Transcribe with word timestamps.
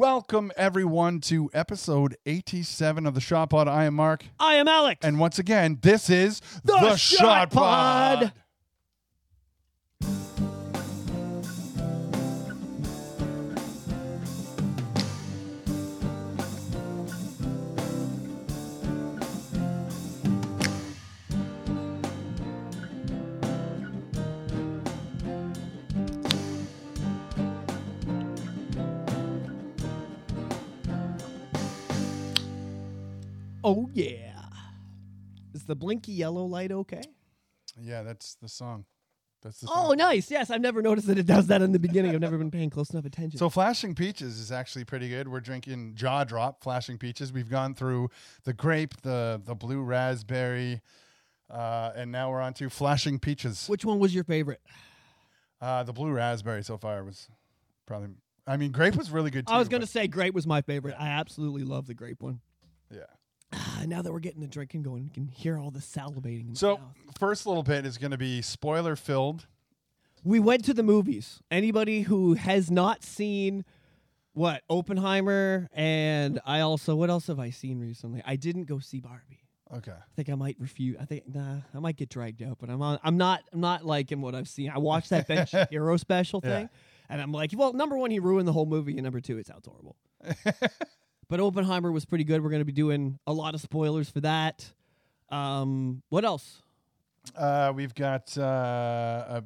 Welcome 0.00 0.50
everyone 0.56 1.20
to 1.28 1.50
episode 1.52 2.16
87 2.24 3.04
of 3.04 3.12
the 3.12 3.20
Shot 3.20 3.50
Pod. 3.50 3.68
I 3.68 3.84
am 3.84 3.92
Mark, 3.92 4.24
I 4.38 4.54
am 4.54 4.66
Alex. 4.66 5.04
and 5.04 5.20
once 5.20 5.38
again, 5.38 5.78
this 5.82 6.08
is 6.08 6.40
The 6.64 6.96
Shot 6.96 7.50
Pod. 7.50 8.32
Oh 33.70 33.90
yeah. 33.94 34.36
Is 35.54 35.64
the 35.64 35.74
blinky 35.76 36.12
yellow 36.12 36.44
light 36.44 36.70
okay? 36.72 37.02
Yeah, 37.80 38.02
that's 38.02 38.34
the 38.36 38.48
song. 38.48 38.84
That's 39.42 39.60
the 39.60 39.68
Oh, 39.70 39.88
song. 39.88 39.96
nice. 39.96 40.30
Yes, 40.30 40.50
I've 40.50 40.60
never 40.60 40.82
noticed 40.82 41.06
that 41.06 41.18
it 41.18 41.26
does 41.26 41.46
that 41.46 41.62
in 41.62 41.72
the 41.72 41.78
beginning. 41.78 42.14
I've 42.14 42.20
never 42.20 42.36
been 42.36 42.50
paying 42.50 42.68
close 42.70 42.90
enough 42.90 43.06
attention. 43.06 43.38
So 43.38 43.48
Flashing 43.48 43.94
Peaches 43.94 44.38
is 44.38 44.52
actually 44.52 44.84
pretty 44.84 45.08
good. 45.08 45.28
We're 45.28 45.40
drinking 45.40 45.94
Jaw 45.94 46.24
Drop 46.24 46.62
Flashing 46.62 46.98
Peaches. 46.98 47.32
We've 47.32 47.48
gone 47.48 47.74
through 47.74 48.10
the 48.44 48.52
grape, 48.52 49.00
the 49.02 49.40
the 49.44 49.54
blue 49.54 49.80
raspberry, 49.82 50.82
uh, 51.48 51.92
and 51.96 52.12
now 52.12 52.30
we're 52.30 52.40
on 52.42 52.52
to 52.54 52.68
Flashing 52.68 53.18
Peaches. 53.18 53.66
which 53.66 53.84
one 53.84 53.98
was 53.98 54.14
your 54.14 54.24
favorite? 54.24 54.60
Uh, 55.60 55.82
the 55.84 55.92
blue 55.92 56.10
raspberry 56.10 56.62
so 56.62 56.76
far 56.76 57.02
was 57.02 57.26
probably. 57.86 58.10
I 58.46 58.56
mean, 58.56 58.72
grape 58.72 58.94
was 58.96 59.10
really 59.10 59.30
good 59.30 59.46
too. 59.46 59.52
I 59.54 59.58
was 59.58 59.68
going 59.68 59.80
to 59.82 59.86
say 59.86 60.06
grape 60.06 60.34
was 60.34 60.46
my 60.46 60.60
favorite. 60.62 60.96
I 60.98 61.08
absolutely 61.08 61.62
love 61.64 61.86
the 61.86 61.94
grape 61.94 62.22
one. 62.22 62.40
yeah. 62.90 63.00
Ah, 63.80 63.84
now 63.86 64.02
that 64.02 64.12
we're 64.12 64.18
getting 64.20 64.40
the 64.40 64.46
drinking 64.46 64.82
going, 64.82 65.04
you 65.04 65.10
can 65.10 65.26
hear 65.26 65.58
all 65.58 65.70
the 65.70 65.80
salivating. 65.80 66.56
So 66.56 66.76
mouth. 66.78 66.86
first 67.18 67.46
little 67.46 67.62
bit 67.62 67.86
is 67.86 67.98
going 67.98 68.10
to 68.12 68.18
be 68.18 68.42
spoiler 68.42 68.96
filled. 68.96 69.46
we 70.24 70.38
went 70.40 70.64
to 70.66 70.74
the 70.74 70.82
movies. 70.82 71.40
Anybody 71.50 72.02
who 72.02 72.34
has 72.34 72.70
not 72.70 73.02
seen 73.04 73.64
what 74.32 74.62
Oppenheimer 74.68 75.68
and 75.72 76.40
I 76.46 76.60
also 76.60 76.94
what 76.94 77.10
else 77.10 77.26
have 77.26 77.38
I 77.40 77.50
seen 77.50 77.80
recently? 77.80 78.22
I 78.24 78.36
didn't 78.36 78.64
go 78.64 78.78
see 78.78 79.00
Barbie. 79.00 79.40
Okay. 79.72 79.92
I 79.92 80.14
think 80.16 80.28
I 80.28 80.34
might 80.34 80.56
refuse. 80.58 80.96
I 81.00 81.04
think 81.04 81.24
nah, 81.32 81.58
I 81.74 81.78
might 81.78 81.96
get 81.96 82.08
dragged 82.08 82.42
out, 82.42 82.58
but 82.60 82.70
I'm 82.70 82.82
on, 82.82 82.98
I'm 83.04 83.16
not 83.16 83.42
I'm 83.52 83.60
not 83.60 83.84
liking 83.86 84.20
what 84.20 84.34
I've 84.34 84.48
seen. 84.48 84.70
I 84.70 84.78
watched 84.78 85.10
that 85.10 85.26
Ben 85.28 85.46
Shapiro 85.46 85.96
special 85.96 86.40
Yeah. 86.42 86.50
thing, 86.50 86.68
and 87.08 87.20
I'm 87.22 87.30
like, 87.32 87.52
well, 87.56 87.72
number 87.72 87.96
one, 87.96 88.10
he 88.10 88.18
ruined 88.18 88.48
the 88.48 88.52
whole 88.52 88.66
movie, 88.66 88.92
and 88.94 89.02
number 89.04 89.20
two, 89.20 89.38
it 89.38 89.46
sounds 89.46 89.66
horrible. 89.66 89.96
but 91.30 91.40
Oppenheimer 91.40 91.90
was 91.90 92.04
pretty 92.04 92.24
good. 92.24 92.42
We're 92.42 92.50
going 92.50 92.60
to 92.60 92.66
be 92.66 92.72
doing 92.72 93.18
a 93.26 93.32
lot 93.32 93.54
of 93.54 93.60
spoilers 93.60 94.10
for 94.10 94.20
that. 94.20 94.70
Um, 95.30 96.02
what 96.10 96.24
else? 96.24 96.60
Uh, 97.34 97.72
we've 97.74 97.94
got. 97.94 98.36
Uh, 98.36 98.42
a, 98.42 99.44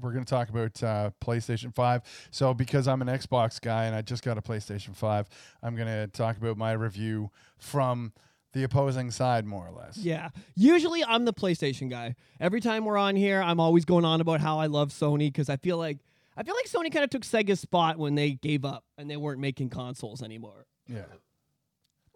we're 0.00 0.12
going 0.12 0.24
to 0.24 0.30
talk 0.30 0.48
about 0.48 0.82
uh, 0.82 1.10
PlayStation 1.22 1.74
Five. 1.74 2.00
So 2.30 2.54
because 2.54 2.88
I'm 2.88 3.02
an 3.02 3.08
Xbox 3.08 3.60
guy 3.60 3.84
and 3.84 3.94
I 3.94 4.00
just 4.00 4.24
got 4.24 4.38
a 4.38 4.42
PlayStation 4.42 4.96
Five, 4.96 5.28
I'm 5.62 5.76
going 5.76 5.88
to 5.88 6.06
talk 6.06 6.38
about 6.38 6.56
my 6.56 6.72
review 6.72 7.30
from 7.58 8.14
the 8.54 8.62
opposing 8.62 9.10
side, 9.10 9.44
more 9.44 9.68
or 9.68 9.72
less. 9.72 9.98
Yeah. 9.98 10.30
Usually 10.56 11.04
I'm 11.04 11.26
the 11.26 11.34
PlayStation 11.34 11.90
guy. 11.90 12.16
Every 12.40 12.60
time 12.60 12.86
we're 12.86 12.96
on 12.96 13.14
here, 13.14 13.42
I'm 13.42 13.60
always 13.60 13.84
going 13.84 14.06
on 14.06 14.22
about 14.22 14.40
how 14.40 14.58
I 14.58 14.66
love 14.66 14.88
Sony 14.88 15.28
because 15.28 15.50
I 15.50 15.56
feel 15.56 15.76
like 15.76 15.98
I 16.34 16.42
feel 16.44 16.54
like 16.54 16.66
Sony 16.66 16.90
kind 16.90 17.04
of 17.04 17.10
took 17.10 17.22
Sega's 17.22 17.60
spot 17.60 17.98
when 17.98 18.14
they 18.14 18.30
gave 18.30 18.64
up 18.64 18.84
and 18.96 19.10
they 19.10 19.18
weren't 19.18 19.40
making 19.40 19.68
consoles 19.68 20.22
anymore. 20.22 20.64
Yeah. 20.90 21.04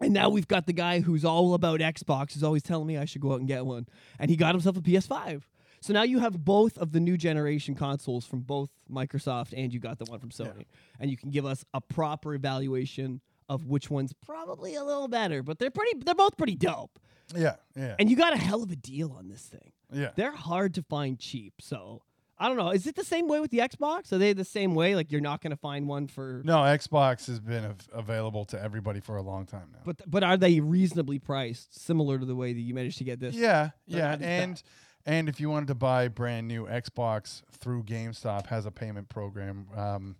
And 0.01 0.13
now 0.13 0.29
we've 0.29 0.47
got 0.47 0.67
the 0.67 0.73
guy 0.73 0.99
who's 0.99 1.23
all 1.23 1.53
about 1.53 1.79
Xbox, 1.79 2.35
is 2.35 2.43
always 2.43 2.63
telling 2.63 2.85
me 2.87 2.97
I 2.97 3.05
should 3.05 3.21
go 3.21 3.31
out 3.31 3.39
and 3.39 3.47
get 3.47 3.65
one. 3.65 3.87
And 4.19 4.29
he 4.29 4.35
got 4.35 4.53
himself 4.53 4.75
a 4.77 4.81
PS5. 4.81 5.43
So 5.79 5.93
now 5.93 6.03
you 6.03 6.19
have 6.19 6.43
both 6.43 6.77
of 6.77 6.91
the 6.91 6.99
new 6.99 7.15
generation 7.17 7.75
consoles 7.75 8.25
from 8.25 8.41
both 8.41 8.69
Microsoft 8.91 9.53
and 9.55 9.73
you 9.73 9.79
got 9.79 9.99
the 9.99 10.05
one 10.05 10.19
from 10.19 10.29
Sony. 10.31 10.65
And 10.99 11.09
you 11.11 11.17
can 11.17 11.29
give 11.29 11.45
us 11.45 11.63
a 11.73 11.79
proper 11.81 12.33
evaluation 12.33 13.21
of 13.47 13.67
which 13.67 13.89
one's 13.91 14.11
probably 14.25 14.75
a 14.75 14.83
little 14.83 15.07
better, 15.07 15.43
but 15.43 15.59
they're 15.59 15.69
pretty 15.71 15.99
they're 16.03 16.15
both 16.15 16.35
pretty 16.37 16.55
dope. 16.55 16.99
Yeah. 17.35 17.55
Yeah. 17.75 17.95
And 17.99 18.09
you 18.09 18.15
got 18.15 18.33
a 18.33 18.37
hell 18.37 18.63
of 18.63 18.71
a 18.71 18.75
deal 18.75 19.13
on 19.17 19.27
this 19.29 19.43
thing. 19.43 19.71
yeah. 19.93 20.09
They're 20.15 20.35
hard 20.35 20.73
to 20.75 20.81
find 20.83 21.19
cheap. 21.19 21.53
So 21.61 22.01
I 22.37 22.47
don't 22.49 22.57
know. 22.57 22.71
Is 22.71 22.85
it 22.85 22.95
the 22.95 23.03
same 23.03 23.27
way 23.27 23.39
with 23.39 23.51
the 23.51 23.59
Xbox? 23.59 24.11
Are 24.11 24.17
they 24.17 24.33
the 24.33 24.43
same 24.43 24.75
way? 24.75 24.95
Like 24.95 25.11
you're 25.11 25.21
not 25.21 25.41
going 25.41 25.51
to 25.51 25.57
find 25.57 25.87
one 25.87 26.07
for. 26.07 26.41
No, 26.43 26.57
Xbox 26.57 27.27
has 27.27 27.39
been 27.39 27.63
av- 27.65 27.87
available 27.93 28.43
to 28.45 28.61
everybody 28.61 28.99
for 28.99 29.15
a 29.15 29.21
long 29.21 29.45
time 29.45 29.69
now. 29.71 29.79
But 29.85 30.01
but 30.05 30.23
are 30.23 30.35
they 30.35 30.59
reasonably 30.59 31.19
priced, 31.19 31.79
similar 31.79 32.19
to 32.19 32.25
the 32.25 32.35
way 32.35 32.51
that 32.51 32.59
you 32.59 32.73
managed 32.73 32.97
to 32.97 33.03
get 33.05 33.19
this? 33.19 33.35
Yeah, 33.35 33.69
They're 33.87 33.99
yeah, 33.99 34.11
not 34.11 34.21
as 34.21 34.43
and 34.43 34.63
and 35.05 35.29
if 35.29 35.39
you 35.39 35.49
wanted 35.49 35.67
to 35.67 35.75
buy 35.75 36.07
brand 36.07 36.47
new 36.47 36.65
Xbox 36.65 37.43
through 37.51 37.83
GameStop 37.83 38.47
has 38.47 38.65
a 38.65 38.71
payment 38.71 39.07
program 39.07 39.67
um, 39.75 40.15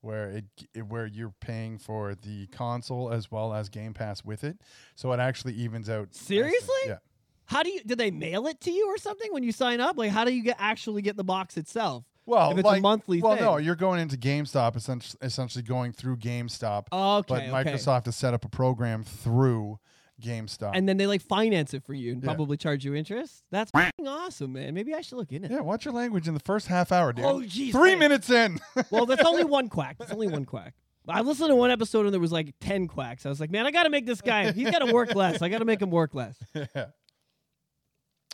where 0.00 0.30
it, 0.30 0.44
it 0.74 0.86
where 0.86 1.06
you're 1.06 1.34
paying 1.40 1.78
for 1.78 2.14
the 2.14 2.48
console 2.48 3.10
as 3.12 3.30
well 3.30 3.54
as 3.54 3.68
Game 3.68 3.94
Pass 3.94 4.24
with 4.24 4.44
it, 4.44 4.58
so 4.94 5.12
it 5.12 5.20
actually 5.20 5.54
evens 5.54 5.88
out. 5.88 6.08
nicely. 6.08 6.36
Seriously? 6.36 6.74
Yeah. 6.86 6.98
How 7.46 7.62
do 7.62 7.70
you? 7.70 7.80
do 7.84 7.94
they 7.94 8.10
mail 8.10 8.46
it 8.46 8.60
to 8.62 8.70
you 8.70 8.86
or 8.88 8.98
something 8.98 9.32
when 9.32 9.42
you 9.42 9.52
sign 9.52 9.80
up? 9.80 9.96
Like 9.96 10.10
how 10.10 10.24
do 10.24 10.32
you 10.32 10.42
get 10.42 10.56
actually 10.58 11.02
get 11.02 11.16
the 11.16 11.24
box 11.24 11.56
itself? 11.56 12.04
Well, 12.26 12.50
If 12.50 12.58
it's 12.58 12.64
a 12.66 12.72
like, 12.72 12.82
monthly 12.82 13.20
Well, 13.22 13.36
no, 13.36 13.56
you're 13.58 13.76
going 13.76 14.00
into 14.00 14.16
GameStop, 14.16 14.74
essentially, 14.74 15.16
essentially 15.22 15.62
going 15.62 15.92
through 15.92 16.16
GameStop, 16.16 16.86
Okay. 16.92 17.26
but 17.28 17.42
okay. 17.42 17.50
Microsoft 17.52 18.06
has 18.06 18.16
set 18.16 18.34
up 18.34 18.44
a 18.44 18.48
program 18.48 19.04
through 19.04 19.78
GameStop. 20.20 20.72
And 20.74 20.88
then 20.88 20.96
they 20.96 21.06
like 21.06 21.20
finance 21.22 21.72
it 21.74 21.84
for 21.84 21.94
you 21.94 22.12
and 22.12 22.22
Yeah. 22.22 22.26
probably 22.26 22.56
charge 22.56 22.84
you 22.84 22.94
interest. 22.96 23.44
That's 23.52 23.70
awesome, 24.04 24.54
man. 24.54 24.74
Maybe 24.74 24.92
I 24.94 25.02
should 25.02 25.18
look 25.18 25.30
into 25.32 25.46
it. 25.46 25.52
yeah, 25.52 25.60
watch 25.60 25.84
your 25.84 25.94
language 25.94 26.26
in 26.26 26.34
the 26.34 26.40
first 26.40 26.66
half 26.66 26.90
hour, 26.90 27.12
dude. 27.12 27.24
Oh, 27.24 27.38
jeez, 27.40 27.70
Three 27.70 27.90
thanks. 27.90 28.00
minutes 28.00 28.30
in. 28.30 28.58
Well, 28.90 29.06
that's 29.06 29.24
only 29.24 29.44
one 29.44 29.68
quack. 29.68 29.96
That's 29.98 30.12
only 30.12 30.26
one 30.28 30.44
quack. 30.46 30.74
I 31.08 31.20
listened 31.20 31.50
to 31.50 31.54
one 31.54 31.70
episode 31.70 32.06
and 32.06 32.12
there 32.12 32.20
was 32.20 32.32
like 32.32 32.54
ten 32.60 32.88
quacks. 32.88 33.24
I 33.24 33.28
was 33.28 33.38
like, 33.38 33.52
man, 33.52 33.64
I 33.66 33.70
got 33.70 33.84
to 33.84 33.90
make 33.90 34.06
this 34.06 34.20
guy. 34.20 34.50
He's 34.50 34.68
got 34.72 34.80
to 34.80 34.92
work 34.92 35.14
less. 35.14 35.40
I 35.42 35.48
got 35.48 35.58
to 35.58 35.64
make 35.64 35.80
him 35.80 35.90
work 35.90 36.14
less. 36.14 36.36
yeah. 36.54 36.86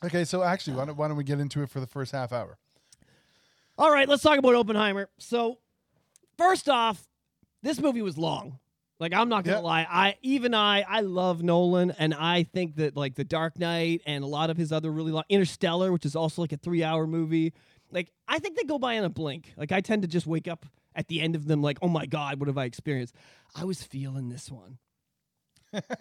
Okay, 0.04 0.24
so 0.24 0.42
actually, 0.42 0.76
why 0.76 0.84
don't, 0.84 0.96
why 0.96 1.08
don't 1.08 1.16
we 1.16 1.24
get 1.24 1.38
into 1.40 1.62
it 1.62 1.70
for 1.70 1.80
the 1.80 1.86
first 1.86 2.12
half 2.12 2.32
hour? 2.32 2.58
All 3.78 3.90
right, 3.90 4.08
let's 4.08 4.22
talk 4.22 4.38
about 4.38 4.54
Oppenheimer. 4.54 5.08
So, 5.18 5.58
first 6.36 6.68
off, 6.68 7.06
this 7.62 7.80
movie 7.80 8.02
was 8.02 8.18
long. 8.18 8.58
Like 8.98 9.12
I'm 9.14 9.28
not 9.28 9.42
gonna 9.44 9.56
Yeah. 9.56 9.62
lie, 9.62 9.86
I 9.90 10.16
even 10.22 10.54
I 10.54 10.82
I 10.82 11.00
love 11.00 11.42
Nolan, 11.42 11.90
and 11.92 12.14
I 12.14 12.44
think 12.44 12.76
that 12.76 12.96
like 12.96 13.16
The 13.16 13.24
Dark 13.24 13.58
Knight 13.58 14.00
and 14.06 14.22
a 14.22 14.28
lot 14.28 14.48
of 14.48 14.56
his 14.56 14.70
other 14.70 14.92
really 14.92 15.10
long 15.10 15.24
Interstellar, 15.28 15.90
which 15.90 16.04
is 16.06 16.14
also 16.14 16.40
like 16.42 16.52
a 16.52 16.56
three 16.56 16.84
hour 16.84 17.06
movie. 17.06 17.52
Like 17.90 18.12
I 18.28 18.38
think 18.38 18.56
they 18.56 18.62
go 18.62 18.78
by 18.78 18.94
in 18.94 19.02
a 19.04 19.10
blink. 19.10 19.54
Like 19.56 19.72
I 19.72 19.80
tend 19.80 20.02
to 20.02 20.08
just 20.08 20.26
wake 20.26 20.46
up 20.46 20.66
at 20.94 21.08
the 21.08 21.20
end 21.20 21.34
of 21.34 21.46
them 21.46 21.62
like, 21.62 21.78
oh 21.82 21.88
my 21.88 22.06
god, 22.06 22.38
what 22.38 22.46
have 22.46 22.58
I 22.58 22.64
experienced? 22.64 23.16
I 23.56 23.64
was 23.64 23.82
feeling 23.82 24.28
this 24.28 24.52
one. 24.52 24.78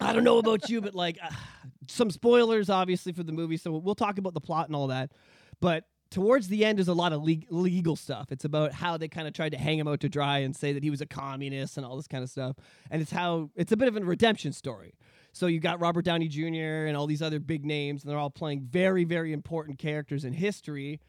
I 0.00 0.12
don't 0.12 0.24
know 0.24 0.38
about 0.38 0.68
you, 0.68 0.80
but 0.80 0.94
like 0.94 1.18
uh, 1.22 1.30
some 1.88 2.10
spoilers, 2.10 2.70
obviously, 2.70 3.12
for 3.12 3.22
the 3.22 3.32
movie. 3.32 3.56
So 3.56 3.72
we'll 3.72 3.94
talk 3.94 4.18
about 4.18 4.34
the 4.34 4.40
plot 4.40 4.68
and 4.68 4.76
all 4.76 4.88
that. 4.88 5.12
But 5.60 5.84
towards 6.10 6.48
the 6.48 6.64
end, 6.64 6.78
there's 6.78 6.88
a 6.88 6.94
lot 6.94 7.12
of 7.12 7.22
le- 7.22 7.36
legal 7.48 7.96
stuff. 7.96 8.30
It's 8.30 8.44
about 8.44 8.72
how 8.72 8.96
they 8.96 9.08
kind 9.08 9.26
of 9.26 9.34
tried 9.34 9.52
to 9.52 9.58
hang 9.58 9.78
him 9.78 9.88
out 9.88 10.00
to 10.00 10.08
dry 10.08 10.38
and 10.38 10.54
say 10.54 10.72
that 10.72 10.82
he 10.82 10.90
was 10.90 11.00
a 11.00 11.06
communist 11.06 11.76
and 11.76 11.86
all 11.86 11.96
this 11.96 12.06
kind 12.06 12.22
of 12.22 12.30
stuff. 12.30 12.56
And 12.90 13.00
it's 13.00 13.10
how 13.10 13.50
it's 13.56 13.72
a 13.72 13.76
bit 13.76 13.88
of 13.88 13.96
a 13.96 14.00
redemption 14.00 14.52
story. 14.52 14.94
So 15.32 15.46
you 15.46 15.60
got 15.60 15.80
Robert 15.80 16.04
Downey 16.04 16.28
Jr. 16.28 16.86
and 16.86 16.96
all 16.96 17.06
these 17.06 17.22
other 17.22 17.40
big 17.40 17.64
names, 17.64 18.02
and 18.02 18.10
they're 18.10 18.18
all 18.18 18.30
playing 18.30 18.60
very, 18.60 19.04
very 19.04 19.32
important 19.32 19.78
characters 19.78 20.24
in 20.24 20.34
history. 20.34 21.00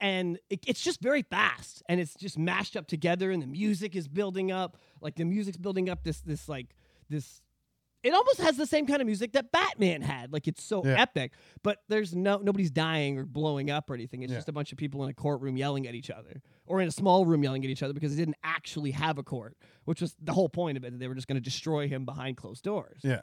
And 0.00 0.38
it, 0.48 0.60
it's 0.68 0.80
just 0.80 1.00
very 1.00 1.22
fast, 1.22 1.82
and 1.88 2.00
it's 2.00 2.14
just 2.14 2.38
mashed 2.38 2.76
up 2.76 2.86
together, 2.86 3.32
and 3.32 3.42
the 3.42 3.48
music 3.48 3.96
is 3.96 4.06
building 4.06 4.52
up. 4.52 4.76
Like 5.00 5.16
the 5.16 5.24
music's 5.24 5.56
building 5.56 5.90
up 5.90 6.04
this, 6.04 6.20
this 6.20 6.48
like 6.48 6.76
this 7.10 7.42
it 8.04 8.14
almost 8.14 8.40
has 8.40 8.56
the 8.56 8.66
same 8.66 8.86
kind 8.86 9.00
of 9.00 9.06
music 9.06 9.32
that 9.32 9.50
Batman 9.50 10.02
had. 10.02 10.32
Like 10.32 10.46
it's 10.48 10.62
so 10.62 10.84
Yeah. 10.84 11.00
epic, 11.00 11.32
but 11.62 11.78
there's 11.88 12.14
no 12.14 12.38
nobody's 12.38 12.70
dying 12.70 13.18
or 13.18 13.24
blowing 13.26 13.70
up 13.70 13.90
or 13.90 13.94
anything. 13.94 14.22
It's 14.22 14.30
Yeah. 14.32 14.38
just 14.38 14.48
a 14.48 14.52
bunch 14.52 14.70
of 14.72 14.78
people 14.78 15.02
in 15.04 15.10
a 15.10 15.14
courtroom 15.14 15.56
yelling 15.56 15.86
at 15.86 15.94
each 15.94 16.10
other, 16.10 16.40
or 16.66 16.80
in 16.80 16.88
a 16.88 16.92
small 16.92 17.26
room 17.26 17.42
yelling 17.42 17.64
at 17.64 17.70
each 17.70 17.82
other 17.82 17.92
because 17.92 18.14
they 18.14 18.22
didn't 18.22 18.36
actually 18.44 18.92
have 18.92 19.18
a 19.18 19.22
court, 19.22 19.56
which 19.84 20.00
was 20.00 20.14
the 20.22 20.32
whole 20.32 20.48
point 20.48 20.76
of 20.78 20.84
it. 20.84 20.92
That 20.92 20.98
they 20.98 21.08
were 21.08 21.14
just 21.14 21.26
going 21.28 21.36
to 21.36 21.40
destroy 21.44 21.88
him 21.88 22.04
behind 22.04 22.36
closed 22.36 22.62
doors. 22.64 23.00
Yeah. 23.02 23.22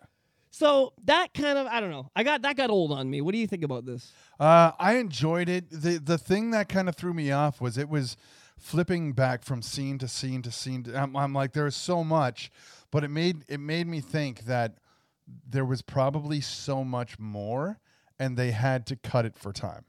So 0.51 0.93
that 1.03 1.33
kind 1.33 1.57
of 1.57 1.67
I 1.67 1.79
don't 1.81 1.91
know. 1.91 2.09
I 2.15 2.23
got 2.23 2.41
that 2.43 2.55
got 2.55 2.69
old 2.69 2.91
on 2.91 3.09
me. 3.09 3.19
What 3.21 3.33
do 3.33 3.37
you 3.39 3.47
think 3.47 3.63
about 3.63 3.85
this? 3.85 4.13
Uh, 4.39 4.71
I 4.79 4.95
enjoyed 4.97 5.49
it. 5.49 5.69
the 5.69 5.97
The 5.99 6.17
thing 6.17 6.51
that 6.51 6.69
kind 6.69 6.87
of 6.89 6.95
threw 6.95 7.13
me 7.13 7.31
off 7.31 7.59
was 7.59 7.77
it 7.77 7.89
was 7.89 8.15
flipping 8.57 9.13
back 9.13 9.43
from 9.43 9.61
scene 9.61 9.97
to 9.99 10.07
scene 10.07 10.41
to 10.41 10.51
scene. 10.51 10.83
To, 10.83 10.97
I'm, 10.97 11.15
I'm 11.15 11.33
like, 11.33 11.53
there's 11.53 11.75
so 11.75 12.03
much, 12.03 12.51
but 12.91 13.03
it 13.03 13.09
made 13.09 13.43
it 13.47 13.59
made 13.59 13.87
me 13.87 14.01
think 14.01 14.45
that 14.45 14.77
there 15.47 15.65
was 15.65 15.81
probably 15.81 16.41
so 16.41 16.83
much 16.83 17.17
more, 17.19 17.79
and 18.19 18.37
they 18.37 18.51
had 18.51 18.85
to 18.87 18.95
cut 18.95 19.25
it 19.25 19.37
for 19.37 19.51
time. 19.51 19.85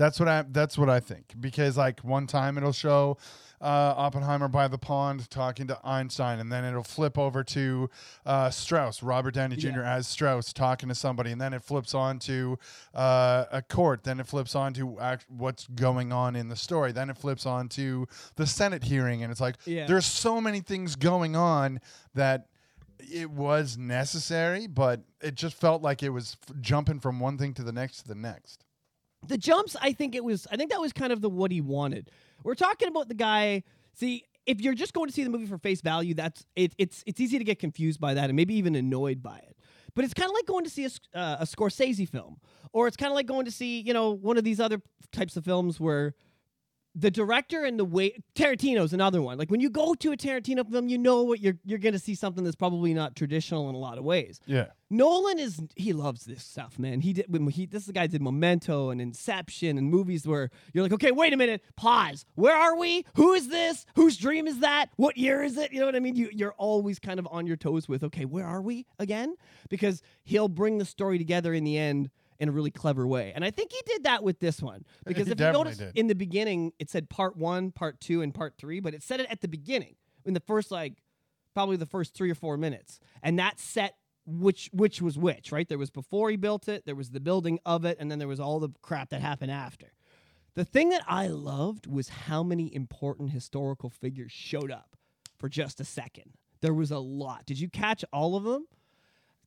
That's 0.00 0.18
what 0.18 0.28
I. 0.30 0.44
That's 0.50 0.78
what 0.78 0.88
I 0.88 0.98
think. 0.98 1.34
Because 1.38 1.76
like 1.76 2.00
one 2.00 2.26
time 2.26 2.56
it'll 2.56 2.72
show 2.72 3.18
uh, 3.60 3.92
Oppenheimer 3.98 4.48
by 4.48 4.66
the 4.66 4.78
pond 4.78 5.28
talking 5.28 5.66
to 5.66 5.78
Einstein, 5.84 6.38
and 6.38 6.50
then 6.50 6.64
it'll 6.64 6.82
flip 6.82 7.18
over 7.18 7.44
to 7.44 7.90
uh, 8.24 8.48
Strauss, 8.48 9.02
Robert 9.02 9.34
Downey 9.34 9.56
Jr. 9.56 9.82
as 9.82 10.08
Strauss 10.08 10.54
talking 10.54 10.88
to 10.88 10.94
somebody, 10.94 11.32
and 11.32 11.38
then 11.38 11.52
it 11.52 11.62
flips 11.62 11.94
on 11.94 12.18
to 12.20 12.58
uh, 12.94 13.44
a 13.52 13.60
court. 13.60 14.02
Then 14.04 14.20
it 14.20 14.26
flips 14.26 14.54
on 14.54 14.72
to 14.72 14.98
act- 14.98 15.26
what's 15.28 15.66
going 15.66 16.12
on 16.14 16.34
in 16.34 16.48
the 16.48 16.56
story. 16.56 16.92
Then 16.92 17.10
it 17.10 17.18
flips 17.18 17.44
on 17.44 17.68
to 17.70 18.08
the 18.36 18.46
Senate 18.46 18.84
hearing, 18.84 19.22
and 19.22 19.30
it's 19.30 19.42
like 19.42 19.56
Yeah. 19.66 19.86
there's 19.86 20.06
so 20.06 20.40
many 20.40 20.60
things 20.60 20.96
going 20.96 21.36
on 21.36 21.78
that 22.14 22.46
it 22.98 23.30
was 23.30 23.76
necessary, 23.76 24.66
but 24.66 25.02
it 25.20 25.34
just 25.34 25.60
felt 25.60 25.82
like 25.82 26.02
it 26.02 26.08
was 26.10 26.38
f- 26.48 26.56
jumping 26.62 27.00
from 27.00 27.20
one 27.20 27.36
thing 27.36 27.52
to 27.52 27.62
the 27.62 27.72
next 27.72 28.00
to 28.02 28.08
the 28.08 28.14
next. 28.14 28.64
The 29.26 29.36
jumps 29.38 29.76
i 29.82 29.92
think 29.92 30.14
it 30.14 30.24
was 30.24 30.46
i 30.50 30.56
think 30.56 30.70
that 30.70 30.80
was 30.80 30.92
kind 30.92 31.12
of 31.12 31.20
the 31.20 31.30
what 31.30 31.50
he 31.50 31.60
wanted. 31.60 32.10
We're 32.42 32.54
talking 32.54 32.88
about 32.88 33.08
the 33.08 33.14
guy 33.14 33.62
see 33.94 34.24
if 34.46 34.60
you're 34.60 34.74
just 34.74 34.94
going 34.94 35.08
to 35.08 35.12
see 35.12 35.24
the 35.24 35.30
movie 35.30 35.46
for 35.46 35.58
face 35.58 35.80
value 35.80 36.14
that's 36.14 36.44
it, 36.56 36.74
it's 36.78 37.02
it's 37.06 37.20
easy 37.20 37.38
to 37.38 37.44
get 37.44 37.58
confused 37.58 38.00
by 38.00 38.14
that 38.14 38.30
and 38.30 38.36
maybe 38.36 38.54
even 38.54 38.74
annoyed 38.74 39.22
by 39.22 39.38
it. 39.38 39.56
But 39.94 40.04
it's 40.04 40.14
kind 40.14 40.30
of 40.30 40.34
like 40.34 40.46
going 40.46 40.64
to 40.64 40.70
see 40.70 40.84
a, 40.86 41.18
uh, 41.18 41.38
a 41.40 41.44
scorsese 41.44 42.08
film 42.08 42.38
or 42.72 42.86
it's 42.86 42.96
kind 42.96 43.10
of 43.10 43.16
like 43.16 43.26
going 43.26 43.44
to 43.44 43.50
see 43.50 43.80
you 43.80 43.92
know 43.92 44.10
one 44.10 44.38
of 44.38 44.44
these 44.44 44.60
other 44.60 44.80
types 45.12 45.36
of 45.36 45.44
films 45.44 45.78
where 45.78 46.14
the 46.94 47.10
director 47.10 47.64
and 47.64 47.78
the 47.78 47.84
way 47.84 48.16
Tarantino's 48.34 48.92
another 48.92 49.22
one. 49.22 49.38
Like 49.38 49.50
when 49.50 49.60
you 49.60 49.70
go 49.70 49.94
to 49.94 50.12
a 50.12 50.16
Tarantino 50.16 50.68
film, 50.68 50.88
you 50.88 50.98
know 50.98 51.22
what 51.22 51.40
you're 51.40 51.58
you're 51.64 51.78
going 51.78 51.92
to 51.92 51.98
see 51.98 52.14
something 52.14 52.42
that's 52.42 52.56
probably 52.56 52.92
not 52.94 53.14
traditional 53.14 53.68
in 53.68 53.74
a 53.74 53.78
lot 53.78 53.98
of 53.98 54.04
ways. 54.04 54.40
Yeah. 54.46 54.66
Nolan 54.92 55.38
is 55.38 55.60
he 55.76 55.92
loves 55.92 56.24
this 56.24 56.42
stuff, 56.42 56.78
man. 56.78 57.00
He 57.00 57.12
did 57.12 57.26
when 57.28 57.46
he 57.48 57.66
this 57.66 57.86
guy 57.88 58.08
did 58.08 58.20
Memento 58.20 58.90
and 58.90 59.00
Inception 59.00 59.78
and 59.78 59.88
movies 59.88 60.26
where 60.26 60.50
you're 60.72 60.82
like, 60.82 60.92
okay, 60.92 61.12
wait 61.12 61.32
a 61.32 61.36
minute, 61.36 61.62
pause. 61.76 62.24
Where 62.34 62.56
are 62.56 62.76
we? 62.76 63.04
Who 63.14 63.34
is 63.34 63.48
this? 63.48 63.86
Whose 63.94 64.16
dream 64.16 64.48
is 64.48 64.58
that? 64.58 64.86
What 64.96 65.16
year 65.16 65.44
is 65.44 65.56
it? 65.56 65.72
You 65.72 65.78
know 65.78 65.86
what 65.86 65.96
I 65.96 66.00
mean? 66.00 66.16
You 66.16 66.28
you're 66.32 66.54
always 66.58 66.98
kind 66.98 67.20
of 67.20 67.28
on 67.30 67.46
your 67.46 67.56
toes 67.56 67.88
with, 67.88 68.02
okay, 68.02 68.24
where 68.24 68.46
are 68.46 68.62
we 68.62 68.86
again? 68.98 69.36
Because 69.68 70.02
he'll 70.24 70.48
bring 70.48 70.78
the 70.78 70.84
story 70.84 71.18
together 71.18 71.54
in 71.54 71.62
the 71.62 71.78
end 71.78 72.10
in 72.40 72.48
a 72.48 72.52
really 72.52 72.70
clever 72.70 73.06
way. 73.06 73.32
And 73.34 73.44
I 73.44 73.50
think 73.50 73.70
he 73.70 73.80
did 73.86 74.04
that 74.04 74.24
with 74.24 74.40
this 74.40 74.60
one. 74.60 74.84
Because 75.06 75.26
He 75.26 75.32
if 75.32 75.38
you 75.40 75.52
notice 75.52 75.76
did. 75.76 75.96
in 75.96 76.08
the 76.08 76.14
beginning, 76.14 76.72
it 76.78 76.90
said 76.90 77.08
part 77.08 77.36
one, 77.36 77.70
part 77.70 78.00
two, 78.00 78.22
and 78.22 78.34
part 78.34 78.54
three, 78.58 78.80
but 78.80 78.94
it 78.94 79.02
said 79.02 79.20
it 79.20 79.26
at 79.30 79.42
the 79.42 79.48
beginning 79.48 79.94
in 80.24 80.34
the 80.34 80.40
first 80.40 80.70
like 80.70 80.94
probably 81.54 81.76
the 81.76 81.86
first 81.86 82.14
three 82.14 82.30
or 82.30 82.34
four 82.34 82.56
minutes, 82.56 82.98
and 83.22 83.38
that 83.38 83.60
set 83.60 83.94
which 84.26 84.70
which 84.72 85.02
was 85.02 85.18
which, 85.18 85.52
right? 85.52 85.68
There 85.68 85.78
was 85.78 85.90
before 85.90 86.30
he 86.30 86.36
built 86.36 86.68
it, 86.68 86.86
there 86.86 86.94
was 86.94 87.10
the 87.10 87.20
building 87.20 87.58
of 87.66 87.84
it, 87.84 87.98
and 88.00 88.10
then 88.10 88.18
there 88.18 88.28
was 88.28 88.40
all 88.40 88.58
the 88.58 88.70
crap 88.82 89.10
that 89.10 89.20
happened 89.20 89.50
after. 89.52 89.92
The 90.54 90.64
thing 90.64 90.88
that 90.90 91.02
I 91.06 91.28
loved 91.28 91.86
was 91.86 92.08
how 92.08 92.42
many 92.42 92.74
important 92.74 93.30
historical 93.30 93.90
figures 93.90 94.32
showed 94.32 94.70
up 94.70 94.96
for 95.38 95.48
just 95.48 95.80
a 95.80 95.84
second. 95.84 96.32
There 96.60 96.74
was 96.74 96.90
a 96.90 96.98
lot. 96.98 97.46
Did 97.46 97.60
you 97.60 97.68
catch 97.68 98.04
all 98.12 98.36
of 98.36 98.44
them? 98.44 98.66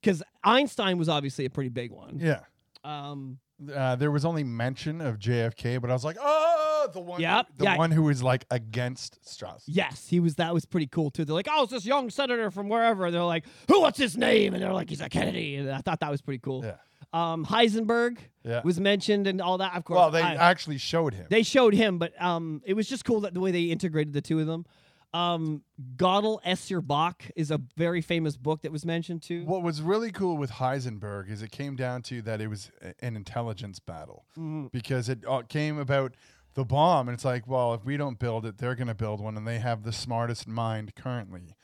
Because 0.02 0.24
Einstein 0.44 0.98
was 0.98 1.08
obviously 1.10 1.46
a 1.46 1.50
pretty 1.50 1.70
big 1.70 1.92
one. 1.92 2.20
Yeah. 2.20 2.42
Um, 2.84 3.40
Uh, 3.74 3.96
there 3.96 4.12
was 4.12 4.26
only 4.26 4.44
mention 4.44 5.00
of 5.00 5.18
JFK, 5.20 5.80
but 5.80 5.90
I 5.90 5.94
was 5.94 6.04
like, 6.04 6.18
oh, 6.20 6.90
the 6.94 7.00
one, 7.00 7.22
Yep, 7.22 7.48
the 7.58 7.64
yeah. 7.66 7.78
one 7.78 7.92
who 7.92 8.04
was 8.04 8.22
like 8.22 8.46
against 8.52 9.20
Strauss. 9.28 9.64
Yes, 9.68 10.08
he 10.10 10.20
was. 10.20 10.36
That 10.36 10.54
was 10.54 10.66
pretty 10.66 10.88
cool 10.88 11.10
too. 11.12 11.24
They're 11.24 11.34
like, 11.36 11.48
"Oh, 11.50 11.64
it's 11.64 11.72
this 11.72 11.86
young 11.86 12.10
senator 12.10 12.52
from 12.52 12.68
wherever." 12.68 13.06
And 13.06 13.16
they're 13.16 13.24
like, 13.24 13.46
"Who? 13.70 13.80
What's 13.80 13.98
his 13.98 14.18
name?" 14.18 14.54
And 14.54 14.62
they're 14.62 14.74
like, 14.74 14.90
"He's 14.90 15.00
a 15.00 15.08
Kennedy." 15.08 15.56
And 15.56 15.72
I 15.72 15.78
thought 15.80 16.02
that 16.02 16.12
was 16.12 16.22
pretty 16.22 16.40
cool. 16.40 16.66
Yeah. 16.66 16.76
Um, 17.14 17.46
Heisenberg 17.46 18.18
Yeah. 18.44 18.62
was 18.66 18.80
mentioned 18.82 19.28
and 19.28 19.40
all 19.40 19.60
that. 19.60 19.76
Of 19.76 19.86
course, 19.86 19.98
Well, 19.98 20.12
they 20.12 20.22
I- 20.22 20.34
actually 20.36 20.78
showed 20.80 21.14
him. 21.14 21.28
they 21.30 21.44
showed 21.44 21.74
him, 21.74 22.00
but 22.00 22.20
um, 22.22 22.62
it 22.66 22.74
was 22.74 22.90
just 22.90 23.06
cool 23.06 23.22
that 23.22 23.34
the 23.34 23.40
way 23.40 23.52
they 23.52 23.64
integrated 23.66 24.12
the 24.14 24.22
two 24.22 24.40
of 24.42 24.48
them. 24.48 24.66
Um, 25.14 25.64
Gödel 25.96 26.42
Escher 26.44 26.86
Bach 26.86 27.24
is 27.36 27.52
a 27.52 27.62
very 27.78 28.02
famous 28.02 28.36
book 28.36 28.64
that 28.64 28.72
was 28.72 28.84
mentioned 28.86 29.22
too. 29.22 29.46
what 29.46 29.62
was 29.62 29.82
really 29.82 30.12
cool 30.12 30.38
with 30.38 30.52
Heisenberg 30.54 31.30
is 31.30 31.42
it 31.44 31.52
came 31.52 31.76
down 31.76 32.02
to 32.04 32.22
that 32.24 32.42
it 32.42 32.48
was 32.48 32.72
a- 32.82 32.94
an 33.06 33.16
intelligence 33.16 33.78
battle 33.80 34.26
Mm-hmm. 34.38 34.68
because 34.72 35.10
it 35.10 35.20
uh, 35.28 35.44
came 35.48 35.78
about 35.78 36.16
the 36.56 36.66
bomb, 36.66 37.08
and 37.10 37.16
it's 37.16 37.26
like, 37.26 37.48
well, 37.48 37.74
if 37.74 37.84
we 37.84 37.98
don't 37.98 38.20
build 38.20 38.46
it, 38.46 38.58
they're 38.60 38.76
going 38.76 38.88
to 38.88 38.94
build 38.96 39.20
one, 39.20 39.36
and 39.38 39.48
they 39.48 39.58
have 39.60 39.84
the 39.84 39.92
smartest 39.92 40.48
mind 40.48 40.94
currently. 40.96 41.56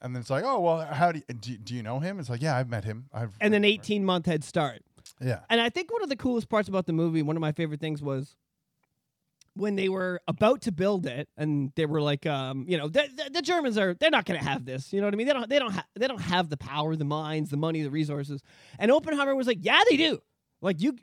And 0.00 0.14
then 0.14 0.20
it's 0.20 0.30
like, 0.30 0.42
oh 0.44 0.58
well, 0.60 0.80
how 0.86 1.12
do 1.12 1.20
you, 1.28 1.34
do, 1.34 1.52
you- 1.52 1.58
do 1.58 1.74
you 1.74 1.82
know 1.82 2.00
him? 2.00 2.18
It's 2.18 2.28
like, 2.30 2.42
yeah, 2.42 2.56
I've 2.56 2.68
met 2.68 2.84
him. 2.84 3.06
I've 3.12 3.32
and 3.40 3.54
an 3.54 3.64
18 3.64 4.04
month 4.04 4.26
head 4.26 4.42
start. 4.44 4.82
yeah, 5.20 5.40
And 5.48 5.60
I 5.60 5.70
think 5.70 5.90
one 5.92 6.02
of 6.02 6.08
the 6.10 6.16
coolest 6.16 6.48
parts 6.50 6.68
about 6.68 6.86
the 6.86 6.92
movie, 6.92 7.22
one 7.22 7.36
of 7.36 7.40
my 7.40 7.52
favorite 7.52 7.80
things 7.80 8.02
was 8.02 8.36
when 9.54 9.76
they 9.76 9.88
were 9.88 10.20
about 10.26 10.62
to 10.62 10.72
build 10.72 11.06
it 11.06 11.28
and 11.36 11.72
they 11.76 11.86
were 11.86 12.00
like 12.00 12.24
um 12.26 12.64
you 12.66 12.78
know 12.78 12.88
the, 12.88 13.06
the, 13.14 13.30
the 13.34 13.42
germans 13.42 13.76
are 13.76 13.94
they're 13.94 14.10
not 14.10 14.24
going 14.24 14.38
to 14.38 14.46
have 14.46 14.64
this 14.64 14.92
you 14.92 15.00
know 15.00 15.06
what 15.06 15.14
i 15.14 15.16
mean? 15.16 15.26
They 15.26 15.32
don't 15.32 15.48
they 15.48 15.58
don't 15.58 15.72
ha- 15.72 15.86
they 15.94 16.06
don't 16.08 16.20
have 16.20 16.48
the 16.48 16.56
power 16.56 16.96
the 16.96 17.04
minds 17.04 17.50
the 17.50 17.56
money 17.56 17.82
the 17.82 17.90
resources. 17.90 18.42
And 18.78 18.90
oppenheimer 18.90 19.34
was 19.34 19.46
like 19.46 19.58
yeah 19.60 19.80
they 19.90 19.96
do. 19.96 20.20
Like 20.60 20.80
you 20.80 20.96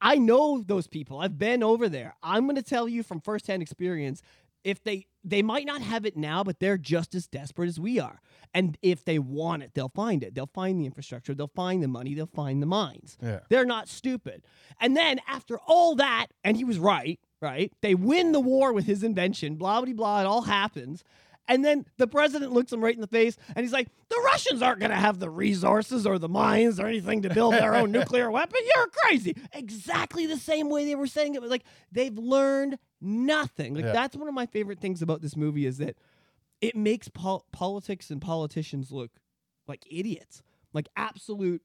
i 0.00 0.16
know 0.16 0.62
those 0.64 0.86
people. 0.86 1.18
I've 1.20 1.38
been 1.38 1.62
over 1.62 1.88
there. 1.88 2.14
I'm 2.22 2.44
going 2.44 2.56
to 2.56 2.62
tell 2.62 2.88
you 2.88 3.02
from 3.02 3.20
firsthand 3.20 3.62
experience 3.62 4.22
if 4.66 4.82
they 4.84 5.06
they 5.24 5.42
might 5.42 5.66
not 5.66 5.80
have 5.80 6.04
it 6.04 6.16
now 6.16 6.44
but 6.44 6.60
they're 6.60 6.78
just 6.78 7.14
as 7.14 7.26
desperate 7.26 7.68
as 7.68 7.80
we 7.80 7.98
are 7.98 8.20
and 8.54 8.76
if 8.82 9.04
they 9.04 9.18
want 9.18 9.62
it 9.62 9.72
they'll 9.74 9.88
find 9.88 10.22
it 10.22 10.34
they'll 10.34 10.50
find 10.52 10.80
the 10.80 10.86
infrastructure 10.86 11.34
they'll 11.34 11.48
find 11.48 11.82
the 11.82 11.88
money 11.88 12.14
they'll 12.14 12.26
find 12.26 12.62
the 12.62 12.66
minds 12.66 13.16
yeah. 13.22 13.40
they're 13.48 13.64
not 13.64 13.88
stupid. 13.88 14.42
And 14.80 14.96
then 14.96 15.20
after 15.26 15.58
all 15.66 15.96
that, 15.96 16.28
and 16.44 16.56
he 16.56 16.64
was 16.64 16.78
right, 16.78 17.18
right? 17.40 17.72
They 17.82 17.94
win 17.94 18.32
the 18.32 18.40
war 18.40 18.72
with 18.72 18.86
his 18.86 19.02
invention, 19.02 19.56
blah, 19.56 19.80
blah, 19.80 19.92
blah. 19.94 20.20
It 20.20 20.26
all 20.26 20.42
happens. 20.42 21.04
And 21.48 21.64
then 21.64 21.86
the 21.96 22.08
president 22.08 22.52
looks 22.52 22.72
him 22.72 22.82
right 22.82 22.94
in 22.94 23.00
the 23.00 23.06
face 23.06 23.36
and 23.54 23.64
he's 23.64 23.72
like, 23.72 23.88
the 24.08 24.20
Russians 24.24 24.62
aren't 24.62 24.80
going 24.80 24.90
to 24.90 24.96
have 24.96 25.20
the 25.20 25.30
resources 25.30 26.04
or 26.04 26.18
the 26.18 26.28
mines 26.28 26.80
or 26.80 26.86
anything 26.86 27.22
to 27.22 27.30
build 27.32 27.54
their 27.54 27.76
own 27.76 27.92
nuclear 27.92 28.30
weapon. 28.32 28.60
You're 28.74 28.88
crazy. 28.88 29.36
Exactly 29.52 30.26
the 30.26 30.38
same 30.38 30.70
way 30.70 30.84
they 30.86 30.96
were 30.96 31.06
saying 31.06 31.36
it. 31.36 31.42
Like, 31.44 31.64
they've 31.92 32.16
learned 32.16 32.78
nothing. 33.00 33.74
Like, 33.74 33.84
Yeah. 33.84 33.92
that's 33.92 34.16
one 34.16 34.28
of 34.28 34.34
my 34.34 34.46
favorite 34.46 34.80
things 34.80 35.02
about 35.02 35.20
this 35.22 35.36
movie 35.36 35.66
is 35.66 35.78
that 35.78 35.96
it 36.60 36.74
makes 36.76 37.08
pol- 37.08 37.46
politics 37.52 38.10
and 38.10 38.20
politicians 38.20 38.90
look 38.90 39.10
like 39.66 39.84
idiots, 39.90 40.42
like 40.72 40.88
absolute 40.96 41.62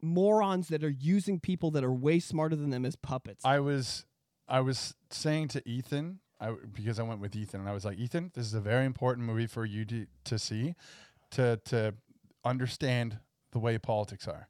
morons 0.00 0.68
that 0.68 0.82
are 0.82 0.90
using 0.90 1.38
people 1.38 1.70
that 1.70 1.84
are 1.84 1.92
way 1.92 2.18
smarter 2.18 2.56
than 2.56 2.70
them 2.70 2.84
as 2.84 2.96
puppets. 2.96 3.44
I 3.44 3.60
was 3.60 4.04
I 4.48 4.60
was 4.60 4.94
saying 5.10 5.48
to 5.48 5.66
Ethan, 5.68 6.18
I, 6.40 6.54
because 6.72 6.98
I 6.98 7.04
went 7.04 7.20
with 7.20 7.36
Ethan, 7.36 7.60
and 7.60 7.68
I 7.68 7.72
was 7.72 7.84
like, 7.84 7.98
Ethan, 7.98 8.32
this 8.34 8.44
is 8.44 8.54
a 8.54 8.60
very 8.60 8.84
important 8.84 9.26
movie 9.26 9.46
for 9.46 9.64
you 9.64 9.84
to, 9.86 10.06
to 10.24 10.38
see, 10.38 10.74
to 11.30 11.60
to 11.66 11.94
understand 12.44 13.18
the 13.52 13.60
way 13.60 13.78
politics 13.78 14.26
are. 14.26 14.48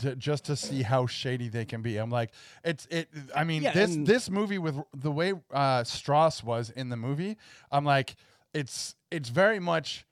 To, 0.00 0.16
just 0.16 0.44
to 0.46 0.56
see 0.56 0.82
how 0.82 1.06
shady 1.06 1.48
they 1.48 1.64
can 1.64 1.82
be. 1.82 1.96
I'm 1.96 2.10
like, 2.10 2.32
it's 2.64 2.86
it. 2.90 3.08
I 3.34 3.44
mean, 3.44 3.62
Yeah, 3.62 3.72
this 3.72 3.94
and- 3.94 4.06
this 4.06 4.30
movie 4.30 4.58
with 4.58 4.76
the 4.94 5.10
way 5.10 5.32
uh, 5.52 5.84
Strauss 5.84 6.42
was 6.44 6.70
in 6.70 6.88
the 6.88 6.96
movie. 6.96 7.36
I'm 7.70 7.84
like, 7.84 8.16
it's 8.54 8.94
it's 9.10 9.28
very 9.28 9.58
much 9.60 10.04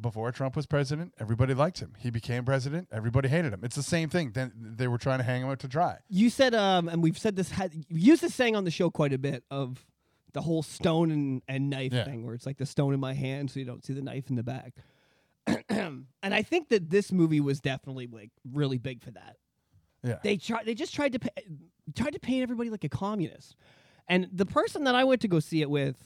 before 0.00 0.32
Trump 0.32 0.56
was 0.56 0.64
president. 0.66 1.12
Everybody 1.20 1.52
liked 1.52 1.80
him. 1.80 1.92
He 1.98 2.10
became 2.10 2.44
president. 2.44 2.88
Everybody 2.90 3.28
hated 3.28 3.52
him. 3.52 3.60
It's 3.62 3.76
the 3.76 3.82
same 3.82 4.08
thing. 4.08 4.30
Then 4.32 4.52
they 4.56 4.88
were 4.88 4.96
trying 4.98 5.18
to 5.18 5.24
hang 5.24 5.42
him 5.42 5.48
out 5.50 5.58
to 5.60 5.68
dry. 5.68 5.98
you 6.08 6.30
said, 6.30 6.54
um, 6.54 6.88
and 6.88 7.02
we've 7.02 7.18
said 7.18 7.36
this, 7.36 7.50
had 7.50 7.72
used 7.90 8.22
this 8.22 8.34
saying 8.34 8.56
on 8.56 8.64
the 8.64 8.70
show 8.70 8.88
quite 8.90 9.12
a 9.12 9.18
bit 9.18 9.44
of 9.50 9.84
the 10.32 10.40
whole 10.40 10.62
stone 10.62 11.10
and, 11.10 11.42
and 11.48 11.68
knife 11.68 11.92
Yeah. 11.92 12.04
thing, 12.04 12.24
where 12.24 12.34
it's 12.34 12.46
like 12.46 12.56
the 12.56 12.64
stone 12.64 12.94
in 12.94 13.00
my 13.00 13.12
hand, 13.12 13.50
so 13.50 13.58
you 13.60 13.66
don't 13.66 13.84
see 13.84 13.92
the 13.92 14.00
knife 14.00 14.30
in 14.30 14.36
the 14.36 14.42
back. 14.44 14.72
and 15.68 16.06
I 16.22 16.42
think 16.42 16.68
that 16.68 16.90
this 16.90 17.12
movie 17.12 17.40
was 17.40 17.60
definitely 17.60 18.06
like 18.06 18.30
really 18.50 18.78
big 18.78 19.02
for 19.02 19.10
that. 19.12 19.36
Yeah. 20.02 20.18
They 20.22 20.36
tried. 20.36 20.66
They 20.66 20.74
just 20.74 20.94
tried 20.94 21.12
to 21.12 21.30
tried 21.94 22.12
to 22.12 22.20
paint 22.20 22.42
everybody 22.42 22.70
like 22.70 22.84
a 22.84 22.88
communist, 22.88 23.56
and 24.08 24.28
the 24.32 24.46
person 24.46 24.84
that 24.84 24.94
I 24.94 25.04
went 25.04 25.20
to 25.22 25.28
go 25.28 25.40
see 25.40 25.60
it 25.62 25.70
with 25.70 25.96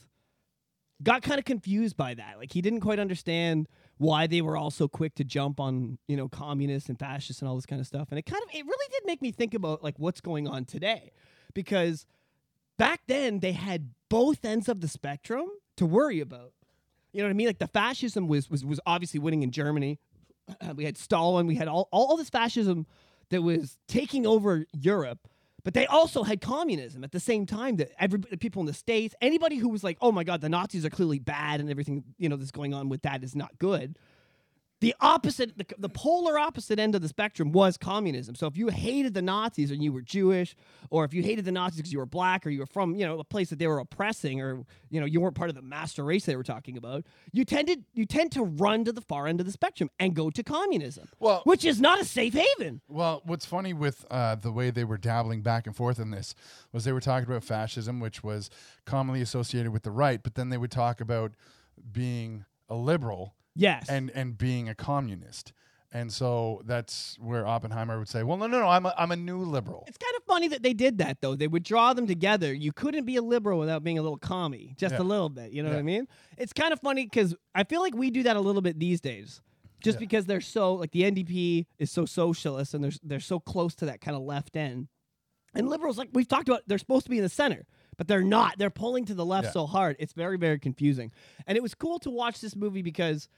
got 1.03 1.21
kind 1.21 1.39
of 1.39 1.45
confused 1.45 1.97
by 1.97 2.13
that. 2.13 2.37
Like 2.37 2.51
he 2.51 2.61
didn't 2.61 2.81
quite 2.81 2.99
understand 2.99 3.67
why 3.97 4.27
they 4.27 4.41
were 4.41 4.57
all 4.57 4.71
so 4.71 4.87
quick 4.87 5.15
to 5.15 5.23
jump 5.23 5.59
on 5.59 5.97
you 6.07 6.17
know 6.17 6.27
communists 6.27 6.89
and 6.89 6.99
fascists 6.99 7.41
and 7.41 7.49
all 7.49 7.55
this 7.55 7.65
kind 7.65 7.79
of 7.79 7.87
stuff. 7.87 8.07
And 8.09 8.19
it 8.19 8.25
kind 8.25 8.41
of 8.43 8.49
it 8.53 8.65
really 8.65 8.87
did 8.91 9.05
make 9.05 9.21
me 9.21 9.31
think 9.31 9.53
about 9.53 9.83
like 9.83 9.97
what's 9.97 10.21
going 10.21 10.47
on 10.47 10.65
today, 10.65 11.11
because 11.53 12.05
back 12.77 13.01
then 13.07 13.39
they 13.39 13.53
had 13.53 13.91
both 14.09 14.43
ends 14.43 14.67
of 14.67 14.81
the 14.81 14.87
spectrum 14.87 15.47
to 15.77 15.85
worry 15.85 16.19
about. 16.19 16.51
You 17.15 17.21
know 17.21 17.27
what 17.27 17.31
I 17.31 17.33
mean? 17.35 17.47
Like 17.47 17.59
the 17.59 17.67
fascism 17.67 18.27
was 18.27 18.49
was 18.49 18.65
was 18.65 18.81
obviously 18.85 19.21
winning 19.21 19.41
in 19.41 19.51
Germany. 19.51 19.99
we 20.75 20.83
had 20.83 20.97
Stalin. 20.97 21.47
We 21.47 21.55
had 21.55 21.69
all 21.69 21.87
all 21.91 22.17
this 22.17 22.29
fascism 22.29 22.85
that 23.29 23.41
was 23.41 23.77
taking 23.87 24.27
over 24.27 24.65
Europe. 24.73 25.19
But 25.63 25.73
they 25.73 25.87
also 25.87 26.21
had 26.23 26.41
communism 26.41 27.03
at 27.05 27.11
the 27.11 27.19
same 27.21 27.45
time. 27.45 27.77
That 27.77 27.91
every 27.97 28.19
people 28.19 28.59
in 28.59 28.65
the 28.65 28.73
states, 28.73 29.15
anybody 29.21 29.55
who 29.55 29.69
was 29.69 29.81
like, 29.81 29.97
"Oh 30.01 30.11
my 30.11 30.25
God, 30.25 30.41
the 30.41 30.49
Nazis 30.49 30.85
are 30.85 30.89
clearly 30.89 31.19
bad," 31.19 31.61
and 31.61 31.69
everything 31.69 32.03
you 32.17 32.27
know 32.27 32.35
that's 32.35 32.51
going 32.51 32.73
on 32.73 32.89
with 32.89 33.03
that 33.03 33.23
is 33.23 33.33
not 33.33 33.57
good. 33.59 33.97
The 34.81 34.93
opposite, 34.99 35.57
the, 35.57 35.65
the 35.77 35.89
polar 35.89 36.37
opposite 36.37 36.79
end 36.79 36.95
of 36.95 37.01
the 37.01 37.07
spectrum 37.07 37.51
was 37.51 37.77
communism. 37.77 38.35
So 38.35 38.45
if 38.45 38.57
you 38.57 38.67
hated 38.67 39.13
the 39.13 39.21
Nazis 39.21 39.71
and 39.71 39.81
you 39.81 39.93
were 39.93 40.01
Jewish, 40.01 40.55
or 40.89 41.05
if 41.05 41.13
you 41.13 41.23
hated 41.23 41.45
the 41.45 41.51
Nazis 41.51 41.77
because 41.77 41.93
you 41.93 41.99
were 41.99 42.05
black, 42.05 42.45
or 42.45 42.49
you 42.49 42.59
were 42.59 42.65
from 42.65 42.95
you 42.95 43.05
know 43.05 43.17
a 43.19 43.23
place 43.23 43.49
that 43.49 43.59
they 43.59 43.67
were 43.67 43.79
oppressing, 43.79 44.41
or 44.41 44.65
you 44.89 44.99
know 44.99 45.05
you 45.05 45.21
weren't 45.21 45.35
part 45.35 45.49
of 45.49 45.55
the 45.55 45.61
master 45.61 46.03
race 46.03 46.25
they 46.25 46.35
were 46.35 46.43
talking 46.43 46.77
about, 46.77 47.05
you 47.31 47.45
tended 47.45 47.85
you 47.93 48.05
tend 48.05 48.31
to 48.33 48.43
run 48.43 48.83
to 48.83 48.91
the 48.91 49.01
far 49.01 49.27
end 49.27 49.39
of 49.39 49.45
the 49.45 49.51
spectrum 49.51 49.89
and 49.99 50.13
go 50.13 50.29
to 50.29 50.43
communism, 50.43 51.07
Well- 51.19 51.41
which 51.45 51.63
is 51.63 51.79
not 51.79 52.01
a 52.01 52.05
safe 52.05 52.33
haven. 52.33 52.81
Well, 52.89 53.21
what's 53.25 53.45
funny 53.45 53.73
with 53.73 54.05
uh, 54.11 54.35
the 54.35 54.51
way 54.51 54.71
they 54.71 54.83
were 54.83 54.97
dabbling 54.97 55.41
back 55.41 55.67
and 55.67 55.75
forth 55.75 55.99
in 55.99 56.11
this 56.11 56.35
was 56.73 56.83
they 56.83 56.91
were 56.91 57.01
talking 57.01 57.29
about 57.29 57.43
fascism, 57.43 57.99
which 57.99 58.23
was 58.23 58.49
commonly 58.85 59.21
associated 59.21 59.71
with 59.71 59.83
the 59.83 59.91
right, 59.91 60.21
but 60.21 60.35
then 60.35 60.49
they 60.49 60.57
would 60.57 60.71
talk 60.71 60.99
about 60.99 61.31
being 61.91 62.45
a 62.69 62.75
liberal 62.75 63.35
Yes, 63.55 63.87
and 63.89 64.09
and 64.11 64.37
being 64.37 64.69
a 64.69 64.75
communist. 64.75 65.53
And 65.91 66.11
so 66.11 66.61
that's 66.65 67.17
where 67.21 67.47
Oppenheimer 67.47 67.97
would 67.97 68.09
say, 68.09 68.21
"Well, 68.23 68.35
no, 68.35 68.47
no, 68.47 68.59
no, 68.59 68.67
I'm 68.67 68.85
a, 68.85 68.93
I'm 68.97 69.11
a 69.11 69.15
new 69.15 69.37
liberal." 69.39 69.85
It's 69.87 69.97
kind 69.97 70.13
of 70.17 70.23
funny 70.25 70.49
that 70.49 70.61
they 70.61 70.73
did 70.73 70.97
that 70.97 71.21
though. 71.21 71.35
They 71.35 71.47
would 71.47 71.63
draw 71.63 71.93
them 71.93 72.05
together. 72.05 72.53
You 72.53 72.73
couldn't 72.73 73.05
be 73.05 73.15
a 73.15 73.21
liberal 73.21 73.57
without 73.59 73.81
being 73.81 73.97
a 73.97 74.01
little 74.01 74.17
commie, 74.17 74.73
just 74.77 74.95
Yeah. 74.95 75.01
a 75.01 75.03
little 75.03 75.29
bit. 75.29 75.53
You 75.53 75.63
know 75.63 75.69
what 75.69 75.79
I 75.79 75.83
mean? 75.83 76.07
It's 76.37 76.51
kind 76.51 76.73
of 76.73 76.81
funny 76.81 77.05
because 77.05 77.33
I 77.53 77.63
feel 77.63 77.79
like 77.81 77.95
we 77.95 78.11
do 78.11 78.23
that 78.23 78.35
a 78.35 78.41
little 78.41 78.61
bit 78.61 78.77
these 78.77 78.99
days, 78.99 79.39
just 79.81 79.95
Yeah. 79.95 79.99
because 80.01 80.25
they're 80.25 80.41
so 80.41 80.73
like 80.73 80.91
the 80.91 81.03
NDP 81.03 81.65
is 81.79 81.91
so 81.91 82.05
socialist 82.05 82.73
and 82.73 82.83
they're 82.83 82.91
they're 83.01 83.19
so 83.21 83.39
close 83.39 83.73
to 83.75 83.85
that 83.85 84.01
kind 84.01 84.17
of 84.17 84.23
left 84.23 84.57
end, 84.57 84.89
and 85.53 85.69
liberals 85.69 85.97
like 85.97 86.09
we've 86.11 86.27
talked 86.27 86.49
about 86.49 86.63
they're 86.67 86.77
supposed 86.77 87.05
to 87.05 87.09
be 87.09 87.19
in 87.19 87.23
the 87.23 87.29
center. 87.29 87.65
But 87.97 88.09
they're 88.09 88.21
not. 88.21 88.57
They're 88.57 88.69
pulling 88.69 89.05
to 89.05 89.13
the 89.13 89.25
left 89.25 89.45
Yeah. 89.45 89.51
so 89.51 89.65
hard. 89.67 89.95
It's 89.99 90.11
very, 90.11 90.37
very 90.37 90.59
confusing. 90.59 91.13
And 91.47 91.55
it 91.57 91.61
was 91.61 91.73
cool 91.73 91.97
to 91.99 92.09
watch 92.09 92.41
this 92.41 92.53
movie 92.53 92.81
because, 92.81 93.29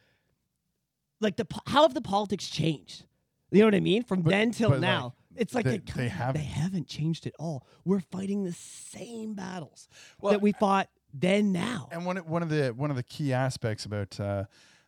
like, 1.20 1.36
the 1.38 1.46
how 1.68 1.84
have 1.84 1.94
the 1.94 2.02
politics 2.02 2.50
changed? 2.50 3.06
You 3.52 3.60
know 3.62 3.66
what 3.68 3.76
I 3.76 3.80
mean? 3.80 4.04
From 4.04 4.22
But- 4.22 4.32
then 4.32 4.52
till 4.52 4.70
but, 4.70 4.76
like, 4.82 4.82
now, 4.82 5.14
it's 5.36 5.54
like 5.56 5.66
they- 5.66 5.78
they, 5.78 6.10
haven't. 6.10 6.42
they 6.42 6.48
haven't 6.48 6.88
changed 6.88 7.26
at 7.28 7.34
all. 7.40 7.66
We're 7.86 8.02
fighting 8.02 8.44
the 8.44 8.54
same 8.54 9.34
battles 9.34 9.88
Well, 10.20 10.34
that 10.34 10.42
we 10.42 10.52
fought 10.52 10.90
then 11.14 11.52
now. 11.52 11.88
And 11.92 12.06
one 12.06 12.18
of- 12.18 12.28
one 12.28 12.44
of 12.44 12.50
the 12.50 12.70
one 12.70 12.90
of 12.90 12.96
the 12.98 13.04
key 13.04 13.32
aspects 13.34 13.86
about 13.86 14.20
uh, 14.20 14.46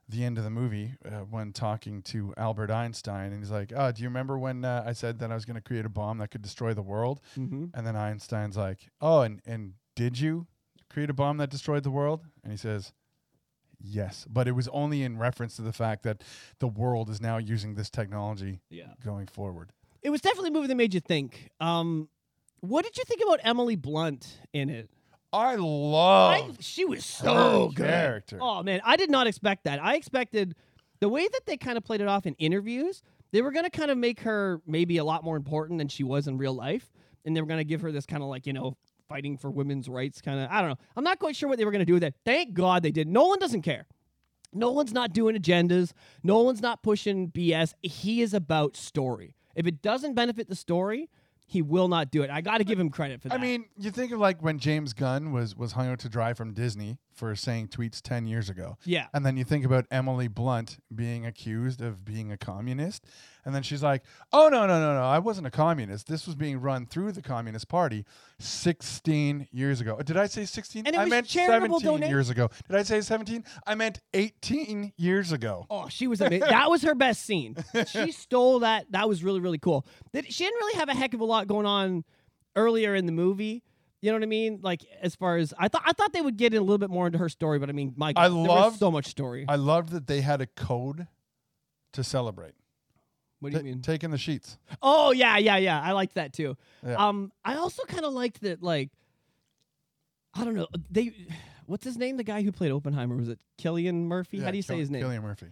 the 0.09 0.25
end 0.25 0.37
of 0.39 0.43
the 0.43 0.49
movie 0.49 0.93
uh, 1.05 1.19
when 1.19 1.53
talking 1.53 2.01
to 2.01 2.33
Albert 2.35 2.71
Einstein, 2.71 3.31
and 3.31 3.41
he's 3.41 3.51
like, 3.51 3.71
"Oh, 3.75 3.91
do 3.91 4.01
you 4.01 4.09
remember 4.09 4.37
when 4.39 4.65
uh, 4.65 4.83
I 4.85 4.93
said 4.93 5.19
that 5.19 5.31
I 5.31 5.35
was 5.35 5.45
going 5.45 5.55
to 5.55 5.61
create 5.61 5.85
a 5.85 5.89
bomb 5.89 6.17
that 6.17 6.31
could 6.31 6.41
destroy 6.41 6.73
the 6.73 6.81
world?" 6.81 7.21
Mm-hmm. 7.37 7.65
And 7.75 7.85
then 7.87 7.95
Einstein's 7.95 8.57
like, 8.57 8.89
"Oh, 8.99 9.21
and 9.21 9.39
and 9.45 9.73
did 9.95 10.19
you 10.19 10.47
create 10.89 11.09
a 11.11 11.13
bomb 11.13 11.37
that 11.37 11.49
destroyed 11.51 11.83
the 11.83 11.91
world?" 11.91 12.21
And 12.43 12.51
he 12.51 12.57
says, 12.57 12.91
"Yes, 13.81 14.25
but 14.29 14.47
it 14.47 14.51
was 14.53 14.67
only 14.69 15.03
in 15.03 15.17
reference 15.17 15.55
to 15.57 15.61
the 15.61 15.73
fact 15.73 16.03
that 16.03 16.23
the 16.59 16.67
world 16.67 17.09
is 17.09 17.21
now 17.21 17.37
using 17.37 17.75
this 17.75 17.89
technology 17.89 18.61
Yeah, 18.69 18.93
going 19.03 19.27
forward." 19.27 19.71
it 20.01 20.09
was 20.11 20.21
definitely 20.21 20.49
a 20.49 20.53
movie 20.53 20.67
that 20.67 20.75
made 20.75 20.93
you 20.93 21.01
think. 21.01 21.49
Um, 21.59 22.07
what 22.61 22.85
did 22.85 22.97
you 22.97 23.03
think 23.05 23.21
about 23.21 23.39
Emily 23.43 23.75
Blunt 23.75 24.39
in 24.53 24.69
it? 24.69 24.89
I 25.31 25.55
love 25.55 26.33
I, 26.33 26.61
she 26.61 26.85
was 26.85 27.05
so 27.05 27.67
good. 27.75 27.85
character. 27.85 28.37
Oh 28.41 28.63
man, 28.63 28.81
I 28.83 28.95
did 28.95 29.09
not 29.11 29.27
expect 29.27 29.65
that. 29.65 29.81
I 29.83 29.95
expected 29.95 30.55
the 31.01 31.09
way 31.09 31.27
that 31.27 31.41
they 31.45 31.55
kind 31.57 31.77
of 31.77 31.83
played 31.83 32.01
it 32.01 32.07
off 32.07 32.25
in 32.25 32.33
interviews. 32.35 33.01
They 33.31 33.41
were 33.41 33.51
going 33.51 33.65
to 33.65 33.69
kind 33.69 33.91
of 33.91 33.97
make 33.97 34.21
her 34.21 34.59
maybe 34.65 34.97
a 34.97 35.03
lot 35.03 35.23
more 35.23 35.37
important 35.37 35.77
than 35.77 35.87
she 35.87 36.03
was 36.03 36.27
in 36.27 36.37
real 36.37 36.53
life, 36.53 36.91
and 37.25 37.35
they 37.35 37.41
were 37.41 37.47
going 37.47 37.59
to 37.59 37.63
give 37.63 37.81
her 37.81 37.91
this 37.91 38.05
kind 38.07 38.23
of 38.23 38.29
like 38.29 38.47
you 38.47 38.53
know 38.53 38.75
fighting 39.09 39.35
for 39.37 39.49
women's 39.49 39.89
rights 39.89 40.21
kind 40.21 40.39
of. 40.39 40.49
I 40.49 40.61
don't 40.61 40.69
know. 40.69 40.77
I'm 40.95 41.03
not 41.03 41.19
quite 41.19 41.35
sure 41.35 41.49
what 41.49 41.57
they 41.57 41.65
were 41.65 41.71
going 41.71 41.79
to 41.79 41.85
do 41.85 41.93
with 41.93 42.03
that. 42.03 42.13
Thank 42.23 42.53
God 42.53 42.83
they 42.83 42.91
did. 42.91 43.07
Nolan 43.07 43.39
doesn't 43.39 43.63
care. 43.63 43.87
Nolan's 44.53 44.93
not 44.93 45.13
doing 45.13 45.35
agendas. 45.35 45.91
Nolan's 46.23 46.61
not 46.61 46.81
pushing 46.81 47.29
BS. 47.31 47.73
He 47.81 48.21
is 48.21 48.33
about 48.33 48.77
story. 48.77 49.35
If 49.55 49.67
it 49.67 49.81
doesn't 49.81 50.13
benefit 50.13 50.47
the 50.47 50.55
story, 50.55 51.09
he 51.45 51.63
will 51.63 51.87
not 51.87 52.11
do 52.11 52.21
it. 52.21 52.29
I 52.29 52.41
got 52.41 52.59
to 52.59 52.63
give 52.63 52.79
him 52.79 52.89
credit 52.89 53.21
for 53.21 53.29
that. 53.29 53.39
I 53.39 53.41
mean, 53.41 53.65
you 53.77 53.89
think 53.89 54.11
of 54.11 54.19
like 54.19 54.41
when 54.41 54.59
James 54.59 54.93
Gunn 54.93 55.31
was 55.31 55.55
was 55.55 55.71
hung 55.71 55.87
out 55.89 55.97
to 55.99 56.09
dry 56.09 56.33
from 56.33 56.53
Disney 56.53 56.99
for 57.11 57.35
saying 57.35 57.69
tweets 57.69 58.01
ten 58.01 58.27
years 58.27 58.49
ago. 58.49 58.77
yeah. 58.85 59.07
And 59.13 59.25
then 59.25 59.35
you 59.35 59.43
think 59.43 59.65
about 59.65 59.85
Emily 59.89 60.27
Blunt 60.27 60.77
being 60.93 61.25
accused 61.25 61.81
of 61.81 62.05
being 62.05 62.31
a 62.31 62.37
communist. 62.37 63.03
And 63.45 63.55
then 63.55 63.63
she's 63.63 63.81
like, 63.81 64.03
oh, 64.33 64.49
no, 64.49 64.67
no, 64.67 64.79
no, 64.79 64.93
no. 64.95 65.01
I 65.03 65.19
wasn't 65.19 65.47
a 65.47 65.51
communist. 65.51 66.07
This 66.07 66.27
was 66.27 66.35
being 66.35 66.59
run 66.59 66.85
through 66.85 67.13
the 67.13 67.21
Communist 67.21 67.67
Party 67.69 68.05
16 68.39 69.47
years 69.51 69.81
ago. 69.81 69.97
Did 70.01 70.17
I 70.17 70.27
say 70.27 70.45
16? 70.45 70.85
And 70.85 70.95
it 70.95 70.99
I 70.99 71.05
meant 71.05 71.27
charitable 71.27 71.79
17 71.79 71.85
donation- 71.85 72.09
years 72.09 72.29
ago. 72.29 72.49
Did 72.67 72.75
I 72.77 72.83
say 72.83 73.01
17? 73.01 73.43
I 73.65 73.75
meant 73.75 73.99
18 74.13 74.93
years 74.97 75.31
ago. 75.31 75.65
Oh, 75.69 75.87
she 75.89 76.07
was 76.07 76.21
amazing. 76.21 76.49
that 76.49 76.69
was 76.69 76.81
her 76.83 76.95
best 76.95 77.25
scene. 77.25 77.55
She 77.87 78.11
stole 78.11 78.59
that. 78.59 78.85
That 78.91 79.07
was 79.07 79.23
really, 79.23 79.39
really 79.39 79.57
cool. 79.57 79.85
She 80.13 80.43
didn't 80.43 80.57
really 80.59 80.77
have 80.79 80.89
a 80.89 80.93
heck 80.93 81.13
of 81.13 81.21
a 81.21 81.25
lot 81.25 81.47
going 81.47 81.65
on 81.65 82.03
earlier 82.55 82.93
in 82.93 83.05
the 83.05 83.11
movie. 83.11 83.63
You 84.01 84.11
know 84.11 84.15
what 84.17 84.23
I 84.23 84.27
mean? 84.27 84.59
Like 84.61 84.85
as 85.01 85.15
far 85.15 85.37
as 85.37 85.53
I 85.57 85.67
thought, 85.67 85.83
I 85.85 85.93
thought 85.93 86.13
they 86.13 86.21
would 86.21 86.37
get 86.37 86.53
in 86.53 86.59
a 86.59 86.63
little 86.63 86.77
bit 86.77 86.89
more 86.89 87.05
into 87.07 87.17
her 87.19 87.29
story, 87.29 87.59
but 87.59 87.69
I 87.69 87.73
mean, 87.73 87.93
my 87.97 88.13
I 88.15 88.27
love 88.27 88.77
so 88.77 88.91
much 88.91 89.07
story. 89.07 89.45
I 89.47 89.55
loved 89.55 89.89
that 89.89 90.07
they 90.07 90.21
had 90.21 90.41
a 90.41 90.45
code 90.45 91.07
to 91.93 92.03
celebrate. 92.03 92.53
What 93.39 93.51
do 93.51 93.57
you 93.57 93.63
mean? 93.63 93.81
Taking 93.81 94.11
the 94.11 94.17
sheets. 94.17 94.57
Oh 94.81 95.11
yeah, 95.11 95.37
yeah, 95.37 95.57
yeah. 95.57 95.81
I 95.81 95.91
liked 95.93 96.15
that 96.15 96.33
too. 96.33 96.57
Yeah. 96.85 96.95
Um, 96.95 97.31
I 97.43 97.55
also 97.55 97.83
kind 97.85 98.05
of 98.05 98.13
liked 98.13 98.41
that. 98.41 98.61
Like, 98.61 98.89
I 100.33 100.43
don't 100.43 100.55
know. 100.55 100.67
They, 100.89 101.13
what's 101.65 101.83
his 101.83 101.97
name? 101.97 102.17
The 102.17 102.23
guy 102.23 102.41
who 102.41 102.51
played 102.51 102.71
Oppenheimer 102.71 103.15
was 103.15 103.29
it 103.29 103.39
Killian 103.57 104.07
Murphy? 104.07 104.39
How 104.39 104.51
do 104.51 104.57
you 104.57 104.63
say 104.63 104.77
his 104.77 104.89
name? 104.91 105.03
Cillian 105.03 105.21
Murphy. 105.23 105.47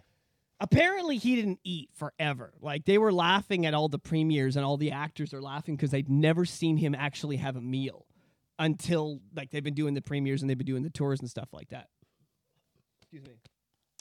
apparently 0.60 1.16
he 1.18 1.36
didn't 1.36 1.60
eat 1.64 1.88
forever. 1.94 2.52
Like 2.60 2.84
they 2.84 2.98
were 2.98 3.12
laughing 3.12 3.64
at 3.66 3.74
all 3.74 3.88
the 3.88 3.98
premieres 3.98 4.56
and 4.56 4.64
all 4.64 4.76
the 4.76 4.92
actors 4.92 5.32
are 5.34 5.42
laughing 5.42 5.76
because 5.76 5.90
they'd 5.90 6.08
never 6.08 6.44
seen 6.44 6.76
him 6.76 6.94
actually 6.94 7.36
have 7.36 7.56
a 7.56 7.60
meal 7.60 8.06
until 8.58 9.20
like 9.36 9.50
they've 9.50 9.62
been 9.64 9.74
doing 9.74 9.94
the 9.94 10.02
premieres 10.02 10.42
and 10.42 10.50
they've 10.50 10.58
been 10.58 10.66
doing 10.66 10.82
the 10.82 10.90
tours 10.90 11.20
and 11.20 11.30
stuff 11.30 11.48
like 11.52 11.68
that. 11.70 11.88
Excuse 13.00 13.24
me. 13.26 13.34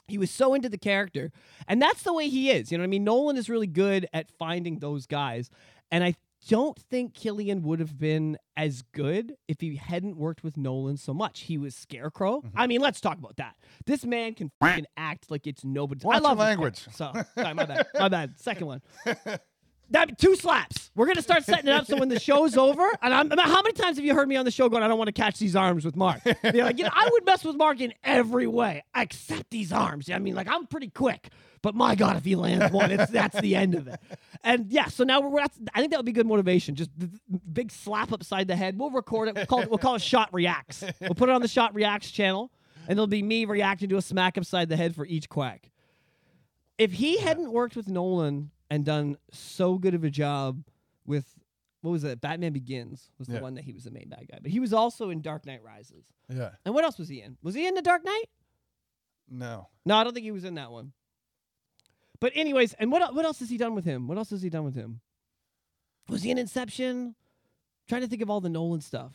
He 0.07 0.17
was 0.17 0.31
so 0.31 0.53
into 0.53 0.69
the 0.69 0.77
character. 0.77 1.31
And 1.67 1.81
that's 1.81 2.03
the 2.03 2.13
way 2.13 2.29
he 2.29 2.49
is. 2.49 2.71
You 2.71 2.77
know 2.77 2.83
what 2.83 2.87
I 2.87 2.89
mean? 2.89 3.03
Nolan 3.03 3.37
is 3.37 3.49
really 3.49 3.67
good 3.67 4.07
at 4.13 4.31
finding 4.31 4.79
those 4.79 5.05
guys. 5.05 5.49
And 5.91 6.03
I 6.03 6.15
don't 6.47 6.77
think 6.77 7.13
Cillian 7.13 7.61
would 7.63 7.79
have 7.79 7.97
been 7.97 8.37
as 8.55 8.83
good 8.93 9.35
if 9.47 9.59
he 9.59 9.75
hadn't 9.75 10.17
worked 10.17 10.43
with 10.43 10.55
Nolan 10.55 10.97
so 10.97 11.13
much. 11.13 11.41
He 11.41 11.57
was 11.57 11.75
Scarecrow. 11.75 12.37
Mm-hmm. 12.37 12.59
I 12.59 12.67
mean, 12.67 12.79
let's 12.79 13.01
talk 13.01 13.17
about 13.17 13.35
that. 13.37 13.55
This 13.85 14.05
man 14.05 14.33
can 14.33 14.51
act 14.95 15.29
like 15.29 15.45
it's 15.45 15.65
nobody. 15.65 16.05
I 16.09 16.19
love 16.19 16.37
language. 16.37 16.85
So, 16.93 17.11
sorry, 17.37 17.53
my 17.53 17.65
bad. 17.65 17.87
My 17.95 18.07
bad. 18.07 18.39
Second 18.39 18.67
one. 18.67 18.81
That 19.91 20.17
two 20.17 20.35
slaps. 20.35 20.91
We're 20.95 21.05
gonna 21.05 21.21
start 21.21 21.43
setting 21.45 21.67
it 21.67 21.73
up 21.73 21.85
so 21.85 21.97
when 21.97 22.09
the 22.09 22.19
show's 22.19 22.57
over, 22.57 22.85
and 23.01 23.13
I'm 23.13 23.29
how 23.29 23.61
many 23.61 23.73
times 23.73 23.97
have 23.97 24.05
you 24.05 24.13
heard 24.13 24.27
me 24.27 24.35
on 24.35 24.45
the 24.45 24.51
show 24.51 24.67
going, 24.67 24.83
I 24.83 24.87
don't 24.87 24.97
want 24.97 25.07
to 25.07 25.13
catch 25.13 25.39
these 25.39 25.55
arms 25.55 25.85
with 25.85 25.95
Mark? 25.95 26.21
You're 26.25 26.65
like, 26.65 26.77
you 26.77 26.83
know, 26.83 26.91
I 26.93 27.09
would 27.11 27.25
mess 27.25 27.43
with 27.43 27.55
Mark 27.55 27.79
in 27.79 27.93
every 28.03 28.47
way 28.47 28.83
except 28.95 29.49
these 29.51 29.71
arms. 29.71 30.09
I 30.09 30.19
mean, 30.19 30.35
like 30.35 30.47
I'm 30.49 30.67
pretty 30.67 30.89
quick, 30.89 31.29
but 31.61 31.75
my 31.75 31.95
God, 31.95 32.17
if 32.17 32.25
he 32.25 32.35
lands 32.35 32.71
one, 32.73 32.91
it's 32.91 33.11
that's 33.11 33.39
the 33.39 33.55
end 33.55 33.75
of 33.75 33.87
it. 33.87 33.99
And 34.43 34.71
yeah, 34.71 34.87
so 34.87 35.03
now 35.03 35.21
we're 35.21 35.39
that's, 35.39 35.57
I 35.73 35.79
think 35.79 35.91
that 35.91 35.97
would 35.97 36.05
be 36.05 36.11
good 36.11 36.27
motivation. 36.27 36.75
Just 36.75 36.91
big 37.53 37.71
slap 37.71 38.11
upside 38.11 38.47
the 38.47 38.55
head. 38.55 38.77
We'll 38.77 38.91
record 38.91 39.29
it. 39.29 39.35
We'll 39.35 39.45
call 39.45 39.61
it, 39.61 39.69
we'll 39.69 39.77
call 39.77 39.95
it 39.95 40.01
Shot 40.01 40.33
Reacts. 40.33 40.83
We'll 40.99 41.15
put 41.15 41.29
it 41.29 41.33
on 41.33 41.41
the 41.41 41.47
Shot 41.47 41.73
Reacts 41.73 42.11
channel, 42.11 42.51
and 42.87 42.91
it'll 42.91 43.07
be 43.07 43.23
me 43.23 43.45
reacting 43.45 43.89
to 43.89 43.97
a 43.97 44.01
smack 44.01 44.37
upside 44.37 44.69
the 44.69 44.75
head 44.75 44.95
for 44.95 45.05
each 45.05 45.29
quack 45.29 45.69
if 46.77 46.93
he 46.93 47.17
hadn't 47.17 47.51
worked 47.51 47.75
with 47.75 47.87
Nolan 47.87 48.51
and 48.69 48.83
done 48.85 49.17
so 49.31 49.77
good 49.77 49.93
of 49.93 50.03
a 50.03 50.09
job 50.09 50.63
with 51.05 51.25
what 51.81 51.91
was 51.91 52.03
it? 52.03 52.19
Batman 52.19 52.53
Begins 52.53 53.11
was 53.17 53.27
the 53.27 53.35
Yeah. 53.35 53.41
one 53.41 53.53
that 53.55 53.63
he 53.63 53.71
was 53.71 53.83
the 53.85 53.91
main 53.91 54.09
bad 54.09 54.27
guy, 54.29 54.39
but 54.41 54.51
he 54.51 54.59
was 54.59 54.73
also 54.73 55.09
in 55.09 55.21
Dark 55.21 55.45
Knight 55.45 55.63
Rises. 55.63 56.05
Yeah. 56.29 56.51
And 56.65 56.73
what 56.75 56.83
else 56.83 56.97
was 56.97 57.07
he 57.07 57.21
in? 57.21 57.37
Was 57.41 57.55
he 57.55 57.65
in 57.67 57.75
the 57.75 57.81
Dark 57.81 58.03
Knight? 58.03 58.25
No. 59.29 59.69
No, 59.85 59.95
I 59.97 60.03
don't 60.03 60.13
think 60.13 60.23
he 60.25 60.31
was 60.31 60.43
in 60.45 60.55
that 60.55 60.71
one. 60.71 60.91
But 62.19 62.31
anyways, 62.35 62.73
and 62.73 62.91
what 62.91 63.13
what 63.13 63.25
else 63.25 63.39
has 63.39 63.49
he 63.49 63.57
done 63.57 63.75
with 63.75 63.85
him? 63.85 64.07
What 64.07 64.17
else 64.17 64.31
has 64.31 64.41
he 64.41 64.49
done 64.49 64.63
with 64.63 64.75
him? 64.75 65.01
Was 66.09 66.23
he 66.23 66.31
in 66.31 66.37
Inception? 66.37 67.15
trying 67.87 68.01
to 68.01 68.07
think 68.07 68.21
of 68.21 68.29
all 68.29 68.41
the 68.41 68.49
Nolan 68.49 68.81
stuff. 68.81 69.13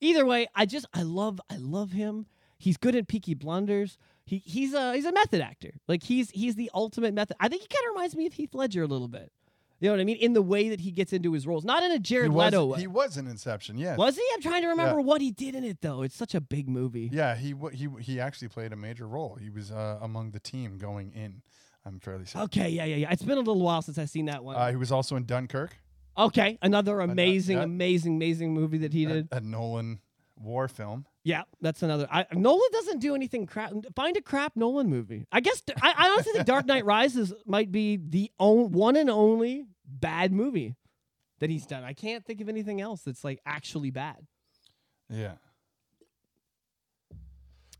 Either 0.00 0.24
way, 0.24 0.46
I 0.54 0.64
just 0.64 0.86
I 0.94 1.02
love 1.02 1.40
I 1.50 1.56
love 1.56 1.92
him. 1.92 2.26
He's 2.58 2.78
good 2.78 2.96
at 2.96 3.06
Peaky 3.06 3.34
Blinders. 3.34 3.98
He 4.26 4.38
he's 4.38 4.74
a 4.74 4.94
he's 4.94 5.06
a 5.06 5.12
method 5.12 5.40
actor. 5.40 5.72
Like 5.88 6.02
he's 6.02 6.30
he's 6.30 6.56
the 6.56 6.70
ultimate 6.74 7.14
method. 7.14 7.36
I 7.40 7.48
think 7.48 7.62
he 7.62 7.68
kind 7.68 7.84
of 7.88 7.94
reminds 7.94 8.16
me 8.16 8.26
of 8.26 8.32
Heath 8.32 8.54
Ledger 8.54 8.82
a 8.82 8.86
little 8.86 9.08
bit. 9.08 9.32
You 9.78 9.88
know 9.88 9.94
what 9.94 10.00
I 10.00 10.04
mean? 10.04 10.16
In 10.16 10.32
the 10.32 10.42
way 10.42 10.70
that 10.70 10.80
he 10.80 10.90
gets 10.90 11.12
into 11.12 11.32
his 11.32 11.46
roles, 11.46 11.62
not 11.62 11.82
in 11.82 11.92
a 11.92 11.98
Jared 11.98 12.30
he 12.30 12.30
was, 12.30 12.44
Leto 12.46 12.64
way. 12.64 12.80
He 12.80 12.86
was 12.86 13.18
in 13.18 13.26
Inception, 13.26 13.76
yes. 13.76 13.98
was 13.98 14.16
he? 14.16 14.22
I'm 14.32 14.40
trying 14.40 14.62
to 14.62 14.68
remember 14.68 15.02
what 15.02 15.20
he 15.20 15.30
did 15.30 15.54
in 15.54 15.64
it 15.64 15.82
though. 15.82 16.02
It's 16.02 16.16
such 16.16 16.34
a 16.34 16.40
big 16.40 16.68
movie. 16.68 17.10
Yeah, 17.12 17.34
he 17.36 17.54
he 17.72 17.88
he 18.00 18.20
actually 18.20 18.48
played 18.48 18.72
a 18.72 18.76
major 18.76 19.06
role. 19.06 19.36
He 19.40 19.50
was 19.50 19.70
uh, 19.70 19.98
among 20.00 20.30
the 20.30 20.40
team 20.40 20.78
going 20.78 21.12
in. 21.12 21.42
I'm 21.84 22.00
fairly 22.00 22.24
certain. 22.24 22.42
Okay, 22.44 22.70
yeah, 22.70 22.84
yeah, 22.84 22.96
yeah. 22.96 23.12
It's 23.12 23.22
been 23.22 23.38
a 23.38 23.40
little 23.40 23.60
while 23.60 23.80
since 23.80 23.96
I've 23.96 24.10
seen 24.10 24.24
that 24.26 24.42
one. 24.42 24.56
Uh, 24.56 24.70
he 24.70 24.76
was 24.76 24.90
also 24.90 25.14
in 25.14 25.24
Dunkirk, 25.24 25.76
Okay, 26.18 26.58
another 26.62 27.00
amazing, 27.00 27.58
yeah. 27.58 27.64
amazing, 27.64 28.16
amazing 28.16 28.54
movie 28.54 28.78
that 28.78 28.92
he 28.92 29.04
a, 29.04 29.08
did. 29.08 29.28
a 29.30 29.40
Nolan 29.40 30.00
war 30.36 30.66
film. 30.68 31.04
Yeah, 31.26 31.42
that's 31.60 31.82
another. 31.82 32.06
I, 32.08 32.24
Nolan 32.34 32.68
doesn't 32.70 33.00
do 33.00 33.16
anything 33.16 33.46
crap. 33.46 33.72
Find 33.96 34.16
a 34.16 34.20
crap 34.20 34.52
Nolan 34.54 34.88
movie. 34.88 35.26
I 35.32 35.40
guess 35.40 35.60
I, 35.82 35.92
I 35.98 36.08
honestly 36.10 36.34
think 36.34 36.46
Dark 36.46 36.66
Knight 36.66 36.84
Rises 36.84 37.34
might 37.44 37.72
be 37.72 37.96
the 37.96 38.30
on, 38.38 38.70
one 38.70 38.94
and 38.94 39.10
only 39.10 39.66
bad 39.84 40.30
movie 40.30 40.76
that 41.40 41.50
he's 41.50 41.66
done. 41.66 41.82
I 41.82 41.94
can't 41.94 42.24
think 42.24 42.40
of 42.40 42.48
anything 42.48 42.80
else 42.80 43.02
that's 43.02 43.24
like 43.24 43.40
actually 43.44 43.90
bad. 43.90 44.18
Yeah. 45.10 45.32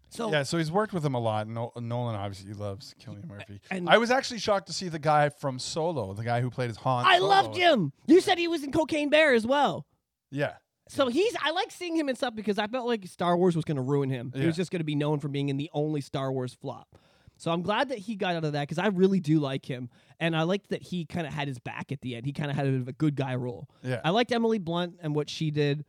So 0.08 0.32
yeah, 0.32 0.42
so 0.42 0.58
he's 0.58 0.72
worked 0.72 0.92
with 0.92 1.06
him 1.06 1.14
a 1.14 1.20
lot. 1.20 1.46
No, 1.46 1.70
Nolan 1.76 2.16
obviously 2.16 2.52
loves 2.52 2.96
Cillian 3.00 3.28
Murphy. 3.28 3.60
and- 3.70 3.88
I 3.88 3.98
was 3.98 4.10
actually 4.10 4.40
shocked 4.40 4.66
to 4.66 4.72
see 4.72 4.88
the 4.88 4.98
guy 4.98 5.28
from 5.28 5.60
Solo, 5.60 6.14
the 6.14 6.24
guy 6.24 6.40
who 6.40 6.50
played 6.50 6.70
his 6.70 6.78
Han. 6.78 7.04
I 7.06 7.18
Solo. 7.18 7.28
loved 7.28 7.56
him. 7.56 7.92
You 8.08 8.20
said 8.20 8.38
he 8.38 8.48
was 8.48 8.64
in 8.64 8.72
Cocaine 8.72 9.08
Bear 9.08 9.34
as 9.34 9.46
well. 9.46 9.86
Yeah, 10.32 10.54
So 10.88 11.08
he's 11.08 11.34
I 11.42 11.50
like 11.50 11.70
seeing 11.72 11.96
him 11.96 12.08
in 12.08 12.16
stuff 12.16 12.34
because 12.34 12.58
I 12.58 12.66
felt 12.68 12.86
like 12.86 13.06
Star 13.06 13.36
Wars 13.36 13.56
was 13.56 13.64
going 13.64 13.76
to 13.76 13.82
ruin 13.82 14.08
him. 14.10 14.30
He 14.34 14.40
Yeah. 14.40 14.46
was 14.46 14.56
just 14.56 14.70
going 14.70 14.80
to 14.80 14.84
be 14.84 14.94
known 14.94 15.18
for 15.18 15.28
being 15.28 15.48
in 15.48 15.56
the 15.56 15.68
only 15.72 16.00
Star 16.00 16.30
Wars 16.32 16.54
flop. 16.54 16.96
So 17.38 17.50
I'm 17.50 17.60
glad 17.62 17.88
that 17.90 17.98
he 17.98 18.14
got 18.14 18.34
out 18.36 18.44
of 18.44 18.52
that 18.52 18.62
because 18.62 18.78
I 18.78 18.86
really 18.86 19.20
do 19.20 19.38
like 19.40 19.66
him, 19.66 19.90
and 20.18 20.34
I 20.34 20.42
liked 20.44 20.70
that 20.70 20.82
he 20.82 21.04
kind 21.04 21.26
of 21.26 21.34
had 21.34 21.48
his 21.48 21.58
back 21.58 21.92
at 21.92 22.00
the 22.00 22.14
end. 22.16 22.24
He 22.24 22.32
kind 22.32 22.50
of 22.50 22.56
had 22.56 22.66
a 22.66 22.70
bit 22.70 22.80
of 22.80 22.88
a 22.88 22.92
good 22.94 23.14
guy 23.14 23.34
role. 23.34 23.68
yeah. 23.82 24.00
I 24.04 24.10
liked 24.10 24.32
Emily 24.32 24.58
Blunt 24.58 24.94
and 25.02 25.14
what 25.14 25.28
she 25.28 25.50
did, 25.50 25.84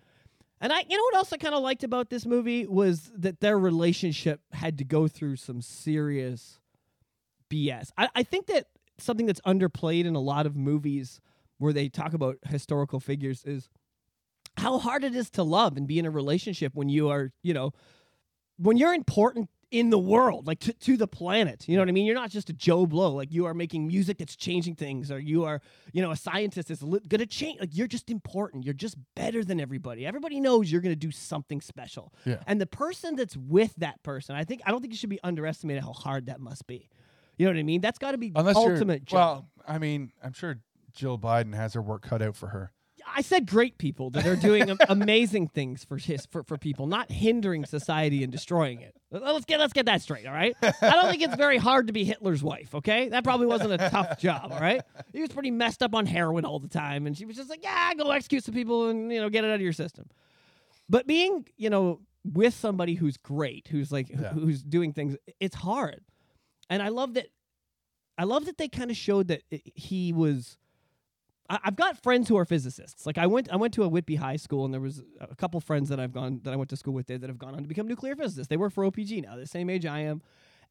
and 0.59 0.73
I 0.73 0.83
you 0.89 0.97
know 0.97 1.03
what 1.03 1.15
else 1.15 1.31
I 1.31 1.37
kind 1.37 1.55
of 1.55 1.61
liked 1.63 1.83
about 1.85 2.09
this 2.09 2.25
movie 2.25 2.65
was 2.67 3.11
that 3.15 3.39
their 3.39 3.57
relationship 3.57 4.41
had 4.51 4.77
to 4.79 4.83
go 4.83 5.07
through 5.07 5.37
some 5.37 5.61
serious 5.61 6.59
BS. 7.49 7.91
I, 7.97 8.09
I 8.15 8.23
think 8.23 8.47
that 8.47 8.65
something 8.97 9.25
that's 9.25 9.41
underplayed 9.41 10.05
in 10.05 10.15
a 10.15 10.19
lot 10.19 10.45
of 10.47 10.55
movies 10.57 11.21
where 11.59 11.71
they 11.71 11.87
talk 11.87 12.13
about 12.13 12.37
historical 12.47 12.99
figures 12.99 13.43
is 13.45 13.69
how 14.57 14.79
hard 14.79 15.03
it 15.03 15.15
is 15.15 15.29
to 15.31 15.43
love 15.43 15.77
and 15.77 15.87
be 15.87 15.99
in 15.99 16.05
a 16.05 16.11
relationship 16.11 16.73
when 16.75 16.89
you 16.89 17.09
are, 17.09 17.31
you 17.43 17.53
know, 17.53 17.73
when 18.57 18.77
you're 18.77 18.93
important 18.93 19.49
in 19.69 19.89
the 19.89 19.99
world, 19.99 20.47
like 20.47 20.59
to, 20.59 20.73
to 20.73 20.95
the 20.95 21.07
planet. 21.07 21.67
You 21.67 21.75
know 21.75 21.81
what 21.81 21.89
I 21.89 21.91
mean? 21.91 22.05
You're 22.05 22.15
not 22.15 22.29
just 22.29 22.49
a 22.49 22.53
Joe 22.53 22.85
Blow. 22.85 23.11
Like 23.11 23.31
you 23.31 23.45
are 23.45 23.53
making 23.53 23.87
music 23.87 24.17
that's 24.17 24.35
changing 24.35 24.75
things, 24.75 25.11
or 25.11 25.19
you 25.19 25.43
are, 25.43 25.61
you 25.91 26.01
know, 26.01 26.11
a 26.11 26.15
scientist 26.15 26.69
that's 26.69 26.81
li- 26.81 27.01
going 27.07 27.19
to 27.19 27.25
change. 27.25 27.59
Like 27.59 27.75
you're 27.75 27.87
just 27.87 28.09
important. 28.09 28.63
You're 28.63 28.73
just 28.73 28.95
better 29.15 29.43
than 29.43 29.59
everybody. 29.59 30.05
Everybody 30.05 30.39
knows 30.39 30.71
you're 30.71 30.81
going 30.81 30.93
to 30.93 30.99
do 30.99 31.11
something 31.11 31.59
special. 31.59 32.13
Yeah. 32.25 32.37
And 32.47 32.61
the 32.61 32.65
person 32.65 33.15
that's 33.15 33.35
with 33.35 33.73
that 33.77 34.01
person, 34.03 34.35
I 34.35 34.45
think, 34.45 34.61
I 34.65 34.71
don't 34.71 34.81
think 34.81 34.93
it 34.93 34.97
should 34.97 35.09
be 35.09 35.19
underestimated 35.23 35.83
how 35.83 35.93
hard 35.93 36.27
that 36.27 36.39
must 36.39 36.65
be. 36.65 36.87
You 37.37 37.45
know 37.45 37.51
what 37.51 37.59
I 37.59 37.63
mean? 37.63 37.81
That's 37.81 37.99
got 37.99 38.11
to 38.11 38.17
be 38.17 38.31
Unless 38.35 38.55
ultimate 38.55 39.11
well, 39.11 39.47
I 39.67 39.77
mean, 39.77 40.11
I'm 40.23 40.33
sure 40.33 40.59
Jill 40.93 41.19
Biden 41.19 41.53
has 41.53 41.73
her 41.73 41.81
work 41.81 42.01
cut 42.01 42.21
out 42.21 42.35
for 42.35 42.47
her. 42.47 42.71
I 43.17 43.21
said 43.21 43.47
great 43.47 43.79
people 43.79 44.11
that 44.11 44.27
are 44.27 44.35
doing 44.35 44.69
amazing 44.89 45.47
things 45.47 45.83
for 45.83 45.97
his 45.97 46.27
for, 46.27 46.43
for 46.43 46.55
people, 46.55 46.85
not 46.85 47.11
hindering 47.11 47.65
society 47.65 48.21
and 48.21 48.31
destroying 48.31 48.81
it. 48.81 48.93
Let's 49.09 49.45
get 49.45 49.59
let's 49.59 49.73
get 49.73 49.87
that 49.87 50.03
straight, 50.03 50.27
all 50.27 50.33
right? 50.33 50.55
I 50.61 50.71
don't 50.91 51.09
think 51.09 51.23
it's 51.23 51.35
very 51.35 51.57
hard 51.57 51.87
to 51.87 51.93
be 51.93 52.03
Hitler's 52.03 52.43
wife, 52.43 52.75
okay? 52.75 53.09
That 53.09 53.23
probably 53.23 53.47
wasn't 53.47 53.73
a 53.73 53.89
tough 53.89 54.19
job, 54.19 54.51
all 54.51 54.59
right? 54.59 54.81
He 55.13 55.21
was 55.21 55.31
pretty 55.31 55.49
messed 55.49 55.81
up 55.81 55.95
on 55.95 56.05
heroin 56.05 56.45
all 56.45 56.59
the 56.59 56.67
time, 56.67 57.07
and 57.07 57.17
she 57.17 57.25
was 57.25 57.35
just 57.35 57.49
like, 57.49 57.63
yeah, 57.63 57.91
go 57.95 58.11
execute 58.11 58.43
some 58.43 58.53
people 58.53 58.89
and 58.89 59.11
you 59.11 59.19
know 59.19 59.29
get 59.29 59.43
it 59.43 59.47
out 59.47 59.55
of 59.55 59.61
your 59.61 59.73
system. 59.73 60.05
But 60.87 61.07
being 61.07 61.47
you 61.57 61.71
know 61.71 62.01
with 62.23 62.53
somebody 62.53 62.93
who's 62.93 63.17
great, 63.17 63.67
who's 63.69 63.91
like 63.91 64.09
Yeah. 64.09 64.29
who's 64.33 64.61
doing 64.61 64.93
things, 64.93 65.17
it's 65.39 65.55
hard, 65.55 66.01
and 66.69 66.83
I 66.83 66.89
love 66.89 67.15
that. 67.15 67.27
I 68.19 68.25
love 68.25 68.45
that 68.45 68.57
they 68.59 68.67
kind 68.67 68.91
of 68.91 68.97
showed 68.97 69.29
that 69.29 69.41
he 69.49 70.13
was. 70.13 70.57
I- 71.49 71.59
I've 71.65 71.75
got 71.75 72.01
friends 72.03 72.27
who 72.27 72.37
are 72.37 72.45
physicists. 72.45 73.05
Like 73.05 73.17
I 73.17 73.27
went, 73.27 73.49
I 73.51 73.55
went 73.55 73.73
to 73.75 73.83
a 73.83 73.87
Whitby 73.87 74.15
High 74.15 74.35
School, 74.35 74.65
and 74.65 74.73
there 74.73 74.81
was 74.81 75.01
a 75.19 75.35
couple 75.35 75.59
friends 75.61 75.89
that 75.89 75.99
I've 75.99 76.11
gone 76.11 76.41
that 76.43 76.53
I 76.53 76.55
went 76.57 76.69
to 76.71 76.77
school 76.77 76.93
with 76.93 77.07
there 77.07 77.17
that 77.17 77.29
have 77.29 77.37
gone 77.37 77.55
on 77.55 77.61
to 77.61 77.67
become 77.67 77.87
nuclear 77.87 78.15
physicists. 78.15 78.47
They 78.49 78.57
work 78.57 78.73
for 78.73 78.83
OPG 78.83 79.23
now, 79.23 79.35
the 79.37 79.45
same 79.47 79.69
age 79.69 79.85
I 79.85 79.99
am, 79.99 80.21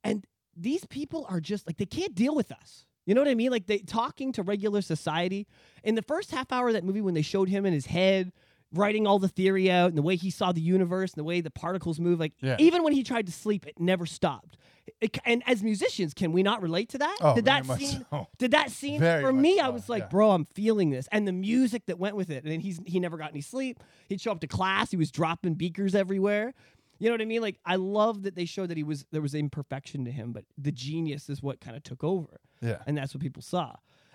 and 0.05 0.27
these 0.57 0.85
people 0.87 1.27
are 1.29 1.41
just 1.41 1.67
like 1.67 1.77
they 1.79 1.87
can't 1.87 2.15
deal 2.15 2.35
with 2.35 2.53
us. 2.53 2.87
You 3.07 3.15
know 3.15 3.21
what 3.21 3.29
I 3.29 3.35
mean? 3.35 3.51
Like 3.53 3.67
they 3.67 3.79
talking 3.79 4.33
to 4.33 4.43
regular 4.43 4.83
society. 4.83 5.47
In 5.85 5.95
the 5.95 6.03
first 6.03 6.31
half 6.31 6.51
hour 6.53 6.69
of 6.69 6.75
that 6.75 6.85
movie, 6.85 7.01
when 7.01 7.15
they 7.15 7.23
showed 7.23 7.49
him 7.49 7.65
in 7.65 7.73
his 7.73 7.87
head 7.87 8.33
writing 8.73 9.07
all 9.07 9.19
the 9.21 9.29
theory 9.29 9.71
out 9.71 9.89
and 9.89 9.97
the 9.97 10.03
way 10.03 10.17
he 10.17 10.29
saw 10.29 10.51
the 10.51 10.61
universe 10.61 11.13
and 11.13 11.21
the 11.21 11.25
way 11.25 11.41
the 11.41 11.51
particles 11.53 12.01
move, 12.01 12.19
like 12.19 12.33
Yeah. 12.43 12.57
even 12.59 12.83
when 12.83 12.93
he 12.93 13.05
tried 13.05 13.27
to 13.27 13.33
sleep, 13.33 13.65
it 13.67 13.79
never 13.79 14.07
stopped. 14.07 14.59
It- 15.01 15.19
and 15.25 15.43
as 15.47 15.63
musicians, 15.63 16.15
can 16.15 16.33
we 16.33 16.43
not 16.43 16.63
relate 16.63 16.89
to 16.91 16.99
that? 16.99 17.17
Oh, 17.21 17.35
Did 17.35 17.45
that 17.47 17.67
scene? 17.67 18.07
so. 18.11 18.29
Did 18.39 18.51
that 18.53 18.71
scene 18.71 19.01
Very 19.01 19.23
for 19.23 19.33
me? 19.33 19.59
I 19.61 19.69
was 19.69 19.89
like, 19.89 20.05
yeah. 20.05 20.09
bro, 20.09 20.31
I'm 20.31 20.45
feeling 20.45 20.91
this, 20.91 21.09
and 21.13 21.27
the 21.27 21.33
music 21.33 21.87
that 21.87 21.99
went 21.99 22.17
with 22.17 22.31
it. 22.31 22.45
And 22.45 22.63
he's 22.63 22.81
he 22.87 23.01
never 23.01 23.17
got 23.17 23.31
any 23.31 23.41
sleep. 23.41 23.81
He'd 24.09 24.21
show 24.21 24.33
up 24.33 24.41
to 24.41 24.47
class. 24.47 24.91
He 24.91 24.97
was 24.97 25.11
dropping 25.11 25.55
beakers 25.55 25.95
everywhere. 25.95 26.55
You 26.99 27.09
know 27.09 27.15
what 27.15 27.21
I 27.21 27.27
mean? 27.27 27.43
Like 27.43 27.59
I 27.67 27.77
love 27.77 28.23
that 28.23 28.37
they 28.37 28.45
showed 28.47 28.69
that 28.71 28.77
he 28.77 28.83
was 28.85 29.05
there 29.13 29.21
was 29.23 29.35
imperfection 29.35 30.05
to 30.07 30.11
him, 30.11 30.33
but 30.33 30.45
the 30.57 30.73
genius 30.73 31.29
is 31.29 31.43
what 31.43 31.61
kind 31.61 31.77
of 31.77 31.83
took 31.83 32.03
over, 32.03 32.41
Yeah. 32.63 32.79
and 32.87 32.97
that's 32.97 33.13
what 33.13 33.23
people 33.23 33.43
saw. 33.43 33.75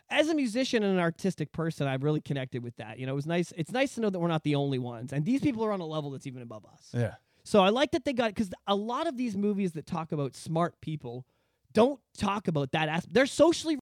As 0.10 0.28
a 0.30 0.36
musician 0.36 0.84
and 0.84 0.94
an 0.96 1.00
artistic 1.00 1.52
person, 1.54 1.88
I've 1.88 2.04
really 2.04 2.20
connected 2.22 2.64
with 2.64 2.76
that. 2.78 2.98
You 3.00 3.06
know, 3.06 3.14
it 3.14 3.16
was 3.16 3.28
nice. 3.28 3.54
It's 3.56 3.72
nice 3.72 3.96
to 3.96 4.02
know 4.02 4.10
that 4.10 4.20
we're 4.20 4.28
not 4.28 4.44
the 4.44 4.56
only 4.56 4.80
ones, 4.80 5.14
and 5.14 5.24
these 5.26 5.42
people 5.42 5.64
are 5.64 5.72
on 5.72 5.80
a 5.80 5.86
level 5.86 6.10
that's 6.12 6.28
even 6.28 6.42
above 6.42 6.66
us. 6.66 6.90
Yeah. 6.94 7.14
So 7.44 7.62
I 7.62 7.70
like 7.70 7.92
that 7.92 8.06
they 8.06 8.14
got 8.14 8.30
because 8.30 8.52
a 8.68 8.76
lot 8.76 9.08
of 9.08 9.18
these 9.18 9.36
movies 9.36 9.72
that 9.74 9.86
talk 9.86 10.12
about 10.12 10.36
smart 10.36 10.80
people 10.82 11.26
don't 11.74 12.00
talk 12.18 12.48
about 12.48 12.72
that 12.74 12.90
aspect. 12.90 13.14
They're 13.14 13.26
socially 13.26 13.78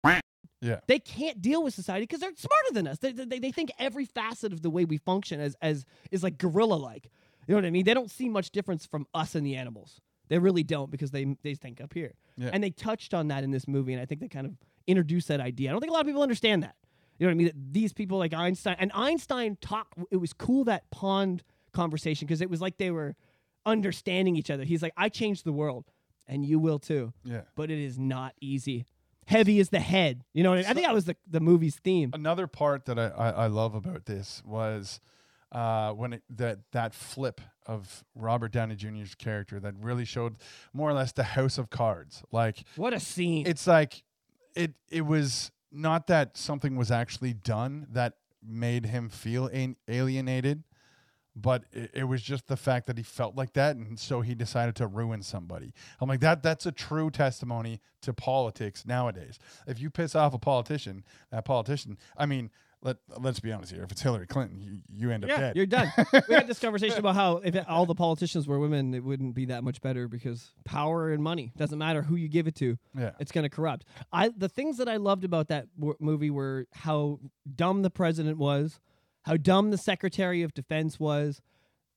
Yeah. 0.61 0.79
they 0.87 0.99
can't 0.99 1.41
deal 1.41 1.63
with 1.63 1.73
society 1.73 2.03
because 2.03 2.19
they're 2.19 2.35
smarter 2.35 2.73
than 2.73 2.87
us. 2.87 2.99
They, 2.99 3.11
they, 3.11 3.39
they 3.39 3.51
think 3.51 3.71
every 3.79 4.05
facet 4.05 4.53
of 4.53 4.61
the 4.61 4.69
way 4.69 4.85
we 4.85 4.97
function 4.97 5.39
as 5.39 5.55
as 5.61 5.85
is 6.11 6.23
like 6.23 6.37
gorilla 6.37 6.75
like. 6.75 7.09
You 7.47 7.55
know 7.55 7.61
what 7.61 7.65
I 7.65 7.71
mean? 7.71 7.85
They 7.85 7.93
don't 7.93 8.11
see 8.11 8.29
much 8.29 8.51
difference 8.51 8.85
from 8.85 9.07
us 9.13 9.33
and 9.35 9.45
the 9.45 9.55
animals. 9.55 9.99
They 10.27 10.37
really 10.37 10.63
don't 10.63 10.91
because 10.91 11.11
they 11.11 11.35
they 11.43 11.55
think 11.55 11.81
up 11.81 11.93
here. 11.93 12.13
Yeah. 12.37 12.51
And 12.53 12.63
they 12.63 12.69
touched 12.69 13.13
on 13.13 13.29
that 13.29 13.43
in 13.43 13.51
this 13.51 13.67
movie, 13.67 13.93
and 13.93 14.01
I 14.01 14.05
think 14.05 14.21
they 14.21 14.27
kind 14.27 14.45
of 14.45 14.53
introduced 14.85 15.27
that 15.29 15.39
idea. 15.39 15.69
I 15.69 15.71
don't 15.71 15.81
think 15.81 15.89
a 15.89 15.93
lot 15.93 16.01
of 16.01 16.07
people 16.07 16.21
understand 16.21 16.61
that. 16.63 16.75
You 17.17 17.25
know 17.25 17.29
what 17.31 17.33
I 17.33 17.37
mean? 17.37 17.47
That 17.47 17.73
these 17.73 17.91
people 17.91 18.17
like 18.19 18.33
Einstein 18.33 18.75
and 18.79 18.91
Einstein 18.93 19.57
talk. 19.59 19.87
It 20.11 20.17
was 20.17 20.31
cool 20.33 20.63
that 20.65 20.89
pond 20.91 21.43
conversation 21.73 22.27
because 22.27 22.41
it 22.41 22.49
was 22.49 22.61
like 22.61 22.77
they 22.77 22.91
were 22.91 23.15
understanding 23.69 24.35
each 24.35 24.49
other. 24.51 24.63
He's 24.63 24.81
like, 24.81 24.93
"I 24.97 25.09
changed 25.09 25.45
the 25.45 25.53
world, 25.53 25.85
and 26.27 26.45
you 26.45 26.59
will 26.59 26.79
too." 26.79 27.13
Yeah. 27.23 27.41
But 27.55 27.71
it 27.71 27.79
is 27.79 27.97
not 27.97 28.33
easy. 28.41 28.85
Heavy 29.25 29.59
is 29.59 29.69
the 29.69 29.79
head. 29.79 30.23
You 30.33 30.43
know 30.43 30.49
what 30.49 30.57
I, 30.57 30.61
mean? 30.61 30.71
I 30.71 30.73
think 30.73 30.85
that 30.87 30.93
was 30.93 31.05
the 31.05 31.15
the 31.27 31.39
movie's 31.39 31.75
theme. 31.75 32.11
Another 32.13 32.47
part 32.47 32.85
that 32.85 32.97
I, 32.97 33.07
I, 33.09 33.29
I 33.29 33.47
love 33.47 33.75
about 33.75 34.05
this 34.05 34.41
was 34.45 34.99
uh, 35.51 35.91
when 35.93 36.13
it, 36.13 36.23
that 36.29 36.59
that 36.71 36.93
flip 36.93 37.41
of 37.65 38.03
Robert 38.15 38.51
Downey 38.51 38.75
Jr.'s 38.75 39.13
character 39.15 39.59
that 39.59 39.75
really 39.79 40.05
showed 40.05 40.37
more 40.73 40.89
or 40.89 40.93
less 40.93 41.11
the 41.11 41.23
House 41.23 41.57
of 41.57 41.69
Cards. 41.69 42.23
Like 42.31 42.63
What 42.75 42.93
a 42.93 42.99
scene! 42.99 43.45
it's 43.45 43.67
like 43.67 44.03
it 44.55 44.73
it 44.89 45.05
was 45.05 45.51
not 45.71 46.07
that 46.07 46.35
something 46.35 46.75
was 46.75 46.89
actually 46.89 47.33
done 47.33 47.87
that 47.91 48.15
made 48.43 48.87
him 48.87 49.09
feel 49.09 49.49
alienated 49.87 50.63
but 51.41 51.63
it, 51.71 51.91
it 51.93 52.03
was 52.05 52.21
just 52.21 52.47
the 52.47 52.57
fact 52.57 52.87
that 52.87 52.97
he 52.97 53.03
felt 53.03 53.35
like 53.35 53.53
that 53.53 53.75
and 53.75 53.99
so 53.99 54.21
he 54.21 54.33
decided 54.35 54.75
to 54.75 54.87
ruin 54.87 55.21
somebody 55.21 55.73
i'm 56.01 56.09
like 56.09 56.19
that 56.19 56.41
that's 56.43 56.65
a 56.65 56.71
true 56.71 57.09
testimony 57.09 57.79
to 58.01 58.13
politics 58.13 58.85
nowadays 58.85 59.39
if 59.67 59.79
you 59.79 59.89
piss 59.89 60.15
off 60.15 60.33
a 60.33 60.39
politician 60.39 61.03
that 61.31 61.45
politician 61.45 61.97
i 62.17 62.25
mean 62.25 62.49
let, 62.81 62.95
let's 63.19 63.41
be 63.41 63.51
honest 63.51 63.73
here 63.73 63.83
if 63.83 63.91
it's 63.91 64.01
hillary 64.01 64.25
clinton 64.25 64.59
you, 64.61 64.77
you 64.89 65.11
end 65.11 65.23
up 65.25 65.29
yeah, 65.29 65.37
dead 65.39 65.55
you're 65.57 65.65
done. 65.65 65.91
we 66.29 66.33
had 66.33 66.47
this 66.47 66.59
conversation 66.59 66.97
about 66.97 67.13
how 67.15 67.37
if 67.37 67.53
it- 67.53 67.67
all 67.67 67.85
the 67.85 67.93
politicians 67.95 68.47
were 68.47 68.57
women, 68.57 68.93
it 68.93 69.03
wouldn't 69.03 69.35
be 69.35 69.45
that 69.45 69.65
much 69.65 69.81
better 69.81 70.07
because 70.07 70.51
power 70.63 71.11
and 71.11 71.21
money 71.21 71.51
doesn't 71.57 71.77
matter 71.77 72.01
who 72.03 72.15
you 72.15 72.29
give 72.29 72.47
it 72.47 72.55
to. 72.55 72.77
yeah 72.97 73.11
it's 73.19 73.33
going 73.33 73.43
to 73.43 73.49
corrupt. 73.49 73.83
I 74.13 74.29
the 74.29 74.47
things 74.47 74.77
that 74.77 74.87
I 74.87 74.95
loved 74.95 75.25
about 75.25 75.49
that 75.49 75.67
w- 75.77 75.97
movie 75.99 76.29
were 76.29 76.67
how 76.73 77.19
dumb 77.53 77.81
the 77.81 77.89
president 77.89 78.37
was, 78.37 78.79
how 79.23 79.37
dumb 79.37 79.71
the 79.71 79.77
secretary 79.77 80.41
of 80.43 80.53
defense 80.53 80.99
was. 80.99 81.41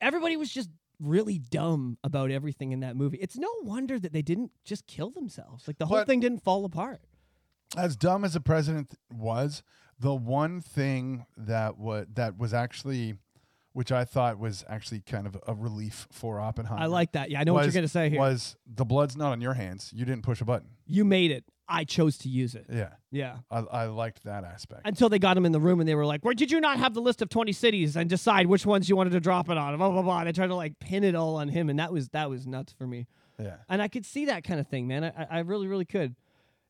Everybody 0.01 0.37
was 0.37 0.51
just 0.51 0.71
really 1.01 1.39
dumb 1.39 1.99
about 2.05 2.31
everything 2.31 2.73
in 2.73 2.81
that 2.81 2.97
movie. 2.97 3.19
It's 3.19 3.37
no 3.37 3.49
wonder 3.63 3.99
that 3.99 4.13
they 4.13 4.23
didn't 4.23 4.53
just 4.65 4.87
kill 4.87 5.11
themselves. 5.11 5.67
Like 5.67 5.79
the 5.79 5.87
whole 5.87 5.99
But- 5.99 6.07
thing 6.07 6.21
didn't 6.21 6.43
fall 6.43 6.65
apart. 6.65 7.01
as 7.77 7.97
dumb 7.97 8.25
as 8.25 8.35
the 8.35 8.41
president 8.41 8.95
was, 9.13 9.63
the 9.99 10.15
one 10.15 10.61
thing 10.61 11.25
that 11.37 11.79
was 11.79 12.07
that 12.15 12.37
was 12.37 12.53
actually, 12.53 13.15
which 13.73 13.91
I 13.91 14.05
thought 14.05 14.39
was 14.39 14.63
actually 14.69 15.01
kind 15.01 15.27
of 15.27 15.37
a 15.47 15.55
relief 15.55 16.07
for 16.13 16.39
Oppenheimer. 16.41 16.81
I 16.83 16.87
like 16.87 17.13
that. 17.13 17.31
Yeah, 17.31 17.41
I 17.41 17.45
know 17.45 17.55
what 17.55 17.65
you're 17.65 17.73
going 17.73 17.85
to 17.85 17.89
say 17.89 18.11
here. 18.11 18.19
Was 18.21 18.57
the 18.67 18.85
blood's 18.85 19.17
not 19.17 19.33
on 19.33 19.41
your 19.41 19.55
hands? 19.55 19.91
You 19.95 20.05
didn't 20.05 20.23
push 20.23 20.41
a 20.41 20.45
button. 20.45 20.69
you 20.87 21.05
made 21.05 21.31
it. 21.31 21.45
I 21.75 21.85
chose 21.85 22.19
to 22.19 22.29
use 22.29 22.55
it. 22.55 22.67
Yeah, 22.71 22.91
Yeah. 23.11 23.39
I, 23.51 23.59
I 23.61 23.87
liked 23.87 24.25
that 24.25 24.45
aspect. 24.45 24.83
Until 24.85 25.09
they 25.09 25.19
got 25.19 25.37
him 25.37 25.47
in 25.47 25.53
the 25.53 25.61
room 25.61 25.81
and 25.81 25.89
they 25.89 25.95
were 25.95 26.05
like, 26.07 26.25
"Where 26.25 26.35
did 26.35 26.51
you 26.51 26.61
not 26.61 26.79
have 26.79 26.93
the 26.95 27.01
list 27.01 27.23
of 27.23 27.29
20 27.31 27.53
cities 27.53 27.97
and 27.97 28.09
decide 28.11 28.47
which 28.47 28.67
ones 28.67 28.89
you 28.89 28.97
wanted 28.97 29.11
to 29.11 29.21
drop 29.21 29.49
it 29.49 29.57
on?" 29.57 29.77
Blah 29.79 29.91
blah 29.91 30.03
blah. 30.03 30.19
And 30.19 30.29
they 30.29 30.33
tried 30.33 30.49
to 30.49 30.55
like 30.55 30.79
pin 30.79 31.03
it 31.05 31.15
all 31.15 31.37
on 31.37 31.49
him, 31.49 31.71
and 31.71 31.79
that 31.79 31.93
was 31.93 32.09
that 32.11 32.29
was 32.29 32.47
nuts 32.47 32.73
for 32.73 32.87
me. 32.87 33.07
yeah, 33.39 33.57
and 33.69 33.81
I 33.83 33.89
could 33.89 34.05
see 34.05 34.27
that 34.27 34.45
kind 34.45 34.61
of 34.61 34.67
thing, 34.69 34.87
man. 34.87 35.05
I, 35.05 35.09
I- 35.09 35.27
I 35.31 35.39
really, 35.41 35.67
really 35.67 35.87
could. 35.87 36.15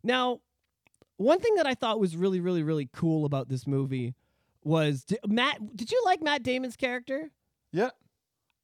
Now, 0.04 0.40
one 1.16 1.40
thing 1.40 1.54
that 1.56 1.66
I 1.66 1.74
thought 1.74 1.98
was 2.00 2.16
really, 2.16 2.40
really, 2.40 2.62
really 2.62 2.88
cool 2.92 3.24
about 3.24 3.48
this 3.48 3.66
movie 3.66 4.14
was 4.64 5.04
di- 5.04 5.18
Matt. 5.26 5.76
Did 5.76 5.90
you 5.90 6.00
like 6.04 6.22
Matt 6.22 6.42
Damon's 6.42 6.76
character? 6.76 7.30
yeah, 7.72 7.90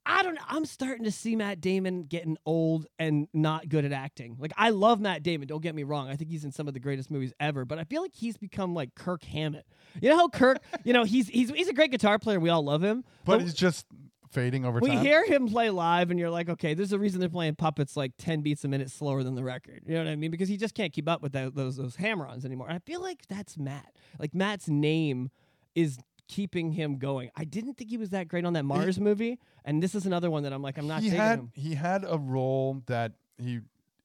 I 0.08 0.22
don't 0.22 0.34
know. 0.34 0.42
I'm 0.48 0.64
starting 0.64 1.04
to 1.04 1.12
see 1.12 1.36
Matt 1.36 1.60
Damon 1.60 2.04
getting 2.04 2.38
old 2.46 2.86
and 2.98 3.28
not 3.34 3.68
good 3.68 3.84
at 3.84 3.92
acting. 3.92 4.36
Like 4.38 4.52
I 4.56 4.70
love 4.70 5.00
Matt 5.00 5.22
Damon, 5.22 5.46
don't 5.46 5.62
get 5.62 5.74
me 5.74 5.82
wrong. 5.82 6.08
I 6.08 6.16
think 6.16 6.30
he's 6.30 6.44
in 6.44 6.50
some 6.50 6.66
of 6.66 6.72
the 6.72 6.80
greatest 6.80 7.10
movies 7.10 7.34
ever, 7.38 7.66
but 7.66 7.78
I 7.78 7.84
feel 7.84 8.00
like 8.00 8.14
he's 8.14 8.38
become 8.38 8.74
like 8.74 8.94
Kirk 8.94 9.22
Hammett. 9.24 9.66
You 10.00 10.08
know 10.08 10.16
how 10.16 10.28
Kirk, 10.28 10.58
you 10.84 10.94
know, 10.94 11.04
he's 11.04 11.28
he's 11.28 11.50
he's 11.50 11.68
a 11.68 11.74
great 11.74 11.90
guitar 11.90 12.18
player, 12.18 12.40
we 12.40 12.48
all 12.48 12.62
love 12.62 12.82
him. 12.82 13.04
But 13.26 13.42
he's 13.42 13.52
just 13.52 13.86
fading 14.30 14.64
over 14.64 14.80
time. 14.80 14.88
We 14.88 14.96
hear 14.96 15.24
him 15.26 15.46
play 15.46 15.68
live 15.68 16.10
and 16.10 16.18
you're 16.18 16.30
like, 16.30 16.48
okay, 16.48 16.72
there's 16.72 16.92
a 16.92 16.98
reason 16.98 17.20
they're 17.20 17.28
playing 17.28 17.56
puppets 17.56 17.96
like 17.96 18.12
10 18.18 18.40
beats 18.40 18.64
a 18.64 18.68
minute 18.68 18.90
slower 18.90 19.22
than 19.22 19.34
the 19.34 19.44
record. 19.44 19.82
You 19.86 19.94
know 19.94 20.04
what 20.04 20.10
I 20.10 20.16
mean? 20.16 20.30
Because 20.30 20.48
he 20.48 20.56
just 20.56 20.74
can't 20.74 20.92
keep 20.92 21.08
up 21.08 21.22
with 21.22 21.32
that, 21.32 21.54
those 21.54 21.76
those 21.76 21.96
hammer-ons 21.96 22.44
anymore. 22.46 22.68
And 22.68 22.76
I 22.76 22.80
feel 22.80 23.02
like 23.02 23.26
that's 23.28 23.58
Matt. 23.58 23.92
Like 24.18 24.34
Matt's 24.34 24.68
name 24.68 25.30
is 25.74 25.98
keeping 26.28 26.72
him 26.72 26.98
going. 26.98 27.30
I 27.36 27.44
didn't 27.44 27.74
think 27.74 27.90
he 27.90 27.96
was 27.96 28.10
that 28.10 28.28
great 28.28 28.44
on 28.44 28.52
that 28.52 28.64
Mars 28.64 29.00
movie, 29.00 29.38
and 29.64 29.82
this 29.82 29.94
is 29.94 30.06
another 30.06 30.30
one 30.30 30.42
that 30.44 30.52
I'm 30.52 30.62
like, 30.62 30.78
I'm 30.78 30.86
not 30.86 31.02
he 31.02 31.08
taking 31.10 31.20
had 31.24 31.38
him. 31.40 31.50
he 31.54 31.74
had 31.74 32.04
a 32.08 32.18
role 32.18 32.82
that 32.86 33.12
he 33.38 33.60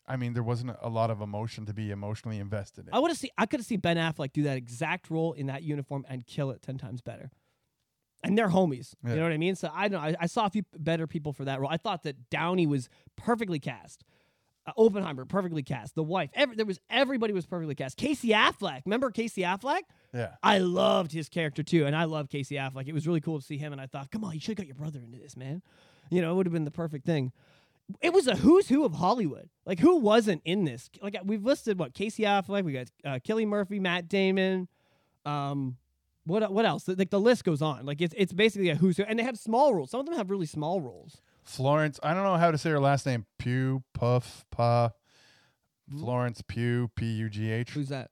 I 0.08 0.16
mean 0.18 0.34
there 0.34 0.44
wasn't 0.44 0.76
a 0.82 0.90
lot 0.90 1.10
of 1.12 1.22
emotion 1.22 1.66
to 1.66 1.74
be 1.74 1.92
emotionally 1.92 2.40
invested 2.40 2.88
in. 2.88 2.94
I 2.94 3.00
would 3.00 3.12
have 3.12 3.18
seen 3.18 3.32
I 3.38 3.46
could 3.46 3.60
have 3.60 3.68
seen 3.68 3.80
Ben 3.80 3.98
Affleck 3.98 4.34
do 4.34 4.44
that 4.44 4.58
exact 4.58 5.10
role 5.10 5.34
in 5.34 5.48
that 5.48 5.64
uniform 5.64 6.06
and 6.10 6.26
kill 6.26 6.52
it 6.52 6.62
10 6.62 6.78
times 6.78 7.02
better. 7.02 7.30
And 8.26 8.38
they're 8.38 8.50
homies. 8.50 8.94
Yeah. 9.04 9.12
You 9.12 9.16
know 9.18 9.24
what 9.24 9.34
I 9.34 9.38
mean? 9.38 9.56
So 9.56 9.70
I 9.74 9.90
don't 9.90 10.02
know. 10.02 10.08
I, 10.08 10.16
I 10.22 10.26
saw 10.28 10.46
a 10.46 10.50
few 10.50 10.64
better 10.78 11.08
people 11.08 11.34
for 11.34 11.44
that 11.46 11.60
role. 11.60 11.70
I 11.70 11.76
thought 11.78 12.04
that 12.04 12.30
Downey 12.30 12.66
was 12.66 12.88
perfectly 13.18 13.60
cast. 13.60 14.06
Uh, 14.66 14.72
Oppenheimer 14.78 15.26
perfectly 15.26 15.62
cast. 15.62 15.94
The 15.96 16.04
wife, 16.04 16.30
every, 16.34 16.56
there 16.56 16.66
was 16.66 16.80
everybody 16.90 17.34
was 17.34 17.46
perfectly 17.46 17.76
cast. 17.76 17.98
Casey 17.98 18.30
Affleck, 18.30 18.84
remember 18.86 19.12
Casey 19.12 19.42
Affleck? 19.42 19.82
Yeah. 20.14 20.36
I 20.44 20.60
loved 20.60 21.12
his 21.12 21.28
character 21.28 21.64
too, 21.64 21.86
and 21.86 21.96
I 21.96 22.04
love 22.04 22.30
Casey 22.30 22.56
Affleck. 22.56 22.88
It 22.88 22.94
was 22.94 23.08
really 23.08 23.22
cool 23.22 23.40
to 23.40 23.46
see 23.46 23.58
him, 23.58 23.72
and 23.72 23.82
I 23.82 23.88
thought, 23.88 24.12
come 24.12 24.24
on, 24.24 24.34
you 24.34 24.40
should 24.40 24.50
have 24.50 24.58
got 24.58 24.68
your 24.68 24.76
brother 24.76 25.00
into 25.00 25.18
this, 25.18 25.36
man. 25.36 25.62
You 26.10 26.22
know, 26.22 26.32
it 26.32 26.36
would 26.36 26.46
have 26.46 26.54
been 26.54 26.66
the 26.66 26.72
perfect 26.72 27.06
thing. 27.06 27.32
It 28.02 28.14
was 28.14 28.28
a 28.28 28.36
who's 28.36 28.70
who 28.70 28.86
of 28.86 28.94
Hollywood. 28.94 29.50
Like, 29.66 29.80
who 29.80 29.98
wasn't 29.98 30.42
in 30.46 30.66
this? 30.66 30.90
Like, 31.02 31.18
we've 31.24 31.44
listed 31.44 31.80
what 31.80 31.94
Casey 31.94 32.24
Affleck, 32.24 32.64
we 32.64 32.74
got 32.74 32.88
uh, 33.04 33.20
Cillian 33.20 33.48
Murphy, 33.48 33.80
Matt 33.80 34.08
Damon. 34.08 34.68
Um, 35.26 35.78
what 36.26 36.52
what 36.52 36.66
else? 36.66 36.88
Like 36.88 37.10
the 37.10 37.20
list 37.20 37.44
goes 37.44 37.62
on. 37.62 37.86
Like 37.86 38.00
it's 38.00 38.14
it's 38.18 38.32
basically 38.32 38.70
a 38.70 38.76
who's 38.76 38.98
who, 38.98 39.04
and 39.04 39.20
they 39.20 39.24
have 39.24 39.38
small 39.38 39.74
roles. 39.74 39.92
Some 39.92 40.00
of 40.00 40.06
them 40.06 40.16
have 40.16 40.30
really 40.30 40.46
small 40.46 40.80
roles. 40.80 41.22
Florence, 41.44 42.00
I 42.02 42.14
don't 42.14 42.24
know 42.24 42.38
how 42.38 42.52
to 42.52 42.58
say 42.58 42.70
her 42.70 42.80
last 42.80 43.06
name. 43.06 43.26
Pew 43.38 43.84
Puff, 43.94 44.46
Pa. 44.52 44.92
Florence 45.90 46.42
Pugh, 46.48 46.90
P 46.96 47.06
U 47.06 47.30
G 47.30 47.52
H. 47.52 47.72
Who's 47.72 47.90
that? 47.90 48.12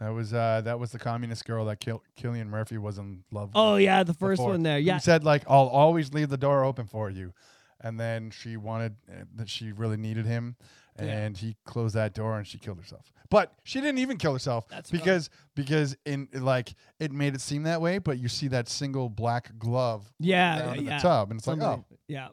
That 0.00 0.10
was 0.10 0.32
uh 0.32 0.60
that 0.64 0.78
was 0.78 0.92
the 0.92 0.98
communist 0.98 1.44
girl 1.44 1.64
that 1.66 1.80
Kill- 1.80 2.02
Cillian 2.20 2.46
Murphy 2.46 2.78
was 2.78 2.98
in 2.98 3.24
love 3.32 3.48
with. 3.48 3.56
Oh 3.56 3.76
yeah, 3.76 4.02
the 4.04 4.14
first 4.14 4.38
before, 4.38 4.52
one 4.52 4.62
there. 4.62 4.78
who 4.78 4.84
Yeah, 4.86 4.98
said 4.98 5.24
like 5.24 5.42
I'll 5.48 5.66
always 5.66 6.12
leave 6.14 6.28
the 6.28 6.36
door 6.36 6.64
open 6.64 6.86
for 6.86 7.10
you, 7.10 7.32
and 7.80 7.98
then 7.98 8.30
she 8.30 8.56
wanted 8.56 8.94
uh, 9.10 9.24
that 9.36 9.48
she 9.48 9.72
really 9.72 9.96
needed 9.96 10.24
him, 10.24 10.54
Yeah. 10.98 11.04
and 11.06 11.36
he 11.36 11.56
closed 11.64 11.96
that 11.96 12.14
door 12.14 12.36
and 12.38 12.46
she 12.46 12.58
killed 12.58 12.78
herself. 12.78 13.10
But 13.30 13.52
she 13.64 13.80
didn't 13.80 13.98
even 13.98 14.16
kill 14.16 14.32
herself 14.32 14.66
That's 14.68 14.90
because 14.90 15.28
because 15.56 15.96
in 16.06 16.28
like 16.32 16.74
it 17.00 17.10
made 17.12 17.34
it 17.34 17.40
seem 17.40 17.64
that 17.64 17.80
way. 17.80 17.98
But 17.98 18.18
you 18.18 18.28
see 18.28 18.46
that 18.48 18.68
single 18.68 19.08
black 19.10 19.58
glove 19.58 20.12
yeah, 20.20 20.60
down 20.60 20.78
in 20.78 20.84
yeah. 20.86 20.96
the 20.98 21.02
tub, 21.02 21.30
and 21.32 21.40
it's 21.40 21.46
like 21.48 21.60
Somebody- 21.60 21.82
oh, 21.92 21.96
yeah. 22.06 22.28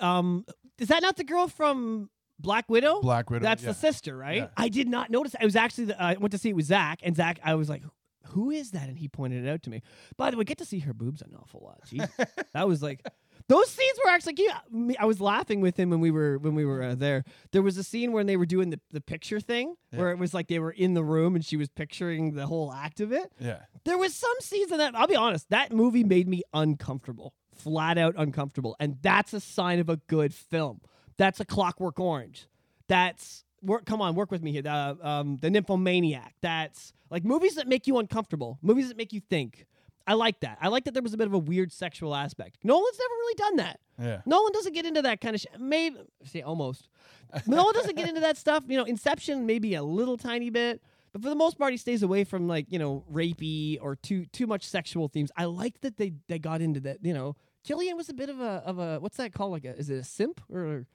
Um, 0.00 0.46
is 0.78 0.88
that 0.88 1.02
not 1.02 1.16
the 1.16 1.24
girl 1.24 1.48
from 1.48 2.08
Black 2.42 2.68
Widow? 2.68 3.00
Black 3.00 3.30
Widow. 3.30 3.42
That's 3.42 3.62
yeah. 3.62 3.70
the 3.70 3.74
sister, 3.74 4.16
right? 4.16 4.36
Yeah. 4.36 4.48
I 4.56 4.68
did 4.68 4.88
not 4.88 5.10
notice. 5.10 5.34
It 5.40 5.44
was 5.44 5.56
actually 5.56 5.86
the, 5.86 6.02
I 6.02 6.14
went 6.14 6.32
to 6.32 6.38
see 6.38 6.50
it 6.50 6.56
with 6.56 6.66
Zach, 6.66 7.00
and 7.02 7.16
Zach, 7.16 7.38
I 7.44 7.54
was 7.54 7.68
like, 7.68 7.82
"Who 8.28 8.50
is 8.50 8.72
that?" 8.72 8.88
And 8.88 8.98
he 8.98 9.08
pointed 9.08 9.44
it 9.44 9.48
out 9.48 9.62
to 9.64 9.70
me. 9.70 9.82
By 10.16 10.30
the 10.30 10.36
way, 10.36 10.44
get 10.44 10.58
to 10.58 10.64
see 10.64 10.80
her 10.80 10.92
boobs 10.92 11.22
an 11.22 11.34
awful 11.40 11.60
lot. 11.64 11.80
Jeez. 11.88 12.08
that 12.52 12.68
was 12.68 12.82
like. 12.82 13.02
Those 13.48 13.68
scenes 13.70 13.98
were 14.04 14.10
actually. 14.10 14.34
Yeah, 14.38 14.58
me- 14.70 14.96
I 14.96 15.04
was 15.04 15.20
laughing 15.20 15.60
with 15.60 15.76
him 15.76 15.90
when 15.90 15.98
we 16.00 16.12
were 16.12 16.38
when 16.38 16.54
we 16.54 16.64
were 16.64 16.82
uh, 16.82 16.94
there. 16.94 17.24
There 17.50 17.60
was 17.60 17.76
a 17.76 17.82
scene 17.82 18.12
when 18.12 18.26
they 18.26 18.36
were 18.36 18.46
doing 18.46 18.70
the, 18.70 18.80
the 18.92 19.00
picture 19.00 19.40
thing, 19.40 19.74
where 19.90 20.12
it 20.12 20.18
was 20.18 20.32
like 20.32 20.46
they 20.46 20.60
were 20.60 20.70
in 20.70 20.94
the 20.94 21.02
room 21.02 21.34
and 21.34 21.44
she 21.44 21.56
was 21.56 21.68
picturing 21.68 22.34
the 22.34 22.46
whole 22.46 22.72
act 22.72 23.00
of 23.00 23.12
it. 23.12 23.32
yeah. 23.40 23.62
There 23.84 23.98
was 23.98 24.14
some 24.14 24.32
scenes 24.40 24.70
in 24.70 24.78
that. 24.78 24.94
I'll 24.94 25.08
be 25.08 25.16
honest. 25.16 25.50
That 25.50 25.72
movie 25.72 26.04
made 26.04 26.28
me 26.28 26.42
uncomfortable, 26.54 27.34
flat 27.52 27.98
out 27.98 28.14
uncomfortable, 28.16 28.76
and 28.78 28.98
that's 29.02 29.32
a 29.32 29.40
sign 29.40 29.80
of 29.80 29.88
a 29.88 29.96
good 29.96 30.32
film. 30.32 30.80
That's 31.16 31.40
a 31.40 31.44
Clockwork 31.44 31.98
Orange. 31.98 32.46
That's 32.88 33.44
work. 33.62 33.86
Come 33.86 34.00
on, 34.02 34.14
work 34.14 34.30
with 34.30 34.42
me 34.42 34.52
here. 34.52 34.62
The, 34.62 34.98
um, 35.02 35.38
the 35.40 35.50
Nymphomaniac. 35.50 36.34
That's 36.40 36.92
like 37.10 37.24
movies 37.24 37.54
that 37.56 37.68
make 37.68 37.86
you 37.86 37.98
uncomfortable. 37.98 38.58
Movies 38.62 38.88
that 38.88 38.96
make 38.96 39.12
you 39.12 39.20
think. 39.20 39.66
I 40.06 40.14
like 40.14 40.40
that. 40.40 40.58
I 40.60 40.68
like 40.68 40.84
that 40.84 40.94
there 40.94 41.02
was 41.02 41.14
a 41.14 41.16
bit 41.16 41.26
of 41.26 41.34
a 41.34 41.38
weird 41.38 41.72
sexual 41.72 42.14
aspect. 42.14 42.58
Nolan's 42.64 42.98
never 42.98 43.14
really 43.14 43.34
done 43.34 43.56
that. 43.56 43.80
Yeah. 44.00 44.20
Nolan 44.26 44.52
doesn't 44.52 44.72
get 44.74 44.84
into 44.84 45.02
that 45.02 45.20
kind 45.20 45.34
of 45.34 45.40
shit. 45.40 45.52
Maybe 45.60 45.96
see 46.24 46.42
almost. 46.42 46.88
Nolan 47.46 47.74
doesn't 47.74 47.96
get 47.96 48.08
into 48.08 48.20
that 48.20 48.36
stuff. 48.36 48.64
You 48.66 48.78
know, 48.78 48.84
Inception 48.84 49.46
maybe 49.46 49.74
a 49.74 49.82
little 49.82 50.16
tiny 50.16 50.50
bit, 50.50 50.82
but 51.12 51.22
for 51.22 51.28
the 51.28 51.36
most 51.36 51.58
part, 51.58 51.72
he 51.72 51.76
stays 51.76 52.02
away 52.02 52.24
from 52.24 52.48
like 52.48 52.66
you 52.70 52.78
know 52.78 53.04
rapey 53.12 53.78
or 53.80 53.96
too 53.96 54.26
too 54.26 54.46
much 54.46 54.66
sexual 54.66 55.08
themes. 55.08 55.30
I 55.36 55.44
like 55.44 55.80
that 55.82 55.98
they 55.98 56.14
they 56.28 56.38
got 56.38 56.60
into 56.60 56.80
that. 56.80 56.98
You 57.02 57.14
know, 57.14 57.36
Cillian 57.66 57.96
was 57.96 58.08
a 58.08 58.14
bit 58.14 58.28
of 58.28 58.40
a 58.40 58.62
of 58.64 58.78
a 58.78 58.98
what's 58.98 59.18
that 59.18 59.32
called? 59.32 59.52
Like 59.52 59.64
a 59.64 59.76
is 59.76 59.90
it 59.90 59.96
a 59.96 60.04
simp 60.04 60.40
or 60.52 60.86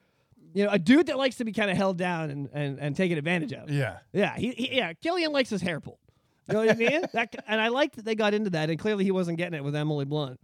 you 0.54 0.66
know 0.66 0.72
a 0.72 0.80
dude 0.80 1.08
that 1.08 1.18
likes 1.18 1.38
to 1.38 1.46
be 1.46 1.52
kind 1.52 1.70
of 1.70 1.78
held 1.78 1.98
down 1.98 2.30
and, 2.30 2.50
and 2.54 2.80
and 2.80 2.96
taken 2.96 3.18
advantage 3.18 3.54
of. 3.54 3.70
Yeah. 3.70 3.98
Yeah, 4.14 4.36
he, 4.36 4.52
he 4.52 4.76
yeah, 4.78 4.94
Cillian 4.94 5.32
likes 5.32 5.50
his 5.50 5.62
hair 5.62 5.80
pulled. 5.80 6.00
You 6.48 6.54
know 6.54 6.60
what 6.62 6.72
I 6.72 6.76
mean? 6.76 7.02
That, 7.14 7.36
and 7.48 7.60
I 7.60 7.68
liked 7.70 7.98
that 7.98 8.06
they 8.06 8.16
got 8.16 8.34
into 8.34 8.50
that, 8.52 8.70
and 8.70 8.80
clearly 8.80 9.04
he 9.04 9.12
wasn't 9.12 9.38
getting 9.38 9.54
it 9.54 9.64
with 9.64 9.76
Emily 9.76 10.06
Blunt. 10.06 10.40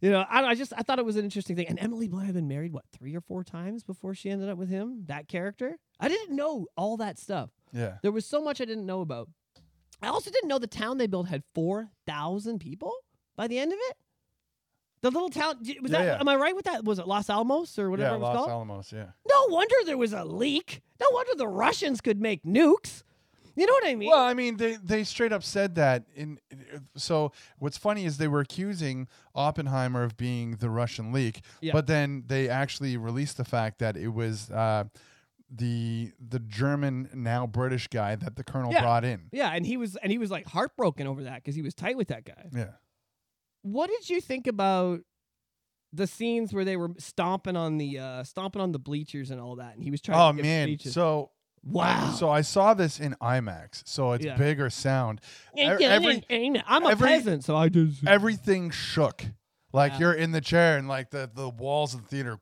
You 0.00 0.10
know, 0.10 0.20
I, 0.20 0.42
I 0.44 0.54
just 0.54 0.72
I 0.76 0.82
thought 0.82 0.98
it 0.98 1.04
was 1.04 1.16
an 1.16 1.24
interesting 1.24 1.56
thing. 1.56 1.66
And 1.68 1.78
Emily 1.78 2.08
Blunt 2.08 2.26
had 2.26 2.34
been 2.34 2.48
married 2.48 2.72
what 2.72 2.84
three 2.92 3.14
or 3.14 3.20
four 3.20 3.44
times 3.44 3.82
before 3.82 4.14
she 4.14 4.30
ended 4.30 4.48
up 4.48 4.56
with 4.56 4.68
him. 4.68 5.04
That 5.06 5.28
character, 5.28 5.76
I 5.98 6.08
didn't 6.08 6.34
know 6.34 6.66
all 6.76 6.96
that 6.98 7.18
stuff. 7.18 7.50
Yeah. 7.72 7.98
There 8.02 8.12
was 8.12 8.24
so 8.24 8.40
much 8.42 8.60
I 8.60 8.64
didn't 8.64 8.86
know 8.86 9.00
about. 9.00 9.28
I 10.02 10.08
also 10.08 10.30
didn't 10.30 10.48
know 10.48 10.58
the 10.58 10.66
town 10.66 10.96
they 10.96 11.06
built 11.06 11.28
had 11.28 11.42
four 11.54 11.90
thousand 12.06 12.60
people 12.60 12.94
by 13.36 13.46
the 13.46 13.58
end 13.58 13.72
of 13.72 13.78
it. 13.90 13.96
The 15.02 15.10
little 15.10 15.30
town 15.30 15.56
was 15.60 15.68
Yeah, 15.68 15.80
that? 15.98 16.04
yeah. 16.04 16.20
Am 16.20 16.28
I 16.28 16.36
right 16.36 16.54
with 16.54 16.66
that? 16.66 16.84
Was 16.84 16.98
it 16.98 17.06
Los 17.08 17.30
Alamos 17.30 17.78
or 17.78 17.90
whatever 17.90 18.10
yeah. 18.10 18.16
it 18.16 18.20
was 18.20 18.26
called? 18.26 18.36
Los 18.36 18.46
called? 18.46 18.68
Alamos. 18.68 18.92
Yeah. 18.92 19.06
No 19.28 19.46
wonder 19.54 19.74
there 19.86 19.96
was 19.98 20.12
a 20.12 20.24
leak. 20.24 20.82
No 21.00 21.06
wonder 21.12 21.32
the 21.36 21.48
Russians 21.48 22.00
could 22.00 22.20
make 22.20 22.42
nukes. 22.44 23.02
You 23.56 23.66
know 23.66 23.72
what 23.72 23.86
I 23.86 23.94
mean? 23.94 24.08
Well, 24.10 24.20
I 24.24 24.32
mean, 24.32 24.56
they 24.58 24.76
they 24.76 25.02
straight 25.04 25.32
up 25.32 25.42
said 25.42 25.74
that. 25.74 26.04
In 26.14 26.38
so, 26.96 27.32
what's 27.58 27.76
funny 27.76 28.04
is 28.04 28.16
they 28.16 28.28
were 28.28 28.40
accusing 28.40 29.08
Oppenheimer 29.34 30.02
of 30.04 30.16
being 30.16 30.52
the 30.56 30.70
Russian 30.70 31.12
leak, 31.12 31.40
Yeah. 31.60 31.72
but 31.72 31.86
then 31.86 32.24
they 32.26 32.48
actually 32.48 32.96
released 32.96 33.36
the 33.38 33.44
fact 33.44 33.80
that 33.80 33.96
it 33.96 34.08
was 34.08 34.50
uh, 34.50 34.84
the 35.50 36.12
the 36.26 36.38
German 36.38 37.10
now 37.12 37.46
British 37.46 37.88
guy 37.88 38.14
that 38.14 38.36
the 38.36 38.44
colonel 38.44 38.72
Yeah. 38.72 38.82
brought 38.82 39.04
in. 39.04 39.28
yeah, 39.32 39.50
and 39.52 39.66
he 39.66 39.76
was 39.76 39.96
and 39.96 40.12
he 40.12 40.18
was 40.18 40.30
like 40.30 40.46
heartbroken 40.46 41.06
over 41.06 41.24
that 41.24 41.36
because 41.36 41.54
he 41.56 41.62
was 41.62 41.74
tight 41.74 41.96
with 41.96 42.08
that 42.08 42.24
guy. 42.24 42.46
Yeah. 42.54 42.70
What 43.62 43.90
did 43.90 44.08
you 44.08 44.20
think 44.20 44.46
about 44.46 45.00
the 45.92 46.06
scenes 46.06 46.52
where 46.52 46.64
they 46.64 46.76
were 46.76 46.90
stomping 46.98 47.56
on 47.56 47.76
the 47.78 47.98
uh 47.98 48.24
stomping 48.24 48.62
on 48.62 48.72
the 48.72 48.78
bleachers 48.78 49.30
and 49.30 49.40
all 49.40 49.56
that, 49.56 49.74
and 49.74 49.82
he 49.84 49.90
was 49.90 50.00
trying 50.00 50.18
Oh 50.18 50.30
to 50.32 50.36
give 50.36 50.44
man. 50.46 50.68
speeches? 50.68 50.94
So 50.94 51.30
wow. 51.62 52.12
so 52.12 52.30
I 52.30 52.40
saw 52.42 52.74
this 52.74 53.00
in 53.00 53.14
IMAX, 53.20 53.82
so 53.86 54.12
it's 54.12 54.24
Yeah. 54.24 54.36
bigger 54.36 54.70
sound. 54.70 55.20
Yeah, 55.54 55.76
every- 55.80 56.22
yeah, 56.30 56.36
yeah. 56.36 56.62
I'm 56.66 56.84
a 56.86 56.90
every- 56.90 57.08
peasant, 57.08 57.44
so 57.44 57.56
I 57.56 57.68
just 57.68 58.06
Everything 58.06 58.70
shook. 58.70 59.24
Like 59.72 59.92
Yeah. 59.92 59.98
you're 59.98 60.14
in 60.14 60.32
the 60.32 60.40
chair 60.40 60.78
and 60.78 60.88
like 60.88 61.10
the 61.10 61.30
the 61.32 61.48
walls 61.48 61.94
of 61.94 62.02
the 62.02 62.08
theater. 62.08 62.38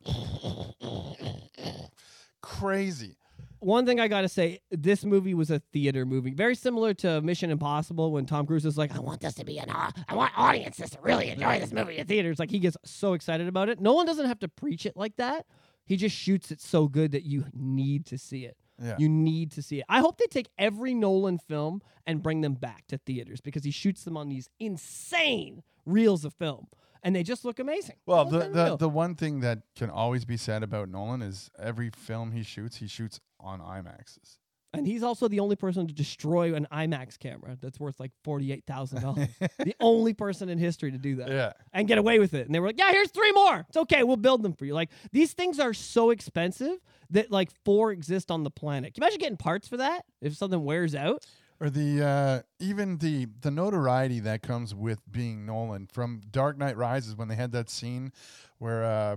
Crazy. 2.41 3.17
One 3.59 3.85
thing 3.85 3.99
I 3.99 4.07
gotta 4.07 4.29
say, 4.29 4.59
this 4.71 5.03
movie 5.03 5.33
was 5.33 5.51
a 5.51 5.59
theater 5.73 6.05
movie, 6.05 6.33
very 6.33 6.55
similar 6.55 6.93
to 6.95 7.21
Mission 7.21 7.49
Impossible 7.51 8.11
when 8.11 8.25
Tom 8.25 8.45
Cruise 8.47 8.65
is 8.65 8.77
like, 8.77 8.95
"I 8.95 8.99
want 8.99 9.21
this 9.21 9.33
to 9.35 9.45
be 9.45 9.57
an, 9.57 9.69
au- 9.69 9.89
I 10.07 10.15
want 10.15 10.31
audiences 10.37 10.91
to 10.91 10.97
really 11.01 11.29
enjoy 11.29 11.59
this 11.59 11.71
movie 11.73 11.97
in 11.97 12.07
theaters." 12.07 12.39
Like 12.39 12.51
he 12.51 12.59
gets 12.59 12.77
so 12.85 13.13
excited 13.13 13.47
about 13.47 13.67
it. 13.69 13.79
Nolan 13.81 14.05
doesn't 14.05 14.27
have 14.27 14.39
to 14.39 14.47
preach 14.47 14.85
it 14.85 14.95
like 14.95 15.17
that. 15.17 15.45
He 15.85 15.97
just 15.97 16.15
shoots 16.15 16.51
it 16.51 16.61
so 16.61 16.87
good 16.87 17.11
that 17.11 17.23
you 17.23 17.45
need 17.53 18.05
to 18.07 18.17
see 18.17 18.45
it. 18.45 18.55
Yeah. 18.81 18.95
You 18.97 19.09
need 19.09 19.51
to 19.53 19.61
see 19.61 19.79
it. 19.79 19.85
I 19.89 19.99
hope 19.99 20.17
they 20.17 20.27
take 20.27 20.47
every 20.57 20.93
Nolan 20.93 21.37
film 21.37 21.81
and 22.07 22.23
bring 22.23 22.41
them 22.41 22.53
back 22.53 22.87
to 22.87 22.97
theaters 22.97 23.41
because 23.41 23.63
he 23.65 23.71
shoots 23.71 24.03
them 24.03 24.15
on 24.15 24.29
these 24.29 24.49
insane 24.59 25.63
reels 25.85 26.23
of 26.23 26.33
film, 26.33 26.67
and 27.03 27.15
they 27.15 27.23
just 27.23 27.43
look 27.43 27.59
amazing. 27.59 27.95
Well, 28.05 28.23
the, 28.25 28.49
the, 28.49 28.77
the 28.77 28.89
one 28.89 29.15
thing 29.15 29.41
that 29.41 29.63
can 29.75 29.89
always 29.89 30.23
be 30.23 30.37
said 30.37 30.63
about 30.63 30.87
Nolan 30.89 31.21
is 31.21 31.49
every 31.59 31.89
film 31.89 32.31
he 32.31 32.43
shoots, 32.43 32.77
he 32.77 32.87
shoots 32.87 33.19
on 33.39 33.59
IMAXs. 33.59 34.37
And 34.71 34.85
he's 34.85 35.01
also 35.01 35.27
the 35.27 35.39
only 35.39 35.55
person 35.55 35.87
to 35.87 35.93
destroy 35.95 36.53
an 36.53 36.67
IMAX 36.71 37.17
camera 37.17 37.57
that's 37.59 37.79
worth 37.79 37.99
like 37.99 38.11
forty-eight 38.23 38.65
thousand 38.67 39.01
dollars. 39.01 39.27
the 39.57 39.75
only 39.79 40.13
person 40.13 40.47
in 40.47 40.59
history 40.59 40.91
to 40.91 40.97
do 40.99 41.15
that 41.15 41.29
Yeah. 41.29 41.53
and 41.73 41.87
get 41.87 41.97
away 41.97 42.19
with 42.19 42.35
it. 42.35 42.45
And 42.45 42.53
they 42.53 42.59
were 42.59 42.67
like, 42.67 42.77
"Yeah, 42.77 42.91
here's 42.91 43.09
three 43.09 43.31
more. 43.31 43.65
It's 43.67 43.77
okay. 43.77 44.03
We'll 44.03 44.17
build 44.17 44.43
them 44.43 44.53
for 44.53 44.65
you." 44.65 44.75
Like 44.75 44.91
these 45.11 45.33
things 45.33 45.59
are 45.59 45.73
so 45.73 46.11
expensive 46.11 46.77
that 47.09 47.31
like 47.31 47.49
four 47.65 47.91
exist 47.91 48.29
on 48.29 48.43
the 48.43 48.51
planet. 48.51 48.93
Can 48.93 49.01
you 49.01 49.07
imagine 49.07 49.19
getting 49.19 49.37
parts 49.37 49.67
for 49.67 49.77
that 49.77 50.05
if 50.21 50.35
something 50.35 50.63
wears 50.63 50.93
out? 50.93 51.25
Or 51.59 51.71
the 51.71 52.05
uh, 52.05 52.41
even 52.59 52.99
the 52.99 53.25
the 53.41 53.49
notoriety 53.49 54.19
that 54.19 54.43
comes 54.43 54.75
with 54.75 55.01
being 55.11 55.47
Nolan 55.47 55.87
from 55.87 56.21
Dark 56.29 56.59
Knight 56.59 56.77
Rises 56.77 57.15
when 57.15 57.27
they 57.27 57.35
had 57.35 57.51
that 57.53 57.71
scene 57.71 58.11
where 58.59 58.83
uh, 58.83 59.15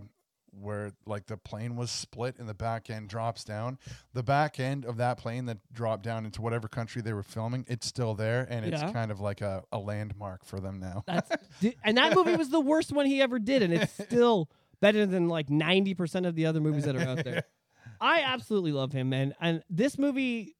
where 0.61 0.93
like 1.07 1.27
the 1.27 1.37
plane 1.37 1.77
was 1.77 1.91
split 1.91 2.37
and 2.39 2.49
the 2.49 2.55
back 2.55 2.91
end 2.91 3.09
drops 3.09 3.45
down. 3.45 3.79
The 4.13 4.23
back 4.23 4.61
end 4.61 4.85
of 4.85 4.97
that 4.99 5.19
plane 5.19 5.47
that 5.47 5.59
dropped 5.73 6.03
down 6.03 6.25
into 6.25 6.43
whatever 6.43 6.69
country 6.69 7.01
they 7.03 7.13
were 7.13 7.23
filming, 7.23 7.65
it's 7.69 7.87
still 7.87 8.15
there 8.15 8.47
and 8.51 8.65
it's 8.65 8.83
Yeah. 8.83 8.93
kind 8.93 9.11
of 9.11 9.21
like 9.21 9.41
a, 9.41 9.63
a 9.73 9.79
landmark 9.79 10.45
for 10.45 10.61
them 10.61 10.79
now. 10.79 11.05
That's 11.07 11.31
di- 11.61 11.77
and 11.85 11.97
that 11.97 12.15
movie 12.15 12.37
was 12.37 12.51
the 12.51 12.61
worst 12.61 12.93
one 12.93 13.07
he 13.07 13.23
ever 13.23 13.39
did, 13.39 13.63
and 13.63 13.73
it's 13.73 13.93
still 13.93 14.51
better 14.81 15.07
than 15.07 15.29
like 15.29 15.49
ninety 15.49 15.95
percent 15.95 16.27
of 16.27 16.35
the 16.35 16.47
other 16.47 16.61
movies 16.61 16.85
that 16.85 16.97
are 16.97 17.01
out 17.09 17.25
there. 17.25 17.45
I 18.01 18.23
absolutely 18.23 18.73
love 18.73 18.93
him, 18.93 19.09
man. 19.11 19.33
And 19.41 19.63
this 19.71 19.97
movie, 19.97 20.57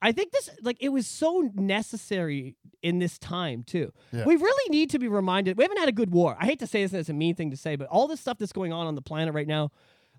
I 0.00 0.12
think 0.12 0.30
this 0.32 0.48
like 0.62 0.76
it 0.80 0.90
was 0.90 1.06
so 1.06 1.50
necessary 1.54 2.56
in 2.82 2.98
this 2.98 3.18
time 3.18 3.64
too. 3.64 3.92
Yeah. 4.12 4.24
We 4.24 4.36
really 4.36 4.70
need 4.70 4.90
to 4.90 4.98
be 4.98 5.08
reminded. 5.08 5.56
We 5.58 5.64
haven't 5.64 5.78
had 5.78 5.88
a 5.88 5.92
good 5.92 6.10
war. 6.12 6.36
I 6.38 6.44
hate 6.46 6.60
to 6.60 6.66
say 6.66 6.82
this, 6.82 6.92
and 6.92 7.00
it's 7.00 7.08
a 7.08 7.14
mean 7.14 7.34
thing 7.34 7.50
to 7.50 7.56
say, 7.56 7.76
but 7.76 7.88
all 7.88 8.06
this 8.06 8.20
stuff 8.20 8.38
that's 8.38 8.52
going 8.52 8.72
on 8.72 8.86
on 8.86 8.94
the 8.94 9.02
planet 9.02 9.34
right 9.34 9.46
now, 9.46 9.70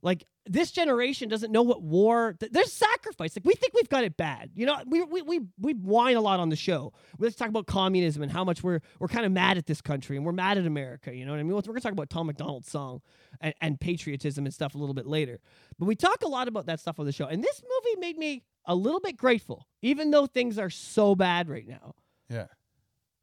like 0.01 0.25
this 0.45 0.71
generation 0.71 1.29
doesn't 1.29 1.51
know 1.51 1.61
what 1.61 1.81
war. 1.81 2.35
th- 2.39 2.51
There's 2.51 2.73
sacrifice. 2.73 3.35
Like 3.35 3.45
we 3.45 3.53
think 3.53 3.73
we've 3.73 3.87
got 3.89 4.03
it 4.03 4.17
bad. 4.17 4.49
You 4.55 4.65
know, 4.65 4.81
we 4.87 5.01
we 5.03 5.21
we 5.21 5.39
we 5.59 5.73
whine 5.73 6.17
a 6.17 6.21
lot 6.21 6.39
on 6.41 6.49
the 6.49 6.55
show. 6.57 6.91
Let's 7.17 7.35
talk 7.35 7.47
about 7.49 7.67
communism 7.67 8.21
and 8.23 8.31
how 8.31 8.43
much 8.43 8.61
we're 8.63 8.81
we're 8.99 9.07
kind 9.07 9.25
of 9.25 9.31
mad 9.31 9.57
at 9.57 9.65
this 9.65 9.81
country 9.81 10.17
and 10.17 10.25
we're 10.25 10.31
mad 10.33 10.57
at 10.57 10.65
America. 10.65 11.15
You 11.15 11.25
know 11.25 11.31
what 11.31 11.39
I 11.39 11.43
mean? 11.43 11.53
We're 11.53 11.61
gonna 11.61 11.79
talk 11.81 11.91
about 11.93 12.09
Tom 12.09 12.27
MacDonald's 12.27 12.69
song 12.69 13.01
and, 13.39 13.53
and 13.61 13.79
patriotism 13.79 14.45
and 14.45 14.53
stuff 14.53 14.75
a 14.75 14.77
little 14.77 14.95
bit 14.95 15.05
later. 15.05 15.39
But 15.77 15.85
we 15.85 15.95
talk 15.95 16.21
a 16.23 16.27
lot 16.27 16.47
about 16.49 16.65
that 16.65 16.79
stuff 16.81 16.99
on 16.99 17.05
the 17.05 17.11
show. 17.13 17.27
And 17.27 17.41
this 17.43 17.61
movie 17.61 17.99
made 17.99 18.17
me 18.17 18.43
a 18.65 18.75
little 18.75 18.99
bit 18.99 19.17
grateful, 19.17 19.67
even 19.81 20.11
though 20.11 20.25
things 20.25 20.57
are 20.57 20.69
so 20.69 21.15
bad 21.15 21.49
right 21.49 21.67
now 21.67 21.95
yeah. 22.29 22.45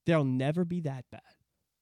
they'll 0.05 0.25
never 0.25 0.65
be 0.65 0.81
that 0.81 1.05
bad. 1.11 1.21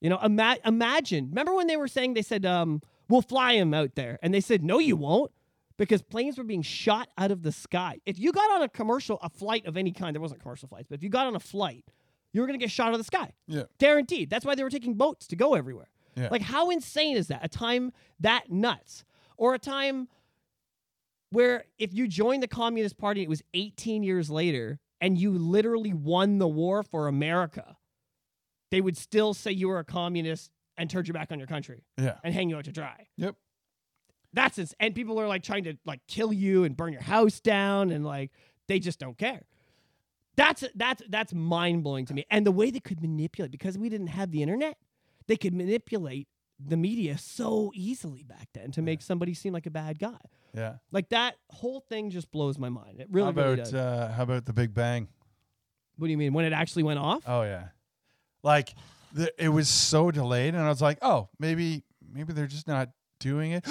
You 0.01 0.11
know, 0.11 0.19
ima- 0.23 0.59
imagine. 0.65 1.29
Remember 1.31 1.55
when 1.55 1.67
they 1.67 1.77
were 1.79 1.89
saying 1.89 2.13
they 2.15 2.23
said, 2.23 2.45
um, 2.45 2.83
"We'll 3.09 3.23
fly 3.23 3.55
him 3.55 3.73
out 3.73 3.95
there," 3.95 4.19
and 4.23 4.35
they 4.35 4.41
said, 4.43 4.63
"No, 4.63 4.79
you 4.79 4.97
won't," 4.97 5.33
because 5.79 6.03
planes 6.03 6.37
were 6.37 6.45
being 6.45 6.61
shot 6.63 7.09
out 7.17 7.31
of 7.31 7.43
the 7.43 7.53
sky. 7.53 8.01
If 8.05 8.19
you 8.19 8.31
got 8.33 8.51
on 8.51 8.63
a 8.63 8.69
commercial, 8.69 9.19
a 9.23 9.31
flight 9.31 9.65
of 9.67 9.77
any 9.79 9.93
kind, 9.93 10.15
there 10.15 10.21
wasn't 10.21 10.43
commercial 10.43 10.69
flights, 10.69 10.87
but 10.89 10.97
if 10.97 11.03
you 11.03 11.09
got 11.09 11.27
on 11.27 11.35
a 11.37 11.41
flight, 11.41 11.85
you 12.35 12.41
were 12.43 12.47
going 12.47 12.59
to 12.59 12.63
get 12.63 12.71
shot 12.71 12.89
out 12.89 12.95
of 12.95 12.99
the 12.99 13.05
sky, 13.05 13.33
Yeah. 13.47 13.63
guaranteed. 13.79 14.29
That's 14.29 14.45
why 14.45 14.55
they 14.55 14.63
were 14.65 14.69
taking 14.71 14.95
boats 14.95 15.27
to 15.29 15.37
go 15.37 15.55
everywhere. 15.55 15.89
Yeah. 16.17 16.29
Like, 16.31 16.43
how 16.43 16.69
insane 16.71 17.17
is 17.17 17.29
that? 17.29 17.43
A 17.43 17.49
time 17.49 17.93
that 18.21 18.51
nuts, 18.51 19.05
or 19.39 19.55
a 19.55 19.59
time 19.59 20.09
where 21.35 21.65
if 21.79 21.93
you 21.93 22.09
joined 22.09 22.43
the 22.43 22.49
Communist 22.49 22.97
Party, 22.97 23.23
it 23.23 23.29
was 23.29 23.43
18 23.53 24.03
years 24.03 24.31
later, 24.31 24.79
and 25.01 25.19
you 25.19 25.33
literally 25.33 25.93
won 25.93 26.39
the 26.39 26.49
war 26.49 26.83
for 26.83 27.09
America, 27.09 27.77
they 28.71 28.81
would 28.81 28.97
still 28.97 29.35
say 29.35 29.51
you 29.53 29.69
were 29.69 29.79
a 29.79 29.85
communist 29.85 30.51
and 30.77 30.89
turn 30.89 31.05
your 31.05 31.15
back 31.15 31.31
on 31.31 31.39
your 31.39 31.47
country 31.47 31.85
Yeah. 31.99 32.17
and 32.25 32.33
hang 32.35 32.49
you 32.51 32.57
out 32.57 32.65
to 32.65 32.73
dry. 32.73 33.07
Yep. 33.19 33.37
That's 34.33 34.59
ins- 34.59 34.75
and 34.81 34.95
people 34.95 35.21
are 35.21 35.29
like 35.29 35.43
trying 35.45 35.65
to 35.65 35.75
like 35.85 36.01
kill 36.09 36.33
you 36.33 36.65
and 36.65 36.77
burn 36.77 36.93
your 36.93 37.03
house 37.03 37.39
down 37.41 37.91
and 37.91 38.05
like 38.05 38.33
they 38.67 38.79
just 38.81 38.99
don't 38.99 39.17
care. 39.17 39.43
That's 40.37 40.65
that's 40.75 41.03
that's 41.09 41.33
mind 41.33 41.85
blowing 41.85 42.07
to 42.07 42.15
me. 42.15 42.25
And 42.31 42.45
the 42.45 42.51
way 42.51 42.71
they 42.73 42.81
could 42.81 43.01
manipulate 43.01 43.53
because 43.53 43.79
we 43.79 43.89
didn't 43.89 44.09
have 44.09 44.33
the 44.33 44.43
internet, 44.43 44.77
they 45.29 45.37
could 45.37 45.55
manipulate 45.55 46.27
the 46.59 46.77
media 46.77 47.19
so 47.19 47.73
easily 47.75 48.23
back 48.23 48.49
then 48.53 48.71
to 48.73 48.83
make 48.83 49.03
somebody 49.03 49.35
seem 49.35 49.53
like 49.53 49.67
a 49.67 49.71
bad 49.71 49.99
guy. 49.99 50.19
Yeah. 50.55 50.75
Like 50.93 51.09
that 51.09 51.37
whole 51.51 51.81
thing 51.81 52.11
just 52.11 52.31
blows 52.31 52.59
my 52.59 52.69
mind. 52.69 53.01
It 53.01 53.09
really, 53.11 53.33
how 53.33 53.41
really 53.41 53.53
about 53.55 53.65
does. 53.65 53.75
uh, 53.75 54.13
how 54.17 54.23
about 54.23 54.47
the 54.47 54.53
Big 54.53 54.73
Bang? 54.73 55.09
what 55.97 56.07
do 56.07 56.11
you 56.11 56.19
mean 56.19 56.33
when 56.33 56.45
it 56.45 56.53
actually 56.53 56.83
went 56.83 56.99
off? 56.99 57.23
Oh 57.27 57.43
yeah, 57.43 57.69
like 58.43 58.75
the, 59.13 59.33
it 59.43 59.49
was 59.49 59.69
so 59.69 60.11
delayed, 60.11 60.55
and 60.55 60.63
I 60.63 60.69
was 60.69 60.83
like, 60.83 60.99
oh, 61.03 61.29
maybe 61.39 61.85
maybe 62.13 62.33
they're 62.33 62.47
just 62.47 62.69
not 62.69 62.91
doing 63.21 63.53
it. 63.53 63.65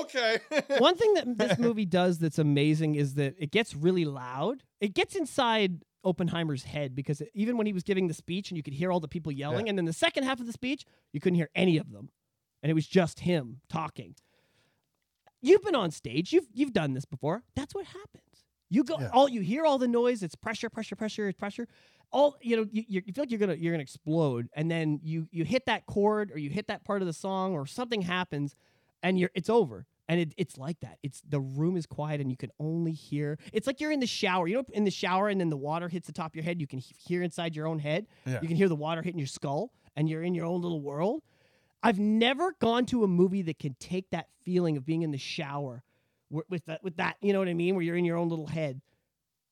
Okay. 0.00 0.38
One 0.78 0.96
thing 0.96 1.14
that 1.14 1.38
this 1.38 1.58
movie 1.58 1.84
does 1.86 2.18
that's 2.18 2.38
amazing 2.38 2.94
is 2.94 3.14
that 3.14 3.34
it 3.38 3.50
gets 3.50 3.74
really 3.74 4.04
loud. 4.04 4.62
It 4.80 4.94
gets 4.94 5.14
inside 5.16 5.84
Oppenheimer's 6.04 6.64
head 6.64 6.94
because 6.94 7.20
it- 7.20 7.30
even 7.34 7.56
when 7.56 7.66
he 7.66 7.72
was 7.72 7.82
giving 7.82 8.08
the 8.08 8.14
speech 8.14 8.50
and 8.50 8.56
you 8.56 8.62
could 8.62 8.74
hear 8.74 8.90
all 8.92 9.00
the 9.00 9.08
people 9.08 9.30
yelling, 9.32 9.66
Yeah. 9.66 9.70
and 9.70 9.78
then 9.78 9.84
the 9.84 9.92
second 9.92 10.24
half 10.24 10.40
of 10.40 10.46
the 10.46 10.52
speech, 10.52 10.84
you 11.12 11.20
couldn't 11.20 11.36
hear 11.36 11.50
any 11.54 11.76
of 11.78 11.90
them. 11.92 12.10
And 12.62 12.70
it 12.70 12.74
was 12.74 12.86
just 12.86 13.20
him 13.20 13.60
talking. 13.68 14.14
You've 15.40 15.62
been 15.62 15.74
on 15.74 15.90
stage, 15.90 16.32
you've 16.32 16.46
you've 16.52 16.72
done 16.72 16.94
this 16.94 17.04
before. 17.04 17.42
That's 17.56 17.74
what 17.74 17.84
happens. 17.86 18.44
You 18.70 18.84
go 18.84 18.98
Yeah. 19.00 19.10
all 19.12 19.28
you 19.28 19.40
hear 19.40 19.64
all 19.66 19.78
the 19.78 19.88
noise, 19.88 20.22
it's 20.22 20.34
pressure, 20.36 20.70
pressure, 20.70 20.94
pressure, 20.96 21.28
it's 21.28 21.38
pressure. 21.38 21.66
All 22.12 22.36
you 22.40 22.56
know, 22.56 22.66
you, 22.70 22.84
you 22.88 23.00
feel 23.12 23.22
like 23.22 23.30
you're 23.30 23.40
gonna 23.40 23.54
you're 23.54 23.72
gonna 23.72 23.82
explode, 23.82 24.48
and 24.54 24.70
then 24.70 25.00
you 25.02 25.28
you 25.32 25.44
hit 25.44 25.66
that 25.66 25.86
chord 25.86 26.30
or 26.30 26.38
you 26.38 26.50
hit 26.50 26.68
that 26.68 26.84
part 26.84 27.02
of 27.02 27.06
the 27.06 27.12
song 27.12 27.54
or 27.54 27.66
something 27.66 28.02
happens, 28.02 28.54
and 29.02 29.18
you're 29.18 29.30
it's 29.34 29.50
over. 29.50 29.86
And 30.08 30.20
it, 30.20 30.34
it's 30.36 30.58
like 30.58 30.80
that. 30.80 30.98
It's 31.02 31.22
the 31.26 31.40
room 31.40 31.76
is 31.76 31.86
quiet 31.86 32.20
and 32.20 32.30
you 32.30 32.36
can 32.36 32.50
only 32.58 32.92
hear. 32.92 33.38
It's 33.52 33.66
like 33.66 33.80
you're 33.80 33.92
in 33.92 34.00
the 34.00 34.06
shower. 34.06 34.46
You 34.46 34.56
know, 34.56 34.64
in 34.72 34.84
the 34.84 34.90
shower 34.90 35.28
and 35.28 35.40
then 35.40 35.48
the 35.48 35.56
water 35.56 35.88
hits 35.88 36.06
the 36.06 36.12
top 36.12 36.32
of 36.32 36.34
your 36.34 36.44
head. 36.44 36.60
You 36.60 36.66
can 36.66 36.80
he- 36.80 36.94
hear 36.98 37.22
inside 37.22 37.54
your 37.56 37.66
own 37.66 37.78
head. 37.78 38.06
Yeah. 38.26 38.40
You 38.42 38.48
can 38.48 38.56
hear 38.56 38.68
the 38.68 38.74
water 38.76 39.00
hitting 39.00 39.18
your 39.20 39.28
skull, 39.28 39.72
and 39.96 40.08
you're 40.08 40.22
in 40.22 40.34
your 40.34 40.44
own 40.44 40.60
little 40.60 40.80
world. 40.82 41.22
I've 41.82 41.98
never 42.00 42.52
gone 42.60 42.84
to 42.86 43.04
a 43.04 43.08
movie 43.08 43.42
that 43.42 43.58
can 43.58 43.74
take 43.78 44.10
that 44.10 44.26
feeling 44.44 44.76
of 44.76 44.84
being 44.84 45.02
in 45.02 45.12
the 45.12 45.18
shower 45.18 45.82
wi- 46.30 46.44
with 46.50 46.64
that, 46.66 46.82
with 46.82 46.96
that, 46.96 47.16
you 47.20 47.32
know 47.32 47.38
what 47.38 47.48
I 47.48 47.54
mean, 47.54 47.74
where 47.74 47.82
you're 47.82 47.96
in 47.96 48.04
your 48.04 48.16
own 48.18 48.28
little 48.28 48.48
head, 48.48 48.80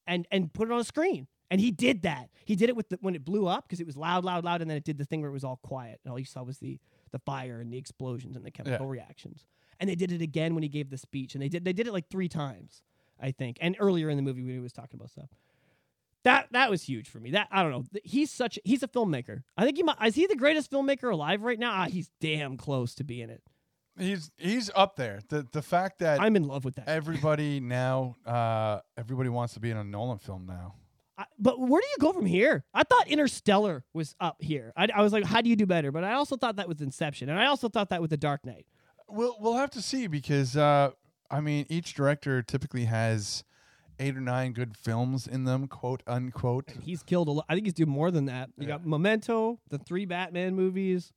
and 0.06 0.26
and 0.30 0.52
put 0.52 0.68
it 0.68 0.72
on 0.72 0.80
a 0.80 0.84
screen. 0.84 1.26
And 1.52 1.60
he 1.60 1.70
did 1.72 2.02
that. 2.02 2.28
He 2.44 2.54
did 2.54 2.68
it 2.68 2.76
with 2.76 2.88
the, 2.90 2.98
when 3.00 3.16
it 3.16 3.24
blew 3.24 3.46
up 3.48 3.64
because 3.66 3.80
it 3.80 3.86
was 3.86 3.96
loud, 3.96 4.24
loud, 4.24 4.44
loud, 4.44 4.60
and 4.60 4.70
then 4.70 4.76
it 4.76 4.84
did 4.84 4.98
the 4.98 5.04
thing 5.04 5.20
where 5.20 5.30
it 5.30 5.32
was 5.32 5.42
all 5.44 5.58
quiet, 5.62 6.00
and 6.04 6.12
all 6.12 6.18
you 6.18 6.24
saw 6.24 6.42
was 6.42 6.58
the 6.58 6.78
the 7.12 7.18
fire 7.18 7.60
and 7.60 7.72
the 7.72 7.76
explosions 7.78 8.36
and 8.36 8.44
the 8.44 8.50
chemical 8.50 8.86
reactions. 8.86 9.44
And 9.78 9.88
they 9.88 9.94
did 9.94 10.12
it 10.12 10.20
again 10.20 10.54
when 10.54 10.62
he 10.62 10.68
gave 10.68 10.90
the 10.90 10.98
speech, 10.98 11.34
and 11.34 11.42
they 11.42 11.48
did 11.48 11.64
they 11.64 11.72
did 11.72 11.86
it 11.86 11.92
like 11.92 12.08
three 12.08 12.28
times, 12.28 12.82
I 13.20 13.30
think, 13.30 13.56
and 13.60 13.76
earlier 13.78 14.10
in 14.10 14.16
the 14.16 14.22
movie 14.22 14.42
when 14.42 14.52
he 14.52 14.58
was 14.60 14.72
talking 14.72 14.98
about 14.98 15.10
stuff. 15.10 15.30
That 16.24 16.48
that 16.52 16.70
was 16.70 16.82
huge 16.82 17.08
for 17.08 17.18
me. 17.18 17.30
That 17.30 17.48
I 17.50 17.62
don't 17.62 17.72
know. 17.72 17.84
He's 18.04 18.30
such 18.30 18.58
he's 18.64 18.82
a 18.82 18.88
filmmaker. 18.88 19.42
I 19.56 19.64
think 19.64 19.78
he 19.78 19.82
might 19.82 19.96
is 20.04 20.14
he 20.14 20.26
the 20.26 20.36
greatest 20.36 20.70
filmmaker 20.70 21.10
alive 21.10 21.42
right 21.42 21.58
now? 21.58 21.72
Ah, 21.72 21.86
he's 21.86 22.10
damn 22.20 22.58
close 22.58 22.94
to 22.96 23.04
being 23.04 23.30
it. 23.30 23.42
he's 23.98 24.30
he's 24.36 24.70
up 24.74 24.96
there. 24.96 25.20
The 25.28 25.46
the 25.50 25.62
fact 25.62 26.00
that 26.00 26.20
I'm 26.20 26.36
in 26.36 26.44
love 26.44 26.64
with 26.66 26.74
that. 26.76 26.88
everybody 26.88 27.58
now 27.58 28.16
uh, 28.26 28.80
everybody 28.98 29.30
wants 29.30 29.54
to 29.54 29.60
be 29.60 29.70
in 29.70 29.78
a 29.78 29.84
Nolan 29.84 30.18
film 30.18 30.44
now. 30.44 30.74
I, 31.20 31.24
but 31.38 31.60
where 31.60 31.80
do 31.80 31.86
you 31.86 31.96
go 32.00 32.12
from 32.12 32.24
here? 32.26 32.64
I 32.72 32.82
thought 32.82 33.06
Interstellar 33.08 33.84
was 33.92 34.14
up 34.20 34.36
here. 34.40 34.72
I, 34.76 34.88
I 34.94 35.02
was 35.02 35.12
like, 35.12 35.24
how 35.24 35.40
do 35.42 35.50
you 35.50 35.56
do 35.56 35.66
better? 35.66 35.92
But 35.92 36.02
I 36.02 36.14
also 36.14 36.36
thought 36.36 36.56
that 36.56 36.66
with 36.66 36.80
Inception, 36.80 37.28
and 37.28 37.38
I 37.38 37.46
also 37.46 37.68
thought 37.68 37.90
that 37.90 38.00
with 38.00 38.10
The 38.10 38.16
Dark 38.16 38.46
Knight. 38.46 38.66
We'll 39.08 39.36
we'll 39.40 39.56
have 39.56 39.70
to 39.70 39.82
see 39.82 40.06
because 40.06 40.56
uh, 40.56 40.90
I 41.30 41.40
mean 41.40 41.66
each 41.68 41.94
director 41.94 42.42
typically 42.42 42.84
has 42.86 43.44
eight 43.98 44.16
or 44.16 44.20
nine 44.20 44.52
good 44.52 44.76
films 44.78 45.26
in 45.26 45.44
them, 45.44 45.66
quote 45.68 46.02
unquote. 46.06 46.70
He's 46.82 47.02
killed 47.02 47.28
a 47.28 47.32
lot. 47.32 47.44
I 47.48 47.54
think 47.54 47.66
he's 47.66 47.74
doing 47.74 47.90
more 47.90 48.10
than 48.10 48.24
that. 48.26 48.48
You 48.56 48.62
Yeah. 48.66 48.76
got 48.78 48.86
Memento, 48.86 49.58
the 49.68 49.78
three 49.78 50.06
Batman 50.06 50.54
movies, 50.54 51.12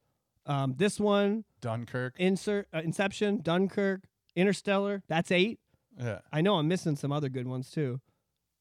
um, 0.46 0.74
this 0.78 1.00
one, 1.00 1.46
Dunkirk. 1.62 2.16
Insert, 2.20 2.68
uh, 2.74 2.82
Inception, 2.84 3.40
Dunkirk, 3.42 4.02
Interstellar. 4.36 5.04
That's 5.08 5.32
eight. 5.32 5.60
Yeah. 5.98 6.20
I 6.32 6.42
know 6.42 6.56
I'm 6.56 6.68
missing 6.68 6.96
some 6.98 7.12
other 7.14 7.30
good 7.30 7.48
ones 7.48 7.70
too. 7.70 8.02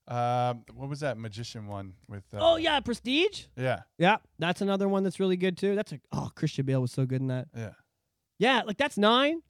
Um, 0.08 0.64
what 0.74 0.88
was 0.88 1.00
that 1.00 1.16
magician 1.16 1.66
one 1.68 1.94
with? 2.08 2.24
Uh, 2.34 2.38
Oh 2.40 2.56
yeah, 2.56 2.80
Prestige. 2.80 3.44
yeah, 3.56 3.82
Yeah, 3.98 4.16
that's 4.38 4.60
another 4.60 4.88
one 4.88 5.04
that's 5.04 5.20
really 5.20 5.36
good 5.36 5.56
too. 5.56 5.74
That's 5.76 5.92
a 5.92 6.00
oh 6.12 6.30
Christian 6.34 6.66
Bale 6.66 6.80
was 6.80 6.90
so 6.92 7.06
good 7.06 7.20
in 7.20 7.28
that. 7.28 7.48
yeah. 7.56 7.70
Yeah, 8.38 8.62
like 8.66 8.76
that's 8.78 8.98
nine. 8.98 9.42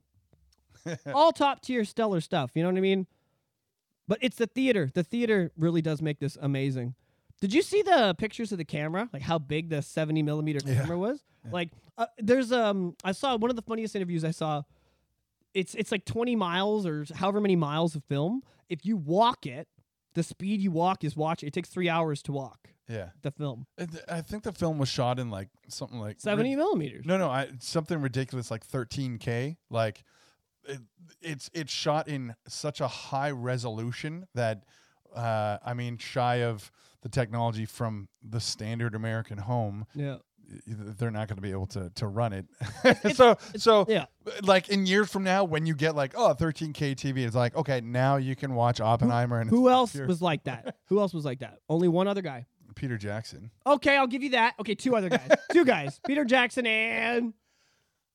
All 1.13 1.31
top 1.31 1.61
tier 1.61 1.83
stellar 1.85 2.21
stuff. 2.21 2.51
You 2.53 2.61
know 2.63 2.69
what 2.69 2.77
I 2.77 2.81
mean? 2.81 3.07
But 4.07 4.19
it's 4.21 4.35
the 4.35 4.47
theater. 4.47 4.91
The 4.93 5.03
theater 5.03 5.51
really 5.57 5.81
does 5.81 6.01
make 6.01 6.19
this 6.19 6.37
amazing. 6.39 6.93
Did 7.41 7.53
you 7.53 7.61
see 7.61 7.81
the 7.81 8.13
pictures 8.17 8.51
of 8.51 8.57
the 8.57 8.65
camera? 8.65 9.09
Like 9.11 9.21
how 9.23 9.39
big 9.39 9.69
the 9.69 9.81
70 9.81 10.21
millimeter 10.23 10.59
Yeah. 10.65 10.81
camera 10.81 10.97
was? 10.99 11.23
Yeah. 11.45 11.51
Like 11.51 11.69
uh, 11.97 12.05
there's 12.19 12.51
um 12.51 12.95
I 13.03 13.11
saw 13.13 13.35
one 13.37 13.49
of 13.49 13.55
the 13.55 13.61
funniest 13.63 13.95
interviews 13.95 14.23
I 14.23 14.31
saw. 14.31 14.61
It's 15.55 15.73
it's 15.73 15.91
like 15.91 16.05
20 16.05 16.35
miles 16.35 16.85
or 16.85 17.05
however 17.15 17.41
many 17.41 17.55
miles 17.55 17.95
of 17.95 18.03
film. 18.03 18.43
If 18.69 18.85
you 18.85 18.97
walk 18.97 19.45
it, 19.47 19.67
the 20.13 20.23
speed 20.23 20.61
you 20.61 20.71
walk 20.71 21.03
is 21.03 21.15
watch. 21.15 21.43
It 21.43 21.53
takes 21.53 21.69
three 21.69 21.89
hours 21.89 22.21
to 22.23 22.31
walk 22.31 22.69
Yeah, 22.89 23.09
the 23.21 23.31
film. 23.31 23.65
I 23.79 23.85
th- 23.85 24.03
I 24.07 24.21
think 24.21 24.43
the 24.43 24.51
film 24.51 24.77
was 24.77 24.89
shot 24.89 25.19
in 25.19 25.29
like 25.29 25.49
something 25.69 25.99
like 25.99 26.19
70 26.21 26.49
rid- 26.51 26.57
millimeters. 26.57 27.05
no, 27.05 27.17
no, 27.17 27.29
I, 27.29 27.49
something 27.59 27.99
ridiculous 28.01 28.51
like 28.51 28.65
13k. 28.67 29.57
Like 29.69 30.03
it, 30.65 30.79
it's 31.21 31.49
it's 31.53 31.71
shot 31.71 32.07
in 32.07 32.35
such 32.47 32.79
a 32.81 32.87
high 32.87 33.31
resolution 33.31 34.27
that 34.35 34.63
uh, 35.15 35.57
I 35.63 35.73
mean, 35.73 35.97
shy 35.97 36.37
of 36.43 36.71
the 37.01 37.09
technology 37.09 37.65
from 37.65 38.07
the 38.23 38.39
standard 38.39 38.95
American 38.95 39.37
home, 39.37 39.85
Yeah. 39.93 40.17
They're 40.67 41.11
not 41.11 41.27
going 41.27 41.37
to 41.37 41.41
be 41.41 41.51
able 41.51 41.67
to 41.67 41.89
to 41.95 42.07
run 42.07 42.33
it. 42.33 42.45
so 43.15 43.37
so 43.55 43.85
Yeah. 43.87 44.05
like 44.43 44.69
in 44.69 44.85
years 44.85 45.09
from 45.11 45.23
now, 45.23 45.43
when 45.43 45.65
you 45.65 45.75
get 45.75 45.95
like 45.95 46.13
oh 46.15 46.33
13k 46.37 46.95
TV, 46.95 47.25
it's 47.25 47.35
like 47.35 47.55
okay, 47.55 47.81
now 47.81 48.17
you 48.17 48.35
can 48.35 48.53
watch 48.55 48.79
Oppenheimer 48.81 49.39
and 49.39 49.49
Who 49.49 49.69
else 49.69 49.93
was 49.95 50.21
like 50.21 50.43
that? 50.45 50.75
Who 50.87 50.99
else 50.99 51.13
was 51.13 51.25
like 51.25 51.39
that? 51.39 51.59
Only 51.69 51.87
one 51.87 52.07
other 52.07 52.21
guy. 52.21 52.45
Peter 52.75 52.97
Jackson. 52.97 53.51
Okay, 53.67 53.95
I'll 53.97 54.07
give 54.07 54.23
you 54.23 54.31
that. 54.31 54.55
Okay, 54.59 54.73
two 54.75 54.95
other 54.95 55.09
guys. 55.09 55.29
two 55.51 55.63
guys. 55.65 55.99
Peter 56.07 56.25
Jackson 56.25 56.65
and 56.65 57.33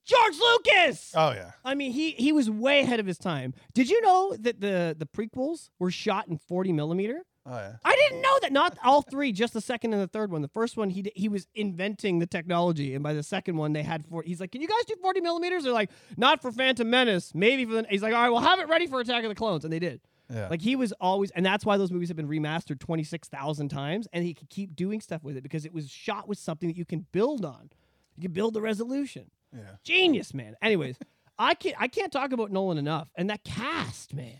George 0.04 0.34
Lucas. 0.40 1.12
Oh 1.14 1.30
yeah. 1.32 1.52
I 1.64 1.74
mean, 1.74 1.92
he 1.92 2.12
he 2.12 2.32
was 2.32 2.48
way 2.50 2.80
ahead 2.80 2.98
of 2.98 3.06
his 3.06 3.18
time. 3.18 3.54
Did 3.74 3.90
you 3.90 4.00
know 4.00 4.34
that 4.40 4.60
the 4.60 4.96
the 4.98 5.06
prequels 5.06 5.70
were 5.78 5.90
shot 5.90 6.28
in 6.28 6.38
40 6.38 6.72
millimeter? 6.72 7.24
Oh 7.50 7.56
yeah. 7.56 7.76
I 7.84 7.96
didn't 7.96 8.20
know 8.20 8.38
that. 8.42 8.52
Not 8.52 8.76
all 8.84 9.00
three, 9.02 9.32
just 9.32 9.54
the 9.54 9.60
second 9.60 9.92
and 9.94 10.02
the 10.02 10.06
third 10.06 10.30
one. 10.30 10.42
The 10.42 10.48
first 10.48 10.76
one, 10.76 10.90
he 10.90 11.10
he 11.14 11.28
was 11.28 11.46
inventing 11.54 12.18
the 12.18 12.26
technology, 12.26 12.94
and 12.94 13.02
by 13.02 13.14
the 13.14 13.22
second 13.22 13.56
one, 13.56 13.72
they 13.72 13.82
had 13.82 14.04
four. 14.06 14.22
He's 14.22 14.40
like, 14.40 14.52
"Can 14.52 14.60
you 14.60 14.68
guys 14.68 14.84
do 14.86 14.94
40 15.00 15.20
millimeters?" 15.22 15.64
They're 15.64 15.72
like, 15.72 15.90
"Not 16.16 16.42
for 16.42 16.52
Phantom 16.52 16.88
Menace, 16.88 17.32
maybe 17.34 17.64
for 17.64 17.72
the." 17.72 17.86
He's 17.88 18.02
like, 18.02 18.12
"All 18.12 18.22
right, 18.22 18.28
we'll 18.30 18.40
have 18.40 18.58
it 18.58 18.68
ready 18.68 18.86
for 18.86 19.00
Attack 19.00 19.24
of 19.24 19.28
the 19.30 19.34
Clones," 19.34 19.64
and 19.64 19.72
they 19.72 19.78
did. 19.78 20.00
Yeah. 20.30 20.48
Like 20.48 20.60
he 20.60 20.76
was 20.76 20.92
always, 21.00 21.30
and 21.30 21.46
that's 21.46 21.64
why 21.64 21.78
those 21.78 21.90
movies 21.90 22.08
have 22.08 22.16
been 22.18 22.28
remastered 22.28 22.78
26,000 22.80 23.70
times, 23.70 24.06
and 24.12 24.22
he 24.24 24.34
could 24.34 24.50
keep 24.50 24.76
doing 24.76 25.00
stuff 25.00 25.24
with 25.24 25.38
it 25.38 25.42
because 25.42 25.64
it 25.64 25.72
was 25.72 25.90
shot 25.90 26.28
with 26.28 26.36
something 26.38 26.68
that 26.68 26.76
you 26.76 26.84
can 26.84 27.06
build 27.12 27.46
on. 27.46 27.70
You 28.14 28.22
can 28.24 28.32
build 28.32 28.52
the 28.52 28.60
resolution. 28.60 29.30
yeah. 29.54 29.76
Genius, 29.84 30.34
man. 30.34 30.54
Anyways, 30.60 30.98
I 31.38 31.54
can't 31.54 31.76
I 31.80 31.88
can't 31.88 32.12
talk 32.12 32.32
about 32.32 32.50
Nolan 32.50 32.76
enough, 32.76 33.08
and 33.14 33.30
that 33.30 33.42
cast, 33.44 34.12
man. 34.12 34.36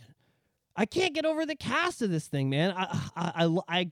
I 0.79 0.87
can't 0.87 1.13
get 1.13 1.25
over 1.25 1.45
the 1.45 1.57
cast 1.57 2.03
of 2.03 2.11
this 2.11 2.29
thing, 2.29 2.49
man. 2.49 2.73
I 2.77 3.11
I 3.17 3.45
I, 3.45 3.59
I 3.69 3.91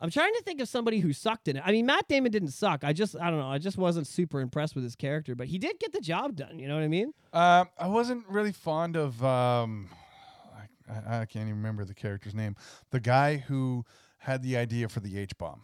I'm 0.00 0.10
trying 0.10 0.34
to 0.34 0.42
think 0.42 0.60
of 0.60 0.68
somebody 0.68 0.98
who 0.98 1.12
sucked 1.12 1.48
in 1.48 1.56
it. 1.56 1.62
I 1.64 1.72
mean, 1.72 1.86
Matt 1.86 2.08
Damon 2.08 2.30
didn't 2.30 2.50
suck. 2.50 2.84
I 2.84 2.92
just 2.92 3.16
I 3.18 3.30
don't 3.30 3.38
know. 3.38 3.48
I 3.48 3.58
just 3.58 3.78
wasn't 3.78 4.06
super 4.06 4.40
impressed 4.40 4.74
with 4.74 4.84
his 4.84 4.94
character, 4.96 5.34
but 5.34 5.46
he 5.46 5.58
did 5.58 5.78
get 5.80 5.92
the 5.92 6.00
job 6.00 6.36
done. 6.36 6.58
You 6.58 6.68
know 6.68 6.74
what 6.74 6.82
I 6.84 6.88
mean? 6.88 7.12
Um, 7.32 7.68
I 7.78 7.86
wasn't 7.86 8.24
really 8.28 8.52
fond 8.52 8.96
of. 8.96 9.24
Um, 9.24 9.88
I, 10.88 11.20
I 11.20 11.24
can't 11.24 11.46
even 11.48 11.56
remember 11.56 11.84
the 11.84 11.94
character's 11.94 12.34
name. 12.34 12.54
The 12.90 13.00
guy 13.00 13.38
who 13.38 13.84
had 14.18 14.42
the 14.42 14.56
idea 14.58 14.88
for 14.88 15.00
the 15.00 15.18
H 15.18 15.38
bomb. 15.38 15.62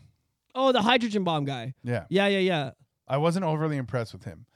Oh, 0.54 0.72
the 0.72 0.82
hydrogen 0.82 1.22
bomb 1.22 1.44
guy. 1.44 1.74
Yeah, 1.84 2.04
Yeah, 2.08 2.28
yeah, 2.28 2.38
yeah. 2.38 2.70
I 3.06 3.18
wasn't 3.18 3.44
overly 3.44 3.76
impressed 3.76 4.12
with 4.12 4.24
him. 4.24 4.46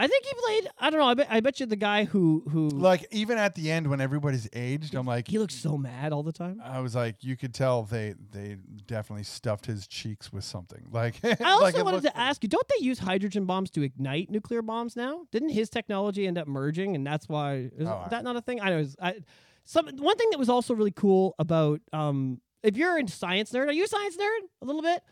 I 0.00 0.06
think 0.06 0.24
he 0.24 0.32
played. 0.46 0.68
I 0.78 0.90
don't 0.90 1.00
know. 1.00 1.06
I 1.08 1.14
bet. 1.14 1.26
I 1.28 1.40
bet 1.40 1.58
you 1.58 1.66
the 1.66 1.74
guy 1.74 2.04
who 2.04 2.44
who 2.50 2.68
Like 2.68 3.06
even 3.10 3.36
at 3.36 3.54
the 3.56 3.70
end 3.70 3.88
when 3.88 4.00
everybody's 4.00 4.48
aged, 4.52 4.94
I'm 4.94 5.06
like, 5.06 5.26
he 5.26 5.38
looks 5.40 5.54
so 5.56 5.76
mad 5.76 6.12
all 6.12 6.22
the 6.22 6.32
time. 6.32 6.60
I 6.64 6.80
was 6.80 6.94
like, 6.94 7.24
you 7.24 7.36
could 7.36 7.52
tell 7.52 7.82
they 7.82 8.14
they 8.30 8.58
definitely 8.86 9.24
stuffed 9.24 9.66
his 9.66 9.88
cheeks 9.88 10.32
with 10.32 10.44
something. 10.44 10.86
Like 10.92 11.16
I 11.24 11.36
also 11.50 11.62
like 11.64 11.74
it 11.76 11.84
wanted 11.84 12.04
looked- 12.04 12.14
to 12.14 12.18
ask 12.20 12.42
you: 12.44 12.48
Don't 12.48 12.66
they 12.68 12.84
use 12.84 13.00
hydrogen 13.00 13.44
bombs 13.44 13.70
to 13.72 13.82
ignite 13.82 14.30
nuclear 14.30 14.62
bombs 14.62 14.94
now? 14.94 15.22
Didn't 15.32 15.48
his 15.50 15.68
technology 15.68 16.26
end 16.26 16.38
up 16.38 16.46
merging, 16.46 16.94
and 16.94 17.04
that's 17.06 17.28
why 17.28 17.70
is 17.76 17.88
Oh, 17.88 18.02
I- 18.06 18.08
that 18.10 18.22
not 18.24 18.36
a 18.36 18.40
thing? 18.40 18.60
I 18.60 18.70
know. 18.70 18.78
it's- 18.78 18.96
I, 19.02 19.16
some 19.64 19.86
one 19.98 20.16
thing 20.16 20.28
that 20.30 20.38
was 20.38 20.48
also 20.48 20.74
really 20.74 20.92
cool 20.92 21.34
about 21.38 21.80
um, 21.92 22.40
if 22.62 22.76
you're 22.76 22.98
a 22.98 23.08
science 23.08 23.50
nerd, 23.52 23.66
are 23.68 23.72
you 23.72 23.84
a 23.84 23.88
science 23.88 24.16
nerd? 24.16 24.38
A 24.62 24.64
little 24.64 24.80
bit. 24.82 25.02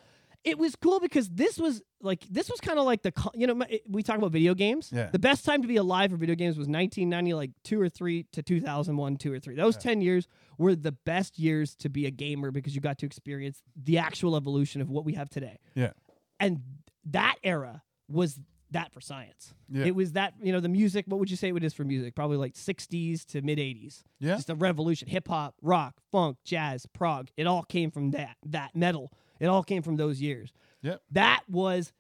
It 0.47 0.59
was 0.59 0.77
cool 0.77 1.01
because 1.01 1.29
this 1.29 1.59
was 1.59 1.83
like 2.01 2.23
this 2.31 2.49
was 2.49 2.61
kind 2.61 2.79
of 2.79 2.85
like 2.87 3.03
the 3.03 3.13
you 3.35 3.47
know 3.49 3.61
we 3.89 4.03
talk 4.03 4.17
about 4.17 4.31
video 4.31 4.55
games. 4.55 4.91
Yeah. 4.95 5.09
The 5.11 5.19
best 5.19 5.45
time 5.45 5.61
to 5.63 5.69
be 5.69 5.77
alive 5.77 6.13
for 6.13 6.17
video 6.17 6.37
games 6.37 6.57
was 6.57 6.69
1990, 6.69 7.35
like 7.35 7.51
two 7.65 7.81
or 7.81 7.89
three 7.89 8.27
to 8.33 8.43
2001, 8.43 9.17
two 9.17 9.33
or 9.33 9.41
three. 9.41 9.57
Those 9.57 9.75
Yeah. 9.75 9.81
ten 9.81 10.01
years 10.01 10.29
were 10.57 10.77
the 10.77 10.93
best 10.93 11.39
years 11.39 11.75
to 11.77 11.89
be 11.89 12.07
a 12.07 12.11
gamer 12.13 12.51
because 12.53 12.75
you 12.77 12.81
got 12.81 12.97
to 12.99 13.07
experience 13.07 13.61
the 13.77 13.99
actual 13.99 14.37
evolution 14.37 14.81
of 14.81 14.89
what 14.89 15.05
we 15.05 15.15
have 15.15 15.29
today 15.29 15.59
Yeah, 15.75 15.93
and 16.41 16.61
that 17.07 17.37
era 17.43 17.83
was 18.09 18.39
that 18.71 18.93
for 18.93 19.01
science. 19.01 19.55
Yeah. 19.69 19.85
It 19.87 19.95
was 19.97 20.13
that 20.13 20.35
you 20.41 20.53
know 20.53 20.61
the 20.61 20.69
music. 20.69 21.07
What 21.09 21.19
would 21.19 21.31
you 21.31 21.37
say 21.37 21.51
it 21.51 21.65
is 21.65 21.75
for 21.75 21.85
music? 21.85 22.15
Probably 22.15 22.37
like 22.37 22.55
'60s 22.55 23.25
to 23.27 23.43
mid 23.43 23.59
'80s. 23.59 24.05
yeah, 24.21 24.37
Just 24.37 24.51
a 24.51 24.55
revolution. 24.55 25.09
Hip 25.09 25.27
hop, 25.27 25.55
rock, 25.61 25.95
funk, 26.13 26.37
jazz, 26.45 26.87
prog. 26.87 27.29
It 27.37 27.47
all 27.49 27.65
came 27.65 27.91
from 27.91 28.13
that. 28.13 28.37
That 28.45 28.77
metal. 28.77 29.13
It 29.41 29.47
all 29.47 29.63
came 29.63 29.83
from 29.83 29.97
those 29.97 30.21
years. 30.21 30.53
Yep. 30.83 31.03
That 31.13 31.43
was. 31.49 31.93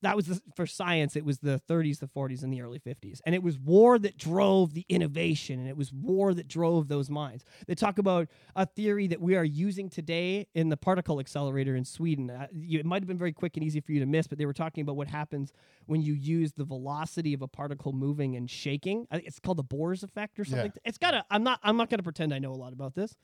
That 0.00 0.14
was 0.14 0.26
the, 0.26 0.40
for 0.54 0.64
science. 0.64 1.16
It 1.16 1.24
was 1.24 1.40
the 1.40 1.60
30s, 1.68 1.98
the 1.98 2.06
40s, 2.06 2.44
and 2.44 2.52
the 2.52 2.62
early 2.62 2.78
50s, 2.78 3.20
and 3.26 3.34
it 3.34 3.42
was 3.42 3.58
war 3.58 3.98
that 3.98 4.16
drove 4.16 4.72
the 4.72 4.86
innovation, 4.88 5.58
and 5.58 5.68
it 5.68 5.76
was 5.76 5.92
war 5.92 6.32
that 6.34 6.46
drove 6.46 6.86
those 6.86 7.10
minds. 7.10 7.44
They 7.66 7.74
talk 7.74 7.98
about 7.98 8.28
a 8.54 8.64
theory 8.64 9.08
that 9.08 9.20
we 9.20 9.34
are 9.34 9.42
using 9.42 9.88
today 9.90 10.46
in 10.54 10.68
the 10.68 10.76
particle 10.76 11.18
accelerator 11.18 11.74
in 11.74 11.84
Sweden. 11.84 12.30
Uh, 12.30 12.46
you, 12.52 12.78
it 12.78 12.86
might 12.86 13.02
have 13.02 13.08
been 13.08 13.18
very 13.18 13.32
quick 13.32 13.56
and 13.56 13.64
easy 13.66 13.80
for 13.80 13.90
you 13.90 13.98
to 13.98 14.06
miss, 14.06 14.28
but 14.28 14.38
they 14.38 14.46
were 14.46 14.52
talking 14.52 14.82
about 14.82 14.94
what 14.94 15.08
happens 15.08 15.52
when 15.86 16.00
you 16.00 16.14
use 16.14 16.52
the 16.52 16.64
velocity 16.64 17.34
of 17.34 17.42
a 17.42 17.48
particle 17.48 17.92
moving 17.92 18.36
and 18.36 18.48
shaking. 18.48 19.04
I 19.10 19.16
It's 19.16 19.40
called 19.40 19.58
the 19.58 19.64
Bohr's 19.64 20.04
effect 20.04 20.38
or 20.38 20.44
Yeah. 20.44 20.50
something. 20.62 20.72
It's 20.84 20.98
got 20.98 21.14
a. 21.14 21.24
I'm 21.28 21.42
not. 21.42 21.58
I'm 21.64 21.76
not 21.76 21.90
going 21.90 21.98
to 21.98 22.04
pretend 22.04 22.32
I 22.32 22.38
know 22.38 22.52
a 22.52 22.54
lot 22.54 22.72
about 22.72 22.94
this, 22.94 23.16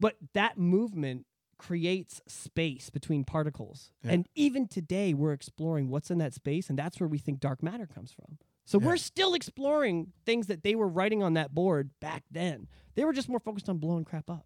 but 0.00 0.16
that 0.32 0.58
movement 0.58 1.24
creates 1.62 2.20
space 2.26 2.90
between 2.90 3.22
particles. 3.22 3.92
Yeah. 4.02 4.12
And 4.12 4.28
even 4.34 4.66
today, 4.66 5.14
we're 5.14 5.32
exploring 5.32 5.88
what's 5.90 6.10
in 6.10 6.18
that 6.18 6.34
space, 6.34 6.68
and 6.68 6.76
that's 6.76 6.98
where 6.98 7.08
we 7.08 7.18
think 7.18 7.38
dark 7.38 7.62
matter 7.62 7.86
comes 7.86 8.10
from. 8.10 8.38
So 8.64 8.80
Yeah. 8.80 8.86
we're 8.88 8.96
still 8.96 9.34
exploring 9.34 10.12
things 10.26 10.48
that 10.48 10.64
they 10.64 10.74
were 10.74 10.88
writing 10.88 11.22
on 11.22 11.34
that 11.34 11.54
board 11.54 11.90
back 12.00 12.24
then. 12.30 12.66
They 12.96 13.04
were 13.04 13.12
just 13.12 13.28
more 13.28 13.38
focused 13.38 13.68
on 13.68 13.78
blowing 13.78 14.04
crap 14.04 14.28
up. 14.28 14.44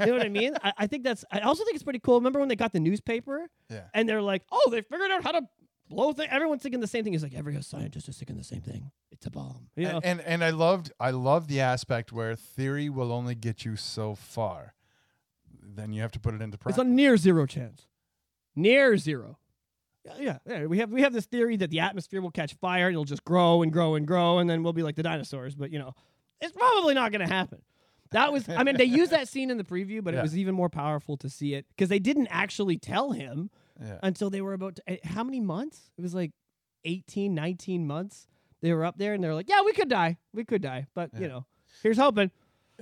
you 0.00 0.06
know 0.06 0.12
what 0.12 0.26
I 0.26 0.28
mean? 0.40 0.54
I, 0.62 0.72
I 0.76 0.86
think 0.86 1.04
that's. 1.04 1.24
I 1.30 1.40
also 1.40 1.64
think 1.64 1.74
it's 1.74 1.84
pretty 1.84 2.00
cool. 2.00 2.16
Remember 2.16 2.38
when 2.40 2.48
they 2.50 2.56
got 2.56 2.72
the 2.74 2.80
newspaper 2.80 3.46
yeah. 3.70 3.84
and 3.94 4.06
they're 4.08 4.20
like, 4.22 4.42
"Oh, 4.52 4.68
they 4.70 4.82
figured 4.82 5.10
out 5.10 5.22
how 5.24 5.32
to 5.32 5.42
blow 5.88 6.12
things." 6.12 6.28
Everyone's 6.30 6.62
thinking 6.62 6.80
the 6.80 6.86
same 6.86 7.02
thing. 7.04 7.14
It's 7.14 7.22
like 7.22 7.34
every 7.34 7.60
scientist 7.62 8.08
is 8.08 8.16
thinking 8.18 8.36
the 8.36 8.44
same 8.44 8.60
thing. 8.60 8.90
It's 9.10 9.24
a 9.26 9.30
bomb. 9.30 9.68
You 9.76 9.84
know? 9.88 10.00
And, 10.02 10.20
and 10.20 10.20
and 10.20 10.44
I 10.44 10.50
loved 10.50 10.92
I 11.00 11.10
loved 11.12 11.48
the 11.48 11.60
aspect 11.60 12.12
where 12.12 12.34
theory 12.36 12.88
will 12.90 13.10
only 13.12 13.34
get 13.34 13.64
you 13.64 13.76
so 13.76 14.14
far. 14.14 14.74
Then 15.74 15.92
you 15.92 16.02
have 16.02 16.12
to 16.12 16.20
put 16.20 16.34
it 16.34 16.42
into 16.42 16.58
practice. 16.58 16.80
It's 16.80 16.86
a 16.86 16.88
near 16.88 17.16
zero 17.16 17.46
chance. 17.46 17.86
Near 18.54 18.96
zero. 18.96 19.38
Yeah, 20.18 20.38
yeah. 20.46 20.66
We 20.66 20.78
have 20.78 20.90
we 20.90 21.02
have 21.02 21.12
this 21.12 21.26
theory 21.26 21.56
that 21.56 21.70
the 21.70 21.80
atmosphere 21.80 22.20
will 22.20 22.30
catch 22.30 22.54
fire, 22.54 22.90
it'll 22.90 23.04
just 23.04 23.24
grow 23.24 23.62
and 23.62 23.72
grow 23.72 23.94
and 23.94 24.06
grow, 24.06 24.38
and 24.38 24.50
then 24.50 24.62
we'll 24.62 24.72
be 24.72 24.82
like 24.82 24.96
the 24.96 25.02
dinosaurs. 25.02 25.54
But 25.54 25.70
you 25.70 25.78
know, 25.78 25.94
it's 26.40 26.52
probably 26.52 26.94
not 26.94 27.12
going 27.12 27.26
to 27.26 27.32
happen. 27.32 27.62
That 28.10 28.32
was, 28.32 28.46
I 28.48 28.62
mean, 28.62 28.76
they 28.76 28.84
used 28.84 29.10
that 29.12 29.26
scene 29.26 29.50
in 29.50 29.56
the 29.56 29.64
preview, 29.64 30.04
but 30.04 30.12
Yeah. 30.12 30.20
it 30.20 30.22
was 30.22 30.36
even 30.36 30.54
more 30.54 30.68
powerful 30.68 31.16
to 31.18 31.30
see 31.30 31.54
it 31.54 31.66
because 31.70 31.88
they 31.88 31.98
didn't 31.98 32.28
actually 32.28 32.76
tell 32.76 33.12
him 33.12 33.50
yeah. 33.80 33.98
until 34.02 34.28
they 34.28 34.42
were 34.42 34.52
about 34.52 34.76
to, 34.76 34.82
eh, 34.86 34.96
how 35.02 35.24
many 35.24 35.40
months? 35.40 35.90
It 35.96 36.02
was 36.02 36.14
like 36.14 36.32
18, 36.84 37.34
19 37.34 37.86
months. 37.86 38.26
They 38.60 38.72
were 38.74 38.84
up 38.84 38.98
there 38.98 39.14
and 39.14 39.24
they're 39.24 39.34
like, 39.34 39.48
yeah, 39.48 39.62
we 39.62 39.72
could 39.72 39.88
die, 39.88 40.18
we 40.34 40.44
could 40.44 40.60
die, 40.62 40.86
but 40.94 41.10
you 41.18 41.26
know, 41.26 41.46
here's 41.82 41.96
hoping. 41.96 42.30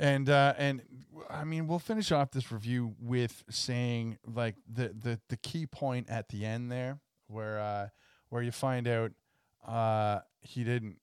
And 0.01 0.31
uh, 0.31 0.55
and 0.57 0.81
I 1.29 1.45
mean, 1.45 1.67
we'll 1.67 1.79
finish 1.79 2.11
off 2.11 2.31
this 2.31 2.51
review 2.51 2.95
with 2.99 3.45
saying 3.51 4.17
like 4.27 4.57
the 4.67 4.89
the 4.89 5.21
the 5.29 5.37
key 5.37 5.67
point 5.67 6.09
at 6.09 6.31
the 6.31 6.47
end 6.47 6.73
there, 6.73 7.01
where 7.29 7.61
uh, 7.61 7.89
where 8.31 8.43
you 8.43 8.51
find 8.51 8.89
out 8.89 9.13
uh, 9.67 10.21
he 10.41 10.65
didn't 10.65 10.97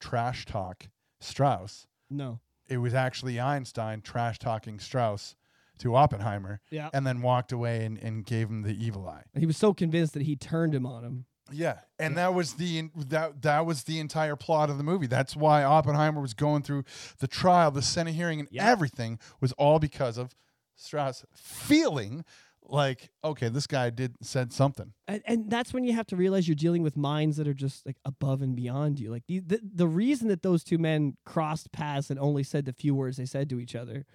trash 0.00 0.44
talk 0.44 0.88
Strauss. 1.20 1.86
No, 2.10 2.40
It 2.68 2.78
was 2.78 2.94
actually 2.94 3.38
Einstein 3.40 4.00
trash 4.00 4.40
talking 4.40 4.80
Strauss 4.80 5.36
to 5.78 5.94
Oppenheimer, 5.94 6.60
yeah. 6.70 6.90
and 6.92 7.06
then 7.06 7.22
walked 7.22 7.52
away 7.52 7.84
and, 7.84 7.98
and 7.98 8.26
gave 8.26 8.48
him 8.48 8.62
the 8.62 8.74
evil 8.84 9.08
eye. 9.08 9.22
He 9.38 9.46
was 9.46 9.56
so 9.56 9.72
convinced 9.72 10.14
that 10.14 10.22
he 10.22 10.34
turned 10.34 10.74
him 10.74 10.84
on 10.84 11.04
him. 11.04 11.26
Yeah, 11.52 11.80
and 11.98 12.16
that 12.16 12.32
was 12.34 12.54
the 12.54 12.88
that 12.96 13.42
that 13.42 13.66
was 13.66 13.84
the 13.84 14.00
entire 14.00 14.34
plot 14.36 14.70
of 14.70 14.78
the 14.78 14.84
movie. 14.84 15.06
That's 15.06 15.36
why 15.36 15.62
Oppenheimer 15.62 16.20
was 16.20 16.32
going 16.34 16.62
through 16.62 16.84
the 17.18 17.28
trial, 17.28 17.70
the 17.70 17.82
Senate 17.82 18.14
hearing, 18.14 18.40
and 18.40 18.48
Yeah. 18.50 18.68
everything 18.70 19.18
was 19.40 19.52
all 19.52 19.78
because 19.78 20.16
of 20.16 20.34
Strauss 20.76 21.24
feeling 21.34 22.24
like, 22.66 23.10
okay, 23.22 23.50
this 23.50 23.66
guy 23.66 23.90
did 23.90 24.14
said 24.22 24.50
something. 24.52 24.94
and, 25.06 25.22
and 25.26 25.50
that's 25.50 25.74
when 25.74 25.84
you 25.84 25.92
have 25.92 26.06
to 26.06 26.16
realize 26.16 26.48
you're 26.48 26.54
dealing 26.54 26.82
with 26.82 26.96
minds 26.96 27.36
that 27.36 27.46
are 27.46 27.52
just 27.52 27.84
like 27.84 27.96
above 28.06 28.40
and 28.40 28.56
beyond 28.56 28.98
you. 28.98 29.10
Like 29.10 29.24
the, 29.28 29.40
the 29.40 29.60
the 29.62 29.86
reason 29.86 30.28
that 30.28 30.42
those 30.42 30.64
two 30.64 30.78
men 30.78 31.16
crossed 31.26 31.72
paths 31.72 32.08
and 32.08 32.18
only 32.18 32.42
said 32.42 32.64
the 32.64 32.72
few 32.72 32.94
words 32.94 33.18
they 33.18 33.26
said 33.26 33.50
to 33.50 33.60
each 33.60 33.74
other 33.74 34.06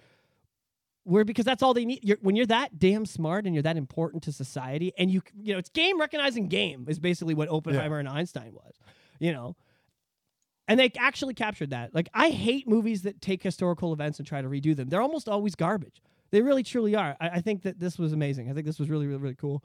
were 1.10 1.24
because 1.24 1.44
that's 1.44 1.62
all 1.62 1.74
they 1.74 1.84
need. 1.84 2.00
You're, 2.02 2.18
when 2.22 2.36
you're 2.36 2.46
that 2.46 2.78
damn 2.78 3.04
smart 3.04 3.44
and 3.44 3.54
you're 3.54 3.62
that 3.62 3.76
important 3.76 4.22
to 4.24 4.32
society, 4.32 4.92
and 4.96 5.10
you 5.10 5.22
you 5.42 5.52
know 5.52 5.58
it's 5.58 5.68
game 5.70 6.00
recognizing 6.00 6.48
game 6.48 6.86
is 6.88 6.98
basically 6.98 7.34
what 7.34 7.48
Oppenheimer 7.48 7.98
and 7.98 8.08
Einstein 8.08 8.52
was. 8.54 8.74
You 9.18 9.32
know. 9.32 9.56
And 10.68 10.78
they 10.78 10.92
actually 10.98 11.34
captured 11.34 11.70
that. 11.70 11.92
Like, 11.96 12.08
I 12.14 12.30
hate 12.30 12.68
movies 12.68 13.02
that 13.02 13.20
take 13.20 13.42
historical 13.42 13.92
events 13.92 14.20
and 14.20 14.28
try 14.28 14.40
to 14.40 14.46
redo 14.48 14.76
them. 14.76 14.88
They're 14.88 15.02
almost 15.02 15.28
always 15.28 15.56
garbage. 15.56 16.00
They 16.30 16.42
really, 16.42 16.62
truly 16.62 16.94
are. 16.94 17.16
I, 17.20 17.28
I 17.28 17.40
think 17.40 17.62
that 17.62 17.80
this 17.80 17.98
was 17.98 18.12
amazing. 18.12 18.48
I 18.48 18.54
think 18.54 18.66
this 18.66 18.78
was 18.78 18.88
really, 18.88 19.08
really, 19.08 19.20
really 19.20 19.34
cool. 19.34 19.64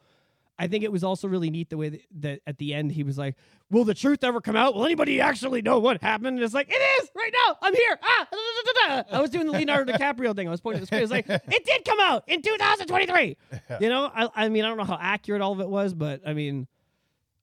I 0.58 0.68
think 0.68 0.84
it 0.84 0.92
was 0.92 1.04
also 1.04 1.28
really 1.28 1.50
neat 1.50 1.70
the 1.70 1.78
way 1.78 1.90
that, 1.90 2.02
that 2.22 2.40
at 2.48 2.58
the 2.58 2.74
end 2.74 2.92
he 2.94 3.04
was 3.04 3.18
like, 3.18 3.36
"Will 3.70 3.84
the 3.84 3.94
truth 3.94 4.24
ever 4.24 4.40
come 4.40 4.56
out? 4.56 4.74
Will 4.74 4.86
anybody 4.86 5.20
actually 5.20 5.62
know 5.62 5.80
what 5.80 6.02
happened?" 6.02 6.38
And 6.38 6.42
it's 6.44 6.54
like, 6.54 6.70
"It 6.70 7.04
is 7.04 7.10
right 7.16 7.34
now. 7.48 7.58
I'm 7.62 7.74
here." 7.76 8.00
Ah, 8.02 8.28
da, 8.32 8.38
da, 8.38 9.04
da. 9.04 9.18
I 9.18 9.22
was 9.22 9.30
doing 9.30 9.48
the 9.48 9.52
Leonardo 9.52 9.92
DiCaprio 9.92 10.36
thing. 10.36 10.48
I 10.48 10.52
was 10.52 10.62
pointing 10.62 10.78
at 10.78 10.82
the 10.82 10.88
screen. 10.88 11.02
It's 11.04 11.12
like, 11.12 11.28
"It 11.30 11.66
did 11.66 11.84
come 11.86 12.00
out 12.00 12.24
in 12.28 12.42
2023." 12.42 13.38
You 13.82 13.90
know, 13.90 14.10
I, 14.14 14.30
I 14.36 14.50
mean, 14.50 14.64
I 14.64 14.70
don't 14.70 14.78
know 14.78 14.84
how 14.86 14.98
accurate 15.00 15.42
all 15.42 15.52
of 15.52 15.60
it 15.60 15.68
was, 15.68 15.94
but 15.94 16.22
I 16.26 16.34
mean, 16.34 16.68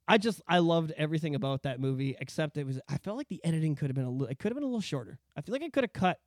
I 0.08 0.18
just 0.18 0.40
I 0.48 0.58
loved 0.58 0.92
everything 0.96 1.34
about 1.34 1.62
that 1.64 1.80
movie 1.80 2.16
except 2.20 2.56
it 2.56 2.64
was. 2.66 2.80
I 2.88 2.96
felt 2.98 3.16
like 3.16 3.28
the 3.28 3.44
editing 3.44 3.74
could 3.74 3.88
have 3.88 3.94
been 3.94 4.04
a 4.04 4.10
little. 4.10 4.28
It 4.28 4.38
could 4.38 4.50
have 4.50 4.56
been 4.56 4.62
a 4.62 4.66
little 4.66 4.80
shorter. 4.80 5.18
I 5.36 5.40
feel 5.42 5.52
like 5.52 5.62
I 5.62 5.68
could 5.68 5.84
have 5.84 5.92
cut 5.92 6.18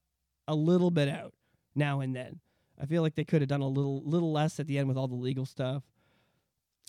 a 0.48 0.56
little 0.56 0.92
bit 0.92 1.10
out 1.10 1.34
now 1.76 2.02
and 2.02 2.16
then. 2.16 2.40
I 2.80 2.86
feel 2.86 3.02
like 3.02 3.16
they 3.16 3.24
could 3.24 3.42
have 3.42 3.48
done 3.50 3.62
a 3.62 3.68
little 3.68 4.04
little 4.04 4.32
less 4.32 4.60
at 4.60 4.68
the 4.68 4.78
end 4.78 4.88
with 4.88 4.98
all 4.98 5.08
the 5.08 5.16
legal 5.16 5.46
stuff. 5.46 5.84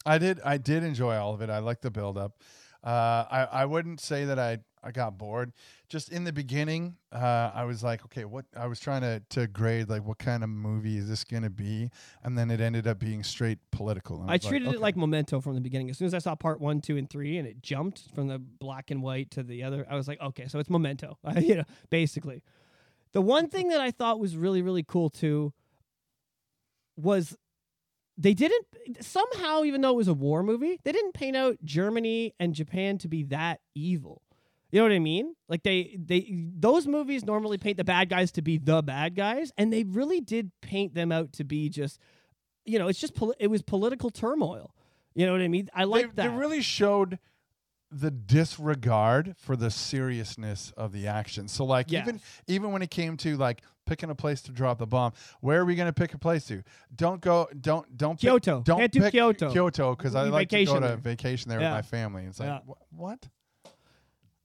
I 0.07 0.19
did 0.19 0.41
I 0.45 0.57
did 0.57 0.85
enjoy 0.85 1.17
all 1.17 1.35
of 1.35 1.43
it. 1.43 1.51
I 1.51 1.59
liked 1.59 1.83
the 1.83 1.91
build 1.91 2.17
up. 2.17 2.39
Uh, 2.83 3.25
I 3.31 3.49
I 3.53 3.65
wouldn't 3.65 4.01
say 4.01 4.25
that 4.27 4.39
I 4.39 4.59
I 4.87 4.93
got 4.93 5.19
bored. 5.19 5.53
Just 5.89 6.11
in 6.11 6.23
the 6.23 6.33
beginning, 6.33 6.97
uh, 7.13 7.51
I 7.53 7.65
was 7.65 7.83
like, 7.83 8.05
okay, 8.05 8.25
what? 8.25 8.45
I 8.57 8.69
was 8.69 8.79
trying 8.79 9.01
to 9.03 9.21
to 9.31 9.49
grade 9.49 9.89
like 9.89 10.05
what 10.05 10.19
kind 10.19 10.45
of 10.45 10.51
movie 10.51 10.97
is 10.97 11.09
this 11.09 11.25
gonna 11.25 11.51
be, 11.51 11.91
and 12.23 12.39
then 12.39 12.53
it 12.53 12.61
ended 12.61 12.87
up 12.87 13.01
being 13.01 13.25
straight 13.25 13.59
political. 13.73 14.21
and 14.21 14.31
I 14.31 14.35
was 14.35 14.45
like, 14.45 14.51
treated 14.51 14.69
it 14.69 14.71
okay. 14.71 14.79
like 14.79 14.97
Memento 14.97 15.41
from 15.41 15.57
the 15.57 15.61
beginning. 15.61 15.91
As 15.91 15.99
soon 15.99 16.07
as 16.07 16.15
I 16.15 16.19
saw 16.19 16.37
part 16.37 16.61
one, 16.61 16.81
two, 16.81 16.97
and 16.97 17.11
three, 17.11 17.37
and 17.37 17.49
it 17.49 17.63
jumped 17.63 18.05
from 18.15 18.29
the 18.29 18.39
black 18.39 18.93
and 18.93 19.03
white 19.03 19.33
to 19.33 19.43
the 19.43 19.65
other, 19.65 19.85
I 19.91 19.97
was 19.97 20.07
like, 20.07 20.21
okay, 20.21 20.47
so 20.47 20.61
it's 20.61 20.71
Memento. 20.71 21.19
you 21.37 21.57
know, 21.57 21.65
basically. 21.91 22.43
The 23.13 23.23
one 23.23 23.49
thing 23.49 23.69
that 23.69 23.81
I 23.81 23.91
thought 23.91 24.21
was 24.21 24.37
really, 24.37 24.63
really 24.63 24.85
cool 24.85 25.11
too 25.11 25.53
was 26.97 27.37
they 28.19 28.35
didn't 28.35 28.67
somehow, 29.01 29.65
even 29.65 29.81
though 29.81 29.91
it 29.91 29.97
was 29.97 30.09
a 30.09 30.15
war 30.15 30.43
movie, 30.43 30.79
they 30.85 30.93
didn't 30.93 31.13
paint 31.13 31.37
out 31.37 31.57
Germany 31.65 32.35
and 32.41 32.55
Japan 32.55 32.99
to 32.99 33.09
be 33.09 33.25
that 33.25 33.61
evil. 33.75 34.23
You 34.71 34.81
know 34.81 34.87
what 34.87 34.93
I 34.93 34.99
mean? 34.99 35.35
Like 35.49 35.63
they 35.63 35.97
they 35.99 36.51
those 36.57 36.87
movies 36.87 37.25
normally 37.25 37.57
paint 37.59 37.77
the 37.77 37.85
bad 37.85 38.09
guys 38.09 38.33
to 38.33 38.43
be 38.43 38.59
the 38.59 38.83
bad 38.83 39.15
guys, 39.15 39.53
and 39.57 39.73
they 39.73 39.85
really 39.85 40.21
did 40.21 40.51
paint 40.61 40.95
them 40.95 41.13
out 41.13 41.33
to 41.35 41.45
be 41.45 41.69
just, 41.69 42.01
you 42.65 42.79
know, 42.79 42.89
it's 42.89 43.01
just 43.01 43.15
poli- 43.15 43.37
it 43.39 43.47
was 43.47 43.63
political 43.63 44.11
turmoil. 44.11 44.75
You 45.15 45.25
know 45.25 45.33
what 45.33 45.41
I 45.41 45.49
mean? 45.49 45.71
I 45.75 45.85
like 45.85 46.15
they, 46.17 46.23
that. 46.23 46.31
They 46.31 46.37
really 46.37 46.61
showed 46.63 47.19
the 47.91 48.11
disregard 48.11 49.35
for 49.39 49.57
the 49.57 49.71
seriousness 49.71 50.73
of 50.77 50.93
the 50.93 51.07
action. 51.07 51.49
So 51.49 51.65
like 51.65 51.91
Yes. 51.91 52.07
even 52.07 52.21
even 52.49 52.73
when 52.73 52.83
it 52.83 52.91
came 52.91 53.17
to 53.19 53.37
like 53.37 53.63
picking 53.87 54.11
a 54.11 54.15
place 54.15 54.43
to 54.43 54.53
drop 54.53 54.79
the 54.79 54.87
bomb, 54.87 55.13
where 55.41 55.61
are 55.61 55.65
we 55.65 55.75
going 55.75 55.87
to 55.89 55.93
pick 55.93 56.13
a 56.13 56.19
place 56.19 56.45
to? 56.47 56.63
Don't 56.95 57.21
go 57.21 57.49
don't 57.61 57.97
don't 57.97 58.15
pick- 58.21 58.29
Kyoto. 58.29 58.63
don't 58.63 58.93
do 58.93 59.01
pick 59.01 59.13
Kyoto. 59.13 59.51
Kyoto 59.51 59.95
cuz 59.97 60.15
I 60.15 60.25
like 60.25 60.49
to 60.51 60.57
go 60.57 60.59
vacation 60.61 60.83
to 60.83 60.89
there. 60.89 60.97
vacation 60.97 61.49
there 61.49 61.61
Yeah. 61.61 61.77
with 61.77 61.85
my 61.85 61.89
family. 61.89 62.25
It's 62.25 62.39
like 62.41 62.49
Yeah. 62.49 62.59
wh- 62.67 62.93
what? 62.99 63.29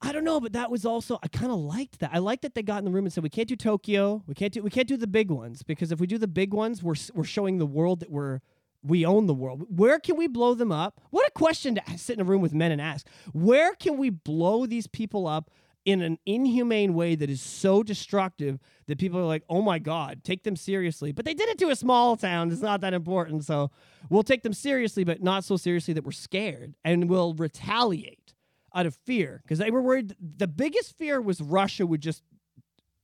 I 0.04 0.12
don't 0.12 0.24
know, 0.24 0.40
but 0.40 0.54
that 0.54 0.72
was 0.72 0.86
also 0.86 1.20
I 1.22 1.28
kind 1.28 1.52
of 1.52 1.60
liked 1.60 2.00
that. 2.00 2.10
I 2.14 2.18
liked 2.18 2.42
that 2.42 2.56
they 2.56 2.64
got 2.64 2.80
in 2.80 2.86
the 2.86 2.92
room 2.92 3.06
and 3.06 3.14
said 3.14 3.24
we 3.24 3.30
can't 3.30 3.48
do 3.48 3.56
Tokyo, 3.56 4.24
we 4.26 4.34
can't 4.34 4.52
do 4.54 4.64
we 4.64 4.70
can't 4.70 4.88
do 4.88 4.98
the 4.98 5.08
big 5.08 5.30
ones 5.30 5.62
because 5.64 5.92
if 5.92 6.00
we 6.00 6.08
do 6.08 6.18
the 6.18 6.28
big 6.28 6.54
ones, 6.54 6.82
we're 6.82 6.94
s- 6.96 7.12
we're 7.14 7.24
showing 7.24 7.58
the 7.60 7.66
world 7.68 8.00
that 8.00 8.10
we're 8.10 8.40
we 8.84 9.06
own 9.06 9.28
the 9.28 9.34
world. 9.36 9.64
Where 9.78 10.00
can 10.00 10.18
we 10.18 10.26
blow 10.26 10.56
them 10.56 10.72
up? 10.72 11.00
What 11.12 11.28
a 11.28 11.32
question 11.32 11.76
to 11.76 11.84
sit 12.00 12.16
in 12.18 12.22
a 12.22 12.24
room 12.24 12.42
with 12.42 12.52
men 12.56 12.72
and 12.72 12.82
ask. 12.82 13.08
Where 13.32 13.76
can 13.76 13.96
we 14.00 14.10
blow 14.10 14.66
these 14.66 14.88
people 14.88 15.28
up 15.28 15.52
in 15.86 16.02
an 16.02 16.18
inhumane 16.26 16.94
way 16.94 17.16
that 17.16 17.30
is 17.30 17.42
so 17.42 17.84
destructive 17.84 18.60
that 18.88 18.98
people 18.98 19.20
are 19.20 19.26
like, 19.26 19.44
"Oh 19.50 19.62
my 19.62 19.80
god, 19.80 20.24
take 20.24 20.44
them 20.44 20.56
seriously." 20.56 21.12
But 21.12 21.26
they 21.26 21.34
did 21.34 21.50
it 21.50 21.58
to 21.60 21.70
a 21.70 21.76
small 21.76 22.16
town. 22.18 22.52
It's 22.52 22.62
not 22.62 22.82
that 22.82 22.94
important, 22.94 23.46
so 23.46 23.72
we'll 24.10 24.24
take 24.24 24.44
them 24.44 24.54
seriously, 24.54 25.04
but 25.04 25.22
not 25.24 25.44
so 25.44 25.58
seriously 25.58 25.94
that 25.94 26.04
we're 26.04 26.12
scared 26.12 26.76
and 26.84 27.10
we'll 27.10 27.34
retaliate 27.34 28.34
out 28.74 28.86
of 28.86 28.96
fear 28.96 29.42
because 29.44 29.60
they 29.60 29.72
were 29.72 29.82
worried. 29.82 30.16
The 30.20 30.48
biggest 30.48 30.98
fear 30.98 31.20
was 31.22 31.42
Russia 31.42 31.86
would 31.86 32.02
just 32.02 32.24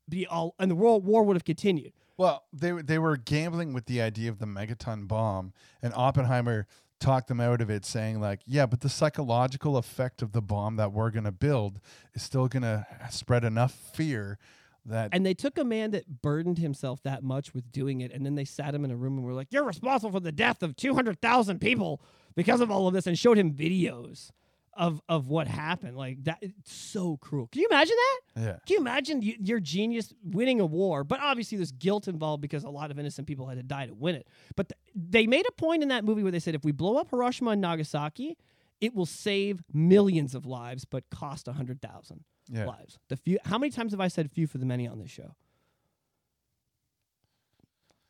be 0.10 0.26
all, 0.28 0.56
and 0.60 0.72
the 0.72 0.76
world 0.76 1.06
war 1.06 1.24
would 1.24 1.36
have 1.36 1.46
continued. 1.46 1.94
Well, 2.18 2.46
they 2.52 2.72
they 2.72 2.98
were 2.98 3.18
gambling 3.18 3.74
with 3.74 3.86
the 3.86 4.02
idea 4.02 4.30
of 4.30 4.40
the 4.40 4.46
megaton 4.46 5.08
bomb, 5.08 5.54
and 5.82 5.94
Oppenheimer 5.96 6.68
talked 7.00 7.28
them 7.28 7.40
out 7.40 7.62
of 7.62 7.70
it, 7.70 7.86
saying 7.86 8.20
like, 8.20 8.42
"Yeah, 8.46 8.66
but 8.66 8.82
the 8.82 8.90
psychological 8.90 9.78
effect 9.78 10.22
of 10.22 10.32
the 10.32 10.42
bomb 10.42 10.76
that 10.78 10.92
we're 10.92 11.12
going 11.12 11.26
to 11.26 11.32
build 11.32 11.80
is 12.14 12.24
still 12.24 12.48
going 12.48 12.64
to 12.64 12.86
spread 13.10 13.44
enough 13.44 13.74
fear 13.74 14.38
that 14.86 15.10
And 15.12 15.26
they 15.26 15.34
took 15.34 15.58
a 15.58 15.64
man 15.64 15.92
that 15.92 16.22
burdened 16.22 16.58
himself 16.58 17.04
that 17.04 17.24
much 17.24 17.54
with 17.54 17.72
doing 17.72 18.02
it, 18.02 18.12
and 18.12 18.26
then 18.26 18.36
they 18.36 18.46
sat 18.46 18.74
him 18.74 18.86
in 18.86 18.92
a 18.92 18.96
room 18.96 19.18
and 19.18 19.26
were 19.26 19.34
like, 19.34 19.48
"You're 19.52 19.64
responsible 19.64 20.12
for 20.12 20.20
the 20.20 20.32
death 20.32 20.64
of 20.64 20.76
two 20.76 20.96
hundred 20.96 21.22
thousand 21.22 21.60
people 21.60 22.02
because 22.36 22.62
of 22.62 22.72
all 22.72 22.88
of 22.88 22.94
this," 22.94 23.06
and 23.08 23.18
showed 23.18 23.38
him 23.38 23.54
videos 23.54 24.32
of 24.78 25.02
of 25.10 25.28
what 25.28 25.48
happened. 25.48 25.98
Like 25.98 26.24
that, 26.26 26.38
it's 26.42 26.72
so 26.72 27.18
cruel. 27.18 27.48
Can 27.52 27.62
you 27.62 27.68
imagine 27.70 27.96
that? 27.96 28.42
yeah, 28.42 28.58
Can 28.66 28.76
you 28.76 28.78
imagine 28.78 29.20
y- 29.20 29.36
your 29.40 29.60
genius 29.60 30.14
winning 30.24 30.62
a 30.62 30.66
war? 30.66 31.04
But 31.04 31.20
obviously, 31.20 31.58
there's 31.58 31.72
guilt 31.72 32.08
involved 32.08 32.42
because 32.42 32.64
a 32.64 32.70
lot 32.70 32.92
of 32.92 33.00
innocent 33.00 33.28
people 33.28 33.48
had 33.48 33.58
to 33.58 33.64
die 33.64 33.88
to 33.88 33.94
win 33.94 34.16
it. 34.16 34.28
But 34.56 34.70
th- 34.70 34.80
they 34.96 35.28
made 35.28 35.46
a 35.48 35.52
point 35.52 35.84
in 35.84 35.90
that 35.90 36.06
movie 36.06 36.24
where 36.24 36.32
they 36.32 36.40
said 36.40 36.56
if 36.56 36.64
we 36.64 36.72
blow 36.72 36.98
up 36.98 37.10
Hiroshima 37.10 37.52
and 37.52 37.62
Nagasaki, 37.62 38.38
it 38.80 38.94
will 38.94 39.06
save 39.06 39.64
millions 39.74 40.36
of 40.36 40.46
lives, 40.46 40.86
but 40.86 41.10
cost 41.10 41.48
a 41.48 41.54
hundred 41.54 41.82
thousand 41.82 42.24
yeah. 42.48 42.66
lives. 42.66 43.00
The 43.10 43.18
few. 43.18 43.40
How 43.46 43.58
many 43.58 43.72
times 43.72 43.92
have 43.92 44.00
I 44.00 44.08
said 44.08 44.32
"few 44.32 44.48
for 44.48 44.60
the 44.60 44.66
many" 44.66 44.88
on 44.88 45.00
this 45.00 45.10
show? 45.12 45.36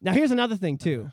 Now, 0.02 0.12
here's 0.14 0.32
another 0.32 0.56
thing 0.56 0.78
too. 0.78 1.02
Uh-huh. 1.08 1.12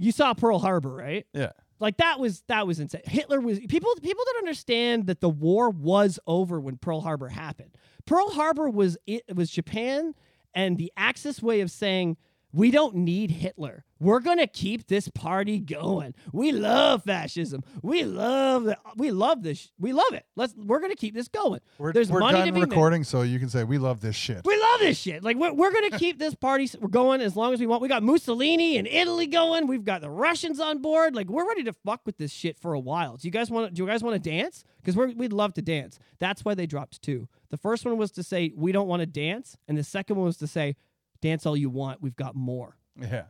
You 0.00 0.12
saw 0.12 0.32
Pearl 0.34 0.60
Harbor, 0.60 0.94
right? 0.94 1.26
Yeah. 1.32 1.50
Like 1.80 1.98
that 1.98 2.18
was 2.18 2.42
that 2.48 2.66
was 2.66 2.80
insane. 2.80 3.02
Hitler 3.04 3.40
was 3.40 3.58
people 3.60 3.94
people 4.02 4.24
don't 4.24 4.38
understand 4.38 5.06
that 5.06 5.20
the 5.20 5.28
war 5.28 5.70
was 5.70 6.18
over 6.26 6.60
when 6.60 6.76
Pearl 6.76 7.00
Harbor 7.00 7.28
happened. 7.28 7.70
Pearl 8.04 8.30
Harbor 8.30 8.68
was 8.68 8.98
it 9.06 9.24
was 9.34 9.50
Japan 9.50 10.14
and 10.54 10.76
the 10.76 10.92
Axis 10.96 11.42
way 11.42 11.60
of 11.60 11.70
saying 11.70 12.16
we 12.52 12.70
don't 12.70 12.94
need 12.94 13.30
Hitler. 13.30 13.84
We're 14.00 14.20
gonna 14.20 14.46
keep 14.46 14.86
this 14.86 15.08
party 15.08 15.58
going. 15.58 16.14
We 16.32 16.52
love 16.52 17.04
fascism. 17.04 17.64
We 17.82 18.04
love 18.04 18.64
the, 18.64 18.78
we 18.96 19.10
love 19.10 19.42
this. 19.42 19.72
We 19.78 19.92
love 19.92 20.12
it. 20.12 20.24
Let's 20.36 20.54
we're 20.54 20.80
gonna 20.80 20.94
keep 20.94 21.14
this 21.14 21.28
going. 21.28 21.60
We're, 21.78 21.92
There's 21.92 22.08
we're 22.10 22.20
money 22.20 22.38
done 22.38 22.46
to 22.46 22.52
be 22.52 22.60
made. 22.60 22.70
recording, 22.70 23.04
so 23.04 23.22
you 23.22 23.38
can 23.38 23.48
say 23.48 23.64
we 23.64 23.76
love 23.76 24.00
this 24.00 24.14
shit. 24.14 24.42
We 24.44 24.58
love 24.58 24.80
this 24.80 24.96
shit. 24.98 25.24
Like 25.24 25.36
we're, 25.36 25.52
we're 25.52 25.72
gonna 25.72 25.98
keep 25.98 26.18
this 26.18 26.34
party 26.34 26.70
going 26.90 27.20
as 27.20 27.34
long 27.34 27.52
as 27.52 27.60
we 27.60 27.66
want. 27.66 27.82
We 27.82 27.88
got 27.88 28.02
Mussolini 28.04 28.78
and 28.78 28.86
Italy 28.86 29.26
going. 29.26 29.66
We've 29.66 29.84
got 29.84 30.00
the 30.00 30.10
Russians 30.10 30.60
on 30.60 30.78
board. 30.78 31.14
Like 31.16 31.28
we're 31.28 31.46
ready 31.46 31.64
to 31.64 31.72
fuck 31.72 32.02
with 32.06 32.18
this 32.18 32.30
shit 32.30 32.58
for 32.58 32.72
a 32.72 32.80
while. 32.80 33.16
Do 33.16 33.26
you 33.26 33.32
guys 33.32 33.50
want? 33.50 33.74
Do 33.74 33.82
you 33.82 33.88
guys 33.88 34.02
want 34.02 34.22
to 34.22 34.30
dance? 34.30 34.64
Because 34.80 34.96
we're 34.96 35.08
we'd 35.12 35.32
love 35.32 35.54
to 35.54 35.62
dance. 35.62 35.98
That's 36.18 36.44
why 36.44 36.54
they 36.54 36.66
dropped 36.66 37.02
two. 37.02 37.28
The 37.50 37.56
first 37.56 37.84
one 37.84 37.96
was 37.96 38.12
to 38.12 38.22
say 38.22 38.52
we 38.54 38.70
don't 38.72 38.88
want 38.88 39.00
to 39.00 39.06
dance, 39.06 39.56
and 39.66 39.76
the 39.76 39.84
second 39.84 40.16
one 40.16 40.26
was 40.26 40.36
to 40.38 40.46
say 40.46 40.76
dance 41.20 41.46
all 41.46 41.56
you 41.56 41.70
want. 41.70 42.00
We've 42.02 42.16
got 42.16 42.34
more. 42.36 42.76
Yeah, 43.00 43.24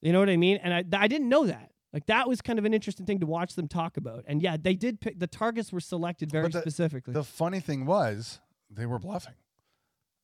You 0.00 0.12
know 0.12 0.20
what 0.20 0.30
I 0.30 0.36
mean? 0.36 0.58
And 0.62 0.72
I 0.72 0.84
I 0.98 1.08
didn't 1.08 1.28
know 1.28 1.46
that. 1.46 1.70
Like 1.92 2.06
that 2.06 2.28
was 2.28 2.40
kind 2.40 2.58
of 2.58 2.64
an 2.64 2.72
interesting 2.72 3.04
thing 3.06 3.18
to 3.20 3.26
watch 3.26 3.54
them 3.56 3.66
talk 3.66 3.96
about. 3.96 4.24
And 4.28 4.40
yeah, 4.40 4.56
they 4.60 4.74
did 4.74 5.00
pick 5.00 5.18
the 5.18 5.26
targets 5.26 5.72
were 5.72 5.80
selected 5.80 6.30
very 6.30 6.48
the- 6.48 6.60
specifically. 6.60 7.12
the 7.14 7.24
funny 7.24 7.58
thing 7.60 7.84
was 7.86 8.40
they 8.70 8.86
were 8.86 8.98
bluffing. 9.00 9.34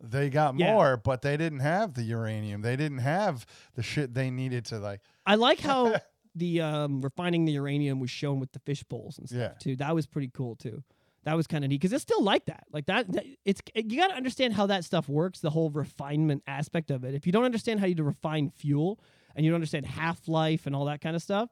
They 0.01 0.29
got 0.31 0.57
Yeah. 0.59 0.73
more, 0.75 0.97
but 0.97 1.23
they 1.23 1.37
didn't 1.37 1.61
have 1.61 1.95
the 1.95 2.03
uranium. 2.03 2.61
They 2.63 2.77
didn't 2.77 2.99
have 2.99 3.47
the 3.75 3.83
shit 3.83 4.15
they 4.15 4.31
needed 4.31 4.67
to 4.67 4.79
like. 4.79 5.01
I 5.25 5.37
like 5.37 5.59
how 5.61 5.97
the 6.37 6.61
um, 6.61 7.01
refining 7.01 7.47
the 7.47 7.53
uranium 7.53 7.99
was 7.99 8.11
shown 8.11 8.39
with 8.39 8.53
the 8.53 8.59
fish 8.61 8.83
bowls 8.85 9.19
and 9.19 9.27
stuff 9.29 9.39
Yeah. 9.41 9.53
too. 9.59 9.75
That 9.77 9.95
was 9.95 10.07
pretty 10.07 10.29
cool 10.33 10.55
too. 10.55 10.85
That 11.27 11.37
was 11.37 11.47
kind 11.47 11.63
of 11.65 11.69
neat 11.71 11.81
because 11.81 11.93
it's 11.93 12.03
still 12.03 12.23
like 12.23 12.47
that. 12.47 12.65
Like 12.73 12.87
that, 12.87 13.13
that- 13.13 13.27
it's 13.45 13.61
you 13.75 13.99
got 13.99 14.09
to 14.09 14.15
understand 14.15 14.55
how 14.55 14.67
that 14.67 14.85
stuff 14.85 15.09
works. 15.09 15.41
The 15.41 15.51
whole 15.51 15.69
refinement 15.71 16.43
aspect 16.47 16.91
of 16.91 17.05
it. 17.05 17.15
If 17.15 17.27
you 17.27 17.33
don't 17.33 17.45
understand 17.45 17.81
how 17.81 17.87
you 17.87 17.97
to 17.97 18.05
refine 18.05 18.51
fuel 18.57 18.99
and 19.35 19.45
you 19.45 19.51
don't 19.51 19.57
understand 19.57 19.85
half 19.87 20.27
life 20.29 20.67
and 20.67 20.75
all 20.75 20.87
that 20.87 21.01
kind 21.03 21.15
of 21.15 21.21
stuff, 21.23 21.51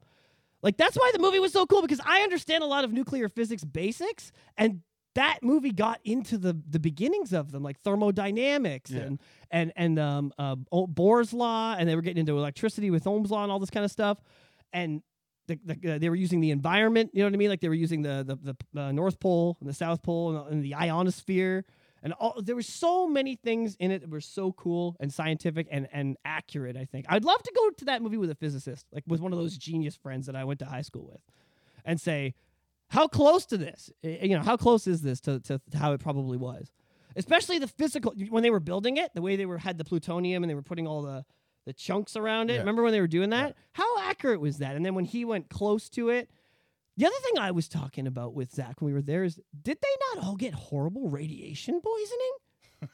like 0.62 0.76
that's 0.78 0.96
why 0.96 1.10
the 1.12 1.18
movie 1.18 1.40
was 1.40 1.52
so 1.52 1.66
cool 1.66 1.82
because 1.82 2.00
I 2.06 2.20
understand 2.22 2.64
a 2.64 2.66
lot 2.66 2.84
of 2.84 2.92
nuclear 2.94 3.28
physics 3.28 3.64
basics 3.64 4.32
and. 4.56 4.80
That 5.16 5.44
movie 5.44 5.70
got 5.70 6.00
into 6.02 6.36
the 6.38 6.60
the 6.68 6.80
beginnings 6.80 7.32
of 7.32 7.52
them, 7.52 7.62
like 7.62 7.78
thermodynamics 7.82 8.90
Yeah. 8.90 9.02
and 9.02 9.20
and 9.48 9.72
and 9.76 9.98
um, 10.00 10.32
uh, 10.38 10.56
Bohr's 10.72 11.32
law, 11.32 11.76
and 11.78 11.88
they 11.88 11.94
were 11.94 12.02
getting 12.02 12.18
into 12.18 12.36
electricity 12.36 12.90
with 12.90 13.06
Ohm's 13.06 13.30
law 13.30 13.44
and 13.44 13.52
all 13.52 13.60
this 13.60 13.70
kind 13.70 13.84
of 13.84 13.92
stuff. 13.92 14.18
And 14.72 15.02
the, 15.46 15.58
the, 15.64 15.94
uh, 15.94 15.98
they 15.98 16.08
were 16.08 16.16
using 16.16 16.40
the 16.40 16.50
environment. 16.50 17.10
You 17.12 17.20
know 17.20 17.26
what 17.26 17.34
I 17.34 17.36
mean? 17.36 17.50
Like 17.50 17.60
they 17.60 17.68
were 17.68 17.74
using 17.74 18.02
the 18.02 18.24
the, 18.24 18.56
the 18.72 18.80
uh, 18.80 18.92
North 18.92 19.20
Pole 19.20 19.56
and 19.60 19.68
the 19.68 19.74
South 19.74 20.02
Pole 20.02 20.36
and, 20.36 20.52
and 20.52 20.64
the 20.64 20.74
ionosphere. 20.74 21.64
And 22.02 22.12
all, 22.14 22.34
there 22.40 22.54
were 22.54 22.62
so 22.62 23.06
many 23.06 23.34
things 23.34 23.76
in 23.80 23.90
it 23.90 24.02
that 24.02 24.10
were 24.10 24.20
so 24.20 24.52
cool 24.52 24.94
and 25.00 25.10
scientific 25.10 25.66
and, 25.70 25.88
and 25.90 26.18
accurate. 26.24 26.76
I 26.76 26.84
think 26.84 27.06
I'd 27.08 27.24
love 27.24 27.42
to 27.42 27.52
go 27.56 27.70
to 27.70 27.84
that 27.86 28.02
movie 28.02 28.18
with 28.18 28.30
a 28.30 28.34
physicist, 28.34 28.86
like 28.92 29.04
with 29.06 29.20
one 29.20 29.32
of 29.32 29.38
those 29.38 29.56
genius 29.56 29.96
friends 29.96 30.26
that 30.26 30.36
I 30.36 30.44
went 30.44 30.58
to 30.58 30.66
high 30.66 30.82
school 30.82 31.06
with, 31.06 31.22
and 31.82 31.98
say, 31.98 32.34
how 32.88 33.08
close 33.08 33.46
to 33.46 33.56
this? 33.56 33.90
You 34.02 34.36
know, 34.36 34.42
how 34.42 34.58
close 34.58 34.86
is 34.86 35.00
this 35.00 35.18
to, 35.22 35.40
to 35.40 35.62
how 35.74 35.94
it 35.94 36.00
probably 36.00 36.36
was? 36.36 36.72
Especially 37.16 37.58
the 37.58 37.68
physical 37.68 38.12
when 38.28 38.42
they 38.42 38.50
were 38.50 38.60
building 38.60 38.98
it, 38.98 39.14
the 39.14 39.22
way 39.22 39.36
they 39.36 39.46
were 39.46 39.58
had 39.58 39.78
the 39.78 39.84
plutonium 39.84 40.42
and 40.42 40.50
they 40.50 40.54
were 40.54 40.62
putting 40.62 40.86
all 40.86 41.00
the 41.00 41.24
the 41.64 41.72
chunks 41.72 42.16
around 42.16 42.50
it. 42.50 42.54
Yeah. 42.54 42.58
Remember 42.60 42.82
when 42.82 42.92
they 42.92 43.00
were 43.00 43.06
doing 43.06 43.30
that? 43.30 43.56
How 43.72 43.93
accurate 44.04 44.40
was 44.40 44.58
that? 44.58 44.76
And 44.76 44.84
then 44.84 44.94
when 44.94 45.04
he 45.04 45.24
went 45.24 45.48
close 45.48 45.88
to 45.90 46.10
it, 46.10 46.30
the 46.96 47.06
other 47.06 47.16
thing 47.22 47.38
I 47.38 47.50
was 47.50 47.68
talking 47.68 48.06
about 48.06 48.34
with 48.34 48.52
Zach 48.52 48.80
when 48.80 48.86
we 48.86 48.92
were 48.92 49.02
there 49.02 49.24
is 49.24 49.40
did 49.62 49.78
they 49.82 50.14
not 50.14 50.24
all 50.24 50.36
get 50.36 50.54
horrible 50.54 51.08
radiation 51.08 51.80
poisoning? 51.80 52.32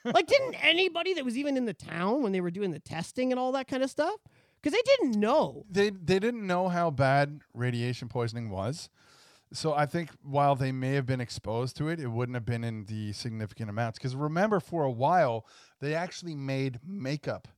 like, 0.15 0.27
didn't 0.27 0.55
anybody 0.65 1.15
that 1.15 1.25
was 1.25 1.37
even 1.37 1.57
in 1.57 1.67
the 1.67 1.75
town 1.75 2.23
when 2.23 2.33
they 2.33 2.41
were 2.41 2.51
doing 2.51 2.71
the 2.71 2.79
testing 2.79 3.33
and 3.33 3.39
all 3.39 3.53
that 3.53 3.69
kind 3.69 3.83
of 3.83 3.91
stuff? 3.91 4.17
Because 4.63 4.77
they 4.77 4.83
didn't 4.85 5.19
know. 5.19 5.65
They 5.71 5.91
they 5.91 6.19
didn't 6.19 6.47
know 6.47 6.69
how 6.69 6.91
bad 6.91 7.41
radiation 7.55 8.09
poisoning 8.09 8.51
was. 8.51 8.89
So 9.53 9.75
I 9.75 9.87
think 9.87 10.11
while 10.23 10.55
they 10.55 10.71
may 10.71 10.95
have 10.95 11.07
been 11.07 11.21
exposed 11.21 11.77
to 11.79 11.89
it, 11.89 11.99
it 11.99 12.07
wouldn't 12.07 12.37
have 12.37 12.45
been 12.45 12.63
in 12.63 12.85
the 12.85 13.13
significant 13.13 13.69
amounts. 13.69 13.99
Because 13.99 14.15
remember, 14.15 14.61
for 14.61 14.85
a 14.85 14.91
while, 14.91 15.45
they 15.81 15.95
actually 15.95 16.37
made 16.37 16.79
makeup 16.87 17.49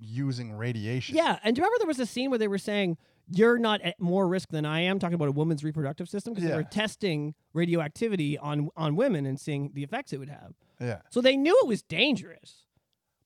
using 0.00 0.52
radiation. 0.52 1.16
Yeah, 1.16 1.38
and 1.42 1.54
do 1.56 1.60
you 1.60 1.64
remember 1.64 1.78
there 1.80 1.88
was 1.88 2.00
a 2.00 2.06
scene 2.06 2.30
where 2.30 2.38
they 2.38 2.48
were 2.48 2.58
saying 2.58 2.98
you're 3.30 3.58
not 3.58 3.80
at 3.82 3.98
more 4.00 4.26
risk 4.28 4.50
than 4.50 4.66
I 4.66 4.80
am 4.80 4.98
talking 4.98 5.14
about 5.14 5.28
a 5.28 5.32
woman's 5.32 5.64
reproductive 5.64 6.08
system 6.08 6.34
because 6.34 6.48
they 6.48 6.56
were 6.56 6.62
testing 6.64 7.34
radioactivity 7.54 8.36
on 8.38 8.68
on 8.76 8.96
women 8.96 9.26
and 9.26 9.38
seeing 9.40 9.70
the 9.74 9.82
effects 9.82 10.12
it 10.12 10.18
would 10.18 10.28
have. 10.28 10.54
Yeah. 10.80 10.98
So 11.10 11.20
they 11.20 11.36
knew 11.36 11.58
it 11.62 11.66
was 11.68 11.82
dangerous. 11.82 12.66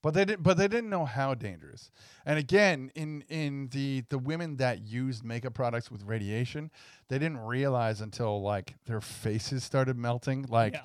But 0.03 0.15
they 0.15 0.25
didn't. 0.25 0.43
But 0.45 0.57
they 0.59 0.69
didn't 0.69 0.91
know 0.91 1.05
how 1.07 1.35
dangerous. 1.35 1.91
And 2.25 2.39
again, 2.39 2.93
in 2.95 3.23
in 3.29 3.69
the 3.73 4.05
the 4.09 4.19
women 4.19 4.59
that 4.59 4.87
used 4.87 5.25
makeup 5.25 5.55
products 5.55 5.91
with 5.91 6.05
radiation, 6.05 6.71
they 7.09 7.19
didn't 7.19 7.39
realize 7.39 8.01
until 8.03 8.41
like 8.43 8.75
their 8.85 9.01
faces 9.01 9.65
started 9.65 9.97
melting, 9.97 10.45
like 10.49 10.75
Yeah. 10.75 10.83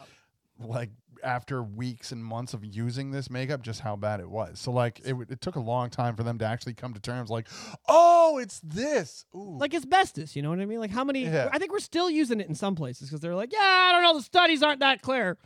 like 0.66 0.89
after 1.24 1.62
weeks 1.64 2.12
and 2.12 2.24
months 2.24 2.54
of 2.54 2.64
using 2.64 3.12
this 3.12 3.30
makeup, 3.30 3.62
just 3.62 3.82
how 3.82 3.96
bad 3.96 4.20
it 4.20 4.30
was. 4.30 4.60
So 4.60 4.72
like 4.72 5.00
it 5.06 5.16
it 5.30 5.42
took 5.42 5.56
a 5.56 5.60
long 5.60 5.90
time 5.90 6.16
for 6.16 6.24
them 6.24 6.38
to 6.40 6.46
actually 6.46 6.74
come 6.74 6.94
to 6.94 7.00
terms, 7.00 7.30
like, 7.30 7.48
oh, 7.88 8.40
it's 8.42 8.60
this. 8.62 9.26
Ooh. 9.36 9.58
Like 9.58 9.74
asbestos, 9.74 10.36
you 10.36 10.42
know 10.42 10.50
what 10.50 10.60
I 10.60 10.66
mean? 10.66 10.80
Like 10.80 10.92
how 10.92 11.04
many? 11.04 11.24
Yeah. 11.26 11.50
I 11.52 11.58
think 11.60 11.72
we're 11.72 11.80
still 11.80 12.10
using 12.10 12.40
it 12.40 12.48
in 12.48 12.56
some 12.56 12.76
places 12.76 13.10
because 13.10 13.22
they're 13.22 13.36
like, 13.36 13.52
yeah, 13.54 13.60
I 13.90 13.92
don't 13.92 14.04
know, 14.04 14.16
the 14.18 14.24
studies 14.24 14.62
aren't 14.64 14.80
that 14.80 15.02
clear. 15.02 15.38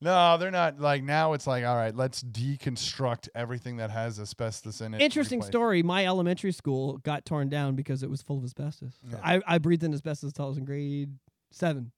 no, 0.00 0.36
they're 0.36 0.50
not. 0.50 0.80
Like 0.80 1.04
now, 1.04 1.32
it's 1.32 1.46
like, 1.46 1.64
all 1.64 1.76
right, 1.76 1.94
let's 1.94 2.22
deconstruct 2.24 3.28
everything 3.34 3.76
that 3.76 3.90
has 3.90 4.18
asbestos 4.18 4.80
in 4.80 4.94
it. 4.94 5.00
Interesting 5.00 5.42
story. 5.42 5.82
My 5.82 6.04
elementary 6.06 6.50
school 6.52 6.98
got 6.98 7.24
torn 7.24 7.48
down 7.48 7.76
because 7.76 8.02
it 8.02 8.10
was 8.10 8.20
full 8.22 8.38
of 8.38 8.44
asbestos. 8.44 8.94
Yeah. 9.08 9.18
I, 9.22 9.40
I 9.46 9.58
breathed 9.58 9.84
in 9.84 9.94
asbestos 9.94 10.30
until 10.30 10.46
I 10.46 10.48
was 10.48 10.58
in 10.58 10.64
grade 10.64 11.10
seven. 11.52 11.92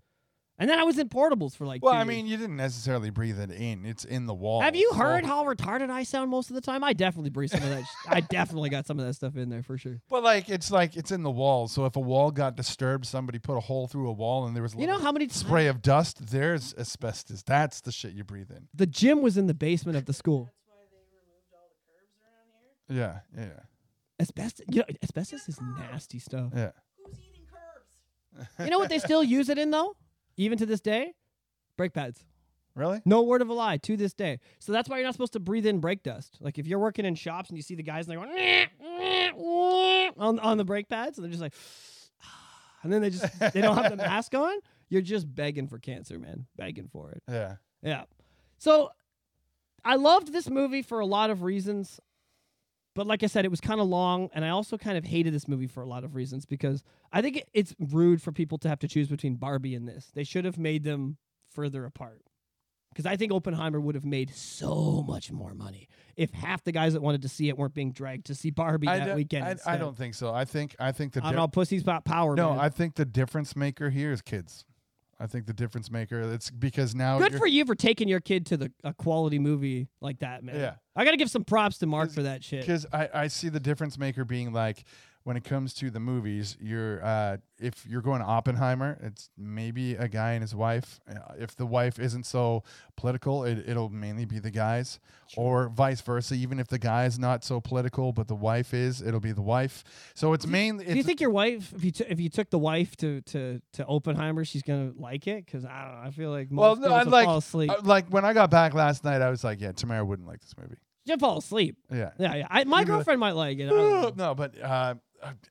And 0.57 0.71
then 0.71 0.79
I 0.79 0.85
was 0.85 0.99
in 1.01 1.09
portables 1.09 1.57
for 1.57 1.67
like 1.67 1.83
Well, 1.83 1.93
two 1.93 1.97
I 1.97 2.01
years. 2.03 2.09
mean, 2.09 2.27
you 2.29 2.37
didn't 2.37 2.57
necessarily 2.57 3.11
breathe 3.11 3.41
it 3.41 3.51
in. 3.51 3.85
It's 3.85 4.05
in 4.05 4.27
the 4.27 4.35
wall. 4.35 4.61
Have 4.61 4.77
you 4.77 4.89
So- 4.93 4.99
heard 4.99 5.25
how 5.27 5.45
retarded 5.45 5.91
I 5.91 6.05
sound 6.05 6.31
most 6.31 6.49
of 6.49 6.55
the 6.55 6.61
time? 6.61 6.85
I 6.85 6.93
definitely 6.93 7.31
breathe 7.31 7.51
some 7.51 7.63
of 7.65 7.69
that. 7.71 7.83
sh- 7.83 8.07
I 8.09 8.21
definitely 8.21 8.71
got 8.71 8.87
some 8.87 9.01
of 9.01 9.05
that 9.07 9.15
stuff 9.15 9.37
in 9.37 9.49
there 9.49 9.65
for 9.65 9.77
sure. 9.77 10.01
But 10.09 10.23
like 10.23 10.49
it's 10.49 10.71
like 10.71 10.97
it's 10.97 11.11
in 11.11 11.25
the 11.25 11.31
wall. 11.31 11.67
So 11.67 11.87
if 11.87 11.97
a 11.97 12.01
wall 12.01 12.31
got 12.31 12.55
disturbed, 12.55 13.05
somebody 13.07 13.41
put 13.41 13.57
a 13.57 13.61
hole 13.61 13.89
through 13.89 14.09
a 14.09 14.13
wall, 14.13 14.47
and 14.47 14.55
there 14.55 14.63
was 14.63 14.75
a 14.75 14.79
You 14.79 14.87
know 14.87 15.01
how 15.01 15.11
many 15.11 15.29
spray 15.29 15.67
of 15.67 15.83
dust. 15.83 16.25
There's 16.31 16.73
asbestos. 16.75 17.43
That's 17.43 17.81
the 17.81 17.91
shit 17.91 18.13
you 18.13 18.23
breathe 18.23 18.53
in. 18.53 18.69
The 18.75 18.87
gym 18.87 19.23
was 19.23 19.37
in 19.37 19.49
the 19.49 19.55
basement 19.55 19.99
of 19.99 20.05
the 20.07 20.13
school. 20.13 20.53
Yeah, 22.89 23.21
yeah, 23.37 23.49
Asbestos, 24.21 24.67
you 24.71 24.81
know, 24.81 24.85
asbestos 25.03 25.49
is 25.49 25.59
nasty 25.61 26.19
stuff. 26.19 26.53
yeah. 26.55 26.71
Who's 27.05 27.19
eating 27.19 27.47
curbs? 27.51 28.47
You 28.59 28.71
know 28.71 28.79
what 28.79 28.91
they 28.91 28.99
still 28.99 29.25
use 29.25 29.49
it 29.49 29.57
in 29.59 29.71
though, 29.71 29.97
even 30.37 30.59
to 30.59 30.67
this 30.67 30.81
day, 30.81 31.13
brake 31.77 31.93
pads. 31.93 32.25
Really? 32.75 33.01
No 33.05 33.23
word 33.23 33.41
of 33.41 33.49
a 33.49 33.53
lie 33.53 33.77
to 33.79 33.97
this 33.97 34.15
day. 34.15 34.41
So 34.59 34.73
that's 34.73 34.89
why 34.89 34.97
you're 34.97 35.05
not 35.07 35.15
supposed 35.15 35.35
to 35.35 35.41
breathe 35.41 35.67
in 35.67 35.79
brake 35.79 36.03
dust. 36.03 36.39
Like 36.41 36.59
if 36.59 36.67
you're 36.67 36.81
working 36.81 37.05
in 37.05 37.15
shops 37.15 37.49
and 37.49 37.57
you 37.57 37.63
see 37.63 37.77
the 37.77 37.85
guys 37.85 38.09
and 38.09 38.19
they're 38.19 38.27
going 38.27 40.13
on 40.19 40.39
on 40.41 40.59
the 40.59 40.65
brake 40.65 40.89
pads 40.89 41.17
and 41.17 41.25
they're 41.25 41.31
just 41.31 41.43
like, 41.43 41.55
and 42.83 42.93
then 42.93 43.01
they 43.01 43.11
just 43.11 43.25
they 43.53 43.61
don't 43.61 43.77
have 43.77 43.91
the 43.91 43.97
mask 44.05 44.35
on. 44.35 44.55
You're 44.89 45.03
just 45.03 45.33
begging 45.33 45.69
for 45.69 45.79
cancer, 45.79 46.19
man. 46.19 46.47
Begging 46.57 46.89
for 46.89 47.13
it. 47.13 47.23
Yeah. 47.29 47.57
Yeah. 47.83 48.05
So 48.59 48.91
I 49.85 49.97
loved 49.97 50.33
this 50.33 50.49
movie 50.51 50.83
for 50.83 50.99
a 50.99 51.07
lot 51.07 51.31
of 51.31 51.43
reasons. 51.43 52.01
But 52.95 53.07
like 53.07 53.23
I 53.23 53.27
said, 53.27 53.45
it 53.45 53.51
was 53.51 53.61
kind 53.61 53.81
of 53.81 53.89
long, 53.89 54.31
and 54.35 54.45
I 54.45 54.51
also 54.51 54.79
kind 54.79 54.97
of 54.97 55.05
hated 55.05 55.35
this 55.35 55.49
movie 55.49 55.67
for 55.67 55.83
a 55.83 55.87
lot 55.87 56.05
of 56.05 56.15
reasons 56.15 56.47
because 56.47 56.83
I 57.13 57.23
think 57.23 57.39
it- 57.39 57.49
it's 57.53 57.75
rude 57.79 58.23
for 58.23 58.31
people 58.33 58.57
to 58.59 58.69
have 58.69 58.79
to 58.81 58.89
choose 58.89 59.09
between 59.09 59.35
Barbie 59.37 59.75
and 59.75 59.89
this. 59.89 60.11
They 60.15 60.25
should 60.25 60.45
have 60.45 60.59
made 60.59 60.85
them 60.85 61.17
further 61.51 61.85
apart. 61.85 62.23
Because 62.91 63.07
I 63.07 63.17
think 63.17 63.33
Oppenheimer 63.33 63.81
would 63.81 63.97
have 63.97 64.05
made 64.05 64.31
so 64.31 65.03
much 65.03 65.33
more 65.33 65.53
money 65.53 65.89
if 66.17 66.31
half 66.31 66.63
the 66.63 66.71
guys 66.71 66.93
that 66.93 67.03
wanted 67.03 67.23
to 67.23 67.29
see 67.29 67.49
it 67.49 67.59
weren't 67.59 67.75
being 67.75 67.91
dragged 67.91 68.27
to 68.27 68.37
see 68.37 68.51
Barbie 68.51 68.87
I 68.87 69.01
that 69.01 69.17
weekend. 69.17 69.61
I, 69.67 69.73
I 69.75 69.77
don't 69.77 69.97
think 69.97 70.15
so. 70.15 70.33
I 70.33 70.45
think 70.45 70.77
I 70.79 70.93
think 70.93 71.13
the 71.15 71.19
I 71.19 71.23
don't 71.25 71.33
di- 71.33 71.39
know. 71.39 71.49
Pussy's 71.49 71.83
got 71.83 72.05
power. 72.05 72.37
no. 72.37 72.51
man. 72.51 72.61
I 72.61 72.69
think 72.69 72.95
the 72.95 73.05
difference 73.05 73.57
maker 73.57 73.91
here 73.91 74.13
is 74.13 74.23
kids. 74.23 74.65
I 75.21 75.27
think 75.27 75.47
the 75.47 75.53
difference 75.53 75.91
maker. 75.91 76.21
It's 76.33 76.51
because 76.51 76.95
now 76.95 77.19
Good 77.19 77.39
for 77.39 77.47
you 77.47 77.65
for 77.65 77.75
taking 77.75 78.09
your 78.09 78.21
kid 78.21 78.47
to 78.47 78.57
the 78.57 78.73
a 78.83 78.93
quality 78.93 79.39
movie 79.39 79.89
like 80.01 80.19
that, 80.21 80.43
man. 80.45 80.57
Yeah. 80.57 80.75
I 80.97 81.05
got 81.05 81.13
to 81.13 81.17
give 81.17 81.31
some 81.31 81.45
props 81.45 81.79
to 81.79 81.87
Mark 81.87 82.11
for 82.13 82.23
that 82.23 82.45
shit. 82.45 82.61
because 82.61 82.87
I, 82.93 83.09
I 83.13 83.27
see 83.29 83.49
the 83.49 83.61
difference 83.61 83.99
maker 83.99 84.25
being 84.25 84.53
like 84.53 84.85
when 85.25 85.37
it 85.37 85.45
comes 85.45 85.73
to 85.75 85.91
the 85.91 86.01
movies 86.01 86.57
you're 86.61 87.03
uh, 87.05 87.37
if 87.59 87.87
you're 87.87 88.03
going 88.03 88.21
to 88.21 88.27
oppenheimer 88.27 88.99
it's 89.03 89.31
maybe 89.39 89.95
a 89.95 90.07
guy 90.09 90.33
and 90.33 90.43
his 90.43 90.55
wife 90.55 91.01
Uh, 91.09 91.15
if 91.39 91.57
the 91.57 91.67
wife 91.67 91.99
isn't 91.99 92.25
so 92.27 92.63
political 92.97 93.45
it, 93.45 93.65
it'll 93.67 93.89
mainly 93.89 94.25
be 94.27 94.39
the 94.39 94.51
guys 94.51 95.01
or 95.37 95.69
vice 95.71 96.01
versa 96.03 96.35
even 96.35 96.59
if 96.61 96.69
the 96.69 96.79
guy's 96.79 97.19
not 97.19 97.43
so 97.43 97.61
political 97.61 98.13
but 98.13 98.29
the 98.29 98.35
wife 98.35 98.75
is 98.75 99.01
it'll 99.03 99.19
be 99.21 99.33
the 99.33 99.43
wife 99.43 99.83
so 100.15 100.33
it's 100.35 100.47
mainly 100.47 100.85
Do 100.85 100.95
you 100.95 101.03
think 101.03 101.21
your 101.21 101.31
wife, 101.31 101.73
if 101.75 101.85
you 101.85 101.91
t- 101.91 102.05
if 102.09 102.21
you 102.21 102.29
took 102.29 102.51
the 102.51 102.59
wife 102.59 102.97
to 102.99 103.21
to 103.23 103.61
to 103.73 103.87
Oppenheimer, 103.87 104.45
she's 104.45 104.63
gonna 104.63 104.93
like 104.97 105.27
it? 105.27 105.45
Because 105.47 105.65
I 105.65 105.85
don't 105.85 105.95
know. 105.95 106.09
I 106.09 106.11
feel 106.11 106.31
like 106.31 106.51
most 106.51 106.61
well 106.63 106.77
no, 106.77 106.95
I 106.95 107.05
will 107.05 107.11
like 107.11 107.25
fall 107.27 107.39
asleep. 107.39 107.71
uh, 107.71 107.77
like 107.83 108.09
when 108.11 108.25
i 108.25 108.33
got 108.33 108.51
back 108.51 108.75
last 108.75 109.05
night 109.05 109.23
i 109.23 109.31
was 109.31 109.43
like 109.43 109.61
yeah 109.61 109.73
tamara 109.73 110.05
wouldn't 110.05 110.29
like 110.29 110.41
this 110.41 110.55
movie 110.61 110.77
She'll 111.07 111.19
fall 111.19 111.39
asleep. 111.39 111.77
yeah 111.93 112.11
Yeah, 112.19 112.35
yeah. 112.35 112.47
I, 112.51 112.65
my 112.65 112.83
the- 112.83 112.93
girlfriend 112.93 113.21
might 113.21 113.33
like 113.37 113.59
it. 113.59 113.67
I, 113.67 113.71
don't 113.71 114.03
know. 114.17 114.29
no 114.29 114.35
but 114.35 114.59
uh, 114.61 114.95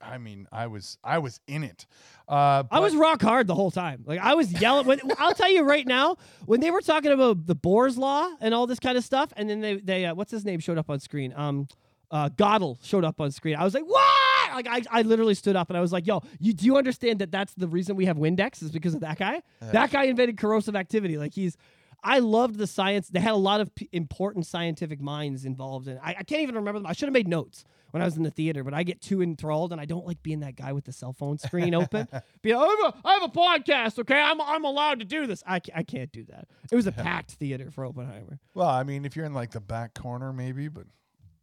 I 0.01 0.17
mean, 0.17 0.47
I 0.51 0.67
was 0.67 0.97
I 1.03 1.19
was 1.19 1.39
in 1.47 1.63
it. 1.63 1.85
Uh, 2.27 2.63
I 2.71 2.79
was 2.79 2.95
rock 2.95 3.21
hard 3.21 3.47
the 3.47 3.55
whole 3.55 3.71
time. 3.71 4.03
Like 4.05 4.19
I 4.19 4.33
was 4.35 4.51
yelling. 4.51 4.85
When, 4.85 4.99
I'll 5.17 5.33
tell 5.33 5.51
you 5.51 5.63
right 5.63 5.85
now, 5.85 6.17
when 6.45 6.59
they 6.59 6.71
were 6.71 6.81
talking 6.81 7.11
about 7.11 7.45
the 7.45 7.55
Bohr's 7.55 7.97
law 7.97 8.29
and 8.39 8.53
all 8.53 8.67
this 8.67 8.79
kind 8.79 8.97
of 8.97 9.03
stuff, 9.03 9.31
and 9.35 9.49
then 9.49 9.61
they 9.61 9.75
they 9.77 10.05
uh, 10.05 10.15
what's 10.15 10.31
his 10.31 10.45
name 10.45 10.59
showed 10.59 10.77
up 10.77 10.89
on 10.89 10.99
screen. 10.99 11.33
Um, 11.35 11.67
uh, 12.11 12.29
Gödel 12.29 12.77
showed 12.85 13.03
up 13.03 13.19
on 13.19 13.31
screen. 13.31 13.55
I 13.55 13.63
was 13.63 13.73
like, 13.73 13.85
what? 13.85 14.53
Like 14.53 14.67
I, 14.69 14.99
I 14.99 15.01
literally 15.01 15.33
stood 15.33 15.55
up 15.55 15.69
and 15.71 15.77
I 15.77 15.81
was 15.81 15.91
like, 15.91 16.05
yo, 16.05 16.21
you 16.39 16.53
do 16.53 16.65
you 16.65 16.77
understand 16.77 17.19
that 17.19 17.31
that's 17.31 17.53
the 17.55 17.67
reason 17.67 17.95
we 17.95 18.05
have 18.05 18.17
Windex 18.17 18.61
is 18.61 18.71
because 18.71 18.93
of 18.93 19.01
that 19.01 19.17
guy? 19.17 19.41
That 19.71 19.91
guy 19.91 20.03
invented 20.03 20.37
corrosive 20.37 20.75
activity. 20.75 21.17
Like 21.17 21.33
he's. 21.33 21.57
I 22.05 22.19
loved 22.19 22.57
the 22.57 22.67
science. 22.67 23.07
They 23.07 23.21
had 23.21 23.31
a 23.31 23.37
lot 23.37 23.61
of 23.61 23.73
p- 23.73 23.87
important 23.93 24.45
scientific 24.45 24.99
minds 24.99 25.45
involved, 25.45 25.87
and 25.87 25.99
I, 26.03 26.15
I 26.19 26.23
can't 26.23 26.41
even 26.41 26.55
remember 26.55 26.79
them. 26.81 26.85
I 26.85 26.91
should 26.91 27.07
have 27.07 27.13
made 27.13 27.29
notes 27.29 27.63
when 27.93 28.01
I 28.01 28.05
was 28.05 28.17
in 28.17 28.23
the 28.23 28.31
theater, 28.31 28.63
but 28.63 28.73
I 28.73 28.83
get 28.83 28.99
too 29.01 29.21
enthralled, 29.21 29.71
and 29.71 29.79
I 29.79 29.85
don't 29.85 30.05
like 30.05 30.21
being 30.23 30.39
that 30.41 30.55
guy 30.55 30.73
with 30.73 30.85
the 30.85 30.91
cell 30.91 31.13
phone 31.13 31.37
screen 31.37 31.73
open. 31.81 32.07
Be 32.41 32.55
like, 32.55 32.67
I 32.67 32.69
have, 32.83 32.93
a, 32.95 33.07
I 33.07 33.13
have 33.13 33.23
a 33.23 33.27
podcast, 33.29 33.99
okay? 33.99 34.19
I'm 34.19 34.41
I'm 34.41 34.65
allowed 34.65 34.99
to 34.99 35.05
do 35.05 35.27
this. 35.27 35.43
I, 35.47 35.61
I 35.73 35.83
can't 35.83 36.11
do 36.11 36.25
that. 36.25 36.47
It 36.71 36.75
was 36.75 36.87
a 36.87 36.91
packed 37.07 37.31
theater 37.31 37.69
for 37.71 37.85
Oppenheimer. 37.85 38.39
Well, 38.53 38.67
I 38.67 38.83
mean, 38.83 39.05
if 39.05 39.15
you're 39.15 39.25
in 39.25 39.33
like 39.33 39.51
the 39.51 39.61
back 39.61 39.93
corner, 39.93 40.33
maybe, 40.33 40.67
but 40.67 40.87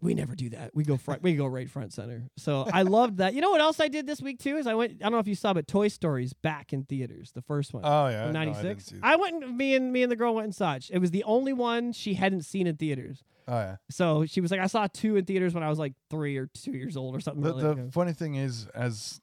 We 0.03 0.15
never 0.15 0.35
do 0.35 0.49
that. 0.51 0.71
We 0.75 0.83
go 0.83 0.97
front. 0.97 1.23
we 1.23 1.37
go 1.37 1.47
right 1.47 1.69
front 1.71 1.93
center. 1.93 2.29
So 2.39 2.67
I 2.73 2.83
loved 2.83 3.19
that. 3.19 3.35
You 3.35 3.43
know 3.43 3.51
what 3.51 3.61
else 3.61 3.79
I 3.81 3.89
did 3.89 4.07
this 4.07 4.21
week 4.23 4.39
too? 4.41 4.57
Is 4.57 4.67
I 4.67 4.75
went. 4.75 4.93
I 5.01 5.05
don't 5.05 5.13
know 5.13 5.19
if 5.19 5.29
you 5.29 5.35
saw, 5.35 5.53
but 5.53 5.69
Toy 5.69 5.89
Story's 5.89 6.33
back 6.33 6.73
in 6.73 6.85
theaters. 6.85 7.33
The 7.33 7.43
first 7.43 7.73
one. 7.75 7.83
oh 7.85 8.09
yeah, 8.09 8.25
from 8.25 8.33
no, 8.33 8.41
I 8.41 8.45
'96. 8.47 8.95
I, 9.03 9.17
went. 9.17 9.45
and- 9.45 9.57
Me 9.59 9.75
and 9.75 9.93
me 9.93 10.03
and 10.03 10.11
the 10.11 10.17
girl 10.17 10.35
went 10.35 10.47
and 10.47 10.55
saw 10.55 10.75
it. 10.75 10.89
It 10.91 10.99
was 10.99 11.11
the 11.11 11.23
only 11.25 11.53
one 11.53 11.93
she 11.93 12.15
hadn't 12.15 12.43
seen 12.47 12.67
in 12.67 12.77
theaters. 12.77 13.23
Oh 13.51 13.59
yeah. 13.59 13.77
So 13.91 14.25
she 14.27 14.41
was 14.41 14.51
like, 14.51 14.61
I 14.61 14.67
saw 14.67 14.87
two 14.93 15.17
in 15.17 15.25
theaters 15.27 15.53
when 15.55 15.63
I 15.63 15.69
was 15.69 15.79
like 15.79 15.93
three 16.09 16.37
or 16.39 16.47
two 16.47 16.73
years 16.73 16.97
old 16.97 17.15
or 17.15 17.21
something. 17.21 17.43
The, 17.43 17.53
like 17.53 17.77
the 17.87 17.93
funny 17.93 18.13
thing 18.15 18.37
is, 18.37 18.67
as 18.75 19.21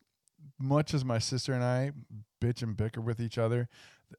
much 0.59 0.93
as 0.93 1.03
my 1.03 1.17
sister 1.19 1.53
and 1.53 1.63
I 1.63 1.91
bitch 2.41 2.61
and 2.61 2.78
bicker 2.78 3.01
with 3.01 3.19
each 3.19 3.38
other, 3.39 3.67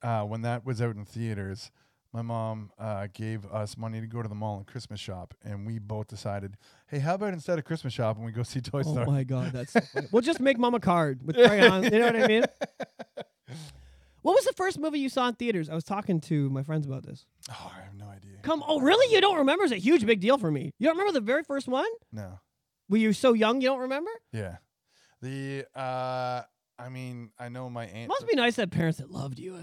uh, 0.02 0.22
when 0.22 0.42
that 0.42 0.64
was 0.66 0.82
out 0.82 0.96
in 0.96 1.04
theaters, 1.04 1.70
my 2.12 2.22
mom 2.22 2.70
uh, 2.78 3.06
gave 3.12 3.44
us 3.46 3.76
money 3.76 4.00
to 4.00 4.06
go 4.06 4.22
to 4.22 4.28
the 4.28 4.34
mall 4.34 4.56
and 4.56 4.66
Christmas 4.66 4.98
shop, 4.98 5.34
and 5.44 5.66
we 5.66 5.78
both 5.78 6.08
decided, 6.08 6.56
hey, 6.88 6.98
how 7.00 7.14
about 7.14 7.34
instead 7.34 7.58
of 7.58 7.64
Christmas 7.64 7.92
shop, 7.92 8.16
and 8.16 8.24
we 8.24 8.32
go 8.32 8.42
see 8.42 8.60
Toy 8.60 8.80
Oh 8.80 8.92
Story? 8.92 9.06
my 9.06 9.24
god, 9.24 9.52
that's 9.52 9.72
so 9.72 9.80
funny. 9.92 10.08
we'll 10.10 10.22
just 10.22 10.40
make 10.40 10.58
mom 10.58 10.74
a 10.74 10.80
card 10.80 11.24
with 11.26 11.36
crayons. 11.36 11.84
You 11.92 11.98
know 11.98 12.06
what 12.06 12.16
I 12.16 12.26
mean? 12.26 12.44
What 14.22 14.34
was 14.34 14.44
the 14.44 14.52
first 14.52 14.78
movie 14.78 14.98
you 14.98 15.08
saw 15.08 15.28
in 15.28 15.34
theaters? 15.34 15.70
I 15.70 15.74
was 15.74 15.84
talking 15.84 16.20
to 16.22 16.50
my 16.50 16.62
friends 16.62 16.86
about 16.86 17.04
this. 17.04 17.24
Oh, 17.50 17.72
I 17.76 17.82
have 17.84 17.94
no 17.94 18.06
idea. 18.06 18.38
Come, 18.42 18.62
oh 18.66 18.80
really? 18.80 19.14
You 19.14 19.20
don't 19.20 19.38
remember? 19.38 19.64
It's 19.64 19.72
a 19.72 19.76
huge 19.76 20.04
big 20.04 20.20
deal 20.20 20.38
for 20.38 20.50
me. 20.50 20.72
You 20.78 20.86
don't 20.86 20.96
remember 20.96 21.12
the 21.12 21.24
very 21.24 21.44
first 21.44 21.68
one? 21.68 21.86
No. 22.12 22.40
Were 22.88 22.96
you 22.98 23.12
so 23.12 23.32
young 23.32 23.60
you 23.60 23.68
don't 23.68 23.80
remember? 23.80 24.10
Yeah. 24.32 24.56
The 25.20 25.66
uh, 25.74 26.42
I 26.78 26.88
mean, 26.90 27.30
I 27.38 27.48
know 27.48 27.68
my 27.68 27.86
aunt. 27.86 28.08
Must 28.08 28.26
be 28.26 28.36
nice 28.36 28.54
to 28.56 28.62
have 28.62 28.70
parents 28.70 28.98
that 28.98 29.10
loved 29.10 29.38
you. 29.38 29.56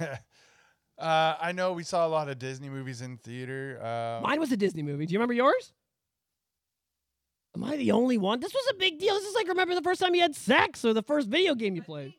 uh, 0.98 1.34
I 1.40 1.52
know 1.52 1.72
we 1.72 1.84
saw 1.84 2.06
a 2.06 2.08
lot 2.08 2.28
of 2.28 2.38
Disney 2.38 2.68
movies 2.68 3.00
in 3.00 3.16
theater. 3.18 3.80
Uh, 3.82 4.20
Mine 4.22 4.40
was 4.40 4.52
a 4.52 4.56
Disney 4.56 4.82
movie. 4.82 5.06
Do 5.06 5.12
you 5.12 5.18
remember 5.18 5.34
yours? 5.34 5.72
Am 7.56 7.64
I 7.64 7.76
the 7.76 7.92
only 7.92 8.18
one? 8.18 8.40
This 8.40 8.52
was 8.52 8.64
a 8.70 8.74
big 8.74 8.98
deal. 8.98 9.14
This 9.14 9.24
is 9.24 9.34
like 9.34 9.48
remember 9.48 9.74
the 9.74 9.82
first 9.82 10.00
time 10.00 10.14
you 10.14 10.22
had 10.22 10.34
sex 10.36 10.84
or 10.84 10.92
the 10.92 11.02
first 11.02 11.28
video 11.28 11.54
game 11.54 11.74
you 11.74 11.82
played. 11.82 12.14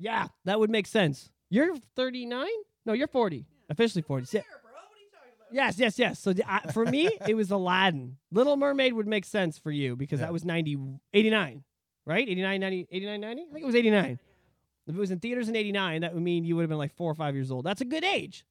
Probably 0.00 0.12
Little 0.12 0.22
Mermaid. 0.22 0.28
Yeah, 0.28 0.28
that 0.44 0.58
would 0.60 0.70
make 0.70 0.86
sense. 0.86 1.30
You're 1.50 1.74
39? 1.96 2.46
No, 2.86 2.92
you're 2.92 3.08
40. 3.08 3.46
Officially 3.68 4.02
40. 4.02 4.26
Yeah. 4.32 4.40
There, 4.40 4.44
bro. 4.62 4.70
What 4.72 4.82
are 4.82 5.00
you 5.00 5.06
talking 5.12 5.32
about? 5.38 5.54
Yes, 5.54 5.78
yes, 5.78 5.98
yes. 5.98 6.18
So 6.20 6.32
the- 6.32 6.50
I, 6.50 6.60
for 6.72 6.84
me, 6.86 7.10
it 7.28 7.34
was 7.34 7.50
Aladdin. 7.50 8.16
Little 8.30 8.56
Mermaid 8.56 8.92
would 8.94 9.06
make 9.06 9.24
sense 9.24 9.58
for 9.58 9.70
you 9.70 9.96
because 9.96 10.20
Yeah. 10.20 10.26
that 10.26 10.32
was 10.32 10.44
90, 10.44 10.76
89, 11.14 11.64
right? 12.06 12.28
89, 12.28 12.60
90, 12.60 12.86
89, 12.90 13.20
90? 13.20 13.42
I 13.42 13.52
think 13.52 13.62
it 13.62 13.66
was 13.66 13.74
89. 13.74 14.18
If 14.86 14.94
it 14.96 14.98
was 14.98 15.10
in 15.10 15.20
theaters 15.20 15.48
in 15.48 15.54
89, 15.56 16.00
that 16.00 16.14
would 16.14 16.22
mean 16.22 16.44
you 16.44 16.56
would 16.56 16.62
have 16.62 16.68
been 16.70 16.78
like 16.78 16.94
four 16.94 17.10
or 17.10 17.14
five 17.14 17.34
years 17.34 17.50
old. 17.50 17.64
That's 17.64 17.80
a 17.80 17.84
good 17.84 18.02
age. 18.04 18.44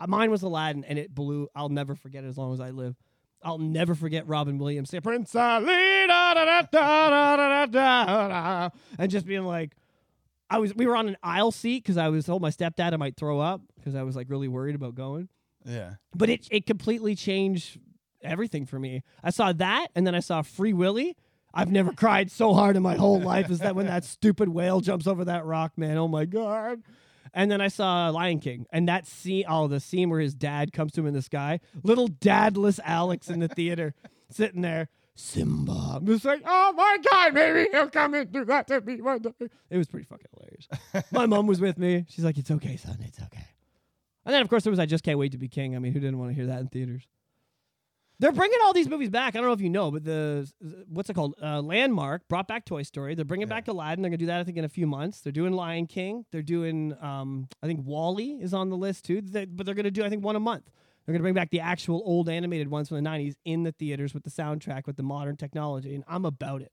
Uh, 0.00 0.06
mine 0.08 0.30
was 0.30 0.42
Aladdin, 0.42 0.84
and 0.84 0.98
it 0.98 1.14
blew. 1.14 1.48
I'll 1.54 1.68
never 1.68 1.94
forget 1.94 2.24
it 2.24 2.28
as 2.28 2.38
long 2.38 2.52
as 2.52 2.60
I 2.60 2.70
live. 2.70 2.96
I'll 3.42 3.58
never 3.58 3.94
forget 3.94 4.26
Robin 4.26 4.58
Williams 4.58 4.90
saying 4.90 5.02
Prince 5.02 5.34
Ali, 5.36 5.66
da, 6.08 6.34
da, 6.34 6.44
da, 6.44 6.62
da, 6.62 7.10
da, 7.10 7.36
da, 7.36 7.66
da, 7.66 8.28
da, 8.28 8.70
and 8.98 9.10
just 9.10 9.26
being 9.26 9.44
like, 9.44 9.76
I 10.50 10.58
was 10.58 10.74
we 10.74 10.86
were 10.86 10.96
on 10.96 11.08
an 11.08 11.16
aisle 11.22 11.52
seat 11.52 11.82
because 11.82 11.96
I 11.96 12.08
was 12.08 12.26
told 12.26 12.42
my 12.42 12.50
stepdad 12.50 12.92
I 12.92 12.96
might 12.96 13.16
throw 13.16 13.40
up 13.40 13.60
because 13.76 13.94
I 13.94 14.02
was 14.02 14.16
like 14.16 14.30
really 14.30 14.48
worried 14.48 14.74
about 14.74 14.94
going. 14.94 15.28
Yeah. 15.64 15.94
But 16.14 16.30
it 16.30 16.48
it 16.50 16.66
completely 16.66 17.14
changed 17.14 17.78
everything 18.22 18.66
for 18.66 18.78
me. 18.78 19.02
I 19.22 19.30
saw 19.30 19.52
that, 19.52 19.88
and 19.94 20.06
then 20.06 20.14
I 20.14 20.20
saw 20.20 20.42
Free 20.42 20.72
Willy. 20.72 21.16
I've 21.52 21.70
never 21.70 21.92
cried 21.92 22.30
so 22.30 22.52
hard 22.52 22.76
in 22.76 22.82
my 22.82 22.94
whole 22.94 23.20
life 23.20 23.50
as 23.50 23.60
that 23.60 23.74
when 23.74 23.86
that 23.86 24.04
stupid 24.04 24.50
whale 24.50 24.80
jumps 24.80 25.06
over 25.06 25.24
that 25.24 25.44
rock, 25.44 25.72
man. 25.76 25.96
Oh 25.96 26.08
my 26.08 26.24
god. 26.24 26.82
And 27.34 27.50
then 27.50 27.60
I 27.60 27.68
saw 27.68 28.08
Lion 28.08 28.40
King, 28.40 28.66
and 28.70 28.88
that 28.88 29.06
scene, 29.06 29.44
oh, 29.48 29.68
the 29.68 29.80
scene 29.80 30.08
where 30.08 30.20
his 30.20 30.34
dad 30.34 30.72
comes 30.72 30.92
to 30.92 31.00
him 31.02 31.06
in 31.06 31.14
the 31.14 31.22
sky, 31.22 31.60
little 31.82 32.08
dadless 32.08 32.80
Alex 32.84 33.28
in 33.28 33.40
the 33.40 33.48
theater, 33.48 33.94
sitting 34.30 34.62
there, 34.62 34.88
Simba. 35.18 35.96
I'm 35.96 36.06
just 36.06 36.24
like, 36.24 36.42
oh 36.46 36.72
my 36.76 36.96
god, 37.10 37.34
maybe 37.34 37.68
he'll 37.72 37.90
come 37.90 38.14
and 38.14 38.30
do 38.30 38.44
that 38.44 38.68
to 38.68 38.80
me 38.80 39.00
one 39.00 39.18
day. 39.20 39.30
It 39.68 39.76
was 39.76 39.88
pretty 39.88 40.06
fucking 40.06 40.26
hilarious. 40.32 40.68
my 41.12 41.26
mom 41.26 41.46
was 41.48 41.60
with 41.60 41.76
me. 41.76 42.04
She's 42.08 42.24
like, 42.24 42.38
it's 42.38 42.50
okay, 42.52 42.76
son, 42.76 42.98
it's 43.02 43.20
okay. 43.22 43.44
And 44.24 44.32
then, 44.34 44.42
of 44.42 44.48
course, 44.48 44.62
there 44.62 44.70
was 44.70 44.78
I 44.78 44.86
Just 44.86 45.02
Can't 45.04 45.18
Wait 45.18 45.32
to 45.32 45.38
Be 45.38 45.48
King. 45.48 45.74
I 45.74 45.78
mean, 45.80 45.92
who 45.92 46.00
didn't 46.00 46.18
want 46.18 46.30
to 46.30 46.34
hear 46.34 46.46
that 46.46 46.60
in 46.60 46.68
theaters? 46.68 47.08
They're 48.20 48.32
bringing 48.32 48.58
all 48.64 48.72
these 48.72 48.88
movies 48.88 49.10
back. 49.10 49.34
I 49.34 49.38
don't 49.38 49.46
know 49.46 49.52
if 49.52 49.60
you 49.60 49.70
know, 49.70 49.90
but 49.90 50.04
the 50.04 50.50
what's 50.88 51.08
it 51.08 51.14
called? 51.14 51.34
Uh, 51.42 51.62
Landmark 51.62 52.26
brought 52.28 52.46
back 52.48 52.64
Toy 52.64 52.82
Story. 52.82 53.14
They're 53.14 53.24
bringing 53.24 53.46
Yeah. 53.48 53.54
back 53.54 53.68
Aladdin. 53.68 54.02
They're 54.02 54.10
gonna 54.10 54.18
do 54.18 54.26
that 54.26 54.40
I 54.40 54.44
think 54.44 54.56
in 54.58 54.64
a 54.64 54.68
few 54.68 54.86
months. 54.88 55.20
They're 55.20 55.32
doing 55.32 55.52
Lion 55.52 55.86
King. 55.86 56.24
They're 56.32 56.42
doing 56.42 56.94
um, 57.00 57.48
I 57.62 57.66
think 57.68 57.80
WALL-E 57.84 58.38
is 58.42 58.52
on 58.54 58.70
the 58.70 58.76
list 58.76 59.04
too. 59.04 59.20
They- 59.20 59.44
but 59.44 59.66
they're 59.66 59.74
gonna 59.76 59.90
do 59.92 60.04
I 60.04 60.08
think 60.10 60.24
one 60.24 60.34
a 60.36 60.40
month. 60.40 60.68
They're 61.08 61.14
gonna 61.14 61.22
bring 61.22 61.32
back 61.32 61.48
the 61.48 61.60
actual 61.60 62.02
old 62.04 62.28
animated 62.28 62.68
ones 62.68 62.88
from 62.90 63.02
the 63.02 63.08
'90s 63.08 63.36
in 63.46 63.62
the 63.62 63.72
theaters 63.72 64.12
with 64.12 64.24
the 64.24 64.30
soundtrack 64.30 64.86
with 64.86 64.98
the 64.98 65.02
modern 65.02 65.36
technology, 65.36 65.94
and 65.94 66.04
I'm 66.06 66.26
about 66.26 66.60
it. 66.60 66.70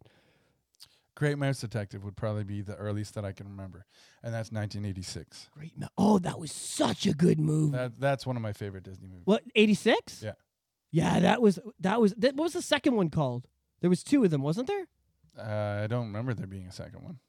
Great 1.15 1.37
Mouse 1.37 1.61
Detective 1.61 2.03
would 2.03 2.17
probably 2.17 2.43
be 2.43 2.61
the 2.61 2.75
earliest 2.75 3.15
that 3.15 3.23
I 3.23 3.31
can 3.31 3.47
remember, 3.47 3.85
and 4.21 4.33
that's 4.33 4.51
1986. 4.51 5.47
Great. 5.57 5.71
mo- 5.79 5.87
Oh, 5.97 6.19
that 6.19 6.37
was 6.37 6.51
such 6.51 7.07
a 7.07 7.13
good 7.13 7.39
movie. 7.39 7.77
That 7.77 7.97
that's 7.97 8.25
one 8.25 8.35
of 8.35 8.41
my 8.41 8.51
favorite 8.51 8.83
Disney 8.83 9.07
movies. 9.07 9.21
What? 9.23 9.43
'86? 9.55 10.21
Yeah. 10.21 10.33
Yeah, 10.91 11.21
that 11.21 11.41
was 11.41 11.57
that 11.79 12.01
was 12.01 12.13
that, 12.17 12.35
what 12.35 12.43
was 12.43 12.53
the 12.53 12.61
second 12.61 12.95
one 12.95 13.09
called? 13.09 13.47
There 13.79 13.89
was 13.89 14.03
two 14.03 14.21
of 14.25 14.31
them, 14.31 14.41
wasn't 14.41 14.67
there? 14.67 14.87
Uh, 15.39 15.83
I 15.85 15.87
don't 15.87 16.07
remember 16.07 16.33
there 16.33 16.45
being 16.45 16.67
a 16.67 16.73
second 16.73 17.03
one. 17.05 17.19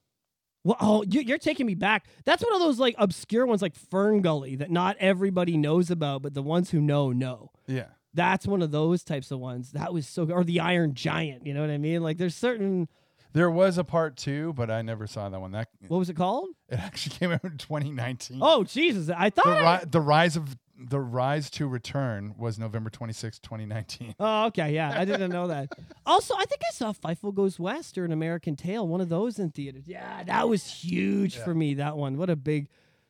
Well, 0.66 0.76
oh, 0.80 1.04
you, 1.08 1.20
you're 1.20 1.38
taking 1.38 1.64
me 1.64 1.76
back. 1.76 2.06
That's 2.24 2.42
one 2.42 2.52
of 2.52 2.58
those 2.58 2.80
like 2.80 2.96
obscure 2.98 3.46
ones, 3.46 3.62
like 3.62 3.76
Fern 3.76 4.20
Gully, 4.20 4.56
that 4.56 4.68
not 4.68 4.96
everybody 4.98 5.56
knows 5.56 5.92
about, 5.92 6.22
but 6.22 6.34
the 6.34 6.42
ones 6.42 6.70
who 6.70 6.80
know 6.80 7.12
know. 7.12 7.52
Yeah. 7.68 7.86
That's 8.14 8.48
one 8.48 8.62
of 8.62 8.72
those 8.72 9.04
types 9.04 9.30
of 9.30 9.38
ones. 9.38 9.70
That 9.72 9.92
was 9.92 10.08
so, 10.08 10.28
or 10.28 10.42
the 10.42 10.58
Iron 10.58 10.94
Giant. 10.94 11.46
You 11.46 11.54
know 11.54 11.60
what 11.60 11.70
I 11.70 11.78
mean? 11.78 12.02
Like, 12.02 12.18
there's 12.18 12.34
certain. 12.34 12.88
There 13.32 13.48
was 13.48 13.78
a 13.78 13.84
part 13.84 14.16
two, 14.16 14.54
but 14.54 14.68
I 14.68 14.82
never 14.82 15.06
saw 15.06 15.28
that 15.28 15.38
one. 15.38 15.52
That 15.52 15.68
What 15.86 15.98
was 15.98 16.10
it 16.10 16.16
called? 16.16 16.48
it 16.68 16.80
actually 16.80 17.14
came 17.16 17.30
out 17.30 17.44
in 17.44 17.58
2019. 17.58 18.38
Oh 18.42 18.64
Jesus! 18.64 19.08
I 19.16 19.30
thought. 19.30 19.44
the, 19.44 19.66
I- 19.66 19.84
the 19.84 20.00
rise 20.00 20.36
of 20.36 20.56
the 20.78 21.00
rise 21.00 21.48
to 21.50 21.66
return 21.66 22.34
was 22.36 22.58
November 22.58 22.90
26, 22.90 23.38
2019. 23.40 24.14
Oh, 24.20 24.46
okay, 24.46 24.74
yeah, 24.74 24.92
I 24.98 25.04
didn't 25.04 25.30
know 25.30 25.48
that. 25.48 25.70
Also, 26.04 26.34
I 26.34 26.44
think 26.44 26.60
I 26.68 26.72
saw 26.72 26.92
Fievel 26.92 27.34
Goes 27.34 27.58
West 27.58 27.96
or 27.98 28.04
an 28.04 28.12
American 28.12 28.56
Tale, 28.56 28.86
one 28.86 29.00
of 29.00 29.08
those 29.08 29.38
in 29.38 29.50
theaters. 29.50 29.84
Yeah, 29.86 30.22
that 30.24 30.48
was 30.48 30.66
huge 30.66 31.36
Yeah. 31.36 31.44
for 31.44 31.54
me. 31.54 31.74
That 31.74 31.96
one, 31.96 32.16
what 32.18 32.30
a 32.30 32.36
big. 32.36 32.68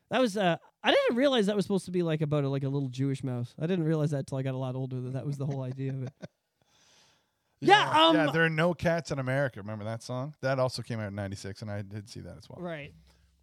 That 0.09 0.21
was. 0.21 0.37
Uh, 0.37 0.57
I 0.83 0.91
didn't 0.91 1.17
realize 1.17 1.47
that 1.47 1.55
was 1.55 1.65
supposed 1.65 1.85
to 1.85 1.91
be 1.91 2.03
like 2.03 2.21
about 2.21 2.45
a, 2.45 2.49
like 2.49 2.63
a 2.63 2.69
little 2.69 2.87
Jewish 2.87 3.23
mouse. 3.23 3.53
I 3.59 3.67
didn't 3.67 3.83
realize 3.85 4.11
that 4.11 4.27
till 4.27 4.37
I 4.37 4.41
got 4.43 4.53
a 4.53 4.57
lot 4.57 4.75
older. 4.75 5.01
That 5.01 5.13
that 5.13 5.25
was 5.25 5.37
the 5.37 5.45
whole 5.45 5.61
idea 5.63 5.91
of 5.91 6.03
it. 6.03 6.13
Yeah, 7.59 7.89
um, 7.89 8.15
yeah, 8.15 8.29
there 8.31 8.45
are 8.45 8.49
no 8.51 8.75
cats 8.75 9.09
in 9.09 9.17
America. 9.17 9.59
Remember 9.59 9.83
that 9.85 10.03
song? 10.03 10.35
That 10.41 10.59
also 10.59 10.83
came 10.83 10.99
out 10.99 11.07
in 11.07 11.15
96 11.15 11.63
and 11.63 11.71
I 11.71 11.81
did 11.81 12.07
see 12.07 12.19
that 12.19 12.37
as 12.37 12.47
well. 12.47 12.61
Right. 12.61 12.93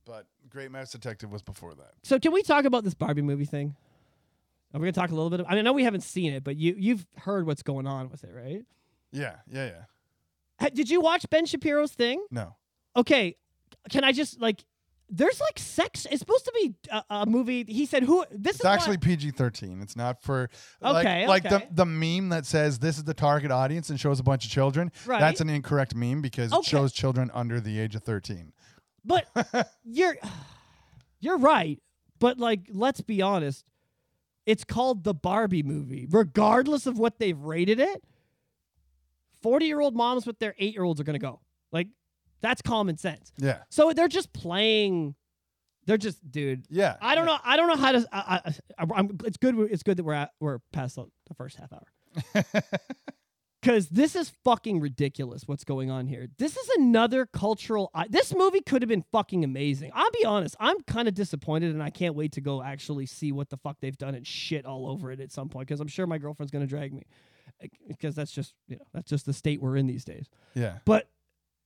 But 0.05 0.27
Great 0.49 0.71
Mouse 0.71 0.93
Detective 0.93 1.33
was 1.33 1.43
before 1.43 1.75
that. 1.75 1.95
So 2.05 2.21
can 2.21 2.31
we 2.33 2.43
talk 2.45 2.65
about 2.65 2.85
this 2.85 2.95
Barbie 2.95 3.23
movie 3.23 3.45
thing? 3.45 3.75
Are 4.75 4.81
we 4.81 4.87
gonna 4.87 4.93
talk 4.93 5.11
a 5.11 5.15
little 5.15 5.31
bit? 5.31 5.39
Of, 5.41 5.47
I, 5.47 5.51
mean, 5.51 5.61
I 5.61 5.63
know 5.63 5.73
we 5.73 5.85
haven't 5.85 6.03
seen 6.03 6.33
it, 6.33 6.43
but 6.45 6.57
you 6.57 6.75
you've 6.77 7.07
heard 7.19 7.47
what's 7.47 7.63
going 7.63 7.87
on 7.87 8.09
with 8.11 8.25
it, 8.25 8.33
right? 8.35 8.63
Yeah, 9.13 9.37
yeah, 9.49 9.67
yeah. 9.67 9.85
Ha- 10.61 10.71
Did 10.75 10.91
you 10.91 11.01
watch 11.01 11.25
Ben 11.31 11.47
Shapiro's 11.47 11.93
thing? 11.93 12.25
No. 12.31 12.57
okay, 12.97 13.37
can 13.91 14.03
I 14.05 14.13
just 14.13 14.41
like? 14.41 14.65
There's 15.11 15.39
like 15.39 15.59
sex. 15.59 16.07
It's 16.11 16.19
supposed 16.21 16.47
to 16.47 16.53
be 16.55 16.75
a, 16.91 17.05
a 17.11 17.27
movie. 17.27 17.65
He 17.69 17.85
said, 17.87 18.03
"Who 18.05 18.25
this 18.33 18.57
It's 18.57 18.61
is 18.61 18.67
actually 18.67 18.97
PG 18.97 19.33
thirteen. 19.33 19.81
It's 19.83 19.95
not 19.97 20.23
for 20.23 20.49
like, 20.81 21.07
Okay, 21.07 21.29
like 21.29 21.45
okay. 21.47 21.67
the 21.69 21.85
the 21.85 21.87
meme 21.87 22.31
that 22.31 22.47
says 22.47 22.79
this 22.81 22.97
is 22.97 23.05
the 23.05 23.15
target 23.15 23.51
audience 23.53 23.91
and 23.91 24.01
shows 24.01 24.19
a 24.19 24.23
bunch 24.23 24.45
of 24.47 24.51
children. 24.51 24.91
Right. 25.07 25.21
That's 25.21 25.41
an 25.43 25.51
incorrect 25.51 25.95
meme 25.95 26.23
because 26.23 26.51
it 26.53 26.57
Okay. 26.57 26.71
shows 26.71 26.93
children 26.93 27.31
under 27.35 27.61
the 27.61 27.79
age 27.79 27.95
of 27.95 28.03
thirteen. 28.03 28.53
But 29.05 29.27
you're 29.85 30.17
you're 31.21 31.39
right. 31.39 31.79
But 32.19 32.39
like, 32.39 32.63
let's 32.73 33.03
be 33.03 33.21
honest. 33.23 33.65
It's 34.47 34.65
called 34.65 35.05
the 35.05 35.15
Barbie 35.15 35.63
movie, 35.63 36.07
regardless 36.11 36.87
of 36.87 36.99
what 36.99 37.19
they've 37.19 37.39
rated 37.39 37.81
it. 37.81 38.03
Forty-year-old 39.43 39.95
moms 39.95 40.27
with 40.27 40.39
their 40.39 40.55
eight-year-olds 40.59 41.01
are 41.01 41.05
gonna 41.05 41.19
go. 41.19 41.41
Like, 41.73 41.89
that's 42.41 42.63
common 42.63 42.97
sense. 42.99 43.33
Yeah, 43.39 43.59
So 43.71 43.93
they're 43.93 44.09
just 44.09 44.33
playing. 44.33 45.15
They're 45.87 45.99
just, 45.99 46.19
dude. 46.31 46.65
yeah. 46.71 46.97
I 47.03 47.15
don't 47.15 47.27
know. 47.27 47.37
I 47.45 47.57
don't 47.59 47.69
know 47.69 47.77
how 47.77 47.93
to. 47.93 48.09
I, 48.11 48.41
I, 48.79 48.87
I'm, 48.95 49.19
it's 49.25 49.37
good. 49.37 49.55
It's 49.71 49.83
good 49.83 49.99
that 49.99 50.05
we're 50.05 50.15
at, 50.15 50.31
we're 50.41 50.61
past 50.73 50.97
the, 50.97 51.05
the 51.29 51.35
first 51.35 51.59
half 51.59 51.73
hour. 51.73 52.45
Because 53.65 53.89
this 53.89 54.15
is 54.15 54.31
fucking 54.45 54.81
ridiculous. 54.81 55.49
What's 55.49 55.65
going 55.65 55.91
on 55.91 56.07
here? 56.07 56.29
This 56.37 56.55
is 56.55 56.69
another 56.77 57.25
cultural. 57.25 57.91
I, 57.95 58.07
this 58.09 58.35
movie 58.35 58.61
could 58.61 58.83
have 58.83 58.91
been 58.91 59.07
fucking 59.11 59.43
amazing. 59.43 59.91
I'll 59.95 60.11
be 60.11 60.27
honest. 60.27 60.55
I'm 60.61 60.83
kind 60.83 61.09
of 61.09 61.15
disappointed, 61.15 61.73
and 61.73 61.83
I 61.83 61.89
can't 61.89 62.15
wait 62.15 62.33
to 62.33 62.43
go 62.43 62.63
actually 62.63 63.07
see 63.07 63.33
what 63.33 63.49
the 63.49 63.57
fuck 63.57 63.79
they've 63.81 63.97
done 63.97 64.15
and 64.15 64.27
shit 64.27 64.67
all 64.67 64.87
over 64.87 65.11
it 65.13 65.21
at 65.21 65.33
some 65.33 65.49
point. 65.49 65.67
Because 65.67 65.81
I'm 65.81 65.89
sure 65.89 66.07
my 66.07 66.19
girlfriend's 66.19 66.51
gonna 66.51 66.67
drag 66.67 66.93
me. 66.93 67.07
Eh, 67.63 67.69
because 67.89 68.15
that's 68.15 68.33
just 68.33 68.53
you 68.69 68.77
know 68.77 68.85
that's 68.93 69.09
just 69.09 69.25
the 69.25 69.33
state 69.33 69.63
we're 69.63 69.79
in 69.79 69.87
these 69.87 70.05
days. 70.05 70.29
Yeah, 70.55 70.79
But 70.85 71.09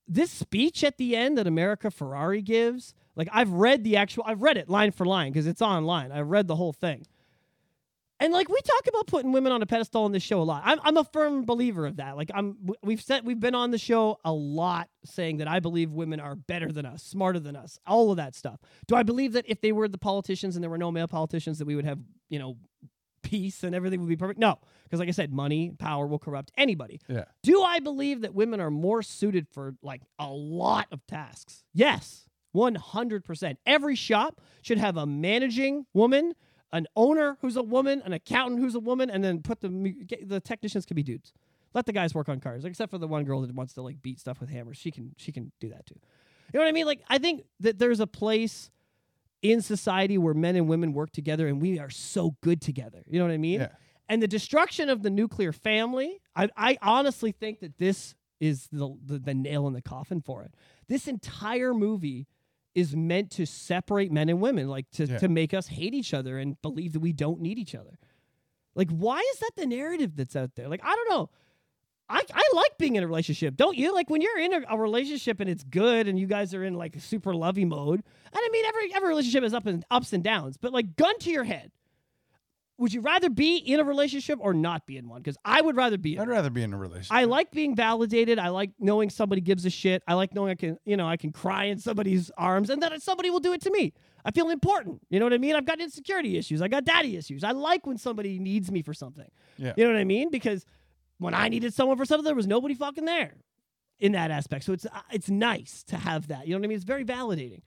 this 0.06 0.30
speech 0.30 0.84
at 0.84 0.98
the 0.98 1.16
end 1.16 1.36
that 1.36 1.48
America 1.48 1.88
Ferrera 1.88 2.44
gives, 2.44 2.94
like 3.16 3.28
I've 3.32 3.50
read 3.50 3.82
the 3.82 3.96
actual, 3.96 4.22
I've 4.24 4.42
read 4.42 4.56
it 4.56 4.68
line 4.68 4.92
for 4.92 5.04
line 5.04 5.32
because 5.32 5.48
it's 5.48 5.60
online. 5.60 6.12
I've 6.12 6.28
read 6.28 6.46
the 6.46 6.56
whole 6.56 6.72
thing. 6.72 7.06
And 8.20 8.32
like 8.32 8.48
we 8.48 8.60
talk 8.62 8.86
about 8.88 9.06
putting 9.06 9.30
women 9.32 9.52
on 9.52 9.62
a 9.62 9.66
pedestal 9.66 10.04
in 10.06 10.12
this 10.12 10.22
show 10.22 10.40
a 10.40 10.42
lot. 10.42 10.62
I'm, 10.64 10.80
I'm 10.82 10.96
a 10.96 11.04
firm 11.04 11.44
believer 11.44 11.86
of 11.86 11.96
that. 11.96 12.16
Like 12.16 12.30
I'm, 12.34 12.56
we've 12.82 13.00
said 13.00 13.24
we've 13.24 13.38
been 13.38 13.54
on 13.54 13.70
the 13.70 13.78
show 13.78 14.18
a 14.24 14.32
lot 14.32 14.88
saying 15.04 15.36
that 15.38 15.46
I 15.48 15.60
believe 15.60 15.92
women 15.92 16.18
are 16.18 16.34
better 16.34 16.72
than 16.72 16.84
us, 16.84 17.02
smarter 17.02 17.38
than 17.38 17.54
us, 17.54 17.78
all 17.86 18.10
of 18.10 18.16
that 18.16 18.34
stuff. 18.34 18.58
Do 18.88 18.96
I 18.96 19.04
believe 19.04 19.34
that 19.34 19.44
if 19.46 19.60
they 19.60 19.70
were 19.72 19.86
the 19.88 19.98
politicians 19.98 20.56
and 20.56 20.62
there 20.62 20.70
were 20.70 20.78
no 20.78 20.90
male 20.90 21.06
politicians, 21.08 21.58
that 21.58 21.66
we 21.66 21.76
would 21.76 21.84
have, 21.84 22.00
you 22.28 22.38
know, 22.40 22.56
peace 23.22 23.62
and 23.62 23.74
everything 23.74 24.00
would 24.00 24.08
be 24.08 24.16
perfect? 24.16 24.40
No, 24.40 24.58
because 24.84 24.98
like 24.98 25.08
I 25.08 25.12
said, 25.12 25.32
money, 25.32 25.70
power 25.78 26.06
will 26.06 26.18
corrupt 26.18 26.50
anybody. 26.56 27.00
yeah. 27.08 27.24
Do 27.42 27.62
I 27.62 27.78
believe 27.78 28.22
that 28.22 28.34
women 28.34 28.60
are 28.60 28.70
more 28.70 29.02
suited 29.02 29.46
for 29.48 29.74
like 29.82 30.02
a 30.18 30.26
lot 30.28 30.88
of 30.90 31.06
tasks? 31.06 31.62
Yes, 31.72 32.26
100%. 32.56 33.56
Every 33.66 33.94
shop 33.94 34.40
should 34.62 34.78
have 34.78 34.96
a 34.96 35.06
managing 35.06 35.86
woman, 35.94 36.34
an 36.72 36.86
owner 36.96 37.38
who's 37.40 37.56
a 37.56 37.62
woman, 37.62 38.02
an 38.04 38.12
accountant 38.12 38.60
who's 38.60 38.74
a 38.74 38.80
woman, 38.80 39.10
and 39.10 39.24
then 39.24 39.40
put 39.40 39.60
the 39.60 39.68
the 40.24 40.40
technicians 40.40 40.86
can 40.86 40.94
be 40.94 41.02
dudes. 41.02 41.32
Let 41.74 41.86
the 41.86 41.92
guys 41.92 42.14
work 42.14 42.28
on 42.28 42.40
cars, 42.40 42.64
except 42.64 42.90
for 42.90 42.98
the 42.98 43.08
one 43.08 43.24
girl 43.24 43.42
that 43.42 43.54
wants 43.54 43.74
to 43.74 43.82
like 43.82 44.00
beat 44.02 44.18
stuff 44.18 44.40
with 44.40 44.50
hammers. 44.50 44.76
She 44.76 44.90
can 44.90 45.14
she 45.16 45.32
can 45.32 45.52
do 45.60 45.68
that 45.70 45.86
too. 45.86 45.96
You 46.52 46.58
know 46.58 46.64
what 46.64 46.68
I 46.68 46.72
mean? 46.72 46.86
Like 46.86 47.02
I 47.08 47.18
think 47.18 47.42
that 47.60 47.78
there's 47.78 48.00
a 48.00 48.06
place 48.06 48.70
in 49.42 49.60
society 49.62 50.18
where 50.18 50.34
men 50.34 50.56
and 50.56 50.68
women 50.68 50.92
work 50.92 51.12
together 51.12 51.46
and 51.46 51.60
we 51.60 51.78
are 51.78 51.90
so 51.90 52.36
good 52.40 52.60
together. 52.60 53.04
You 53.06 53.18
know 53.18 53.26
what 53.26 53.32
I 53.32 53.38
mean? 53.38 53.60
Yeah. 53.60 53.68
And 54.08 54.22
the 54.22 54.28
destruction 54.28 54.88
of 54.88 55.02
the 55.02 55.10
nuclear 55.10 55.52
family, 55.52 56.20
I, 56.34 56.48
I 56.56 56.78
honestly 56.80 57.30
think 57.30 57.60
that 57.60 57.78
this 57.78 58.14
is 58.40 58.68
the, 58.72 58.96
the 59.04 59.18
the 59.18 59.34
nail 59.34 59.66
in 59.66 59.74
the 59.74 59.82
coffin 59.82 60.20
for 60.20 60.42
it. 60.42 60.54
This 60.88 61.06
entire 61.08 61.74
movie 61.74 62.26
is 62.78 62.94
meant 62.96 63.30
to 63.32 63.46
separate 63.46 64.10
men 64.12 64.28
and 64.28 64.40
women, 64.40 64.68
like 64.68 64.90
to, 64.92 65.06
Yeah. 65.06 65.18
to 65.18 65.28
make 65.28 65.52
us 65.54 65.66
hate 65.68 65.94
each 65.94 66.14
other 66.14 66.38
and 66.38 66.60
believe 66.62 66.92
that 66.92 67.00
we 67.00 67.12
don't 67.12 67.40
need 67.40 67.58
each 67.58 67.74
other. 67.74 67.98
Like, 68.74 68.90
why 68.90 69.18
is 69.34 69.40
that 69.40 69.50
the 69.56 69.66
narrative 69.66 70.12
that's 70.16 70.36
out 70.36 70.54
there? 70.54 70.68
Like, 70.68 70.80
I 70.84 70.94
don't 70.94 71.10
know. 71.10 71.30
I, 72.10 72.22
I 72.32 72.50
like 72.54 72.78
being 72.78 72.96
in 72.96 73.02
a 73.02 73.06
relationship, 73.06 73.54
don't 73.56 73.76
you? 73.76 73.92
Like 73.92 74.08
when 74.08 74.22
you're 74.22 74.38
in 74.38 74.54
a, 74.54 74.60
a 74.70 74.78
relationship 74.78 75.40
and 75.40 75.50
it's 75.50 75.62
good 75.64 76.08
and 76.08 76.18
you 76.18 76.26
guys 76.26 76.54
are 76.54 76.64
in 76.64 76.72
like 76.74 76.94
super 77.00 77.34
lovey 77.34 77.66
mode. 77.66 78.00
And 78.00 78.34
I 78.34 78.48
mean 78.50 78.64
every 78.64 78.94
every 78.94 79.08
relationship 79.10 79.42
has 79.42 79.52
up 79.52 79.66
and 79.66 79.84
ups 79.90 80.14
and 80.14 80.24
downs, 80.24 80.56
but 80.56 80.72
like 80.72 80.96
gun 80.96 81.18
to 81.18 81.30
your 81.30 81.44
head. 81.44 81.70
Would 82.78 82.92
you 82.92 83.00
rather 83.00 83.28
be 83.28 83.56
in 83.56 83.80
a 83.80 83.84
relationship 83.84 84.38
or 84.40 84.54
not 84.54 84.86
be 84.86 84.96
in 84.96 85.08
one? 85.08 85.20
Because 85.20 85.36
I 85.44 85.60
would 85.60 85.74
rather 85.74 85.98
be 85.98 86.14
in 86.14 86.20
I'd 86.20 86.28
one. 86.28 86.36
rather 86.36 86.48
be 86.50 86.62
in 86.62 86.72
a 86.72 86.78
relationship. 86.78 87.12
I 87.12 87.24
like 87.24 87.50
being 87.50 87.74
validated. 87.74 88.38
I 88.38 88.50
like 88.50 88.70
knowing 88.78 89.10
somebody 89.10 89.40
gives 89.40 89.64
a 89.66 89.70
shit. 89.70 90.02
I 90.06 90.14
like 90.14 90.32
knowing 90.32 90.52
I 90.52 90.54
can, 90.54 90.78
you 90.84 90.96
know, 90.96 91.08
I 91.08 91.16
can 91.16 91.32
cry 91.32 91.64
in 91.64 91.78
somebody's 91.78 92.30
arms 92.38 92.70
and 92.70 92.80
that 92.82 93.02
somebody 93.02 93.30
will 93.30 93.40
do 93.40 93.52
it 93.52 93.60
to 93.62 93.70
me. 93.72 93.94
I 94.24 94.30
feel 94.30 94.48
important. 94.50 95.00
You 95.10 95.18
know 95.18 95.26
what 95.26 95.32
I 95.32 95.38
mean? 95.38 95.56
I've 95.56 95.64
got 95.64 95.80
insecurity 95.80 96.38
issues. 96.38 96.62
I 96.62 96.68
got 96.68 96.84
daddy 96.84 97.16
issues. 97.16 97.42
I 97.42 97.50
like 97.50 97.84
when 97.84 97.98
somebody 97.98 98.38
needs 98.38 98.70
me 98.70 98.82
for 98.82 98.94
something. 98.94 99.28
Yeah. 99.56 99.72
You 99.76 99.84
know 99.84 99.92
what 99.92 99.98
I 100.00 100.04
mean? 100.04 100.30
Because 100.30 100.64
when 101.18 101.34
I 101.34 101.48
needed 101.48 101.74
someone 101.74 101.96
for 101.96 102.04
something, 102.04 102.24
there 102.24 102.34
was 102.36 102.46
nobody 102.46 102.74
fucking 102.74 103.06
there 103.06 103.34
in 103.98 104.12
that 104.12 104.30
aspect. 104.30 104.64
So 104.64 104.72
it's 104.72 104.86
uh, 104.86 105.00
it's 105.10 105.28
nice 105.28 105.82
to 105.88 105.96
have 105.96 106.28
that. 106.28 106.46
You 106.46 106.52
know 106.54 106.60
what 106.60 106.66
I 106.66 106.68
mean? 106.68 106.76
It's 106.76 106.84
very 106.84 107.04
validating. 107.04 107.62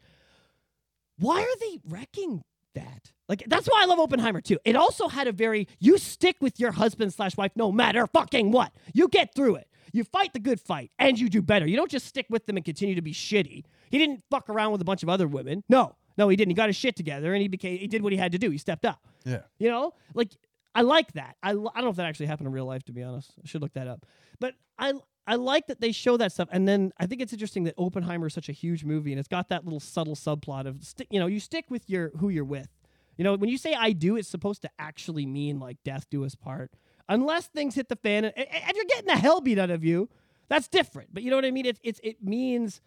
Why 1.18 1.42
are 1.42 1.60
they 1.60 1.80
wrecking 1.86 2.44
that? 2.76 3.12
Like 3.28 3.44
that's 3.48 3.68
why 3.68 3.82
I 3.82 3.86
love 3.86 4.00
Oppenheimer 4.00 4.42
too. 4.42 4.58
It 4.66 4.76
also 4.76 5.08
had 5.08 5.28
a 5.28 5.32
very 5.32 5.68
you 5.80 5.98
stick 5.98 6.38
with 6.42 6.60
your 6.60 6.72
husband 6.72 7.14
slash 7.14 7.38
wife 7.38 7.52
no 7.56 7.72
matter 7.72 8.06
fucking 8.08 8.52
what. 8.52 8.74
You 8.94 9.08
get 9.08 9.34
through 9.34 9.56
it. 9.56 9.68
You 9.94 10.04
fight 10.04 10.34
the 10.34 10.40
good 10.40 10.60
fight 10.60 10.92
and 11.00 11.20
you 11.20 11.30
do 11.30 11.42
better. 11.42 11.66
You 11.66 11.76
don't 11.76 11.92
just 11.92 12.06
stick 12.06 12.26
with 12.30 12.46
them 12.46 12.58
and 12.58 12.66
continue 12.66 12.96
to 12.96 13.02
be 13.02 13.14
shitty. 13.14 13.64
He 13.90 13.98
didn't 13.98 14.24
fuck 14.30 14.50
around 14.50 14.72
with 14.72 14.82
a 14.82 14.86
bunch 14.86 15.04
of 15.04 15.10
other 15.10 15.28
women. 15.28 15.64
No, 15.70 15.96
no, 16.18 16.30
he 16.30 16.36
didn't. 16.36 16.52
He 16.52 16.56
got 16.56 16.70
his 16.70 16.76
shit 16.76 16.96
together 16.96 17.34
and 17.34 17.42
he 17.42 17.48
became 17.48 17.78
he 17.78 17.88
did 17.88 18.02
what 18.02 18.12
he 18.12 18.18
had 18.18 18.32
to 18.34 18.38
do. 18.38 18.50
He 18.50 18.58
stepped 18.58 18.86
up. 18.86 19.06
Yeah. 19.26 19.42
You 19.60 19.70
know, 19.70 19.94
like 20.14 20.32
I 20.74 20.82
like 20.82 21.14
that. 21.14 21.36
I, 21.44 21.52
I 21.52 21.54
don't 21.54 21.76
know 21.76 21.90
if 21.90 21.98
that 21.98 22.06
actually 22.06 22.28
happened 22.28 22.48
in 22.48 22.54
real 22.54 22.66
life, 22.66 22.84
to 22.86 22.94
be 22.94 23.04
honest. 23.04 23.32
I 23.44 23.48
should 23.48 23.62
look 23.62 23.74
that 23.74 23.88
up. 23.88 24.06
But 24.40 24.54
I 24.78 24.94
I 25.28 25.36
like 25.36 25.68
that 25.68 25.80
they 25.80 25.92
show 25.92 26.18
that 26.18 26.32
stuff. 26.32 26.50
And 26.52 26.68
then 26.68 26.92
I 26.98 27.06
think 27.06 27.22
it's 27.22 27.34
interesting 27.34 27.64
that 27.66 27.76
Oppenheimer 27.78 28.28
is 28.28 28.34
such 28.34 28.50
a 28.50 28.54
huge 28.54 28.84
movie 28.84 29.12
and 29.12 29.20
it's 29.20 29.28
got 29.28 29.50
that 29.50 29.64
little 29.64 29.80
subtle 29.80 30.16
subplot 30.16 30.66
of 30.66 30.84
you 31.10 31.20
know 31.20 31.28
you 31.28 31.40
stick 31.40 31.66
with 31.70 31.90
your 31.90 32.10
who 32.18 32.30
you're 32.30 32.44
with. 32.46 32.70
You 33.18 33.24
know, 33.24 33.36
when 33.36 33.50
you 33.50 33.58
say 33.58 33.76
I 33.76 33.92
do, 33.92 34.16
it's 34.16 34.28
supposed 34.28 34.64
to 34.64 34.70
actually 34.80 35.26
mean 35.26 35.60
like 35.60 35.78
death 35.84 36.10
do 36.10 36.26
us 36.26 36.36
part. 36.36 36.72
Unless 37.08 37.48
things 37.48 37.76
hit 37.76 37.90
the 37.90 37.98
fan, 37.98 38.26
and, 38.26 38.34
and 38.36 38.76
you're 38.76 38.86
getting 38.86 39.08
the 39.08 39.18
hell 39.18 39.42
beat 39.42 39.60
out 39.60 39.70
of 39.70 39.84
you, 39.84 40.10
that's 40.48 40.68
different. 40.68 41.14
But 41.14 41.24
you 41.24 41.30
know 41.30 41.36
what 41.36 41.46
I 41.46 41.52
mean? 41.52 41.66
It's 41.66 41.80
it's 41.84 42.00
it 42.04 42.24
means 42.24 42.82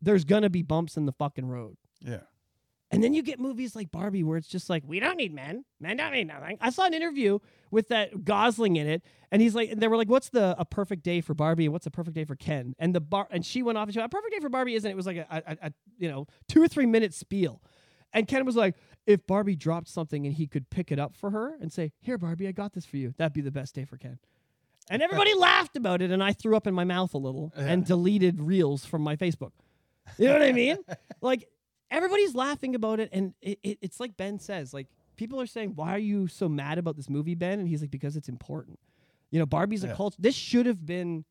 there's 0.00 0.24
gonna 0.24 0.50
be 0.50 0.62
bumps 0.62 0.96
in 0.96 1.06
the 1.06 1.12
fucking 1.12 1.46
road. 1.46 1.76
Yeah. 2.00 2.20
And 2.92 3.02
then 3.02 3.14
you 3.14 3.22
get 3.22 3.40
movies 3.40 3.74
like 3.74 3.90
Barbie 3.90 4.22
where 4.22 4.36
it's 4.36 4.46
just 4.46 4.68
like, 4.68 4.82
we 4.86 5.00
don't 5.00 5.16
need 5.16 5.32
men. 5.32 5.64
Men 5.80 5.96
don't 5.96 6.12
need 6.12 6.26
nothing. 6.26 6.58
I 6.60 6.68
saw 6.68 6.84
an 6.84 6.92
interview 6.92 7.38
with 7.70 7.88
that 7.88 8.24
Gosling 8.24 8.76
in 8.76 8.86
it, 8.86 9.02
and 9.30 9.40
he's 9.40 9.54
like, 9.54 9.70
and 9.70 9.80
they 9.80 9.88
were 9.88 9.96
like, 9.96 10.10
what's 10.10 10.28
the 10.28 10.54
a 10.58 10.66
perfect 10.66 11.02
day 11.02 11.22
for 11.22 11.32
Barbie 11.32 11.64
and 11.64 11.72
what's 11.72 11.86
a 11.86 11.90
perfect 11.90 12.14
day 12.14 12.24
for 12.24 12.36
Ken? 12.36 12.74
And 12.78 12.94
the 12.94 13.00
bar 13.00 13.26
and 13.30 13.46
she 13.46 13.62
went 13.62 13.78
off 13.78 13.84
and 13.84 13.94
she 13.94 13.98
went, 13.98 14.12
a 14.12 14.14
perfect 14.14 14.34
day 14.34 14.40
for 14.40 14.50
Barbie 14.50 14.74
isn't 14.74 14.88
it? 14.88 14.92
It 14.92 14.96
was 14.96 15.06
like 15.06 15.16
a, 15.16 15.26
a, 15.30 15.66
a 15.68 15.72
you 15.98 16.08
know, 16.10 16.26
two 16.48 16.62
or 16.62 16.68
three 16.68 16.86
minute 16.86 17.14
spiel. 17.14 17.62
And 18.12 18.28
Ken 18.28 18.44
was 18.44 18.56
like, 18.56 18.74
if 19.06 19.26
Barbie 19.26 19.56
dropped 19.56 19.88
something 19.88 20.26
and 20.26 20.34
he 20.34 20.46
could 20.46 20.68
pick 20.68 20.92
it 20.92 20.98
up 20.98 21.16
for 21.16 21.30
her 21.30 21.56
and 21.60 21.72
say, 21.72 21.92
Here, 22.00 22.18
Barbie, 22.18 22.46
I 22.46 22.52
got 22.52 22.74
this 22.74 22.84
for 22.84 22.98
you, 22.98 23.14
that'd 23.16 23.32
be 23.32 23.40
the 23.40 23.50
best 23.50 23.74
day 23.74 23.84
for 23.84 23.96
Ken. 23.96 24.18
And 24.90 25.02
everybody 25.02 25.34
laughed 25.34 25.76
about 25.76 26.02
it, 26.02 26.10
and 26.10 26.22
I 26.22 26.32
threw 26.32 26.56
up 26.56 26.66
in 26.66 26.74
my 26.74 26.84
mouth 26.84 27.14
a 27.14 27.18
little 27.18 27.52
and 27.56 27.84
deleted 27.84 28.40
reels 28.40 28.84
from 28.84 29.02
my 29.02 29.16
Facebook. 29.16 29.52
You 30.18 30.26
know 30.26 30.34
what 30.34 30.42
I 30.42 30.52
mean? 30.52 30.78
like 31.20 31.48
everybody's 31.92 32.34
laughing 32.34 32.74
about 32.74 32.98
it, 32.98 33.10
and 33.12 33.34
it, 33.40 33.58
it, 33.62 33.78
it's 33.80 34.00
like 34.00 34.16
Ben 34.16 34.38
says, 34.38 34.74
like 34.74 34.88
people 35.16 35.40
are 35.40 35.46
saying, 35.46 35.74
"Why 35.76 35.94
are 35.94 35.98
you 35.98 36.26
so 36.26 36.48
mad 36.48 36.78
about 36.78 36.96
this 36.96 37.08
movie, 37.08 37.34
Ben?" 37.34 37.60
And 37.60 37.68
he's 37.68 37.82
like, 37.82 37.90
"Because 37.90 38.16
it's 38.16 38.28
important." 38.28 38.80
You 39.30 39.38
know, 39.38 39.46
Barbie's 39.46 39.84
a 39.84 39.94
cult. 39.94 40.14
This 40.18 40.34
should 40.34 40.66
have 40.66 40.84
been 40.84 41.24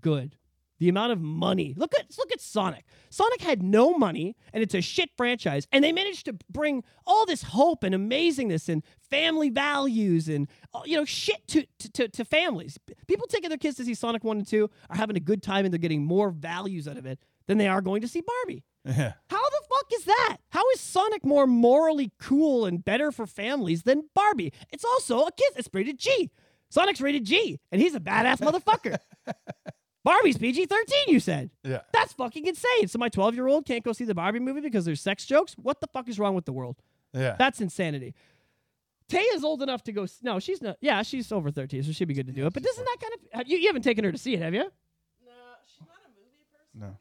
good. 0.00 0.36
The 0.78 0.88
amount 0.88 1.10
of 1.10 1.20
money. 1.20 1.74
Look 1.76 1.92
at 1.98 2.06
look 2.16 2.30
at 2.30 2.40
Sonic. 2.40 2.84
Sonic 3.10 3.40
had 3.40 3.62
no 3.62 3.94
money, 3.94 4.36
and 4.52 4.62
it's 4.62 4.74
a 4.74 4.80
shit 4.80 5.10
franchise, 5.16 5.66
and 5.72 5.82
they 5.82 5.90
managed 5.90 6.26
to 6.26 6.36
bring 6.48 6.84
all 7.04 7.26
this 7.26 7.42
hope 7.42 7.82
and 7.82 7.94
amazingness 7.94 8.68
and 8.68 8.84
family 9.10 9.50
values 9.50 10.28
and 10.28 10.48
uh, 10.72 10.82
you 10.84 10.96
know 10.96 11.04
shit 11.04 11.46
to, 11.48 11.66
to, 11.80 11.92
to, 11.92 12.08
to 12.08 12.24
families. 12.24 12.78
People 13.08 13.26
taking 13.26 13.48
their 13.48 13.58
kids 13.58 13.76
to 13.78 13.84
see 13.84 13.94
Sonic 13.94 14.22
One 14.22 14.38
and 14.38 14.46
Two 14.46 14.70
are 14.88 14.96
having 14.96 15.16
a 15.16 15.20
good 15.20 15.42
time, 15.42 15.64
and 15.64 15.74
they're 15.74 15.78
getting 15.78 16.04
more 16.04 16.30
values 16.30 16.86
out 16.86 16.96
of 16.96 17.06
it 17.06 17.18
than 17.48 17.58
they 17.58 17.66
are 17.66 17.80
going 17.80 18.02
to 18.02 18.08
see 18.08 18.20
Barbie. 18.20 18.62
Yeah. 18.88 19.12
How 19.28 19.42
the 19.50 19.60
fuck 19.68 19.86
is 19.94 20.04
that? 20.04 20.38
How 20.48 20.62
is 20.70 20.80
Sonic 20.80 21.24
more 21.24 21.46
morally 21.46 22.10
cool 22.18 22.64
and 22.64 22.82
better 22.84 23.12
for 23.12 23.26
families 23.26 23.82
than 23.82 24.08
Barbie? 24.14 24.52
It's 24.72 24.84
also 24.84 25.26
a 25.26 25.30
kid. 25.32 25.52
It's 25.56 25.68
rated 25.72 25.98
G. 25.98 26.30
Sonic's 26.70 27.00
rated 27.00 27.24
G, 27.24 27.60
and 27.70 27.80
he's 27.82 27.94
a 27.94 28.00
badass 28.00 28.38
motherfucker. 28.38 28.96
Barbie's 30.04 30.38
PG 30.38 30.66
13, 30.66 30.98
you 31.08 31.20
said. 31.20 31.50
Yeah. 31.64 31.80
That's 31.92 32.12
fucking 32.14 32.46
insane. 32.46 32.88
So 32.88 32.98
my 32.98 33.08
12 33.10 33.34
year 33.34 33.46
old 33.46 33.66
can't 33.66 33.84
go 33.84 33.92
see 33.92 34.04
the 34.04 34.14
Barbie 34.14 34.38
movie 34.38 34.60
because 34.62 34.84
there's 34.86 35.00
sex 35.02 35.26
jokes? 35.26 35.54
What 35.54 35.80
the 35.80 35.86
fuck 35.88 36.08
is 36.08 36.18
wrong 36.18 36.34
with 36.34 36.44
the 36.46 36.52
world? 36.52 36.76
Yeah. 37.12 37.36
That's 37.38 37.60
insanity. 37.60 38.14
Taya's 39.08 39.44
old 39.44 39.62
enough 39.62 39.82
to 39.84 39.92
go. 39.92 40.04
s- 40.04 40.18
No, 40.22 40.38
she's 40.38 40.62
not. 40.62 40.76
Yeah, 40.80 41.02
she's 41.02 41.30
over 41.32 41.50
13, 41.50 41.82
so 41.82 41.92
she'd 41.92 42.04
be 42.08 42.14
good 42.14 42.26
to 42.26 42.32
do 42.32 42.46
it. 42.46 42.52
But 42.52 42.62
doesn't 42.62 42.84
that 42.84 42.96
kind 43.00 43.12
of. 43.14 43.20
Have, 43.38 43.48
you, 43.48 43.58
you 43.58 43.66
haven't 43.66 43.82
taken 43.82 44.04
her 44.04 44.12
to 44.12 44.18
see 44.18 44.34
it, 44.34 44.40
have 44.40 44.54
you? 44.54 44.60
No, 44.60 45.32
she's 45.66 45.80
not 45.86 45.96
a 46.04 46.10
movie 46.10 46.44
person. 46.52 46.80
no. 46.80 46.96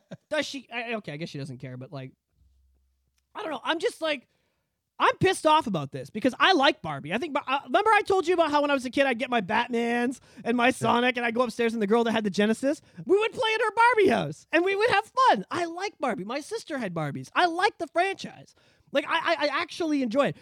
Does 0.30 0.46
she? 0.46 0.68
I, 0.72 0.94
okay, 0.94 1.12
I 1.12 1.16
guess 1.16 1.28
she 1.28 1.38
doesn't 1.38 1.58
care, 1.58 1.76
but 1.76 1.92
like, 1.92 2.12
I 3.34 3.42
don't 3.42 3.50
know. 3.50 3.60
I'm 3.64 3.78
just 3.78 4.00
like, 4.02 4.26
I'm 5.00 5.16
pissed 5.18 5.46
off 5.46 5.66
about 5.68 5.92
this 5.92 6.10
because 6.10 6.34
I 6.40 6.52
like 6.54 6.82
Barbie. 6.82 7.12
I 7.14 7.18
think. 7.18 7.36
Uh, 7.36 7.58
remember, 7.66 7.90
I 7.90 8.02
told 8.02 8.26
you 8.26 8.34
about 8.34 8.50
how 8.50 8.62
when 8.62 8.70
I 8.70 8.74
was 8.74 8.84
a 8.84 8.90
kid, 8.90 9.06
I'd 9.06 9.18
get 9.18 9.30
my 9.30 9.40
Batman's 9.40 10.20
and 10.44 10.56
my 10.56 10.70
Sonic, 10.70 11.16
and 11.16 11.24
I'd 11.24 11.34
go 11.34 11.42
upstairs, 11.42 11.72
and 11.72 11.80
the 11.80 11.86
girl 11.86 12.04
that 12.04 12.12
had 12.12 12.24
the 12.24 12.30
Genesis, 12.30 12.82
we 13.06 13.16
would 13.18 13.32
play 13.32 13.50
at 13.54 13.60
her 13.60 13.70
Barbie 13.76 14.08
house, 14.08 14.46
and 14.52 14.64
we 14.64 14.74
would 14.74 14.90
have 14.90 15.04
fun. 15.28 15.44
I 15.50 15.66
like 15.66 15.94
Barbie. 16.00 16.24
My 16.24 16.40
sister 16.40 16.78
had 16.78 16.94
Barbies. 16.94 17.28
I 17.34 17.46
like 17.46 17.78
the 17.78 17.86
franchise. 17.86 18.54
Like 18.90 19.04
I, 19.06 19.34
I, 19.38 19.44
I 19.48 19.60
actually 19.60 20.02
enjoy 20.02 20.28
it. 20.28 20.36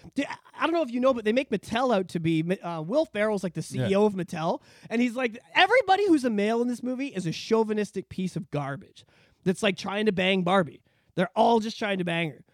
I 0.57 0.63
don't 0.67 0.73
know 0.73 0.83
if 0.83 0.93
you 0.93 1.01
know, 1.01 1.13
but 1.13 1.25
they 1.25 1.33
make 1.33 1.51
Mattel 1.51 1.93
out 1.93 2.07
to 2.11 2.21
be 2.21 2.45
uh, 2.63 2.81
Will 2.81 3.05
Ferrell's 3.05 3.43
like 3.43 3.55
the 3.55 3.61
CEO 3.61 3.91
Yeah. 3.91 3.99
of 3.99 4.15
Mattel, 4.15 4.61
and 4.89 5.03
he's 5.03 5.17
like 5.17 5.39
everybody 5.55 6.07
who's 6.07 6.25
a 6.25 6.31
male 6.31 6.63
in 6.63 6.69
this 6.69 6.81
movie 6.81 7.09
is 7.09 7.27
a 7.27 7.33
chauvinistic 7.33 8.09
piece 8.09 8.37
of 8.37 8.49
garbage 8.53 9.05
that's 9.47 9.63
like 9.63 9.79
trying 9.79 10.05
to 10.07 10.13
bang 10.13 10.43
Barbie. 10.43 10.83
They're 11.15 11.31
all 11.35 11.61
just 11.61 11.79
trying 11.79 11.99
to 11.99 12.05
bang 12.05 12.31
her. 12.31 12.45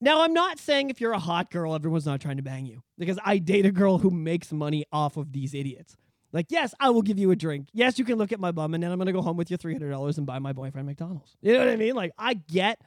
Now, 0.00 0.22
I'm 0.22 0.32
not 0.34 0.58
saying 0.58 0.90
if 0.90 1.00
you're 1.00 1.12
a 1.12 1.18
hot 1.18 1.50
girl, 1.50 1.74
everyone's 1.74 2.06
not 2.06 2.20
trying 2.20 2.36
to 2.36 2.42
bang 2.42 2.66
you 2.66 2.82
because 2.98 3.18
I 3.24 3.38
date 3.38 3.64
a 3.66 3.72
girl 3.72 3.98
who 3.98 4.10
makes 4.10 4.52
money 4.52 4.84
off 4.92 5.16
of 5.16 5.32
these 5.32 5.54
idiots. 5.54 5.96
Like, 6.30 6.46
yes, 6.50 6.74
I 6.78 6.90
will 6.90 7.00
give 7.02 7.18
you 7.18 7.30
a 7.30 7.36
drink. 7.36 7.68
Yes, 7.72 7.98
you 7.98 8.04
can 8.04 8.18
look 8.18 8.30
at 8.32 8.38
my 8.38 8.52
bum, 8.52 8.74
and 8.74 8.82
then 8.82 8.92
I'm 8.92 8.98
going 8.98 9.06
to 9.06 9.12
go 9.12 9.22
home 9.22 9.36
with 9.38 9.50
your 9.50 9.58
$300 9.58 10.18
and 10.18 10.26
buy 10.26 10.38
my 10.38 10.52
boyfriend 10.52 10.86
McDonald's. 10.86 11.34
You 11.40 11.54
know 11.54 11.60
what 11.60 11.68
I 11.68 11.76
mean? 11.76 11.94
Like, 11.94 12.12
I 12.18 12.34
get 12.34 12.80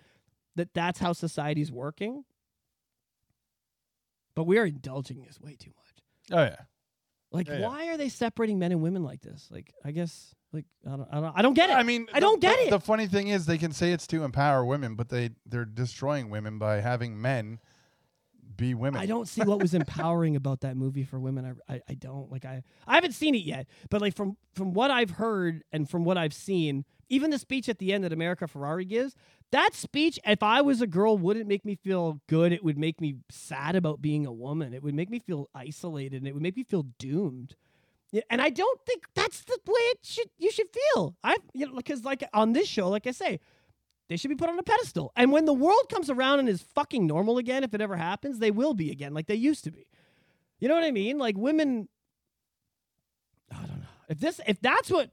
that 0.56 0.74
that's 0.76 1.00
how 1.00 1.12
society's 1.14 1.72
working, 1.72 2.24
but 4.36 4.44
we 4.44 4.58
are 4.58 4.66
indulging 4.66 5.24
this 5.24 5.40
way 5.40 5.56
too 5.56 5.72
much. 5.76 6.38
Oh 6.40 6.44
yeah. 6.44 6.56
Like, 7.32 7.48
Yeah, 7.48 7.60
yeah. 7.60 7.68
why 7.68 7.88
are 7.90 7.98
they 7.98 8.10
separating 8.10 8.60
men 8.60 8.72
and 8.72 8.82
women 8.82 9.04
like 9.04 9.22
this? 9.22 9.48
Like, 9.52 9.74
I 9.84 9.92
guess, 9.92 10.36
like, 10.54 10.66
I 10.86 10.90
don't, 10.98 11.08
I 11.12 11.20
don't, 11.22 11.38
I 11.38 11.42
don't 11.42 11.54
get 11.54 11.70
it. 11.70 11.74
I 11.78 11.84
mean, 11.84 12.08
I 12.14 12.20
the- 12.20 12.26
don't 12.26 12.42
get 12.42 12.58
the- 12.58 12.68
it. 12.68 12.70
The 12.72 12.80
funny 12.80 13.08
thing 13.08 13.28
is, 13.30 13.46
they 13.46 13.58
can 13.58 13.72
say 13.72 13.92
it's 13.94 14.08
to 14.08 14.24
empower 14.24 14.66
women, 14.66 14.96
but 14.96 15.10
they 15.10 15.32
they're 15.46 15.66
destroying 15.66 16.30
women 16.30 16.58
by 16.60 16.82
having 16.82 17.22
men 17.22 17.60
be 18.58 18.74
women. 18.74 19.02
I 19.02 19.06
don't 19.06 19.28
see 19.28 19.42
what 19.42 19.62
was 19.62 19.74
empowering 19.74 20.36
about 20.36 20.62
that 20.62 20.76
movie 20.76 21.04
for 21.04 21.20
women. 21.20 21.58
I, 21.70 21.74
I, 21.76 21.82
I 21.90 21.94
don't 21.94 22.32
like 22.32 22.46
I 22.46 22.64
I 22.86 22.96
haven't 22.96 23.14
seen 23.14 23.34
it 23.34 23.44
yet, 23.44 23.68
but 23.90 24.02
like 24.02 24.16
from 24.16 24.36
from 24.54 24.74
what 24.74 24.92
I've 24.92 25.12
heard 25.12 25.64
and 25.72 25.90
from 25.90 26.04
what 26.04 26.18
I've 26.18 26.34
seen, 26.34 26.84
even 27.10 27.32
the 27.32 27.40
speech 27.40 27.70
at 27.70 27.80
the 27.80 27.94
end 27.94 28.04
that 28.04 28.12
America 28.12 28.46
Ferrera 28.46 28.88
gives, 28.88 29.16
that 29.52 29.74
speech, 29.74 30.20
if 30.26 30.44
I 30.44 30.62
was 30.62 30.82
a 30.82 30.88
girl, 30.88 31.18
wouldn't 31.18 31.48
make 31.48 31.64
me 31.66 31.76
feel 31.76 32.20
good. 32.28 32.52
It 32.52 32.64
would 32.64 32.78
make 32.78 33.00
me 33.00 33.16
sad 33.30 33.76
about 33.76 34.02
being 34.02 34.26
a 34.26 34.32
woman. 34.34 34.74
It 34.74 34.84
would 34.84 34.96
make 34.96 35.10
me 35.10 35.20
feel 35.20 35.50
isolated, 35.56 36.18
and 36.18 36.28
it 36.28 36.34
would 36.34 36.44
make 36.44 36.58
me 36.58 36.64
feel 36.64 36.84
doomed. 37.00 37.56
Yeah, 38.12 38.24
and 38.30 38.42
I 38.42 38.50
don't 38.50 38.80
think 38.86 39.06
that's 39.16 39.44
the 39.44 39.58
way 39.66 39.80
it 39.80 40.00
should 40.04 40.30
you 40.38 40.52
should 40.52 40.68
feel. 40.70 41.16
I 41.24 41.38
you 41.54 41.68
know 41.68 41.76
because 41.76 42.04
like 42.04 42.24
on 42.34 42.54
this 42.54 42.68
show, 42.68 42.90
like 42.90 43.08
I 43.08 43.12
say, 43.12 43.40
they 44.10 44.18
should 44.18 44.30
be 44.30 44.36
put 44.36 44.50
on 44.50 44.60
a 44.60 44.64
pedestal. 44.64 45.14
And 45.16 45.32
when 45.32 45.46
the 45.46 45.54
world 45.54 45.88
comes 45.90 46.10
around 46.10 46.40
and 46.40 46.50
is 46.50 46.62
fucking 46.62 47.08
normal 47.08 47.38
again, 47.38 47.64
if 47.64 47.74
it 47.74 47.80
ever 47.82 47.96
happens, 47.96 48.40
they 48.40 48.52
will 48.52 48.74
be 48.74 48.92
again 48.92 49.14
like 49.14 49.28
they 49.28 49.36
used 49.36 49.64
to 49.64 49.72
be. 49.72 49.88
You 50.60 50.68
know 50.68 50.76
what 50.76 50.84
I 50.84 50.92
mean? 50.92 51.18
Like 51.18 51.38
women 51.38 51.88
I 53.52 53.60
don't 53.60 53.80
know. 53.80 53.86
If 54.10 54.20
this 54.20 54.42
if 54.46 54.60
that's 54.60 54.92
what 54.92 55.12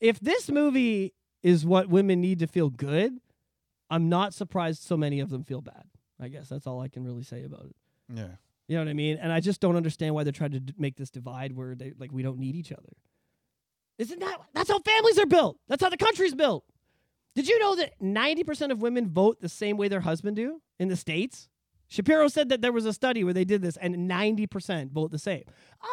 if 0.00 0.18
this 0.20 0.50
movie 0.50 1.14
is 1.42 1.66
what 1.66 1.88
women 1.88 2.20
need 2.20 2.38
to 2.38 2.46
feel 2.46 2.70
good, 2.70 3.20
I'm 3.90 4.08
not 4.08 4.32
surprised 4.32 4.82
so 4.82 4.96
many 4.96 5.20
of 5.20 5.30
them 5.30 5.44
feel 5.44 5.60
bad. 5.60 5.84
I 6.20 6.28
guess 6.28 6.48
that's 6.48 6.66
all 6.66 6.80
I 6.80 6.88
can 6.88 7.04
really 7.04 7.22
say 7.22 7.44
about 7.44 7.66
it. 7.66 7.76
Yeah. 8.14 8.36
You 8.68 8.76
know 8.76 8.84
what 8.84 8.90
I 8.90 8.94
mean? 8.94 9.16
And 9.16 9.32
I 9.32 9.40
just 9.40 9.60
don't 9.60 9.76
understand 9.76 10.14
why 10.14 10.24
they're 10.24 10.32
trying 10.32 10.52
to 10.52 10.60
d- 10.60 10.74
make 10.78 10.96
this 10.96 11.10
divide 11.10 11.56
where 11.56 11.74
they 11.74 11.94
like 11.98 12.12
we 12.12 12.22
don't 12.22 12.38
need 12.38 12.54
each 12.54 12.70
other. 12.70 12.92
Isn't 13.98 14.20
that 14.20 14.40
that's 14.54 14.70
how 14.70 14.78
families 14.78 15.18
are 15.18 15.26
built? 15.26 15.56
That's 15.68 15.82
how 15.82 15.88
the 15.88 15.96
country's 15.96 16.34
built. 16.34 16.64
Did 17.34 17.48
you 17.48 17.58
know 17.58 17.76
that 17.76 18.00
90% 18.00 18.72
of 18.72 18.82
women 18.82 19.08
vote 19.08 19.40
the 19.40 19.48
same 19.48 19.76
way 19.76 19.88
their 19.88 20.00
husband 20.00 20.36
do 20.36 20.60
in 20.78 20.88
the 20.88 20.96
states? 20.96 21.48
Shapiro 21.90 22.28
said 22.28 22.50
that 22.50 22.60
there 22.60 22.72
was 22.72 22.84
a 22.84 22.92
study 22.92 23.24
where 23.24 23.32
they 23.32 23.44
did 23.46 23.62
this 23.62 23.76
and 23.78 24.10
90% 24.10 24.90
vote 24.92 25.10
the 25.10 25.18
same. 25.18 25.44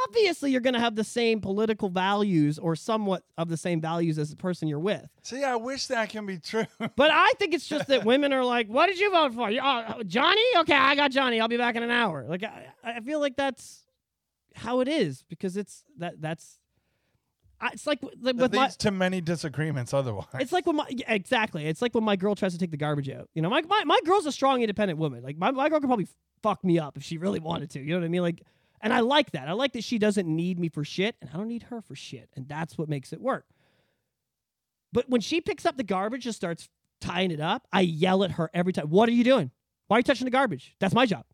Obviously, 0.04 0.52
you're 0.52 0.60
going 0.62 0.74
to 0.74 0.80
have 0.80 0.96
the 0.96 1.04
same 1.06 1.40
political 1.40 1.88
values 1.90 2.60
or 2.60 2.76
somewhat 2.76 3.24
of 3.38 3.48
the 3.48 3.56
same 3.56 3.80
values 3.80 4.20
as 4.20 4.30
the 4.30 4.36
person 4.36 4.68
you're 4.68 4.78
with. 4.80 5.08
See, 5.24 5.44
I 5.44 5.56
wish 5.56 5.88
that 5.88 6.10
can 6.10 6.26
be 6.26 6.38
true. 6.38 6.66
But 6.98 7.12
I 7.12 7.32
think 7.40 7.54
it's 7.54 7.68
just 7.68 7.88
that 7.88 8.04
women 8.06 8.34
are 8.34 8.44
like, 8.44 8.68
"What 8.68 8.88
did 8.88 9.00
you 9.00 9.10
vote 9.12 9.34
for? 9.34 9.50
You- 9.50 9.62
uh, 9.62 10.04
Johnny? 10.04 10.42
Okay, 10.58 10.74
I 10.76 10.96
got 10.96 11.12
Johnny. 11.12 11.40
I'll 11.40 11.48
be 11.48 11.58
back 11.58 11.76
in 11.76 11.84
an 11.84 11.92
hour." 11.92 12.26
Like 12.28 12.44
I, 12.44 12.68
I 12.84 13.00
feel 13.02 13.20
like 13.20 13.36
that's 13.36 13.84
how 14.56 14.80
it 14.82 14.88
is 14.88 15.24
because 15.30 15.56
it's 15.58 15.84
that 15.98 16.22
that's. 16.22 16.60
I- 17.62 17.70
It's 17.74 17.88
like 17.88 18.00
like 18.22 18.36
It 18.36 18.42
with 18.42 18.54
my. 18.54 18.64
leads 18.64 18.78
to 18.78 18.92
many 18.92 19.22
disagreements 19.22 19.94
otherwise. 19.94 20.28
It's 20.40 20.52
like 20.52 20.66
when 20.66 20.76
my 20.78 20.86
yeah, 20.90 21.12
exactly. 21.14 21.66
It's 21.66 21.82
like 21.82 21.94
when 21.96 22.04
my 22.04 22.16
girl 22.16 22.36
tries 22.36 22.54
to 22.54 22.60
take 22.60 22.72
the 22.72 22.78
garbage 22.78 23.10
out. 23.10 23.30
You 23.34 23.42
know, 23.42 23.50
my 23.50 23.62
my, 23.62 23.84
my 23.86 24.00
girl's 24.06 24.26
a 24.26 24.32
strong, 24.32 24.62
independent 24.62 25.00
woman. 25.00 25.24
Like 25.24 25.38
my, 25.38 25.52
my 25.52 25.70
girl 25.70 25.80
could 25.80 25.88
probably 25.88 26.08
fuck 26.44 26.64
me 26.64 26.78
up 26.80 26.98
if 26.98 27.04
she 27.04 27.18
really 27.18 27.40
wanted 27.40 27.70
to. 27.72 27.80
You 27.80 27.94
know 27.94 28.00
what 28.00 28.06
I 28.06 28.10
mean? 28.10 28.22
Like 28.22 28.42
And 28.82 28.94
I 28.94 29.00
like 29.00 29.32
that. 29.32 29.48
I 29.48 29.54
like 29.54 29.74
that 29.74 29.84
she 29.84 29.98
doesn't 29.98 30.28
need 30.28 30.60
me 30.60 30.70
for 30.70 30.84
shit, 30.84 31.16
and 31.22 31.30
I 31.34 31.38
don't 31.38 31.48
need 31.48 31.64
her 31.64 31.82
for 31.82 31.96
shit. 31.96 32.30
And 32.36 32.48
that's 32.48 32.78
what 32.78 32.90
makes 32.90 33.14
it 33.14 33.22
work. 33.22 33.46
But 34.92 35.10
when 35.10 35.22
she 35.22 35.42
picks 35.42 35.66
up 35.66 35.78
the 35.78 35.84
garbage 35.84 36.26
and 36.26 36.36
starts 36.36 36.70
tying 37.02 37.32
it 37.32 37.42
up, 37.42 37.68
I 37.74 37.82
yell 37.82 38.24
at 38.24 38.32
her 38.32 38.50
every 38.54 38.74
time. 38.74 38.90
What 38.90 39.10
are 39.10 39.14
you 39.14 39.24
doing? 39.24 39.52
Why 39.88 39.98
are 39.98 40.00
you 40.00 40.04
touching 40.04 40.26
the 40.26 40.32
garbage? 40.32 40.76
That's 40.80 40.94
my 40.94 41.06
job. 41.06 41.26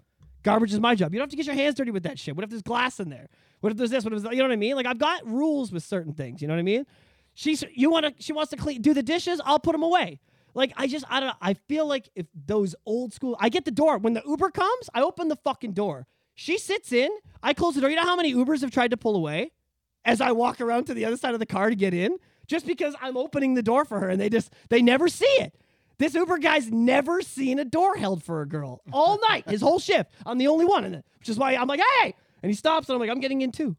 Garbage 0.43 0.73
is 0.73 0.79
my 0.79 0.95
job. 0.95 1.13
You 1.13 1.19
don't 1.19 1.25
have 1.25 1.31
to 1.31 1.35
get 1.35 1.45
your 1.45 1.55
hands 1.55 1.75
dirty 1.75 1.91
with 1.91 2.03
that 2.03 2.17
shit. 2.17 2.35
What 2.35 2.43
if 2.43 2.49
there's 2.49 2.61
glass 2.61 2.99
in 2.99 3.09
there? 3.09 3.27
What 3.59 3.71
if 3.71 3.77
there's 3.77 3.91
this? 3.91 4.03
What 4.03 4.13
if 4.13 4.21
there's, 4.21 4.33
you 4.33 4.39
know 4.39 4.47
what 4.47 4.53
I 4.53 4.57
mean? 4.57 4.75
Like 4.75 4.85
I've 4.85 4.97
got 4.97 5.25
rules 5.25 5.71
with 5.71 5.83
certain 5.83 6.13
things. 6.13 6.41
You 6.41 6.47
know 6.47 6.55
what 6.55 6.59
I 6.59 6.63
mean? 6.63 6.85
She's 7.33 7.63
you 7.73 7.89
want 7.89 8.05
to 8.05 8.23
she 8.23 8.33
wants 8.33 8.49
to 8.51 8.57
clean 8.57 8.81
do 8.81 8.93
the 8.93 9.03
dishes. 9.03 9.39
I'll 9.45 9.59
put 9.59 9.73
them 9.73 9.83
away. 9.83 10.19
Like 10.53 10.73
I 10.75 10.87
just 10.87 11.05
I 11.09 11.19
don't 11.19 11.29
know. 11.29 11.35
I 11.41 11.53
feel 11.53 11.85
like 11.85 12.09
if 12.15 12.25
those 12.45 12.75
old 12.85 13.13
school 13.13 13.37
I 13.39 13.49
get 13.49 13.65
the 13.65 13.71
door 13.71 13.97
when 13.97 14.13
the 14.13 14.23
Uber 14.25 14.51
comes, 14.51 14.89
I 14.93 15.01
open 15.01 15.27
the 15.27 15.37
fucking 15.37 15.73
door. 15.73 16.07
She 16.33 16.57
sits 16.57 16.91
in, 16.91 17.09
I 17.43 17.53
close 17.53 17.75
the 17.75 17.81
door. 17.81 17.89
You 17.89 17.95
know 17.95 18.03
how 18.03 18.15
many 18.15 18.33
Ubers 18.33 18.61
have 18.61 18.71
tried 18.71 18.91
to 18.91 18.97
pull 18.97 19.15
away 19.15 19.51
as 20.03 20.21
I 20.21 20.31
walk 20.31 20.59
around 20.59 20.85
to 20.85 20.93
the 20.93 21.05
other 21.05 21.17
side 21.17 21.33
of 21.33 21.39
the 21.39 21.45
car 21.45 21.69
to 21.69 21.75
get 21.75 21.93
in 21.93 22.17
just 22.47 22.65
because 22.65 22.95
I'm 23.01 23.15
opening 23.15 23.53
the 23.53 23.61
door 23.61 23.85
for 23.85 23.99
her 23.99 24.09
and 24.09 24.19
they 24.19 24.29
just 24.29 24.51
they 24.69 24.81
never 24.81 25.07
see 25.07 25.25
it. 25.25 25.55
This 26.01 26.15
Uber 26.15 26.39
guy's 26.39 26.71
never 26.71 27.21
seen 27.21 27.59
a 27.59 27.65
door 27.65 27.95
held 27.95 28.23
for 28.23 28.41
a 28.41 28.47
girl 28.47 28.81
all 28.91 29.19
night, 29.29 29.47
his 29.47 29.61
whole 29.61 29.77
shift. 29.77 30.11
I'm 30.25 30.39
the 30.39 30.47
only 30.47 30.65
one 30.65 30.83
in 30.83 30.95
it, 30.95 31.05
which 31.19 31.29
is 31.29 31.37
why 31.37 31.53
I'm 31.55 31.67
like, 31.67 31.79
hey, 31.99 32.15
and 32.41 32.49
he 32.49 32.55
stops 32.55 32.89
and 32.89 32.95
I'm 32.95 32.99
like, 32.99 33.11
I'm 33.11 33.19
getting 33.19 33.41
in 33.41 33.51
too. 33.51 33.75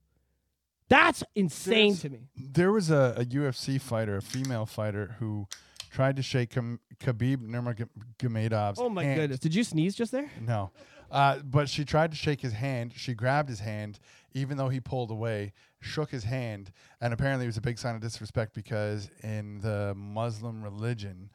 That's 0.88 1.24
insane 1.34 1.88
There's- 1.94 2.00
to 2.02 2.10
me. 2.10 2.20
There 2.36 2.70
was 2.70 2.90
a, 2.90 3.14
a 3.18 3.24
UFC 3.24 3.80
fighter, 3.80 4.16
a 4.18 4.22
female 4.22 4.66
fighter, 4.66 5.16
who 5.18 5.48
tried 5.90 6.14
to 6.16 6.22
shake 6.22 6.50
Kam- 6.50 6.78
Khabib 7.00 7.38
Nurmagomedov's 7.38 8.78
Oh 8.78 8.88
my 8.88 9.02
hand. 9.02 9.20
goodness. 9.20 9.40
Did 9.40 9.54
you 9.54 9.64
sneeze 9.64 9.94
just 9.96 10.12
there? 10.12 10.30
No. 10.40 10.70
Uh, 11.10 11.38
but 11.44 11.68
she 11.68 11.84
tried 11.84 12.10
to 12.12 12.16
shake 12.16 12.40
his 12.40 12.52
hand. 12.52 12.92
She 12.96 13.14
grabbed 13.14 13.48
his 13.48 13.60
hand, 13.60 13.98
even 14.32 14.56
though 14.56 14.68
he 14.68 14.80
pulled 14.80 15.10
away, 15.10 15.52
shook 15.80 16.10
his 16.10 16.24
hand. 16.24 16.70
And 17.00 17.12
apparently, 17.12 17.46
it 17.46 17.48
was 17.48 17.56
a 17.58 17.62
big 17.62 17.78
sign 17.78 17.94
of 17.96 18.00
disrespect 18.00 18.54
because 18.54 19.10
in 19.22 19.60
the 19.60 19.92
Muslim 19.96 20.62
religion, 20.62 21.30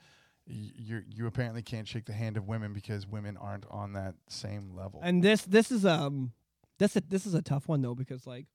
you 0.50 1.04
you 1.14 1.28
apparently 1.28 1.62
can't 1.62 1.88
shake 1.88 2.06
the 2.06 2.14
hand 2.14 2.38
of 2.38 2.48
women 2.48 2.74
because 2.74 3.06
women 3.08 3.38
aren't 3.38 3.66
on 3.70 3.93
that 3.93 4.16
same 4.30 4.76
level. 4.76 5.00
And 5.04 5.24
this 5.24 5.41
this 5.43 5.72
is 5.72 5.86
um 5.86 6.32
this 6.80 6.95
a, 6.95 7.02
this 7.02 7.26
is 7.26 7.34
a 7.34 7.41
tough 7.41 7.68
one 7.68 7.82
though 7.82 7.95
because 7.95 8.26
like 8.28 8.45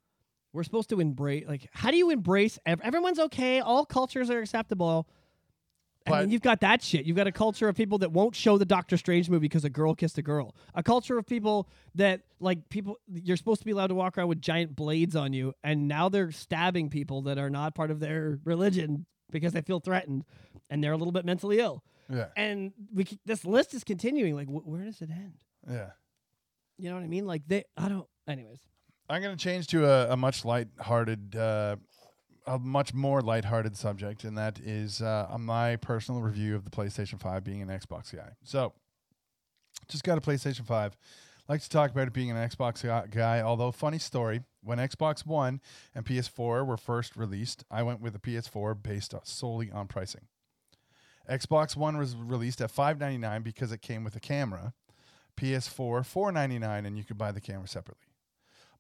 we're 0.53 0.63
supposed 0.65 0.89
to 0.91 1.01
embrace 1.01 1.45
like 1.49 1.69
how 1.73 1.91
do 1.91 1.97
you 1.97 2.11
embrace 2.11 2.59
ev- 2.67 2.81
everyone's 2.83 3.19
okay 3.19 3.61
all 3.61 3.85
cultures 3.85 4.31
are 4.31 4.39
acceptable 4.39 5.07
and 6.05 6.13
But- 6.13 6.21
then 6.23 6.31
you've 6.31 6.43
got 6.43 6.61
that 6.63 6.83
shit. 6.83 7.07
You've 7.07 7.17
got 7.17 7.29
a 7.29 7.33
culture 7.33 7.69
of 7.69 7.77
people 7.77 7.99
that 7.99 8.11
won't 8.11 8.35
show 8.35 8.59
the 8.59 8.65
Doctor 8.65 8.97
Strange 8.97 9.31
movie 9.31 9.43
because 9.45 9.65
a 9.65 9.71
girl 9.71 9.95
kissed 9.95 10.19
a 10.19 10.23
girl. 10.23 10.57
A 10.75 10.83
culture 10.83 11.17
of 11.17 11.27
people 11.27 11.69
that 11.95 12.23
like 12.41 12.69
people 12.71 12.99
you're 13.07 13.37
supposed 13.37 13.61
to 13.61 13.65
be 13.65 13.71
allowed 13.71 13.87
to 13.89 13.95
walk 13.95 14.19
around 14.19 14.27
with 14.29 14.41
giant 14.41 14.75
blades 14.75 15.15
on 15.15 15.33
you 15.33 15.53
and 15.63 15.87
now 15.87 16.09
they're 16.09 16.33
stabbing 16.33 16.91
people 16.91 17.23
that 17.23 17.39
are 17.39 17.51
not 17.51 17.75
part 17.77 17.91
of 17.93 18.01
their 18.01 18.41
religion 18.45 19.07
because 19.33 19.53
they 19.53 19.63
feel 19.63 19.81
threatened 19.81 20.25
and 20.71 20.85
they're 20.85 20.93
a 20.93 20.97
little 20.97 21.13
bit 21.13 21.25
mentally 21.25 21.59
ill 21.59 21.83
yeah, 22.09 22.27
and 22.37 22.73
we 22.95 23.05
c- 23.05 23.19
this 23.25 23.45
list 23.45 23.75
is 23.75 23.83
continuing 23.85 24.37
like 24.37 24.49
wh- 24.49 24.67
where 24.67 24.85
does 24.85 25.01
it 25.01 25.11
end 25.11 25.35
yeah. 25.71 25.91
you 26.79 26.89
know 26.89 26.97
what 26.97 27.05
I 27.05 27.09
mean? 27.09 27.27
Like 27.27 27.43
they, 27.47 27.65
I 27.77 27.89
don't. 27.89 28.07
Anyways, 28.27 28.61
I'm 29.09 29.23
going 29.23 29.37
to 29.37 29.43
change 29.43 29.67
to 29.69 29.87
a, 29.87 30.13
a 30.13 30.17
much 30.17 30.45
light-hearted, 30.45 31.37
uh, 31.37 31.77
a 32.47 32.59
much 32.59 32.95
more 32.95 33.21
light-hearted 33.21 33.77
subject, 33.77 34.25
and 34.25 34.37
that 34.39 34.59
is 34.61 35.03
uh, 35.03 35.29
my 35.39 35.77
personal 35.77 36.23
review 36.23 36.55
of 36.55 36.65
the 36.65 36.71
PlayStation 36.71 37.21
5 37.21 37.45
being 37.45 37.63
an 37.63 37.69
Xbox 37.69 38.15
guy. 38.15 38.31
So, 38.45 38.75
just 39.89 40.05
got 40.05 40.19
a 40.19 40.21
PlayStation 40.21 40.67
5. 40.67 40.97
Like 41.49 41.61
to 41.63 41.69
talk 41.69 41.91
about 41.91 42.07
it 42.07 42.13
being 42.13 42.31
an 42.31 42.37
Xbox 42.37 42.83
guy. 43.11 43.41
Although 43.41 43.73
funny 43.73 43.99
story, 43.99 44.41
when 44.63 44.79
Xbox 44.79 45.27
One 45.27 45.61
and 45.95 46.05
PS4 46.05 46.67
were 46.67 46.77
first 46.77 47.17
released, 47.17 47.65
I 47.71 47.83
went 47.83 48.01
with 48.01 48.13
the 48.13 48.19
PS4 48.19 48.83
based 48.83 49.15
solely 49.25 49.71
on 49.71 49.87
pricing. 49.89 50.27
Xbox 51.29 51.77
One 51.77 51.97
was 51.99 52.17
released 52.17 52.61
at 52.61 52.73
$5.99 52.73 53.45
because 53.45 53.73
it 53.73 53.83
came 53.83 54.05
with 54.05 54.17
a 54.17 54.21
camera. 54.21 54.75
PS4 55.37 56.03
$4.99 56.03 56.87
and 56.87 56.99
you 56.99 57.05
could 57.05 57.19
buy 57.19 57.33
the 57.33 57.41
camera 57.41 57.69
separately. 57.69 58.07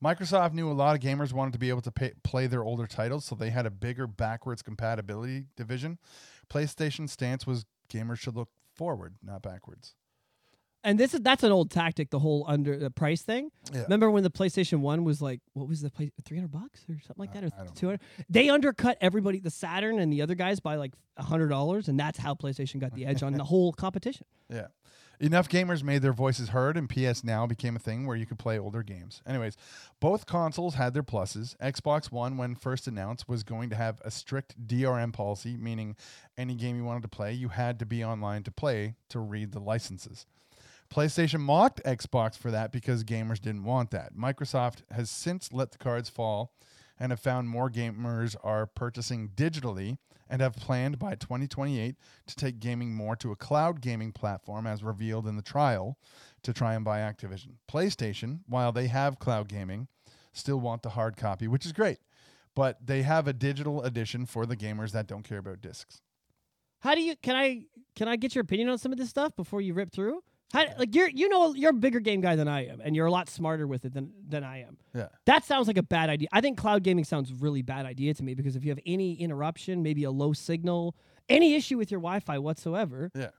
Microsoft 0.03 0.53
knew 0.53 0.71
a 0.71 0.75
lot 0.75 0.97
of 0.97 1.03
gamers 1.03 1.33
wanted 1.33 1.53
to 1.53 1.61
be 1.61 1.69
able 1.69 1.81
to 1.81 1.93
pay, 1.93 2.13
play 2.25 2.49
their 2.49 2.65
older 2.65 2.89
titles, 2.89 3.25
so 3.25 3.37
they 3.37 3.51
had 3.51 3.67
a 3.67 3.71
bigger 3.71 4.09
backwards 4.09 4.61
compatibility 4.61 5.47
division. 5.57 5.99
PlayStation's 6.51 7.13
stance 7.13 7.47
was 7.47 7.65
gamers 7.89 8.19
should 8.19 8.35
look 8.35 8.49
forward, 8.75 9.15
not 9.23 9.43
backwards. 9.43 9.95
And 10.85 10.99
this 10.99 11.15
is 11.15 11.21
that's 11.21 11.43
an 11.43 11.53
old 11.53 11.71
tactic. 11.71 12.11
The 12.11 12.19
whole 12.19 12.45
under 12.49 12.77
the 12.77 12.91
price 12.91 13.23
thing. 13.23 13.51
Yeah. 13.73 13.83
Remember 13.83 14.11
when 14.11 14.23
the 14.23 14.31
PlayStation 14.31 14.81
One 14.81 15.05
was 15.05 15.23
like, 15.23 15.41
what 15.53 15.69
was 15.69 15.81
the 15.81 15.91
play? 15.91 16.13
Three 16.25 16.37
hundred 16.39 16.53
bucks 16.53 16.85
or 16.89 16.95
something 17.07 17.15
like 17.19 17.33
that, 17.35 17.45
or 17.45 17.51
two 17.75 17.87
hundred. 17.87 18.01
They 18.29 18.49
undercut 18.49 18.99
everybody, 19.01 19.39
the 19.41 19.51
Saturn 19.51 19.99
and 19.99 20.13
the 20.13 20.23
other 20.23 20.35
guys 20.35 20.61
by 20.61 20.77
like 20.77 20.93
hundred 21.19 21.49
dollars, 21.49 21.89
and 21.89 21.99
that's 21.99 22.19
how 22.19 22.35
PlayStation 22.35 22.81
got 22.81 22.95
the 22.95 23.07
edge 23.07 23.23
on 23.23 23.35
the 23.35 23.45
whole 23.45 23.73
competition. 23.73 24.27
Yeah. 24.51 24.67
Enough 25.19 25.49
gamers 25.49 25.83
made 25.85 26.03
their 26.03 26.13
voices 26.13 26.49
heard, 26.49 26.77
and 26.77 26.91
PS 26.91 27.23
Now 27.23 27.47
became 27.47 27.77
a 27.77 27.79
thing 27.79 28.07
where 28.07 28.17
you 28.17 28.27
could 28.27 28.41
play 28.41 28.59
older 28.59 28.83
games. 28.83 29.23
Anyways, 29.25 29.57
both 30.01 30.27
consoles 30.27 30.75
had 30.75 30.95
their 30.95 31.05
pluses. 31.05 31.57
Xbox 31.59 32.11
One, 32.11 32.37
when 32.37 32.55
first 32.57 32.87
announced, 32.89 33.29
was 33.29 33.45
going 33.45 33.71
to 33.71 33.77
have 33.77 34.03
a 34.05 34.11
strict 34.11 34.67
DRM 34.67 35.13
policy, 35.13 35.57
meaning 35.57 35.97
any 36.37 36.55
game 36.55 36.77
you 36.77 36.85
wanted 36.85 37.03
to 37.03 37.09
play, 37.09 37.33
you 37.33 37.49
had 37.49 37.79
to 37.79 37.87
be 37.87 38.05
online 38.05 38.43
to 38.43 38.51
play 38.51 38.97
to 39.11 39.21
read 39.21 39.53
the 39.53 39.61
licenses. 39.61 40.27
PlayStation 40.93 41.41
mocked 41.41 41.83
Xbox 41.85 42.37
for 42.37 42.51
that 42.51 42.71
because 42.71 43.03
gamers 43.03 43.41
didn't 43.41 43.65
want 43.65 43.91
that. 43.93 44.15
Microsoft 44.15 44.83
has 44.91 45.09
since 45.09 45.51
let 45.51 45.73
the 45.73 45.79
cards 45.79 46.11
fall 46.11 46.53
and 47.01 47.11
have 47.11 47.19
found 47.21 47.49
more 47.49 47.71
gamers 47.71 48.37
are 48.45 48.67
purchasing 48.67 49.31
digitally 49.31 49.97
and 50.29 50.43
have 50.43 50.55
planned 50.55 50.99
by 50.99 51.15
2028 51.15 51.97
to 52.27 52.37
take 52.37 52.61
gaming 52.61 52.95
more 52.95 53.17
to 53.17 53.33
a 53.33 53.37
cloud 53.37 53.81
gaming 53.81 54.13
platform 54.13 54.67
as 54.67 54.85
revealed 54.85 55.27
in 55.27 55.37
the 55.37 55.43
trial 55.43 55.97
to 56.43 56.53
try 56.53 56.75
and 56.75 56.85
buy 56.85 56.99
Activision. 56.99 57.55
PlayStation, 57.67 58.41
while 58.47 58.71
they 58.71 58.89
have 58.89 59.19
cloud 59.19 59.49
gaming, 59.49 59.89
still 60.35 60.61
want 60.61 60.83
the 60.83 60.91
hard 60.91 61.17
copy, 61.17 61.49
which 61.49 61.65
is 61.65 61.73
great. 61.73 62.01
But 62.55 62.87
they 62.87 63.01
have 63.01 63.27
a 63.27 63.33
digital 63.33 63.83
edition 63.83 64.27
for 64.27 64.45
the 64.45 64.59
gamers 64.59 64.93
that 64.93 65.07
don't 65.07 65.27
care 65.27 65.39
about 65.39 65.63
discs. 65.63 66.03
How 66.81 66.95
do 66.95 67.01
you? 67.01 67.17
Can 67.17 67.35
I? 67.35 67.63
Can 67.97 68.09
I 68.09 68.17
get 68.17 68.35
your 68.35 68.43
opinion 68.43 68.69
on 68.69 68.77
some 68.77 68.93
of 68.93 68.99
this 68.99 69.09
stuff 69.09 69.35
before 69.37 69.63
you 69.63 69.73
rip 69.73 69.91
through? 69.91 70.23
How, 70.53 70.67
like 70.79 70.95
you're, 70.95 71.09
you 71.09 71.29
know, 71.29 71.55
you're 71.55 71.71
a 71.71 71.75
bigger 71.75 71.99
game 72.01 72.21
guy 72.21 72.37
than 72.37 72.47
I 72.49 72.67
am, 72.67 72.81
and 72.83 72.95
you're 72.95 73.07
a 73.07 73.11
lot 73.11 73.29
smarter 73.31 73.67
with 73.67 73.85
it 73.85 73.95
than 73.95 74.13
than 74.29 74.45
I 74.45 74.63
am. 74.63 74.77
Yeah. 74.95 75.09
That 75.27 75.45
sounds 75.45 75.67
like 75.67 75.79
a 75.79 75.83
bad 75.83 76.11
idea. 76.11 76.29
I 76.33 76.41
think 76.43 76.59
cloud 76.59 76.83
gaming 76.83 77.05
sounds 77.05 77.33
really 77.33 77.63
bad 77.63 77.87
idea 77.87 78.13
to 78.15 78.23
me 78.23 78.35
because 78.35 78.55
if 78.57 78.65
you 78.65 78.71
have 78.71 78.81
any 78.85 79.15
interruption, 79.15 79.83
maybe 79.83 80.05
a 80.05 80.11
low 80.11 80.33
signal, 80.35 80.95
any 81.29 81.55
issue 81.55 81.79
with 81.79 81.91
your 81.91 82.01
Wi-Fi 82.01 82.39
whatsoever, 82.39 83.11
Yeah. 83.15 83.31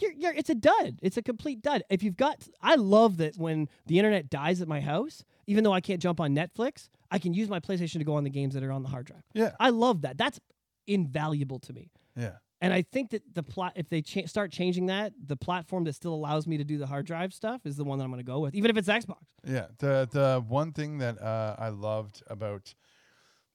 you're, 0.00 0.12
you're, 0.12 0.32
it's 0.32 0.50
a 0.50 0.54
dud. 0.56 0.98
It's 1.02 1.16
a 1.16 1.22
complete 1.22 1.62
dud. 1.62 1.82
If 1.88 2.02
you've 2.02 2.16
got, 2.16 2.48
I 2.60 2.74
love 2.74 3.18
that 3.18 3.36
when 3.36 3.68
the 3.86 3.98
internet 4.00 4.28
dies 4.28 4.60
at 4.60 4.66
my 4.66 4.80
house, 4.80 5.24
even 5.46 5.62
though 5.62 5.72
I 5.72 5.80
can't 5.80 6.00
jump 6.02 6.20
on 6.20 6.34
Netflix, 6.34 6.88
I 7.12 7.18
can 7.20 7.32
use 7.32 7.48
my 7.48 7.60
PlayStation 7.60 7.98
to 7.98 8.04
go 8.04 8.14
on 8.16 8.24
the 8.24 8.30
games 8.30 8.54
that 8.54 8.64
are 8.64 8.72
on 8.72 8.82
the 8.82 8.88
hard 8.88 9.06
drive. 9.06 9.22
Yeah. 9.34 9.52
I 9.60 9.70
love 9.70 10.02
that. 10.02 10.18
That's 10.18 10.40
invaluable 10.88 11.60
to 11.60 11.72
me. 11.72 11.92
Yeah. 12.16 12.32
And 12.64 12.72
I 12.72 12.80
think 12.80 13.10
that 13.10 13.22
the 13.34 13.42
plot, 13.42 13.74
if 13.76 13.90
they 13.90 14.00
cha- 14.00 14.24
start 14.26 14.50
changing 14.50 14.86
that, 14.86 15.12
the 15.26 15.36
platform 15.36 15.84
that 15.84 15.94
still 15.94 16.14
allows 16.14 16.46
me 16.46 16.56
to 16.56 16.64
do 16.64 16.78
the 16.78 16.86
hard 16.86 17.04
drive 17.04 17.34
stuff 17.34 17.66
is 17.66 17.76
the 17.76 17.84
one 17.84 17.98
that 17.98 18.04
I'm 18.04 18.10
going 18.10 18.24
to 18.24 18.26
go 18.26 18.40
with, 18.40 18.54
even 18.54 18.70
if 18.70 18.76
it's 18.78 18.88
Xbox. 18.88 19.18
Yeah, 19.46 19.66
the 19.78 20.08
the 20.10 20.42
one 20.48 20.72
thing 20.72 20.98
that 20.98 21.20
uh, 21.20 21.56
I 21.58 21.68
loved 21.68 22.22
about 22.26 22.74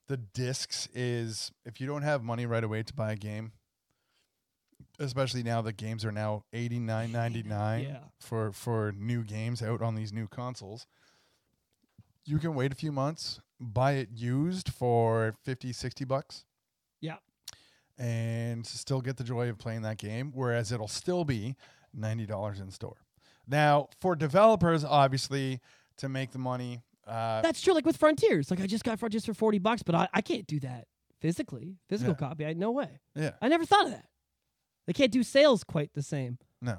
the 0.08 0.18
discs 0.18 0.88
is 0.94 1.52
if 1.66 1.82
you 1.82 1.88
don't 1.88 2.04
have 2.04 2.24
money 2.24 2.46
right 2.46 2.64
away 2.64 2.84
to 2.84 2.94
buy 2.94 3.12
a 3.14 3.16
game, 3.16 3.54
especially 5.00 5.42
now 5.44 5.62
that 5.64 5.78
games 5.78 6.06
are 6.06 6.12
now 6.12 6.44
eighty 6.54 6.78
nine 6.80 7.12
ninety 7.12 7.42
nine 7.44 7.84
Yeah. 7.86 8.00
for 8.20 8.52
for 8.52 8.94
new 8.96 9.24
games 9.24 9.64
out 9.64 9.82
on 9.82 9.96
these 9.96 10.14
new 10.14 10.28
consoles, 10.28 10.86
you 12.26 12.38
can 12.38 12.54
wait 12.54 12.72
a 12.72 12.76
few 12.76 12.92
months, 12.92 13.40
buy 13.60 13.94
it 13.94 14.10
used 14.14 14.70
for 14.70 15.34
50, 15.46 15.74
60 15.74 16.06
bucks. 16.06 16.46
And 18.00 18.66
still 18.66 19.02
get 19.02 19.18
the 19.18 19.26
joy 19.26 19.50
of 19.50 19.58
playing 19.58 19.82
that 19.82 19.98
game, 19.98 20.32
whereas 20.34 20.72
it'll 20.72 20.88
still 20.88 21.26
be 21.26 21.56
ninety 21.94 22.26
dollars 22.26 22.60
in 22.62 22.72
store. 22.72 22.96
Now, 23.46 23.90
for 24.00 24.16
developers, 24.16 24.86
obviously, 24.86 25.60
to 25.98 26.08
make 26.08 26.32
the 26.32 26.38
money, 26.40 26.82
uh, 27.06 27.42
That's 27.42 27.62
true. 27.62 27.74
Like 27.74 27.86
with 27.86 27.98
Frontiers, 27.98 28.50
like 28.52 28.62
I 28.62 28.68
just 28.68 28.84
got 28.86 29.00
Frontiers 29.00 29.26
for 29.26 29.34
40 29.34 29.58
bucks, 29.60 29.84
but 29.84 29.96
I, 29.96 30.08
I 30.14 30.22
can't 30.22 30.46
do 30.48 30.60
that 30.62 30.86
physically. 31.20 31.76
Physical 31.90 32.14
Yeah. 32.18 32.28
copy, 32.28 32.46
I 32.46 32.54
no 32.54 32.72
way. 32.72 33.00
yeah, 33.16 33.32
I 33.42 33.48
never 33.50 33.66
thought 33.66 33.86
of 33.86 33.92
that. 33.92 34.06
They 34.88 34.94
can't 34.94 35.12
do 35.12 35.22
sales 35.24 35.64
quite 35.66 35.92
the 35.94 36.02
same. 36.04 36.38
no. 36.62 36.78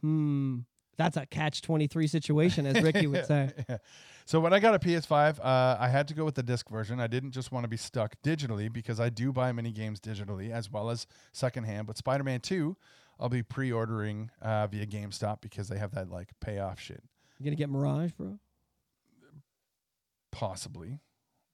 Hmm. 0.00 0.60
That's 0.96 1.16
a 1.16 1.26
catch 1.26 1.62
23 1.62 2.06
situation, 2.06 2.66
as 2.66 2.82
Ricky 2.82 3.06
would 3.06 3.26
say. 3.26 3.52
Yeah. 3.68 3.78
So 4.24 4.40
when 4.40 4.52
I 4.52 4.58
got 4.58 4.74
a 4.74 4.80
PS5, 4.80 5.38
uh, 5.38 5.76
I 5.78 5.88
had 5.88 6.08
to 6.08 6.14
go 6.14 6.24
with 6.24 6.34
the 6.34 6.42
disc 6.42 6.68
version. 6.68 6.98
I 6.98 7.06
didn't 7.06 7.30
just 7.30 7.52
want 7.52 7.62
to 7.62 7.68
be 7.68 7.76
stuck 7.76 8.20
digitally 8.22 8.72
because 8.72 8.98
I 8.98 9.08
do 9.08 9.32
buy 9.32 9.52
many 9.52 9.70
games 9.70 10.00
digitally 10.00 10.50
as 10.50 10.68
well 10.68 10.90
as 10.90 11.06
secondhand. 11.32 11.86
But 11.86 11.96
Spider-Man 11.96 12.40
2, 12.40 12.76
I'll 13.20 13.28
be 13.28 13.44
pre-ordering 13.44 14.30
uh, 14.42 14.66
via 14.66 14.84
GameStop 14.84 15.42
because 15.42 15.68
they 15.68 15.78
have 15.78 15.92
that 15.94 16.10
like 16.10 16.30
payoff 16.40 16.80
shit. 16.80 17.04
You 17.38 17.44
gonna 17.44 17.56
get 17.56 17.70
Mirage, 17.70 18.12
bro? 18.12 18.38
possibly, 20.36 20.98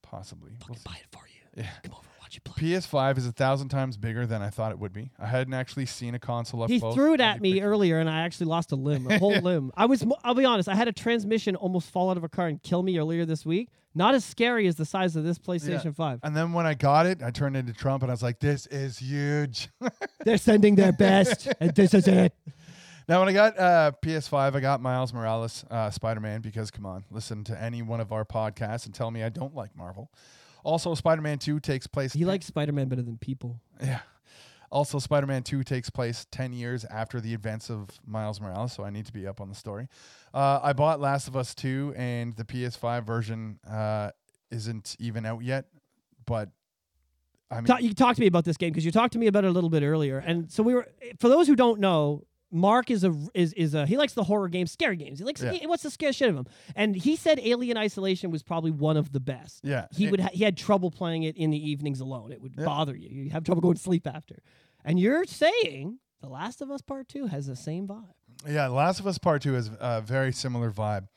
possibly. 0.01 0.51
We'll 0.67 0.77
buy 0.83 0.95
it 0.95 1.07
for 1.11 1.25
you. 1.27 1.32
Yeah. 1.55 1.67
Come 1.83 1.93
over, 1.93 2.07
watch 2.21 2.35
you 2.35 2.41
play. 2.41 2.55
PS5 2.71 3.17
is 3.17 3.27
a 3.27 3.31
thousand 3.31 3.69
times 3.69 3.97
bigger 3.97 4.25
than 4.25 4.41
I 4.41 4.49
thought 4.49 4.71
it 4.71 4.79
would 4.79 4.93
be. 4.93 5.11
I 5.19 5.27
hadn't 5.27 5.53
actually 5.53 5.85
seen 5.85 6.15
a 6.15 6.19
console 6.19 6.63
up 6.63 6.69
He 6.69 6.79
close. 6.79 6.95
threw 6.95 7.13
it 7.13 7.19
at 7.21 7.41
me 7.41 7.61
earlier, 7.61 7.99
and 7.99 8.09
I 8.09 8.21
actually 8.21 8.47
lost 8.47 8.71
a 8.71 8.75
limb, 8.75 9.07
a 9.09 9.19
whole 9.19 9.37
limb. 9.41 9.71
I 9.77 9.85
was, 9.85 10.05
mo- 10.05 10.17
I'll 10.23 10.33
be 10.35 10.45
honest, 10.45 10.67
I 10.69 10.75
had 10.75 10.87
a 10.87 10.91
transmission 10.93 11.55
almost 11.55 11.89
fall 11.91 12.09
out 12.09 12.17
of 12.17 12.23
a 12.23 12.29
car 12.29 12.47
and 12.47 12.61
kill 12.61 12.81
me 12.83 12.97
earlier 12.97 13.25
this 13.25 13.45
week. 13.45 13.69
Not 13.95 14.15
as 14.15 14.25
scary 14.25 14.65
as 14.65 14.75
the 14.75 14.85
size 14.85 15.15
of 15.15 15.23
this 15.23 15.37
PlayStation 15.37 15.95
5. 15.95 16.21
And 16.23 16.35
then 16.35 16.51
when 16.53 16.65
I 16.65 16.73
got 16.73 17.05
it, 17.05 17.21
I 17.21 17.29
turned 17.29 17.55
into 17.55 17.73
Trump 17.73 18.01
and 18.01 18.11
I 18.11 18.13
was 18.13 18.23
like, 18.23 18.39
"This 18.39 18.65
is 18.65 18.97
huge." 18.97 19.69
They're 20.25 20.39
sending 20.39 20.73
their 20.73 20.91
best, 20.93 21.47
and 21.59 21.75
this 21.75 21.93
is 21.93 22.07
it. 22.07 22.33
Now, 23.07 23.19
when 23.19 23.29
I 23.29 23.33
got 23.33 23.59
uh, 23.59 23.91
PS5, 24.01 24.55
I 24.55 24.59
got 24.61 24.81
Miles 24.81 25.13
Morales, 25.13 25.63
uh, 25.69 25.91
Spider 25.91 26.21
Man, 26.21 26.41
because 26.41 26.71
come 26.71 26.87
on, 26.87 27.03
listen 27.11 27.43
to 27.43 27.61
any 27.61 27.83
one 27.83 27.99
of 27.99 28.11
our 28.11 28.25
podcasts 28.25 28.87
and 28.87 28.95
tell 28.95 29.11
me 29.11 29.21
I 29.21 29.29
don't 29.29 29.53
like 29.53 29.75
Marvel. 29.77 30.09
Also, 30.63 30.95
Spider 30.95 31.21
Man 31.21 31.39
2 31.39 31.59
takes 31.59 31.87
place. 31.87 32.13
He 32.13 32.25
likes 32.25 32.45
Spider 32.45 32.71
Man 32.71 32.87
better 32.87 33.01
than 33.01 33.17
people. 33.17 33.59
Yeah. 33.81 33.99
Also, 34.71 34.97
Spider 34.97 35.27
Man 35.27 35.43
2 35.43 35.63
takes 35.63 35.89
place 35.89 36.25
10 36.31 36.51
years 36.53 36.83
after 36.85 37.21
the 37.21 37.33
events 37.33 37.69
of 37.69 37.89
Miles 38.07 38.41
Morales, 38.41 38.73
so 38.73 38.83
I 38.83 38.89
need 38.89 39.05
to 39.05 39.13
be 39.13 39.27
up 39.27 39.39
on 39.39 39.49
the 39.49 39.55
story. 39.55 39.87
Uh, 40.33 40.59
I 40.63 40.73
bought 40.73 40.99
Last 40.99 41.27
of 41.27 41.35
Us 41.35 41.53
2, 41.53 41.93
and 41.95 42.35
the 42.35 42.43
PS5 42.43 43.05
version 43.05 43.59
uh, 43.69 44.09
isn't 44.49 44.95
even 44.99 45.25
out 45.27 45.43
yet, 45.43 45.65
but 46.25 46.49
I 47.51 47.57
mean, 47.57 47.65
Ta- 47.65 47.77
you 47.77 47.93
talked 47.93 48.15
to 48.15 48.21
me 48.21 48.27
about 48.27 48.45
this 48.45 48.57
game 48.57 48.71
because 48.71 48.83
you 48.83 48.91
talked 48.91 49.13
to 49.13 49.19
me 49.19 49.27
about 49.27 49.43
it 49.45 49.49
a 49.49 49.51
little 49.51 49.69
bit 49.69 49.83
earlier, 49.83 50.17
and 50.17 50.51
so 50.51 50.63
we 50.63 50.73
were. 50.73 50.87
For 51.19 51.29
those 51.29 51.45
who 51.45 51.55
don't 51.55 51.79
know, 51.79 52.23
Mark 52.53 52.91
is 52.91 53.03
a 53.03 53.13
is 53.33 53.51
is 53.53 53.73
a 53.73 53.85
he 53.87 53.97
likes 53.97 54.13
the 54.13 54.23
horror 54.23 54.47
games, 54.47 54.71
scary 54.71 54.95
games. 54.95 55.17
He 55.19 55.25
likes 55.25 55.41
Yeah. 55.41 55.51
he 55.53 55.65
wants 55.65 55.81
to 55.83 55.89
scare 55.89 56.13
shit 56.13 56.29
of 56.29 56.35
him, 56.35 56.45
and 56.75 56.95
he 56.95 57.15
said 57.15 57.39
Alien 57.39 57.77
Isolation 57.77 58.29
was 58.31 58.43
probably 58.43 58.69
one 58.71 58.95
of 58.95 59.11
the 59.11 59.19
best. 59.19 59.61
yeah. 59.63 59.87
He 59.91 60.05
it- 60.05 60.11
would 60.11 60.19
ha- 60.19 60.29
he 60.31 60.43
had 60.43 60.55
trouble 60.55 60.91
playing 60.91 61.23
it 61.23 61.35
in 61.35 61.49
the 61.49 61.57
evenings 61.69 61.99
alone. 61.99 62.31
It 62.31 62.41
would 62.41 62.53
Yeah. 62.57 62.65
bother 62.65 62.95
you. 62.95 63.09
You 63.09 63.29
have 63.31 63.43
trouble 63.43 63.61
going 63.61 63.75
to 63.75 63.81
sleep 63.81 64.05
after, 64.07 64.43
and 64.85 64.99
you're 64.99 65.25
saying 65.25 65.99
The 66.21 66.29
Last 66.29 66.61
of 66.61 66.69
Us 66.71 66.81
Part 66.81 67.07
Two 67.09 67.25
has 67.27 67.47
the 67.47 67.55
same 67.55 67.87
vibe. 67.87 68.13
Yeah, 68.47 68.67
The 68.67 68.73
Last 68.75 68.99
of 68.99 69.07
Us 69.07 69.17
Part 69.17 69.41
Two 69.41 69.53
has 69.53 69.69
a 69.79 70.01
very 70.01 70.31
similar 70.31 70.71
vibe. 70.71 71.07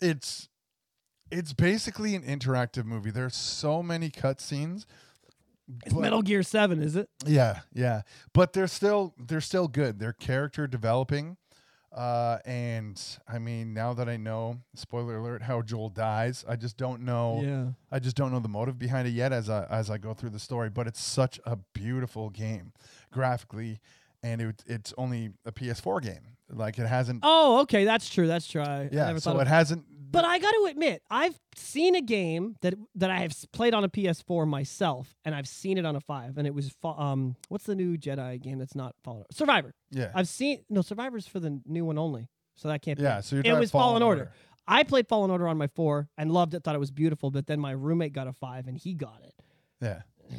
It's 0.00 0.48
it's 1.30 1.52
basically 1.52 2.14
an 2.14 2.22
interactive 2.22 2.84
movie. 2.84 3.10
There's 3.10 3.34
so 3.34 3.82
many 3.82 4.10
cutscenes. 4.10 4.86
It's 5.84 5.94
but- 5.94 6.00
Metal 6.00 6.22
Gear 6.22 6.42
Seven, 6.42 6.82
is 6.82 6.96
it? 6.96 7.08
Yeah, 7.24 7.60
yeah, 7.72 8.02
but 8.32 8.52
they're 8.52 8.66
still 8.66 9.14
they're 9.18 9.40
still 9.40 9.68
good. 9.68 9.98
They're 9.98 10.12
character 10.12 10.66
developing, 10.66 11.36
uh, 11.92 12.38
and 12.44 13.00
I 13.26 13.38
mean 13.38 13.74
now 13.74 13.92
that 13.94 14.08
I 14.08 14.16
know, 14.16 14.58
spoiler 14.74 15.16
alert, 15.16 15.42
how 15.42 15.62
Joel 15.62 15.88
dies, 15.88 16.44
I 16.48 16.56
just 16.56 16.76
don't 16.76 17.02
know. 17.02 17.40
Yeah. 17.42 17.64
I 17.90 17.98
just 17.98 18.16
don't 18.16 18.32
know 18.32 18.40
the 18.40 18.48
motive 18.48 18.78
behind 18.78 19.08
it 19.08 19.12
yet 19.12 19.32
as 19.32 19.50
I 19.50 19.64
as 19.64 19.90
I 19.90 19.98
go 19.98 20.14
through 20.14 20.30
the 20.30 20.38
story. 20.38 20.70
But 20.70 20.86
it's 20.86 21.00
such 21.00 21.40
a 21.44 21.56
beautiful 21.72 22.30
game, 22.30 22.72
graphically, 23.10 23.80
and 24.22 24.40
it, 24.40 24.62
it's 24.66 24.94
only 24.96 25.30
a 25.44 25.52
PS4 25.52 26.02
game. 26.02 26.36
Like 26.48 26.78
it 26.78 26.86
hasn't. 26.86 27.20
Oh, 27.24 27.62
okay, 27.62 27.84
that's 27.84 28.08
true. 28.08 28.28
That's 28.28 28.46
true. 28.46 28.62
I, 28.62 28.82
I 28.82 28.88
yeah, 28.92 29.06
never 29.06 29.20
so 29.20 29.38
it 29.40 29.48
hasn't. 29.48 29.84
But 30.10 30.24
I 30.24 30.38
got 30.38 30.50
to 30.50 30.68
admit, 30.70 31.02
I've 31.10 31.38
seen 31.54 31.94
a 31.94 32.00
game 32.00 32.56
that 32.62 32.74
that 32.94 33.10
I 33.10 33.18
have 33.18 33.34
played 33.52 33.74
on 33.74 33.84
a 33.84 33.88
PS4 33.88 34.46
myself, 34.46 35.14
and 35.24 35.34
I've 35.34 35.48
seen 35.48 35.78
it 35.78 35.84
on 35.86 35.96
a 35.96 36.00
five, 36.00 36.38
and 36.38 36.46
it 36.46 36.54
was 36.54 36.74
um, 36.84 37.36
what's 37.48 37.64
the 37.64 37.74
new 37.74 37.96
Jedi 37.96 38.40
game 38.40 38.58
that's 38.58 38.74
not 38.74 38.94
Fallen 39.04 39.24
Survivor? 39.30 39.74
yeah, 39.90 40.10
I've 40.14 40.28
seen 40.28 40.64
no 40.68 40.82
Survivor's 40.82 41.26
for 41.26 41.40
the 41.40 41.60
new 41.66 41.84
one 41.84 41.98
only, 41.98 42.28
so 42.54 42.68
that 42.68 42.82
can't 42.82 42.98
be. 42.98 43.04
yeah. 43.04 43.20
So 43.20 43.36
you're 43.36 43.44
it 43.44 43.58
was 43.58 43.70
Fallen 43.70 44.02
Order. 44.02 44.30
I 44.68 44.82
played 44.82 45.06
Fallen 45.06 45.30
Order 45.30 45.46
on 45.46 45.56
my 45.58 45.68
four 45.68 46.08
and 46.18 46.32
loved 46.32 46.54
it, 46.54 46.64
thought 46.64 46.74
it 46.74 46.80
was 46.80 46.90
beautiful, 46.90 47.30
but 47.30 47.46
then 47.46 47.60
my 47.60 47.70
roommate 47.70 48.12
got 48.12 48.26
a 48.26 48.32
five 48.32 48.66
and 48.66 48.76
he 48.76 48.94
got 48.94 49.20
it. 49.22 49.34
Yeah, 49.80 50.02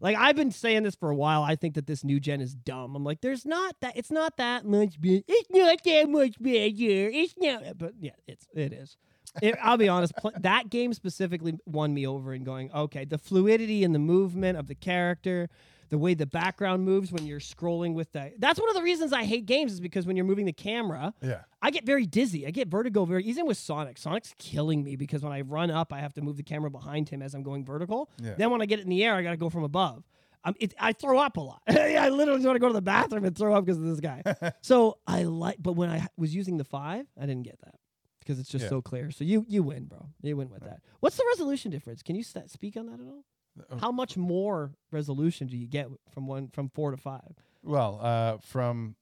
Like 0.00 0.16
I've 0.16 0.36
been 0.36 0.50
saying 0.50 0.82
this 0.82 0.94
for 0.94 1.10
a 1.10 1.14
while. 1.14 1.42
I 1.42 1.56
think 1.56 1.74
that 1.74 1.86
this 1.86 2.02
new 2.04 2.18
gen 2.20 2.40
is 2.40 2.54
dumb. 2.54 2.96
I'm 2.96 3.04
like, 3.04 3.20
there's 3.20 3.44
not 3.44 3.76
that. 3.80 3.96
It's 3.96 4.10
not 4.10 4.36
that 4.38 4.64
much. 4.64 5.00
Be- 5.00 5.24
it's 5.28 5.50
not 5.50 5.82
that 5.84 6.08
much 6.08 6.40
better. 6.40 7.10
It's 7.12 7.34
not. 7.36 7.78
But 7.78 7.92
yeah, 8.00 8.12
it's 8.26 8.46
it 8.54 8.72
is. 8.72 8.96
It, 9.42 9.54
I'll 9.62 9.76
be 9.76 9.88
honest. 9.88 10.14
Pl- 10.16 10.32
that 10.40 10.70
game 10.70 10.92
specifically 10.92 11.54
won 11.66 11.94
me 11.94 12.06
over 12.06 12.34
in 12.34 12.44
going. 12.44 12.72
Okay, 12.72 13.04
the 13.04 13.18
fluidity 13.18 13.84
and 13.84 13.94
the 13.94 13.98
movement 14.00 14.58
of 14.58 14.66
the 14.66 14.74
character, 14.74 15.48
the 15.90 15.98
way 15.98 16.14
the 16.14 16.26
background 16.26 16.84
moves 16.84 17.12
when 17.12 17.26
you're 17.26 17.40
scrolling 17.40 17.94
with 17.94 18.10
that. 18.12 18.40
That's 18.40 18.58
one 18.58 18.68
of 18.70 18.74
the 18.76 18.82
reasons 18.82 19.12
I 19.12 19.24
hate 19.24 19.44
games 19.46 19.72
is 19.72 19.80
because 19.80 20.06
when 20.06 20.16
you're 20.16 20.24
moving 20.24 20.46
the 20.46 20.52
camera, 20.52 21.12
yeah, 21.20 21.42
I 21.60 21.70
get 21.70 21.84
very 21.84 22.06
dizzy. 22.06 22.46
I 22.46 22.50
get 22.50 22.68
vertigo 22.68 23.04
very 23.04 23.24
even 23.24 23.46
with 23.46 23.58
Sonic. 23.58 23.98
Sonic's 23.98 24.34
killing 24.38 24.82
me 24.82 24.96
because 24.96 25.22
when 25.22 25.32
I 25.32 25.42
run 25.42 25.70
up, 25.70 25.92
I 25.92 25.98
have 26.00 26.14
to 26.14 26.22
move 26.22 26.36
the 26.36 26.42
camera 26.42 26.70
behind 26.70 27.08
him 27.08 27.20
as 27.22 27.34
I'm 27.34 27.42
going 27.42 27.64
vertical. 27.64 28.10
Yeah. 28.22 28.34
Then 28.38 28.50
when 28.50 28.62
I 28.62 28.66
get 28.66 28.78
it 28.78 28.82
in 28.82 28.88
the 28.88 29.04
air, 29.04 29.14
I 29.14 29.22
got 29.22 29.32
to 29.32 29.36
go 29.36 29.50
from 29.50 29.64
above. 29.64 30.04
Um, 30.42 30.54
it, 30.58 30.72
I 30.80 30.94
throw 30.94 31.18
up 31.18 31.36
a 31.36 31.40
lot. 31.40 31.60
I 31.68 32.08
literally 32.08 32.42
want 32.46 32.54
to 32.56 32.60
go 32.60 32.68
to 32.68 32.72
the 32.72 32.80
bathroom 32.80 33.24
and 33.26 33.36
throw 33.36 33.54
up 33.54 33.66
because 33.66 33.76
of 33.76 33.84
this 33.84 34.00
guy. 34.00 34.22
so 34.62 34.96
I 35.06 35.24
like, 35.24 35.56
but 35.60 35.74
when 35.74 35.90
I 35.90 36.06
was 36.16 36.34
using 36.34 36.56
the 36.56 36.64
five, 36.64 37.04
I 37.20 37.26
didn't 37.26 37.42
get 37.42 37.58
that 37.62 37.74
because 38.20 38.38
it's 38.38 38.48
just 38.48 38.62
Yeah. 38.64 38.70
so 38.70 38.80
clear. 38.80 39.10
So 39.10 39.24
you 39.24 39.44
you 39.48 39.62
win, 39.62 39.84
bro. 39.84 40.06
You 40.22 40.36
win 40.38 40.48
with 40.48 40.62
that. 40.62 40.80
What's 41.00 41.16
the 41.18 41.24
resolution 41.28 41.70
difference? 41.70 42.02
Can 42.02 42.16
you 42.16 42.22
st- 42.22 42.50
speak 42.50 42.76
on 42.78 42.86
that 42.86 43.00
at 43.00 43.06
all? 43.06 43.24
Oh. 43.70 43.76
How 43.78 43.92
much 43.92 44.16
more 44.16 44.72
resolution 44.90 45.46
do 45.48 45.56
you 45.56 45.66
get 45.66 45.88
from 46.12 46.26
one 46.26 46.48
from 46.48 46.68
four 46.70 46.90
to 46.90 46.96
five? 46.96 47.34
Well, 47.62 47.98
uh, 48.02 48.38
from 48.38 48.96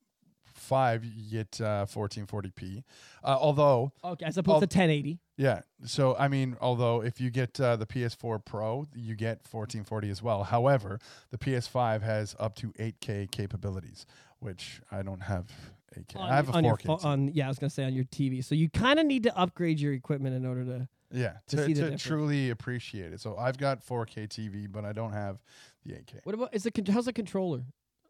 five 0.55 1.05
you 1.05 1.31
get 1.31 1.61
uh, 1.61 1.87
1440p. 1.87 2.83
Uh, 3.23 3.37
although, 3.41 3.93
Okay, 4.03 4.25
as 4.25 4.37
opposed 4.39 4.57
Oh. 4.57 4.67
to 4.67 4.79
1080. 4.79 5.21
yeah. 5.37 5.61
So 5.85 6.17
I 6.17 6.27
mean, 6.29 6.57
although 6.61 7.03
if 7.03 7.21
you 7.21 7.31
get 7.31 7.61
uh, 7.61 7.77
the 7.77 7.87
PS4 7.87 8.45
Pro, 8.45 8.87
you 8.97 9.15
get 9.15 9.39
1440 9.51 10.11
as 10.11 10.23
well. 10.23 10.43
However, 10.45 10.99
the 11.31 11.39
PS5 11.39 12.03
has 12.03 12.35
up 12.41 12.55
to 12.57 12.73
8K 12.81 13.31
capabilities, 13.31 14.07
which 14.41 14.81
I 14.91 15.03
don't 15.03 15.21
have 15.23 15.47
8K. 15.97 16.17
on 16.17 16.31
I 16.31 16.35
have 16.37 16.49
a 16.49 16.53
on 16.53 16.65
4K. 16.65 16.83
pho- 16.87 16.97
TV. 16.97 17.05
on 17.05 17.29
yeah, 17.35 17.45
I 17.47 17.49
was 17.49 17.59
gonna 17.61 17.71
say 17.71 17.85
on 17.85 17.95
your 17.95 18.05
TV. 18.07 18.43
So 18.43 18.55
you 18.57 18.69
kind 18.69 18.99
of 18.99 19.07
need 19.07 19.23
to 19.25 19.39
upgrade 19.39 19.79
your 19.79 19.93
equipment 19.93 20.35
in 20.35 20.45
order 20.45 20.65
to. 20.65 20.89
Yeah, 21.13 21.35
to 21.49 21.57
to, 21.57 21.91
to 21.91 21.97
truly 21.99 22.51
appreciate 22.51 23.13
it. 23.13 23.21
So 23.21 23.37
I've 23.37 23.59
got 23.59 23.85
4K 23.87 24.29
TV, 24.29 24.71
but 24.71 24.85
I 24.85 24.93
don't 24.93 25.13
have 25.13 25.39
the 25.85 25.93
8K. 25.93 26.21
What 26.25 26.35
about 26.35 26.55
is 26.55 26.67
it? 26.67 26.89
How's 26.89 27.07
the 27.07 27.13
controller? 27.13 27.63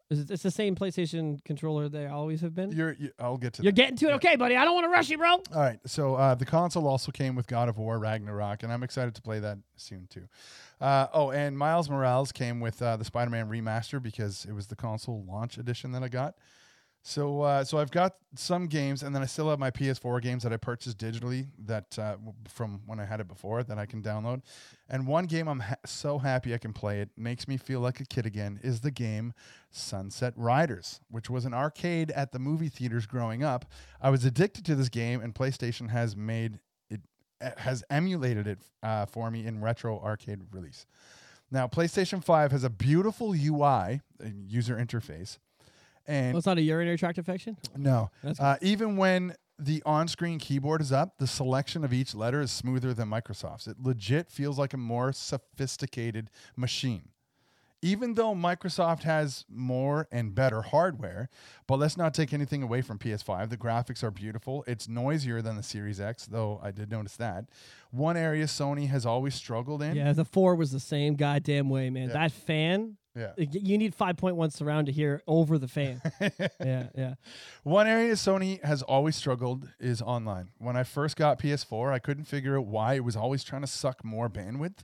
Is 0.09 0.21
it, 0.21 0.31
it's 0.31 0.41
the 0.41 0.49
same 0.49 0.75
PlayStation 0.75 1.43
controller 1.45 1.87
they 1.87 2.07
always 2.07 2.41
have 2.41 2.55
been. 2.55 2.71
You're, 2.71 2.93
you, 2.93 3.11
I'll 3.19 3.37
get 3.37 3.53
to 3.53 3.61
You're 3.61 3.71
that. 3.71 3.75
getting 3.75 3.95
to 3.97 4.05
it, 4.07 4.09
Yeah. 4.09 4.15
okay, 4.15 4.35
buddy. 4.37 4.55
I 4.55 4.65
don't 4.65 4.73
want 4.73 4.85
to 4.85 4.89
rush 4.89 5.07
you, 5.11 5.19
bro. 5.19 5.33
All 5.33 5.41
right. 5.53 5.77
So 5.85 6.15
uh, 6.15 6.33
the 6.33 6.45
console 6.47 6.87
also 6.87 7.11
came 7.11 7.35
with 7.35 7.45
God 7.45 7.69
of 7.69 7.77
War 7.77 7.99
Ragnarok, 7.99 8.63
and 8.63 8.73
I'm 8.73 8.81
excited 8.81 9.13
to 9.13 9.21
play 9.21 9.37
that 9.39 9.59
soon 9.75 10.07
too. 10.09 10.23
Uh, 10.81 11.05
oh, 11.13 11.29
and 11.29 11.55
Miles 11.55 11.91
Morales 11.91 12.31
came 12.31 12.59
with 12.59 12.81
uh, 12.81 12.97
the 12.97 13.05
Spider-Man 13.05 13.49
remaster 13.49 14.01
because 14.01 14.45
it 14.49 14.53
was 14.53 14.65
the 14.65 14.75
console 14.75 15.23
launch 15.27 15.59
edition 15.59 15.91
that 15.91 16.01
I 16.01 16.07
got. 16.07 16.33
So, 17.01 17.41
uh, 17.41 17.63
so 17.63 17.77
I've 17.77 17.91
got 17.91 18.15
some 18.35 18.67
games, 18.67 19.03
and 19.03 19.15
then 19.15 19.21
I 19.21 19.25
still 19.25 19.49
have 19.49 19.57
my 19.57 19.71
PS4 19.71 20.21
games 20.21 20.43
that 20.43 20.51
I 20.51 20.57
purchased 20.57 20.97
digitally 20.97 21.47
that 21.65 21.97
uh, 21.97 22.17
from 22.47 22.81
when 22.85 22.99
I 22.99 23.05
had 23.05 23.19
it 23.19 23.27
before 23.27 23.63
that 23.63 23.79
I 23.79 23.85
can 23.85 24.01
download. 24.01 24.41
And 24.89 25.07
one 25.07 25.25
game 25.25 25.47
I'm 25.47 25.61
ha- 25.61 25.75
so 25.85 26.17
happy 26.17 26.53
I 26.53 26.57
can 26.57 26.73
play 26.73 26.99
it 26.99 27.09
makes 27.15 27.47
me 27.47 27.57
feel 27.57 27.79
like 27.79 27.99
a 27.99 28.05
kid 28.05 28.25
again 28.25 28.59
is 28.63 28.81
the 28.81 28.91
game 28.91 29.33
Sunset 29.71 30.33
Riders, 30.35 30.99
which 31.09 31.29
was 31.29 31.45
an 31.45 31.53
arcade 31.53 32.11
at 32.11 32.31
the 32.31 32.39
movie 32.39 32.69
theaters 32.69 33.05
growing 33.05 33.43
up. 33.43 33.65
I 34.01 34.09
was 34.09 34.25
addicted 34.25 34.65
to 34.65 34.75
this 34.75 34.89
game, 34.89 35.21
and 35.21 35.33
PlayStation 35.33 35.89
has 35.89 36.15
made 36.15 36.59
it 36.89 37.01
has 37.57 37.83
emulated 37.89 38.47
it 38.47 38.59
uh, 38.83 39.05
for 39.05 39.31
me 39.31 39.45
in 39.45 39.61
retro 39.61 39.99
arcade 39.99 40.41
release. 40.51 40.85
Now, 41.51 41.67
PlayStation 41.67 42.23
5 42.23 42.51
has 42.51 42.63
a 42.63 42.69
beautiful 42.69 43.33
UI, 43.33 44.01
user 44.47 44.75
interface, 44.75 45.39
and 46.09 46.33
Well, 46.33 46.39
it's 46.39 46.47
not 46.47 46.57
a 46.57 46.61
urinary 46.61 46.97
tract 46.97 47.17
infection. 47.17 47.55
no. 47.77 48.09
Uh, 48.39 48.57
even 48.61 48.97
when 48.97 49.35
the 49.57 49.81
on 49.85 50.07
screen 50.07 50.39
keyboard 50.39 50.81
is 50.81 50.91
up, 50.91 51.17
the 51.19 51.27
selection 51.27 51.83
of 51.83 51.93
each 51.93 52.15
letter 52.15 52.41
is 52.41 52.51
smoother 52.51 52.93
than 52.93 53.09
Microsoft's. 53.09 53.67
It 53.67 53.77
legit 53.81 54.29
feels 54.31 54.57
like 54.57 54.73
a 54.73 54.77
more 54.77 55.11
sophisticated 55.13 56.29
machine. 56.55 57.09
Even 57.81 58.15
though 58.15 58.33
Microsoft 58.35 59.03
has 59.03 59.45
more 59.49 60.05
and 60.11 60.35
better 60.35 60.61
hardware, 60.63 61.29
but 61.65 61.79
let's 61.79 61.95
not 61.95 62.13
take 62.13 62.33
anything 62.33 62.61
away 62.61 62.81
from 62.81 62.99
PS5. 62.99 63.49
The 63.49 63.55
graphics 63.57 64.03
are 64.03 64.11
beautiful. 64.11 64.65
It's 64.67 64.89
noisier 64.89 65.41
than 65.41 65.55
the 65.55 65.63
Series 65.63 66.01
X, 66.01 66.25
though 66.25 66.59
I 66.61 66.71
did 66.71 66.91
notice 66.91 67.15
that. 67.17 67.45
One 67.91 68.17
area 68.17 68.45
Sony 68.47 68.89
has 68.89 69.05
always 69.05 69.33
struggled 69.33 69.81
in. 69.81 69.95
Yeah, 69.95 70.11
the 70.11 70.25
four 70.25 70.55
was 70.55 70.71
the 70.73 70.79
same 70.81 71.15
goddamn 71.15 71.69
way, 71.69 71.89
man. 71.89 72.07
Yeah. 72.09 72.13
That 72.15 72.31
fan, 72.33 72.97
Yeah. 73.19 73.33
you 73.37 73.77
need 73.77 73.97
5.1 73.97 74.53
surround 74.53 74.87
to 74.87 74.93
hear 74.93 75.21
over 75.27 75.57
the 75.57 75.67
fan. 75.67 76.01
yeah, 76.59 76.87
yeah. 76.95 77.15
One 77.63 77.87
area 77.87 78.13
Sony 78.13 78.63
has 78.63 78.81
always 78.81 79.15
struggled 79.15 79.69
is 79.79 80.01
online. 80.01 80.51
When 80.57 80.77
I 80.77 80.83
first 80.83 81.17
got 81.17 81.39
PS4, 81.39 81.91
I 81.91 81.99
couldn't 81.99 82.25
figure 82.25 82.57
out 82.57 82.65
why 82.65 82.93
it 82.93 83.03
was 83.03 83.15
always 83.15 83.43
trying 83.43 83.61
to 83.61 83.67
suck 83.67 84.03
more 84.03 84.29
bandwidth. 84.29 84.79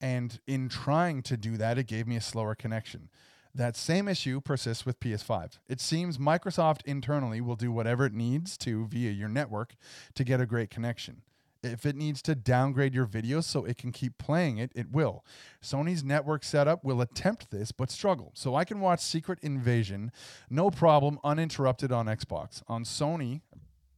And 0.00 0.38
in 0.46 0.68
trying 0.68 1.22
to 1.22 1.36
do 1.36 1.56
that, 1.56 1.78
it 1.78 1.86
gave 1.86 2.06
me 2.06 2.16
a 2.16 2.20
slower 2.20 2.54
connection. 2.54 3.08
That 3.54 3.76
same 3.76 4.08
issue 4.08 4.40
persists 4.40 4.86
with 4.86 4.98
PS5. 4.98 5.58
It 5.68 5.80
seems 5.80 6.16
Microsoft 6.16 6.80
internally 6.86 7.40
will 7.40 7.56
do 7.56 7.70
whatever 7.70 8.06
it 8.06 8.14
needs 8.14 8.56
to 8.58 8.86
via 8.86 9.10
your 9.10 9.28
network 9.28 9.74
to 10.14 10.24
get 10.24 10.40
a 10.40 10.46
great 10.46 10.70
connection. 10.70 11.22
If 11.62 11.86
it 11.86 11.94
needs 11.94 12.22
to 12.22 12.34
downgrade 12.34 12.92
your 12.92 13.04
video 13.04 13.40
so 13.40 13.64
it 13.64 13.78
can 13.78 13.92
keep 13.92 14.18
playing 14.18 14.58
it, 14.58 14.72
it 14.74 14.90
will. 14.90 15.24
Sony's 15.62 16.02
network 16.02 16.42
setup 16.42 16.82
will 16.84 17.00
attempt 17.00 17.50
this 17.50 17.70
but 17.70 17.90
struggle. 17.90 18.32
So 18.34 18.56
I 18.56 18.64
can 18.64 18.80
watch 18.80 19.00
Secret 19.00 19.38
Invasion 19.42 20.10
no 20.50 20.70
problem 20.70 21.20
uninterrupted 21.22 21.92
on 21.92 22.06
Xbox. 22.06 22.62
On 22.66 22.82
Sony 22.82 23.42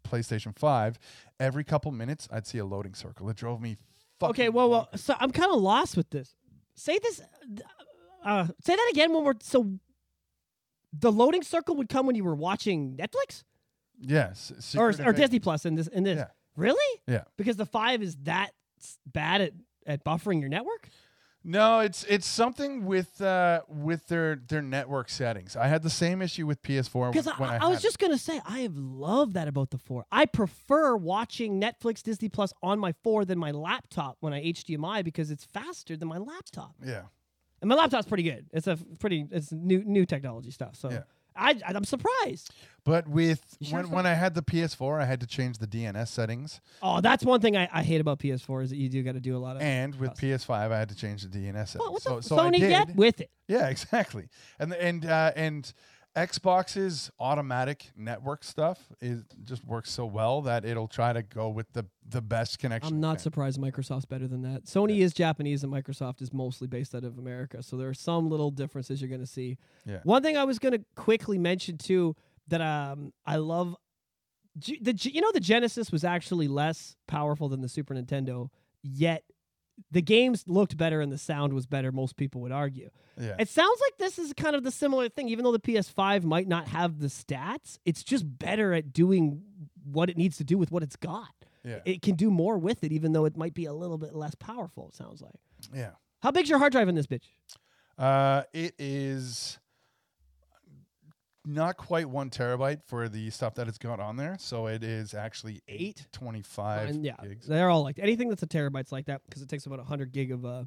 PlayStation 0.06 0.56
5, 0.56 0.98
every 1.40 1.64
couple 1.64 1.90
minutes 1.90 2.28
I'd 2.30 2.46
see 2.46 2.58
a 2.58 2.66
loading 2.66 2.94
circle. 2.94 3.30
It 3.30 3.36
drove 3.36 3.62
me 3.62 3.78
fucking 4.20 4.30
Okay, 4.30 4.48
well, 4.50 4.68
well, 4.68 4.88
so 4.94 5.14
I'm 5.18 5.30
kind 5.30 5.50
of 5.50 5.60
lost 5.60 5.96
with 5.96 6.10
this. 6.10 6.34
Say 6.74 6.98
this. 7.02 7.22
Uh, 8.24 8.46
say 8.60 8.76
that 8.76 8.88
again 8.92 9.12
when 9.12 9.24
we're 9.24 9.34
so. 9.40 9.78
The 10.96 11.10
loading 11.10 11.42
circle 11.42 11.76
would 11.76 11.88
come 11.88 12.06
when 12.06 12.14
you 12.14 12.24
were 12.24 12.34
watching 12.36 12.96
Netflix 12.96 13.42
yes, 14.00 14.52
or 14.52 14.60
Secret 14.60 14.84
or 14.84 14.88
Invasion. 14.90 15.14
Disney 15.14 15.38
Plus 15.40 15.64
in 15.66 15.74
this 15.74 15.86
in 15.88 16.04
this. 16.04 16.18
Yeah. 16.18 16.26
Really? 16.56 17.00
Yeah. 17.06 17.24
Because 17.36 17.56
the 17.56 17.66
five 17.66 18.02
is 18.02 18.16
that 18.24 18.50
bad 19.06 19.40
at, 19.40 19.52
at 19.86 20.04
buffering 20.04 20.40
your 20.40 20.48
network. 20.48 20.88
No, 21.46 21.80
it's 21.80 22.04
it's 22.04 22.26
something 22.26 22.86
with 22.86 23.20
uh 23.20 23.60
with 23.68 24.06
their 24.06 24.36
their 24.36 24.62
network 24.62 25.10
settings. 25.10 25.56
I 25.56 25.66
had 25.66 25.82
the 25.82 25.90
same 25.90 26.22
issue 26.22 26.46
with 26.46 26.62
PS4 26.62 27.12
Because 27.12 27.26
I, 27.28 27.32
I, 27.32 27.56
I 27.56 27.66
was 27.68 27.76
had 27.76 27.78
it. 27.78 27.82
just 27.82 27.98
gonna 27.98 28.16
say 28.16 28.40
I 28.46 28.60
have 28.60 28.78
loved 28.78 29.34
that 29.34 29.46
about 29.46 29.68
the 29.70 29.76
four. 29.76 30.06
I 30.10 30.24
prefer 30.24 30.96
watching 30.96 31.60
Netflix, 31.60 32.02
Disney 32.02 32.30
Plus 32.30 32.54
on 32.62 32.78
my 32.78 32.92
four 33.02 33.26
than 33.26 33.38
my 33.38 33.50
laptop 33.50 34.16
when 34.20 34.32
I 34.32 34.42
HDMI 34.42 35.04
because 35.04 35.30
it's 35.30 35.44
faster 35.44 35.96
than 35.98 36.08
my 36.08 36.16
laptop. 36.18 36.76
yeah. 36.82 37.02
And 37.60 37.68
my 37.68 37.74
laptop's 37.76 38.06
pretty 38.06 38.22
good. 38.24 38.46
It's 38.52 38.66
a 38.66 38.78
pretty 38.98 39.26
it's 39.30 39.52
new 39.52 39.84
new 39.84 40.06
technology 40.06 40.50
stuff. 40.50 40.76
So 40.76 40.90
Yeah. 40.90 41.02
I 41.36 41.60
I'm 41.66 41.84
surprised. 41.84 42.50
But 42.84 43.08
with 43.08 43.56
You 43.60 43.68
sure 43.68 43.76
when 43.76 43.84
it's 43.86 43.94
when 43.94 44.06
I 44.06 44.12
had 44.12 44.34
the 44.34 44.42
PS4, 44.42 45.00
I 45.00 45.06
had 45.06 45.20
to 45.20 45.26
change 45.26 45.56
the 45.56 45.66
DNS 45.66 46.06
settings, 46.08 46.60
Oh, 46.82 47.00
that's 47.00 47.24
one 47.24 47.40
thing 47.40 47.56
I, 47.56 47.66
I 47.72 47.82
hate 47.82 48.00
about 48.02 48.18
PS4 48.18 48.64
is 48.64 48.70
that 48.70 48.76
you 48.76 48.90
do 48.90 49.02
got 49.02 49.12
to 49.12 49.20
do 49.20 49.34
a 49.34 49.38
lot 49.38 49.56
of. 49.56 49.62
and 49.62 49.94
with 49.94 50.18
Trust. 50.18 50.46
PS5, 50.48 50.70
I 50.70 50.78
had 50.78 50.90
to 50.90 50.94
change 50.94 51.22
the 51.22 51.28
DNS 51.28 51.54
settings. 51.54 51.74
well, 51.78 51.92
what 51.94 52.02
so 52.02 52.16
the 52.16 52.22
so 52.22 52.38
I 52.38 52.50
Sony 52.50 52.58
did. 52.60 52.68
get 52.70 52.94
with 52.96 53.20
it? 53.22 53.30
Yeah, 53.48 53.68
exactly. 53.74 54.28
And 54.58 54.70
the- 54.70 54.82
and 54.82 55.06
uh, 55.06 55.32
and 55.34 55.72
Xbox's 56.16 57.10
automatic 57.18 57.90
network 57.96 58.44
stuff 58.44 58.78
is 59.00 59.24
just 59.42 59.64
works 59.64 59.90
so 59.90 60.06
well 60.06 60.42
that 60.42 60.64
it'll 60.64 60.86
try 60.86 61.12
to 61.12 61.22
go 61.22 61.48
with 61.48 61.72
the 61.72 61.84
the 62.08 62.22
best 62.22 62.58
connection. 62.58 62.94
I'm 62.94 63.00
not 63.00 63.20
surprised 63.20 63.60
Microsoft's 63.60 64.04
better 64.04 64.28
than 64.28 64.42
that. 64.42 64.64
Sony 64.66 64.98
is 65.00 65.12
Japanese 65.12 65.64
and 65.64 65.72
Microsoft 65.72 66.22
is 66.22 66.32
mostly 66.32 66.68
based 66.68 66.94
out 66.94 67.02
of 67.02 67.18
America. 67.18 67.62
So 67.62 67.76
there 67.76 67.88
are 67.88 67.94
some 67.94 68.28
little 68.30 68.50
differences 68.50 69.00
you're 69.00 69.08
going 69.08 69.20
to 69.22 69.26
see. 69.26 69.58
Yeah. 69.84 69.98
One 70.04 70.22
thing 70.22 70.36
I 70.36 70.44
was 70.44 70.58
going 70.60 70.72
to 70.78 70.84
quickly 70.94 71.38
mention 71.38 71.78
too 71.78 72.14
that 72.48 72.60
um 72.60 73.12
I 73.26 73.36
love 73.36 73.74
G- 74.58 74.78
the 74.80 74.92
G- 74.92 75.10
you 75.10 75.20
know 75.20 75.32
the 75.32 75.40
Genesis 75.40 75.90
was 75.90 76.04
actually 76.04 76.46
less 76.46 76.94
powerful 77.08 77.48
than 77.48 77.60
the 77.60 77.68
Super 77.68 77.92
Nintendo, 77.94 78.50
yet 78.84 79.24
the 79.90 80.02
games 80.02 80.44
looked 80.46 80.76
better 80.76 81.00
and 81.00 81.10
the 81.12 81.18
sound 81.18 81.52
was 81.52 81.66
better. 81.66 81.90
Most 81.92 82.16
people 82.16 82.40
would 82.42 82.52
argue. 82.52 82.90
Yeah. 83.20 83.34
It 83.38 83.48
sounds 83.48 83.80
like 83.80 83.96
this 83.98 84.18
is 84.18 84.32
kind 84.32 84.56
of 84.56 84.64
the 84.64 84.70
similar 84.70 85.08
thing. 85.08 85.28
Even 85.28 85.44
though 85.44 85.52
the 85.52 85.58
PS5 85.60 86.24
might 86.24 86.48
not 86.48 86.68
have 86.68 86.98
the 87.00 87.06
stats, 87.08 87.78
it's 87.84 88.02
just 88.02 88.24
better 88.38 88.72
at 88.72 88.92
doing 88.92 89.42
what 89.84 90.10
it 90.10 90.16
needs 90.16 90.36
to 90.38 90.44
do 90.44 90.56
with 90.58 90.70
what 90.72 90.82
it's 90.82 90.96
got. 90.96 91.28
yeah. 91.64 91.78
It 91.84 92.02
can 92.02 92.14
do 92.16 92.30
more 92.30 92.56
with 92.58 92.82
it, 92.84 92.92
even 92.92 93.12
though 93.12 93.24
it 93.24 93.36
might 93.36 93.54
be 93.54 93.66
a 93.66 93.72
little 93.72 93.98
bit 93.98 94.14
less 94.14 94.34
powerful. 94.34 94.88
It 94.88 94.94
sounds 94.94 95.20
like. 95.22 95.34
yeah. 95.74 95.90
How 96.22 96.30
big's 96.30 96.48
your 96.48 96.58
hard 96.58 96.72
drive 96.72 96.88
in 96.88 96.94
this 96.94 97.06
bitch? 97.06 97.24
Uh, 97.98 98.42
it 98.52 98.74
is 98.78 99.58
not 101.46 101.76
quite 101.76 102.08
one 102.08 102.30
terabyte 102.30 102.82
for 102.86 103.08
the 103.08 103.28
stuff 103.30 103.54
that 103.56 103.68
it's 103.68 103.78
got 103.78 104.00
on 104.00 104.16
there. 104.16 104.36
So 104.38 104.66
it 104.66 104.82
is 104.82 105.12
actually 105.14 105.62
Eight? 105.68 105.80
eight 105.80 106.06
twenty 106.12 106.42
five 106.42 106.88
And 106.90 107.04
yeah, 107.04 107.16
gigs. 107.22 107.46
they're 107.46 107.68
all 107.70 107.82
like 107.82 107.98
anything 107.98 108.28
that's 108.28 108.42
a 108.42 108.46
terabyte's 108.46 108.92
like 108.92 109.06
that 109.06 109.22
because 109.26 109.42
it 109.42 109.48
takes 109.48 109.66
about 109.66 109.80
hundred 109.80 110.12
gig 110.12 110.32
of 110.32 110.44
uh, 110.44 110.64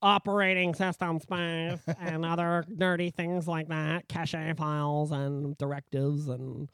operating 0.00 0.74
system 0.74 1.20
space 1.20 1.78
and 2.00 2.24
other 2.24 2.64
nerdy 2.70 3.12
things 3.14 3.46
like 3.46 3.68
that, 3.68 4.08
cache 4.08 4.34
files 4.56 5.12
and 5.12 5.56
directives 5.58 6.28
and 6.28 6.68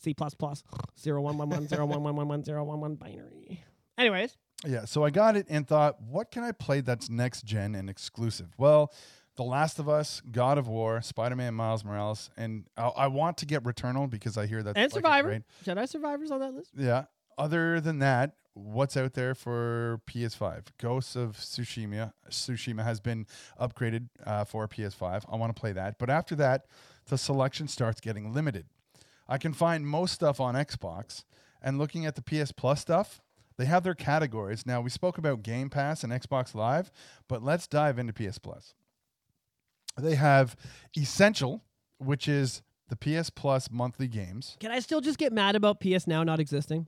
C 0.00 0.14
plus 0.14 0.34
plus 0.34 0.62
zero 0.98 1.20
one 1.20 1.36
one 1.38 1.48
one 1.50 1.68
zero 1.68 1.84
one 1.86 2.02
one 2.02 2.16
one 2.16 2.28
one 2.28 2.44
zero 2.44 2.64
one 2.64 2.80
one 2.80 2.94
binary. 2.94 3.62
Anyways, 3.98 4.36
Yeah, 4.66 4.84
so 4.86 5.04
I 5.04 5.10
got 5.10 5.36
it 5.36 5.46
and 5.50 5.66
thought, 5.68 6.00
what 6.00 6.30
can 6.30 6.42
I 6.44 6.52
play 6.52 6.80
that's 6.80 7.10
next 7.10 7.44
gen 7.44 7.74
and 7.74 7.90
exclusive? 7.90 8.48
Well, 8.56 8.92
The 9.36 9.42
Last 9.44 9.78
of 9.78 9.88
Us, 9.88 10.20
God 10.30 10.58
of 10.58 10.68
War, 10.68 11.00
Spider 11.00 11.36
Man, 11.36 11.54
Miles 11.54 11.84
Morales, 11.84 12.30
and 12.36 12.64
I, 12.76 12.88
I 12.88 13.06
want 13.06 13.38
to 13.38 13.46
get 13.46 13.62
Returnal 13.64 14.08
because 14.10 14.36
I 14.36 14.46
hear 14.46 14.62
that's 14.62 14.76
and 14.76 14.92
like 14.92 14.98
Survivor. 14.98 15.28
great- 15.28 15.42
Jedi 15.64 15.88
Survivors 15.88 16.30
on 16.30 16.40
that 16.40 16.52
list. 16.54 16.70
Yeah. 16.76 17.04
Other 17.38 17.80
than 17.80 17.98
that, 18.00 18.36
what's 18.52 18.94
out 18.94 19.14
there 19.14 19.34
for 19.34 20.02
PS5? 20.06 20.64
Ghosts 20.78 21.16
of 21.16 21.38
Tsushima. 21.38 22.12
Tsushima 22.28 22.84
has 22.84 23.00
been 23.00 23.26
upgraded 23.58 24.08
uh, 24.26 24.44
for 24.44 24.68
PS5. 24.68 25.24
I 25.32 25.36
want 25.36 25.54
to 25.54 25.58
play 25.58 25.72
that. 25.72 25.98
But 25.98 26.10
after 26.10 26.34
that, 26.36 26.66
the 27.08 27.16
selection 27.16 27.68
starts 27.68 28.02
getting 28.02 28.34
limited. 28.34 28.66
I 29.26 29.38
can 29.38 29.54
find 29.54 29.86
most 29.86 30.12
stuff 30.12 30.40
on 30.40 30.54
Xbox. 30.54 31.24
And 31.62 31.78
looking 31.78 32.04
at 32.04 32.16
the 32.16 32.22
PS 32.22 32.52
Plus 32.52 32.80
stuff, 32.82 33.22
they 33.56 33.64
have 33.64 33.82
their 33.82 33.94
categories. 33.94 34.66
Now, 34.66 34.82
we 34.82 34.90
spoke 34.90 35.16
about 35.16 35.42
Game 35.42 35.70
Pass 35.70 36.04
and 36.04 36.12
Xbox 36.12 36.54
Live, 36.54 36.90
but 37.28 37.42
let's 37.42 37.66
dive 37.66 37.98
into 37.98 38.12
PS 38.12 38.38
Plus. 38.38 38.74
They 39.96 40.14
have 40.14 40.56
Essential, 40.96 41.62
which 41.98 42.28
is 42.28 42.62
the 42.88 42.96
PS 42.96 43.30
Plus 43.30 43.70
monthly 43.70 44.08
games. 44.08 44.56
Can 44.60 44.70
I 44.70 44.80
still 44.80 45.00
just 45.00 45.18
get 45.18 45.32
mad 45.32 45.56
about 45.56 45.80
PS 45.80 46.06
Now 46.06 46.22
not 46.24 46.40
existing? 46.40 46.86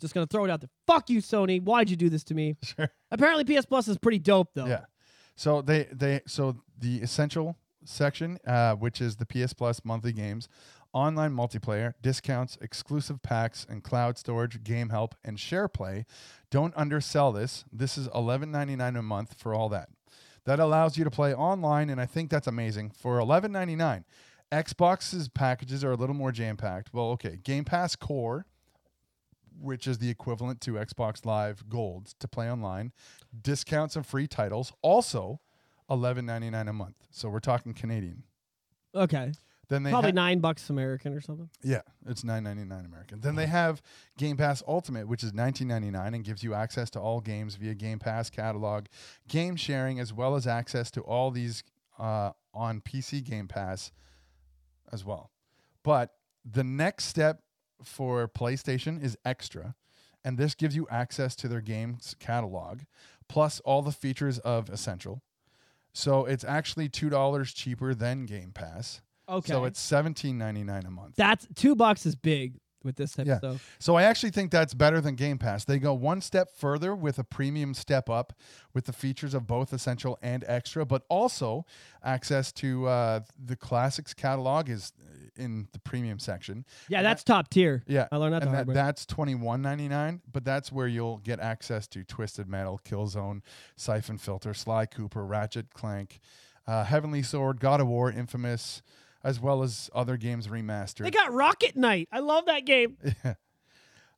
Just 0.00 0.14
gonna 0.14 0.26
throw 0.26 0.44
it 0.44 0.50
out 0.50 0.60
there. 0.60 0.70
Fuck 0.86 1.10
you, 1.10 1.20
Sony. 1.20 1.62
Why'd 1.62 1.90
you 1.90 1.96
do 1.96 2.08
this 2.08 2.24
to 2.24 2.34
me? 2.34 2.56
Sure. 2.64 2.88
Apparently, 3.10 3.44
PS 3.44 3.66
Plus 3.66 3.88
is 3.88 3.98
pretty 3.98 4.18
dope 4.18 4.50
though. 4.54 4.66
Yeah. 4.66 4.84
So 5.36 5.62
they 5.62 5.88
they 5.92 6.20
so 6.26 6.56
the 6.78 6.98
essential 6.98 7.56
section, 7.84 8.38
uh, 8.46 8.74
which 8.74 9.00
is 9.00 9.16
the 9.16 9.26
PS 9.26 9.52
Plus 9.52 9.84
monthly 9.84 10.12
games, 10.12 10.48
online 10.92 11.32
multiplayer, 11.32 11.94
discounts, 12.02 12.56
exclusive 12.60 13.22
packs, 13.22 13.66
and 13.68 13.82
cloud 13.82 14.18
storage, 14.18 14.62
game 14.62 14.88
help, 14.90 15.14
and 15.24 15.38
share 15.38 15.68
play. 15.68 16.06
Don't 16.50 16.74
undersell 16.76 17.32
this. 17.32 17.64
This 17.72 17.98
is 17.98 18.08
eleven 18.14 18.50
ninety 18.50 18.76
nine 18.76 18.96
a 18.96 19.02
month 19.02 19.34
for 19.38 19.54
all 19.54 19.68
that. 19.70 19.88
That 20.44 20.58
allows 20.58 20.96
you 20.96 21.04
to 21.04 21.10
play 21.10 21.34
online, 21.34 21.90
and 21.90 22.00
I 22.00 22.06
think 22.06 22.30
that's 22.30 22.46
amazing. 22.46 22.90
For 22.90 23.18
eleven 23.18 23.52
ninety 23.52 23.76
nine, 23.76 24.04
Xbox's 24.50 25.28
packages 25.28 25.84
are 25.84 25.92
a 25.92 25.96
little 25.96 26.14
more 26.14 26.32
jam 26.32 26.56
packed. 26.56 26.92
Well, 26.92 27.10
okay, 27.10 27.38
Game 27.42 27.64
Pass 27.64 27.94
Core, 27.94 28.46
which 29.60 29.86
is 29.86 29.98
the 29.98 30.08
equivalent 30.08 30.60
to 30.62 30.72
Xbox 30.72 31.24
Live 31.24 31.68
Gold 31.68 32.14
to 32.18 32.26
play 32.26 32.50
online, 32.50 32.92
discounts 33.42 33.96
and 33.96 34.06
free 34.06 34.26
titles, 34.26 34.72
also 34.82 35.40
eleven 35.90 36.26
ninety 36.26 36.50
nine 36.50 36.68
a 36.68 36.72
month. 36.72 36.96
So 37.10 37.28
we're 37.28 37.40
talking 37.40 37.74
Canadian. 37.74 38.22
Okay. 38.94 39.32
Then 39.70 39.84
they 39.84 39.90
Probably 39.90 40.10
ha- 40.10 40.14
nine 40.14 40.40
bucks 40.40 40.68
American 40.68 41.14
or 41.14 41.20
something. 41.22 41.48
yeah, 41.62 41.80
it's 42.06 42.22
nine 42.24 42.42
ninety 42.42 42.64
nine 42.64 42.84
American. 42.84 43.20
Then 43.20 43.36
they 43.36 43.46
have 43.46 43.80
Game 44.18 44.36
Pass 44.36 44.62
Ultimate, 44.66 45.08
which 45.08 45.22
is 45.24 45.32
nineteen 45.32 45.68
ninety 45.68 45.90
nine 45.90 46.12
and 46.12 46.22
gives 46.24 46.42
you 46.42 46.52
access 46.52 46.90
to 46.90 47.00
all 47.00 47.20
games 47.20 47.54
via 47.54 47.74
Game 47.74 47.98
Pass 48.00 48.28
catalog, 48.30 48.86
game 49.28 49.56
sharing, 49.56 49.98
as 50.00 50.12
well 50.12 50.34
as 50.34 50.46
access 50.46 50.90
to 50.90 51.00
all 51.02 51.30
these 51.30 51.62
uh, 51.98 52.32
on 52.52 52.80
PC 52.80 53.22
Game 53.24 53.46
Pass 53.48 53.92
as 54.92 55.04
well. 55.04 55.30
But 55.84 56.10
the 56.44 56.64
next 56.64 57.04
step 57.04 57.42
for 57.82 58.26
PlayStation 58.28 59.02
is 59.02 59.16
Extra, 59.24 59.76
and 60.24 60.36
this 60.36 60.54
gives 60.56 60.74
you 60.74 60.86
access 60.90 61.36
to 61.36 61.48
their 61.48 61.60
games 61.60 62.14
catalog 62.18 62.80
plus 63.28 63.60
all 63.60 63.82
the 63.82 63.92
features 63.92 64.40
of 64.40 64.68
Essential. 64.68 65.22
So 65.92 66.24
it's 66.24 66.42
actually 66.42 66.88
two 66.88 67.08
dollars 67.08 67.52
cheaper 67.52 67.94
than 67.94 68.26
Game 68.26 68.50
Pass. 68.52 69.00
Okay. 69.30 69.52
So 69.52 69.64
it's 69.64 69.80
seventeen 69.80 70.38
ninety 70.38 70.62
nine 70.64 70.84
a 70.86 70.90
month. 70.90 71.16
That's 71.16 71.46
two 71.54 71.74
bucks 71.74 72.04
is 72.06 72.14
big 72.16 72.54
with 72.82 72.96
this 72.96 73.12
type 73.12 73.26
Yeah. 73.26 73.34
of 73.34 73.38
stuff. 73.40 73.76
So 73.78 73.96
I 73.96 74.04
actually 74.04 74.30
think 74.30 74.50
that's 74.50 74.72
better 74.72 75.02
than 75.02 75.14
Game 75.14 75.36
Pass. 75.36 75.66
They 75.66 75.78
go 75.78 75.92
one 75.92 76.22
step 76.22 76.50
further 76.50 76.94
with 76.94 77.18
a 77.18 77.24
premium 77.24 77.74
step 77.74 78.08
up 78.08 78.32
with 78.72 78.86
the 78.86 78.92
features 78.94 79.34
of 79.34 79.46
both 79.46 79.74
Essential 79.74 80.18
and 80.22 80.44
Extra, 80.48 80.86
but 80.86 81.04
also 81.10 81.66
access 82.02 82.52
to 82.52 82.86
uh, 82.86 83.20
the 83.38 83.54
Classics 83.54 84.14
catalog 84.14 84.70
is 84.70 84.92
in 85.36 85.68
the 85.72 85.78
premium 85.78 86.18
section. 86.18 86.64
Yeah, 86.88 87.02
that's 87.02 87.22
top 87.22 87.50
tier. 87.50 87.82
Yeah, 87.86 88.08
I 88.10 88.16
learned 88.16 88.32
that 88.34 88.40
the 88.40 88.46
and 88.46 88.54
hard 88.54 88.66
that, 88.66 88.70
way. 88.70 88.74
that's 88.74 89.04
twenty 89.04 89.34
one 89.34 89.60
ninety 89.60 89.86
nine. 89.88 90.22
But 90.32 90.44
that's 90.46 90.72
where 90.72 90.86
you'll 90.86 91.18
get 91.18 91.38
access 91.38 91.86
to 91.88 92.02
Twisted 92.02 92.48
Metal, 92.48 92.80
Killzone, 92.84 93.42
Siphon 93.76 94.16
Filter, 94.16 94.54
Sly 94.54 94.86
Cooper, 94.86 95.24
Ratchet 95.26 95.74
Clank, 95.74 96.18
uh, 96.66 96.84
Heavenly 96.84 97.22
Sword, 97.22 97.60
God 97.60 97.80
of 97.82 97.88
War, 97.88 98.10
Infamous, 98.10 98.80
as 99.22 99.40
well 99.40 99.62
as 99.62 99.90
other 99.94 100.16
games 100.16 100.48
remastered. 100.48 101.04
They 101.04 101.10
got 101.10 101.32
Rocket 101.32 101.76
Knight. 101.76 102.08
I 102.12 102.20
love 102.20 102.46
that 102.46 102.64
game. 102.64 102.96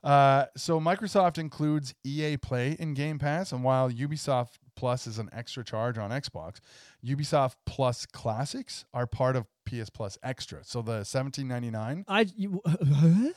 Uh, 0.05 0.47
so 0.57 0.81
Microsoft 0.81 1.39
includes 1.39 1.95
EA 2.05 2.37
Play 2.37 2.77
in 2.79 2.93
Game 2.95 3.19
Pass, 3.19 3.53
and 3.53 3.63
while 3.63 3.89
Ubisoft 3.91 4.55
Plus 4.75 5.07
is 5.07 5.19
an 5.19 5.29
extra 5.33 5.63
charge 5.65 5.97
on 5.97 6.11
Xbox, 6.11 6.57
Ubisoft 7.07 7.55
Plus 7.67 8.05
Classics 8.07 8.85
are 8.93 9.07
part 9.07 9.37
of 9.37 9.47
PS 9.65 9.91
Plus 9.91 10.19
Extra. 10.23 10.65
So 10.65 10.83
the 10.83 11.05
seventeen 11.05 11.47
ninety 11.47 11.71
nine, 11.71 12.05
I 12.09 12.27
you, 12.35 12.61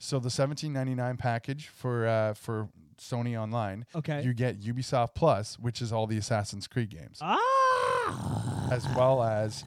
So 0.00 0.18
the 0.18 0.30
seventeen 0.30 0.72
ninety 0.72 0.96
nine 0.96 1.16
package 1.18 1.68
for 1.68 2.06
uh, 2.08 2.34
for 2.34 2.68
Sony 3.00 3.40
Online, 3.40 3.86
Okay. 3.94 4.22
you 4.22 4.34
get 4.34 4.60
Ubisoft 4.60 5.14
Plus, 5.14 5.56
which 5.56 5.80
is 5.80 5.92
all 5.92 6.08
the 6.08 6.18
Assassin's 6.18 6.66
Creed 6.66 6.90
games, 6.90 7.18
ah. 7.20 8.68
as 8.72 8.84
well 8.96 9.22
as 9.22 9.62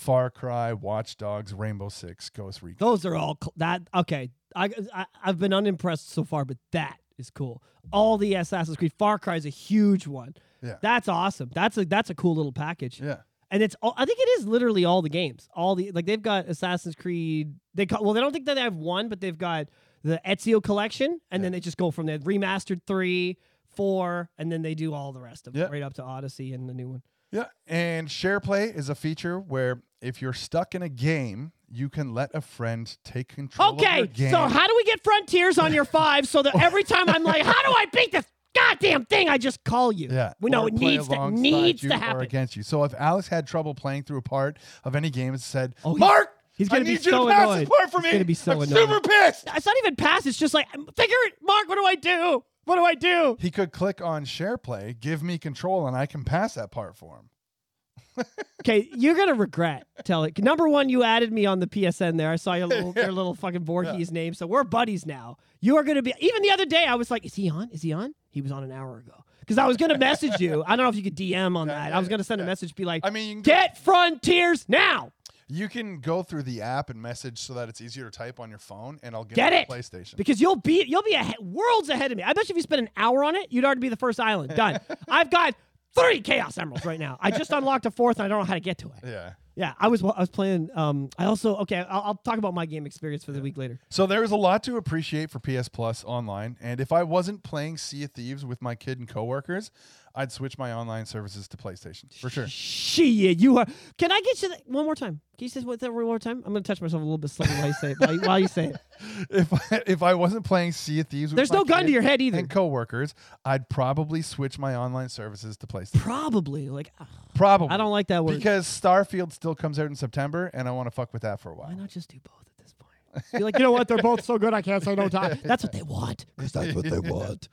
Far 0.00 0.30
Cry, 0.30 0.72
Watch 0.72 1.16
Dogs, 1.16 1.52
Rainbow 1.52 1.88
Six, 1.90 2.30
Ghost 2.30 2.62
Recon. 2.62 2.76
Those 2.78 3.04
are 3.04 3.14
all 3.14 3.36
cl- 3.42 3.52
that. 3.56 3.82
Okay, 3.94 4.30
I, 4.56 4.70
I 4.94 5.06
I've 5.24 5.38
been 5.38 5.52
unimpressed 5.52 6.10
so 6.10 6.24
far, 6.24 6.44
but 6.44 6.56
that 6.72 6.96
is 7.18 7.30
cool. 7.30 7.62
All 7.92 8.16
the 8.18 8.34
Assassin's 8.34 8.76
Creed, 8.76 8.92
Far 8.98 9.18
Cry 9.18 9.36
is 9.36 9.46
a 9.46 9.50
huge 9.50 10.06
one. 10.06 10.34
Yeah. 10.62 10.76
That's 10.82 11.06
awesome. 11.08 11.50
That's 11.54 11.76
a 11.78 11.84
that's 11.84 12.08
a 12.10 12.14
cool 12.14 12.34
little 12.34 12.52
package. 12.52 13.00
Yeah. 13.00 13.18
And 13.50 13.62
it's 13.62 13.74
all, 13.82 13.94
I 13.96 14.04
think 14.04 14.18
it 14.20 14.28
is 14.40 14.46
literally 14.46 14.84
all 14.84 15.02
the 15.02 15.08
games. 15.08 15.48
All 15.54 15.74
the 15.74 15.90
like 15.92 16.06
they've 16.06 16.22
got 16.22 16.46
Assassin's 16.46 16.94
Creed. 16.94 17.54
They 17.74 17.84
call, 17.86 18.02
well 18.04 18.14
they 18.14 18.20
don't 18.20 18.32
think 18.32 18.46
that 18.46 18.54
they 18.54 18.60
have 18.62 18.76
one, 18.76 19.08
but 19.08 19.20
they've 19.20 19.36
got 19.36 19.68
the 20.02 20.20
Ezio 20.26 20.62
collection, 20.62 21.20
and 21.30 21.44
then 21.44 21.52
they 21.52 21.60
just 21.60 21.76
go 21.76 21.90
from 21.90 22.06
there 22.06 22.18
remastered 22.20 22.80
three, 22.86 23.36
four, 23.74 24.30
and 24.38 24.50
then 24.50 24.62
they 24.62 24.74
do 24.74 24.94
all 24.94 25.12
the 25.12 25.20
rest 25.20 25.46
of 25.46 25.54
Yeah. 25.54 25.64
it 25.64 25.70
right 25.72 25.82
up 25.82 25.94
to 25.94 26.02
Odyssey 26.02 26.52
and 26.54 26.68
the 26.68 26.74
new 26.74 26.88
one. 26.88 27.02
Yeah, 27.32 27.46
and 27.66 28.08
SharePlay 28.08 28.74
is 28.76 28.88
a 28.88 28.94
feature 28.94 29.38
where 29.38 29.82
if 30.00 30.20
you're 30.20 30.32
stuck 30.32 30.74
in 30.74 30.82
a 30.82 30.88
game, 30.88 31.52
you 31.70 31.88
can 31.88 32.12
let 32.14 32.30
a 32.34 32.40
friend 32.40 32.96
take 33.04 33.28
control 33.28 33.74
of 33.74 33.80
your 33.80 33.90
Okay, 34.04 34.30
so 34.30 34.48
how 34.48 34.66
do 34.66 34.74
we 34.76 34.84
get 34.84 35.02
Frontiers 35.04 35.56
on 35.58 35.72
your 35.72 35.84
five 35.84 36.26
so 36.26 36.42
that 36.42 36.60
every 36.60 36.82
time 36.82 37.08
I'm 37.08 37.22
like, 37.22 37.42
how 37.44 37.52
do 37.62 37.70
I 37.72 37.84
beat 37.92 38.10
this 38.12 38.24
goddamn 38.54 39.04
thing? 39.04 39.28
I 39.28 39.38
just 39.38 39.62
call 39.62 39.92
you. 39.92 40.08
yeah, 40.10 40.32
we 40.40 40.50
know 40.50 40.66
it 40.66 40.74
needs 40.74 41.06
to 41.08 41.30
needs 41.30 41.82
you 41.84 41.90
to 41.90 41.94
or 41.94 41.98
happen. 41.98 42.22
against 42.22 42.56
you. 42.56 42.64
So 42.64 42.82
if 42.82 42.92
Alex 42.98 43.28
had 43.28 43.46
trouble 43.46 43.74
playing 43.74 44.02
through 44.04 44.18
a 44.18 44.22
part 44.22 44.58
of 44.82 44.96
any 44.96 45.10
game 45.10 45.32
and 45.32 45.40
said, 45.40 45.76
Oh, 45.84 45.96
"Mark, 45.96 46.30
he's 46.56 46.68
gonna 46.68 46.82
be 46.82 46.90
need 46.94 47.04
you 47.06 47.12
so 47.12 47.26
to 47.28 47.32
pass 47.32 47.42
annoyed. 47.44 47.60
this 47.60 47.68
part 47.68 47.90
for 47.92 48.00
He's 48.00 48.12
gonna 48.12 48.24
be 48.24 48.34
so 48.34 48.52
I'm 48.52 48.62
annoyed. 48.62 48.88
super 48.88 49.00
pissed. 49.00 49.48
It's 49.54 49.66
not 49.66 49.76
even 49.78 49.94
pass. 49.94 50.26
It's 50.26 50.38
just 50.38 50.54
like 50.54 50.66
figure 50.72 51.16
it, 51.26 51.34
Mark. 51.42 51.68
What 51.68 51.76
do 51.76 51.84
I 51.84 51.94
do? 51.94 52.42
What 52.70 52.76
do 52.76 52.84
I 52.84 52.94
do? 52.94 53.36
He 53.40 53.50
could 53.50 53.72
click 53.72 54.00
on 54.00 54.24
share 54.24 54.56
play, 54.56 54.94
give 55.00 55.24
me 55.24 55.38
control, 55.38 55.88
and 55.88 55.96
I 55.96 56.06
can 56.06 56.22
pass 56.22 56.54
that 56.54 56.70
part 56.70 56.96
for 56.96 57.16
him. 57.16 58.26
Okay, 58.60 58.88
you're 58.92 59.16
gonna 59.16 59.34
regret 59.34 59.88
telling. 60.04 60.34
Number 60.38 60.68
one, 60.68 60.88
you 60.88 61.02
added 61.02 61.32
me 61.32 61.46
on 61.46 61.58
the 61.58 61.66
PSN 61.66 62.16
there. 62.16 62.30
I 62.30 62.36
saw 62.36 62.54
your 62.54 62.68
little 62.68 62.92
your 62.94 63.10
little 63.12 63.34
fucking 63.34 63.64
Voorhees 63.64 64.12
name, 64.12 64.34
so 64.34 64.46
we're 64.46 64.62
buddies 64.62 65.04
now. 65.04 65.38
You 65.60 65.78
are 65.78 65.82
gonna 65.82 66.02
be. 66.02 66.14
Even 66.20 66.42
the 66.42 66.52
other 66.52 66.64
day, 66.64 66.84
I 66.84 66.94
was 66.94 67.10
like, 67.10 67.24
"Is 67.26 67.34
he 67.34 67.50
on? 67.50 67.70
Is 67.72 67.82
he 67.82 67.92
on?" 67.92 68.14
He 68.30 68.40
was 68.40 68.52
on 68.52 68.62
an 68.62 68.70
hour 68.70 68.98
ago 68.98 69.24
because 69.40 69.58
I 69.58 69.66
was 69.66 69.76
gonna 69.76 69.98
message 69.98 70.38
you. 70.38 70.62
I 70.64 70.76
don't 70.76 70.84
know 70.84 70.90
if 70.90 70.96
you 70.96 71.02
could 71.02 71.16
DM 71.16 71.56
on 71.56 71.66
that. 71.66 71.92
I 71.92 71.98
was 71.98 72.06
gonna 72.06 72.22
send 72.22 72.40
a 72.40 72.44
message, 72.44 72.76
be 72.76 72.84
like, 72.84 73.04
I 73.04 73.10
mean, 73.10 73.28
you 73.28 73.34
can, 73.36 73.42
"Get 73.42 73.78
Frontiers 73.78 74.64
now." 74.68 75.10
You 75.50 75.68
can 75.68 76.00
go 76.00 76.22
through 76.22 76.44
the 76.44 76.62
app 76.62 76.90
and 76.90 77.00
message 77.02 77.38
so 77.38 77.54
that 77.54 77.68
it's 77.68 77.80
easier 77.80 78.04
to 78.04 78.10
type 78.10 78.38
on 78.40 78.50
your 78.50 78.58
phone, 78.58 78.98
and 79.02 79.14
I'll 79.14 79.24
get, 79.24 79.34
Get 79.34 79.52
on 79.52 79.58
it 79.60 79.68
PlayStation. 79.68 80.16
because 80.16 80.40
you'll 80.40 80.56
be 80.56 80.84
you'll 80.86 81.02
be 81.02 81.14
ahead, 81.14 81.36
worlds 81.40 81.88
ahead 81.88 82.12
of 82.12 82.16
me. 82.16 82.22
I 82.22 82.32
bet 82.32 82.48
you 82.48 82.52
if 82.52 82.56
you 82.56 82.62
spend 82.62 82.82
an 82.82 82.90
hour 82.96 83.24
on 83.24 83.36
it, 83.36 83.48
you'd 83.50 83.64
already 83.64 83.80
be 83.80 83.88
the 83.88 83.96
first 83.96 84.20
island. 84.20 84.54
Done. 84.54 84.78
I've 85.08 85.30
got 85.30 85.54
three 85.94 86.20
Chaos 86.20 86.56
Emeralds 86.56 86.86
right 86.86 87.00
now. 87.00 87.18
I 87.20 87.30
just 87.30 87.50
unlocked 87.50 87.86
a 87.86 87.90
fourth, 87.90 88.18
and 88.18 88.24
I 88.26 88.28
don't 88.28 88.38
know 88.38 88.44
how 88.44 88.54
to 88.54 88.60
get 88.60 88.78
to 88.78 88.88
it. 88.88 89.08
yeah. 89.08 89.32
Yeah, 89.56 89.74
I 89.78 89.88
was 89.88 90.02
I 90.02 90.20
was 90.20 90.30
playing. 90.30 90.70
Um, 90.74 91.10
I 91.18 91.26
also 91.26 91.56
okay. 91.56 91.78
I'll, 91.78 92.02
I'll 92.02 92.14
talk 92.14 92.38
about 92.38 92.54
my 92.54 92.64
game 92.64 92.86
experience 92.86 93.24
for 93.24 93.32
the 93.32 93.42
week 93.42 93.58
later. 93.58 93.78
So 93.90 94.06
there's 94.06 94.30
a 94.30 94.36
lot 94.36 94.62
to 94.62 94.76
appreciate 94.78 95.28
for 95.28 95.38
PS 95.38 95.68
Plus 95.68 96.02
online, 96.04 96.56
and 96.62 96.80
if 96.80 96.92
I 96.92 97.02
wasn't 97.02 97.42
playing 97.42 97.76
Sea 97.76 98.04
of 98.04 98.12
Thieves 98.12 98.46
with 98.46 98.62
my 98.62 98.74
kid 98.74 99.00
and 99.00 99.08
coworkers, 99.08 99.70
I'd 100.14 100.32
switch 100.32 100.58
my 100.58 100.72
online 100.72 101.06
services 101.06 101.46
to 101.48 101.56
PlayStation 101.56 102.12
for 102.20 102.28
sure. 102.28 102.46
Shit, 102.48 103.38
you 103.38 103.58
are. 103.58 103.66
Can 103.96 104.10
I 104.10 104.20
get 104.20 104.42
you 104.42 104.48
that 104.48 104.62
one 104.66 104.84
more 104.84 104.94
time? 104.96 105.20
Can 105.38 105.44
you 105.44 105.48
say 105.48 105.60
what 105.60 105.78
that 105.80 105.92
one 105.92 106.04
more 106.04 106.18
time? 106.18 106.38
I'm 106.44 106.52
gonna 106.52 106.62
touch 106.62 106.80
myself 106.82 107.00
a 107.00 107.04
little 107.04 107.16
bit 107.18 107.30
slowly 107.30 107.52
while 107.54 107.66
you 107.68 107.72
say 107.74 107.90
it. 107.92 107.96
While 108.00 108.12
you, 108.14 108.20
while 108.20 108.38
you 108.40 108.48
say 108.48 108.64
it, 108.66 108.76
If 109.30 109.52
I, 109.72 109.82
if 109.86 110.02
I 110.02 110.14
wasn't 110.14 110.44
playing 110.44 110.72
Sea 110.72 111.00
of 111.00 111.08
Thieves, 111.08 111.32
with 111.32 111.36
there's 111.36 111.50
my 111.52 111.58
no 111.58 111.64
gun 111.64 111.86
to 111.86 111.92
your 111.92 112.02
head 112.02 112.20
either. 112.20 112.38
and 112.38 112.50
coworkers, 112.50 113.14
I'd 113.44 113.68
probably 113.68 114.20
switch 114.22 114.58
my 114.58 114.74
online 114.74 115.08
services 115.08 115.56
to 115.58 115.66
PlayStation. 115.66 116.00
Probably 116.00 116.68
like 116.68 116.90
ugh, 117.00 117.06
Probably. 117.34 117.68
I 117.68 117.76
don't 117.76 117.92
like 117.92 118.08
that 118.08 118.24
word. 118.24 118.36
because 118.36 118.66
Starfield 118.66 119.32
still 119.32 119.54
comes 119.54 119.78
out 119.78 119.86
in 119.86 119.94
September, 119.94 120.50
and 120.52 120.66
I 120.68 120.72
want 120.72 120.88
to 120.88 120.90
fuck 120.90 121.12
with 121.12 121.22
that 121.22 121.40
for 121.40 121.50
a 121.52 121.54
while. 121.54 121.68
Why 121.68 121.74
not 121.74 121.88
just 121.88 122.10
do 122.10 122.18
both 122.22 122.46
at 122.46 122.62
this 122.64 122.74
point? 122.74 123.24
Be 123.32 123.38
like, 123.44 123.56
you 123.58 123.62
know 123.62 123.72
what? 123.72 123.86
They're 123.88 123.98
both 123.98 124.24
so 124.24 124.38
good. 124.38 124.52
I 124.54 124.60
can't 124.62 124.82
say 124.82 124.94
no 124.96 125.08
time. 125.08 125.38
That's 125.44 125.62
what 125.62 125.72
they 125.72 125.82
want. 125.82 126.26
Because 126.36 126.52
that's 126.52 126.74
what 126.74 126.84
they 126.84 126.98
want. 127.10 127.48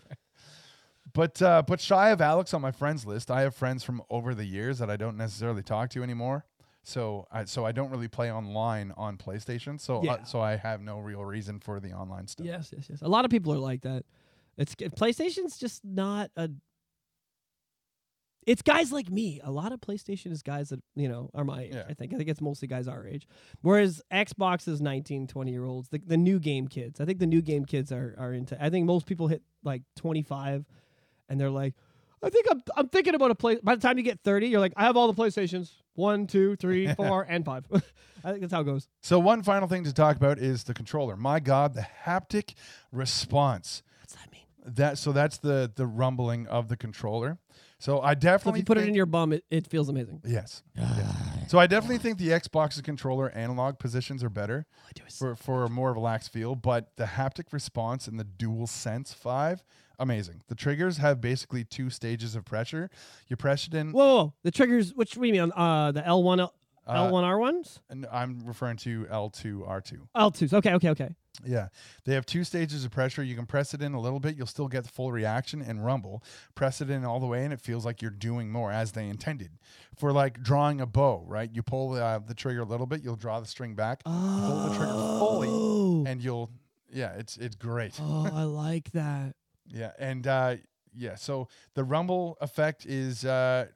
But 1.17 1.41
uh, 1.41 1.63
but 1.65 1.81
shy 1.81 2.11
of 2.11 2.21
Alex 2.21 2.53
on 2.53 2.61
my 2.61 2.71
friends 2.71 3.03
list, 3.03 3.31
I 3.31 3.41
have 3.41 3.55
friends 3.55 3.83
from 3.83 4.03
over 4.11 4.35
the 4.35 4.45
years 4.45 4.77
that 4.77 4.91
I 4.91 4.97
don't 4.97 5.17
necessarily 5.17 5.63
talk 5.63 5.89
to 5.89 6.03
anymore. 6.03 6.45
So 6.83 7.25
I 7.31 7.45
so 7.45 7.65
I 7.65 7.71
don't 7.71 7.89
really 7.89 8.07
play 8.07 8.31
online 8.31 8.93
on 8.95 9.17
PlayStation. 9.17 9.81
So 9.81 10.03
Yeah. 10.03 10.13
uh, 10.13 10.23
so 10.25 10.39
I 10.41 10.57
have 10.57 10.79
no 10.79 10.99
real 10.99 11.25
reason 11.25 11.59
for 11.59 11.79
the 11.79 11.91
online 11.91 12.27
stuff. 12.27 12.45
Yes, 12.45 12.71
yes, 12.71 12.85
yes. 12.87 13.01
A 13.01 13.07
lot 13.07 13.25
of 13.25 13.31
people 13.31 13.51
are 13.51 13.57
like 13.57 13.81
that. 13.81 14.03
It's 14.57 14.75
PlayStation's 14.75 15.57
just 15.57 15.83
not 15.83 16.29
a. 16.37 16.49
It's 18.45 18.61
guys 18.61 18.91
like 18.91 19.09
me. 19.09 19.41
A 19.43 19.51
lot 19.51 19.73
of 19.73 19.81
PlayStation 19.81 20.31
is 20.31 20.43
guys 20.43 20.69
that 20.69 20.81
you 20.95 21.09
know 21.09 21.31
are 21.33 21.43
my 21.43 21.63
age. 21.63 21.73
Yeah. 21.73 21.83
I 21.89 21.95
think. 21.95 22.13
I 22.13 22.17
think 22.17 22.29
it's 22.29 22.41
mostly 22.41 22.67
guys 22.67 22.87
our 22.87 23.07
age. 23.07 23.27
Whereas 23.61 24.03
Xbox 24.13 24.67
is 24.67 24.81
19, 24.81 25.25
20 25.25 25.51
year 25.51 25.65
olds. 25.65 25.89
The, 25.89 25.97
the 26.05 26.15
new 26.15 26.39
game 26.39 26.67
kids. 26.67 27.01
I 27.01 27.05
think 27.05 27.17
the 27.17 27.25
new 27.25 27.41
game 27.41 27.65
kids 27.65 27.91
are 27.91 28.15
are 28.19 28.33
into. 28.33 28.55
I 28.63 28.69
think 28.69 28.85
most 28.85 29.07
people 29.07 29.27
hit 29.27 29.41
like 29.63 29.81
twenty 29.95 30.21
five, 30.21 30.65
and 31.29 31.39
they're 31.39 31.49
like, 31.49 31.73
I 32.23 32.29
think 32.29 32.47
I'm 32.49 32.61
I'm 32.75 32.89
thinking 32.89 33.15
about 33.15 33.31
a 33.31 33.35
play. 33.35 33.57
By 33.61 33.75
the 33.75 33.81
time 33.81 33.97
you 33.97 34.03
get 34.03 34.19
thirty, 34.23 34.47
you're 34.47 34.59
like, 34.59 34.73
I 34.75 34.83
have 34.83 34.97
all 34.97 35.11
the 35.11 35.21
PlayStations. 35.21 35.71
One, 35.93 36.27
two, 36.27 36.55
three, 36.55 36.93
four, 36.95 37.25
and 37.27 37.43
five. 37.45 37.65
I 38.23 38.29
think 38.31 38.41
that's 38.41 38.53
how 38.53 38.61
it 38.61 38.65
goes. 38.65 38.87
So 39.01 39.19
one 39.19 39.43
final 39.43 39.67
thing 39.67 39.83
to 39.83 39.93
talk 39.93 40.15
about 40.17 40.39
is 40.39 40.63
the 40.63 40.73
controller. 40.73 41.15
My 41.15 41.39
God, 41.39 41.73
the 41.73 41.85
haptic 42.05 42.53
response. 42.91 43.83
What's 44.01 44.15
that 44.15 44.31
mean? 44.31 44.41
That 44.65 44.97
so 44.97 45.11
that's 45.11 45.37
the 45.37 45.71
the 45.73 45.85
rumbling 45.85 46.47
of 46.47 46.67
the 46.67 46.77
controller. 46.77 47.37
So 47.79 48.01
I 48.01 48.15
So 48.19 48.49
if 48.49 48.57
you 48.57 48.63
put 48.63 48.79
it 48.79 48.87
in 48.87 48.95
your 48.95 49.05
bum, 49.05 49.33
it, 49.33 49.43
it 49.51 49.67
feels 49.67 49.87
amazing. 49.89 50.21
yes. 50.25 50.63
Yeah. 50.75 51.13
So 51.47 51.59
I 51.59 51.67
definitely 51.67 51.99
think 51.99 52.17
the 52.17 52.29
Xbox's 52.29 52.81
controller 52.81 53.29
analog 53.29 53.79
positions 53.79 54.21
are 54.21 54.29
better. 54.29 54.65
All 54.77 54.85
I 54.89 54.91
do 54.93 55.03
for 55.09 55.35
for 55.35 55.63
a 55.63 55.69
more 55.69 55.93
relaxed 55.93 56.33
feel. 56.33 56.55
But 56.55 56.91
the 56.97 57.05
haptic 57.05 57.53
response 57.53 58.07
in 58.07 58.17
the 58.17 58.25
DualSense 58.25 59.15
Five, 59.15 59.63
amazing. 59.99 60.41
The 60.47 60.55
triggers 60.55 60.97
have 60.97 61.19
basically 61.21 61.63
two 61.63 61.89
stages 61.89 62.35
of 62.35 62.45
pressure. 62.45 62.89
You 63.27 63.35
press 63.35 63.67
it 63.67 63.73
in. 63.73 63.91
Whoa, 63.91 64.15
whoa, 64.15 64.33
the 64.43 64.51
triggers. 64.51 64.93
Which 64.93 65.17
what 65.17 65.23
do 65.23 65.27
you 65.27 65.41
mean? 65.41 65.51
Uh, 65.55 65.91
the 65.91 66.05
L 66.05 66.23
one, 66.23 66.39
L 66.39 66.53
Uh, 66.85 67.09
one 67.09 67.23
R 67.23 67.37
ones, 67.37 67.79
and 67.89 68.05
I'm 68.11 68.41
referring 68.45 68.77
to 68.77 69.05
L2, 69.11 69.67
R2. 69.67 70.07
L 70.15 70.31
twos. 70.31 70.53
Okay, 70.53 70.73
okay, 70.73 70.89
okay. 70.89 71.09
Yeah, 71.45 71.67
they 72.05 72.15
have 72.15 72.25
two 72.25 72.43
stages 72.43 72.83
of 72.83 72.89
pressure. 72.89 73.21
You 73.21 73.35
can 73.35 73.45
press 73.45 73.75
it 73.75 73.81
in 73.83 73.93
a 73.93 73.99
little 73.99 74.19
bit, 74.19 74.35
you'll 74.35 74.47
still 74.47 74.67
get 74.67 74.85
the 74.85 74.89
full 74.89 75.11
reaction 75.11 75.61
and 75.61 75.85
rumble. 75.85 76.23
Press 76.55 76.81
it 76.81 76.89
in 76.89 77.05
all 77.05 77.19
the 77.19 77.27
way, 77.27 77.43
and 77.43 77.53
it 77.53 77.61
feels 77.61 77.85
like 77.85 78.01
you're 78.01 78.09
doing 78.09 78.49
more 78.49 78.71
as 78.71 78.93
they 78.93 79.07
intended. 79.07 79.51
For 79.95 80.11
like 80.11 80.41
drawing 80.41 80.81
a 80.81 80.87
bow, 80.87 81.23
right? 81.27 81.47
You 81.53 81.61
pull 81.61 81.93
uh, 81.93 82.19
the 82.19 82.33
trigger 82.33 82.61
a 82.61 82.65
little 82.65 82.87
bit, 82.87 83.03
you'll 83.03 83.17
draw 83.17 83.39
the 83.39 83.45
string 83.45 83.75
back, 83.75 84.01
oh. 84.07 84.45
pull 84.47 84.69
the 84.69 84.75
trigger 84.77 84.93
fully, 84.93 85.47
Oh, 85.51 86.03
and 86.07 86.23
you'll. 86.23 86.49
Yeah, 86.91 87.11
it's 87.17 87.35
it's 87.37 87.55
great. 87.55 87.99
oh, 88.01 88.29
I 88.33 88.43
like 88.43 88.91
that. 88.93 89.35
Yeah, 89.69 89.91
and 89.99 90.25
uh, 90.27 90.55
yeah, 90.95 91.15
so 91.15 91.47
the 91.73 91.83
rumble 91.83 92.37
effect 92.41 92.85
is 92.85 93.25
uh, 93.25 93.67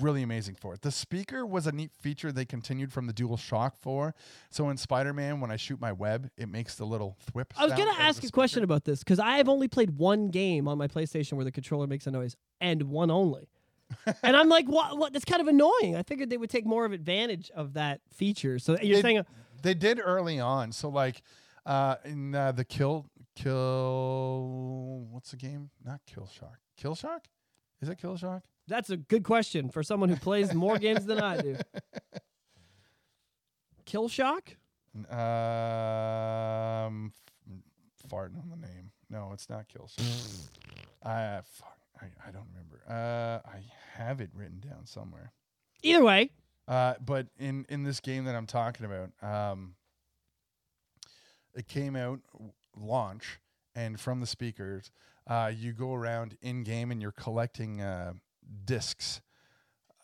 really 0.00 0.22
amazing 0.22 0.54
for 0.54 0.74
it. 0.74 0.82
The 0.82 0.90
speaker 0.90 1.46
was 1.46 1.66
a 1.66 1.72
neat 1.72 1.90
feature 2.00 2.30
they 2.30 2.44
continued 2.44 2.92
from 2.92 3.06
the 3.06 3.12
DualShock 3.12 3.72
4. 3.78 4.14
So 4.50 4.68
in 4.68 4.76
Spider 4.76 5.12
Man, 5.12 5.40
when 5.40 5.50
I 5.50 5.56
shoot 5.56 5.80
my 5.80 5.92
web, 5.92 6.30
it 6.36 6.48
makes 6.48 6.74
the 6.74 6.84
little 6.84 7.16
thwip. 7.32 7.46
I 7.56 7.64
was 7.64 7.74
gonna 7.74 7.98
ask 7.98 8.22
a 8.22 8.30
question 8.30 8.62
about 8.62 8.84
this 8.84 9.00
because 9.00 9.18
I 9.18 9.36
have 9.38 9.48
only 9.48 9.68
played 9.68 9.98
one 9.98 10.28
game 10.28 10.68
on 10.68 10.78
my 10.78 10.88
PlayStation 10.88 11.34
where 11.34 11.44
the 11.44 11.52
controller 11.52 11.86
makes 11.86 12.06
a 12.06 12.10
noise, 12.10 12.36
and 12.60 12.84
one 12.84 13.10
only. 13.10 13.48
and 14.22 14.36
I'm 14.36 14.48
like, 14.48 14.66
what? 14.66 14.98
What? 14.98 15.12
That's 15.12 15.24
kind 15.24 15.40
of 15.40 15.48
annoying. 15.48 15.96
I 15.96 16.02
figured 16.02 16.28
they 16.28 16.36
would 16.36 16.50
take 16.50 16.66
more 16.66 16.84
of 16.84 16.92
advantage 16.92 17.50
of 17.54 17.72
that 17.74 18.00
feature. 18.12 18.58
So 18.58 18.76
you're 18.82 18.96
They- 18.96 19.02
saying, 19.02 19.24
They 19.62 19.74
did 19.74 19.98
early 20.02 20.38
on. 20.38 20.72
So 20.72 20.90
like 20.90 21.22
uh, 21.64 21.96
in 22.04 22.34
uh, 22.34 22.52
the 22.52 22.64
Kill 22.64 23.06
Kill 23.42 25.06
what's 25.10 25.30
the 25.30 25.36
game? 25.36 25.70
Not 25.84 26.00
Kill 26.06 26.26
Shock. 26.26 26.58
Kill 26.76 26.94
Shock? 26.94 27.26
Is 27.80 27.88
it 27.88 27.98
Kill 27.98 28.16
Shock? 28.16 28.42
that's 28.66 28.90
a 28.90 28.98
good 28.98 29.24
question 29.24 29.70
for 29.70 29.82
someone 29.82 30.10
who 30.10 30.16
plays 30.16 30.52
more 30.52 30.76
games 30.86 31.06
than 31.06 31.20
I 31.20 31.40
do. 31.40 31.56
Kill 33.86 34.08
Shock? 34.08 34.56
Um, 34.94 35.06
f- 37.48 38.10
farting 38.10 38.38
on 38.42 38.50
the 38.50 38.56
name. 38.56 38.90
No, 39.08 39.30
it's 39.32 39.48
not 39.48 39.68
Kill 39.68 39.88
Shock. 39.88 40.04
I 41.02 41.40
fuck. 41.44 41.78
I, 42.00 42.06
I 42.28 42.30
don't 42.30 42.46
remember. 42.52 42.82
Uh, 42.88 43.40
I 43.48 43.62
have 43.94 44.20
it 44.20 44.30
written 44.34 44.60
down 44.60 44.84
somewhere. 44.86 45.32
Either 45.82 46.04
way, 46.04 46.30
Uh, 46.66 46.94
but 47.00 47.28
in 47.38 47.64
in 47.68 47.84
this 47.84 48.00
game 48.00 48.24
that 48.24 48.34
I'm 48.34 48.46
talking 48.46 48.84
about, 48.86 49.10
um, 49.22 49.74
it 51.54 51.66
came 51.68 51.96
out 51.96 52.20
launch, 52.76 53.38
and 53.74 53.98
from 54.00 54.20
the 54.20 54.26
speakers, 54.26 54.90
uh, 55.26 55.52
you 55.54 55.72
go 55.72 55.94
around 55.94 56.36
in 56.42 56.64
game 56.64 56.90
and 56.90 57.00
you're 57.02 57.12
collecting 57.12 57.80
uh, 57.80 58.12
discs, 58.64 59.20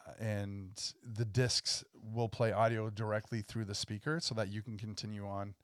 uh, 0.07 0.13
and 0.23 0.93
the 1.03 1.25
discs 1.25 1.85
will 2.13 2.29
play 2.29 2.53
audio 2.53 2.91
directly 2.91 3.43
through 3.43 3.65
the 3.65 3.75
speaker, 3.75 4.21
so 4.21 4.35
that 4.35 4.49
you 4.49 4.63
can 4.63 4.77
continue 4.77 5.27
on 5.27 5.55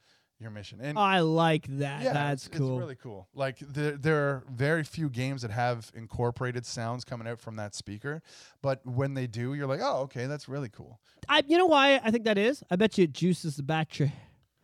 your 0.41 0.51
mission. 0.51 0.81
And 0.81 0.99
I 0.99 1.21
like 1.21 1.67
that. 1.79 2.03
yeah, 2.03 2.13
That's 2.15 2.47
it's, 2.47 2.57
cool. 2.57 2.79
It's 2.79 2.81
really 2.81 2.97
cool. 2.97 3.29
Like 3.35 3.59
there, 3.59 3.93
there 3.93 4.17
are 4.29 4.45
very 4.51 4.85
few 4.85 5.11
games 5.11 5.43
that 5.43 5.51
have 5.51 5.93
incorporated 5.95 6.65
sounds 6.65 7.05
coming 7.05 7.29
out 7.29 7.39
from 7.39 7.57
that 7.57 7.75
speaker, 7.75 8.23
but 8.63 8.81
when 8.87 9.15
they 9.15 9.27
do, 9.27 9.53
you're 9.55 9.67
like, 9.67 9.81
oh, 9.83 10.01
okay, 10.05 10.27
that's 10.27 10.49
really 10.49 10.71
cool. 10.71 10.99
I, 11.29 11.43
you 11.47 11.59
know 11.59 11.67
why 11.67 12.01
I 12.03 12.11
think 12.11 12.25
that 12.25 12.39
is? 12.39 12.63
I 12.71 12.77
bet 12.77 12.97
you 12.97 13.05
it 13.05 13.13
juices 13.13 13.57
the 13.57 13.63
battery. 13.63 14.13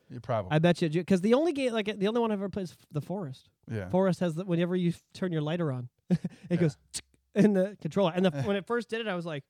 You 0.08 0.20
probably, 0.20 0.52
I 0.52 0.58
bet 0.60 0.80
you 0.80 0.88
because 0.88 1.20
the 1.20 1.34
only 1.34 1.52
game, 1.52 1.72
like 1.72 1.86
the 1.98 2.06
only 2.06 2.20
one 2.20 2.30
I've 2.30 2.38
ever 2.38 2.48
played 2.48 2.64
is 2.64 2.76
The 2.92 3.00
Forest. 3.00 3.48
yeah. 3.70 3.88
Forest 3.90 4.20
has 4.20 4.34
the, 4.36 4.44
whenever 4.44 4.76
you 4.76 4.92
turn 5.14 5.32
your 5.32 5.42
lighter 5.42 5.72
on, 5.72 5.88
it 6.50 6.58
goes 6.60 6.76
in 7.34 7.54
the 7.54 7.76
controller. 7.80 8.12
And 8.14 8.24
the, 8.24 8.30
when 8.44 8.56
it 8.56 8.66
first 8.66 8.88
did 8.88 9.00
it, 9.00 9.08
I 9.08 9.16
was 9.16 9.26
like, 9.26 9.42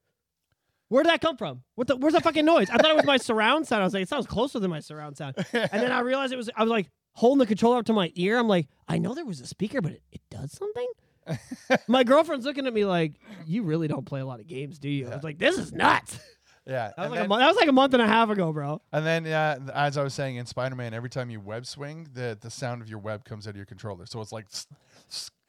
"Where 0.89 1.03
did 1.03 1.11
that 1.11 1.21
come 1.21 1.37
from? 1.37 1.63
What 1.75 1.89
the? 1.89 1.97
Where's 1.97 2.15
that 2.15 2.23
fucking 2.23 2.45
noise?" 2.45 2.71
I 2.71 2.79
thought 2.79 2.91
it 2.91 2.97
was 2.97 3.05
my 3.05 3.19
surround 3.19 3.67
sound. 3.67 3.83
I 3.83 3.85
was 3.85 3.93
like, 3.93 4.03
"It 4.03 4.09
sounds 4.09 4.27
closer 4.27 4.59
than 4.59 4.71
my 4.71 4.81
surround 4.81 5.17
sound." 5.19 5.37
And 5.53 5.69
then 5.71 5.93
I 5.93 6.01
realized 6.01 6.33
it 6.33 6.37
was. 6.37 6.49
I 6.57 6.63
was 6.63 6.71
like 6.71 6.91
holding 7.13 7.39
the 7.41 7.47
controller 7.47 7.79
up 7.79 7.87
to 7.87 7.93
my 7.93 8.11
ear. 8.15 8.39
I'm 8.39 8.49
like, 8.49 8.69
I 8.89 8.97
know 8.99 9.15
there 9.15 9.27
was 9.27 9.41
a 9.41 9.47
speaker, 9.47 9.81
but 9.83 9.93
it, 9.93 10.03
it 10.13 10.21
does 10.31 10.53
something. 10.53 10.89
my 11.89 12.05
girlfriend's 12.05 12.47
looking 12.47 12.67
at 12.67 12.73
me 12.73 12.85
like, 12.87 13.15
"You 13.47 13.63
really 13.63 13.89
don't 13.89 14.07
play 14.07 14.21
a 14.21 14.27
lot 14.27 14.41
of 14.41 14.47
games, 14.47 14.79
do 14.79 14.89
you?" 14.89 15.09
I 15.09 15.15
was 15.15 15.25
like, 15.25 15.39
"This 15.39 15.59
is 15.59 15.73
nuts." 15.73 16.19
Yeah. 16.67 16.93
That 16.97 16.99
was, 16.99 17.11
like 17.11 17.19
a 17.19 17.21
then, 17.23 17.29
month, 17.29 17.41
that 17.41 17.47
was 17.49 17.57
like 17.57 17.69
a 17.69 17.73
month 17.73 17.95
and 17.95 18.03
a 18.03 18.07
half 18.07 18.29
ago, 18.31 18.53
bro. 18.53 18.81
and 18.93 19.07
then, 19.07 19.27
uh, 19.27 19.59
as 19.75 19.97
I 19.97 20.03
was 20.03 20.15
saying 20.15 20.37
in 20.37 20.47
Spider-Man, 20.47 20.95
every 20.95 21.11
time 21.11 21.31
you 21.31 21.41
web 21.41 21.67
swing, 21.67 22.09
the 22.13 22.37
the 22.41 22.51
sound 22.51 22.83
of 22.83 22.89
your 22.89 22.99
web 22.99 23.25
comes 23.25 23.47
out 23.47 23.51
of 23.51 23.57
your 23.57 23.67
controller. 23.67 24.07
So 24.07 24.21
it's 24.21 24.33
like, 24.33 24.47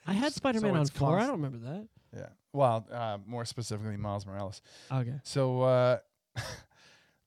I 0.05 0.13
had 0.13 0.33
Spider 0.33 0.61
Man 0.61 0.73
So 0.73 0.79
on 0.79 0.85
four. 0.87 1.19
I 1.19 1.23
don't 1.23 1.41
remember 1.41 1.57
that. 1.69 1.87
yeah. 2.15 2.27
Well, 2.53 2.87
uh, 2.91 3.17
more 3.25 3.45
specifically, 3.45 3.97
Miles 3.97 4.25
Morales. 4.25 4.61
Okay. 4.91 5.15
So 5.23 5.61
uh, 5.61 5.97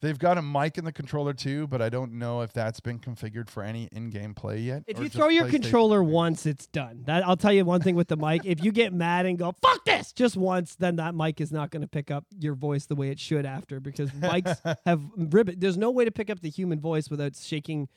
they've 0.01 0.19
got 0.19 0.39
a 0.39 0.43
mic 0.43 0.79
in 0.79 0.85
the 0.85 0.93
controller 0.93 1.33
too, 1.33 1.67
but 1.67 1.81
I 1.83 1.89
don't 1.89 2.13
know 2.15 2.41
if 2.43 2.53
that's 2.53 2.81
been 2.81 2.99
configured 2.99 3.49
for 3.49 3.63
any 3.63 3.89
in-game 3.93 4.35
play 4.35 4.59
yet. 4.59 4.85
If 4.87 4.99
you 4.99 5.09
throw 5.09 5.29
your 5.29 5.49
controller 5.49 6.03
once, 6.03 6.47
it's 6.47 6.67
done. 6.67 7.03
That 7.07 7.27
I'll 7.27 7.37
tell 7.37 7.53
you 7.53 7.65
one 7.65 7.81
thing 7.81 7.95
with 7.97 8.09
the 8.09 8.17
mic. 8.17 8.43
If 8.45 8.63
you 8.65 8.73
get 8.73 8.93
mad 8.93 9.27
and 9.27 9.39
go 9.39 9.53
"fuck 9.63 9.85
this" 9.85 10.13
just 10.13 10.37
once, 10.37 10.75
then 10.77 10.97
that 10.97 11.15
mic 11.15 11.41
is 11.41 11.53
not 11.53 11.71
going 11.71 11.83
to 11.83 11.89
pick 11.89 12.11
up 12.11 12.25
your 12.39 12.55
voice 12.55 12.87
the 12.87 12.95
way 12.97 13.11
it 13.11 13.19
should 13.21 13.47
after 13.47 13.81
because 13.81 14.11
mics 14.11 14.59
have 14.87 15.03
ribbon. 15.17 15.57
There's 15.59 15.77
no 15.79 15.91
way 15.91 16.05
to 16.05 16.11
pick 16.11 16.31
up 16.31 16.41
the 16.41 16.51
human 16.51 16.81
voice 16.81 17.09
without 17.11 17.37
shaking 17.37 17.89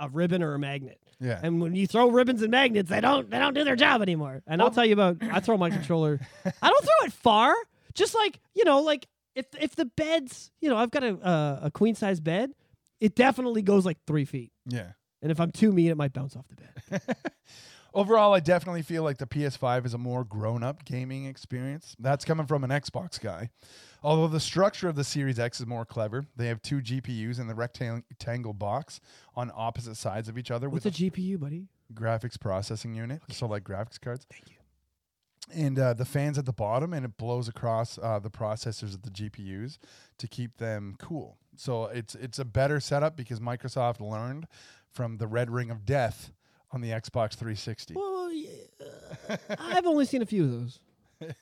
a 0.00 0.08
ribbon 0.08 0.42
or 0.42 0.54
a 0.54 0.58
magnet. 0.58 1.00
yeah, 1.20 1.40
And 1.42 1.60
when 1.60 1.74
you 1.74 1.88
throw 1.88 2.08
ribbons 2.08 2.42
and 2.42 2.52
magnets, 2.52 2.88
they 2.88 3.00
don't 3.00 3.28
they 3.30 3.38
don't 3.38 3.54
do 3.54 3.64
their 3.64 3.74
job 3.76 4.00
anymore. 4.02 4.42
And 4.46 4.62
I'll 4.62 4.70
tell 4.70 4.86
you 4.86 4.92
about 4.92 5.16
I 5.22 5.40
throw 5.40 5.56
my 5.56 5.70
controller. 5.70 6.20
I 6.44 6.68
don't 6.70 6.84
throw 6.84 7.06
it 7.06 7.12
far. 7.12 7.52
Just 7.94 8.14
like 8.14 8.38
you 8.54 8.64
know, 8.64 8.80
like 8.82 9.08
if 9.38 9.46
if 9.60 9.76
the 9.76 9.84
bed's 9.86 10.50
you 10.60 10.68
know 10.68 10.76
I've 10.76 10.90
got 10.90 11.04
a 11.04 11.14
uh, 11.16 11.60
a 11.64 11.70
queen 11.70 11.94
size 11.94 12.20
bed, 12.20 12.52
it 13.00 13.14
definitely 13.14 13.62
goes 13.62 13.86
like 13.86 13.98
three 14.06 14.24
feet. 14.24 14.52
yeah. 14.66 14.92
And 15.20 15.32
if 15.32 15.40
I'm 15.40 15.50
too 15.50 15.72
mean, 15.72 15.90
it 15.90 15.96
might 15.96 16.12
bounce 16.12 16.36
off 16.36 16.44
the 16.46 16.54
bed. 17.00 17.02
Overall, 17.94 18.34
I 18.34 18.38
definitely 18.38 18.82
feel 18.82 19.02
like 19.02 19.18
the 19.18 19.26
PS5 19.26 19.84
is 19.86 19.92
a 19.94 19.98
more 19.98 20.22
grown-up 20.22 20.84
gaming 20.84 21.24
experience. 21.26 21.96
That's 21.98 22.24
coming 22.24 22.46
from 22.46 22.62
an 22.62 22.70
Xbox 22.70 23.20
guy. 23.20 23.50
Although 24.04 24.28
the 24.28 24.38
structure 24.38 24.88
of 24.88 24.94
the 24.94 25.02
Series 25.02 25.40
X 25.40 25.58
is 25.58 25.66
more 25.66 25.84
clever, 25.84 26.26
they 26.36 26.46
have 26.46 26.62
two 26.62 26.80
GPUs 26.80 27.40
in 27.40 27.48
the 27.48 27.54
rectangle 27.56 28.52
box 28.52 29.00
on 29.34 29.50
opposite 29.56 29.96
sides 29.96 30.28
of 30.28 30.38
each 30.38 30.52
other 30.52 30.68
What's 30.68 30.84
with 30.84 30.94
a 30.94 30.96
GPU, 30.96 31.40
buddy? 31.40 31.66
graphics 31.92 32.38
processing 32.38 32.94
unit, 32.94 33.20
so 33.30 33.46
like 33.46 33.64
graphics 33.64 34.00
cards. 34.00 34.24
Thank 34.30 34.50
you. 34.50 34.57
And 35.54 35.78
uh, 35.78 35.94
the 35.94 36.04
fans 36.04 36.36
at 36.38 36.44
the 36.46 36.52
bottom, 36.52 36.92
and 36.92 37.04
it 37.04 37.16
blows 37.16 37.48
across 37.48 37.98
uh, 37.98 38.18
the 38.18 38.30
processors 38.30 38.94
of 38.94 39.02
the 39.02 39.10
GPUs 39.10 39.78
to 40.18 40.28
keep 40.28 40.58
them 40.58 40.96
cool. 40.98 41.38
So 41.56 41.86
it's 41.86 42.14
it's 42.14 42.38
a 42.38 42.44
better 42.44 42.80
setup 42.80 43.16
because 43.16 43.40
Microsoft 43.40 44.00
learned 44.00 44.46
from 44.90 45.16
the 45.16 45.26
Red 45.26 45.50
Ring 45.50 45.70
of 45.70 45.84
Death 45.84 46.32
on 46.70 46.80
the 46.80 46.90
Xbox 46.90 47.34
360. 47.34 47.94
Well, 47.94 48.30
yeah, 48.32 49.36
I've 49.58 49.86
only 49.86 50.04
seen 50.04 50.22
a 50.22 50.26
few 50.26 50.44
of 50.44 50.50
those. 50.50 50.80
I, 51.20 51.32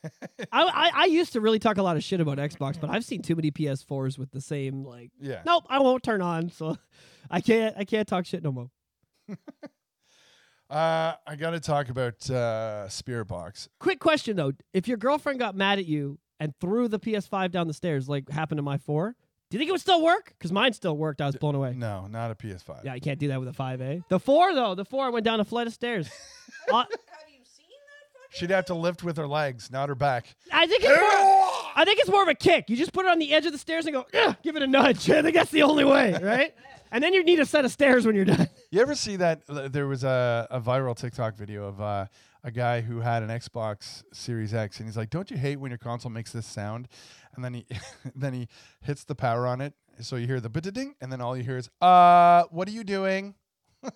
I 0.52 0.90
I 0.94 1.04
used 1.06 1.32
to 1.34 1.40
really 1.40 1.58
talk 1.58 1.76
a 1.76 1.82
lot 1.82 1.96
of 1.96 2.04
shit 2.04 2.20
about 2.20 2.38
Xbox, 2.38 2.80
but 2.80 2.88
I've 2.90 3.04
seen 3.04 3.22
too 3.22 3.34
many 3.36 3.50
PS4s 3.50 4.18
with 4.18 4.30
the 4.30 4.40
same 4.40 4.84
like. 4.84 5.10
Yeah. 5.20 5.42
Nope, 5.44 5.66
I 5.68 5.80
won't 5.80 6.02
turn 6.02 6.22
on. 6.22 6.50
So 6.50 6.78
I 7.30 7.40
can't 7.40 7.74
I 7.76 7.84
can't 7.84 8.08
talk 8.08 8.24
shit 8.24 8.42
no 8.42 8.52
more. 8.52 8.70
Uh, 10.68 11.14
I 11.26 11.36
got 11.36 11.50
to 11.50 11.60
talk 11.60 11.88
about 11.88 12.28
uh, 12.28 12.86
Spiritbox. 12.88 13.68
Quick 13.78 14.00
question 14.00 14.36
though: 14.36 14.52
If 14.72 14.88
your 14.88 14.96
girlfriend 14.96 15.38
got 15.38 15.54
mad 15.54 15.78
at 15.78 15.86
you 15.86 16.18
and 16.40 16.52
threw 16.60 16.88
the 16.88 16.98
PS5 16.98 17.50
down 17.52 17.68
the 17.68 17.74
stairs, 17.74 18.08
like 18.08 18.28
happened 18.28 18.58
to 18.58 18.62
my 18.62 18.76
four, 18.78 19.14
do 19.50 19.56
you 19.56 19.58
think 19.60 19.68
it 19.68 19.72
would 19.72 19.80
still 19.80 20.02
work? 20.02 20.34
Because 20.36 20.50
mine 20.52 20.72
still 20.72 20.96
worked. 20.96 21.20
I 21.20 21.26
was 21.26 21.36
blown 21.36 21.54
away. 21.54 21.74
No, 21.76 22.08
not 22.08 22.32
a 22.32 22.34
PS5. 22.34 22.82
Yeah, 22.84 22.94
you 22.94 23.00
can't 23.00 23.20
do 23.20 23.28
that 23.28 23.38
with 23.38 23.48
a 23.48 23.52
5A. 23.52 24.08
The 24.08 24.18
four 24.18 24.54
though, 24.54 24.74
the 24.74 24.84
four 24.84 25.10
went 25.12 25.24
down 25.24 25.38
a 25.38 25.44
flight 25.44 25.66
of 25.66 25.72
stairs. 25.72 26.08
Uh, 26.68 26.78
Have 26.78 26.88
you 27.28 27.36
seen 27.44 27.66
that? 27.68 28.36
She'd 28.36 28.50
have 28.50 28.64
to 28.66 28.74
lift 28.74 29.04
with 29.04 29.16
her 29.18 29.28
legs, 29.28 29.70
not 29.70 29.88
her 29.88 29.94
back. 29.94 30.34
I 30.52 30.66
think 30.66 30.82
it's 30.82 30.88
more. 31.00 31.00
I 31.76 31.84
think 31.84 32.00
it's 32.00 32.08
more 32.08 32.22
of 32.22 32.28
a 32.28 32.34
kick. 32.34 32.68
You 32.68 32.76
just 32.76 32.92
put 32.92 33.06
it 33.06 33.08
on 33.12 33.20
the 33.20 33.32
edge 33.32 33.46
of 33.46 33.52
the 33.52 33.58
stairs 33.58 33.86
and 33.86 33.94
go, 33.94 34.04
give 34.42 34.56
it 34.56 34.62
a 34.62 34.66
nudge. 34.66 35.08
I 35.10 35.22
think 35.22 35.36
that's 35.36 35.52
the 35.52 35.62
only 35.62 35.84
way, 35.84 36.18
right? 36.20 36.52
And 36.90 37.02
then 37.02 37.12
you 37.14 37.22
need 37.24 37.40
a 37.40 37.46
set 37.46 37.64
of 37.64 37.72
stairs 37.72 38.06
when 38.06 38.14
you're 38.14 38.24
done. 38.24 38.48
You 38.70 38.80
ever 38.80 38.94
see 38.94 39.16
that? 39.16 39.42
uh, 39.48 39.68
There 39.68 39.86
was 39.86 40.04
a, 40.04 40.46
a 40.50 40.60
viral 40.60 40.96
TikTok 40.96 41.36
video 41.36 41.66
of 41.66 41.80
uh, 41.80 42.06
a 42.44 42.50
guy 42.50 42.80
who 42.80 43.00
had 43.00 43.22
an 43.22 43.28
Xbox 43.30 44.02
Series 44.12 44.52
X, 44.54 44.78
and 44.78 44.86
he's 44.88 44.96
like, 44.96 45.10
"Don't 45.10 45.30
you 45.30 45.36
hate 45.36 45.56
when 45.56 45.70
your 45.70 45.78
console 45.78 46.10
makes 46.10 46.32
this 46.32 46.46
sound?" 46.46 46.88
And 47.34 47.44
then 47.44 47.54
he 47.54 47.66
then 48.14 48.32
he 48.34 48.48
hits 48.82 49.04
the 49.04 49.14
power 49.14 49.46
on 49.46 49.60
it, 49.60 49.74
so 50.00 50.16
you 50.16 50.26
hear 50.26 50.40
the 50.40 50.48
ding, 50.48 50.94
and 51.00 51.10
then 51.12 51.20
all 51.20 51.36
you 51.36 51.42
hear 51.42 51.56
is, 51.58 51.68
"Uh, 51.80 52.44
what 52.50 52.68
are 52.68 52.72
you 52.72 52.84
doing?" 52.84 53.34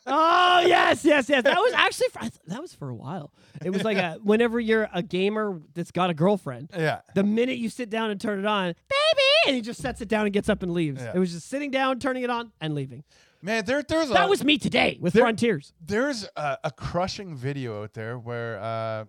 Oh 0.07 0.63
yes, 0.67 1.05
yes, 1.05 1.29
yes. 1.29 1.43
That 1.45 1.57
was 1.59 1.73
actually 1.73 2.09
for, 2.09 2.21
that 2.47 2.61
was 2.61 2.75
for 2.75 2.89
a 2.91 2.95
while. 2.95 3.33
It 3.65 3.71
was 3.71 3.83
like 3.83 3.97
a 3.97 4.19
whenever 4.23 4.61
you're 4.61 4.89
a 4.93 5.03
gamer 5.03 5.61
that's 5.75 5.91
got 5.91 6.11
a 6.11 6.15
girlfriend, 6.15 6.71
Yeah, 6.77 7.01
the 7.15 7.25
minute 7.25 7.59
you 7.59 7.69
sit 7.69 7.91
down 7.91 8.11
and 8.11 8.21
turn 8.21 8.39
it 8.39 8.47
on, 8.47 8.67
baby, 8.89 9.23
and 9.47 9.57
he 9.57 9.63
just 9.63 9.81
sets 9.81 10.01
it 10.01 10.09
down 10.09 10.27
and 10.27 10.33
gets 10.33 10.49
up 10.49 10.63
and 10.63 10.73
leaves. 10.73 11.03
Yeah. 11.03 11.13
It 11.15 11.19
was 11.19 11.33
just 11.33 11.49
sitting 11.49 11.71
down, 11.71 11.99
turning 11.99 12.23
it 12.23 12.31
on, 12.31 12.53
and 12.61 12.75
leaving. 12.75 13.05
man. 13.43 13.65
There, 13.65 13.83
there's 13.83 14.11
That 14.11 14.27
a, 14.27 14.29
was 14.29 14.45
me 14.45 14.59
today 14.59 14.97
with 15.01 15.13
there- 15.15 15.23
Frontiers. 15.25 15.73
there's 15.85 16.29
a, 16.37 16.59
a 16.65 16.71
crushing 16.71 17.35
video 17.37 17.83
out 17.83 17.95
there 17.95 18.19
where 18.19 18.61
uh, 18.61 19.05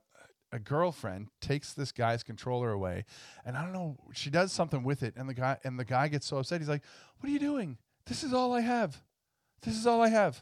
a 0.52 0.60
girlfriend 0.60 1.28
takes 1.42 1.74
this 1.74 1.92
guy's 1.92 2.24
controller 2.24 2.72
away, 2.72 3.06
and 3.46 3.56
I 3.56 3.62
don't 3.64 3.74
know, 3.74 3.98
she 4.14 4.30
does 4.32 4.52
something 4.52 4.84
with 4.84 5.04
it, 5.04 5.14
and 5.16 5.30
the 5.30 5.34
guy 5.36 5.58
and 5.64 5.78
the 5.78 5.86
guy 5.86 6.08
gets 6.08 6.26
so 6.26 6.38
upset. 6.38 6.60
He's 6.60 6.70
like, 6.70 6.84
"What 7.20 7.30
are 7.30 7.34
you 7.34 7.40
doing? 7.40 7.78
This 8.08 8.24
is 8.24 8.34
all 8.34 8.54
I 8.54 8.62
have. 8.62 9.02
This 9.62 9.76
is 9.78 9.86
all 9.86 10.02
I 10.02 10.08
have. 10.10 10.42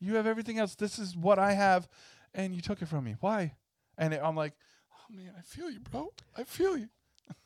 You 0.00 0.16
have 0.16 0.26
everything 0.26 0.58
else. 0.58 0.74
This 0.74 0.98
is 0.98 1.16
what 1.16 1.38
I 1.38 1.52
have, 1.52 1.88
and 2.34 2.54
you 2.54 2.60
took 2.60 2.82
it 2.82 2.86
from 2.86 3.04
me. 3.04 3.16
Why?" 3.20 3.54
And 3.96 4.12
it, 4.14 4.20
I'm 4.22 4.36
like, 4.36 4.54
"Oh 4.92 5.14
man, 5.14 5.32
I 5.38 5.42
feel 5.42 5.70
you, 5.70 5.80
bro. 5.80 6.12
I 6.36 6.44
feel 6.44 6.76
you." 6.76 6.88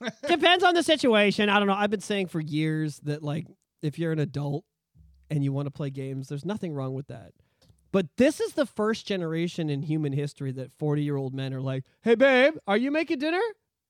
Depends 0.27 0.65
on 0.65 0.75
the 0.75 0.83
situation. 0.83 1.49
I 1.49 1.59
don't 1.59 1.69
know. 1.69 1.75
I've 1.75 1.91
been 1.91 2.01
saying 2.01 2.29
for 2.29 2.41
years 2.41 2.99
that 3.01 3.23
like 3.23 3.47
if 3.83 3.99
you're 3.99 4.13
an 4.13 4.19
adult 4.19 4.65
and 5.31 5.45
you 5.45 5.53
want 5.53 5.67
to 5.67 5.71
play 5.71 5.91
games, 5.91 6.29
there's 6.29 6.45
nothing 6.45 6.75
wrong 6.75 6.95
with 6.95 7.09
that. 7.09 7.33
But 7.91 8.07
this 8.17 8.41
is 8.41 8.53
the 8.53 8.67
first 8.67 9.07
generation 9.07 9.71
in 9.71 9.83
human 9.83 10.13
history 10.13 10.53
that 10.53 10.73
40 10.79 11.03
year 11.03 11.17
old 11.17 11.35
men 11.35 11.55
are 11.55 11.61
like, 11.61 11.85
"Hey 12.03 12.15
babe, 12.15 12.55
are 12.67 12.77
you 12.77 12.91
making 12.91 13.19
dinner? 13.19 13.41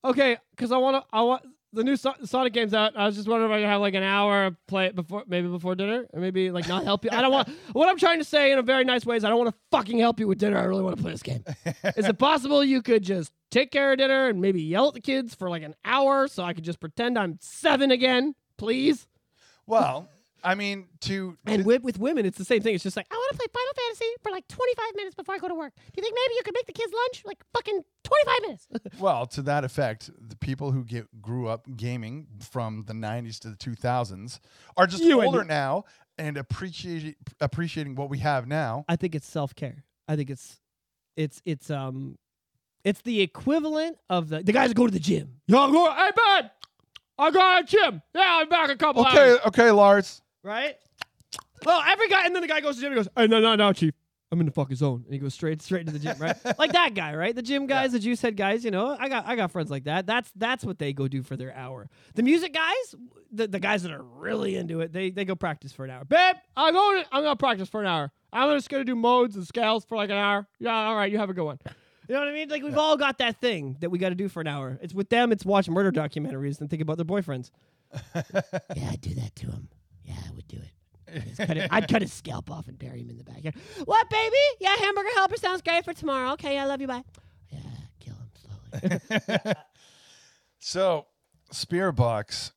Okay, 0.05 0.37
because 0.51 0.71
I 0.71 0.77
want 0.77 0.97
to. 0.97 1.05
I 1.11 1.21
want 1.21 1.43
the 1.73 1.83
new 1.83 1.95
so- 1.95 2.15
Sonic 2.23 2.53
game's 2.53 2.73
out. 2.73 2.97
I 2.97 3.05
was 3.05 3.15
just 3.15 3.27
wondering 3.27 3.51
if 3.51 3.55
I 3.55 3.59
could 3.61 3.69
have 3.69 3.81
like 3.81 3.93
an 3.93 4.03
hour 4.03 4.55
play 4.67 4.87
it 4.87 4.95
before, 4.95 5.23
maybe 5.27 5.47
before 5.47 5.75
dinner, 5.75 6.07
or 6.13 6.19
maybe 6.19 6.51
like 6.51 6.67
not 6.67 6.83
help 6.83 7.03
you. 7.03 7.11
I 7.13 7.21
don't 7.21 7.31
want. 7.31 7.49
what 7.73 7.87
I'm 7.89 7.97
trying 7.97 8.19
to 8.19 8.25
say 8.25 8.51
in 8.51 8.59
a 8.59 8.63
very 8.63 8.83
nice 8.83 9.05
way 9.05 9.17
is 9.17 9.23
I 9.23 9.29
don't 9.29 9.37
want 9.37 9.51
to 9.51 9.59
fucking 9.71 9.99
help 9.99 10.19
you 10.19 10.27
with 10.27 10.39
dinner. 10.39 10.57
I 10.57 10.63
really 10.63 10.83
want 10.83 10.97
to 10.97 11.01
play 11.01 11.11
this 11.11 11.23
game. 11.23 11.43
is 11.97 12.07
it 12.07 12.17
possible 12.17 12.63
you 12.63 12.81
could 12.81 13.03
just 13.03 13.31
take 13.51 13.71
care 13.71 13.91
of 13.91 13.97
dinner 13.97 14.29
and 14.29 14.41
maybe 14.41 14.61
yell 14.61 14.89
at 14.89 14.93
the 14.93 15.01
kids 15.01 15.35
for 15.35 15.49
like 15.49 15.63
an 15.63 15.75
hour 15.85 16.27
so 16.27 16.43
I 16.43 16.53
could 16.53 16.63
just 16.63 16.79
pretend 16.79 17.17
I'm 17.17 17.37
seven 17.41 17.91
again, 17.91 18.35
please? 18.57 19.07
Well, 19.65 20.09
I 20.43 20.55
mean, 20.55 20.87
to, 21.01 21.37
And 21.45 21.65
with, 21.65 21.83
with 21.83 21.99
women, 21.99 22.25
it's 22.25 22.37
the 22.37 22.45
same 22.45 22.61
thing. 22.61 22.73
It's 22.75 22.83
just 22.83 22.95
like, 22.97 23.07
I 23.11 23.15
want 23.15 23.31
to 23.33 23.37
play 23.37 23.47
Final 23.53 23.73
Fantasy 23.75 24.05
for 24.23 24.31
like 24.31 24.47
25 24.47 24.95
minutes 24.95 25.15
before 25.15 25.35
I 25.35 25.37
go 25.37 25.47
to 25.47 25.55
work. 25.55 25.73
Do 25.75 25.81
you 25.97 26.01
think 26.03 26.15
maybe 26.15 26.35
you 26.35 26.41
could 26.43 26.53
make 26.53 26.65
the 26.65 26.73
kids 26.73 26.93
lunch 26.93 27.23
like 27.25 27.37
fucking 27.53 27.81
25 28.03 28.41
minutes? 28.41 28.67
Well, 28.99 29.25
to 29.27 29.41
that 29.43 29.63
effect, 29.63 30.09
the 30.19 30.35
people 30.35 30.71
who 30.71 30.83
get 30.83 31.21
grew 31.21 31.47
up 31.47 31.65
gaming 31.77 32.27
from 32.51 32.83
the 32.87 32.93
90s 32.93 33.39
to 33.39 33.49
the 33.49 33.55
2000s 33.55 34.39
are 34.77 34.87
just 34.87 35.03
You 35.03 35.21
older 35.21 35.41
me. 35.41 35.47
now 35.47 35.83
and 36.17 36.37
appreciating 36.37 37.15
appreciating 37.39 37.95
what 37.95 38.09
we 38.09 38.19
have 38.19 38.47
now. 38.47 38.83
I 38.89 38.95
think 38.95 39.15
it's 39.15 39.27
self 39.27 39.55
care. 39.55 39.83
I 40.07 40.15
think 40.15 40.29
it's, 40.29 40.59
it's, 41.15 41.41
it's, 41.45 41.69
um, 41.69 42.17
it's 42.83 43.01
the 43.01 43.21
equivalent 43.21 43.97
of 44.09 44.29
the, 44.29 44.41
the 44.41 44.51
guys 44.53 44.69
that 44.69 44.75
go 44.75 44.85
to 44.87 44.91
the 44.93 44.99
gym. 44.99 45.41
Yo, 45.47 45.71
go, 45.71 45.91
hey, 45.93 46.09
bud, 46.15 46.51
I 47.17 47.31
got 47.31 47.61
a 47.63 47.65
gym. 47.65 48.01
Yeah, 48.15 48.39
I'm 48.41 48.49
back 48.49 48.69
a 48.69 48.75
couple 48.75 49.05
Okay, 49.07 49.31
hours. 49.31 49.39
okay, 49.47 49.71
Lars. 49.71 50.21
Right? 50.43 50.75
Well, 51.65 51.81
every 51.87 52.07
guy, 52.07 52.25
and 52.25 52.33
then 52.33 52.41
the 52.41 52.47
guy 52.47 52.61
goes 52.61 52.75
to 52.75 52.81
the 52.81 52.85
gym 52.85 52.93
and 52.93 52.99
goes, 52.99 53.09
hey, 53.15 53.27
no, 53.27 53.39
no, 53.39 53.55
no, 53.55 53.73
chief. 53.73 53.93
I'm 54.31 54.39
in 54.39 54.45
the 54.45 54.51
fucking 54.51 54.75
zone, 54.75 55.01
and 55.05 55.13
he 55.13 55.19
goes 55.19 55.33
straight 55.33 55.59
straight 55.59 55.81
into 55.81 55.91
the 55.91 55.97
gym, 55.97 56.15
right? 56.19 56.37
like 56.59 56.71
that 56.73 56.93
guy, 56.93 57.15
right? 57.15 57.33
The 57.33 57.41
gym 57.41 57.65
guys, 57.65 57.93
the 57.93 57.99
juice 57.99 58.21
head 58.21 58.37
guys. 58.37 58.63
You 58.63 58.69
know, 58.69 58.95
I 58.99 59.09
got 59.09 59.25
I 59.25 59.35
got 59.35 59.51
friends 59.51 59.71
like 59.71 59.85
that. 59.85 60.05
That's 60.05 60.31
that's 60.35 60.63
what 60.63 60.77
they 60.77 60.93
go 60.93 61.07
do 61.07 61.23
for 61.23 61.35
their 61.35 61.51
hour. 61.55 61.89
The 62.13 62.21
music 62.21 62.53
guys, 62.53 62.95
the, 63.31 63.47
the 63.47 63.59
guys 63.59 63.81
that 63.81 63.91
are 63.91 64.03
really 64.03 64.55
into 64.55 64.81
it, 64.81 64.93
they 64.93 65.09
they 65.09 65.25
go 65.25 65.33
practice 65.33 65.73
for 65.73 65.83
an 65.83 65.89
hour. 65.89 66.05
Babe, 66.05 66.35
I'm 66.55 66.75
going. 66.75 67.05
I'm 67.11 67.23
gonna 67.23 67.35
practice 67.37 67.69
for 67.69 67.81
an 67.81 67.87
hour. 67.87 68.11
I'm 68.31 68.55
just 68.55 68.69
gonna 68.69 68.83
do 68.83 68.95
modes 68.95 69.35
and 69.35 69.47
scales 69.47 69.83
for 69.83 69.97
like 69.97 70.11
an 70.11 70.17
hour. 70.17 70.47
Yeah, 70.59 70.75
all 70.75 70.95
right, 70.95 71.11
you 71.11 71.17
have 71.17 71.31
a 71.31 71.33
good 71.33 71.45
one. 71.45 71.57
You 72.07 72.13
know 72.13 72.21
what 72.21 72.29
I 72.29 72.33
mean? 72.33 72.49
Like 72.49 72.63
we've 72.63 72.77
all 72.77 72.97
got 72.97 73.17
that 73.19 73.41
thing 73.41 73.77
that 73.81 73.89
we 73.89 73.97
got 73.97 74.09
to 74.09 74.15
do 74.15 74.29
for 74.29 74.41
an 74.41 74.47
hour. 74.47 74.79
It's 74.81 74.95
with 74.95 75.09
them. 75.09 75.31
It's 75.31 75.45
watch 75.45 75.69
murder 75.69 75.91
documentaries 75.91 76.59
and 76.59 76.67
think 76.67 76.81
about 76.81 76.97
their 76.97 77.05
boyfriends. 77.05 77.51
yeah, 78.15 78.89
I'd 78.91 79.01
do 79.01 79.13
that 79.13 79.35
to 79.37 79.45
him. 79.47 79.69
Yeah, 80.09 80.15
I 80.27 80.31
would 80.35 80.47
do 80.47 80.57
it. 80.57 80.71
I'd 81.39 81.47
cut, 81.47 81.57
it, 81.57 81.67
I'd 81.71 81.87
cut 81.87 82.01
his 82.01 82.11
scalp 82.13 82.51
off 82.51 82.67
and 82.67 82.77
bury 82.77 83.01
him 83.01 83.09
in 83.09 83.17
the 83.17 83.23
backyard. 83.23 83.55
What, 83.85 84.09
baby? 84.09 84.35
Yeah, 84.59 84.75
hamburger 84.75 85.09
helper 85.15 85.37
sounds 85.37 85.61
great 85.61 85.83
for 85.85 85.93
tomorrow. 85.93 86.31
Okay, 86.33 86.57
I 86.57 86.65
love 86.65 86.81
you. 86.81 86.87
Bye. 86.87 87.03
Yeah, 87.51 87.59
kill 87.99 88.15
him 88.15 88.99
slowly. 89.09 89.53
So, 90.59 91.05
Spiritbox, 91.53 92.51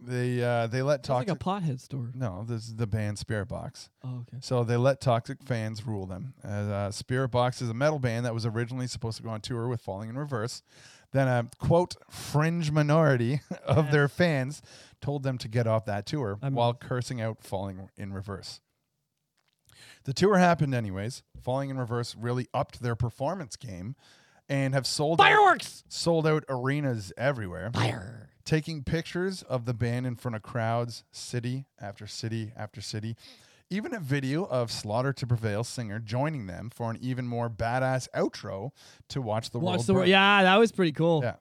they 0.00 0.42
uh, 0.42 0.66
they 0.68 0.80
let 0.82 1.00
It's 1.00 1.08
like 1.10 1.26
toxic. 1.26 1.42
a 1.42 1.44
pothead 1.44 1.80
store. 1.80 2.10
no, 2.14 2.44
this 2.48 2.62
is 2.66 2.76
the 2.76 2.86
band 2.86 3.18
Spiritbox. 3.18 3.90
Oh, 4.02 4.20
okay. 4.22 4.38
So 4.40 4.64
they 4.64 4.76
let 4.78 5.00
toxic 5.00 5.42
fans 5.42 5.86
rule 5.86 6.06
them. 6.06 6.32
As, 6.42 6.68
uh, 6.68 6.90
Spiritbox 6.92 7.60
is 7.60 7.68
a 7.68 7.74
metal 7.74 7.98
band 7.98 8.24
that 8.24 8.32
was 8.34 8.46
originally 8.46 8.86
supposed 8.86 9.18
to 9.18 9.22
go 9.22 9.28
on 9.30 9.40
tour 9.42 9.68
with 9.68 9.80
Falling 9.82 10.08
in 10.08 10.16
Reverse. 10.16 10.62
Then 11.12 11.28
a 11.28 11.48
quote 11.58 11.96
fringe 12.08 12.70
minority 12.70 13.40
of 13.66 13.90
their 13.90 14.08
fans 14.08 14.62
told 15.00 15.22
them 15.22 15.38
to 15.38 15.48
get 15.48 15.66
off 15.66 15.84
that 15.86 16.06
tour 16.06 16.38
I'm- 16.42 16.54
while 16.54 16.74
cursing 16.74 17.20
out 17.20 17.42
Falling 17.42 17.90
in 17.96 18.12
Reverse. 18.12 18.60
The 20.04 20.12
tour 20.12 20.38
happened 20.38 20.74
anyways. 20.74 21.22
Falling 21.40 21.70
in 21.70 21.78
Reverse 21.78 22.14
really 22.14 22.46
upped 22.52 22.82
their 22.82 22.96
performance 22.96 23.56
game 23.56 23.96
and 24.48 24.74
have 24.74 24.86
sold 24.86 25.20
out, 25.20 25.24
Fireworks! 25.24 25.84
sold 25.88 26.26
out 26.26 26.44
arenas 26.48 27.12
everywhere 27.16 27.70
Fire. 27.72 28.30
taking 28.44 28.82
pictures 28.82 29.42
of 29.42 29.64
the 29.64 29.74
band 29.74 30.06
in 30.06 30.16
front 30.16 30.34
of 30.36 30.42
crowds, 30.42 31.04
city 31.12 31.66
after 31.80 32.06
city 32.06 32.52
after 32.56 32.80
city. 32.80 33.16
Even 33.72 33.94
a 33.94 34.00
video 34.00 34.44
of 34.46 34.72
Slaughter 34.72 35.12
to 35.12 35.26
Prevail 35.26 35.62
singer 35.62 36.00
joining 36.00 36.46
them 36.48 36.70
for 36.74 36.90
an 36.90 36.98
even 37.00 37.28
more 37.28 37.48
badass 37.48 38.08
outro 38.16 38.72
to 39.10 39.22
watch 39.22 39.50
the 39.50 39.60
Watch 39.60 39.76
world. 39.78 39.86
the 39.86 39.94
world. 39.94 40.08
Yeah, 40.08 40.42
that 40.42 40.56
was 40.56 40.72
pretty 40.72 40.90
cool. 40.92 41.20
Yeah. 41.22 41.36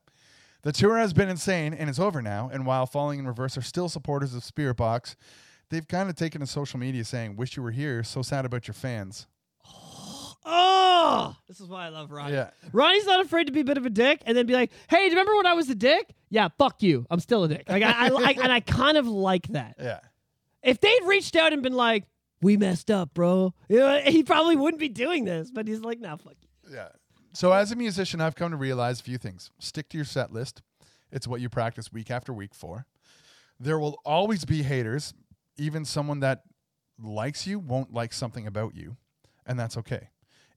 The 0.61 0.71
tour 0.71 0.97
has 0.97 1.13
been 1.13 1.29
insane 1.29 1.73
and 1.73 1.89
it's 1.89 1.99
over 1.99 2.21
now. 2.21 2.49
And 2.51 2.65
while 2.65 2.85
Falling 2.85 3.19
in 3.19 3.27
Reverse 3.27 3.57
are 3.57 3.61
still 3.61 3.87
supporters 3.87 4.33
of 4.33 4.43
Spiritbox, 4.43 5.15
they've 5.69 5.87
kind 5.87 6.09
of 6.09 6.15
taken 6.15 6.41
to 6.41 6.47
social 6.47 6.79
media 6.79 7.05
saying, 7.05 7.35
"Wish 7.37 7.55
you 7.55 7.63
were 7.63 7.71
here. 7.71 8.03
So 8.03 8.21
sad 8.21 8.45
about 8.45 8.67
your 8.67 8.73
fans." 8.73 9.27
Oh, 10.45 11.35
this 11.47 11.59
is 11.59 11.67
why 11.67 11.85
I 11.85 11.89
love 11.89 12.11
Ronnie. 12.11 12.33
Yeah. 12.33 12.49
Ronnie's 12.73 13.05
not 13.05 13.23
afraid 13.25 13.45
to 13.45 13.53
be 13.53 13.61
a 13.61 13.63
bit 13.65 13.77
of 13.77 13.85
a 13.85 13.89
dick 13.89 14.21
and 14.25 14.35
then 14.35 14.45
be 14.45 14.53
like, 14.53 14.71
"Hey, 14.89 14.97
do 14.97 15.03
you 15.03 15.09
remember 15.11 15.35
when 15.35 15.45
I 15.45 15.53
was 15.53 15.69
a 15.69 15.75
dick? 15.75 16.13
Yeah, 16.29 16.49
fuck 16.57 16.81
you. 16.83 17.05
I'm 17.09 17.19
still 17.19 17.43
a 17.45 17.47
dick." 17.47 17.69
Like 17.69 17.83
I, 17.83 18.07
I, 18.07 18.09
I 18.09 18.31
and 18.43 18.51
I 18.51 18.59
kind 18.59 18.97
of 18.97 19.07
like 19.07 19.47
that. 19.49 19.75
Yeah. 19.79 19.99
If 20.61 20.81
they'd 20.81 21.03
reached 21.05 21.37
out 21.37 21.53
and 21.53 21.63
been 21.63 21.73
like, 21.73 22.03
"We 22.41 22.57
messed 22.57 22.91
up, 22.91 23.13
bro," 23.13 23.53
you 23.69 23.79
know, 23.79 23.99
he 23.99 24.23
probably 24.23 24.57
wouldn't 24.57 24.79
be 24.79 24.89
doing 24.89 25.23
this. 25.23 25.51
But 25.51 25.67
he's 25.67 25.81
like, 25.81 25.99
"Nah, 25.99 26.17
fuck 26.17 26.35
you." 26.41 26.75
Yeah. 26.75 26.89
So 27.33 27.51
as 27.53 27.71
a 27.71 27.75
musician, 27.75 28.21
I've 28.21 28.35
come 28.35 28.51
to 28.51 28.57
realize 28.57 28.99
a 28.99 29.03
few 29.03 29.17
things. 29.17 29.51
Stick 29.59 29.89
to 29.89 29.97
your 29.97 30.05
set 30.05 30.33
list. 30.33 30.61
It's 31.11 31.27
what 31.27 31.41
you 31.41 31.49
practice 31.49 31.91
week 31.91 32.11
after 32.11 32.33
week 32.33 32.53
for. 32.53 32.85
There 33.59 33.79
will 33.79 33.99
always 34.05 34.45
be 34.45 34.63
haters. 34.63 35.13
Even 35.57 35.83
someone 35.85 36.21
that 36.21 36.43
likes 36.97 37.45
you 37.45 37.59
won't 37.59 37.93
like 37.93 38.13
something 38.13 38.47
about 38.47 38.75
you, 38.75 38.95
and 39.45 39.59
that's 39.59 39.77
okay. 39.77 40.09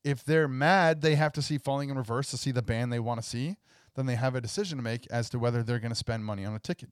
If 0.04 0.24
they're 0.24 0.48
mad, 0.48 1.00
they 1.00 1.14
have 1.16 1.32
to 1.32 1.42
see 1.42 1.58
Falling 1.58 1.90
in 1.90 1.96
Reverse 1.96 2.30
to 2.30 2.36
see 2.36 2.52
the 2.52 2.62
band 2.62 2.92
they 2.92 2.98
want 2.98 3.20
to 3.22 3.28
see. 3.28 3.56
Then 3.94 4.06
they 4.06 4.16
have 4.16 4.34
a 4.34 4.40
decision 4.40 4.78
to 4.78 4.84
make 4.84 5.06
as 5.10 5.28
to 5.30 5.38
whether 5.38 5.62
they're 5.62 5.78
going 5.78 5.92
to 5.92 5.96
spend 5.96 6.24
money 6.24 6.44
on 6.44 6.54
a 6.54 6.58
ticket. 6.58 6.90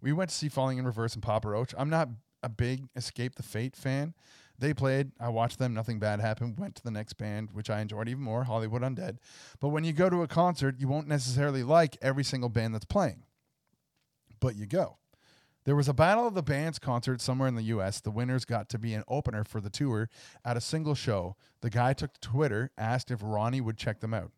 We 0.00 0.12
went 0.12 0.30
to 0.30 0.36
see 0.36 0.48
Falling 0.48 0.78
in 0.78 0.86
Reverse 0.86 1.14
and 1.14 1.22
Papa 1.22 1.48
Roach. 1.48 1.74
I'm 1.78 1.90
not 1.90 2.08
a 2.42 2.48
big 2.48 2.88
Escape 2.94 3.36
the 3.36 3.42
Fate 3.42 3.76
fan. 3.76 4.14
They 4.58 4.72
played. 4.72 5.12
I 5.20 5.28
watched 5.28 5.58
them. 5.58 5.74
Nothing 5.74 5.98
bad 5.98 6.20
happened. 6.20 6.58
Went 6.58 6.76
to 6.76 6.82
the 6.82 6.90
next 6.90 7.14
band, 7.14 7.50
which 7.52 7.68
I 7.68 7.80
enjoyed 7.80 8.08
even 8.08 8.22
more, 8.22 8.44
Hollywood 8.44 8.82
Undead. 8.82 9.18
But 9.60 9.68
when 9.68 9.84
you 9.84 9.92
go 9.92 10.08
to 10.08 10.22
a 10.22 10.28
concert, 10.28 10.76
you 10.78 10.88
won't 10.88 11.08
necessarily 11.08 11.62
like 11.62 11.96
every 12.00 12.24
single 12.24 12.48
band 12.48 12.74
that's 12.74 12.84
playing. 12.84 13.24
But 14.40 14.56
you 14.56 14.66
go. 14.66 14.98
There 15.64 15.76
was 15.76 15.88
a 15.88 15.94
Battle 15.94 16.28
of 16.28 16.34
the 16.34 16.44
Bands 16.44 16.78
concert 16.78 17.20
somewhere 17.20 17.48
in 17.48 17.56
the 17.56 17.64
US. 17.64 18.00
The 18.00 18.12
winners 18.12 18.44
got 18.44 18.68
to 18.68 18.78
be 18.78 18.94
an 18.94 19.02
opener 19.08 19.42
for 19.42 19.60
the 19.60 19.68
tour 19.68 20.08
at 20.44 20.56
a 20.56 20.60
single 20.60 20.94
show. 20.94 21.34
The 21.60 21.70
guy 21.70 21.92
took 21.92 22.14
to 22.14 22.20
Twitter, 22.20 22.70
asked 22.78 23.10
if 23.10 23.18
Ronnie 23.20 23.60
would 23.60 23.76
check 23.76 24.00
them 24.00 24.14
out. 24.14 24.30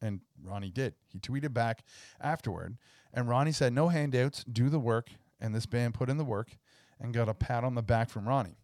And 0.00 0.20
Ronnie 0.42 0.70
did. 0.70 0.94
He 1.08 1.18
tweeted 1.18 1.52
back 1.52 1.82
afterward. 2.20 2.76
And 3.12 3.28
Ronnie 3.28 3.50
said, 3.52 3.72
No 3.72 3.88
handouts, 3.88 4.44
do 4.44 4.68
the 4.68 4.78
work. 4.78 5.10
And 5.40 5.54
this 5.54 5.66
band 5.66 5.94
put 5.94 6.08
in 6.08 6.18
the 6.18 6.24
work 6.24 6.56
and 7.00 7.12
got 7.12 7.28
a 7.28 7.34
pat 7.34 7.64
on 7.64 7.74
the 7.74 7.82
back 7.82 8.08
from 8.08 8.28
Ronnie. 8.28 8.58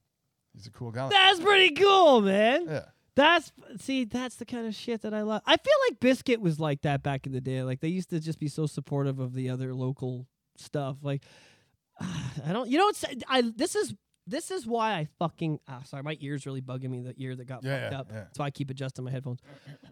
He's 0.54 0.66
a 0.66 0.70
cool 0.70 0.90
guy. 0.90 1.08
That's 1.08 1.40
pretty 1.40 1.74
cool, 1.74 2.20
man. 2.20 2.66
Yeah. 2.68 2.84
That's 3.14 3.52
see, 3.78 4.04
that's 4.04 4.36
the 4.36 4.46
kind 4.46 4.66
of 4.66 4.74
shit 4.74 5.02
that 5.02 5.12
I 5.12 5.22
love. 5.22 5.42
I 5.46 5.56
feel 5.56 5.74
like 5.88 6.00
Biscuit 6.00 6.40
was 6.40 6.58
like 6.58 6.82
that 6.82 7.02
back 7.02 7.26
in 7.26 7.32
the 7.32 7.40
day. 7.42 7.62
Like 7.62 7.80
they 7.80 7.88
used 7.88 8.08
to 8.10 8.20
just 8.20 8.38
be 8.38 8.48
so 8.48 8.66
supportive 8.66 9.18
of 9.18 9.34
the 9.34 9.50
other 9.50 9.74
local 9.74 10.26
stuff. 10.56 10.96
Like 11.02 11.22
I 12.00 12.52
don't, 12.52 12.68
you 12.70 12.78
know, 12.78 12.88
it's 12.88 13.04
I. 13.28 13.42
This 13.54 13.74
is 13.76 13.94
this 14.26 14.50
is 14.50 14.66
why 14.66 14.92
I 14.94 15.08
fucking. 15.18 15.58
Ah, 15.68 15.82
sorry, 15.84 16.02
my 16.02 16.16
ears 16.20 16.46
really 16.46 16.62
bugging 16.62 16.88
me. 16.90 17.00
The 17.00 17.14
ear 17.18 17.36
that 17.36 17.44
got 17.46 17.62
Yeah, 17.64 17.80
fucked 17.80 17.92
yeah, 17.92 17.98
up. 18.00 18.06
yeah. 18.10 18.24
So 18.36 18.44
I 18.44 18.50
keep 18.50 18.70
adjusting 18.70 19.04
my 19.04 19.10
headphones. 19.10 19.40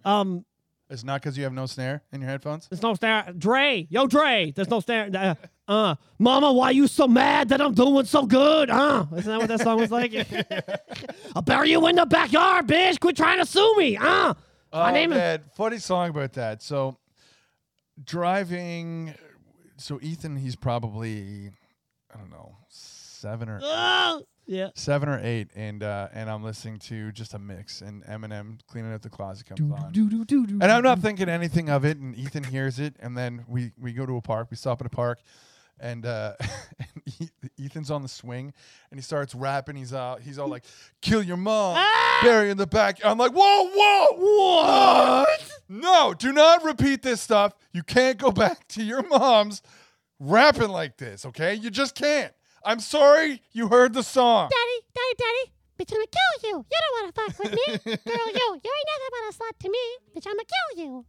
Um, 0.04 0.44
It's 0.90 1.04
not 1.04 1.20
because 1.22 1.38
you 1.38 1.44
have 1.44 1.52
no 1.52 1.66
snare 1.66 2.02
in 2.12 2.20
your 2.20 2.28
headphones? 2.28 2.66
there's 2.68 2.82
no 2.82 2.94
snare. 2.94 3.32
Dre, 3.38 3.86
yo, 3.90 4.08
Dre. 4.08 4.52
There's 4.54 4.68
no 4.68 4.80
snare. 4.80 5.08
Uh, 5.14 5.34
uh, 5.68 5.94
Mama, 6.18 6.52
why 6.52 6.70
you 6.70 6.88
so 6.88 7.06
mad 7.06 7.50
that 7.50 7.60
I'm 7.60 7.74
doing 7.74 8.04
so 8.06 8.26
good? 8.26 8.70
Uh, 8.70 9.06
isn't 9.16 9.30
that 9.30 9.38
what 9.38 9.48
that 9.48 9.60
song 9.60 9.78
was 9.78 9.92
like? 9.92 10.12
I'll 11.36 11.42
bury 11.42 11.70
you 11.70 11.86
in 11.86 11.94
the 11.94 12.06
backyard, 12.06 12.66
bitch. 12.66 12.98
Quit 12.98 13.16
trying 13.16 13.38
to 13.38 13.46
sue 13.46 13.76
me. 13.78 13.96
Uh. 13.96 14.34
My 14.72 14.90
oh, 14.90 14.92
name 14.92 15.12
is- 15.12 15.40
Funny 15.56 15.78
song 15.78 16.10
about 16.10 16.32
that. 16.34 16.62
So, 16.62 16.96
driving. 18.02 19.14
So, 19.76 19.98
Ethan, 20.02 20.36
he's 20.36 20.56
probably, 20.56 21.50
I 22.12 22.18
don't 22.18 22.30
know, 22.30 22.56
seven 22.68 23.48
or 23.48 23.60
yeah. 24.50 24.70
seven 24.74 25.08
or 25.08 25.20
eight, 25.22 25.48
and 25.54 25.82
uh, 25.82 26.08
and 26.12 26.28
I'm 26.28 26.42
listening 26.42 26.78
to 26.80 27.12
just 27.12 27.34
a 27.34 27.38
mix, 27.38 27.80
and 27.80 28.04
Eminem 28.04 28.58
cleaning 28.66 28.92
out 28.92 29.02
the 29.02 29.08
closet 29.08 29.46
comes 29.46 29.60
on, 29.72 29.92
and 30.62 30.70
I'm 30.72 30.82
not 30.82 30.98
thinking 30.98 31.28
anything 31.28 31.70
of 31.70 31.84
it, 31.84 31.96
and 31.98 32.14
Ethan 32.16 32.44
hears 32.44 32.78
it, 32.80 32.96
and 33.00 33.16
then 33.16 33.44
we 33.48 33.72
we 33.78 33.92
go 33.92 34.04
to 34.06 34.16
a 34.16 34.20
park, 34.20 34.48
we 34.50 34.56
stop 34.56 34.80
at 34.80 34.86
a 34.86 34.90
park, 34.90 35.20
and, 35.78 36.04
uh, 36.04 36.34
and 36.78 37.30
Ethan's 37.64 37.90
on 37.90 38.02
the 38.02 38.08
swing, 38.08 38.52
and 38.90 38.98
he 38.98 39.02
starts 39.02 39.34
rapping. 39.34 39.76
He's 39.76 39.92
uh 39.92 40.16
he's 40.20 40.38
all 40.38 40.48
like, 40.48 40.64
"Kill 41.00 41.22
your 41.22 41.36
mom, 41.36 41.76
Ah! 41.78 42.20
bury 42.22 42.50
in 42.50 42.56
the 42.56 42.66
back." 42.66 42.98
I'm 43.04 43.18
like, 43.18 43.32
"Whoa, 43.32 43.70
whoa, 43.72 44.06
what? 44.18 45.60
No, 45.68 46.12
do 46.12 46.32
not 46.32 46.64
repeat 46.64 47.02
this 47.02 47.20
stuff. 47.20 47.54
You 47.72 47.82
can't 47.82 48.18
go 48.18 48.30
back 48.44 48.66
to 48.68 48.82
your 48.82 49.02
mom's 49.06 49.62
rapping 50.18 50.70
like 50.70 50.96
this, 50.96 51.24
okay? 51.24 51.54
You 51.54 51.70
just 51.70 51.94
can't." 51.94 52.32
I'm 52.64 52.80
sorry 52.80 53.42
you 53.52 53.68
heard 53.68 53.92
the 53.94 54.02
song. 54.02 54.50
Daddy, 54.50 54.86
daddy, 54.94 55.14
daddy, 55.18 55.52
bitch, 55.78 55.94
I'ma 55.96 56.04
kill 56.10 56.50
you. 56.50 56.56
You 56.70 56.78
don't 56.80 56.94
wanna 57.00 57.12
fuck 57.12 57.38
with 57.38 57.52
me. 57.52 57.96
Girl, 58.06 58.26
you, 58.26 58.60
you 58.64 58.70
ain't 58.76 58.88
nothing 58.90 59.10
but 59.12 59.28
a 59.28 59.32
slut 59.36 59.58
to 59.60 59.70
me. 59.70 59.78
Bitch, 60.16 60.26
I'ma 60.26 60.42
kill 60.76 60.84
you. 60.84 61.04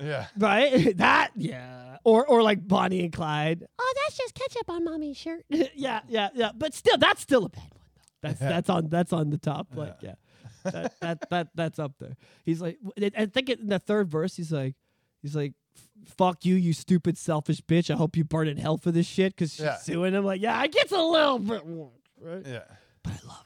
Yeah. 0.00 0.26
Right? 0.36 0.96
that 0.98 1.30
yeah. 1.34 1.96
Or 2.04 2.26
or 2.26 2.42
like 2.42 2.66
Bonnie 2.66 3.00
and 3.04 3.12
Clyde. 3.12 3.66
Oh, 3.78 3.94
that's 4.04 4.16
just 4.16 4.34
ketchup 4.34 4.70
on 4.70 4.84
mommy's 4.84 5.16
shirt. 5.16 5.44
yeah, 5.48 6.00
yeah, 6.08 6.28
yeah. 6.34 6.50
But 6.54 6.74
still, 6.74 6.96
that's 6.96 7.20
still 7.20 7.46
a 7.46 7.48
bad 7.48 7.62
one 7.62 7.70
though. 7.96 8.28
That's 8.28 8.40
Yeah. 8.40 8.48
that's 8.48 8.70
on 8.70 8.88
that's 8.88 9.12
on 9.12 9.30
the 9.30 9.38
top. 9.38 9.68
Like 9.74 9.96
yeah, 10.00 10.14
that, 10.64 10.94
that 11.00 11.30
that 11.30 11.48
that's 11.54 11.78
up 11.78 11.92
there. 11.98 12.16
He's 12.44 12.60
like, 12.60 12.78
I 13.16 13.26
think 13.26 13.50
in 13.50 13.66
the 13.68 13.78
third 13.80 14.08
verse, 14.08 14.36
he's 14.36 14.52
like, 14.52 14.76
he's 15.20 15.34
like, 15.34 15.54
"Fuck 16.06 16.44
you, 16.44 16.54
you 16.54 16.72
stupid 16.72 17.16
selfish 17.18 17.60
bitch. 17.60 17.92
I 17.92 17.96
hope 17.96 18.16
you 18.16 18.24
burn 18.24 18.48
in 18.48 18.56
hell 18.56 18.76
for 18.78 18.90
this 18.90 19.06
shit." 19.06 19.34
Because 19.34 19.52
she's 19.52 19.64
Yeah. 19.64 19.76
suing 19.76 20.14
him. 20.14 20.24
Like, 20.24 20.40
yeah, 20.40 20.62
it 20.64 20.72
gets 20.72 20.92
a 20.92 21.00
little 21.02 21.38
bit 21.38 21.66
much, 21.66 21.88
right? 22.20 22.46
Yeah. 22.46 22.64
but 23.02 23.12
I 23.12 23.26
love 23.26 23.44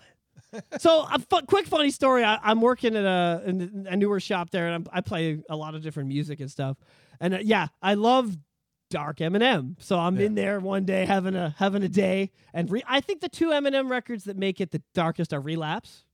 it. 0.53 0.83
so 0.83 1.07
a 1.11 1.19
fu- 1.19 1.47
quick 1.47 1.67
funny 1.67 1.91
story. 1.91 2.25
I, 2.25 2.39
I'm 2.43 2.61
working 2.61 2.95
at 2.97 3.05
a, 3.05 3.43
in 3.47 3.87
a 3.89 3.97
newer 3.97 4.21
shop 4.21 4.51
there, 4.51 4.67
and 4.67 4.75
I'm, 4.75 4.87
I 4.93 5.01
play 5.01 5.43
a 5.49 5.57
lot 5.57 5.75
of 5.75 5.83
different 5.83 6.09
music 6.11 6.41
and 6.41 6.51
stuff. 6.51 6.77
And 7.21 7.35
uh, 7.35 7.39
yeah, 7.43 7.69
I 7.81 7.95
love 7.95 8.37
dark 8.91 9.19
Eminem. 9.19 9.77
So 9.79 9.99
I'm 9.99 10.19
Yeah. 10.19 10.27
in 10.27 10.35
there 10.35 10.61
one 10.61 10.85
day 10.85 11.07
having 11.07 11.35
a 11.35 11.55
having 11.59 11.83
a 11.83 11.89
day, 11.89 12.31
and 12.53 12.71
re- 12.71 12.83
I 12.87 13.01
think 13.01 13.21
the 13.23 13.29
two 13.31 13.49
Eminem 13.49 13.89
records 13.89 14.25
that 14.25 14.37
make 14.37 14.61
it 14.61 14.71
the 14.73 14.83
darkest 14.95 15.33
are 15.33 15.41
Relapse, 15.41 16.05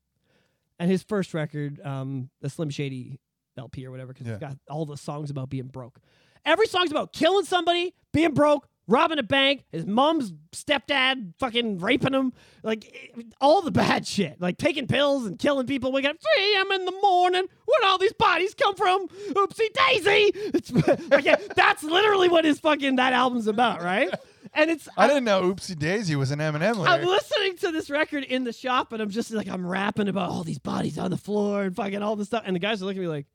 and 0.78 0.88
his 0.88 1.02
first 1.02 1.34
record, 1.34 1.80
um, 1.84 2.30
the 2.40 2.48
Slim 2.48 2.70
Shady 2.70 3.18
LP 3.58 3.86
or 3.86 3.90
whatever, 3.90 4.12
because 4.12 4.26
Yeah. 4.26 4.32
it's 4.34 4.40
got 4.40 4.56
all 4.70 4.86
the 4.86 4.96
songs 4.96 5.30
about 5.30 5.50
being 5.50 5.66
broke. 5.66 5.98
Every 6.44 6.66
song's 6.66 6.90
about 6.90 7.12
killing 7.12 7.44
somebody, 7.44 7.94
being 8.12 8.32
broke, 8.32 8.68
robbing 8.86 9.18
a 9.18 9.22
bank, 9.22 9.64
his 9.70 9.84
mom's 9.84 10.32
stepdad 10.52 11.34
fucking 11.38 11.78
raping 11.78 12.14
him, 12.14 12.32
like 12.62 13.12
eh, 13.18 13.22
all 13.40 13.60
the 13.60 13.70
bad 13.70 14.06
shit, 14.06 14.40
like 14.40 14.56
taking 14.56 14.86
pills 14.86 15.26
and 15.26 15.38
killing 15.38 15.66
people. 15.66 15.92
Waking 15.92 16.10
up 16.10 16.16
3 16.36 16.54
a.m. 16.54 16.72
in 16.72 16.84
the 16.86 16.92
morning. 17.02 17.42
Where'd 17.66 17.84
all 17.84 17.98
these 17.98 18.14
bodies 18.14 18.54
come 18.54 18.74
from? 18.76 19.08
Oopsie 19.08 19.72
daisy. 19.74 20.32
It's 20.54 20.72
like, 21.10 21.24
yeah, 21.24 21.36
that's 21.54 21.82
literally 21.82 22.28
what 22.28 22.44
his 22.46 22.60
fucking 22.60 22.96
that 22.96 23.12
album's 23.12 23.46
about, 23.46 23.82
right? 23.82 24.08
And 24.54 24.70
it's 24.70 24.88
I 24.96 25.06
didn't 25.06 25.24
know 25.24 25.42
Oopsie 25.42 25.78
Daisy 25.78 26.16
was 26.16 26.30
an 26.30 26.38
Eminem 26.38 26.88
I'm 26.88 27.04
listening 27.04 27.58
to 27.58 27.70
this 27.70 27.90
record 27.90 28.24
in 28.24 28.44
the 28.44 28.52
shop, 28.54 28.94
and 28.94 29.02
I'm 29.02 29.10
just 29.10 29.30
like, 29.30 29.48
I'm 29.48 29.66
rapping 29.66 30.08
about 30.08 30.30
all 30.30 30.42
these 30.44 30.58
bodies 30.58 30.96
on 30.96 31.10
the 31.10 31.18
floor 31.18 31.64
and 31.64 31.76
fucking 31.76 32.02
all 32.02 32.16
this 32.16 32.28
stuff. 32.28 32.44
And 32.46 32.56
the 32.56 32.60
guys 32.60 32.80
are 32.80 32.86
looking 32.86 33.02
at 33.02 33.04
me 33.04 33.08
like, 33.08 33.26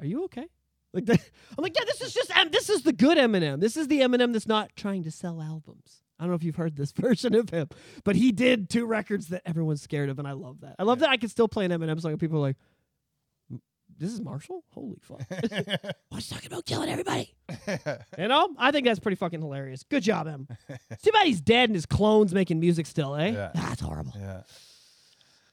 "Are 0.00 0.06
you 0.06 0.24
okay?" 0.24 0.46
Like, 0.92 1.08
I'm 1.08 1.62
like, 1.62 1.76
"Yeah, 1.78 1.84
this 1.84 2.00
is 2.00 2.12
just 2.12 2.32
this 2.50 2.68
is 2.68 2.82
the 2.82 2.92
good 2.92 3.18
Eminem. 3.18 3.60
This 3.60 3.76
is 3.76 3.88
the 3.88 4.00
Eminem 4.00 4.32
that's 4.32 4.48
not 4.48 4.70
trying 4.76 5.04
to 5.04 5.10
sell 5.10 5.40
albums." 5.40 6.02
I 6.18 6.24
don't 6.24 6.30
know 6.30 6.36
if 6.36 6.42
you've 6.42 6.56
heard 6.56 6.76
this 6.76 6.92
version 6.96 7.34
of 7.34 7.48
him, 7.50 7.68
but 8.04 8.14
he 8.16 8.30
did 8.32 8.68
two 8.68 8.84
records 8.86 9.28
that 9.28 9.42
everyone's 9.46 9.80
scared 9.82 10.10
of, 10.10 10.18
and 10.18 10.28
I 10.28 10.32
love 10.32 10.60
that. 10.60 10.76
I 10.78 10.82
love 10.82 10.98
that 10.98 11.08
I 11.08 11.16
can 11.16 11.28
still 11.30 11.48
play 11.48 11.64
an 11.64 11.70
Eminem 11.70 12.00
song, 12.00 12.10
and 12.12 12.20
people 12.20 12.38
are 12.38 12.42
like, 12.42 12.56
"This 13.98 14.12
is 14.12 14.20
Marshall? 14.20 14.64
Holy 14.70 14.98
fuck!" 15.00 15.22
What's 16.10 16.28
talking 16.28 16.46
about 16.52 16.66
killing 16.66 16.90
everybody? 16.90 17.34
You 18.18 18.28
know, 18.28 18.54
I 18.58 18.70
think 18.70 18.86
that's 18.86 18.98
pretty 18.98 19.16
fucking 19.16 19.40
hilarious. 19.40 19.82
Good 19.84 20.02
job, 20.02 20.26
Em. 20.26 20.46
Too 21.02 21.10
bad 21.12 21.26
he's 21.26 21.40
dead 21.40 21.68
and 21.70 21.74
his 21.74 21.86
clone's 21.86 22.34
making 22.34 22.60
music 22.60 22.86
still, 22.86 23.14
eh? 23.16 23.30
Yeah. 23.30 23.50
That's 23.54 23.80
horrible. 23.80 24.12
yeah. 24.16 24.42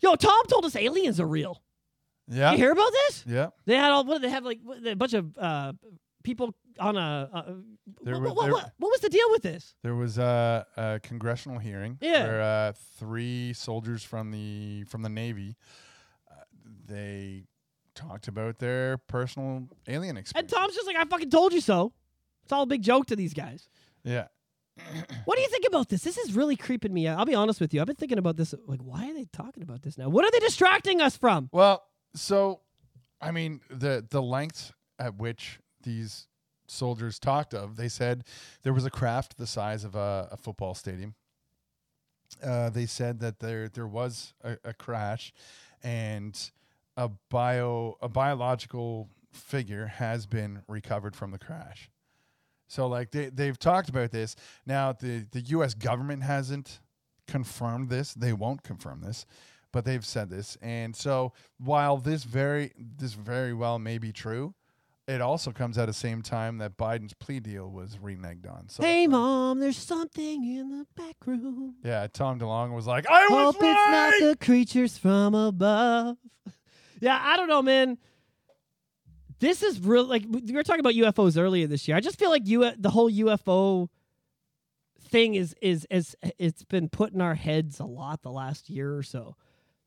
Yo, 0.02 0.16
Tom 0.16 0.46
told 0.48 0.64
us 0.66 0.76
aliens 0.76 1.20
are 1.20 1.26
real. 1.28 1.62
Yeah. 2.30 2.52
You 2.52 2.58
hear 2.58 2.72
about 2.72 2.92
this? 2.92 3.24
Yeah. 3.28 3.50
They 3.66 3.76
had 3.76 3.92
all. 3.92 4.04
What 4.06 4.16
did 4.22 4.30
they 4.30 4.34
have? 4.34 4.44
Like 4.46 4.60
what, 4.64 4.86
a 4.86 4.96
bunch 4.96 5.14
of 5.14 5.38
uh, 5.38 5.74
people 6.24 6.54
on 6.80 6.98
a. 6.98 7.30
Uh, 7.34 7.44
There 8.04 8.16
what, 8.16 8.22
were- 8.22 8.34
what, 8.34 8.44
there- 8.44 8.54
what, 8.54 8.72
what 8.80 8.90
was 8.92 9.00
the 9.02 9.10
deal 9.10 9.30
with 9.32 9.44
this? 9.44 9.76
There 9.84 9.96
was 9.96 10.18
a, 10.18 10.66
a 10.76 11.00
congressional 11.02 11.60
hearing 11.60 11.98
Yeah. 12.02 12.24
where 12.28 12.42
uh, 12.42 12.74
three 13.00 13.54
soldiers 13.54 14.04
from 14.04 14.32
the 14.32 14.84
from 14.88 15.02
the 15.04 15.10
Navy 15.10 15.56
uh, 16.30 16.36
they 16.86 17.44
talked 17.96 18.28
about 18.28 18.60
their 18.60 18.98
personal 18.98 19.68
alien 19.88 20.18
experience. 20.18 20.34
And 20.36 20.46
experience. 20.46 20.52
Tom's 20.52 20.76
just 20.76 20.86
like, 20.88 20.98
I 20.98 21.06
fucking 21.06 21.30
told 21.32 21.54
you 21.54 21.62
so. 21.62 21.94
It's 22.44 22.52
all 22.54 22.64
a 22.64 22.68
big 22.68 22.82
joke 22.82 23.08
to 23.08 23.16
these 23.16 23.34
guys. 23.34 23.70
yeah. 24.04 24.28
What 25.26 25.36
do 25.36 25.42
you 25.42 25.50
think 25.50 25.66
about 25.68 25.90
this? 25.90 26.02
This 26.04 26.18
is 26.20 26.34
really 26.36 26.56
creeping 26.56 26.94
me 26.94 27.08
out. 27.08 27.18
I'll 27.18 27.26
be 27.26 27.34
honest 27.34 27.60
with 27.60 27.74
you. 27.74 27.82
I've 27.82 27.88
been 27.88 27.96
thinking 27.96 28.20
about 28.20 28.38
this. 28.38 28.54
Like, 28.68 28.80
why 28.82 29.10
are 29.10 29.14
they 29.14 29.26
talking 29.34 29.64
about 29.64 29.82
this 29.82 29.98
now? 29.98 30.08
What 30.10 30.24
are 30.24 30.30
they 30.32 30.40
distracting 30.40 31.02
us 31.02 31.18
from? 31.18 31.50
Well, 31.52 31.84
so 32.18 32.62
I 33.22 33.32
mean 33.32 33.62
the 33.70 34.06
the 34.10 34.22
length 34.22 34.74
at 35.00 35.18
which 35.18 35.60
these 35.84 36.28
soldiers 36.68 37.20
talked 37.20 37.54
of, 37.54 37.78
they 37.78 37.88
said 37.88 38.24
there 38.64 38.74
was 38.74 38.86
a 38.86 38.90
craft 38.90 39.38
the 39.38 39.48
size 39.48 39.84
of 39.84 39.96
a, 39.96 40.28
a 40.32 40.38
football 40.38 40.74
stadium. 40.74 41.16
Uh, 42.44 42.70
they 42.70 42.86
said 42.86 43.20
that 43.20 43.40
there 43.40 43.70
there 43.70 43.88
was 43.88 44.34
a, 44.44 44.58
a 44.64 44.74
crash, 44.74 45.34
and 45.82 46.52
a 46.98 47.10
bio 47.30 47.98
a 48.02 48.10
biological 48.10 49.10
figure 49.32 49.88
has 49.88 50.26
been 50.26 50.64
recovered 50.68 51.16
from 51.16 51.32
the 51.32 51.40
crash. 51.40 51.90
So 52.68 52.88
like 52.88 53.12
they 53.12 53.30
they've 53.30 53.58
talked 53.58 53.90
about 53.90 54.12
this. 54.12 54.36
Now 54.66 54.92
the 54.92 55.26
the 55.32 55.42
U.S. 55.42 55.74
government 55.74 56.24
hasn't 56.24 56.80
confirmed 57.28 57.90
this. 57.90 58.14
They 58.14 58.34
won't 58.34 58.64
confirm 58.64 59.02
this, 59.02 59.26
but 59.72 59.86
they've 59.86 60.06
said 60.06 60.30
this. 60.30 60.58
And 60.62 60.96
so 60.96 61.34
while 61.60 61.98
this 61.98 62.24
very 62.24 62.72
this 62.78 63.14
very 63.14 63.54
well 63.54 63.80
may 63.80 63.98
be 63.98 64.12
true, 64.12 64.54
it 65.08 65.22
also 65.22 65.52
comes 65.52 65.78
at 65.78 65.86
the 65.86 65.94
same 65.94 66.22
time 66.22 66.58
that 66.58 66.78
Biden's 66.78 67.14
plea 67.14 67.40
deal 67.40 67.70
was 67.70 67.98
reneged 67.98 68.50
on. 68.52 68.68
So 68.68 68.84
Hey, 68.84 69.08
mom, 69.08 69.60
there's 69.60 69.78
something 69.78 70.44
in 70.44 70.70
the 70.70 70.86
back 71.02 71.16
room. 71.26 71.76
yeah, 71.84 72.08
Tom 72.12 72.40
DeLonge 72.40 72.74
was 72.74 72.88
like, 72.88 73.08
I 73.10 73.28
was 73.30 73.56
Hope 73.56 73.64
it's 73.64 73.64
not 73.64 74.14
the 74.20 74.38
creatures 74.46 74.98
from 74.98 75.34
above. 75.34 76.18
yeah, 77.00 77.20
I 77.22 77.38
don't 77.38 77.48
know, 77.48 77.62
man. 77.62 77.98
This 79.40 79.62
is 79.64 79.80
real. 79.80 80.04
Like 80.04 80.24
we 80.28 80.52
were 80.52 80.64
talking 80.64 80.80
about 80.80 80.96
UFOs 80.96 81.38
earlier 81.40 81.68
this 81.68 81.88
year. 81.88 81.96
I 81.96 82.00
just 82.00 82.18
feel 82.18 82.30
like 82.30 82.48
you 82.48 82.72
the 82.78 82.90
whole 82.90 83.10
UFO 83.10 83.88
thing 85.10 85.36
is 85.36 85.56
is 85.62 85.88
is 85.90 86.16
it's 86.38 86.64
been 86.64 86.90
put 86.90 87.14
in 87.14 87.22
our 87.22 87.36
heads 87.36 87.80
a 87.80 87.86
lot 87.86 88.24
the 88.24 88.32
last 88.32 88.70
year 88.70 88.96
or 88.96 89.04
so. 89.04 89.36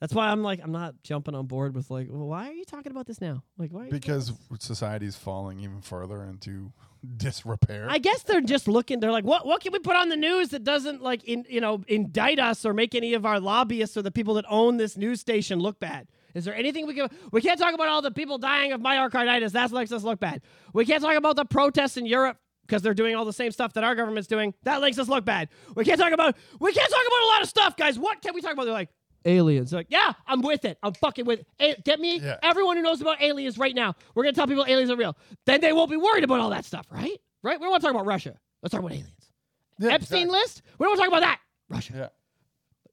That's 0.01 0.15
why 0.15 0.29
I'm 0.29 0.43
like 0.43 0.61
I'm 0.63 0.73
not 0.73 0.95
jumping 1.03 1.35
on 1.35 1.47
board 1.47 1.75
with 1.75 1.91
like, 1.91 2.09
well, 2.11 2.27
why 2.27 2.49
are 2.49 2.53
you 2.53 2.65
talking 2.65 2.91
about 2.91 3.07
this 3.07 3.21
now? 3.21 3.43
Like, 3.59 3.71
why? 3.71 3.91
because 3.91 4.33
society's 4.59 5.15
falling 5.15 5.61
even 5.61 5.83
further 5.83 6.25
into 6.25 6.73
disrepair. 7.17 7.87
I 7.89 7.99
guess 7.99 8.23
they're 8.23 8.41
just 8.41 8.67
looking. 8.67 9.01
They're 9.01 9.13
like, 9.13 9.25
what? 9.25 9.47
What 9.47 9.63
can 9.63 9.73
we 9.73 9.79
put 9.79 9.97
on 9.97 10.09
the 10.09 10.17
news 10.17 10.49
that 10.49 10.65
doesn't 10.65 11.03
like, 11.03 11.25
in, 11.25 11.45
you 11.49 11.61
know, 11.61 11.83
indict 11.87 12.39
us 12.39 12.65
or 12.65 12.73
make 12.73 12.95
any 12.95 13.13
of 13.15 13.27
our 13.27 13.39
lobbyists 13.39 13.97
or 13.97 14.03
the 14.03 14.11
people 14.11 14.35
that 14.35 14.47
own 14.49 14.79
this 14.79 14.97
news 14.97 15.21
station 15.21 15.59
look 15.59 15.79
bad? 15.79 16.09
Is 16.35 16.45
there 16.45 16.55
anything 16.55 16.87
we 16.87 16.95
can? 16.95 17.09
We 17.31 17.43
can't 17.43 17.59
talk 17.59 17.75
about 17.75 17.89
all 17.89 18.01
the 18.01 18.11
people 18.11 18.39
dying 18.39 18.73
of 18.73 18.81
myocarditis. 18.81 19.53
That 19.53 19.71
makes 19.73 19.93
us 19.93 20.03
look 20.03 20.21
bad. 20.21 20.43
We 20.73 20.87
can't 20.87 21.03
talk 21.03 21.17
about 21.17 21.37
the 21.37 21.45
protests 21.45 21.97
in 21.97 22.07
Europe 22.07 22.39
because 22.67 22.83
they're 22.83 22.95
doing 22.95 23.17
all 23.17 23.25
the 23.25 23.33
same 23.33 23.51
stuff 23.51 23.73
that 23.75 23.85
our 23.85 23.95
government's 23.95 24.29
doing. 24.29 24.55
That 24.63 24.81
makes 24.81 24.99
us 24.99 25.09
look 25.09 25.25
bad. 25.25 25.49
We 25.75 25.85
can't 25.85 26.01
talk 26.01 26.13
about. 26.13 26.37
We 26.61 26.73
can't 26.73 26.91
talk 26.91 27.07
about 27.07 27.23
a 27.23 27.27
lot 27.27 27.43
of 27.43 27.49
stuff, 27.49 27.77
guys. 27.77 27.99
What 27.99 28.23
can 28.23 28.33
we 28.35 28.41
talk 28.41 28.53
about? 28.55 28.65
They're 28.65 28.73
like. 28.73 28.89
Aliens. 29.25 29.71
They're 29.71 29.81
like, 29.81 29.87
yeah, 29.91 30.13
I'm 30.27 30.41
with 30.43 30.65
it. 30.65 30.79
I'm 30.83 30.95
fucking 30.95 31.25
with 31.27 31.41
it. 31.41 31.47
A- 31.61 31.81
get 31.83 32.01
me 32.01 32.19
Yeah. 32.21 32.37
everyone 32.43 32.77
who 32.77 32.83
knows 32.83 33.01
about 33.01 33.21
aliens 33.23 33.59
right 33.59 33.75
now. 33.75 33.95
We're 34.15 34.25
gonna 34.25 34.33
tell 34.35 34.47
people 34.47 34.65
aliens 34.67 34.91
are 34.91 34.97
real. 34.97 35.17
Then 35.47 35.61
they 35.61 35.73
won't 35.73 35.91
be 35.91 35.97
worried 35.97 36.25
about 36.25 36.41
all 36.41 36.51
that 36.51 36.65
stuff, 36.65 36.87
right? 36.91 37.21
Right? 37.43 37.59
We 37.59 37.65
don't 37.65 37.71
want 37.71 37.83
to 37.83 37.87
talk 37.87 37.95
about 37.95 38.07
Russia. 38.07 38.39
Let's 38.63 38.73
talk 38.73 38.81
about 38.81 38.93
aliens. 38.93 39.31
Yeah, 39.79 39.93
Epstein 39.93 40.19
exactly. 40.27 40.41
list? 40.41 40.63
We 40.79 40.85
don't 40.85 40.91
want 40.91 40.99
to 40.99 41.03
talk 41.05 41.19
about 41.19 41.27
that. 41.27 41.41
Russia. 41.69 41.93
Yeah. 41.97 42.09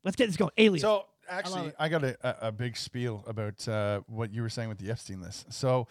Let's 0.04 0.16
get 0.16 0.28
this 0.28 0.38
going. 0.38 0.52
Aliens. 0.58 0.82
So 0.82 1.06
actually, 1.30 1.68
it. 1.68 1.76
I, 1.78 1.90
got 1.90 2.04
a, 2.04 2.18
a, 2.22 2.48
a 2.48 2.52
big 2.52 2.78
spiel 2.78 3.24
about 3.28 3.68
uh, 3.68 4.02
what 4.08 4.34
you 4.34 4.41
were 4.41 4.49
saying 4.49 4.70
with 4.70 4.78
the 4.78 4.90
Epstein 4.90 5.22
list. 5.22 5.52
So 5.52 5.88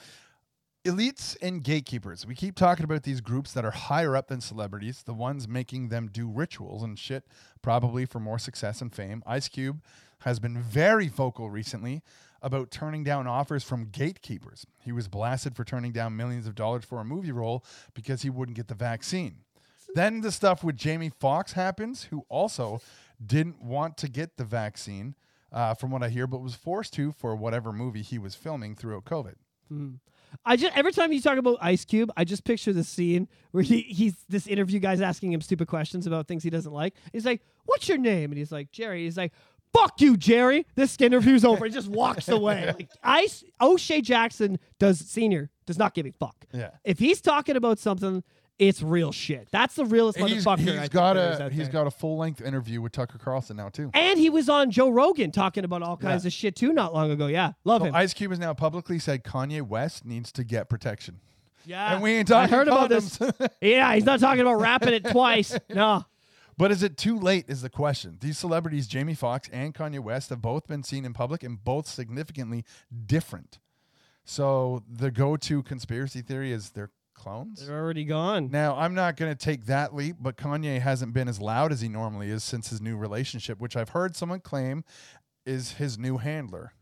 elites 0.86 1.36
and 1.42 1.62
gatekeepers. 1.62 2.24
We 2.26 2.34
keep 2.34 2.54
talking 2.54 2.84
about 2.84 3.02
these 3.02 3.20
groups 3.20 3.52
that 3.52 3.64
are 3.64 3.72
higher 3.72 4.16
up 4.16 4.28
than 4.28 4.40
celebrities, 4.40 5.02
the 5.02 5.14
ones 5.14 5.48
making 5.48 5.88
them 5.88 6.08
do 6.10 6.28
rituals 6.28 6.82
and 6.82 6.98
shit, 6.98 7.24
probably 7.60 8.06
for 8.06 8.20
more 8.20 8.38
success 8.38 8.80
and 8.80 8.94
fame. 8.94 9.22
Ice 9.26 9.48
Cube 9.48 9.82
has 10.20 10.38
been 10.38 10.60
very 10.60 11.08
vocal 11.08 11.50
recently 11.50 12.02
about 12.42 12.70
turning 12.70 13.02
down 13.02 13.26
offers 13.26 13.64
from 13.64 13.88
gatekeepers. 13.90 14.66
He 14.80 14.92
was 14.92 15.08
blasted 15.08 15.56
for 15.56 15.64
turning 15.64 15.92
down 15.92 16.16
millions 16.16 16.46
of 16.46 16.54
dollars 16.54 16.84
for 16.84 17.00
a 17.00 17.04
movie 17.04 17.32
role 17.32 17.64
because 17.94 18.22
he 18.22 18.30
wouldn't 18.30 18.56
get 18.56 18.68
the 18.68 18.74
vaccine. 18.74 19.38
Then 19.94 20.20
the 20.20 20.30
stuff 20.30 20.62
with 20.62 20.76
Jamie 20.76 21.10
Foxx 21.10 21.52
happens, 21.52 22.04
who 22.04 22.24
also 22.28 22.80
didn't 23.24 23.62
want 23.62 23.96
to 23.98 24.08
get 24.08 24.36
the 24.36 24.44
vaccine, 24.44 25.14
uh, 25.52 25.74
from 25.74 25.90
what 25.90 26.02
I 26.02 26.08
hear, 26.08 26.26
but 26.26 26.42
was 26.42 26.54
forced 26.54 26.92
to 26.94 27.12
for 27.12 27.34
whatever 27.34 27.72
movie 27.72 28.02
he 28.02 28.18
was 28.18 28.34
filming 28.34 28.74
throughout 28.74 29.04
COVID. 29.04 29.34
I 30.44 30.56
just 30.56 30.76
every 30.76 30.92
time 30.92 31.12
you 31.12 31.20
talk 31.20 31.38
about 31.38 31.58
Ice 31.60 31.84
Cube, 31.84 32.12
I 32.16 32.24
just 32.24 32.44
picture 32.44 32.72
the 32.72 32.84
scene 32.84 33.26
where 33.52 33.62
he 33.62 33.82
he's 33.82 34.14
this 34.28 34.46
interview 34.46 34.80
guy's 34.80 35.00
asking 35.00 35.32
him 35.32 35.40
stupid 35.40 35.66
questions 35.66 36.06
about 36.06 36.28
things 36.28 36.42
he 36.42 36.50
doesn't 36.50 36.72
like. 36.72 36.94
He's 37.12 37.24
like, 37.24 37.42
"What's 37.64 37.88
your 37.88 37.98
name?" 37.98 38.32
And 38.32 38.38
he's 38.38 38.52
like, 38.52 38.70
"Jerry." 38.70 39.04
He's 39.04 39.16
like, 39.16 39.32
"Fuck 39.76 40.00
you, 40.00 40.16
Jerry." 40.16 40.66
This 40.74 40.96
interview's 41.00 41.44
over. 41.44 41.64
He 41.64 41.70
just 41.70 41.88
walks 41.88 42.28
away. 42.30 42.66
Like 42.76 42.88
Ice 43.02 43.44
O'Shea 43.60 44.00
Jackson 44.00 44.58
does 44.78 44.98
senior 45.00 45.50
does 45.66 45.78
not 45.78 45.94
give 45.94 46.06
a 46.06 46.12
fuck. 46.12 46.46
Yeah. 46.52 46.70
If 46.84 46.98
he's 46.98 47.20
talking 47.20 47.56
about 47.56 47.78
something, 47.78 48.22
it's 48.58 48.80
real 48.82 49.12
shit. 49.12 49.48
That's 49.52 49.74
the 49.74 49.84
realest 49.84 50.18
He's, 50.18 50.44
motherfucker. 50.44 50.48
I 50.48 50.56
he's 50.62 50.80
think 50.80 50.92
got 50.92 51.12
there 51.14 51.32
is 51.32 51.40
a 51.40 51.44
out 51.44 51.52
he's 51.52 51.62
there. 51.64 51.72
got 51.72 51.86
a 51.86 51.90
full 51.90 52.16
length 52.16 52.40
interview 52.40 52.80
with 52.80 52.92
Tucker 52.92 53.18
Carlson 53.18 53.56
now 53.58 53.68
too. 53.68 53.90
And 53.92 54.18
he 54.18 54.30
was 54.30 54.48
on 54.48 54.70
Joe 54.70 54.88
Rogan 54.88 55.30
talking 55.30 55.64
about 55.64 55.82
all 55.82 55.96
kinds 55.96 56.24
Yeah. 56.24 56.28
of 56.28 56.32
shit 56.32 56.56
too 56.56 56.72
not 56.72 56.94
long 56.94 57.10
ago. 57.10 57.26
Yeah, 57.26 57.52
love 57.64 57.82
So 57.82 57.88
him. 57.88 57.94
Ice 57.94 58.14
Cube 58.14 58.30
has 58.30 58.38
now 58.38 58.54
publicly 58.54 58.98
said 58.98 59.24
Kanye 59.24 59.60
West 59.62 60.04
needs 60.06 60.32
to 60.32 60.42
get 60.44 60.70
protection, 60.70 61.20
yeah, 61.66 61.92
and 61.94 62.02
we 62.02 62.12
ain't 62.12 62.28
talking 62.28 62.54
I 62.54 62.56
heard 62.56 62.68
about 62.68 62.90
condoms. 62.90 63.18
this. 63.38 63.48
Yeah, 63.60 63.92
he's 63.94 64.04
not 64.04 64.20
talking 64.20 64.40
about 64.40 64.60
rapping 64.60 64.94
it 64.94 65.04
twice. 65.10 65.58
No. 65.68 66.04
But 66.58 66.70
is 66.70 66.82
it 66.82 66.96
too 66.96 67.18
late? 67.18 67.44
Is 67.48 67.60
the 67.62 67.68
question. 67.70 68.16
These 68.20 68.38
celebrities, 68.38 68.86
Jamie 68.86 69.14
Foxx 69.14 69.48
and 69.52 69.74
Kanye 69.74 70.00
West, 70.00 70.30
have 70.30 70.40
both 70.40 70.66
been 70.66 70.82
seen 70.82 71.04
in 71.04 71.12
public 71.12 71.42
and 71.42 71.62
both 71.62 71.86
significantly 71.86 72.64
different. 73.06 73.58
So 74.24 74.82
the 74.90 75.10
go-to 75.10 75.62
conspiracy 75.62 76.22
theory 76.22 76.52
is 76.52 76.70
they're 76.70 76.90
clones. 77.14 77.66
They're 77.66 77.78
already 77.78 78.04
gone. 78.04 78.50
Now, 78.50 78.76
I'm 78.76 78.94
not 78.94 79.16
going 79.16 79.30
to 79.30 79.36
take 79.38 79.66
that 79.66 79.94
leap, 79.94 80.16
but 80.20 80.36
Kanye 80.36 80.80
hasn't 80.80 81.12
been 81.14 81.28
as 81.28 81.40
loud 81.40 81.72
as 81.72 81.80
he 81.80 81.88
normally 81.88 82.30
is 82.30 82.42
since 82.42 82.68
his 82.70 82.80
new 82.80 82.96
relationship, 82.96 83.60
which 83.60 83.76
I've 83.76 83.90
heard 83.90 84.16
someone 84.16 84.40
claim 84.40 84.82
is 85.44 85.72
his 85.72 85.98
new 85.98 86.16
handler. 86.18 86.72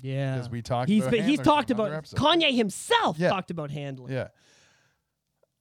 Yeah. 0.00 0.34
Because 0.36 0.50
we 0.50 0.62
talked 0.62 0.88
He's 0.88 1.02
about 1.02 1.10
been, 1.12 1.24
he's 1.24 1.40
talked 1.40 1.70
about 1.70 1.92
episode. 1.92 2.18
Kanye 2.18 2.54
himself 2.56 3.18
Yeah. 3.18 3.28
talked 3.30 3.50
about 3.50 3.70
handling. 3.70 4.12
Yeah. 4.12 4.28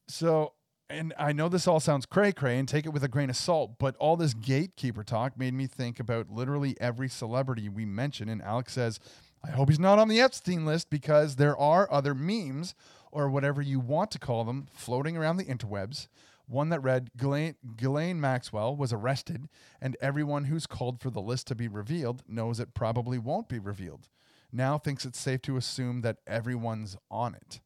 So, 0.07 0.53
and 0.89 1.13
I 1.17 1.33
know 1.33 1.49
this 1.49 1.67
all 1.67 1.79
sounds 1.79 2.05
cray 2.05 2.31
cray 2.31 2.57
and 2.57 2.67
take 2.67 2.85
it 2.85 2.93
with 2.93 3.03
a 3.03 3.09
grain 3.09 3.29
of 3.29 3.35
salt, 3.35 3.77
but 3.77 3.95
all 3.97 4.15
this 4.15 4.33
gatekeeper 4.33 5.03
talk 5.03 5.37
made 5.37 5.53
me 5.53 5.67
think 5.67 5.99
about 5.99 6.31
literally 6.31 6.75
every 6.79 7.09
celebrity 7.09 7.69
we 7.69 7.85
mention. 7.85 8.29
And 8.29 8.41
Alex 8.41 8.73
says, 8.73 8.99
I 9.43 9.51
hope 9.51 9.69
he's 9.69 9.79
not 9.79 9.99
on 9.99 10.07
the 10.07 10.21
Epstein 10.21 10.65
list 10.65 10.89
because 10.89 11.35
there 11.35 11.57
are 11.57 11.91
other 11.91 12.15
memes 12.15 12.73
or 13.11 13.29
whatever 13.29 13.61
you 13.61 13.79
want 13.79 14.11
to 14.11 14.19
call 14.19 14.43
them 14.43 14.67
floating 14.73 15.17
around 15.17 15.37
the 15.37 15.45
interwebs 15.45 16.07
One 16.47 16.69
that 16.69 16.81
read 16.81 17.11
Ghislaine, 17.17 18.21
Maxwell 18.21 18.75
was 18.75 18.93
arrested, 18.93 19.49
and 19.81 19.97
everyone 19.99 20.45
who's 20.45 20.65
called 20.65 21.01
for 21.01 21.09
the 21.09 21.21
list 21.21 21.47
to 21.47 21.55
be 21.55 21.67
revealed 21.67 22.23
knows 22.27 22.59
it 22.59 22.73
probably 22.73 23.17
won't 23.17 23.49
be 23.49 23.59
revealed. 23.59 24.07
Now 24.51 24.77
thinks 24.77 25.03
it's 25.03 25.19
safe 25.19 25.41
to 25.43 25.57
assume 25.57 26.01
that 26.01 26.19
everyone's 26.25 26.95
on 27.11 27.35
it. 27.35 27.59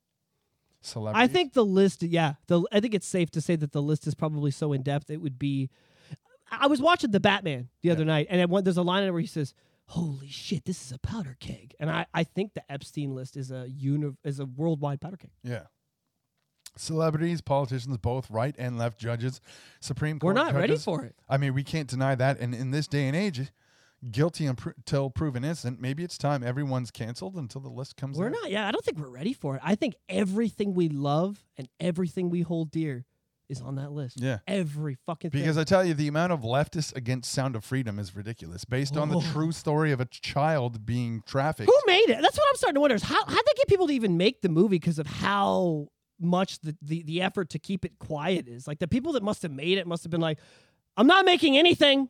I 1.15 1.27
think 1.27 1.53
the 1.53 1.65
list, 1.65 2.03
yeah, 2.03 2.33
the 2.47 2.63
I 2.71 2.79
think 2.79 2.93
it's 2.93 3.07
safe 3.07 3.29
to 3.31 3.41
say 3.41 3.55
that 3.55 3.71
the 3.71 3.81
list 3.81 4.07
is 4.07 4.15
probably 4.15 4.51
so 4.51 4.73
in 4.73 4.81
depth 4.81 5.09
it 5.09 5.21
would 5.21 5.37
be. 5.39 5.69
I 6.51 6.67
was 6.67 6.81
watching 6.81 7.11
the 7.11 7.19
Batman 7.19 7.69
the 7.81 7.91
other 7.91 8.03
night, 8.03 8.27
and 8.29 8.49
one, 8.49 8.63
there's 8.63 8.77
a 8.77 8.81
line 8.81 9.03
in 9.03 9.09
it 9.09 9.11
where 9.11 9.21
he 9.21 9.27
says, 9.27 9.53
"Holy 9.87 10.27
shit, 10.27 10.65
this 10.65 10.83
is 10.83 10.91
a 10.91 10.99
powder 10.99 11.37
keg," 11.39 11.75
and 11.79 11.89
I, 11.89 12.05
I 12.13 12.23
think 12.23 12.53
the 12.53 12.69
Epstein 12.69 13.15
list 13.15 13.37
is 13.37 13.51
a 13.51 13.67
uni- 13.69 14.17
is 14.23 14.39
a 14.39 14.45
worldwide 14.45 14.99
powder 14.99 15.17
keg. 15.17 15.31
Yeah. 15.43 15.63
Celebrities, 16.77 17.41
politicians, 17.41 17.97
both 17.97 18.29
right 18.31 18.55
and 18.57 18.77
left 18.77 18.97
judges, 18.97 19.41
Supreme 19.81 20.19
Court. 20.19 20.35
We're 20.35 20.43
not 20.43 20.53
ready 20.53 20.67
judges. 20.69 20.85
for 20.85 21.03
it. 21.03 21.15
I 21.27 21.37
mean, 21.37 21.53
we 21.53 21.63
can't 21.63 21.87
deny 21.87 22.15
that. 22.15 22.39
And 22.39 22.55
in 22.55 22.71
this 22.71 22.87
day 22.87 23.07
and 23.07 23.15
age, 23.15 23.51
guilty 24.09 24.45
until 24.47 25.09
proven 25.09 25.43
innocent, 25.43 25.79
maybe 25.79 26.03
it's 26.03 26.17
time 26.17 26.43
everyone's 26.43 26.89
canceled 26.91 27.35
until 27.35 27.61
the 27.61 27.69
list 27.69 27.95
comes 27.97 28.17
We're 28.17 28.27
out. 28.27 28.31
not. 28.33 28.49
Yeah, 28.51 28.67
I 28.67 28.71
don't 28.71 28.83
think 28.83 28.97
we're 28.97 29.09
ready 29.09 29.33
for 29.33 29.55
it. 29.55 29.61
I 29.63 29.75
think 29.75 29.95
everything 30.09 30.73
we 30.73 30.89
love 30.89 31.43
and 31.57 31.67
everything 31.79 32.29
we 32.29 32.41
hold 32.41 32.71
dear 32.71 33.05
is 33.49 33.61
on 33.61 33.75
that 33.75 33.91
list. 33.91 34.19
Yeah. 34.19 34.39
Every 34.47 34.97
fucking 35.05 35.31
thing. 35.31 35.41
Because 35.41 35.57
I 35.57 35.65
tell 35.65 35.83
you, 35.83 35.93
the 35.93 36.07
amount 36.07 36.31
of 36.31 36.39
leftists 36.41 36.95
against 36.95 37.31
Sound 37.31 37.55
of 37.57 37.65
Freedom 37.65 37.99
is 37.99 38.15
ridiculous. 38.15 38.63
Based 38.63 38.95
on 38.95 39.09
the 39.09 39.17
Oh. 39.17 39.21
true 39.33 39.51
story 39.51 39.91
of 39.91 39.99
a 39.99 40.05
child 40.05 40.85
being 40.85 41.21
trafficked. 41.27 41.69
Who 41.69 41.77
made 41.91 42.09
it? 42.09 42.21
That's 42.21 42.37
what 42.37 42.47
I'm 42.49 42.55
starting 42.55 42.75
to 42.75 42.79
wonder. 42.81 42.95
Is 42.95 43.03
how 43.03 43.23
how 43.25 43.35
they 43.35 43.53
get 43.57 43.67
people 43.67 43.87
to 43.87 43.93
even 43.93 44.15
make 44.17 44.41
the 44.41 44.47
movie 44.49 44.77
because 44.79 44.99
of 44.99 45.05
how 45.07 45.89
much 46.17 46.59
the, 46.61 46.77
the 46.81 47.03
the 47.03 47.21
effort 47.21 47.49
to 47.49 47.59
keep 47.59 47.83
it 47.83 47.99
quiet 47.99 48.47
is. 48.47 48.67
Like 48.67 48.79
the 48.79 48.87
people 48.87 49.11
that 49.13 49.23
must 49.23 49.41
have 49.41 49.51
made 49.51 49.77
it 49.77 49.85
must 49.85 50.03
have 50.05 50.11
been 50.11 50.21
like, 50.21 50.39
I'm 50.95 51.07
not 51.07 51.25
making 51.25 51.57
anything. 51.57 52.07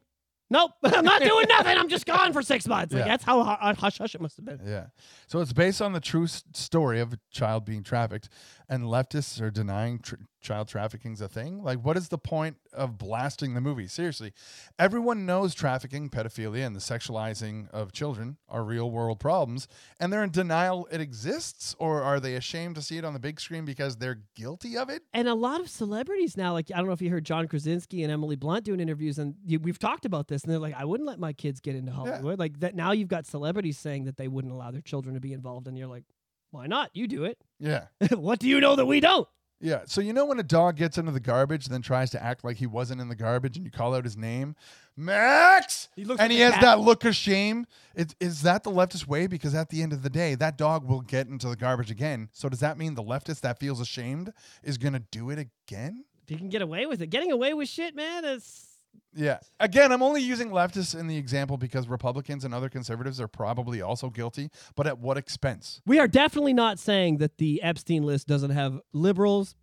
Nope, 0.52 0.72
I'm 0.84 1.06
not 1.06 1.22
doing 1.22 1.45
nothing. 1.48 1.78
I'm 1.78 1.88
just 1.90 2.06
gone 2.06 2.34
for 2.34 2.41
six 2.41 2.68
months. 2.68 2.94
Like 2.94 3.06
Yeah. 3.06 3.07
that's 3.07 3.23
how 3.23 3.41
hu- 3.44 3.73
hush 3.82 3.98
hush 3.98 4.14
it 4.14 4.22
must 4.22 4.36
have 4.36 4.45
been. 4.45 4.60
Yeah. 4.64 4.88
So 5.28 5.40
it's 5.40 5.53
based 5.53 5.82
on 5.82 5.94
the 5.94 6.02
true 6.02 6.26
s- 6.26 6.44
story 6.53 6.99
of 6.99 7.14
a 7.14 7.19
child 7.32 7.64
being 7.65 7.84
trafficked, 7.84 8.28
and 8.69 8.84
leftists 8.84 9.41
are 9.41 9.49
denying 9.49 9.99
tr- 9.99 10.15
child 10.41 10.68
trafficking's 10.68 11.22
a 11.22 11.27
thing. 11.27 11.63
Like, 11.63 11.84
what 11.84 11.97
is 11.97 12.09
the 12.09 12.18
point 12.18 12.57
of 12.73 12.97
blasting 12.97 13.53
the 13.53 13.61
movie? 13.61 13.88
Seriously, 13.88 14.34
everyone 14.80 15.26
knows 15.26 15.53
trafficking, 15.53 16.09
pedophilia, 16.09 16.65
and 16.65 16.76
the 16.76 16.80
sexualizing 16.80 17.69
of 17.72 17.91
children 17.91 18.38
are 18.49 18.63
real 18.63 18.89
world 18.91 19.19
problems, 19.19 19.68
and 19.99 20.11
they're 20.11 20.23
in 20.23 20.31
denial 20.31 20.88
it 20.91 20.99
exists, 20.99 21.76
or 21.80 22.01
are 22.01 22.19
they 22.19 22.35
ashamed 22.35 22.76
to 22.76 22.81
see 22.81 22.97
it 22.97 23.05
on 23.05 23.13
the 23.13 23.19
big 23.19 23.39
screen 23.39 23.65
because 23.65 23.97
they're 23.97 24.22
guilty 24.35 24.77
of 24.77 24.89
it? 24.89 25.03
And 25.13 25.27
a 25.27 25.35
lot 25.35 25.61
of 25.61 25.69
celebrities 25.69 26.35
now, 26.35 26.53
like 26.53 26.72
I 26.73 26.77
don't 26.77 26.88
know 26.88 26.93
if 26.93 27.01
you 27.01 27.09
heard 27.09 27.26
John 27.26 27.47
Krasinski 27.47 28.03
and 28.03 28.11
Emily 28.11 28.35
Blunt 28.35 28.65
doing 28.65 28.80
interviews, 28.80 29.19
and 29.19 29.35
you, 29.45 29.59
we've 29.59 29.80
talked 29.80 30.05
about 30.05 30.27
this, 30.27 30.43
and 30.43 30.51
they're 30.51 30.59
like, 30.59 30.76
I 30.76 30.85
wouldn't 30.85 31.07
let 31.07 31.19
my 31.19 31.34
kids 31.34 31.59
get 31.59 31.76
into 31.76 31.91
Hollywood. 31.91 32.39
Like 32.39 32.59
that 32.61 32.76
now, 32.76 32.91
you've 32.91 33.07
got 33.07 33.27
celebrities 33.27 33.77
saying 33.77 34.05
that 34.05 34.18
they 34.18 34.27
wouldn't 34.27 34.53
allow 34.53 34.72
their 34.72 34.81
children 34.81 35.15
to 35.15 35.22
be 35.22 35.34
involved, 35.34 35.68
and 35.68 35.77
you're 35.77 35.88
like, 35.88 36.03
why 36.51 36.68
not? 36.68 36.91
You 36.93 37.07
do 37.07 37.23
it. 37.23 37.38
Yeah. 37.59 37.85
what 38.11 38.39
do 38.39 38.47
you 38.47 38.59
know 38.59 38.76
that 38.76 38.85
we 38.85 38.99
don't? 38.99 39.27
Yeah. 39.62 39.82
So 39.86 40.02
you 40.02 40.12
know 40.12 40.26
when 40.26 40.40
a 40.40 40.44
dog 40.44 40.76
gets 40.76 40.98
into 40.98 41.12
the 41.12 41.20
garbage, 41.20 41.68
then 41.68 41.82
tries 41.82 42.10
to 42.12 42.22
act 42.24 42.44
like 42.44 42.58
he 42.58 42.66
wasn't 42.68 43.00
in 43.00 43.10
the 43.10 43.16
garbage, 43.16 43.58
and 43.58 43.66
you 43.66 43.72
call 43.72 43.94
out 43.96 44.04
his 44.04 44.18
name, 44.18 44.56
Max, 44.98 45.88
He 45.96 46.04
looks 46.04 46.20
and 46.20 46.30
like 46.30 46.36
he 46.36 46.42
has 46.42 46.54
cat. 46.54 46.62
that 46.62 46.80
look 46.80 47.06
of 47.06 47.16
shame. 47.16 47.66
It, 47.96 48.14
is 48.20 48.32
is 48.32 48.42
that 48.42 48.64
the 48.64 48.72
leftist 48.72 49.08
way? 49.08 49.28
Because 49.28 49.54
at 49.56 49.70
the 49.70 49.82
end 49.82 49.94
of 49.94 50.02
the 50.04 50.10
day, 50.10 50.36
that 50.36 50.58
dog 50.58 50.88
will 50.88 51.02
get 51.02 51.28
into 51.28 51.48
the 51.48 51.56
garbage 51.56 51.92
again. 51.92 52.30
So 52.34 52.50
does 52.50 52.60
that 52.60 52.78
mean 52.78 52.96
the 52.96 53.04
leftist 53.04 53.42
that 53.42 53.60
feels 53.60 53.80
ashamed 53.80 54.34
is 54.64 54.78
going 54.78 54.94
to 54.94 55.04
do 55.12 55.30
it 55.30 55.40
again? 55.40 56.06
You 56.28 56.38
can 56.38 56.50
get 56.50 56.62
away 56.62 56.86
with 56.86 57.02
it. 57.02 57.08
Getting 57.10 57.32
away 57.32 57.54
with 57.54 57.68
shit, 57.68 57.94
man, 57.96 58.24
is 58.24 58.70
Yeah. 59.13 59.39
Again, 59.59 59.91
I'm 59.91 60.01
only 60.01 60.22
using 60.22 60.51
leftists 60.51 60.97
in 60.97 61.07
the 61.07 61.18
example 61.18 61.57
because 61.57 61.88
Republicans 61.88 62.45
and 62.45 62.53
other 62.53 62.69
conservatives 62.69 63.19
are 63.19 63.27
probably 63.27 63.81
also 63.81 64.09
guilty, 64.09 64.49
but 64.76 64.88
at 64.88 64.99
what 64.99 65.18
expense? 65.18 65.81
We 65.85 65.99
are 65.99 66.07
definitely 66.07 66.53
not 66.53 66.80
saying 66.80 67.18
that 67.18 67.38
the 67.38 67.61
Epstein 67.61 68.03
list 68.03 68.27
doesn't 68.27 68.51
have 68.51 68.80
liberals, 68.93 69.55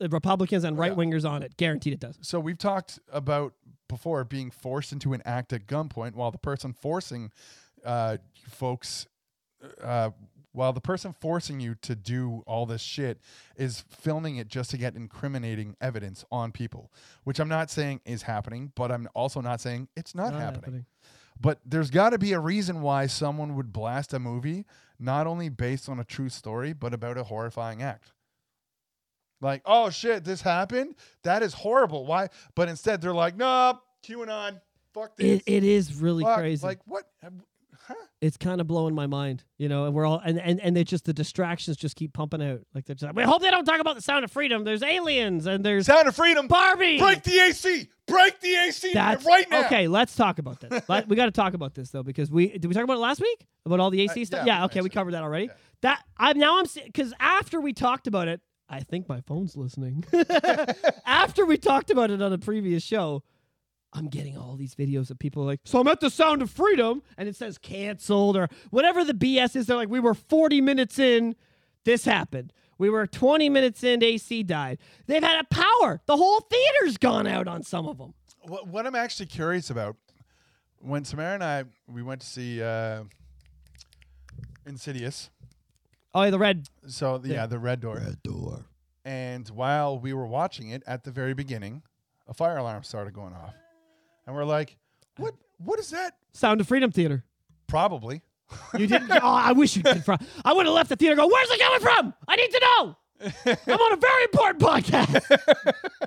Republicans, 0.00 0.64
and 0.64 0.76
right 0.76 0.94
wingers 0.96 1.28
on 1.28 1.42
it. 1.42 1.56
Guaranteed 1.56 1.92
it 1.92 2.00
does. 2.00 2.18
So 2.20 2.40
we've 2.40 2.58
talked 2.58 2.98
about 3.12 3.54
before 3.88 4.24
being 4.24 4.50
forced 4.50 4.92
into 4.92 5.12
an 5.12 5.22
act 5.24 5.52
at 5.52 5.66
gunpoint 5.66 6.14
while 6.14 6.32
the 6.32 6.38
person 6.38 6.72
forcing 6.72 7.30
uh, 7.84 8.16
folks, 8.48 9.06
uh, 9.82 10.10
while 10.56 10.72
the 10.72 10.80
person 10.80 11.14
forcing 11.20 11.60
you 11.60 11.74
to 11.82 11.94
do 11.94 12.42
all 12.46 12.64
this 12.64 12.80
shit 12.80 13.20
is 13.56 13.84
filming 13.90 14.36
it 14.36 14.48
just 14.48 14.70
to 14.70 14.78
get 14.78 14.96
incriminating 14.96 15.76
evidence 15.82 16.24
on 16.32 16.50
people, 16.50 16.90
which 17.24 17.38
I'm 17.38 17.48
not 17.48 17.70
saying 17.70 18.00
is 18.06 18.22
happening, 18.22 18.72
but 18.74 18.90
I'm 18.90 19.06
also 19.14 19.42
not 19.42 19.60
saying 19.60 19.88
it's 19.94 20.14
not, 20.14 20.32
Not 20.32 20.40
happening. 20.40 20.60
happening. 20.62 20.86
But 21.38 21.58
there's 21.66 21.90
got 21.90 22.10
to 22.10 22.18
be 22.18 22.32
a 22.32 22.40
reason 22.40 22.80
why 22.80 23.06
someone 23.06 23.54
would 23.54 23.70
blast 23.70 24.14
a 24.14 24.18
movie 24.18 24.64
not 24.98 25.26
only 25.26 25.50
based 25.50 25.90
on 25.90 26.00
a 26.00 26.04
true 26.04 26.30
story, 26.30 26.72
but 26.72 26.94
about 26.94 27.18
a 27.18 27.24
horrifying 27.24 27.82
act. 27.82 28.12
Like, 29.42 29.60
oh 29.66 29.90
shit, 29.90 30.24
this 30.24 30.40
happened? 30.40 30.94
That 31.22 31.42
is 31.42 31.52
horrible. 31.52 32.06
Why? 32.06 32.28
But 32.54 32.70
instead, 32.70 33.02
they're 33.02 33.12
like, 33.12 33.36
no, 33.36 33.78
QAnon, 34.02 34.62
fuck 34.94 35.16
this. 35.18 35.42
It, 35.44 35.52
it 35.56 35.64
is 35.64 35.94
really 35.96 36.24
Fuck." 36.24 36.38
crazy. 36.38 36.66
Like, 36.66 36.78
what? 36.86 37.04
Huh? 37.88 37.94
it's 38.20 38.36
kind 38.36 38.60
of 38.60 38.66
blowing 38.66 38.94
my 38.94 39.06
mind, 39.06 39.44
you 39.58 39.68
know. 39.68 39.84
And 39.84 39.94
we're 39.94 40.06
all 40.06 40.20
and 40.24 40.40
and 40.40 40.58
and 40.60 40.76
they 40.76 40.82
just 40.84 41.04
the 41.04 41.12
distractions 41.12 41.76
just 41.76 41.94
keep 41.96 42.12
pumping 42.12 42.42
out. 42.42 42.60
Like 42.74 42.84
they're 42.86 42.94
just 42.94 43.04
like, 43.04 43.14
we 43.14 43.22
hope 43.22 43.42
they 43.42 43.50
don't 43.50 43.64
talk 43.64 43.78
about 43.80 43.94
the 43.94 44.02
Sound 44.02 44.24
of 44.24 44.30
Freedom. 44.32 44.64
There's 44.64 44.82
aliens 44.82 45.46
and 45.46 45.64
there's 45.64 45.86
Sound 45.86 46.08
of 46.08 46.16
freedom. 46.16 46.48
Barbie. 46.48 46.98
Break 46.98 47.22
the 47.22 47.38
AC. 47.38 47.88
Break 48.08 48.40
the 48.40 48.54
AC 48.54 48.92
That's 48.92 49.24
right 49.24 49.48
now. 49.50 49.66
Okay, 49.66 49.86
let's 49.88 50.14
talk 50.16 50.38
about 50.38 50.60
this. 50.60 50.82
Let- 50.88 51.08
we 51.08 51.16
got 51.16 51.26
to 51.26 51.32
talk 51.32 51.54
about 51.54 51.74
this 51.74 51.90
though 51.90 52.02
because 52.02 52.30
we 52.30 52.48
did 52.48 52.64
we 52.66 52.74
talk 52.74 52.84
about 52.84 52.94
it 52.96 53.00
last 53.00 53.20
week 53.20 53.46
about 53.64 53.80
all 53.80 53.90
the 53.90 54.00
AC 54.00 54.22
Uh, 54.22 54.24
stuff. 54.24 54.46
yeah, 54.46 54.58
Yeah, 54.58 54.64
okay, 54.66 54.80
we 54.80 54.88
covered 54.88 55.14
that 55.14 55.22
already. 55.22 55.46
Yeah. 55.46 55.52
That 55.82 56.04
I'm 56.16 56.38
now 56.38 56.58
I'm 56.58 56.66
because 56.84 57.12
after 57.20 57.60
we 57.60 57.72
talked 57.72 58.06
about 58.06 58.26
it, 58.28 58.40
I 58.68 58.80
think 58.80 59.08
my 59.08 59.20
phone's 59.20 59.56
listening. 59.56 60.04
after 61.06 61.44
we 61.46 61.56
talked 61.56 61.90
about 61.90 62.10
it 62.10 62.20
on 62.22 62.32
a 62.32 62.38
previous 62.38 62.82
show, 62.82 63.22
I'm 63.96 64.08
getting 64.08 64.36
all 64.36 64.56
these 64.56 64.74
videos 64.74 65.10
of 65.10 65.18
people 65.18 65.44
like, 65.44 65.60
so 65.64 65.80
I'm 65.80 65.88
at 65.88 66.00
the 66.00 66.10
Sound 66.10 66.42
of 66.42 66.50
Freedom, 66.50 67.02
and 67.16 67.28
it 67.28 67.34
says 67.34 67.56
canceled 67.56 68.36
or 68.36 68.48
whatever 68.70 69.04
the 69.04 69.14
BS 69.14 69.56
is. 69.56 69.66
They're 69.66 69.76
like, 69.76 69.88
we 69.88 70.00
were 70.00 70.12
40 70.14 70.60
minutes 70.60 70.98
in, 70.98 71.34
this 71.84 72.04
happened. 72.04 72.52
We 72.78 72.90
were 72.90 73.06
20 73.06 73.48
minutes 73.48 73.82
in, 73.82 74.02
AC 74.02 74.42
died. 74.42 74.78
They've 75.06 75.22
had 75.22 75.40
a 75.40 75.44
power. 75.44 76.02
The 76.04 76.16
whole 76.16 76.40
theater's 76.40 76.98
gone 76.98 77.26
out 77.26 77.48
on 77.48 77.62
some 77.62 77.88
of 77.88 77.96
them. 77.96 78.12
What, 78.42 78.68
what 78.68 78.86
I'm 78.86 78.94
actually 78.94 79.26
curious 79.26 79.70
about 79.70 79.96
when 80.78 81.04
Samara 81.06 81.34
and 81.34 81.42
I 81.42 81.64
we 81.88 82.02
went 82.02 82.20
to 82.20 82.26
see 82.26 82.62
uh, 82.62 83.04
Insidious. 84.66 85.30
Oh, 86.14 86.22
yeah, 86.24 86.30
the 86.30 86.38
red. 86.38 86.68
So 86.86 87.18
the, 87.18 87.28
yeah. 87.28 87.34
Yeah. 87.34 87.46
the 87.46 87.58
red 87.58 87.80
door. 87.80 87.96
Red 87.96 88.22
door. 88.22 88.66
And 89.04 89.48
while 89.48 89.98
we 89.98 90.12
were 90.12 90.26
watching 90.26 90.68
it 90.70 90.82
at 90.86 91.04
the 91.04 91.10
very 91.10 91.34
beginning, 91.34 91.82
a 92.26 92.34
fire 92.34 92.58
alarm 92.58 92.82
started 92.82 93.14
going 93.14 93.32
off. 93.32 93.54
And 94.26 94.34
we're 94.34 94.44
like, 94.44 94.76
what 95.16 95.34
what 95.58 95.78
is 95.78 95.90
that? 95.90 96.14
Sound 96.32 96.60
of 96.60 96.68
Freedom 96.68 96.90
Theater. 96.90 97.24
Probably. 97.66 98.22
You 98.78 98.86
didn't. 98.86 99.10
oh, 99.12 99.18
I 99.22 99.52
wish 99.52 99.76
you 99.76 99.82
did. 99.82 100.04
Fro- 100.04 100.16
I 100.44 100.52
would 100.52 100.66
have 100.66 100.74
left 100.74 100.88
the 100.88 100.96
theater. 100.96 101.16
Go. 101.16 101.26
Where's 101.26 101.48
it 101.50 101.60
coming 101.60 101.80
from? 101.80 102.14
I 102.28 102.36
need 102.36 102.50
to 102.50 102.60
know. 102.60 102.96
I'm 103.66 103.80
on 103.80 103.92
a 103.94 103.96
very 103.96 104.24
important 104.24 104.60
podcast. 104.62 106.04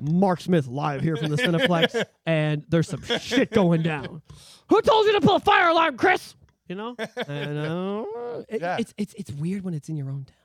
Mark 0.00 0.40
Smith 0.40 0.66
live 0.66 1.00
here 1.00 1.16
from 1.16 1.30
the 1.30 1.36
Cineplex, 1.36 2.04
and 2.26 2.64
there's 2.68 2.88
some 2.88 3.02
shit 3.02 3.50
going 3.52 3.82
down. 3.82 4.20
Who 4.68 4.82
told 4.82 5.06
you 5.06 5.12
to 5.12 5.20
pull 5.20 5.36
a 5.36 5.40
fire 5.40 5.68
alarm, 5.68 5.96
Chris? 5.96 6.34
You 6.68 6.74
know, 6.76 6.94
and, 7.26 7.58
uh, 7.58 8.04
it- 8.48 8.60
Yeah. 8.60 8.76
it's 8.78 8.94
it's 8.96 9.14
it's 9.14 9.30
weird 9.32 9.62
when 9.64 9.74
it's 9.74 9.88
in 9.88 9.96
your 9.96 10.08
own 10.08 10.24
town. 10.24 10.36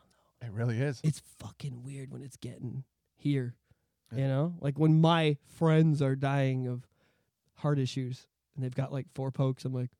Though. 0.42 0.48
It 0.48 0.54
really 0.54 0.80
is. 0.80 1.00
It's 1.04 1.22
fucking 1.40 1.84
weird 1.84 2.12
when 2.12 2.22
it's 2.22 2.38
getting 2.38 2.84
here. 3.16 3.56
You 4.16 4.28
know, 4.28 4.54
like 4.62 4.78
when 4.80 5.02
my 5.02 5.38
friends 5.58 6.02
are 6.02 6.16
dying 6.16 6.68
of 6.68 6.86
heart 7.58 7.80
issues 7.80 8.28
and 8.56 8.64
they've 8.64 8.76
got 8.76 8.92
like 8.92 9.08
four 9.14 9.32
pokes. 9.32 9.66
I'm 9.66 9.74
like, 9.74 9.92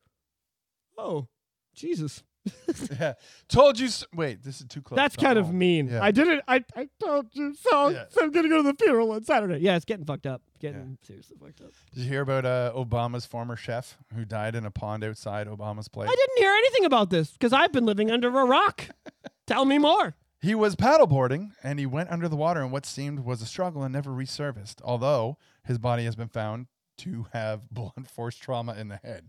oh, 0.98 1.28
Jesus. 1.74 2.22
yeah. 3.00 3.14
Told 3.48 3.78
you. 3.78 3.86
s 3.86 4.04
Wait, 4.14 4.42
this 4.42 4.60
is 4.60 4.66
too 4.68 4.80
close. 4.80 4.96
That's 4.96 5.16
to 5.16 5.24
kind 5.24 5.38
of 5.38 5.52
mean. 5.52 5.88
Yeah. 5.88 6.02
I 6.02 6.10
didn't. 6.10 6.42
I, 6.46 6.64
I 6.76 6.88
told 7.02 7.26
you 7.32 7.54
so. 7.54 7.88
Yeah. 7.88 8.04
So 8.10 8.22
I'm 8.22 8.30
gonna 8.30 8.48
go 8.48 8.62
to 8.62 8.62
the 8.62 8.74
funeral 8.74 9.12
on 9.12 9.24
Saturday. 9.24 9.58
Yeah, 9.58 9.76
it's 9.76 9.84
getting 9.84 10.06
fucked 10.06 10.26
up. 10.26 10.42
Getting 10.60 10.96
seriously 11.02 11.36
fucked 11.40 11.60
up. 11.60 11.72
Did 11.92 12.04
you 12.04 12.08
hear 12.08 12.22
about 12.22 12.46
uh, 12.46 12.72
Obama's 12.74 13.26
former 13.26 13.56
chef 13.56 13.98
who 14.14 14.24
died 14.24 14.54
in 14.54 14.64
a 14.64 14.70
pond 14.70 15.04
outside 15.04 15.48
Obama's 15.48 15.88
place? 15.88 16.08
I 16.08 16.14
didn't 16.14 16.38
hear 16.38 16.52
anything 16.52 16.84
about 16.84 17.10
this 17.10 17.32
because 17.32 17.52
I've 17.52 17.72
been 17.72 17.84
living 17.84 18.10
under 18.10 18.28
a 18.28 18.44
rock. 18.44 18.88
Tell 19.46 19.64
me 19.64 19.78
more. 19.78 20.14
He 20.40 20.54
was 20.54 20.76
paddleboarding 20.76 21.50
and 21.62 21.78
he 21.78 21.86
went 21.86 22.10
under 22.10 22.28
the 22.28 22.36
water 22.36 22.62
in 22.62 22.70
what 22.70 22.86
seemed 22.86 23.20
was 23.20 23.42
a 23.42 23.46
struggle 23.46 23.82
and 23.82 23.92
never 23.92 24.10
resurfaced, 24.10 24.76
although 24.84 25.36
his 25.64 25.78
body 25.78 26.04
has 26.04 26.14
been 26.14 26.28
found 26.28 26.66
to 26.98 27.26
have 27.32 27.68
blunt 27.70 28.08
force 28.10 28.36
trauma 28.36 28.74
in 28.74 28.88
the 28.88 28.96
head. 28.96 29.28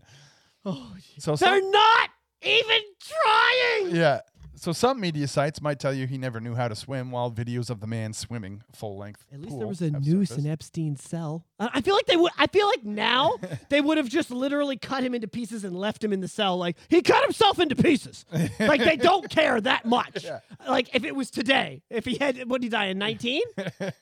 Oh, 0.64 0.94
So 1.18 1.36
they're 1.36 1.60
some, 1.60 1.70
not 1.70 2.10
even 2.42 2.80
trying. 3.00 3.96
yeah, 3.96 4.20
So 4.54 4.72
some 4.72 5.00
media 5.00 5.26
sites 5.28 5.60
might 5.60 5.78
tell 5.80 5.92
you 5.94 6.06
he 6.06 6.18
never 6.18 6.40
knew 6.40 6.54
how 6.54 6.68
to 6.68 6.74
swim, 6.76 7.10
while 7.10 7.30
videos 7.30 7.70
of 7.70 7.80
the 7.80 7.86
man 7.86 8.12
swimming 8.12 8.62
full 8.74 8.96
length. 8.98 9.24
At 9.32 9.40
least 9.40 9.58
there 9.58 9.66
was 9.68 9.80
a 9.80 9.90
noose 9.90 10.28
surfaced. 10.30 10.46
in 10.46 10.50
Epstein's 10.50 11.02
cell. 11.02 11.46
I 11.60 11.70
I 11.74 11.80
feel 11.80 11.94
like 11.94 12.06
they 12.06 12.16
would. 12.16 12.32
I 12.38 12.46
feel 12.48 12.66
like 12.66 12.84
now 12.84 13.36
they 13.70 13.80
would 13.80 13.98
have 13.98 14.08
just 14.08 14.30
literally 14.30 14.76
cut 14.76 15.02
him 15.04 15.14
into 15.14 15.28
pieces 15.28 15.64
and 15.64 15.76
left 15.76 16.02
him 16.02 16.12
in 16.12 16.20
the 16.20 16.28
cell. 16.28 16.56
Like 16.58 16.76
he 16.88 17.02
cut 17.02 17.22
himself 17.24 17.58
into 17.60 17.76
pieces. 17.76 18.24
like 18.58 18.82
they 18.82 18.96
don't 18.96 19.28
care 19.38 19.60
that 19.60 19.84
much. 19.84 20.24
Yeah. 20.24 20.40
Like 20.68 20.94
if 20.94 21.04
it 21.04 21.14
was 21.14 21.30
today, 21.30 21.82
if 21.88 22.04
he 22.04 22.18
had, 22.18 22.48
what 22.50 22.60
did 22.60 22.66
he 22.66 22.70
die 22.70 22.86
in 22.86 22.98
nineteen 22.98 23.42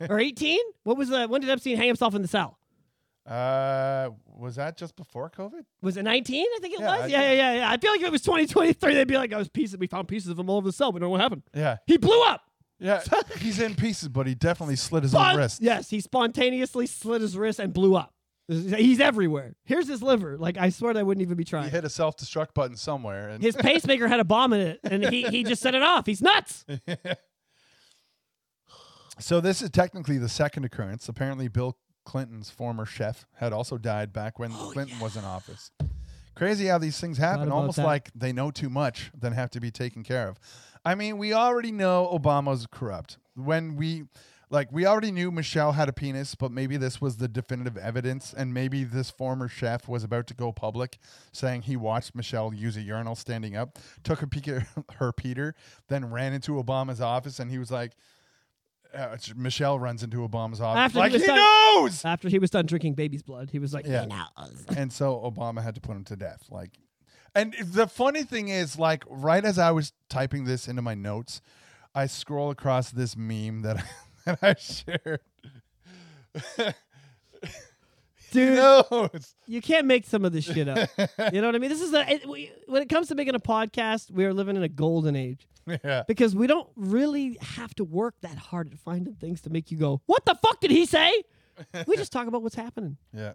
or 0.09 0.19
eighteen? 0.19 0.61
What 0.85 0.97
was 0.97 1.11
the? 1.11 1.27
When 1.27 1.41
did 1.43 1.51
Epstein 1.51 1.77
hang 1.77 1.87
himself 1.89 2.15
in 2.15 2.23
the 2.23 2.29
cell? 2.29 2.59
Uh, 3.27 4.11
was 4.39 4.55
that 4.57 4.77
just 4.77 4.95
before 4.97 5.29
COVID? 5.31 5.65
Was 5.83 5.97
it 5.97 6.05
19? 6.05 6.45
I 6.45 6.59
think 6.61 6.75
it 6.75 6.81
Yeah, 6.81 6.87
was. 6.97 7.01
I- 7.03 7.07
Yeah, 7.09 7.21
yeah, 7.23 7.33
yeah, 7.33 7.55
yeah. 7.55 7.71
I 7.71 7.77
feel 7.77 7.91
like 7.91 8.01
if 8.01 8.07
it 8.07 8.13
was 8.13 8.23
2023, 8.23 8.95
they'd 8.95 9.09
be 9.09 9.17
like, 9.17 9.33
"I 9.33 9.37
was 9.39 9.49
pieces. 9.49 9.77
We 9.79 9.87
found 9.89 10.07
pieces 10.07 10.31
of 10.31 10.39
him 10.39 10.49
all 10.49 10.59
over 10.59 10.69
the 10.69 10.73
cell. 10.73 10.93
We 10.93 11.01
don't 11.01 11.07
know 11.09 11.11
what 11.13 11.21
happened. 11.21 11.43
Yeah, 11.55 11.79
He 11.87 11.97
blew 11.97 12.23
up." 12.23 12.43
yeah. 12.79 13.03
he's 13.39 13.59
in 13.59 13.75
pieces, 13.75 14.09
but 14.09 14.27
he 14.27 14.35
definitely 14.35 14.77
slit 14.77 15.03
his 15.03 15.13
Spon- 15.13 15.33
own 15.33 15.39
wrist. 15.41 15.61
Yes, 15.63 15.91
he 15.91 16.01
spontaneously 16.01 16.87
slit 16.87 17.21
his 17.23 17.37
wrist 17.37 17.59
and 17.59 17.73
blew 17.73 17.97
up. 17.97 18.13
He's 18.49 19.01
everywhere. 19.01 19.57
Here's 19.65 19.89
his 19.89 20.03
liver. 20.05 20.39
Like 20.39 20.57
I 20.57 20.69
swear, 20.69 20.97
I 20.97 21.03
wouldn't 21.03 21.23
even 21.23 21.37
be 21.37 21.43
trying. 21.43 21.65
He 21.65 21.71
trying. 21.71 21.83
hit 21.83 21.85
a 21.85 21.91
self-destruct 21.91 22.55
button 22.55 22.77
somewhere, 22.77 23.31
and 23.31 23.43
His 23.43 23.57
pacemaker 23.57 24.07
had 24.07 24.21
a 24.21 24.25
bomb 24.25 24.53
in 24.53 24.61
it, 24.61 24.81
and 24.85 25.05
he 25.07 25.25
he 25.25 25.43
just 25.43 25.61
set 25.63 25.75
it 25.75 25.83
off. 25.83 26.07
He's 26.07 26.23
nuts. 26.23 26.65
So 29.19 29.41
this 29.41 29.63
is 29.63 29.71
technically 29.71 30.19
the 30.19 30.29
second 30.29 30.65
occurrence. 30.65 31.09
Apparently, 31.09 31.49
Bill 31.49 31.79
Clinton's 32.07 32.49
former 32.49 32.87
chef 32.87 33.27
had 33.35 33.53
also 33.53 33.77
died 33.77 34.13
back 34.13 34.39
when 34.39 34.53
oh, 34.53 34.71
Clinton 34.73 34.99
was 34.99 35.17
in 35.17 35.25
office. 35.25 35.71
Crazy 36.35 36.67
how 36.67 36.79
these 36.79 36.99
things 36.99 37.19
happen. 37.19 37.51
Almost 37.51 37.77
that. 37.77 37.85
like 37.85 38.11
they 38.15 38.33
know 38.33 38.51
too 38.51 38.71
much, 38.71 39.11
then 39.19 39.33
have 39.33 39.51
to 39.51 39.61
be 39.61 39.71
taken 39.71 40.03
care 40.03 40.29
of. 40.29 40.39
I 40.85 40.95
mean, 40.95 41.19
we 41.19 41.33
already 41.33 41.73
know 41.73 42.09
Obama's 42.13 42.67
corrupt. 42.71 43.19
When 43.35 43.75
we 43.77 44.05
like 44.51 44.71
we 44.71 44.87
already 44.87 45.11
knew 45.11 45.31
Michelle 45.31 45.73
had 45.73 45.89
a 45.89 45.93
penis, 45.93 46.35
but 46.35 46.53
maybe 46.53 46.77
this 46.77 47.01
was 47.01 47.17
the 47.17 47.27
definitive 47.27 47.77
evidence, 47.77 48.33
and 48.37 48.55
maybe 48.55 48.85
this 48.85 49.11
former 49.11 49.49
chef 49.49 49.89
was 49.89 50.05
about 50.05 50.27
to 50.29 50.35
go 50.35 50.53
public, 50.53 50.99
saying 51.33 51.63
he 51.63 51.77
watched 51.77 52.15
Michelle 52.15 52.55
use 52.55 52.77
a 52.77 52.83
urinal 52.83 53.17
standing 53.17 53.57
up, 53.57 53.79
took 54.05 54.23
a 54.23 54.27
peek 54.27 54.47
at 54.47 54.67
her 54.97 55.13
Peter, 55.13 55.55
then 55.89 56.11
ran 56.11 56.33
into 56.33 56.53
Obama's 56.53 57.01
office, 57.01 57.41
and 57.41 57.51
he 57.51 57.59
was 57.59 57.71
like, 57.71 57.93
uh, 58.97 59.17
Michelle 59.37 59.79
runs 59.79 60.03
into 60.03 60.19
Obama's 60.19 60.61
office, 60.61 60.79
After 60.79 60.95
he 60.99 61.01
like 61.01 61.13
was 61.13 61.21
he 61.23 61.27
done- 61.29 61.37
knows. 61.39 62.05
After 62.05 62.29
he 62.29 62.39
was 62.39 62.51
done 62.51 62.67
drinking 62.67 62.95
baby's 62.95 63.23
blood, 63.23 63.51
he 63.51 63.59
was 63.59 63.73
like, 63.75 63.87
Yeah. 63.87 64.03
"He 64.03 64.07
knows." 64.09 64.65
and 64.77 64.93
so 64.93 65.15
Obama 65.19 65.63
had 65.63 65.75
to 65.75 65.81
put 65.81 65.97
him 65.97 66.05
to 66.05 66.17
death. 66.17 66.45
Like, 66.51 66.71
and 67.35 67.55
the 67.63 67.87
funny 67.87 68.23
thing 68.23 68.49
is, 68.49 68.79
like, 68.79 69.05
right 69.09 69.45
as 69.45 69.59
I 69.59 69.71
was 69.71 69.93
typing 70.09 70.45
this 70.45 70.69
into 70.69 70.83
my 70.83 70.95
notes, 70.95 71.41
I 71.95 72.07
scroll 72.07 72.51
across 72.51 72.91
this 72.91 73.17
meme 73.17 73.63
that, 73.63 73.85
that 74.25 74.39
I 74.43 74.55
shared. 74.59 75.21
Dude, 78.33 79.11
you 79.47 79.63
can't 79.63 79.87
make 79.87 80.05
some 80.05 80.25
of 80.25 80.33
this 80.33 80.45
shit 80.45 80.69
up. 80.69 80.89
you 81.33 81.41
know 81.41 81.47
what 81.47 81.55
I 81.55 81.59
mean? 81.59 81.71
This 81.71 81.81
is 81.81 81.95
a 81.95 82.11
it, 82.13 82.29
we, 82.29 82.51
when 82.67 82.83
it 82.83 82.89
comes 82.89 83.09
to 83.09 83.15
making 83.15 83.35
a 83.37 83.41
podcast, 83.41 84.11
we 84.11 84.25
are 84.25 84.35
living 84.35 84.57
in 84.57 84.63
a 84.63 84.69
golden 84.69 85.15
age 85.15 85.47
yeah, 85.85 86.05
because 86.07 86.35
we 86.35 86.47
don't 86.47 86.69
really 86.77 87.39
have 87.41 87.75
to 87.77 87.85
work 87.85 88.15
that 88.23 88.37
hard 88.37 88.73
at 88.73 88.79
finding 88.79 89.15
things 89.15 89.41
to 89.43 89.51
make 89.51 89.71
you 89.71 89.79
go, 89.79 90.03
"What 90.07 90.25
the 90.25 90.35
fuck 90.35 90.61
did 90.61 90.71
he 90.71 90.87
say?" 90.87 91.23
we 91.87 91.97
just 91.97 92.13
talk 92.13 92.27
about 92.27 92.43
what's 92.43 92.55
happening. 92.55 92.97
yeah. 93.13 93.33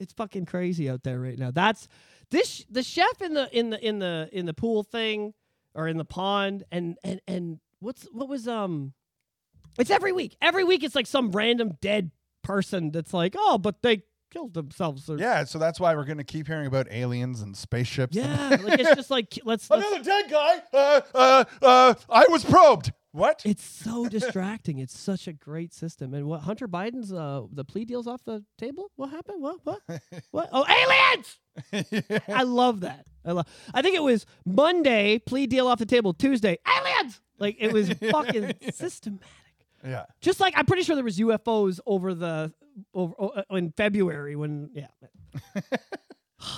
It's 0.00 0.12
fucking 0.12 0.46
crazy 0.46 0.90
out 0.90 1.02
there 1.02 1.20
right 1.20 1.38
now. 1.38 1.50
That's 1.50 1.88
this 2.30 2.64
the 2.68 2.82
chef 2.82 3.22
in 3.22 3.34
the 3.34 3.48
in 3.56 3.70
the 3.70 3.86
in 3.86 3.98
the 3.98 4.28
in 4.32 4.46
the 4.46 4.54
pool 4.54 4.82
thing 4.82 5.34
or 5.74 5.86
in 5.88 5.98
the 5.98 6.04
pond 6.04 6.64
and 6.72 6.98
and 7.04 7.20
and 7.28 7.60
what's 7.78 8.04
what 8.12 8.28
was 8.28 8.48
um 8.48 8.92
it's 9.78 9.90
every 9.90 10.12
week. 10.12 10.36
Every 10.40 10.64
week 10.64 10.82
it's 10.82 10.94
like 10.94 11.06
some 11.06 11.32
random 11.32 11.76
dead 11.80 12.10
person 12.42 12.90
that's 12.90 13.14
like, 13.14 13.34
"Oh, 13.36 13.58
but 13.58 13.82
they 13.82 14.02
killed 14.34 14.54
themselves." 14.54 15.08
Or, 15.08 15.16
Yeah, 15.16 15.44
so 15.44 15.58
that's 15.58 15.78
why 15.80 15.94
we're 15.94 16.04
going 16.04 16.18
to 16.18 16.24
keep 16.24 16.46
hearing 16.46 16.66
about 16.66 16.88
aliens 16.90 17.40
and 17.40 17.56
spaceships. 17.56 18.16
Yeah, 18.16 18.56
like 18.62 18.80
it's 18.80 18.94
just 18.94 19.10
like 19.10 19.38
let's, 19.44 19.70
let's 19.70 19.86
Another 19.86 20.04
dead 20.04 20.30
guy. 20.30 20.62
Uh, 20.72 21.00
uh, 21.14 21.44
uh, 21.62 21.94
I 22.10 22.26
was 22.28 22.44
probed. 22.44 22.92
What? 23.12 23.42
it's 23.44 23.64
so 23.64 24.08
distracting. 24.08 24.78
It's 24.78 24.98
such 24.98 25.28
a 25.28 25.32
great 25.32 25.72
system. 25.72 26.14
And 26.14 26.26
what 26.26 26.40
Hunter 26.40 26.66
Biden's 26.66 27.12
uh 27.12 27.42
the 27.52 27.64
plea 27.64 27.84
deals 27.84 28.08
off 28.08 28.24
the 28.24 28.44
table? 28.58 28.90
What 28.96 29.10
happened? 29.10 29.40
What? 29.40 29.60
What? 29.62 29.80
what? 30.32 30.48
Oh, 30.52 30.64
aliens! 30.68 31.38
I 32.28 32.42
love 32.42 32.80
that. 32.80 33.06
I 33.24 33.30
love. 33.30 33.46
I 33.72 33.82
think 33.82 33.94
it 33.94 34.02
was 34.02 34.26
Monday 34.44 35.20
plea 35.20 35.46
deal 35.46 35.68
off 35.68 35.78
the 35.78 35.86
table. 35.86 36.12
Tuesday 36.12 36.58
aliens. 36.66 37.20
Like 37.38 37.56
it 37.60 37.72
was 37.72 37.92
fucking 37.92 38.54
systematic. 38.72 39.28
Yeah. 39.84 40.04
Just 40.20 40.40
like 40.40 40.54
I'm 40.56 40.66
pretty 40.66 40.82
sure 40.82 40.94
there 40.96 41.04
was 41.04 41.18
UFOs 41.18 41.80
over 41.86 42.14
the 42.14 42.52
over 42.92 43.14
uh, 43.20 43.42
in 43.56 43.72
February 43.72 44.34
when 44.36 44.70
yeah. 44.74 44.88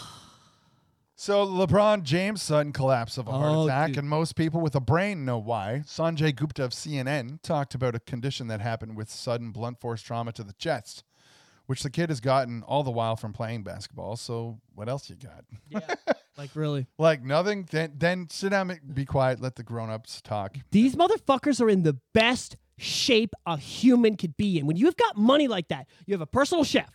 So 1.18 1.46
LeBron 1.46 2.02
James' 2.02 2.42
sudden 2.42 2.72
collapse 2.72 3.16
of 3.16 3.26
a 3.26 3.32
heart 3.32 3.50
Oh, 3.50 3.64
attack, 3.64 3.88
dude. 3.88 3.98
and 3.98 4.08
most 4.08 4.36
people 4.36 4.60
with 4.60 4.74
a 4.76 4.80
brain 4.80 5.24
know 5.24 5.38
why. 5.38 5.82
Sanjay 5.86 6.34
Gupta 6.36 6.62
of 6.62 6.72
CNN 6.72 7.40
talked 7.42 7.74
about 7.74 7.94
a 7.94 8.00
condition 8.00 8.48
that 8.48 8.60
happened 8.60 8.96
with 8.96 9.08
sudden 9.10 9.50
blunt 9.50 9.80
force 9.80 10.02
trauma 10.02 10.30
to 10.32 10.44
the 10.44 10.52
chest, 10.52 11.04
which 11.64 11.82
the 11.82 11.90
kid 11.90 12.10
has 12.10 12.20
gotten 12.20 12.62
all 12.64 12.82
the 12.82 12.90
while 12.90 13.16
from 13.16 13.32
playing 13.32 13.62
basketball. 13.64 14.16
So 14.16 14.60
what 14.74 14.90
else 14.90 15.08
you 15.08 15.16
got? 15.16 15.44
Yeah. 15.70 16.12
like 16.36 16.50
really. 16.54 16.86
Like 16.98 17.24
nothing. 17.24 17.66
Then, 17.70 17.94
then 17.96 18.28
sit 18.30 18.50
down, 18.50 18.78
be 18.92 19.06
quiet, 19.06 19.40
let 19.40 19.56
the 19.56 19.62
grown-ups 19.62 20.20
talk. 20.20 20.56
These 20.70 20.96
motherfuckers 20.96 21.62
are 21.62 21.70
in 21.70 21.82
the 21.82 21.96
best 22.12 22.56
shape 22.78 23.34
a 23.46 23.56
human 23.56 24.16
could 24.16 24.36
be 24.36 24.58
in. 24.58 24.66
When 24.66 24.76
you've 24.76 24.96
got 24.96 25.16
money 25.16 25.48
like 25.48 25.68
that, 25.68 25.86
you 26.06 26.14
have 26.14 26.20
a 26.20 26.26
personal 26.26 26.64
chef, 26.64 26.90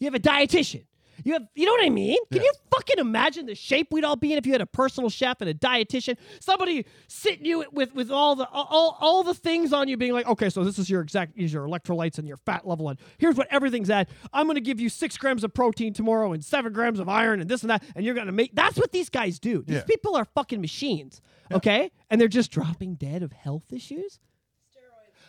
you 0.00 0.06
have 0.06 0.14
a 0.14 0.20
dietitian. 0.20 0.84
You 1.24 1.32
have, 1.32 1.46
you 1.54 1.64
know 1.64 1.72
what 1.72 1.82
I 1.82 1.88
mean? 1.88 2.18
Can 2.30 2.42
Yeah. 2.42 2.44
you 2.44 2.52
fucking 2.74 2.98
imagine 2.98 3.46
the 3.46 3.54
shape 3.54 3.88
we'd 3.90 4.04
all 4.04 4.16
be 4.16 4.32
in 4.32 4.38
if 4.38 4.44
you 4.44 4.52
had 4.52 4.60
a 4.60 4.66
personal 4.66 5.08
chef 5.08 5.40
and 5.40 5.48
a 5.48 5.54
dietitian, 5.54 6.18
somebody 6.40 6.84
sitting 7.08 7.46
you 7.46 7.64
with 7.72 7.94
with 7.94 8.10
all 8.10 8.36
the 8.36 8.46
all, 8.50 8.98
all 9.00 9.22
the 9.22 9.32
things 9.32 9.72
on 9.72 9.88
you, 9.88 9.96
being 9.96 10.12
like, 10.12 10.26
okay, 10.26 10.50
so 10.50 10.62
this 10.62 10.78
is 10.78 10.90
your 10.90 11.00
exact, 11.00 11.32
is 11.34 11.54
your 11.54 11.66
electrolytes 11.66 12.18
and 12.18 12.28
your 12.28 12.36
fat 12.36 12.66
level, 12.68 12.90
and 12.90 12.98
here's 13.16 13.34
what 13.34 13.48
everything's 13.50 13.88
at. 13.88 14.10
I'm 14.30 14.46
gonna 14.46 14.60
give 14.60 14.78
you 14.78 14.90
six 14.90 15.16
grams 15.16 15.42
of 15.42 15.54
protein 15.54 15.94
tomorrow 15.94 16.34
and 16.34 16.44
seven 16.44 16.74
grams 16.74 17.00
of 17.00 17.08
iron 17.08 17.40
and 17.40 17.48
this 17.48 17.62
and 17.62 17.70
that, 17.70 17.82
and 17.94 18.04
you're 18.04 18.14
gonna 18.14 18.30
make. 18.30 18.54
That's 18.54 18.76
what 18.76 18.92
these 18.92 19.08
guys 19.08 19.38
do. 19.38 19.62
These 19.66 19.76
Yeah. 19.76 19.82
people 19.84 20.16
are 20.16 20.26
fucking 20.26 20.60
machines, 20.60 21.22
okay? 21.50 21.90
And 22.10 22.20
they're 22.20 22.28
just 22.28 22.50
dropping 22.50 22.96
dead 22.96 23.22
of 23.22 23.32
health 23.32 23.72
issues. 23.72 24.20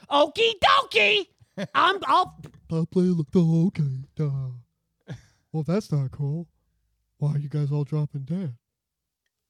Okie 0.10 0.54
dokie. 0.64 1.28
I'm. 1.76 2.00
I'll. 2.06 2.40
I 2.72 2.84
play 2.92 3.06
the 3.06 3.26
okay. 3.68 4.04
Duh. 4.16 5.16
Well, 5.52 5.64
that's 5.64 5.92
not 5.92 6.12
cool. 6.12 6.48
Why 7.18 7.34
are 7.34 7.40
you 7.40 7.50
guys 7.50 7.72
all 7.72 7.84
dropping 7.84 8.24
dead? 8.24 8.56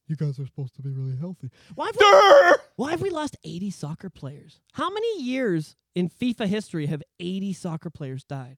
You 0.07 0.15
guys 0.15 0.39
are 0.39 0.45
supposed 0.45 0.75
to 0.75 0.81
be 0.81 0.91
really 0.91 1.17
healthy. 1.17 1.49
Why 1.75 1.87
have, 1.87 1.97
we, 1.99 2.57
why 2.77 2.91
have 2.91 3.01
we 3.01 3.09
lost 3.09 3.35
80 3.43 3.71
soccer 3.71 4.09
players? 4.09 4.61
How 4.71 4.89
many 4.89 5.21
years 5.21 5.75
in 5.95 6.09
FIFA 6.09 6.47
history 6.47 6.85
have 6.85 7.03
80 7.19 7.51
soccer 7.53 7.89
players 7.89 8.23
died? 8.23 8.57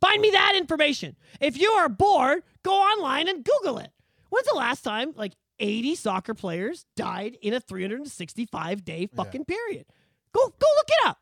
Find 0.00 0.20
me 0.20 0.30
that 0.30 0.54
information. 0.56 1.14
If 1.40 1.56
you 1.60 1.70
are 1.70 1.88
bored, 1.88 2.42
go 2.64 2.72
online 2.72 3.28
and 3.28 3.44
Google 3.44 3.78
it. 3.78 3.92
When's 4.30 4.46
the 4.46 4.56
last 4.56 4.82
time 4.82 5.12
like 5.14 5.34
80 5.60 5.94
soccer 5.94 6.34
players 6.34 6.84
died 6.96 7.36
in 7.40 7.54
a 7.54 7.60
365 7.60 8.84
day 8.84 9.06
fucking 9.14 9.44
period? 9.44 9.86
Go 10.38 10.48
go 10.58 10.66
look 10.76 10.88
it 10.88 11.06
up. 11.06 11.18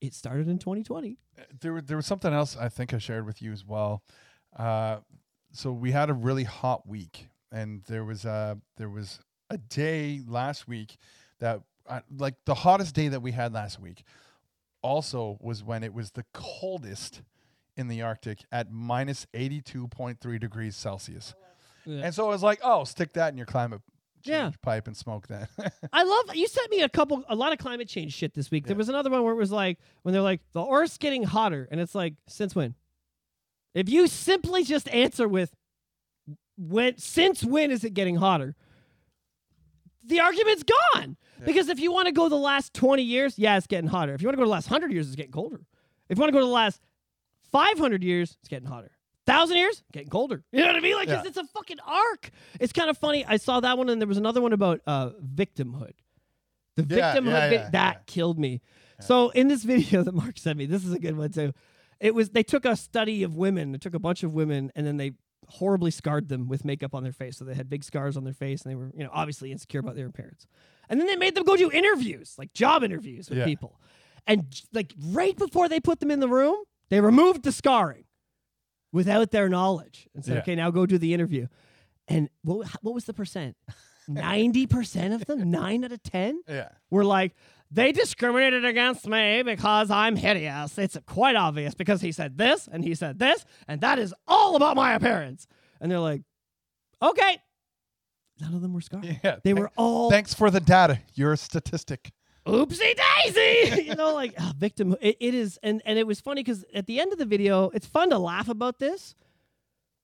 It 0.00 0.14
started 0.14 0.48
in 0.48 0.58
2020. 0.58 1.16
there, 1.60 1.74
wa- 1.74 1.80
there 1.84 1.96
was 1.96 2.06
something 2.06 2.32
else 2.32 2.56
I 2.56 2.68
think 2.68 2.92
I 2.92 2.98
shared 2.98 3.26
with 3.26 3.40
you 3.42 3.52
as 3.52 3.64
well. 3.64 4.02
Uh, 4.56 4.98
so 5.52 5.72
we 5.72 5.92
had 5.92 6.10
a 6.10 6.14
really 6.14 6.44
hot 6.44 6.86
week, 6.86 7.28
and 7.50 7.82
there 7.84 8.04
was 8.04 8.24
a 8.24 8.58
there 8.76 8.88
was 8.90 9.20
a 9.50 9.58
day 9.58 10.20
last 10.26 10.68
week 10.68 10.96
that 11.38 11.60
uh, 11.88 12.00
like 12.16 12.34
the 12.44 12.54
hottest 12.54 12.94
day 12.94 13.08
that 13.08 13.20
we 13.20 13.32
had 13.32 13.52
last 13.52 13.80
week. 13.80 14.02
Also, 14.82 15.38
was 15.40 15.64
when 15.64 15.82
it 15.82 15.94
was 15.94 16.10
the 16.10 16.24
coldest 16.34 17.22
in 17.74 17.88
the 17.88 18.02
Arctic 18.02 18.44
at 18.52 18.70
minus 18.70 19.26
eighty 19.32 19.62
two 19.62 19.88
point 19.88 20.20
three 20.20 20.38
degrees 20.38 20.76
Celsius. 20.76 21.34
Yeah. 21.86 22.02
And 22.04 22.14
so 22.14 22.26
I 22.26 22.28
was 22.28 22.42
like, 22.42 22.60
"Oh, 22.62 22.84
stick 22.84 23.14
that 23.14 23.32
in 23.32 23.38
your 23.38 23.46
climate 23.46 23.80
Yeah. 24.24 24.50
pipe 24.62 24.86
and 24.86 24.96
smoke 24.96 25.28
that." 25.28 25.48
I 25.92 26.02
love 26.02 26.34
you 26.34 26.46
sent 26.46 26.70
me 26.70 26.82
a 26.82 26.88
couple 26.88 27.24
a 27.28 27.34
lot 27.34 27.52
of 27.52 27.58
climate 27.58 27.88
change 27.88 28.12
shit 28.14 28.34
this 28.34 28.50
week. 28.50 28.66
There 28.66 28.76
was 28.76 28.88
another 28.88 29.10
one 29.10 29.22
where 29.22 29.32
it 29.32 29.36
was 29.36 29.52
like 29.52 29.78
when 30.02 30.12
they're 30.12 30.22
like 30.22 30.40
the 30.52 30.66
Earth's 30.66 30.98
getting 30.98 31.22
hotter 31.22 31.68
and 31.70 31.80
it's 31.80 31.94
like 31.94 32.14
since 32.28 32.54
when? 32.54 32.74
If 33.74 33.88
you 33.88 34.06
simply 34.06 34.64
just 34.64 34.88
answer 34.88 35.26
with 35.28 35.52
when 36.56 36.96
since 36.98 37.44
when 37.44 37.70
is 37.70 37.84
it 37.84 37.94
getting 37.94 38.16
hotter? 38.16 38.54
The 40.06 40.20
argument's 40.20 40.64
gone. 40.64 41.16
Because 41.44 41.68
if 41.68 41.80
you 41.80 41.92
want 41.92 42.06
to 42.06 42.12
go 42.12 42.28
the 42.28 42.36
last 42.36 42.74
20 42.74 43.02
years, 43.02 43.38
yeah, 43.38 43.56
it's 43.56 43.66
getting 43.66 43.88
hotter. 43.88 44.14
If 44.14 44.22
you 44.22 44.28
want 44.28 44.34
to 44.34 44.40
go 44.40 44.44
the 44.44 44.50
last 44.50 44.70
100 44.70 44.92
years, 44.92 45.06
it's 45.06 45.16
getting 45.16 45.32
colder. 45.32 45.60
If 46.08 46.16
you 46.18 46.20
want 46.20 46.28
to 46.28 46.32
go 46.32 46.40
to 46.40 46.46
the 46.46 46.52
last 46.52 46.80
500 47.50 48.02
years, 48.02 48.36
it's 48.40 48.48
getting 48.48 48.68
hotter. 48.68 48.92
Thousand 49.26 49.56
years, 49.56 49.82
getting 49.92 50.10
colder. 50.10 50.44
You 50.52 50.60
know 50.60 50.66
what 50.66 50.76
I 50.76 50.80
mean? 50.80 50.96
Like 50.96 51.08
Yeah. 51.08 51.20
it's, 51.20 51.28
it's 51.28 51.36
a 51.38 51.44
fucking 51.44 51.78
arc. 51.86 52.30
It's 52.60 52.72
kind 52.72 52.90
of 52.90 52.98
funny. 52.98 53.24
I 53.24 53.38
saw 53.38 53.60
that 53.60 53.78
one, 53.78 53.88
and 53.88 54.00
there 54.00 54.08
was 54.08 54.18
another 54.18 54.42
one 54.42 54.52
about 54.52 54.80
uh, 54.86 55.10
victimhood. 55.24 55.92
The 56.76 56.84
Yeah, 56.88 57.14
victimhood 57.14 57.26
yeah, 57.26 57.48
vi- 57.50 57.70
that 57.70 57.94
yeah. 57.96 58.00
killed 58.06 58.38
me. 58.38 58.60
So 59.00 59.30
in 59.30 59.48
this 59.48 59.62
video 59.74 60.02
that 60.02 60.14
Mark 60.14 60.38
sent 60.38 60.58
me, 60.58 60.66
this 60.66 60.84
is 60.84 60.92
a 60.92 60.98
good 60.98 61.16
one 61.16 61.30
too. 61.30 61.52
It 62.00 62.14
was 62.14 62.30
they 62.30 62.42
took 62.42 62.64
a 62.66 62.76
study 62.76 63.22
of 63.22 63.34
women. 63.36 63.72
They 63.72 63.78
took 63.78 63.94
a 63.94 63.98
bunch 63.98 64.22
of 64.24 64.32
women, 64.34 64.70
and 64.74 64.86
then 64.86 64.98
they 64.98 65.12
horribly 65.48 65.90
scarred 65.90 66.28
them 66.28 66.48
with 66.48 66.64
makeup 66.64 66.94
on 66.94 67.02
their 67.02 67.12
face. 67.12 67.36
So 67.38 67.44
they 67.44 67.54
had 67.54 67.68
big 67.70 67.84
scars 67.84 68.16
on 68.16 68.24
their 68.24 68.32
face, 68.34 68.62
and 68.62 68.70
they 68.72 68.76
were 68.76 68.90
you 68.94 69.04
know 69.04 69.10
obviously 69.12 69.52
insecure 69.52 69.80
about 69.80 69.94
their 69.94 70.06
appearance. 70.06 70.46
And 70.90 71.00
then 71.00 71.06
they 71.06 71.16
made 71.16 71.34
them 71.34 71.44
go 71.44 71.56
do 71.56 71.70
interviews, 71.70 72.34
like 72.36 72.52
job 72.52 72.82
interviews 72.84 73.30
with 73.30 73.38
Yeah. 73.38 73.44
people. 73.46 73.80
And 74.26 74.44
like 74.74 74.92
right 75.12 75.36
before 75.36 75.68
they 75.68 75.80
put 75.80 76.00
them 76.00 76.10
in 76.10 76.20
the 76.20 76.28
room, 76.28 76.56
they 76.90 77.00
removed 77.00 77.42
the 77.44 77.52
scarring 77.52 78.04
without 78.94 79.30
their 79.32 79.48
knowledge 79.50 80.08
and 80.14 80.24
said, 80.24 80.36
Yeah. 80.36 80.40
"Okay, 80.40 80.54
now 80.54 80.70
go 80.70 80.86
do 80.86 80.96
the 80.96 81.12
interview." 81.12 81.48
And 82.08 82.30
what 82.42 82.68
what 82.82 82.94
was 82.94 83.04
the 83.04 83.12
percent? 83.12 83.56
Ninety 84.08 84.66
percent 84.66 85.12
of 85.14 85.24
them, 85.26 85.50
nine 85.50 85.82
out 85.84 85.92
of 85.92 86.02
ten, 86.02 86.40
Yeah. 86.46 86.68
were 86.90 87.04
like, 87.04 87.34
"They 87.70 87.90
discriminated 87.92 88.64
against 88.64 89.06
me 89.08 89.42
because 89.42 89.90
I'm 89.90 90.14
hideous." 90.16 90.76
It's 90.78 90.96
quite 91.06 91.36
obvious 91.36 91.74
because 91.74 92.00
he 92.02 92.12
said 92.12 92.36
this 92.38 92.68
and 92.70 92.84
he 92.84 92.94
said 92.94 93.18
this, 93.18 93.44
and 93.66 93.80
that 93.80 93.98
is 93.98 94.14
all 94.28 94.56
about 94.56 94.76
my 94.76 94.92
appearance. 94.94 95.46
And 95.80 95.90
they're 95.90 96.00
like, 96.00 96.22
"Okay." 97.02 97.38
None 98.40 98.52
of 98.54 98.60
them 98.62 98.74
were 98.74 98.80
scarred. 98.82 99.04
Yeah. 99.04 99.36
They 99.42 99.52
Thank- 99.52 99.58
were 99.60 99.70
all 99.76 100.10
Thanks 100.10 100.34
for 100.34 100.50
the 100.50 100.60
data. 100.60 101.00
You're 101.14 101.32
a 101.32 101.36
statistic. 101.36 102.12
Oopsie 102.46 102.96
daisy! 103.24 103.82
You 103.88 103.94
know 103.94 104.14
like 104.14 104.34
ah, 104.38 104.52
victim 104.56 104.96
it, 105.00 105.16
it 105.20 105.34
is 105.34 105.58
and 105.62 105.82
and 105.84 105.98
it 105.98 106.06
was 106.06 106.20
funny 106.20 106.42
because 106.42 106.64
at 106.74 106.86
the 106.86 107.00
end 107.00 107.12
of 107.12 107.18
the 107.18 107.26
video 107.26 107.70
it's 107.70 107.86
fun 107.86 108.10
to 108.10 108.18
laugh 108.18 108.48
about 108.48 108.78
this 108.78 109.14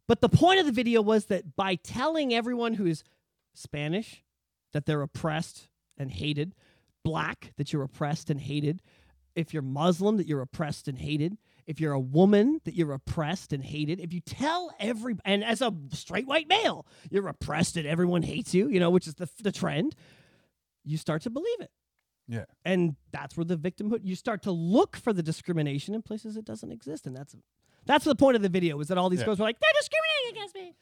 but 0.07 0.21
the 0.21 0.29
point 0.29 0.61
of 0.61 0.67
the 0.67 0.73
video 0.73 1.03
was 1.03 1.27
that 1.27 1.57
by 1.57 1.77
telling 1.77 2.35
everyone 2.35 2.75
who's 2.75 3.05
spanish 3.55 4.25
that 4.73 4.87
they're 4.87 5.03
oppressed 5.03 5.69
and 5.99 6.11
hated 6.11 6.55
black 7.05 7.53
that 7.57 7.73
you're 7.73 7.83
oppressed 7.83 8.31
and 8.31 8.41
hated 8.41 8.81
if 9.35 9.53
you're 9.53 9.63
muslim 9.63 10.17
that 10.17 10.27
you're 10.27 10.43
oppressed 10.43 10.89
and 10.89 10.99
hated 10.99 11.37
if 11.67 11.81
you're 11.81 11.93
a 11.93 12.01
woman 12.01 12.61
that 12.65 12.75
you're 12.75 12.93
oppressed 12.93 13.53
and 13.53 13.65
hated 13.65 14.01
if 14.01 14.13
you 14.13 14.21
tell 14.21 14.73
every 14.79 15.17
and 15.25 15.45
as 15.45 15.61
a 15.63 15.73
straight 15.93 16.27
white 16.27 16.49
male 16.49 16.87
you're 17.11 17.29
oppressed 17.29 17.77
and 17.77 17.87
everyone 17.87 18.23
hates 18.23 18.55
you 18.55 18.69
you 18.69 18.81
know 18.81 18.91
which 18.91 19.07
is 19.07 19.15
the, 19.15 19.29
the 19.43 19.53
trend 19.53 19.95
you 20.85 20.97
start 20.97 21.23
to 21.23 21.31
believe 21.31 21.61
it 21.61 21.71
Yeah. 22.31 22.45
and 22.65 22.95
that's 23.13 23.37
where 23.37 23.45
the 23.45 23.57
victimhood 23.57 24.01
you 24.05 24.15
start 24.15 24.43
to 24.45 24.53
look 24.53 24.97
for 24.97 25.13
the 25.13 25.23
discrimination 25.23 25.95
in 25.95 26.03
places 26.03 26.37
it 26.37 26.45
doesn't 26.45 26.71
exist 26.71 27.07
and 27.07 27.17
that's 27.17 27.35
that's 27.87 28.05
the 28.05 28.15
point 28.15 28.37
of 28.37 28.43
the 28.43 28.49
video 28.49 28.79
is 28.81 28.89
that 28.89 28.97
all 28.99 29.09
these 29.11 29.19
Yeah. 29.21 29.27
girls 29.27 29.39
were 29.41 29.47
like 29.47 29.59
they're 29.61 29.81
discriminating 29.81 30.31
against 30.31 30.55
me 30.55 30.75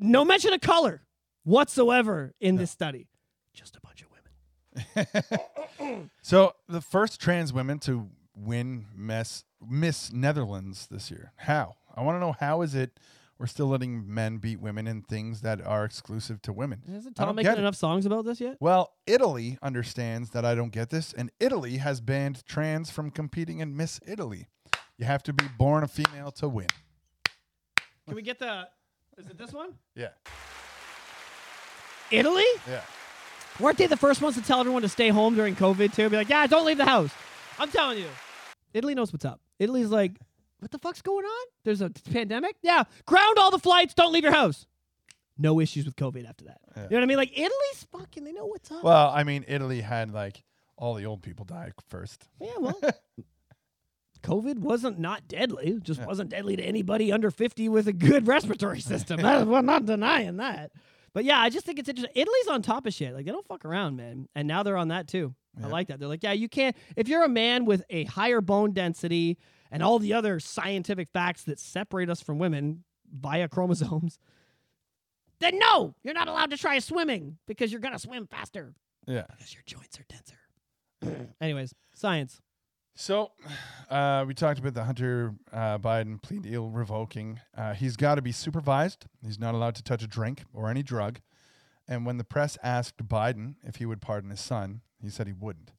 no 0.00 0.24
mention 0.24 0.52
of 0.52 0.60
color 0.60 1.02
whatsoever 1.44 2.34
in 2.40 2.56
this 2.56 2.70
study 2.72 3.08
just 3.54 3.76
a 3.76 3.80
bunch 3.80 4.02
of 4.02 4.08
women 4.10 6.08
So 6.22 6.54
the 6.68 6.80
first 6.80 7.20
trans 7.20 7.52
women 7.52 7.78
to 7.80 8.08
win 8.36 8.86
Miss 8.96 9.44
Miss 9.66 10.12
Netherlands 10.12 10.86
this 10.90 11.10
year. 11.10 11.32
How? 11.36 11.76
I 11.94 12.02
want 12.02 12.16
to 12.16 12.20
know 12.20 12.32
how 12.38 12.62
is 12.62 12.74
it 12.74 12.98
we're 13.38 13.46
still 13.46 13.66
letting 13.68 14.12
men 14.12 14.38
beat 14.38 14.60
women 14.60 14.86
in 14.88 15.02
things 15.02 15.42
that 15.42 15.64
are 15.64 15.84
exclusive 15.84 16.42
to 16.42 16.52
women. 16.52 16.82
hasn't 16.90 17.18
I 17.20 17.24
tom 17.24 17.36
making 17.36 17.56
enough 17.56 17.76
songs 17.76 18.04
about 18.06 18.24
this 18.24 18.40
yet 18.40 18.56
Well, 18.60 18.92
Italy 19.06 19.58
understands 19.62 20.30
that 20.30 20.44
I 20.44 20.54
don't 20.54 20.70
get 20.72 20.90
this, 20.90 21.12
and 21.12 21.30
Italy 21.40 21.76
has 21.78 22.00
banned 22.00 22.44
trans 22.46 22.90
from 22.90 23.10
competing 23.10 23.60
in 23.60 23.76
Miss 23.76 24.00
Italy. 24.06 24.48
You 24.96 25.04
have 25.06 25.22
to 25.24 25.32
be 25.32 25.44
born 25.56 25.84
a 25.84 25.88
female 25.88 26.32
to 26.32 26.48
win. 26.48 26.66
can 28.06 28.16
we 28.16 28.22
get 28.22 28.38
the 28.38 28.68
is 29.16 29.26
it 29.28 29.36
this 29.38 29.52
one 29.52 29.74
Yeah. 29.94 30.08
italy 32.10 32.44
Yeah. 32.66 32.80
weren't 33.60 33.76
they 33.78 33.86
the 33.86 33.96
first 33.96 34.22
ones 34.22 34.34
to 34.36 34.42
tell 34.42 34.60
everyone 34.60 34.82
to 34.82 34.88
stay 34.88 35.08
home 35.10 35.34
during 35.34 35.54
covid 35.56 35.92
too 35.94 36.08
be 36.08 36.16
like 36.16 36.28
yeah 36.28 36.46
don't 36.46 36.64
leave 36.66 36.78
the 36.78 36.86
house 36.86 37.10
i'm 37.58 37.70
telling 37.70 37.98
you 37.98 38.06
italy 38.72 38.94
knows 38.94 39.12
what's 39.12 39.24
up 39.24 39.40
italy's 39.58 39.90
like 39.90 40.12
what 40.58 40.70
the 40.70 40.78
fuck's 40.78 41.02
going 41.02 41.24
on? 41.24 41.46
There's 41.64 41.80
a 41.80 41.90
pandemic? 41.90 42.56
Yeah. 42.62 42.84
Ground 43.06 43.38
all 43.38 43.50
the 43.50 43.58
flights. 43.58 43.94
Don't 43.94 44.12
leave 44.12 44.24
your 44.24 44.32
house. 44.32 44.66
No 45.40 45.60
issues 45.60 45.84
with 45.84 45.94
covid 45.94 46.28
after 46.28 46.46
that. 46.46 46.58
Yeah. 46.76 46.82
you 46.84 46.88
know 46.90 46.96
what 46.96 47.02
i 47.04 47.06
mean? 47.06 47.16
Like 47.16 47.32
italy's 47.32 47.86
fucking 47.92 48.24
they 48.24 48.32
know 48.32 48.46
what's 48.46 48.70
up. 48.72 48.82
Well, 48.82 49.10
I 49.14 49.22
mean, 49.24 49.44
Italy 49.46 49.80
had 49.80 50.12
like 50.12 50.42
all 50.76 50.94
the 50.94 51.06
old 51.06 51.22
people 51.22 51.44
die 51.44 51.70
first. 51.88 52.28
yeah 52.40 52.52
well 52.58 52.80
covid 54.22 54.58
wasn't 54.58 54.98
not 54.98 55.28
deadly. 55.28 55.68
It 55.68 55.82
just 55.84 56.00
Yeah. 56.00 56.06
wasn't 56.06 56.30
deadly 56.30 56.56
to 56.56 56.62
anybody 56.62 57.12
under 57.12 57.30
50 57.30 57.68
with 57.68 57.86
a 57.86 57.92
good 57.92 58.26
respiratory 58.34 58.80
system. 58.80 59.20
That- 59.22 59.46
we're 59.46 59.60
not 59.62 59.86
denying 59.86 60.38
that. 60.38 60.72
But 61.14 61.24
yeah 61.24 61.38
i 61.40 61.50
just 61.50 61.64
think 61.64 61.78
it's 61.78 61.88
interesting. 61.88 62.20
Italy's 62.20 62.48
on 62.48 62.62
top 62.62 62.86
of 62.86 62.92
shit. 62.92 63.14
Like 63.14 63.24
they 63.24 63.30
don't 63.32 63.46
fuck 63.46 63.64
around 63.64 63.96
man. 63.96 64.28
And 64.34 64.48
now 64.48 64.62
they're 64.62 64.76
on 64.76 64.88
that 64.88 65.06
too. 65.08 65.34
I 65.62 65.66
like 65.66 65.88
that. 65.88 65.98
They're 65.98 66.08
like 66.08 66.22
yeah 66.22 66.32
you 66.32 66.48
can't 66.48 66.76
if 66.96 67.08
you're 67.08 67.24
a 67.24 67.28
man 67.28 67.64
with 67.64 67.82
a 67.90 68.04
higher 68.04 68.40
bone 68.40 68.72
density 68.72 69.38
and 69.70 69.82
all 69.82 69.98
the 69.98 70.12
other 70.12 70.40
scientific 70.40 71.08
facts 71.12 71.42
that 71.44 71.58
separate 71.58 72.08
us 72.10 72.20
from 72.20 72.38
women 72.38 72.84
via 73.12 73.48
chromosomes 73.48 74.18
then 75.40 75.58
no 75.58 75.94
you're 76.02 76.14
not 76.14 76.28
allowed 76.28 76.50
to 76.50 76.56
try 76.56 76.78
swimming 76.78 77.38
because 77.46 77.70
you're 77.72 77.80
gonna 77.80 77.98
swim 77.98 78.26
faster 78.26 78.74
Yeah. 79.06 79.24
because 79.36 79.54
your 79.54 79.62
joints 79.66 79.98
are 79.98 80.04
denser 80.08 81.28
anyways 81.40 81.74
science 81.94 82.40
So, 82.94 83.30
uh, 83.90 84.24
we 84.26 84.34
talked 84.34 84.58
about 84.58 84.74
the 84.74 84.82
Hunter 84.84 85.32
uh, 85.52 85.78
Biden 85.78 86.20
plea 86.20 86.40
deal 86.40 86.68
revoking. 86.68 87.38
Uh, 87.56 87.72
he's 87.72 87.96
got 87.96 88.16
to 88.16 88.22
be 88.22 88.32
supervised. 88.32 89.06
He's 89.24 89.38
not 89.38 89.54
allowed 89.54 89.76
to 89.76 89.84
touch 89.84 90.02
a 90.02 90.08
drink 90.08 90.42
or 90.52 90.68
any 90.68 90.82
drug. 90.82 91.20
And 91.86 92.04
when 92.04 92.16
the 92.18 92.24
press 92.24 92.58
asked 92.60 92.96
Biden 93.06 93.54
if 93.62 93.76
he 93.76 93.86
would 93.86 94.00
pardon 94.00 94.30
his 94.30 94.40
son, 94.40 94.80
he 95.00 95.10
said 95.10 95.28
he 95.28 95.32
wouldn't. 95.32 95.70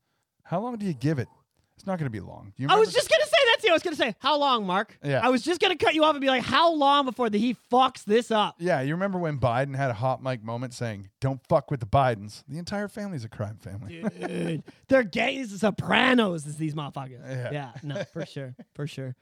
How 0.43 0.61
long 0.61 0.77
do 0.77 0.85
you 0.85 0.93
give 0.93 1.19
it? 1.19 1.27
It's 1.75 1.85
not 1.85 1.99
going 1.99 2.05
to 2.05 2.09
be 2.09 2.21
long. 2.21 2.53
You 2.55 2.67
I 2.69 2.77
was 2.79 2.93
just 2.93 3.09
that 3.09 3.19
to 3.21 3.28
you. 3.69 3.73
I 3.73 3.75
was 3.75 3.83
gonna 3.83 3.95
say, 3.95 4.15
how 4.19 4.37
long, 4.37 4.65
Mark? 4.65 4.97
Yeah. 5.03 5.21
I 5.23 5.29
was 5.29 5.41
just 5.43 5.61
gonna 5.61 5.77
cut 5.77 5.93
you 5.95 6.03
off 6.03 6.15
and 6.15 6.21
be 6.21 6.27
like, 6.27 6.43
how 6.43 6.73
long 6.73 7.05
before 7.05 7.29
the, 7.29 7.37
he 7.37 7.55
fucks 7.71 8.03
this 8.03 8.31
up? 8.31 8.55
Yeah, 8.59 8.81
you 8.81 8.93
remember 8.93 9.17
when 9.19 9.39
Biden 9.39 9.75
had 9.75 9.89
a 9.89 9.93
hot 9.93 10.21
mic 10.23 10.43
moment 10.43 10.73
saying, 10.73 11.09
"Don't 11.21 11.39
fuck 11.47 11.71
with 11.71 11.79
the 11.79 11.85
Bidens." 11.85 12.43
The 12.47 12.57
entire 12.57 12.87
family's 12.87 13.23
a 13.23 13.29
crime 13.29 13.57
family. 13.57 14.03
Dude, 14.19 14.63
they're 14.87 15.03
gay. 15.03 15.43
The 15.43 15.57
Sopranos 15.57 16.45
is 16.45 16.57
these 16.57 16.73
motherfuckers. 16.75 17.51
Yeah. 17.53 17.71
no, 17.83 18.03
for 18.11 18.25
sure, 18.25 18.55
for 18.73 18.87
sure. 18.87 19.15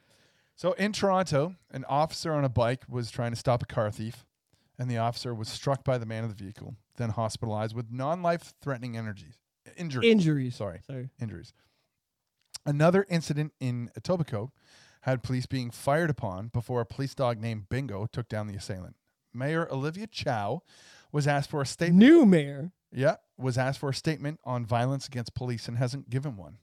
So 0.55 0.71
in 0.73 0.91
Toronto, 0.93 1.55
an 1.71 1.85
officer 1.87 2.33
on 2.33 2.43
a 2.43 2.49
bike 2.49 2.83
was 2.89 3.11
trying 3.11 3.31
to 3.31 3.37
stop 3.37 3.61
a 3.61 3.65
car 3.67 3.91
thief, 3.91 4.25
and 4.79 4.89
the 4.89 4.97
officer 4.97 5.35
was 5.35 5.49
struck 5.49 5.83
by 5.83 5.97
the 5.97 6.05
man 6.05 6.23
of 6.23 6.35
the 6.35 6.43
vehicle, 6.43 6.75
then 6.95 7.09
hospitalized 7.11 7.75
with 7.75 7.91
non-life-threatening 7.91 8.97
energies, 8.97 9.37
injuries. 9.77 10.09
Injuries. 10.11 10.55
Sorry, 10.55 10.79
Sorry. 10.87 11.09
injuries. 11.21 11.53
Another 12.67 13.05
incident 13.09 13.53
in 13.59 13.89
Etobicoke 13.99 14.51
had 15.01 15.23
police 15.23 15.45
being 15.45 15.71
fired 15.71 16.09
upon 16.09 16.49
before 16.49 16.81
a 16.81 16.85
police 16.85 17.15
dog 17.15 17.39
named 17.39 17.69
Bingo 17.69 18.07
took 18.11 18.27
down 18.27 18.47
the 18.47 18.55
assailant. 18.55 18.95
Mayor 19.33 19.67
Olivia 19.71 20.05
Chow 20.05 20.61
was 21.11 21.27
asked 21.27 21.49
for 21.49 21.61
a 21.61 21.65
statement. 21.65 21.99
New 21.99 22.25
mayor. 22.25 22.71
Yeah, 22.91 23.15
was 23.37 23.57
asked 23.57 23.79
for 23.79 23.89
a 23.89 23.93
statement 23.93 24.39
on 24.43 24.65
violence 24.65 25.07
against 25.07 25.33
police 25.33 25.67
and 25.67 25.77
hasn't 25.77 26.09
given 26.09 26.35
one. 26.35 26.57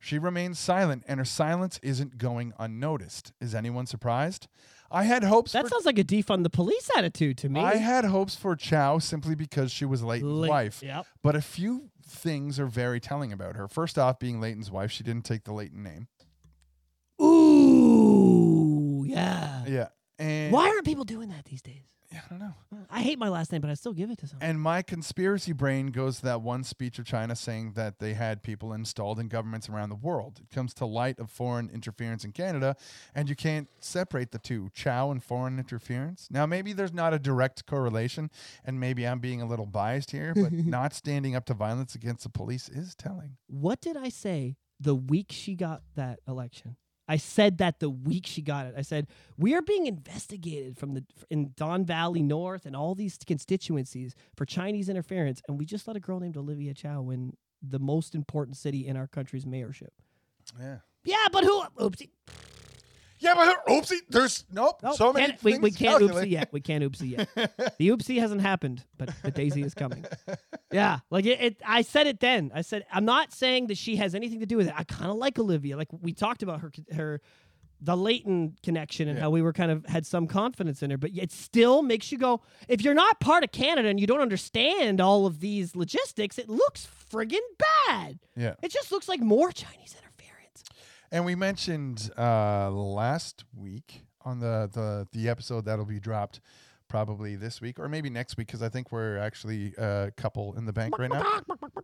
She 0.00 0.18
remains 0.18 0.58
silent, 0.58 1.02
and 1.08 1.18
her 1.18 1.24
silence 1.24 1.80
isn't 1.82 2.18
going 2.18 2.52
unnoticed. 2.58 3.32
Is 3.40 3.54
anyone 3.54 3.84
surprised? 3.86 4.46
I 4.90 5.02
had 5.02 5.24
hopes. 5.24 5.52
That 5.52 5.64
for, 5.64 5.70
sounds 5.70 5.86
like 5.86 5.98
a 5.98 6.04
defund 6.04 6.44
the 6.44 6.50
police 6.50 6.88
attitude 6.96 7.36
to 7.38 7.48
me. 7.48 7.60
I 7.60 7.74
had 7.76 8.04
hopes 8.04 8.36
for 8.36 8.54
Chow 8.54 8.98
simply 9.00 9.34
because 9.34 9.72
she 9.72 9.84
was 9.84 10.02
Layton's 10.02 10.32
Late- 10.32 10.48
wife. 10.48 10.82
Yep. 10.82 11.04
But 11.22 11.34
a 11.34 11.42
few 11.42 11.90
things 12.08 12.58
are 12.58 12.66
very 12.66 13.00
telling 13.00 13.32
about 13.32 13.56
her. 13.56 13.68
First 13.68 13.98
off, 13.98 14.18
being 14.18 14.40
Layton's 14.40 14.70
wife, 14.70 14.90
she 14.90 15.04
didn't 15.04 15.24
take 15.24 15.44
the 15.44 15.52
Leighton 15.52 15.82
name. 15.82 16.08
Ooh, 17.20 19.04
yeah. 19.06 19.64
Yeah, 19.66 19.88
and 20.18 20.52
Why 20.52 20.68
aren't 20.68 20.84
people 20.84 21.04
doing 21.04 21.28
that 21.28 21.44
these 21.44 21.62
days? 21.62 21.84
Yeah, 22.10 22.20
I 22.24 22.28
don't 22.30 22.38
know. 22.38 22.54
I 22.90 23.02
hate 23.02 23.18
my 23.18 23.28
last 23.28 23.52
name, 23.52 23.60
but 23.60 23.70
I 23.70 23.74
still 23.74 23.92
give 23.92 24.10
it 24.10 24.18
to 24.20 24.26
someone. 24.26 24.48
And 24.48 24.60
my 24.60 24.80
conspiracy 24.80 25.52
brain 25.52 25.88
goes 25.88 26.18
to 26.18 26.22
that 26.24 26.40
one 26.40 26.64
speech 26.64 26.98
of 26.98 27.04
China 27.04 27.36
saying 27.36 27.72
that 27.74 27.98
they 27.98 28.14
had 28.14 28.42
people 28.42 28.72
installed 28.72 29.20
in 29.20 29.28
governments 29.28 29.68
around 29.68 29.90
the 29.90 29.94
world. 29.94 30.40
It 30.42 30.54
comes 30.54 30.72
to 30.74 30.86
light 30.86 31.18
of 31.18 31.30
foreign 31.30 31.68
interference 31.68 32.24
in 32.24 32.32
Canada, 32.32 32.76
and 33.14 33.28
you 33.28 33.36
can't 33.36 33.68
separate 33.80 34.32
the 34.32 34.38
two, 34.38 34.70
Chow 34.72 35.10
and 35.10 35.22
foreign 35.22 35.58
interference. 35.58 36.28
Now, 36.30 36.46
maybe 36.46 36.72
there's 36.72 36.94
not 36.94 37.12
a 37.12 37.18
direct 37.18 37.66
correlation, 37.66 38.30
and 38.64 38.80
maybe 38.80 39.06
I'm 39.06 39.18
being 39.18 39.42
a 39.42 39.46
little 39.46 39.66
biased 39.66 40.10
here, 40.10 40.32
but 40.34 40.50
not 40.52 40.94
standing 40.94 41.36
up 41.36 41.44
to 41.46 41.54
violence 41.54 41.94
against 41.94 42.22
the 42.22 42.30
police 42.30 42.70
is 42.70 42.94
telling. 42.94 43.36
What 43.48 43.82
did 43.82 43.98
I 43.98 44.08
say 44.08 44.56
the 44.80 44.94
week 44.94 45.26
she 45.30 45.54
got 45.56 45.82
that 45.94 46.20
election? 46.26 46.76
I 47.08 47.16
said 47.16 47.58
that 47.58 47.80
the 47.80 47.88
week 47.88 48.26
she 48.26 48.42
got 48.42 48.66
it. 48.66 48.74
I 48.76 48.82
said 48.82 49.06
we 49.36 49.54
are 49.54 49.62
being 49.62 49.86
investigated 49.86 50.76
from 50.76 50.94
the 50.94 51.04
in 51.30 51.52
Don 51.56 51.84
Valley 51.84 52.22
North 52.22 52.66
and 52.66 52.76
all 52.76 52.94
these 52.94 53.18
constituencies 53.26 54.14
for 54.36 54.44
Chinese 54.44 54.88
interference, 54.88 55.40
and 55.48 55.58
we 55.58 55.64
just 55.64 55.88
let 55.88 55.96
a 55.96 56.00
girl 56.00 56.20
named 56.20 56.36
Olivia 56.36 56.74
Chow 56.74 57.00
win 57.00 57.36
the 57.62 57.78
most 57.78 58.14
important 58.14 58.56
city 58.56 58.86
in 58.86 58.96
our 58.96 59.06
country's 59.06 59.44
mayorship. 59.44 59.88
Yeah. 60.60 60.78
Yeah, 61.04 61.26
but 61.32 61.44
who? 61.44 61.62
Oopsie. 61.78 62.10
Yeah, 63.20 63.34
but 63.34 63.66
oopsie, 63.66 63.98
there's 64.08 64.44
nope. 64.52 64.80
Nope, 64.82 64.96
so 64.96 65.12
many 65.12 65.26
can't- 65.28 65.42
we, 65.44 65.58
we 65.58 65.70
can't 65.70 65.98
calculate. 65.98 66.28
oopsie 66.28 66.30
yet. 66.30 66.48
We 66.52 66.60
can't 66.60 66.84
oopsie 66.84 67.10
yet. 67.18 67.28
the 67.78 67.88
oopsie 67.88 68.18
hasn't 68.20 68.40
happened, 68.40 68.84
but 68.96 69.10
the 69.22 69.30
daisy 69.30 69.62
is 69.62 69.74
coming. 69.74 70.04
Yeah, 70.70 70.98
like 71.10 71.24
it, 71.24 71.40
it. 71.40 71.62
I 71.66 71.80
said 71.80 72.06
it 72.06 72.20
then. 72.20 72.52
I 72.54 72.60
said 72.60 72.84
I'm 72.92 73.06
not 73.06 73.32
saying 73.32 73.68
that 73.68 73.78
she 73.78 73.96
has 73.96 74.14
anything 74.14 74.40
to 74.40 74.46
do 74.46 74.58
with 74.58 74.68
it. 74.68 74.74
I 74.76 74.84
kind 74.84 75.10
of 75.10 75.16
like 75.16 75.38
Olivia. 75.38 75.78
Like 75.78 75.88
we 76.02 76.12
talked 76.12 76.42
about 76.42 76.60
her, 76.60 76.70
her, 76.94 77.22
the 77.80 77.96
Layton 77.96 78.54
connection 78.62 79.08
and 79.08 79.16
Yeah. 79.16 79.22
how 79.24 79.30
we 79.30 79.40
were 79.40 79.54
kind 79.54 79.70
of 79.70 79.86
had 79.86 80.04
some 80.04 80.26
confidence 80.26 80.82
in 80.82 80.90
her, 80.90 80.98
but 80.98 81.12
it 81.14 81.32
still 81.32 81.80
makes 81.80 82.12
you 82.12 82.18
go. 82.18 82.42
If 82.68 82.82
you're 82.82 82.92
not 82.92 83.18
part 83.18 83.44
of 83.44 83.50
Canada 83.52 83.88
and 83.88 83.98
you 83.98 84.06
don't 84.06 84.20
understand 84.20 85.00
all 85.00 85.24
of 85.24 85.40
these 85.40 85.74
logistics, 85.74 86.36
it 86.38 86.50
looks 86.50 86.86
friggin' 87.10 87.38
bad. 87.86 88.18
Yeah. 88.36 88.52
It 88.62 88.70
just 88.70 88.92
looks 88.92 89.08
like 89.08 89.20
more 89.20 89.50
Chinese 89.50 89.94
interference. 89.96 90.07
And 91.10 91.24
we 91.24 91.34
mentioned 91.34 92.10
uh, 92.18 92.70
last 92.70 93.44
week 93.56 94.02
on 94.24 94.40
the, 94.40 94.68
the 94.72 95.06
the 95.12 95.28
episode 95.28 95.64
that'll 95.64 95.84
be 95.84 96.00
dropped 96.00 96.40
probably 96.88 97.36
this 97.36 97.60
week 97.60 97.78
or 97.78 97.86
maybe 97.88 98.08
next 98.08 98.36
week 98.38 98.46
because 98.46 98.62
I 98.62 98.68
think 98.70 98.90
we're 98.90 99.18
actually 99.18 99.74
a 99.76 100.10
couple 100.16 100.54
in 100.56 100.64
the 100.64 100.72
bank 100.72 100.98
right 100.98 101.10
now. 101.10 101.40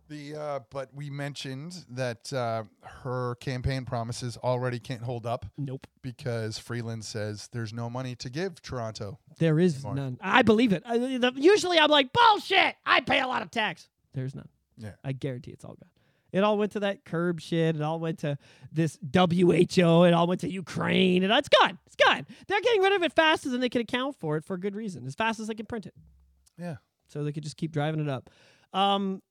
The 0.07 0.35
uh, 0.35 0.59
but 0.69 0.93
we 0.93 1.09
mentioned 1.09 1.85
that 1.89 2.31
uh, 2.31 2.63
her 2.83 3.35
campaign 3.35 3.85
promises 3.85 4.37
already 4.43 4.77
can't 4.79 5.01
hold 5.01 5.25
up 5.25 5.47
Nope. 5.57 5.87
because 6.03 6.59
Freeland 6.59 7.03
says 7.05 7.49
there's 7.51 7.73
no 7.73 7.89
money 7.89 8.15
to 8.17 8.29
give 8.29 8.61
Toronto. 8.61 9.17
There 9.39 9.59
is 9.59 9.83
More. 9.83 9.95
none. 9.95 10.19
I 10.21 10.43
believe 10.43 10.73
it. 10.73 10.83
I, 10.85 10.97
the, 10.99 11.33
usually 11.35 11.79
I'm 11.79 11.89
like, 11.89 12.13
bullshit. 12.13 12.75
I 12.85 13.01
pay 13.01 13.19
a 13.21 13.27
lot 13.27 13.41
of 13.41 13.49
tax. 13.49 13.89
There's 14.13 14.35
none. 14.35 14.47
Yeah. 14.77 14.91
I 15.03 15.11
guarantee 15.13 15.51
it's 15.51 15.65
all 15.65 15.73
gone. 15.75 15.89
It 16.35 16.43
all 16.43 16.57
went 16.57 16.73
to 16.73 16.81
that 16.81 17.05
CERB 17.05 17.39
shit. 17.39 17.75
It 17.77 17.81
all 17.81 17.99
went 17.99 18.19
to 18.19 18.37
this 18.71 18.99
WHO. 19.13 20.03
It 20.03 20.13
all 20.13 20.27
went 20.27 20.41
to 20.41 20.51
Ukraine. 20.51 21.23
And 21.23 21.31
it's 21.31 21.49
gone. 21.49 21.79
It's 21.87 21.95
gone. 21.95 22.27
They're 22.47 22.61
getting 22.61 22.81
rid 22.81 22.93
of 22.93 23.03
it 23.03 23.13
faster 23.13 23.49
than 23.49 23.61
they 23.61 23.69
can 23.69 23.81
account 23.81 24.17
for 24.19 24.35
it 24.37 24.43
for 24.43 24.53
a 24.55 24.59
good 24.59 24.75
reason. 24.75 25.05
As 25.07 25.15
fast 25.15 25.39
as 25.39 25.47
they 25.47 25.55
can 25.55 25.65
print 25.65 25.85
it. 25.85 25.93
Yeah. 26.57 26.75
So 27.07 27.23
they 27.23 27.31
could 27.31 27.43
just 27.43 27.57
keep 27.57 27.71
driving 27.71 27.99
it 28.01 28.09
up. 28.09 28.29
Um, 28.73 29.21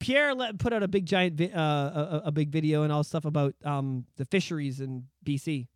Pierre 0.00 0.34
let, 0.34 0.58
put 0.58 0.72
out 0.72 0.82
a 0.82 0.88
big 0.88 1.06
giant, 1.06 1.36
vi- 1.36 1.52
uh, 1.52 1.60
a, 1.60 2.22
a- 2.26 2.32
big 2.32 2.50
video 2.50 2.82
and 2.82 2.92
all 2.92 3.04
stuff 3.04 3.24
about 3.24 3.54
um, 3.64 4.04
the 4.16 4.24
fisheries 4.24 4.80
in 4.80 5.04
BC. 5.24 5.68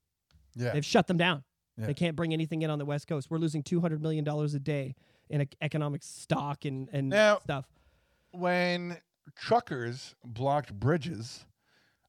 Yeah. 0.56 0.72
They've 0.72 0.84
shut 0.84 1.06
them 1.06 1.16
down. 1.16 1.44
Yeah. 1.78 1.86
They 1.86 1.94
can't 1.94 2.16
bring 2.16 2.32
anything 2.32 2.62
in 2.62 2.70
on 2.70 2.78
the 2.80 2.84
West 2.86 3.06
Coast. 3.06 3.30
We're 3.30 3.38
losing 3.38 3.62
two 3.62 3.80
hundred 3.80 4.02
million 4.02 4.24
dollars 4.24 4.54
a 4.54 4.58
day 4.58 4.96
in 5.30 5.42
ec- 5.42 5.54
economic 5.60 6.02
stock 6.02 6.64
and 6.64 6.88
and 6.92 7.10
Now- 7.10 7.38
stuff. 7.38 7.66
when 8.32 8.96
truckers 9.34 10.14
blocked 10.24 10.72
bridges, 10.72 11.44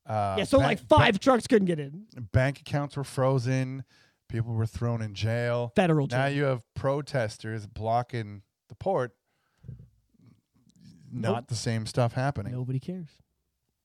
uh, 0.06 0.36
yeah, 0.38 0.44
so 0.46 0.58
ba- 0.60 0.64
like 0.64 0.80
five 0.88 1.20
trucks 1.20 1.48
couldn't 1.48 1.66
get 1.66 1.80
in. 1.80 2.06
bank 2.32 2.60
accounts 2.62 2.96
were 2.96 3.04
frozen, 3.04 3.84
people 4.30 4.54
were 4.54 4.66
thrown 4.66 5.02
in 5.02 5.14
jail. 5.14 5.72
Federal 5.76 6.08
Now 6.08 6.28
you 6.28 6.44
have 6.46 6.64
protesters 6.76 7.66
blocking 7.66 8.42
the 8.70 8.76
port. 8.76 9.14
Not 11.12 11.34
Nope. 11.36 11.48
the 11.48 11.56
same 11.56 11.86
stuff 11.86 12.14
happening. 12.14 12.52
Nobody 12.54 12.80
cares. 12.80 13.08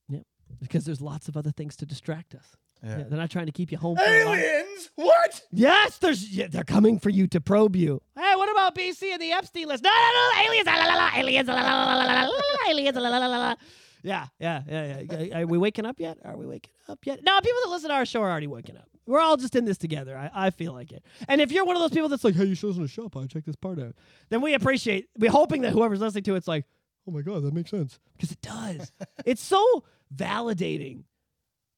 Yep, 0.08 0.22
because 0.60 0.84
there's 0.84 1.00
lots 1.00 1.28
of 1.28 1.36
other 1.36 1.50
things 1.52 1.76
to 1.76 1.86
distract 1.86 2.34
us. 2.34 2.56
Yeah. 2.82 2.98
Yeah, 2.98 3.04
they're 3.04 3.18
not 3.18 3.30
trying 3.30 3.46
to 3.46 3.52
keep 3.52 3.70
you 3.70 3.78
home. 3.78 3.96
for 3.96 4.02
a 4.02 4.24
long- 4.24 4.38
Aliens? 4.38 4.90
What? 4.96 5.42
Yes, 5.52 5.98
there's 5.98 6.28
yeah, 6.36 6.48
they're 6.48 6.64
coming 6.64 6.98
for 6.98 7.10
you 7.10 7.28
to 7.28 7.40
probe 7.40 7.76
you. 7.76 8.02
Hey, 8.16 8.31
BC 8.74 9.12
and 9.12 9.22
the 9.22 9.32
Epstein 9.32 9.68
list. 9.68 9.82
No, 9.82 9.90
no, 9.90 9.96
no, 9.96 10.48
aliens, 10.48 10.68
aliens, 11.16 11.48
aliens. 11.48 13.58
Yeah, 14.02 14.26
yeah, 14.38 14.62
yeah, 14.68 15.00
yeah. 15.00 15.40
Are 15.40 15.46
we 15.46 15.58
waking 15.58 15.86
up 15.86 16.00
yet? 16.00 16.18
Are 16.24 16.36
we 16.36 16.46
waking 16.46 16.72
up 16.88 16.98
yet? 17.04 17.20
No, 17.22 17.40
people 17.40 17.58
that 17.64 17.70
listen 17.70 17.90
to 17.90 17.94
our 17.94 18.04
show 18.04 18.22
are 18.22 18.30
already 18.30 18.48
waking 18.48 18.76
up. 18.76 18.88
We're 19.06 19.20
all 19.20 19.36
just 19.36 19.56
in 19.56 19.64
this 19.64 19.78
together. 19.78 20.16
I, 20.16 20.46
I 20.46 20.50
feel 20.50 20.72
like 20.72 20.92
it. 20.92 21.04
And 21.28 21.40
if 21.40 21.50
you're 21.50 21.64
one 21.64 21.76
of 21.76 21.82
those 21.82 21.90
people 21.90 22.08
that's 22.08 22.24
like, 22.24 22.34
hey, 22.34 22.44
you 22.44 22.54
show's 22.54 22.78
in 22.78 22.84
a 22.84 22.88
shop, 22.88 23.16
I 23.16 23.26
check 23.26 23.44
this 23.44 23.56
part 23.56 23.80
out, 23.80 23.94
then 24.28 24.40
we 24.40 24.54
appreciate, 24.54 25.08
we're 25.18 25.30
hoping 25.30 25.62
that 25.62 25.72
whoever's 25.72 26.00
listening 26.00 26.24
to 26.24 26.36
it's 26.36 26.48
like, 26.48 26.64
oh 27.08 27.12
my 27.12 27.22
God, 27.22 27.42
that 27.42 27.52
makes 27.52 27.70
sense. 27.70 27.98
Because 28.12 28.32
it 28.32 28.40
does. 28.40 28.92
it's 29.24 29.42
so 29.42 29.84
validating 30.14 31.04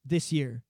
this 0.04 0.32
year 0.32 0.62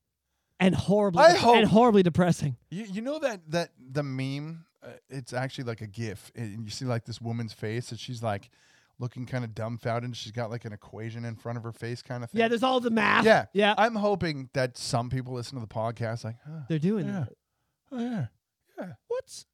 and 0.61 0.75
horribly, 0.75 1.25
I 1.25 1.33
hope 1.33 1.57
and 1.57 1.67
horribly 1.67 2.05
depressing. 2.05 2.57
You, 2.71 2.85
you 2.85 3.03
know 3.03 3.19
that, 3.19 3.51
that 3.51 3.73
the 3.79 4.05
meme 4.05 4.65
uh, 4.85 4.89
it's 5.09 5.33
actually 5.33 5.65
like 5.65 5.81
a 5.81 5.87
GIF, 5.87 6.31
and 6.35 6.65
you 6.65 6.71
see 6.71 6.85
like 6.85 7.05
this 7.05 7.21
woman's 7.21 7.53
face, 7.53 7.91
and 7.91 7.99
she's 7.99 8.23
like 8.23 8.51
looking 8.99 9.27
kind 9.27 9.45
of 9.45 9.55
dumbfounded. 9.55 10.17
She's 10.17 10.33
got 10.33 10.51
like 10.51 10.65
an 10.65 10.73
equation 10.73 11.25
in 11.25 11.37
front 11.37 11.59
of 11.59 11.65
her 11.65 11.73
face, 11.73 12.03
kind 12.03 12.23
of 12.23 12.31
thing. 12.31 12.41
Yeah, 12.41 12.49
there's 12.49 12.63
all 12.63 12.81
the 12.81 12.91
math. 12.91 13.25
yeah, 13.25 13.47
yeah. 13.53 13.75
I'm 13.79 13.95
hoping 13.95 14.51
that 14.53 14.77
some 14.77 15.11
people 15.11 15.33
listen 15.35 15.59
to 15.59 15.67
the 15.67 15.73
podcast, 15.73 16.25
like, 16.25 16.37
huh, 16.47 16.61
They're 16.69 16.79
doing 16.79 17.07
yeah, 17.07 17.13
that. 17.21 17.33
oh 17.93 17.99
yeah, 18.01 18.27
yeah, 18.79 18.93
What's 19.09 19.47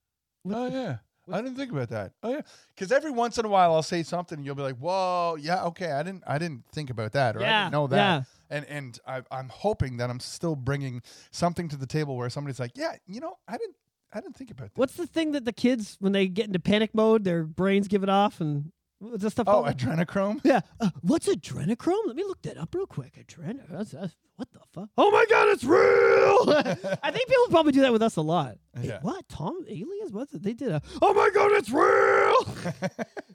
oh 0.50 0.66
yeah. 0.68 0.96
I 1.32 1.40
didn't 1.42 1.56
think 1.56 1.70
about 1.70 1.90
that. 1.90 2.12
Oh 2.24 2.30
yeah, 2.32 2.40
because 2.74 2.90
every 2.90 3.12
once 3.12 3.38
in 3.38 3.44
a 3.44 3.48
while 3.48 3.72
I'll 3.72 3.84
say 3.84 4.02
something, 4.02 4.38
and 4.38 4.44
you'll 4.44 4.56
be 4.56 4.62
like, 4.62 4.78
"Whoa, 4.78 5.36
yeah, 5.38 5.64
okay, 5.66 5.92
I 5.92 6.02
didn't, 6.02 6.24
I 6.26 6.38
didn't 6.38 6.64
think 6.72 6.90
about 6.90 7.12
that, 7.12 7.36
or 7.36 7.42
I 7.44 7.60
didn't 7.62 7.72
know 7.72 7.86
that." 7.86 7.96
yeah. 7.96 8.22
And 8.50 8.66
and 8.66 8.98
I, 9.06 9.22
I'm 9.30 9.48
hoping 9.48 9.98
that 9.98 10.10
I'm 10.10 10.18
still 10.18 10.56
bringing 10.56 11.02
something 11.30 11.68
to 11.68 11.76
the 11.76 11.86
table 11.86 12.16
where 12.16 12.28
somebody's 12.30 12.58
like, 12.58 12.72
"Yeah, 12.74 12.96
you 13.06 13.20
know, 13.20 13.34
I 13.46 13.52
didn't, 13.58 13.76
I 14.12 14.20
didn't 14.20 14.36
think 14.36 14.50
about 14.50 14.72
that." 14.74 14.78
What's 14.78 14.94
the 14.94 15.06
thing 15.06 15.32
that 15.32 15.44
the 15.44 15.52
kids, 15.52 15.96
when 16.00 16.12
they 16.12 16.26
get 16.28 16.46
into 16.46 16.58
panic 16.60 16.94
mode, 16.94 17.24
their 17.24 17.44
brains 17.44 17.88
give 17.88 18.02
it 18.02 18.08
off, 18.08 18.40
and 18.40 18.72
what's 18.98 19.22
that 19.22 19.30
stuff? 19.30 19.48
Oh, 19.48 19.62
called? 19.62 19.76
adrenochrome. 19.76 20.40
yeah. 20.44 20.60
Uh, 20.80 20.90
what's 21.02 21.26
adrenochrome? 21.28 22.06
Let 22.06 22.16
me 22.16 22.24
look 22.24 22.42
that 22.42 22.58
up 22.58 22.74
real 22.74 22.86
quick. 22.86 23.14
Adren. 23.24 23.60
That's, 23.68 23.92
that's, 23.92 24.16
what 24.36 24.50
the 24.52 24.60
fuck? 24.72 24.88
Oh 24.96 25.10
my 25.10 25.24
god, 25.28 25.48
it's 25.48 25.64
real! 25.64 26.98
I 27.02 27.10
think 27.10 27.28
people 27.28 27.46
probably 27.50 27.72
do 27.72 27.82
that 27.82 27.92
with 27.92 28.02
us 28.02 28.16
a 28.16 28.22
lot. 28.22 28.56
Hey, 28.74 28.88
Yeah. 28.88 29.00
what? 29.02 29.28
Tom 29.28 29.64
aliens? 29.68 30.12
What's 30.12 30.32
it? 30.32 30.42
They 30.42 30.54
did 30.54 30.70
a. 30.70 30.80
Oh 31.02 31.12
my 31.12 31.28
god, 31.34 31.50
it's 31.52 31.70
real! 31.70 32.80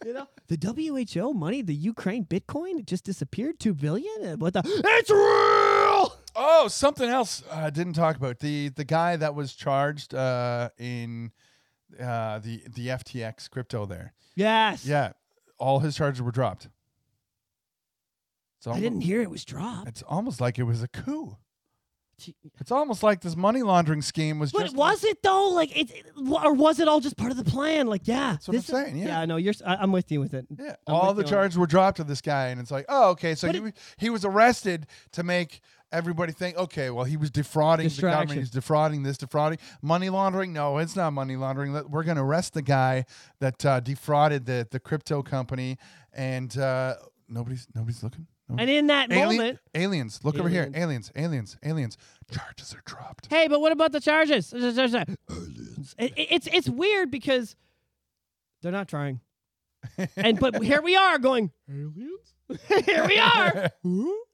you 0.06 0.14
know, 0.14 0.28
the 0.48 0.58
WHO 1.14 1.34
money, 1.34 1.62
the 1.62 1.76
Ukraine 1.76 2.26
Bitcoin, 2.26 2.80
it 2.80 2.88
just 2.88 3.04
disappeared. 3.06 3.60
Two 3.60 3.74
billion. 3.76 4.40
What 4.40 4.54
the? 4.54 4.62
It's 4.66 5.10
real! 5.12 5.65
Oh, 6.36 6.68
something 6.68 7.08
else 7.10 7.44
I 7.52 7.70
didn't 7.70 7.94
talk 7.94 8.16
about 8.18 8.40
the 8.40 8.70
the 8.70 8.84
guy 8.84 9.16
that 9.16 9.36
was 9.36 9.54
charged 9.54 10.14
uh, 10.14 10.70
in 10.78 11.32
uh, 12.00 12.40
the 12.40 12.64
the 12.68 12.88
FTX 12.90 13.50
crypto 13.50 13.86
there. 13.86 14.14
Yes. 14.36 14.86
Yeah, 14.86 15.14
all 15.58 15.80
his 15.80 15.96
charges 15.96 16.22
were 16.22 16.32
dropped. 16.32 16.68
It's 18.58 18.68
I 18.68 18.80
didn't 18.80 19.02
hear 19.02 19.22
it 19.22 19.30
was 19.30 19.46
dropped. 19.46 19.88
It's 19.88 20.02
almost 20.04 20.42
like 20.42 20.60
it 20.60 20.64
was 20.64 20.82
a 20.84 20.88
coup. 20.88 21.38
It's 22.62 22.72
almost 22.72 23.04
like 23.04 23.20
this 23.20 23.36
money 23.36 23.62
laundering 23.62 24.02
scheme 24.02 24.40
was 24.40 24.54
But 24.54 24.62
just. 24.64 24.76
was 24.76 25.04
it 25.04 25.22
though? 25.22 25.50
Like 25.50 25.76
it, 25.76 25.92
it- 25.92 26.06
or 26.18 26.54
was 26.54 26.80
it 26.80 26.88
all 26.88 27.02
just 27.02 27.18
part 27.18 27.32
of 27.32 27.38
the 27.38 27.44
plan? 27.44 27.88
Like 27.88 28.08
yeah, 28.08 28.32
That's 28.32 28.48
what 28.48 28.56
I'm 28.56 28.64
saying, 28.64 28.98
yeah. 28.98 29.20
I 29.20 29.26
know 29.26 29.36
you're. 29.36 29.54
I, 29.66 29.84
am 29.84 29.92
with 29.92 30.10
you 30.12 30.22
with 30.22 30.34
it. 30.34 30.48
Yeah, 30.58 30.76
I'm 30.88 30.96
all 30.96 31.14
the 31.14 31.26
charges 31.26 31.58
were 31.58 31.68
dropped 31.68 31.98
to 31.98 32.06
this 32.06 32.22
guy, 32.22 32.48
and 32.48 32.62
it's 32.62 32.72
like, 32.72 32.86
oh, 32.88 33.10
okay, 33.12 33.36
so 33.36 33.48
But 33.48 33.56
he, 33.56 33.62
it- 33.66 33.78
he 33.98 34.10
was 34.10 34.24
arrested 34.24 34.88
to 35.12 35.24
make 35.24 35.60
everybody 35.96 36.32
think, 36.34 36.58
okay, 36.58 36.90
well, 36.90 37.06
he 37.06 37.18
was 37.18 37.32
defrauding 37.32 37.88
the 37.90 38.02
government, 38.02 38.40
he's 38.40 38.50
defrauding 38.50 39.04
this, 39.04 39.18
defrauding 39.18 39.58
money 39.82 40.10
laundering. 40.10 40.54
No, 40.54 40.78
it's 40.78 40.96
not 40.96 41.12
money 41.14 41.36
laundering. 41.36 41.74
We're 41.90 42.04
going 42.04 42.18
to 42.18 42.24
arrest 42.24 42.54
the 42.54 42.62
guy 42.62 43.06
that 43.40 43.66
uh, 43.66 43.80
defrauded 43.80 44.46
the 44.46 44.68
the 44.70 44.80
crypto 44.80 45.24
company, 45.24 45.78
and 46.14 46.56
uh, 46.58 46.96
nobody's 47.30 47.68
nobody's 47.74 48.04
looking. 48.04 48.28
No- 48.50 48.58
And 48.60 48.70
in 48.70 48.88
that 48.88 49.12
Alien- 49.12 49.38
moment, 49.38 49.60
aliens, 49.74 50.20
look 50.24 50.38
over 50.38 50.50
here, 50.50 50.70
Aliens. 50.76 50.78
aliens, 50.78 51.12
aliens, 51.16 51.58
aliens. 51.64 51.98
Charges 52.32 52.74
are 52.76 52.82
dropped. 52.86 53.28
hey, 53.32 53.48
but 53.48 53.60
what 53.60 53.72
about 53.72 53.92
the 53.92 54.00
charges? 54.00 54.54
It- 54.54 55.18
it- 55.98 56.14
it's 56.18 56.48
it's 56.52 56.70
weird 56.70 57.10
because 57.12 57.56
they're 58.62 58.72
not 58.72 58.88
trying. 58.88 59.22
and 60.18 60.40
but 60.40 60.64
here 60.64 60.82
we 60.82 60.96
are 60.96 61.18
going. 61.20 61.52
Aliens? 61.70 62.34
here 62.86 63.08
we 63.08 63.18
are. 63.20 63.70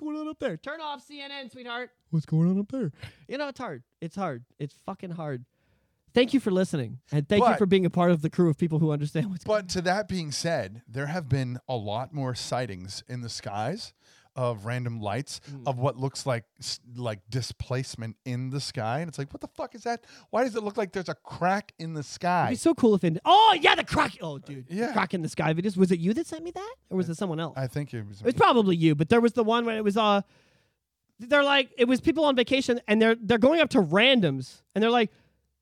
Going 0.00 0.16
on 0.16 0.28
up 0.28 0.38
there? 0.38 0.56
Turn 0.56 0.80
off 0.80 1.06
CNN, 1.06 1.52
sweetheart. 1.52 1.90
What's 2.10 2.24
going 2.26 2.48
on 2.50 2.58
up 2.58 2.72
there? 2.72 2.90
You 3.28 3.36
know 3.38 3.48
it's 3.48 3.58
hard. 3.58 3.82
It's 4.00 4.16
hard. 4.16 4.44
It's 4.58 4.74
fucking 4.86 5.10
hard. 5.10 5.44
Thank 6.12 6.34
you 6.34 6.40
for 6.40 6.50
listening, 6.50 6.98
and 7.12 7.28
thank 7.28 7.40
you 7.42 7.46
But- 7.50 7.58
for 7.58 7.66
being 7.66 7.86
a 7.86 7.90
part 7.90 8.10
of 8.10 8.20
the 8.22 8.30
crew 8.30 8.48
of 8.50 8.58
people 8.58 8.78
who 8.80 8.90
understand 8.90 9.30
what's 9.30 9.44
going. 9.44 9.60
But 9.60 9.68
to 9.70 9.82
that 9.82 10.08
being 10.08 10.32
said, 10.32 10.82
there 10.88 11.06
have 11.06 11.28
been 11.28 11.58
a 11.68 11.76
lot 11.76 12.12
more 12.12 12.34
sightings 12.34 13.04
in 13.08 13.20
the 13.20 13.28
skies 13.28 13.92
of 14.36 14.64
random 14.64 15.00
lights 15.00 15.40
Mm. 15.50 15.66
of 15.66 15.78
what 15.78 15.96
looks 15.96 16.24
like 16.24 16.44
like 16.96 17.18
displacement 17.28 18.16
in 18.24 18.50
the 18.50 18.60
sky, 18.60 19.00
and 19.00 19.08
it's 19.08 19.18
like, 19.18 19.32
what 19.34 19.40
the 19.40 19.48
fuck 19.48 19.74
is 19.74 19.82
that? 19.82 20.04
Why 20.30 20.44
does 20.44 20.54
it 20.56 20.62
look 20.62 20.76
like 20.76 20.92
there's 20.92 21.08
a 21.08 21.14
crack 21.14 21.72
in 21.78 21.94
the 21.94 22.02
sky? 22.02 22.44
It'd 22.46 22.50
be 22.52 22.56
so 22.56 22.74
cool 22.74 22.94
if 22.94 23.02
in 23.04 23.18
oh 23.24 23.56
yeah 23.60 23.74
the 23.74 23.84
crack 23.84 24.16
oh 24.22 24.38
dude 24.38 24.66
the 24.68 24.74
Yeah. 24.74 24.92
crack 24.92 25.14
in 25.14 25.22
the 25.22 25.28
sky 25.28 25.52
videos 25.54 25.76
was 25.76 25.90
it 25.90 25.98
you 25.98 26.14
that 26.14 26.26
sent 26.26 26.44
me 26.44 26.52
that 26.52 26.74
or 26.90 26.96
was 26.96 27.08
it 27.08 27.16
someone 27.16 27.40
else 27.40 27.54
I 27.56 27.66
think 27.66 27.92
it 27.92 28.06
was. 28.06 28.22
it's 28.24 28.38
probably 28.38 28.76
you 28.76 28.94
but 28.94 29.08
there 29.08 29.20
was 29.20 29.32
the 29.32 29.44
one 29.44 29.64
where 29.64 29.76
it 29.76 29.84
was 29.84 29.96
uh 29.96 30.22
they're 31.18 31.44
like 31.44 31.70
it 31.76 31.86
was 31.86 32.00
people 32.00 32.24
on 32.24 32.34
vacation 32.36 32.80
and 32.88 33.00
they're 33.02 33.16
they're 33.20 33.38
going 33.38 33.60
up 33.60 33.70
to 33.70 33.82
randoms 33.82 34.62
and 34.74 34.82
they're 34.82 34.90
like 34.90 35.10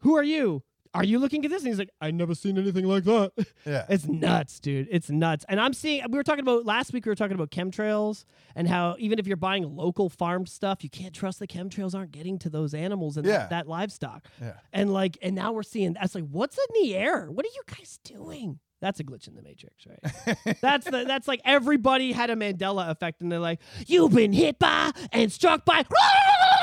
who 0.00 0.16
are 0.16 0.22
you 0.22 0.62
"Are 0.98 1.04
you 1.04 1.18
looking 1.18 1.44
at 1.44 1.50
this?" 1.50 1.62
And 1.62 1.68
he's 1.68 1.78
like, 1.78 1.90
"I 2.00 2.10
never 2.10 2.34
seen 2.34 2.58
anything 2.58 2.84
like 2.86 3.04
that." 3.04 3.32
Yeah. 3.64 3.86
It's 3.88 4.06
nuts, 4.06 4.60
dude. 4.60 4.88
It's 4.90 5.10
nuts. 5.10 5.44
And 5.48 5.60
I'm 5.60 5.72
seeing, 5.72 6.02
we 6.10 6.16
were 6.18 6.22
talking 6.24 6.42
about 6.42 6.64
last 6.66 6.92
week, 6.92 7.06
we 7.06 7.10
were 7.10 7.14
talking 7.16 7.34
about 7.34 7.50
chemtrails 7.50 8.24
and 8.56 8.66
how 8.68 8.96
even 8.98 9.18
if 9.18 9.26
you're 9.26 9.36
buying 9.36 9.76
local 9.76 10.08
farm 10.08 10.46
stuff, 10.46 10.82
you 10.82 10.90
can't 10.90 11.14
trust 11.14 11.38
the 11.38 11.46
chemtrails 11.46 11.94
aren't 11.94 12.12
getting 12.12 12.38
to 12.40 12.50
those 12.50 12.74
animals 12.74 13.16
and 13.16 13.26
Yeah. 13.26 13.38
that, 13.38 13.50
that 13.50 13.68
livestock. 13.68 14.26
Yeah. 14.40 14.54
And 14.72 14.92
like, 14.92 15.18
and 15.22 15.34
now 15.34 15.52
we're 15.52 15.62
seeing 15.62 15.92
that's 15.94 16.14
like, 16.14 16.24
what's 16.30 16.56
in 16.58 16.82
the 16.82 16.96
air? 16.96 17.30
What 17.30 17.44
are 17.46 17.50
you 17.54 17.62
guys 17.66 17.98
doing? 18.04 18.58
That's 18.80 19.00
a 19.00 19.04
glitch 19.04 19.26
in 19.26 19.34
the 19.34 19.42
matrix, 19.42 19.86
right? 19.86 20.56
that's 20.60 20.86
the 20.88 21.04
that's 21.04 21.26
like 21.26 21.40
everybody 21.44 22.12
had 22.12 22.30
a 22.30 22.36
Mandela 22.36 22.90
effect, 22.90 23.20
and 23.22 23.32
they're 23.32 23.40
like, 23.40 23.58
"You've 23.88 24.12
been 24.14 24.32
hit 24.32 24.60
by 24.60 24.92
and 25.10 25.32
struck 25.32 25.64
by." 25.64 25.84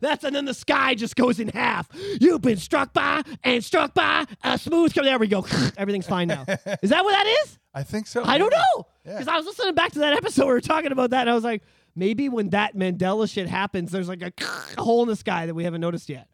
That's 0.00 0.24
and 0.24 0.34
then 0.34 0.44
the 0.44 0.54
sky 0.54 0.94
just 0.94 1.16
goes 1.16 1.38
in 1.40 1.48
half. 1.48 1.88
You've 2.20 2.42
been 2.42 2.56
struck 2.56 2.92
by 2.92 3.22
and 3.44 3.62
struck 3.64 3.94
by 3.94 4.26
a 4.42 4.58
smooth. 4.58 4.92
There 4.94 5.18
we 5.18 5.26
go. 5.26 5.46
Everything's 5.76 6.06
fine 6.06 6.28
now. 6.28 6.44
Is 6.82 6.90
that 6.90 7.04
what 7.04 7.12
that 7.12 7.26
is? 7.44 7.58
I 7.72 7.82
think 7.82 8.06
so. 8.06 8.24
I 8.24 8.38
don't 8.38 8.52
yeah. 8.52 8.62
know. 8.76 8.86
Yeah. 9.04 9.12
Because 9.12 9.28
I 9.28 9.36
was 9.36 9.46
listening 9.46 9.74
back 9.74 9.92
to 9.92 10.00
that 10.00 10.14
episode. 10.14 10.46
We 10.46 10.52
were 10.52 10.60
talking 10.60 10.92
about 10.92 11.10
that, 11.10 11.22
and 11.22 11.30
I 11.30 11.34
was 11.34 11.44
like, 11.44 11.62
maybe 11.94 12.28
when 12.28 12.50
that 12.50 12.74
Mandela 12.76 13.30
shit 13.30 13.48
happens, 13.48 13.92
there's 13.92 14.08
like 14.08 14.22
a, 14.22 14.32
hole 14.80 15.02
in 15.02 15.08
the 15.08 15.16
sky 15.16 15.46
that 15.46 15.54
we 15.54 15.64
haven't 15.64 15.80
noticed 15.80 16.08
yet. 16.08 16.28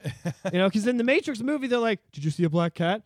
you 0.52 0.58
know, 0.58 0.68
because 0.68 0.86
in 0.86 0.96
the 0.96 1.04
Matrix 1.04 1.40
movie, 1.40 1.66
they're 1.66 1.78
like, 1.78 2.00
"Did 2.12 2.24
you 2.24 2.30
see 2.30 2.44
a 2.44 2.50
black 2.50 2.74
cat? 2.74 3.02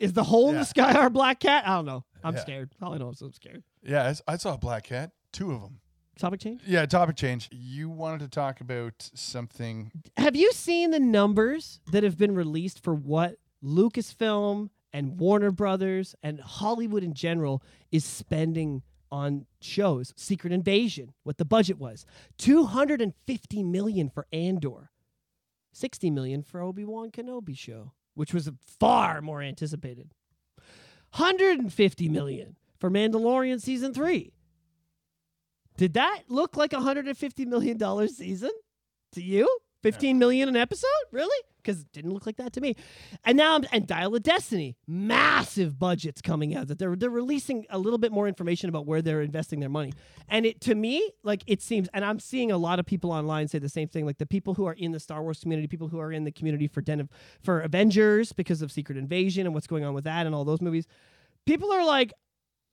Is 0.00 0.12
the 0.12 0.24
hole 0.24 0.50
in 0.50 0.56
the 0.56 0.64
sky 0.64 0.92
our 0.94 1.10
black 1.10 1.40
cat? 1.40 1.66
I 1.66 1.76
don't 1.76 1.86
know. 1.86 2.04
I'm 2.24 2.34
Yeah. 2.34 2.40
scared. 2.40 2.70
All 2.82 2.94
I 2.94 2.98
know 2.98 3.10
is 3.10 3.20
I'm 3.22 3.32
scared. 3.32 3.62
Yeah, 3.82 4.12
I 4.26 4.36
saw 4.36 4.54
a 4.54 4.58
black 4.58 4.84
cat. 4.84 5.12
Two 5.32 5.52
of 5.52 5.60
them. 5.62 5.80
Topic 6.18 6.40
change. 6.40 6.60
Yeah, 6.64 6.86
topic 6.86 7.16
change. 7.16 7.48
You 7.50 7.88
wanted 7.88 8.20
to 8.20 8.28
talk 8.28 8.60
about 8.60 9.10
something. 9.14 9.90
Have 10.16 10.36
you 10.36 10.52
seen 10.52 10.90
the 10.92 11.00
numbers 11.00 11.80
that 11.90 12.04
have 12.04 12.16
been 12.16 12.34
released 12.34 12.82
for 12.82 12.94
what 12.94 13.36
Lucasfilm 13.62 14.70
and 14.92 15.18
Warner 15.18 15.50
Brothers 15.50 16.14
and 16.22 16.40
Hollywood 16.40 17.02
in 17.02 17.14
general 17.14 17.62
is 17.90 18.04
spending 18.04 18.82
on 19.10 19.46
shows? 19.60 20.12
Secret 20.16 20.52
Invasion, 20.52 21.14
what 21.24 21.38
the 21.38 21.44
budget 21.44 21.78
was. 21.78 22.06
250 22.38 23.62
million 23.64 24.08
for 24.08 24.26
Andor. 24.32 24.90
60 25.72 26.10
million 26.12 26.44
for 26.44 26.60
Obi-Wan 26.60 27.10
Kenobi 27.10 27.58
show, 27.58 27.92
which 28.14 28.32
was 28.32 28.48
far 28.60 29.20
more 29.20 29.42
anticipated. 29.42 30.12
150 31.16 32.08
million 32.08 32.56
for 32.78 32.88
Mandalorian 32.90 33.60
season 33.60 33.92
3. 33.92 34.32
Did 35.76 35.94
that 35.94 36.22
look 36.28 36.56
like 36.56 36.72
a 36.72 36.76
150 36.76 37.44
million 37.46 37.76
dollar 37.76 38.08
season? 38.08 38.50
to 39.14 39.22
you? 39.22 39.48
15 39.82 40.18
million 40.18 40.48
an 40.48 40.56
episode? 40.56 40.88
Really? 41.10 41.36
Because 41.58 41.82
it 41.82 41.92
didn't 41.92 42.12
look 42.12 42.24
like 42.24 42.36
that 42.36 42.54
to 42.54 42.60
me. 42.60 42.74
And 43.22 43.36
now 43.36 43.54
I'm 43.54 43.64
and 43.70 43.86
Dial 43.86 44.14
of 44.14 44.22
Destiny, 44.22 44.76
massive 44.86 45.78
budgets 45.78 46.22
coming 46.22 46.54
out 46.54 46.68
that 46.68 46.78
they're 46.78 46.96
they're 46.96 47.10
releasing 47.10 47.66
a 47.68 47.78
little 47.78 47.98
bit 47.98 48.10
more 48.10 48.26
information 48.26 48.70
about 48.70 48.86
where 48.86 49.02
they're 49.02 49.20
investing 49.20 49.60
their 49.60 49.68
money. 49.68 49.92
And 50.28 50.46
it 50.46 50.60
to 50.62 50.74
me, 50.74 51.10
like 51.22 51.42
it 51.46 51.60
seems, 51.60 51.88
and 51.92 52.02
I'm 52.02 52.18
seeing 52.18 52.50
a 52.50 52.56
lot 52.56 52.78
of 52.78 52.86
people 52.86 53.12
online 53.12 53.48
say 53.48 53.58
the 53.58 53.68
same 53.68 53.88
thing. 53.88 54.06
Like 54.06 54.16
the 54.16 54.26
people 54.26 54.54
who 54.54 54.64
are 54.64 54.72
in 54.72 54.92
the 54.92 55.00
Star 55.00 55.22
Wars 55.22 55.40
community, 55.40 55.68
people 55.68 55.88
who 55.88 56.00
are 56.00 56.12
in 56.12 56.24
the 56.24 56.32
community 56.32 56.66
for 56.66 56.80
Den 56.80 57.00
of 57.00 57.10
for 57.42 57.60
Avengers 57.60 58.32
because 58.32 58.62
of 58.62 58.72
Secret 58.72 58.96
Invasion 58.96 59.46
and 59.46 59.54
what's 59.54 59.66
going 59.66 59.84
on 59.84 59.92
with 59.92 60.04
that 60.04 60.24
and 60.24 60.34
all 60.34 60.46
those 60.46 60.62
movies. 60.62 60.86
People 61.46 61.70
are 61.70 61.84
like 61.84 62.12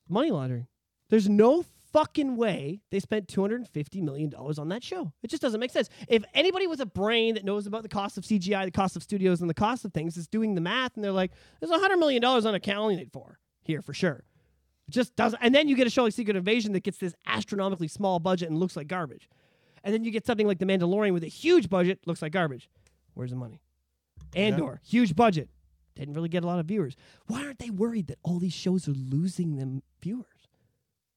money 0.08 0.30
laundering. 0.30 0.66
There's 1.10 1.28
no 1.28 1.62
fucking 1.92 2.36
way 2.36 2.80
they 2.90 3.00
spent 3.00 3.28
$250 3.28 4.02
million 4.02 4.34
on 4.34 4.68
that 4.68 4.82
show. 4.82 5.12
It 5.22 5.28
just 5.28 5.42
doesn't 5.42 5.60
make 5.60 5.70
sense. 5.70 5.88
If 6.08 6.24
anybody 6.34 6.66
with 6.66 6.80
a 6.80 6.86
brain 6.86 7.34
that 7.34 7.44
knows 7.44 7.66
about 7.66 7.82
the 7.82 7.88
cost 7.88 8.18
of 8.18 8.24
CGI, 8.24 8.64
the 8.64 8.70
cost 8.70 8.96
of 8.96 9.02
studios, 9.02 9.40
and 9.40 9.50
the 9.50 9.54
cost 9.54 9.84
of 9.84 9.92
things 9.92 10.16
is 10.16 10.26
doing 10.26 10.54
the 10.54 10.60
math, 10.60 10.94
and 10.94 11.04
they're 11.04 11.12
like, 11.12 11.32
there's 11.60 11.72
$100 11.72 11.98
million 11.98 12.24
on 12.24 12.54
accounting 12.54 13.10
for 13.12 13.38
here 13.64 13.82
for 13.82 13.94
sure. 13.94 14.24
It 14.88 14.90
just 14.92 15.14
doesn't. 15.16 15.38
And 15.42 15.54
then 15.54 15.68
you 15.68 15.76
get 15.76 15.86
a 15.86 15.90
show 15.90 16.04
like 16.04 16.12
Secret 16.12 16.36
Invasion 16.36 16.72
that 16.72 16.82
gets 16.82 16.98
this 16.98 17.14
astronomically 17.26 17.88
small 17.88 18.18
budget 18.18 18.48
and 18.48 18.58
looks 18.58 18.76
like 18.76 18.88
garbage. 18.88 19.28
And 19.84 19.92
then 19.92 20.04
you 20.04 20.10
get 20.10 20.26
something 20.26 20.46
like 20.46 20.58
The 20.58 20.66
Mandalorian 20.66 21.12
with 21.12 21.24
a 21.24 21.28
huge 21.28 21.68
budget, 21.68 22.00
looks 22.06 22.22
like 22.22 22.32
garbage. 22.32 22.70
Where's 23.14 23.30
the 23.30 23.36
money? 23.36 23.60
Andor, 24.34 24.80
huge 24.84 25.14
budget. 25.14 25.48
Didn't 25.94 26.14
really 26.14 26.30
get 26.30 26.42
a 26.42 26.46
lot 26.46 26.58
of 26.58 26.66
viewers. 26.66 26.96
Why 27.26 27.44
aren't 27.44 27.58
they 27.58 27.68
worried 27.68 28.06
that 28.06 28.18
all 28.22 28.38
these 28.38 28.54
shows 28.54 28.88
are 28.88 28.92
losing 28.92 29.56
them 29.56 29.82
viewers? 30.00 30.24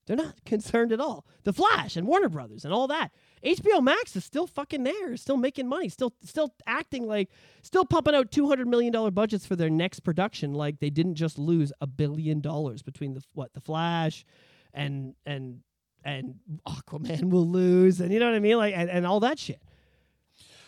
They're 0.06 0.16
not 0.16 0.36
concerned 0.46 0.92
at 0.92 1.00
all. 1.00 1.26
The 1.44 1.54
Flash 1.54 1.96
and 1.96 2.08
Warner 2.08 2.30
Brothers 2.30 2.66
and 2.66 2.74
all 2.74 2.88
that. 2.88 3.12
HBO 3.44 3.84
Max 3.84 4.16
is 4.16 4.26
still 4.26 4.48
fucking 4.48 4.84
there, 4.84 5.16
still 5.18 5.38
making 5.38 5.68
money, 5.68 5.90
still 5.90 6.14
still 6.24 6.54
acting 6.66 7.08
like 7.08 7.30
still 7.62 7.86
pumping 7.86 8.16
out 8.16 8.32
two 8.32 8.48
hundred 8.48 8.68
million 8.68 8.92
dollar 8.92 9.12
budgets 9.12 9.46
for 9.46 9.56
their 9.56 9.70
next 9.70 10.00
production. 10.02 10.54
Like 10.54 10.80
they 10.80 10.90
didn't 10.90 11.16
just 11.16 11.38
lose 11.38 11.72
a 11.82 11.88
billion 11.88 12.42
dollars 12.42 12.82
between 12.82 13.14
the 13.14 13.22
what 13.34 13.54
the 13.54 13.62
Flash 13.62 14.26
and 14.74 15.14
and 15.26 15.62
and 16.04 16.36
Aquaman 16.68 17.30
will 17.30 17.48
lose, 17.48 18.02
and 18.02 18.12
you 18.12 18.20
know 18.20 18.28
what 18.28 18.36
I 18.36 18.40
mean, 18.40 18.58
like 18.58 18.74
and, 18.76 18.90
and 18.90 19.06
all 19.06 19.20
that 19.22 19.38
shit. 19.40 19.62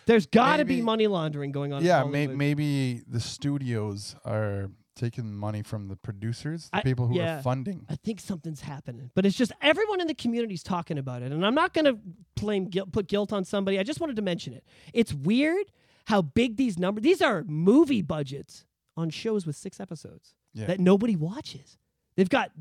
There's 0.05 0.25
got 0.25 0.57
to 0.57 0.65
be 0.65 0.81
money 0.81 1.07
laundering 1.07 1.51
going 1.51 1.73
on. 1.73 1.83
Yeah, 1.83 2.05
may, 2.05 2.27
maybe 2.27 3.01
the 3.09 3.19
studios 3.19 4.15
are 4.23 4.71
taking 4.97 5.33
money 5.33 5.61
from 5.61 5.87
the 5.87 5.95
producers, 5.95 6.69
the 6.71 6.77
I- 6.79 6.81
people 6.81 7.07
who 7.07 7.15
yeah. 7.15 7.39
are 7.39 7.41
funding. 7.41 7.85
I 7.89 7.95
think 7.95 8.19
something's 8.19 8.61
happening, 8.61 9.11
but 9.15 9.25
it's 9.25 9.37
just 9.37 9.51
everyone 9.61 10.01
in 10.01 10.07
the 10.07 10.13
community's 10.15 10.63
talking 10.63 10.97
about 10.97 11.21
it, 11.21 11.31
and 11.31 11.45
I'm 11.45 11.55
not 11.55 11.73
going 11.73 11.85
to 11.85 11.97
blame 12.35 12.65
guilt, 12.65 12.91
put 12.91 13.07
guilt 13.07 13.31
on 13.31 13.45
somebody. 13.45 13.79
I 13.79 13.83
just 13.83 13.99
wanted 13.99 14.15
to 14.17 14.21
mention 14.21 14.53
it. 14.53 14.63
It's 14.93 15.13
weird 15.13 15.71
how 16.05 16.21
big 16.21 16.57
these 16.57 16.77
numbers. 16.77 17.03
These 17.03 17.21
are 17.21 17.43
movie 17.45 18.01
budgets 18.01 18.65
on 18.95 19.09
shows 19.09 19.45
with 19.45 19.55
six 19.55 19.79
episodes 19.79 20.33
Yeah. 20.53 20.65
that 20.67 20.79
nobody 20.79 21.15
watches. 21.15 21.77
They've 22.15 22.29
got 22.29 22.51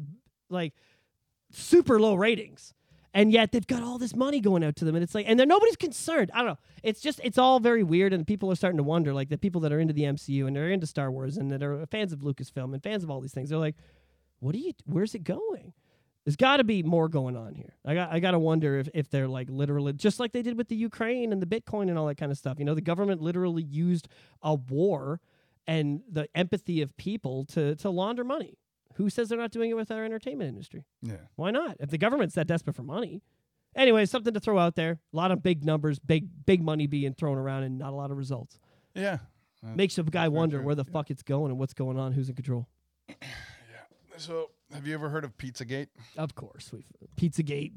like 0.50 0.74
super 1.50 1.98
low 2.00 2.14
ratings. 2.14 2.74
And 3.16 3.32
yet 3.32 3.50
they've 3.50 3.66
got 3.66 3.82
all 3.82 3.96
this 3.96 4.14
money 4.14 4.40
going 4.40 4.62
out 4.62 4.76
to 4.76 4.84
them, 4.84 4.94
and 4.94 5.02
it's 5.02 5.14
like, 5.14 5.24
and 5.26 5.40
then 5.40 5.48
nobody's 5.48 5.76
concerned. 5.76 6.30
I 6.34 6.38
don't 6.38 6.48
know. 6.48 6.58
It's 6.82 7.00
just, 7.00 7.18
it's 7.24 7.38
all 7.38 7.60
very 7.60 7.82
weird, 7.82 8.12
and 8.12 8.26
people 8.26 8.52
are 8.52 8.54
starting 8.54 8.76
to 8.76 8.82
wonder, 8.82 9.14
like 9.14 9.30
the 9.30 9.38
people 9.38 9.62
that 9.62 9.72
are 9.72 9.80
into 9.80 9.94
the 9.94 10.02
MCU 10.02 10.46
and 10.46 10.54
they're 10.54 10.70
into 10.70 10.86
Star 10.86 11.10
Wars 11.10 11.38
and 11.38 11.50
that 11.50 11.62
are 11.62 11.86
fans 11.86 12.12
of 12.12 12.20
Lucasfilm 12.20 12.74
and 12.74 12.82
fans 12.82 13.02
of 13.02 13.10
all 13.10 13.22
these 13.22 13.32
things. 13.32 13.48
They're 13.48 13.58
like, 13.58 13.76
what 14.40 14.54
are 14.54 14.58
you 14.58 14.72
where's 14.84 15.14
it 15.14 15.24
going 15.24 15.72
there's 16.24 16.36
got 16.36 16.58
to 16.58 16.64
be 16.64 16.82
more 16.82 17.08
going 17.08 17.36
on 17.36 17.54
here 17.54 17.74
i 17.84 17.94
got 17.94 18.12
i 18.12 18.18
got 18.18 18.32
to 18.32 18.38
wonder 18.38 18.78
if, 18.78 18.88
if 18.94 19.10
they're 19.10 19.28
like 19.28 19.48
literally 19.50 19.92
just 19.92 20.20
like 20.20 20.32
they 20.32 20.42
did 20.42 20.56
with 20.56 20.68
the 20.68 20.76
ukraine 20.76 21.32
and 21.32 21.40
the 21.40 21.46
bitcoin 21.46 21.88
and 21.88 21.98
all 21.98 22.06
that 22.06 22.16
kind 22.16 22.32
of 22.32 22.38
stuff 22.38 22.58
you 22.58 22.64
know 22.64 22.74
the 22.74 22.80
government 22.80 23.20
literally 23.20 23.62
used 23.62 24.08
a 24.42 24.54
war 24.54 25.20
and 25.66 26.00
the 26.10 26.28
empathy 26.34 26.82
of 26.82 26.96
people 26.96 27.44
to 27.44 27.74
to 27.76 27.90
launder 27.90 28.24
money 28.24 28.58
who 28.96 29.08
says 29.10 29.28
they're 29.28 29.38
not 29.38 29.50
doing 29.50 29.70
it 29.70 29.74
with 29.74 29.90
our 29.90 30.04
entertainment 30.04 30.48
industry 30.48 30.84
Yeah. 31.02 31.16
why 31.36 31.50
not 31.50 31.76
if 31.80 31.90
the 31.90 31.98
government's 31.98 32.34
that 32.34 32.46
desperate 32.46 32.76
for 32.76 32.82
money 32.82 33.22
anyway 33.74 34.04
something 34.06 34.34
to 34.34 34.40
throw 34.40 34.58
out 34.58 34.74
there 34.74 34.98
a 35.12 35.16
lot 35.16 35.30
of 35.30 35.42
big 35.42 35.64
numbers 35.64 35.98
big 35.98 36.28
big 36.44 36.62
money 36.62 36.86
being 36.86 37.14
thrown 37.14 37.38
around 37.38 37.62
and 37.62 37.78
not 37.78 37.92
a 37.92 37.96
lot 37.96 38.10
of 38.10 38.16
results 38.16 38.58
Yeah. 38.94 39.18
Makes 39.62 39.98
a 39.98 40.02
guy 40.04 40.28
wonder 40.28 40.58
true, 40.58 40.66
where 40.66 40.74
the 40.76 40.84
yeah. 40.86 40.92
fuck 40.92 41.10
it's 41.10 41.22
going 41.22 41.50
and 41.50 41.58
what's 41.58 41.74
going 41.74 41.98
on 41.98 42.12
who's 42.12 42.28
in 42.28 42.34
control 42.36 42.68
yeah. 43.08 43.14
So, 44.16 44.50
have 44.72 44.86
you 44.86 44.94
ever 44.94 45.08
heard 45.10 45.24
of 45.24 45.36
Pizzagate? 45.38 45.88
of 46.16 46.34
course 46.34 46.72
we've 46.72 46.86
pizzagate 47.16 47.72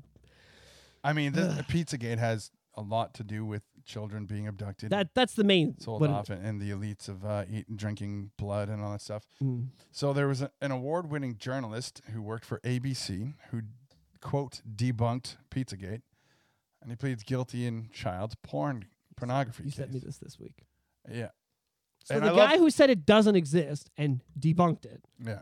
I 1.04 1.14
mean, 1.14 1.32
this, 1.32 1.54
Pizzagate 1.64 2.18
has 2.18 2.52
a 2.76 2.82
lot 2.82 3.14
to 3.16 3.24
do 3.24 3.46
with 3.46 3.64
children 3.90 4.26
being 4.26 4.48
abducted, 4.48 4.92
That 4.92 5.14
that's 5.16 5.34
the 5.34 5.44
main. 5.44 5.78
sold 5.80 6.06
off, 6.06 6.30
and, 6.30 6.46
and 6.46 6.62
the 6.62 6.70
elites 6.70 7.10
of 7.10 7.26
uh, 7.26 7.44
eating, 7.50 7.76
drinking 7.76 8.32
blood 8.38 8.70
and 8.70 8.82
all 8.84 8.92
that 8.92 9.02
stuff. 9.02 9.26
Mm. 9.44 9.70
So 9.92 10.14
there 10.14 10.28
was 10.28 10.42
a, 10.42 10.52
an 10.62 10.72
award-winning 10.72 11.38
journalist 11.38 12.02
who 12.14 12.22
worked 12.22 12.46
for 12.46 12.60
ABC 12.60 13.34
who 13.52 13.62
quote 14.22 14.62
debunked 14.76 15.38
Pizzagate, 15.50 16.04
and 16.82 16.92
he 16.92 16.96
pleads 16.96 17.24
guilty 17.24 17.66
in 17.66 17.90
child 17.92 18.36
porn 18.44 18.86
pornography. 19.18 19.64
You 19.66 19.72
sent 19.72 19.92
me 19.94 20.00
this 20.00 20.18
this 20.20 20.40
week. 20.40 20.64
Yeah, 21.12 21.30
So 22.06 22.16
And 22.16 22.24
the 22.26 22.32
I 22.32 22.36
guy 22.36 22.52
love- 22.52 22.60
who 22.60 22.70
said 22.70 22.90
it 22.90 23.06
doesn't 23.06 23.36
exist 23.36 23.90
and 23.98 24.22
debunked 24.40 24.86
it 24.86 25.02
yeah, 25.24 25.40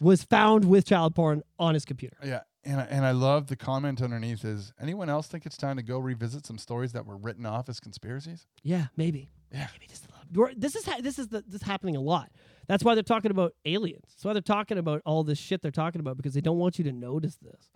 was 0.00 0.24
found 0.24 0.64
with 0.64 0.86
child 0.86 1.14
porn 1.14 1.42
on 1.58 1.74
his 1.74 1.84
computer. 1.84 2.16
yeah. 2.24 2.40
And 2.64 2.80
I, 2.80 2.84
and 2.84 3.04
I 3.04 3.10
love 3.10 3.48
the 3.48 3.56
comment 3.56 4.00
underneath 4.00 4.44
is 4.44 4.72
anyone 4.80 5.08
else 5.08 5.26
think 5.26 5.46
it's 5.46 5.56
time 5.56 5.76
to 5.78 5.82
go 5.82 5.98
revisit 5.98 6.46
some 6.46 6.58
stories 6.58 6.92
that 6.92 7.04
were 7.04 7.16
written 7.16 7.44
off 7.44 7.68
as 7.68 7.80
conspiracies? 7.80 8.46
Yeah, 8.62 8.86
maybe. 8.96 9.30
Yeah. 9.52 9.66
Maybe 9.72 9.86
just 9.88 10.04
a 10.06 10.08
little. 10.38 10.54
This 10.56 10.76
is 10.76 10.86
ha- 10.86 11.00
this 11.00 11.18
is 11.18 11.28
the, 11.28 11.42
this 11.42 11.60
is 11.60 11.66
happening 11.66 11.96
a 11.96 12.00
lot. 12.00 12.30
That's 12.68 12.84
why 12.84 12.94
they're 12.94 13.02
talking 13.02 13.32
about 13.32 13.54
aliens. 13.64 14.04
That's 14.10 14.24
why 14.24 14.32
they're 14.32 14.42
talking 14.42 14.78
about 14.78 15.02
all 15.04 15.24
this 15.24 15.38
shit 15.38 15.60
they're 15.60 15.72
talking 15.72 16.00
about 16.00 16.16
because 16.16 16.34
they 16.34 16.40
don't 16.40 16.58
want 16.58 16.78
you 16.78 16.84
to 16.84 16.92
notice 16.92 17.36
this. 17.36 17.70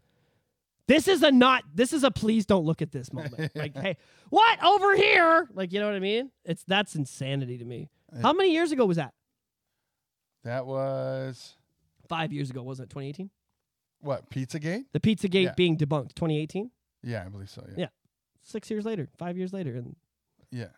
This 0.86 1.08
is 1.08 1.24
a 1.24 1.32
not. 1.32 1.64
This 1.74 1.92
is 1.92 2.04
a 2.04 2.10
please 2.12 2.46
don't 2.46 2.64
look 2.64 2.80
at 2.80 2.92
this 2.92 3.12
moment. 3.12 3.50
like, 3.56 3.76
hey, 3.76 3.96
what 4.30 4.62
over 4.62 4.94
here? 4.94 5.48
Like, 5.52 5.72
you 5.72 5.80
know 5.80 5.86
what 5.86 5.96
I 5.96 6.00
mean? 6.00 6.30
It's 6.44 6.62
that's 6.62 6.94
insanity 6.94 7.58
to 7.58 7.64
me. 7.64 7.90
How 8.22 8.32
many 8.32 8.52
years 8.52 8.70
ago 8.70 8.86
was 8.86 8.98
that? 8.98 9.12
That 10.44 10.64
was 10.64 11.56
Five 12.08 12.32
years 12.32 12.50
ago, 12.50 12.62
wasn't 12.62 12.86
it? 12.86 12.90
2018. 12.90 13.30
What 14.06 14.30
Pizzagate? 14.30 14.84
The 14.92 15.00
Pizzagate 15.00 15.44
Yeah. 15.44 15.54
being 15.56 15.76
debunked, 15.76 16.14
2018. 16.14 16.70
Yeah, 17.02 17.24
I 17.24 17.28
believe 17.28 17.50
so. 17.50 17.64
Yeah, 17.68 17.74
Yeah. 17.76 17.86
Six 18.42 18.70
years 18.70 18.84
later, 18.84 19.08
five 19.18 19.36
years 19.36 19.52
later, 19.52 19.74
and 19.76 19.96
yeah. 20.50 20.68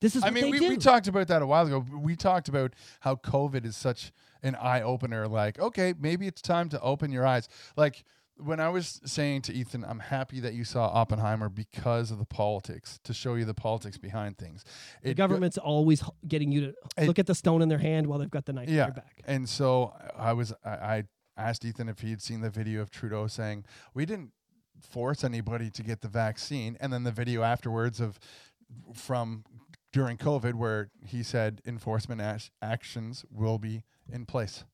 This 0.00 0.16
is 0.16 0.24
I 0.24 0.30
mean, 0.30 0.50
we, 0.50 0.58
do. 0.58 0.68
we 0.68 0.76
talked 0.76 1.06
about 1.06 1.28
that 1.28 1.42
a 1.42 1.46
while 1.46 1.64
ago. 1.64 1.86
We 1.96 2.16
talked 2.16 2.48
about 2.48 2.74
how 3.00 3.14
COVID 3.14 3.64
is 3.64 3.76
such 3.76 4.10
an 4.42 4.56
eye 4.56 4.82
opener. 4.82 5.28
Like, 5.28 5.60
okay, 5.60 5.94
maybe 5.96 6.26
it's 6.26 6.42
time 6.42 6.68
to 6.70 6.80
open 6.80 7.12
your 7.12 7.24
eyes. 7.24 7.48
Like 7.76 8.02
when 8.36 8.58
I 8.58 8.68
was 8.68 9.00
saying 9.04 9.42
to 9.42 9.52
Ethan, 9.52 9.84
I'm 9.84 10.00
happy 10.00 10.40
that 10.40 10.54
you 10.54 10.64
saw 10.64 10.88
Oppenheimer 10.88 11.48
because 11.48 12.10
of 12.10 12.18
the 12.18 12.24
politics 12.24 12.98
to 13.04 13.14
show 13.14 13.36
you 13.36 13.44
the 13.44 13.54
politics 13.54 13.96
behind 13.96 14.38
things. 14.38 14.64
the 15.04 15.10
It- 15.10 15.14
government's 15.14 15.58
always 15.58 16.02
getting 16.26 16.50
you 16.50 16.60
to 16.62 16.74
It- 16.96 17.06
look 17.06 17.20
at 17.20 17.26
the 17.26 17.34
stone 17.36 17.62
in 17.62 17.68
their 17.68 17.78
hand 17.78 18.08
while 18.08 18.18
they've 18.18 18.28
got 18.28 18.46
the 18.46 18.52
knife 18.54 18.66
in 18.68 18.74
Yeah. 18.74 18.86
their 18.86 18.94
back. 18.94 19.20
And 19.24 19.48
so 19.48 19.94
I 20.16 20.32
was 20.32 20.52
I, 20.64 20.70
I 20.70 21.04
asked 21.36 21.64
Ethan 21.64 21.88
if 21.88 22.00
he 22.00 22.10
had 22.10 22.22
seen 22.22 22.40
the 22.40 22.50
video 22.50 22.80
of 22.82 22.90
Trudeau 22.90 23.26
saying 23.26 23.64
we 23.94 24.04
didn't 24.06 24.32
force 24.80 25.24
anybody 25.24 25.70
to 25.70 25.82
get 25.82 26.00
the 26.00 26.08
vaccine, 26.08 26.76
and 26.80 26.92
then 26.92 27.04
the 27.04 27.12
video 27.12 27.42
afterwards 27.42 28.00
of 28.00 28.18
from 28.94 29.44
during 29.92 30.16
COVID 30.16 30.54
where 30.54 30.90
he 31.06 31.22
said 31.22 31.60
enforcement 31.66 32.20
ash- 32.20 32.50
actions 32.62 33.24
will 33.30 33.58
be 33.58 33.84
in 34.10 34.24
place. 34.26 34.64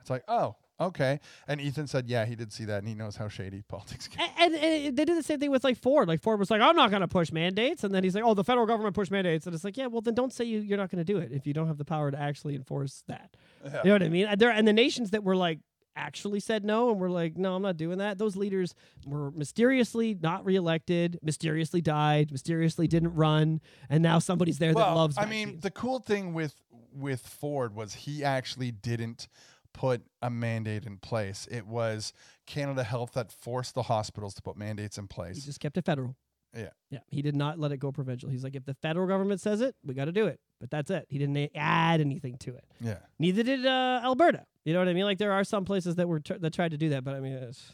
It's 0.00 0.10
like 0.10 0.22
oh 0.28 0.56
okay, 0.80 1.18
and 1.48 1.60
Ethan 1.60 1.86
said 1.86 2.08
yeah 2.08 2.26
he 2.26 2.36
did 2.36 2.52
see 2.52 2.64
that 2.66 2.78
and 2.78 2.88
he 2.88 2.94
knows 2.94 3.16
how 3.16 3.28
shady 3.28 3.62
politics 3.68 4.06
can. 4.06 4.28
And, 4.38 4.54
and, 4.54 4.86
and 4.86 4.96
they 4.96 5.04
did 5.04 5.16
the 5.16 5.22
same 5.22 5.40
thing 5.40 5.50
with 5.50 5.64
like 5.64 5.78
Ford. 5.78 6.08
Like 6.08 6.20
Ford 6.20 6.38
was 6.38 6.50
like, 6.50 6.60
I'm 6.60 6.76
not 6.76 6.90
going 6.90 7.00
to 7.00 7.08
push 7.08 7.32
mandates, 7.32 7.84
and 7.84 7.94
then 7.94 8.04
he's 8.04 8.14
like, 8.14 8.24
Oh, 8.24 8.34
the 8.34 8.44
federal 8.44 8.66
government 8.66 8.94
pushed 8.94 9.10
mandates, 9.10 9.46
and 9.46 9.54
it's 9.54 9.64
like, 9.64 9.76
yeah, 9.76 9.86
well 9.86 10.02
then 10.02 10.14
don't 10.14 10.32
say 10.32 10.44
you 10.44 10.60
you're 10.60 10.78
not 10.78 10.90
going 10.90 11.04
to 11.04 11.10
do 11.10 11.18
it 11.18 11.32
if 11.32 11.46
you 11.46 11.54
don't 11.54 11.66
have 11.68 11.78
the 11.78 11.84
power 11.84 12.10
to 12.10 12.20
actually 12.20 12.54
enforce 12.54 13.02
that. 13.08 13.36
You 13.64 13.70
know 13.84 13.92
what 13.94 14.02
I 14.02 14.08
mean? 14.08 14.26
And 14.26 14.38
There 14.40 14.50
and 14.50 14.68
the 14.68 14.72
nations 14.74 15.10
that 15.12 15.24
were 15.24 15.36
like 15.36 15.60
actually 15.96 16.40
said 16.40 16.64
no 16.64 16.90
and 16.90 17.00
were 17.00 17.10
like, 17.10 17.36
no, 17.36 17.54
I'm 17.54 17.62
not 17.62 17.76
doing 17.76 17.98
that. 17.98 18.18
Those 18.18 18.36
leaders 18.36 18.74
were 19.06 19.30
mysteriously 19.30 20.16
not 20.20 20.44
reelected, 20.44 21.18
mysteriously 21.22 21.80
died, 21.80 22.30
mysteriously 22.30 22.86
didn't 22.86 23.14
run, 23.14 23.60
and 23.88 24.02
now 24.02 24.18
somebody's 24.18 24.58
there 24.58 24.74
that 24.74 24.94
loves. 24.94 25.16
I 25.18 25.26
mean, 25.26 25.60
the 25.60 25.70
cool 25.70 25.98
thing 25.98 26.34
with 26.34 26.54
with 26.92 27.26
Ford 27.26 27.74
was 27.74 27.94
he 27.94 28.22
actually 28.22 28.70
didn't 28.70 29.28
put 29.72 30.02
a 30.22 30.30
mandate 30.30 30.86
in 30.86 30.96
place. 30.98 31.48
It 31.50 31.66
was 31.66 32.12
Canada 32.46 32.84
Health 32.84 33.12
that 33.14 33.32
forced 33.32 33.74
the 33.74 33.82
hospitals 33.82 34.34
to 34.34 34.42
put 34.42 34.56
mandates 34.56 34.96
in 34.96 35.08
place. 35.08 35.36
he 35.36 35.42
just 35.42 35.60
kept 35.60 35.76
it 35.76 35.84
federal. 35.84 36.16
Yeah. 36.56 36.68
Yeah. 36.90 37.00
He 37.08 37.22
did 37.22 37.36
not 37.36 37.58
let 37.58 37.72
it 37.72 37.78
go 37.78 37.90
provincial. 37.92 38.28
He's 38.30 38.44
like, 38.44 38.54
if 38.54 38.64
the 38.64 38.74
federal 38.74 39.06
government 39.06 39.40
says 39.40 39.60
it, 39.60 39.74
we 39.84 39.94
got 39.94 40.06
to 40.06 40.12
do 40.12 40.26
it. 40.26 40.40
But 40.60 40.70
that's 40.70 40.90
it. 40.90 41.06
He 41.08 41.18
didn't 41.18 41.50
add 41.54 42.00
anything 42.00 42.36
to 42.38 42.54
it. 42.54 42.64
Yeah. 42.80 42.98
Neither 43.18 43.42
did 43.42 43.66
uh, 43.66 44.00
Alberta. 44.04 44.46
You 44.64 44.72
know 44.72 44.78
what 44.78 44.88
I 44.88 44.94
mean? 44.94 45.04
Like 45.04 45.18
there 45.18 45.32
are 45.32 45.44
some 45.44 45.64
places 45.64 45.96
that 45.96 46.08
were 46.08 46.20
tr- 46.20 46.34
that 46.34 46.52
tried 46.52 46.70
to 46.70 46.78
do 46.78 46.90
that, 46.90 47.04
but 47.04 47.14
I 47.14 47.20
mean, 47.20 47.34
it's, 47.34 47.72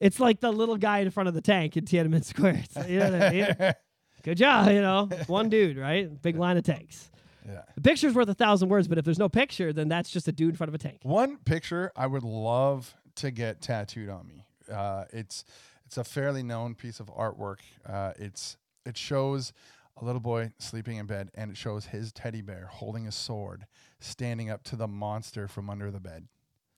it's 0.00 0.18
like 0.18 0.40
the 0.40 0.50
little 0.50 0.76
guy 0.76 1.00
in 1.00 1.10
front 1.10 1.28
of 1.28 1.34
the 1.34 1.40
tank 1.40 1.76
in 1.76 1.84
Tiananmen 1.84 2.24
Square. 2.24 2.64
It's 2.64 2.88
you 2.88 2.98
know 2.98 3.10
what 3.10 3.22
I 3.22 3.30
mean? 3.30 3.72
Good 4.22 4.38
job, 4.38 4.68
you 4.68 4.80
know, 4.80 5.08
one 5.26 5.48
dude, 5.48 5.76
right? 5.76 6.22
Big 6.22 6.36
line 6.36 6.56
of 6.56 6.62
tanks. 6.62 7.10
Yeah. 7.46 7.62
The 7.74 7.80
picture's 7.80 8.14
worth 8.14 8.28
a 8.28 8.34
thousand 8.34 8.68
words, 8.68 8.86
but 8.86 8.98
if 8.98 9.04
there's 9.04 9.18
no 9.18 9.28
picture, 9.28 9.72
then 9.72 9.88
that's 9.88 10.10
just 10.10 10.28
a 10.28 10.32
dude 10.32 10.50
in 10.50 10.56
front 10.56 10.68
of 10.68 10.74
a 10.74 10.78
tank. 10.78 11.00
One 11.02 11.38
picture 11.38 11.90
I 11.96 12.06
would 12.06 12.22
love 12.22 12.94
to 13.16 13.30
get 13.32 13.60
tattooed 13.60 14.08
on 14.08 14.28
me. 14.28 14.44
Uh, 14.72 15.04
it's 15.12 15.44
it's 15.92 15.98
a 15.98 16.04
fairly 16.04 16.42
known 16.42 16.74
piece 16.74 17.00
of 17.00 17.08
artwork. 17.08 17.58
Uh, 17.86 18.12
it's 18.16 18.56
it 18.86 18.96
shows 18.96 19.52
a 20.00 20.04
little 20.06 20.22
boy 20.22 20.50
sleeping 20.58 20.96
in 20.96 21.04
bed, 21.04 21.30
and 21.34 21.50
it 21.50 21.56
shows 21.58 21.84
his 21.84 22.12
teddy 22.14 22.40
bear 22.40 22.66
holding 22.72 23.06
a 23.06 23.12
sword, 23.12 23.66
standing 24.00 24.48
up 24.48 24.62
to 24.64 24.76
the 24.76 24.88
monster 24.88 25.46
from 25.48 25.68
under 25.68 25.90
the 25.90 26.00
bed. 26.00 26.28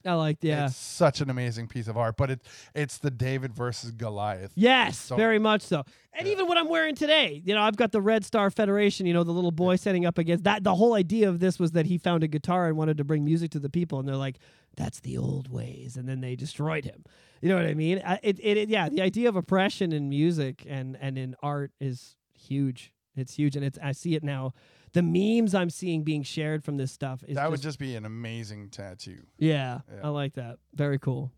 I 0.04 0.14
like, 0.14 0.38
yeah. 0.42 0.66
It's 0.66 0.76
such 0.76 1.20
an 1.20 1.30
amazing 1.30 1.68
piece 1.68 1.86
of 1.86 1.96
art, 1.96 2.16
but 2.16 2.28
it 2.28 2.40
it's 2.74 2.98
the 2.98 3.10
David 3.12 3.54
versus 3.54 3.92
Goliath. 3.92 4.50
Yes, 4.56 4.98
So- 4.98 5.14
very 5.14 5.38
much 5.38 5.62
so. 5.62 5.84
And 6.12 6.26
even 6.28 6.46
what 6.48 6.58
I'm 6.58 6.68
wearing 6.68 6.94
today, 6.96 7.40
you 7.44 7.54
know, 7.54 7.62
I've 7.62 7.76
got 7.76 7.92
the 7.92 8.00
Red 8.00 8.24
Star 8.24 8.50
Federation, 8.50 9.06
you 9.06 9.14
know, 9.14 9.22
the 9.24 9.32
little 9.32 9.50
boy 9.52 9.76
setting 9.76 10.06
up 10.06 10.18
against 10.18 10.42
that. 10.44 10.62
The 10.62 10.74
whole 10.74 10.94
idea 10.94 11.28
of 11.28 11.38
this 11.40 11.58
was 11.60 11.72
that 11.72 11.86
he 11.86 11.98
found 11.98 12.22
a 12.24 12.28
guitar 12.28 12.66
and 12.66 12.76
wanted 12.76 12.98
to 12.98 13.04
bring 13.04 13.24
music 13.24 13.50
to 13.52 13.58
the 13.60 13.70
people. 13.70 13.98
And 14.00 14.08
they're 14.08 14.14
like, 14.16 14.38
that's 14.76 15.00
the 15.00 15.16
old 15.18 15.50
ways. 15.50 15.96
And 15.96 16.08
then 16.08 16.20
they 16.20 16.36
destroyed 16.36 16.84
him. 16.84 17.04
You 17.44 17.50
know 17.50 17.56
what 17.56 17.66
I 17.66 17.74
mean? 17.74 17.98
It, 17.98 18.38
it, 18.42 18.56
it, 18.56 18.68
yeah, 18.70 18.88
the 18.88 19.02
idea 19.02 19.28
of 19.28 19.36
oppression 19.36 19.92
in 19.92 20.08
music 20.08 20.64
and, 20.66 20.96
and 20.98 21.18
in 21.18 21.34
art 21.42 21.72
is 21.78 22.16
huge. 22.32 22.90
It's 23.16 23.34
huge. 23.34 23.54
And 23.54 23.62
it's, 23.62 23.78
I 23.82 23.92
see 23.92 24.14
it 24.14 24.24
now. 24.24 24.54
The 24.94 25.02
memes 25.02 25.54
I'm 25.54 25.68
seeing 25.68 26.04
being 26.04 26.22
shared 26.22 26.64
from 26.64 26.78
this 26.78 26.90
stuff 26.90 27.22
is 27.28 27.34
that 27.36 27.50
would 27.50 27.56
just 27.56 27.64
just 27.64 27.78
be 27.78 27.96
an 27.96 28.06
amazing 28.06 28.70
tattoo. 28.70 29.18
yeah, 29.38 29.80
Yeah. 29.92 30.00
I 30.04 30.08
like 30.08 30.32
that. 30.34 30.56
Very 30.74 30.98
cool. 30.98 31.32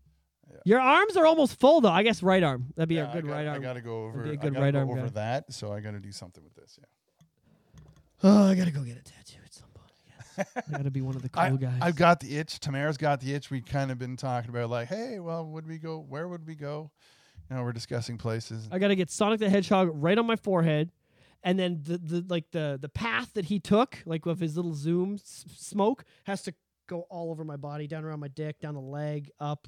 Yeah. 0.49 0.57
Your 0.63 0.79
arms 0.79 1.17
are 1.17 1.25
almost 1.25 1.59
full 1.59 1.81
though. 1.81 1.89
I 1.91 2.03
guess 2.03 2.23
right 2.23 2.41
arm. 2.41 2.67
That'd 2.77 2.87
be 2.87 2.95
Yeah, 2.95 3.09
a 3.09 3.13
good 3.13 3.25
I 3.25 3.27
gotta, 3.27 3.33
right 3.33 3.47
I 3.47 3.59
gotta 3.59 3.81
go 3.81 4.05
over. 4.05 4.23
be 4.23 4.29
a 4.29 4.31
I 4.31 4.35
good 4.37 4.53
gotta 4.53 4.63
right 4.65 4.71
go 4.73 4.79
arm 4.79 4.89
over 4.91 5.01
guy. 5.01 5.07
that, 5.09 5.51
so 5.51 5.73
I 5.73 5.81
gotta 5.81 5.99
do 5.99 6.13
something 6.13 6.41
with 6.43 6.55
this. 6.55 6.79
Yeah. 6.79 6.85
Oh, 8.23 8.45
I 8.49 8.55
gotta 8.55 8.71
go 8.71 8.81
get 8.83 8.95
a 8.97 9.03
tattoo 9.03 9.11
at 9.11 9.17
some 9.19 9.25
point. 9.33 9.46
I 10.37 10.43
I 10.55 10.77
gotta 10.77 10.91
be 10.91 11.01
one 11.01 11.15
of 11.15 11.21
the 11.21 11.29
cool 11.29 11.43
Yeah, 11.43 11.57
guys. 11.57 11.79
I, 11.81 11.87
I've 11.87 11.95
got 11.95 12.19
the 12.19 12.37
itch. 12.37 12.59
Tamara's 12.59 12.97
got 12.97 13.19
the 13.21 13.33
itch. 13.33 13.49
We 13.49 13.61
kind 13.61 13.91
of 13.91 13.97
been 13.97 14.17
talking 14.17 14.49
about 14.49 14.69
like, 14.69 14.87
hey, 14.87 15.19
well, 15.19 15.45
would 15.45 15.67
we 15.67 15.77
go? 15.77 15.99
Where 15.99 16.27
would 16.27 16.45
we 16.47 16.55
go? 16.55 16.91
You 17.49 17.55
know, 17.55 17.63
we're 17.63 17.73
discussing 17.73 18.17
places. 18.17 18.67
I 18.71 18.79
gotta 18.79 18.95
get 18.95 19.09
Sonic 19.09 19.39
the 19.39 19.49
Hedgehog 19.49 19.89
right 19.93 20.17
on 20.17 20.25
my 20.25 20.35
forehead, 20.35 20.91
and 21.43 21.57
then 21.57 21.81
the, 21.83 21.97
the 21.97 22.25
like 22.27 22.51
the 22.51 22.77
the 22.81 22.89
path 22.89 23.33
that 23.35 23.45
he 23.45 23.59
took, 23.59 23.99
like 24.05 24.25
with 24.25 24.39
his 24.39 24.55
little 24.57 24.73
zoom 24.73 25.13
s- 25.15 25.45
smoke, 25.55 26.03
has 26.25 26.41
to 26.43 26.53
go 26.87 27.01
all 27.09 27.31
over 27.31 27.43
my 27.43 27.57
body, 27.57 27.87
down 27.87 28.03
around 28.05 28.19
my 28.19 28.27
dick, 28.29 28.59
down 28.59 28.73
the 28.73 28.81
leg, 28.81 29.29
up, 29.39 29.67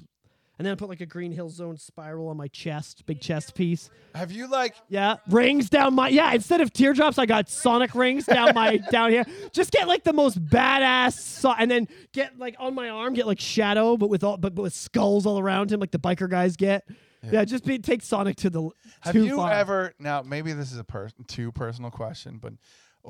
and 0.60 0.66
then 0.66 0.72
I 0.72 0.74
put 0.74 0.90
like 0.90 1.00
a 1.00 1.06
Green 1.06 1.32
Hill 1.32 1.48
Zone 1.48 1.78
spiral 1.78 2.28
on 2.28 2.36
my 2.36 2.48
chest, 2.48 3.06
big 3.06 3.18
chest 3.22 3.54
piece. 3.54 3.88
Have 4.14 4.30
you 4.30 4.46
like? 4.46 4.74
Yeah, 4.90 5.16
rings 5.30 5.70
down 5.70 5.94
my 5.94 6.08
yeah. 6.10 6.34
Instead 6.34 6.60
of 6.60 6.70
teardrops, 6.70 7.16
I 7.16 7.24
got 7.24 7.48
Sonic 7.48 7.94
rings 7.94 8.26
down 8.26 8.54
my 8.54 8.76
down 8.90 9.10
here. 9.10 9.24
Just 9.54 9.70
get 9.70 9.88
like 9.88 10.04
the 10.04 10.12
most 10.12 10.38
badass, 10.44 11.14
so- 11.14 11.54
and 11.58 11.70
then 11.70 11.88
get 12.12 12.38
like 12.38 12.56
on 12.58 12.74
my 12.74 12.90
arm, 12.90 13.14
get 13.14 13.26
like 13.26 13.40
Shadow, 13.40 13.96
but 13.96 14.10
with 14.10 14.22
all 14.22 14.36
but, 14.36 14.54
but 14.54 14.60
with 14.60 14.74
skulls 14.74 15.24
all 15.24 15.38
around 15.38 15.72
him, 15.72 15.80
like 15.80 15.92
the 15.92 15.98
biker 15.98 16.28
guys 16.28 16.56
get. 16.56 16.86
Yeah, 17.22 17.46
just 17.46 17.64
be 17.64 17.78
take 17.78 18.02
Sonic 18.02 18.36
to 18.36 18.50
the 18.50 18.68
Have 19.00 19.14
too 19.14 19.24
you 19.24 19.36
far. 19.36 19.50
ever? 19.52 19.94
Now, 19.98 20.20
maybe 20.20 20.52
this 20.52 20.72
is 20.72 20.78
a 20.78 20.84
per- 20.84 21.08
too 21.26 21.52
personal 21.52 21.90
question, 21.90 22.36
but 22.38 22.52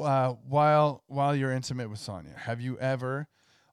uh, 0.00 0.34
while 0.48 1.02
while 1.08 1.34
you're 1.34 1.50
intimate 1.50 1.90
with 1.90 1.98
Sonia, 1.98 2.34
have 2.36 2.60
you 2.60 2.78
ever 2.78 3.26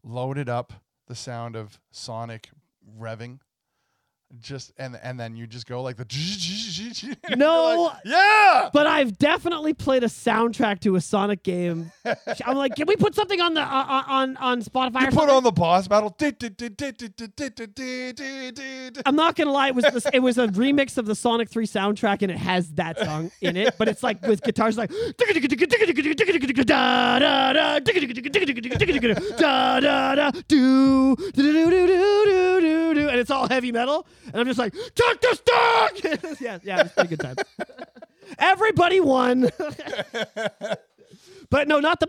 loaded 0.03 0.49
up 0.49 0.73
the 1.07 1.13
sound 1.15 1.55
of 1.55 1.79
Sonic 1.91 2.49
revving? 2.99 3.39
just 4.41 4.73
and 4.77 4.99
and 5.01 5.17
then 5.19 5.35
you 5.35 5.47
just 5.47 5.65
go 5.65 5.81
like 5.81 5.95
the 5.95 6.05
no 7.37 7.83
like, 7.83 7.97
yeah 8.05 8.69
but 8.73 8.85
i've 8.85 9.17
definitely 9.17 9.73
played 9.73 10.03
a 10.03 10.07
soundtrack 10.07 10.81
to 10.81 10.95
a 10.97 11.01
sonic 11.01 11.43
game 11.43 11.91
i'm 12.45 12.57
like 12.57 12.75
can 12.75 12.85
we 12.87 12.95
put 12.97 13.15
something 13.15 13.39
on 13.39 13.53
the 13.53 13.61
uh, 13.61 14.03
on 14.07 14.35
on 14.37 14.61
spotify 14.61 15.01
you 15.01 15.07
put 15.07 15.29
on 15.29 15.43
the 15.43 15.51
boss 15.51 15.87
battle 15.87 16.09
i'm 19.05 19.15
not 19.15 19.35
gonna 19.35 19.51
lie 19.51 19.69
it 19.69 19.75
was 19.75 19.85
this, 19.85 20.05
it 20.13 20.19
was 20.19 20.37
a 20.37 20.47
remix 20.49 20.97
of 20.97 21.05
the 21.05 21.15
sonic 21.15 21.49
3 21.49 21.65
soundtrack 21.65 22.21
and 22.21 22.29
it 22.29 22.37
has 22.37 22.69
that 22.71 22.99
song 22.99 23.31
in 23.41 23.55
it 23.55 23.75
but 23.77 23.87
it's 23.87 24.03
like 24.03 24.21
with 24.23 24.41
guitars 24.43 24.77
like 24.77 24.91
and 33.09 33.19
it's 33.19 33.31
all 33.31 33.47
heavy 33.47 33.71
metal 33.71 34.05
and 34.27 34.35
I'm 34.35 34.45
just 34.45 34.59
like, 34.59 34.73
take 34.73 35.21
this 35.21 35.39
dog. 35.41 35.91
yeah, 36.39 36.59
yeah, 36.63 36.81
it's 36.81 36.93
pretty 36.93 37.15
good 37.15 37.19
time. 37.19 37.35
Everybody 38.39 38.99
won. 38.99 39.49
But 41.49 41.67
no, 41.67 41.79
not 41.79 41.99
the. 41.99 42.07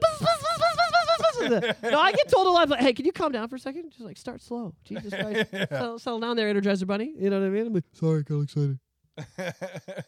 no, 1.82 2.00
I 2.00 2.12
get 2.12 2.28
told 2.28 2.46
a 2.46 2.50
lot. 2.50 2.68
Like, 2.68 2.80
hey, 2.80 2.92
can 2.92 3.04
you 3.04 3.12
calm 3.12 3.32
down 3.32 3.48
for 3.48 3.56
a 3.56 3.58
second? 3.60 3.90
Just 3.90 4.00
like 4.00 4.16
start 4.16 4.42
slow. 4.42 4.74
Jesus 4.84 5.14
Christ, 5.14 5.50
settle, 5.52 5.98
settle 5.98 6.20
down 6.20 6.36
there, 6.36 6.52
Energizer 6.52 6.86
Bunny. 6.86 7.14
You 7.16 7.30
know 7.30 7.40
what 7.40 7.46
I 7.46 7.50
mean? 7.50 7.66
I'm 7.68 7.72
like, 7.74 7.84
Sorry, 7.92 8.24
got 8.24 8.40
excited. 8.40 8.78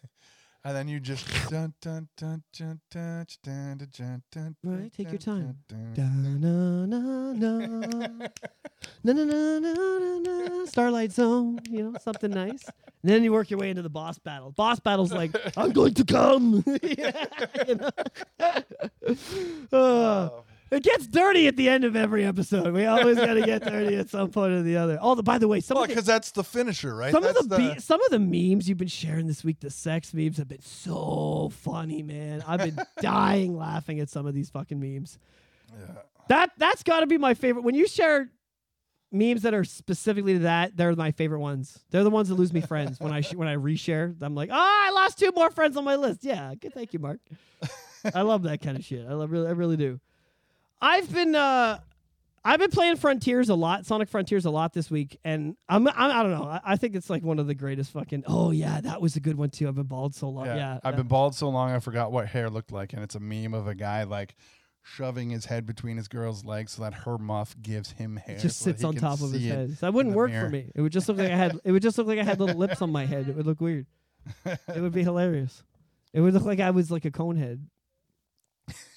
and 0.64 0.76
then 0.76 0.88
you 0.88 1.00
just 1.00 1.26
dun, 1.48 1.72
dun, 1.80 2.08
dun, 2.16 2.42
dun, 2.56 2.80
dun, 2.90 3.26
dun, 3.42 3.78
dun, 3.78 3.88
dun, 3.96 4.22
dun, 4.30 4.56
Right, 4.62 4.92
take 4.92 5.10
your 5.10 5.18
time. 5.18 5.56
dun, 5.68 5.94
Da, 5.94 6.02
na, 6.04 6.86
na, 6.86 7.32
na. 7.32 8.28
Na, 9.02 9.12
na, 9.12 9.24
na, 9.24 9.58
na, 9.58 9.74
na, 9.98 10.18
na. 10.18 10.64
Starlight 10.66 11.12
Zone, 11.12 11.58
you 11.70 11.82
know, 11.82 11.98
something 12.00 12.30
nice. 12.30 12.64
And 13.02 13.10
then 13.10 13.24
you 13.24 13.32
work 13.32 13.50
your 13.50 13.58
way 13.58 13.70
into 13.70 13.82
the 13.82 13.88
boss 13.88 14.18
battle. 14.18 14.52
Boss 14.52 14.78
battle's 14.80 15.12
like, 15.12 15.34
I'm 15.56 15.72
going 15.72 15.94
to 15.94 16.04
come. 16.04 16.62
Yeah, 16.82 17.24
you 17.66 17.74
know? 17.76 17.90
Uh, 19.72 20.28
it 20.70 20.82
gets 20.82 21.06
dirty 21.06 21.47
at 21.48 21.56
the 21.56 21.68
end 21.68 21.84
of 21.84 21.97
every 21.97 22.24
episode. 22.24 22.72
We 22.72 22.86
always 22.86 23.16
got 23.16 23.34
to 23.34 23.42
get 23.42 23.64
dirty 23.64 23.97
at 23.97 24.09
some 24.09 24.30
point 24.30 24.52
or 24.52 24.62
the 24.62 24.76
other. 24.76 24.98
Oh, 25.01 25.14
the, 25.14 25.22
by 25.22 25.38
the 25.38 25.48
way, 25.48 25.60
some 25.60 25.74
Well, 25.76 25.84
of 25.84 25.88
the, 25.88 25.94
because 25.94 26.06
that's 26.06 26.30
the 26.30 26.44
finisher, 26.44 26.94
right? 26.94 27.12
some 27.12 27.24
of 27.24 27.34
That's 27.34 27.47
the, 27.48 27.56
be- 27.74 27.80
some 27.80 28.01
of 28.02 28.10
the 28.10 28.18
memes 28.20 28.68
you've 28.68 28.78
been 28.78 28.88
sharing 28.88 29.26
this 29.26 29.42
week, 29.44 29.60
the 29.60 29.70
sex 29.70 30.14
memes, 30.14 30.36
have 30.38 30.48
been 30.48 30.62
so 30.62 31.51
funny, 31.52 32.02
man. 32.02 32.42
I've 32.47 32.60
been 32.60 32.78
dying 33.01 33.56
laughing 33.56 34.01
at 34.01 34.09
some 34.09 34.26
of 34.26 34.34
these 34.34 34.51
fucking 34.51 34.78
memes. 34.78 35.18
Yeah. 35.78 35.86
That 36.28 36.51
that's 36.59 36.82
got 36.84 37.01
to 37.01 37.06
be 37.06 37.18
my 37.18 37.34
favorite. 37.34 37.62
When 37.64 37.74
you 37.74 37.88
share 37.88 38.30
memes 39.10 39.42
that 39.42 39.52
are 39.55 39.64
specifically 39.64 40.34
to 40.34 40.38
that, 40.40 40.76
they're 40.76 40.94
my 40.94 41.10
favorite 41.10 41.40
ones. 41.40 41.76
They're 41.90 42.05
the 42.05 42.10
ones 42.10 42.28
that 42.28 42.36
lose 42.36 42.52
me 42.52 42.60
friends 42.60 43.01
when 43.01 43.12
I 43.12 43.22
sh- 43.22 43.34
when 43.34 43.48
I 43.48 43.56
reshare. 43.56 44.14
I'm 44.20 44.36
like, 44.36 44.51
oh, 44.52 44.55
I 44.56 44.90
lost 44.94 45.18
two 45.18 45.32
more 45.34 45.51
friends 45.51 45.76
on 45.76 45.82
my 45.84 45.97
list. 45.97 46.22
Yeah, 46.24 46.55
good. 46.55 46.72
Thank 46.72 46.92
you, 46.92 47.01
Mark. 47.01 47.18
I 48.14 48.22
love 48.22 48.44
that 48.44 48.60
kind 48.62 48.78
of 48.78 48.84
shit. 48.84 49.05
I 49.09 49.14
love 49.14 49.32
really, 49.32 49.48
I 49.48 49.51
really 49.51 49.76
do. 49.76 49.98
I've 50.81 51.12
been, 51.12 51.35
uh, 51.35 51.78
I've 52.44 52.59
been 52.59 52.70
playing 52.70 52.97
Frontiers 52.97 53.48
a 53.51 53.55
lot, 53.55 53.85
Sonic 53.85 54.09
Frontiers 54.09 54.47
a 54.47 54.51
lot 54.51 54.73
this 54.73 54.90
week, 54.90 55.19
and 55.24 55.57
I'm, 55.69 55.86
I'm 55.89 55.94
I 56.11 56.23
don't 56.23 56.32
know. 56.32 56.44
I, 56.44 56.61
I 56.65 56.77
think 56.77 56.94
it's 56.97 57.11
like 57.11 57.23
one 57.23 57.39
of 57.39 57.47
the 57.47 57.55
greatest 57.55 57.93
fucking. 57.93 58.24
Oh 58.27 58.51
yeah, 58.51 58.81
that 58.81 59.02
was 59.02 59.16
a 59.16 59.20
good 59.20 59.36
one 59.36 59.51
too. 59.51 59.69
I've 59.69 59.74
been 59.74 59.85
bald 59.85 60.15
so 60.15 60.28
long. 60.31 60.47
Yeah, 60.47 60.77
I've 60.77 60.93
that- 60.93 60.97
been 60.97 61.07
bald 61.09 61.35
so 61.35 61.48
long 61.51 61.70
I 61.70 61.78
forgot 61.81 62.12
what 62.12 62.27
hair 62.28 62.48
looked 62.48 62.73
like, 62.73 62.93
and 62.94 63.02
it's 63.02 63.15
a 63.15 63.20
meme 63.20 63.52
of 63.52 63.66
a 63.69 63.74
guy 63.74 64.05
like 64.05 64.36
shoving 64.82 65.28
his 65.28 65.44
head 65.44 65.66
between 65.66 65.98
his 65.98 66.09
girl's 66.09 66.43
legs 66.43 66.73
so 66.73 66.82
that 66.82 66.94
her 66.94 67.19
muff 67.19 67.55
gives 67.61 67.90
him 67.93 68.16
hair. 68.16 68.36
It 68.36 68.40
just 68.40 68.59
so 68.61 68.70
sits 68.70 68.82
on 68.82 68.94
top 68.94 69.20
of 69.20 69.32
his 69.32 69.44
head. 69.44 69.77
So 69.77 69.85
that 69.86 69.93
wouldn't 69.93 70.15
work 70.15 70.31
mirror. 70.31 70.47
for 70.47 70.51
me. 70.51 70.70
It 70.74 70.81
would 70.81 70.93
just 70.93 71.07
look 71.09 71.19
like 71.19 71.31
I 71.31 71.36
had. 71.36 71.59
It 71.62 71.73
would 71.73 71.82
just 71.82 71.98
look 71.98 72.07
like 72.07 72.19
I 72.19 72.24
had 72.24 72.40
little 72.40 72.57
lips 72.57 72.81
on 72.81 72.90
my 72.90 73.05
head. 73.05 73.28
It 73.28 73.36
would 73.36 73.47
look 73.47 73.61
weird. 73.61 73.85
It 74.47 74.81
would 74.81 74.93
be 74.93 75.02
hilarious. 75.02 75.62
It 76.15 76.23
would 76.23 76.32
look 76.32 76.44
like 76.44 76.61
I 76.61 76.70
was 76.70 76.90
like 76.90 77.05
a 77.05 77.11
cone 77.11 77.36
head. 77.36 77.66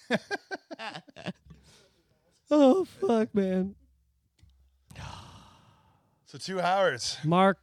oh 2.55 2.85
fuck, 2.85 3.33
man. 3.35 3.75
So 6.25 6.39
two 6.39 6.59
hours, 6.59 7.17
Mark, 7.23 7.59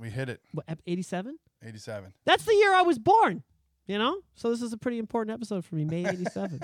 we 0.00 0.08
hit 0.08 0.30
it. 0.30 0.40
what, 0.52 0.64
ep- 0.68 0.80
87? 0.86 1.36
Eighty-seven. 1.62 2.14
That's 2.24 2.44
the 2.46 2.54
year 2.54 2.72
I 2.74 2.80
was 2.80 2.98
born. 2.98 3.42
You 3.86 3.98
know, 3.98 4.20
so 4.34 4.48
this 4.50 4.62
is 4.62 4.72
a 4.72 4.78
pretty 4.78 4.98
important 4.98 5.34
episode 5.34 5.64
for 5.66 5.74
me. 5.74 5.84
May 5.84 6.06
87. 6.08 6.60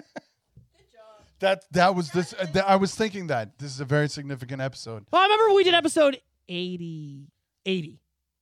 That 1.40 1.64
that 1.72 1.94
was 1.94 2.10
this. 2.10 2.32
Uh, 2.32 2.46
th- 2.46 2.64
I 2.66 2.76
was 2.76 2.94
thinking 2.94 3.26
that 3.26 3.58
this 3.58 3.70
is 3.70 3.80
a 3.80 3.84
very 3.84 4.08
significant 4.08 4.62
episode. 4.62 5.04
well, 5.12 5.20
I 5.20 5.24
remember 5.24 5.46
when 5.48 5.56
we 5.56 5.64
did 5.64 5.74
episode 5.74 6.18
80, 6.48 7.26
80 7.66 8.00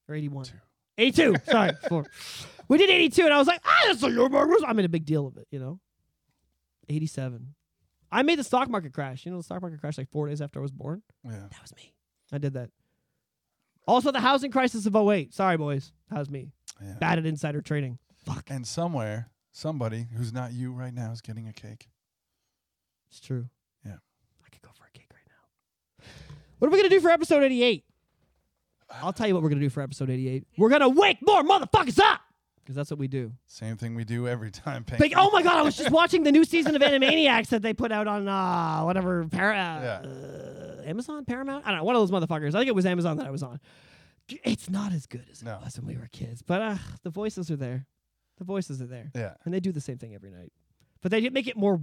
or 0.09 0.15
81. 0.15 0.45
82. 0.99 1.35
Sorry, 1.51 1.73
four. 1.89 2.05
We 2.69 2.79
did 2.79 2.91
82, 2.91 3.25
and 3.25 3.35
I 3.35 3.39
was 3.39 3.49
like, 3.49 3.61
ah, 3.65 3.81
that's 3.87 4.03
the 4.03 4.09
year 4.11 4.29
Mark 4.29 4.49
was. 4.49 4.63
I 4.67 4.73
made 4.75 4.85
a 4.85 4.89
big 4.91 5.05
deal 5.05 5.27
of 5.27 5.37
it, 5.37 5.49
you 5.51 5.59
know? 5.59 5.81
87. 6.89 7.55
I 8.13 8.23
made 8.23 8.39
the 8.39 8.45
stock 8.45 8.69
market 8.69 8.93
crash. 8.93 9.25
You 9.25 9.31
know, 9.33 9.39
the 9.39 9.43
stock 9.45 9.63
market 9.63 9.81
crashed 9.81 9.99
like 9.99 10.11
four 10.11 10.29
days 10.29 10.41
after 10.41 10.59
I 10.59 10.63
was 10.63 10.73
born. 10.73 11.03
Yeah. 11.25 11.33
That 11.51 11.63
was 11.63 11.75
me. 11.77 11.95
I 12.33 12.39
did 12.39 12.55
that. 12.55 12.71
Also, 13.87 14.13
the 14.13 14.21
housing 14.21 14.51
crisis 14.51 14.87
of 14.87 14.95
08. 14.97 15.33
Sorry, 15.35 15.57
boys. 15.57 15.93
That 16.11 16.19
was 16.19 16.31
me. 16.31 16.53
Yeah. 16.83 16.95
Bad 17.01 17.19
at 17.19 17.27
insider 17.27 17.61
trading. 17.61 17.99
Fuck. 18.25 18.51
And 18.51 18.67
somewhere, 18.67 19.31
somebody 19.53 20.07
who's 20.17 20.33
not 20.33 20.53
you 20.53 20.73
right 20.73 20.95
now 20.95 21.11
is 21.13 21.21
getting 21.21 21.49
a 21.49 21.53
cake. 21.53 21.89
It's 23.11 23.21
true. 23.21 23.49
Yeah. 23.85 23.97
I 24.45 24.49
could 24.51 24.63
go 24.63 24.71
for 24.75 24.85
a 24.87 24.99
cake 24.99 25.09
right 25.13 25.25
now. 25.27 26.05
What 26.59 26.69
are 26.69 26.71
we 26.71 26.79
going 26.79 26.91
to 26.91 26.95
do 26.97 27.01
for 27.01 27.11
episode 27.11 27.43
88? 27.43 27.85
I'll 29.03 29.13
tell 29.13 29.27
you 29.27 29.35
what 29.35 29.43
we're 29.43 29.49
going 29.49 29.61
to 29.61 29.65
do 29.65 29.71
for 29.71 29.83
episode 29.83 30.11
88. 30.11 30.45
We're 30.57 30.69
going 30.69 30.81
to 30.83 30.89
wake 30.89 31.19
more 31.23 31.43
motherfuckers 31.43 31.99
up! 31.99 32.21
Because 32.63 32.77
that's 32.77 32.91
what 32.91 32.99
we 33.01 33.09
do. 33.09 33.33
Same 33.47 33.77
thing 33.77 33.95
we 33.95 34.05
do 34.05 34.29
every 34.29 34.51
time. 34.67 34.85
Like, 34.99 35.15
oh 35.17 35.31
my 35.31 35.43
god, 35.43 35.57
I 35.57 35.63
was 35.63 35.77
just 35.77 35.91
watching 35.91 36.23
the 36.23 36.31
new 36.33 36.45
season 36.45 36.77
of 36.77 36.83
Animaniacs 36.83 37.49
that 37.49 37.63
they 37.63 37.73
put 37.75 37.91
out 37.91 38.07
on 38.07 38.29
uh, 38.29 38.83
whatever 38.83 39.27
Par- 39.29 39.53
uh, 39.53 39.55
Yeah. 39.55 40.03
uh, 40.05 40.83
Amazon, 40.85 41.25
Paramount. 41.25 41.67
I 41.67 41.71
don't 41.71 41.79
know, 41.79 41.85
one 41.85 41.97
of 41.97 42.09
those 42.09 42.11
motherfuckers. 42.11 42.49
I 42.55 42.59
think 42.61 42.69
it 42.69 42.75
was 42.75 42.87
Amazon 42.87 43.17
that 43.17 43.27
I 43.27 43.31
was 43.31 43.43
on. 43.43 43.61
It's 44.45 44.71
not 44.71 44.93
as 44.93 45.07
good 45.07 45.25
as 45.33 45.43
No. 45.43 45.57
it 45.57 45.65
was 45.65 45.79
when 45.81 45.87
we 45.89 45.97
were 46.01 46.09
kids, 46.13 46.43
but 46.43 46.63
uh, 46.63 46.77
the 47.03 47.11
voices 47.11 47.51
are 47.51 47.57
there. 47.57 47.87
The 48.39 48.45
voices 48.45 48.81
are 48.81 48.87
there, 48.87 49.11
Yeah. 49.15 49.35
and 49.45 49.53
they 49.53 49.61
do 49.61 49.73
the 49.73 49.81
same 49.81 49.99
thing 49.99 50.15
every 50.15 50.31
night, 50.31 50.53
but 51.03 51.11
they 51.11 51.29
make 51.31 51.47
it 51.49 51.57
more, 51.57 51.75
a 51.75 51.81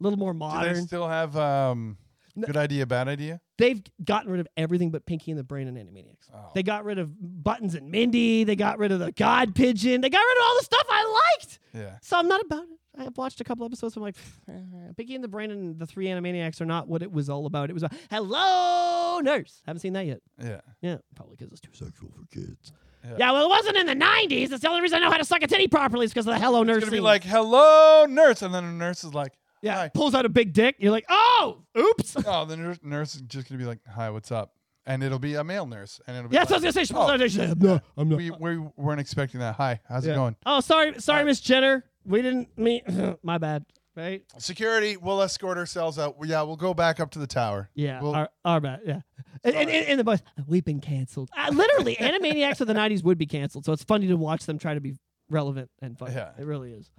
little 0.00 0.18
more 0.18 0.32
Do 0.34 0.38
modern. 0.38 0.74
they 0.74 0.80
still 0.82 1.08
have 1.08 1.36
um. 1.36 1.96
Good 2.44 2.56
idea, 2.56 2.86
bad 2.86 3.08
idea? 3.08 3.40
They've 3.58 3.82
gotten 4.04 4.30
rid 4.30 4.40
of 4.40 4.48
everything 4.56 4.90
but 4.90 5.06
Pinky 5.06 5.30
and 5.30 5.38
the 5.38 5.44
Brain 5.44 5.68
and 5.68 5.76
Animaniacs. 5.78 6.28
Oh. 6.34 6.50
They 6.54 6.62
got 6.62 6.84
rid 6.84 6.98
of 6.98 7.10
Buttons 7.42 7.74
and 7.74 7.90
Mindy. 7.90 8.44
They 8.44 8.56
got 8.56 8.78
rid 8.78 8.92
of 8.92 8.98
the 9.00 9.12
God 9.12 9.54
Pigeon. 9.54 10.00
They 10.00 10.10
got 10.10 10.18
rid 10.20 10.36
of 10.38 10.42
all 10.44 10.56
the 10.58 10.64
stuff 10.64 10.86
I 10.90 11.22
liked. 11.38 11.58
Yeah. 11.72 11.98
So 12.02 12.18
I'm 12.18 12.28
not 12.28 12.42
about 12.42 12.64
it. 12.64 12.68
I've 12.98 13.16
watched 13.18 13.40
a 13.42 13.44
couple 13.44 13.66
episodes. 13.66 13.94
I'm 13.96 14.02
like, 14.02 14.16
"Eh, 14.48 14.52
Pinky 14.96 15.14
and 15.14 15.22
the 15.22 15.28
Brain 15.28 15.50
and 15.50 15.78
the 15.78 15.86
Three 15.86 16.06
Animaniacs 16.06 16.60
are 16.62 16.66
not 16.66 16.88
what 16.88 17.02
it 17.02 17.12
was 17.12 17.28
all 17.28 17.44
about. 17.44 17.68
It 17.68 17.74
was 17.74 17.82
a 17.82 17.90
hello 18.10 19.20
nurse. 19.20 19.60
Haven't 19.66 19.80
seen 19.80 19.92
that 19.94 20.06
yet. 20.06 20.20
Yeah. 20.42 20.60
Yeah, 20.80 20.96
probably 21.14 21.36
because 21.36 21.52
it's 21.52 21.60
too 21.60 21.72
sexual 21.74 22.10
for 22.10 22.24
kids. 22.34 22.72
Yeah. 23.04 23.16
Yeah. 23.18 23.32
well, 23.32 23.44
it 23.44 23.48
wasn't 23.50 23.76
in 23.76 23.86
the 23.86 23.94
'90s. 23.94 24.48
That's 24.48 24.62
the 24.62 24.68
only 24.68 24.80
reason 24.80 24.96
I 24.98 25.00
know 25.04 25.10
how 25.10 25.18
to 25.18 25.24
suck 25.24 25.42
a 25.42 25.46
titty 25.46 25.68
properly 25.68 26.06
is 26.06 26.12
because 26.12 26.26
of 26.26 26.32
the 26.34 26.40
hello 26.40 26.62
nurse. 26.62 26.76
It's 26.78 26.84
gonna 26.86 26.90
be 26.92 26.96
scene. 26.98 27.04
like, 27.04 27.24
"Hello, 27.24 28.06
nurse," 28.08 28.40
and 28.42 28.54
then 28.54 28.64
the 28.64 28.72
nurse 28.72 29.04
is 29.04 29.12
like, 29.14 29.34
yeah, 29.62 29.74
"Hi." 29.76 29.88
pulls 29.88 30.14
out 30.14 30.24
a 30.24 30.28
big 30.28 30.52
dick. 30.52 30.76
You're 30.78 30.92
like, 30.92 31.06
oh, 31.08 31.62
oops. 31.78 32.16
Oh, 32.26 32.44
the 32.44 32.56
nurse, 32.56 32.78
nurse 32.82 33.14
is 33.14 33.22
just 33.22 33.48
gonna 33.48 33.58
be 33.58 33.64
like, 33.66 33.80
"Hi, 33.94 34.10
what's 34.10 34.30
up?" 34.32 34.52
And 34.88 35.02
it'll 35.02 35.18
be 35.18 35.34
a 35.34 35.42
male 35.44 35.66
nurse, 35.66 36.00
and 36.06 36.16
it'll 36.16 36.28
be 36.28 36.34
Yeah, 36.34 36.42
like, 36.42 36.50
I 36.50 36.54
was 36.54 36.62
gonna 36.62 36.72
say. 36.72 36.84
She 36.84 36.92
pulls 36.94 37.10
"Oh, 37.10 37.12
out 37.12 37.16
a 37.16 37.18
dick. 37.18 37.30
She's 37.30 37.38
like, 37.40 37.58
No, 37.58 37.80
I'm 37.96 38.08
not. 38.08 38.18
we, 38.18 38.30
we 38.30 38.58
weren't 38.76 39.00
expecting 39.00 39.40
that. 39.40 39.56
Hi, 39.56 39.80
how's 39.88 40.06
Yeah. 40.06 40.12
it 40.12 40.16
going? 40.16 40.36
Oh, 40.46 40.60
sorry, 40.60 41.00
sorry, 41.00 41.24
Miss 41.24 41.40
Jenner. 41.40 41.84
We 42.04 42.22
didn't 42.22 42.56
meet. 42.56 42.84
My 43.24 43.38
bad. 43.38 43.64
Right? 43.96 44.22
Security, 44.38 44.98
we'll 44.98 45.22
escort 45.22 45.56
ourselves 45.56 45.98
out. 45.98 46.16
Yeah, 46.22 46.42
we'll 46.42 46.56
go 46.56 46.74
back 46.74 47.00
up 47.00 47.12
to 47.12 47.18
the 47.18 47.26
tower. 47.26 47.70
Yeah. 47.74 48.02
Well- 48.02 48.14
our, 48.14 48.28
our 48.44 48.60
bad. 48.60 48.80
Yeah. 48.84 49.00
And, 49.42 49.56
and, 49.56 49.70
and, 49.70 49.98
the 50.00 50.04
boys, 50.04 50.22
we've 50.46 50.64
been 50.64 50.80
canceled. 50.80 51.30
Uh, 51.36 51.50
literally, 51.52 51.96
Animaniacs 52.00 52.60
of 52.60 52.66
the 52.66 52.74
'90s 52.74 53.02
would 53.04 53.16
be 53.16 53.26
canceled. 53.26 53.64
So 53.64 53.72
it's 53.72 53.84
funny 53.84 54.06
to 54.08 54.16
watch 54.16 54.44
them 54.44 54.58
try 54.58 54.74
to 54.74 54.80
be 54.80 54.96
relevant 55.30 55.70
and 55.80 55.98
fun. 55.98 56.12
Yeah. 56.12 56.30
It 56.38 56.44
really 56.44 56.72
is. 56.72 56.90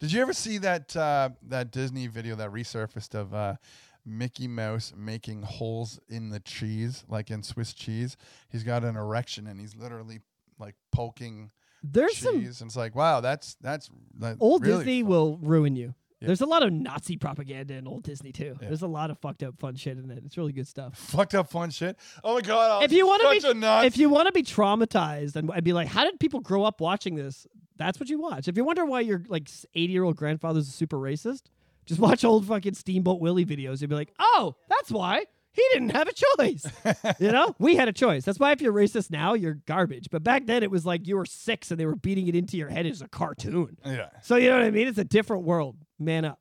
Did 0.00 0.12
you 0.12 0.20
ever 0.22 0.32
see 0.32 0.58
that 0.58 0.96
uh, 0.96 1.30
that 1.48 1.70
Disney 1.70 2.06
video 2.06 2.36
that 2.36 2.50
resurfaced 2.50 3.14
of 3.14 3.34
uh, 3.34 3.56
Mickey 4.04 4.48
Mouse 4.48 4.92
making 4.96 5.42
holes 5.42 6.00
in 6.08 6.30
the 6.30 6.40
cheese, 6.40 7.04
like 7.08 7.30
in 7.30 7.42
Swiss 7.42 7.72
cheese? 7.72 8.16
He's 8.48 8.64
got 8.64 8.84
an 8.84 8.96
erection 8.96 9.46
and 9.46 9.60
he's 9.60 9.74
literally 9.76 10.20
like 10.58 10.74
poking 10.92 11.50
There's 11.82 12.16
some 12.16 12.40
cheese, 12.40 12.60
and 12.60 12.68
it's 12.68 12.76
like, 12.76 12.94
wow, 12.94 13.20
that's 13.20 13.56
that's 13.60 13.90
like, 14.18 14.36
old 14.40 14.62
really 14.62 14.78
Disney 14.78 15.02
fun. 15.02 15.10
will 15.10 15.38
ruin 15.38 15.76
you. 15.76 15.94
Yeah. 16.20 16.28
There's 16.28 16.40
a 16.40 16.46
lot 16.46 16.62
of 16.62 16.72
Nazi 16.72 17.16
propaganda 17.16 17.74
in 17.74 17.86
old 17.86 18.04
Disney 18.04 18.32
too. 18.32 18.56
Yeah. 18.60 18.68
There's 18.68 18.82
a 18.82 18.86
lot 18.86 19.10
of 19.10 19.18
fucked 19.18 19.42
up 19.42 19.58
fun 19.58 19.76
shit 19.76 19.98
in 19.98 20.10
it. 20.10 20.22
It's 20.24 20.36
really 20.38 20.52
good 20.52 20.66
stuff. 20.68 20.96
fucked 20.96 21.34
up 21.34 21.50
fun 21.50 21.70
shit. 21.70 21.96
Oh 22.22 22.34
my 22.36 22.40
god! 22.40 22.84
If 22.84 22.92
you 22.92 23.06
wanna 23.06 23.24
be- 23.30 23.40
if 23.86 23.96
you 23.98 24.08
want 24.08 24.26
to 24.26 24.32
be 24.32 24.42
traumatized 24.42 25.36
and, 25.36 25.50
and 25.50 25.64
be 25.64 25.72
like, 25.72 25.88
how 25.88 26.04
did 26.04 26.18
people 26.20 26.40
grow 26.40 26.64
up 26.64 26.80
watching 26.80 27.14
this? 27.14 27.46
That's 27.76 27.98
what 27.98 28.08
you 28.08 28.20
watch. 28.20 28.48
If 28.48 28.56
you 28.56 28.64
wonder 28.64 28.84
why 28.84 29.00
your 29.00 29.22
like 29.28 29.48
80 29.74 29.92
year 29.92 30.04
old 30.04 30.16
grandfather's 30.16 30.68
a 30.68 30.72
super 30.72 30.96
racist, 30.96 31.42
just 31.86 32.00
watch 32.00 32.24
old 32.24 32.46
fucking 32.46 32.74
Steamboat 32.74 33.20
Willie 33.20 33.44
videos. 33.44 33.80
You'll 33.80 33.90
be 33.90 33.96
like, 33.96 34.12
oh, 34.18 34.54
that's 34.68 34.90
why 34.90 35.24
he 35.52 35.62
didn't 35.72 35.90
have 35.90 36.08
a 36.08 36.12
choice. 36.12 36.66
you 37.20 37.30
know, 37.32 37.54
we 37.58 37.76
had 37.76 37.88
a 37.88 37.92
choice. 37.92 38.24
That's 38.24 38.38
why 38.40 38.52
if 38.52 38.60
you're 38.60 38.72
racist 38.72 39.10
now, 39.10 39.34
you're 39.34 39.54
garbage. 39.66 40.08
But 40.10 40.22
back 40.24 40.46
then, 40.46 40.62
it 40.62 40.70
was 40.70 40.84
like 40.86 41.06
you 41.06 41.16
were 41.16 41.24
six 41.26 41.70
and 41.70 41.78
they 41.78 41.86
were 41.86 41.94
beating 41.96 42.26
it 42.28 42.34
into 42.34 42.56
your 42.56 42.68
head 42.68 42.86
as 42.86 43.02
a 43.02 43.08
cartoon. 43.08 43.76
yeah, 43.84 44.08
So 44.22 44.36
you 44.36 44.50
know 44.50 44.56
what 44.58 44.64
I 44.66 44.70
mean? 44.70 44.88
It's 44.88 44.98
a 44.98 45.04
different 45.04 45.44
world. 45.44 45.76
Man 45.98 46.24
up. 46.24 46.40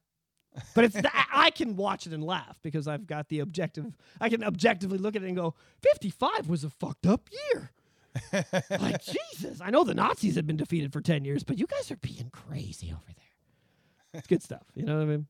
But 0.76 0.86
it's 0.86 0.96
I- 0.96 1.26
I 1.46 1.50
can 1.50 1.76
watch 1.76 2.06
it 2.06 2.14
and 2.14 2.24
laugh 2.24 2.60
because 2.62 2.88
I've 2.88 3.08
got 3.08 3.30
the 3.30 3.40
objective. 3.40 3.98
I 4.22 4.30
can 4.30 4.44
objectively 4.44 4.98
look 4.98 5.16
at 5.16 5.24
it 5.24 5.28
and 5.28 5.36
go, 5.36 5.56
55 5.82 6.48
was 6.48 6.64
a 6.64 6.70
fucked 6.70 7.08
up 7.08 7.30
year. 7.54 7.72
like 8.70 9.04
Jesus, 9.04 9.60
I 9.60 9.72
know 9.72 9.84
the 9.84 9.96
Nazis 9.96 10.36
have 10.36 10.46
been 10.46 10.58
defeated 10.58 10.94
for 10.94 11.02
10 11.02 11.26
years, 11.26 11.44
but 11.44 11.58
you 11.58 11.66
guys 11.66 11.90
are 11.90 11.96
being 11.98 12.30
crazy 12.32 12.92
over 12.92 13.02
there. 13.08 14.20
It's 14.20 14.28
good 14.28 14.44
stuff. 14.44 14.66
You 14.76 14.86
know 14.86 14.98
what 14.98 15.04
I 15.04 15.06
mean? 15.06 15.28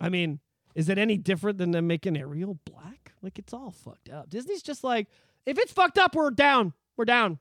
I 0.00 0.08
mean, 0.08 0.40
is 0.74 0.88
it 0.88 0.96
any 0.98 1.18
different 1.18 1.58
than 1.58 1.72
them 1.72 1.86
making 1.86 2.16
Ariel 2.16 2.58
black? 2.64 3.12
Like 3.20 3.38
it's 3.38 3.52
all 3.52 3.70
fucked 3.70 4.08
up. 4.08 4.30
Disney's 4.30 4.62
just 4.62 4.82
like, 4.82 5.08
if 5.44 5.58
it's 5.58 5.72
fucked 5.72 5.98
up, 5.98 6.14
we're 6.14 6.30
down. 6.30 6.72
We're 6.96 7.04
down. 7.04 7.38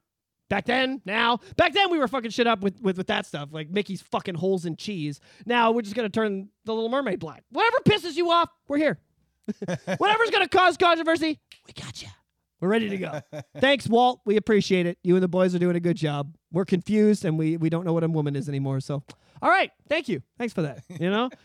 Back 0.50 0.66
then, 0.66 1.02
now, 1.06 1.40
back 1.58 1.74
then 1.74 1.90
we 1.90 1.98
were 1.98 2.08
fucking 2.08 2.30
shit 2.30 2.46
up 2.46 2.62
with, 2.62 2.80
with, 2.82 2.98
with 2.98 3.08
that 3.08 3.26
stuff, 3.26 3.50
like 3.52 3.70
Mickey's 3.70 4.02
fucking 4.02 4.36
holes 4.36 4.66
in 4.66 4.76
cheese. 4.76 5.20
Now 5.46 5.72
we're 5.72 5.82
just 5.82 5.96
gonna 5.96 6.10
turn 6.10 6.50
the 6.66 6.74
Little 6.74 6.90
Mermaid 6.90 7.20
black. 7.20 7.44
Whatever 7.50 7.78
pisses 7.88 8.16
you 8.16 8.30
off, 8.30 8.50
we're 8.68 8.78
here. 8.78 9.00
Whatever's 9.98 10.30
gonna 10.30 10.48
cause 10.48 10.78
controversy, 10.78 11.40
we 11.66 11.74
got 11.74 12.02
you. 12.02 12.10
We're 12.62 12.70
ready 12.70 12.90
to 12.90 12.98
go. 12.98 13.22
Thanks, 13.60 13.88
Walt. 13.88 14.22
We 14.26 14.38
appreciate 14.38 14.86
it. 14.86 14.98
You 15.04 15.16
and 15.16 15.24
the 15.24 15.28
boys 15.28 15.54
are 15.56 15.60
doing 15.60 15.76
a 15.76 15.80
good 15.80 15.98
job. 15.98 16.36
We're 16.52 16.66
confused 16.66 17.26
and 17.26 17.38
we 17.38 17.58
we 17.58 17.70
don't 17.70 17.86
know 17.86 17.94
what 17.94 18.04
a 18.04 18.08
woman 18.08 18.36
is 18.36 18.48
anymore. 18.48 18.80
So, 18.80 19.04
all 19.42 19.50
right, 19.50 19.72
thank 19.90 20.08
you. 20.08 20.22
Thanks 20.38 20.54
for 20.54 20.62
that. 20.62 20.84
You 21.00 21.10
know. 21.10 21.30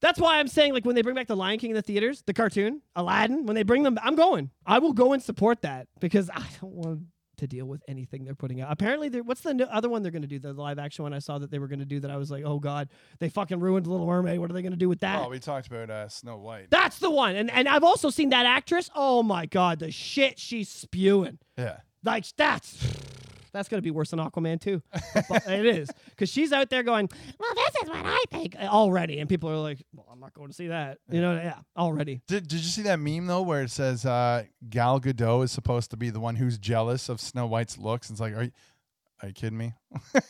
That's 0.00 0.20
why 0.20 0.38
I'm 0.38 0.48
saying, 0.48 0.74
like, 0.74 0.84
when 0.84 0.94
they 0.94 1.00
bring 1.00 1.14
back 1.14 1.28
the 1.28 1.36
Lion 1.36 1.58
King 1.58 1.70
in 1.70 1.76
the 1.76 1.82
theaters, 1.82 2.22
the 2.26 2.34
cartoon, 2.34 2.82
Aladdin, 2.94 3.46
when 3.46 3.54
they 3.54 3.62
bring 3.62 3.84
them, 3.84 3.98
I'm 4.02 4.16
going. 4.16 4.50
I 4.66 4.78
will 4.78 4.92
go 4.92 5.14
and 5.14 5.22
support 5.22 5.62
that 5.62 5.88
because 5.98 6.28
I 6.28 6.44
don't 6.60 6.72
want 6.74 7.00
to 7.38 7.46
deal 7.46 7.66
with 7.66 7.82
anything 7.88 8.24
they're 8.24 8.34
putting 8.34 8.60
out. 8.60 8.70
Apparently, 8.70 9.08
what's 9.20 9.40
the 9.42 9.54
no- 9.54 9.64
other 9.66 9.88
one 9.88 10.02
they're 10.02 10.12
going 10.12 10.22
to 10.22 10.28
do? 10.28 10.38
The 10.38 10.52
live 10.52 10.78
action 10.78 11.02
one 11.02 11.12
I 11.12 11.18
saw 11.18 11.38
that 11.38 11.50
they 11.50 11.58
were 11.58 11.68
going 11.68 11.78
to 11.80 11.84
do 11.84 12.00
that 12.00 12.10
I 12.10 12.16
was 12.16 12.30
like, 12.30 12.44
oh 12.44 12.58
God, 12.58 12.88
they 13.18 13.28
fucking 13.28 13.60
ruined 13.60 13.86
Little 13.86 14.06
Mermaid. 14.06 14.38
What 14.38 14.50
are 14.50 14.54
they 14.54 14.62
going 14.62 14.72
to 14.72 14.78
do 14.78 14.88
with 14.88 15.00
that? 15.00 15.22
Oh, 15.24 15.28
we 15.30 15.38
talked 15.38 15.66
about 15.66 15.90
uh, 15.90 16.08
Snow 16.08 16.36
White. 16.38 16.70
That's 16.70 16.98
the 16.98 17.10
one. 17.10 17.36
And 17.36 17.50
and 17.50 17.68
I've 17.68 17.84
also 17.84 18.10
seen 18.10 18.30
that 18.30 18.46
actress. 18.46 18.90
Oh 18.94 19.22
my 19.22 19.46
God, 19.46 19.78
the 19.78 19.90
shit 19.90 20.38
she's 20.38 20.68
spewing. 20.68 21.38
yeah, 21.58 21.78
Like 22.04 22.24
that's 22.36 22.76
that's 23.54 23.68
gonna 23.70 23.80
be 23.80 23.90
worse 23.90 24.10
than 24.10 24.18
Aquaman 24.18 24.60
too. 24.60 24.82
It 25.46 25.64
is 25.64 25.90
because 26.10 26.28
she's 26.28 26.52
out 26.52 26.68
there 26.68 26.82
going, 26.82 27.08
Well, 27.38 27.54
this 27.54 27.82
is 27.82 27.88
what 27.88 28.04
I 28.04 28.22
think. 28.30 28.56
already, 28.56 29.20
and 29.20 29.28
people 29.28 29.48
are 29.48 29.56
like, 29.56 29.82
"Well, 29.94 30.06
I'm 30.12 30.20
not 30.20 30.34
going 30.34 30.48
to 30.48 30.54
see 30.54 30.66
that." 30.68 30.98
You 31.10 31.20
know, 31.22 31.34
yeah, 31.36 31.58
already. 31.76 32.20
Did 32.26 32.48
Did 32.48 32.58
you 32.60 32.68
see 32.68 32.82
that 32.82 32.98
meme 33.00 33.26
though, 33.26 33.42
where 33.42 33.62
it 33.62 33.70
says 33.70 34.04
uh, 34.04 34.44
Gal 34.68 35.00
Gadot 35.00 35.44
is 35.44 35.52
supposed 35.52 35.90
to 35.92 35.96
be 35.96 36.10
the 36.10 36.20
one 36.20 36.36
who's 36.36 36.58
jealous 36.58 37.08
of 37.08 37.20
Snow 37.20 37.46
White's 37.46 37.78
looks? 37.78 38.08
And 38.10 38.14
it's 38.14 38.20
like, 38.20 38.34
are 38.36 38.42
you, 38.44 38.50
Are 39.24 39.28
you 39.28 39.32
kidding 39.32 39.56
me? 39.56 39.72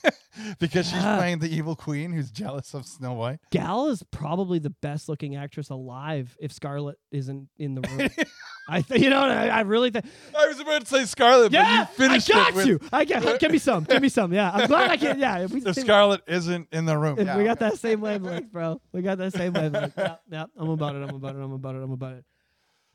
because 0.60 0.86
she's 0.88 1.02
Yeah. 1.02 1.16
playing 1.16 1.40
the 1.40 1.52
evil 1.52 1.74
queen 1.74 2.12
who's 2.12 2.30
jealous 2.30 2.74
of 2.74 2.86
Snow 2.86 3.14
White. 3.14 3.40
Gal 3.50 3.88
is 3.88 4.04
probably 4.12 4.60
the 4.60 4.70
best 4.70 5.08
looking 5.08 5.34
actress 5.34 5.68
alive 5.68 6.36
if 6.40 6.52
Scarlett 6.52 6.96
isn't 7.10 7.48
in 7.58 7.74
the 7.74 7.80
room. 7.80 8.08
I 8.68 8.82
think 8.82 9.02
you 9.02 9.10
know. 9.10 9.20
what 9.22 9.32
I, 9.32 9.48
I 9.48 9.60
really 9.62 9.90
think. 9.90 10.04
I 10.32 10.46
was 10.46 10.60
about 10.60 10.82
to 10.82 10.86
say 10.86 11.06
Scarlett, 11.06 11.50
but 11.50 11.58
Yeah, 11.58 11.80
you 11.80 11.86
finished 11.86 12.30
I 12.30 12.34
got 12.34 12.48
it 12.50 12.54
with 12.54 12.66
you. 12.68 12.80
I 12.92 13.04
got. 13.04 13.40
Give 13.40 13.50
me 13.50 13.58
some. 13.58 13.82
Give 13.82 14.00
me 14.00 14.08
some. 14.08 14.32
Yeah, 14.32 14.52
I'm 14.54 14.68
glad 14.68 14.90
I 14.92 14.96
can. 14.96 15.18
Yeah, 15.18 15.38
if 15.40 15.50
we, 15.50 15.60
if- 15.66 15.74
Scarlett 15.74 16.20
isn't 16.28 16.68
in 16.70 16.84
the 16.84 16.96
room. 16.96 17.18
Yeah. 17.18 17.36
we 17.36 17.42
got 17.42 17.58
that 17.58 17.76
same 17.78 18.00
wavelength, 18.00 18.52
bro. 18.52 18.80
We 18.92 19.02
got 19.02 19.18
that 19.18 19.32
same 19.32 19.54
wavelength. 19.54 19.94
Yeah, 19.98 20.16
yeah. 20.30 20.44
I'm 20.56 20.70
about 20.70 20.94
it. 20.94 21.02
I'm 21.02 21.16
about 21.16 21.34
it. 21.34 21.40
I'm 21.40 21.52
about 21.52 21.74
it. 21.74 21.82
I'm 21.82 21.90
about 21.90 22.12
it. 22.18 22.24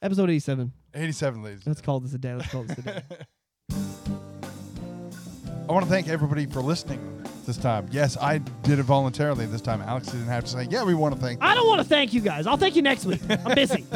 Episode 0.01 0.29
87. 0.29 0.71
87, 0.93 1.43
ladies. 1.43 1.67
Let's 1.67 1.81
call 1.81 1.99
this 1.99 2.13
a 2.13 2.17
day. 2.17 2.35
Let's 2.35 2.49
call 2.49 2.63
this 2.63 2.77
a 2.77 2.81
day. 2.83 3.03
I 5.69 5.71
want 5.71 5.85
to 5.85 5.91
thank 5.91 6.07
everybody 6.07 6.47
for 6.47 6.61
listening 6.63 7.23
this 7.45 7.55
time. 7.55 7.87
Yes, 7.91 8.17
I 8.17 8.39
did 8.39 8.79
it 8.79 8.83
voluntarily 8.83 9.45
this 9.45 9.61
time. 9.61 9.83
Alex 9.83 10.07
didn't 10.07 10.25
have 10.25 10.43
to 10.45 10.49
say, 10.49 10.67
yeah, 10.67 10.83
we 10.83 10.95
want 10.95 11.13
to 11.13 11.21
thank 11.21 11.43
I 11.43 11.53
don't 11.53 11.67
want 11.67 11.79
to 11.79 11.87
thank 11.87 12.11
you 12.11 12.21
guys. 12.21 12.47
I'll 12.47 12.57
thank 12.57 12.75
you 12.75 12.81
next 12.81 13.05
week. 13.05 13.21
I'm 13.29 13.55
busy. 13.55 13.85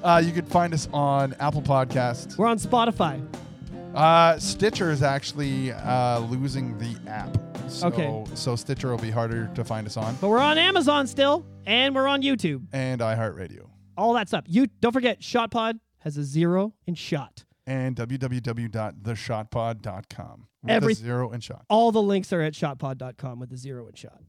Uh, 0.00 0.22
you 0.24 0.30
can 0.30 0.46
find 0.46 0.72
us 0.72 0.88
on 0.92 1.34
Apple 1.40 1.60
Podcasts. 1.60 2.38
We're 2.38 2.46
on 2.46 2.56
Spotify. 2.56 3.20
Uh, 3.96 4.38
Stitcher 4.38 4.92
is 4.92 5.02
actually 5.02 5.72
uh, 5.72 6.20
losing 6.20 6.78
the 6.78 6.96
app. 7.10 7.36
So, 7.68 7.88
Okay. 7.88 8.24
So 8.34 8.54
Stitcher 8.54 8.90
will 8.90 8.98
be 8.98 9.10
harder 9.10 9.50
to 9.56 9.64
find 9.64 9.88
us 9.88 9.96
on. 9.96 10.14
But 10.20 10.28
we're 10.28 10.38
on 10.38 10.56
Amazon 10.56 11.08
still, 11.08 11.44
and 11.66 11.96
we're 11.96 12.06
on 12.06 12.22
YouTube. 12.22 12.64
And 12.72 13.00
iHeartRadio. 13.00 13.68
All 13.96 14.14
that 14.14 14.28
stuff. 14.28 14.44
You 14.46 14.68
don't 14.80 14.92
forget, 14.92 15.20
ShotPod 15.20 15.80
has 15.98 16.16
a 16.16 16.22
zero 16.22 16.74
in 16.86 16.94
shot. 16.94 17.42
And 17.68 17.94
www.theshotpod.com. 17.96 20.46
With 20.62 20.70
Every- 20.70 20.92
a 20.92 20.96
zero 20.96 21.30
and 21.30 21.44
shot. 21.44 21.66
All 21.68 21.92
the 21.92 22.02
links 22.02 22.32
are 22.32 22.40
at 22.40 22.54
shotpod.com 22.54 23.38
with 23.38 23.50
the 23.50 23.58
zero 23.58 23.86
in 23.88 23.94
shot. 23.94 24.22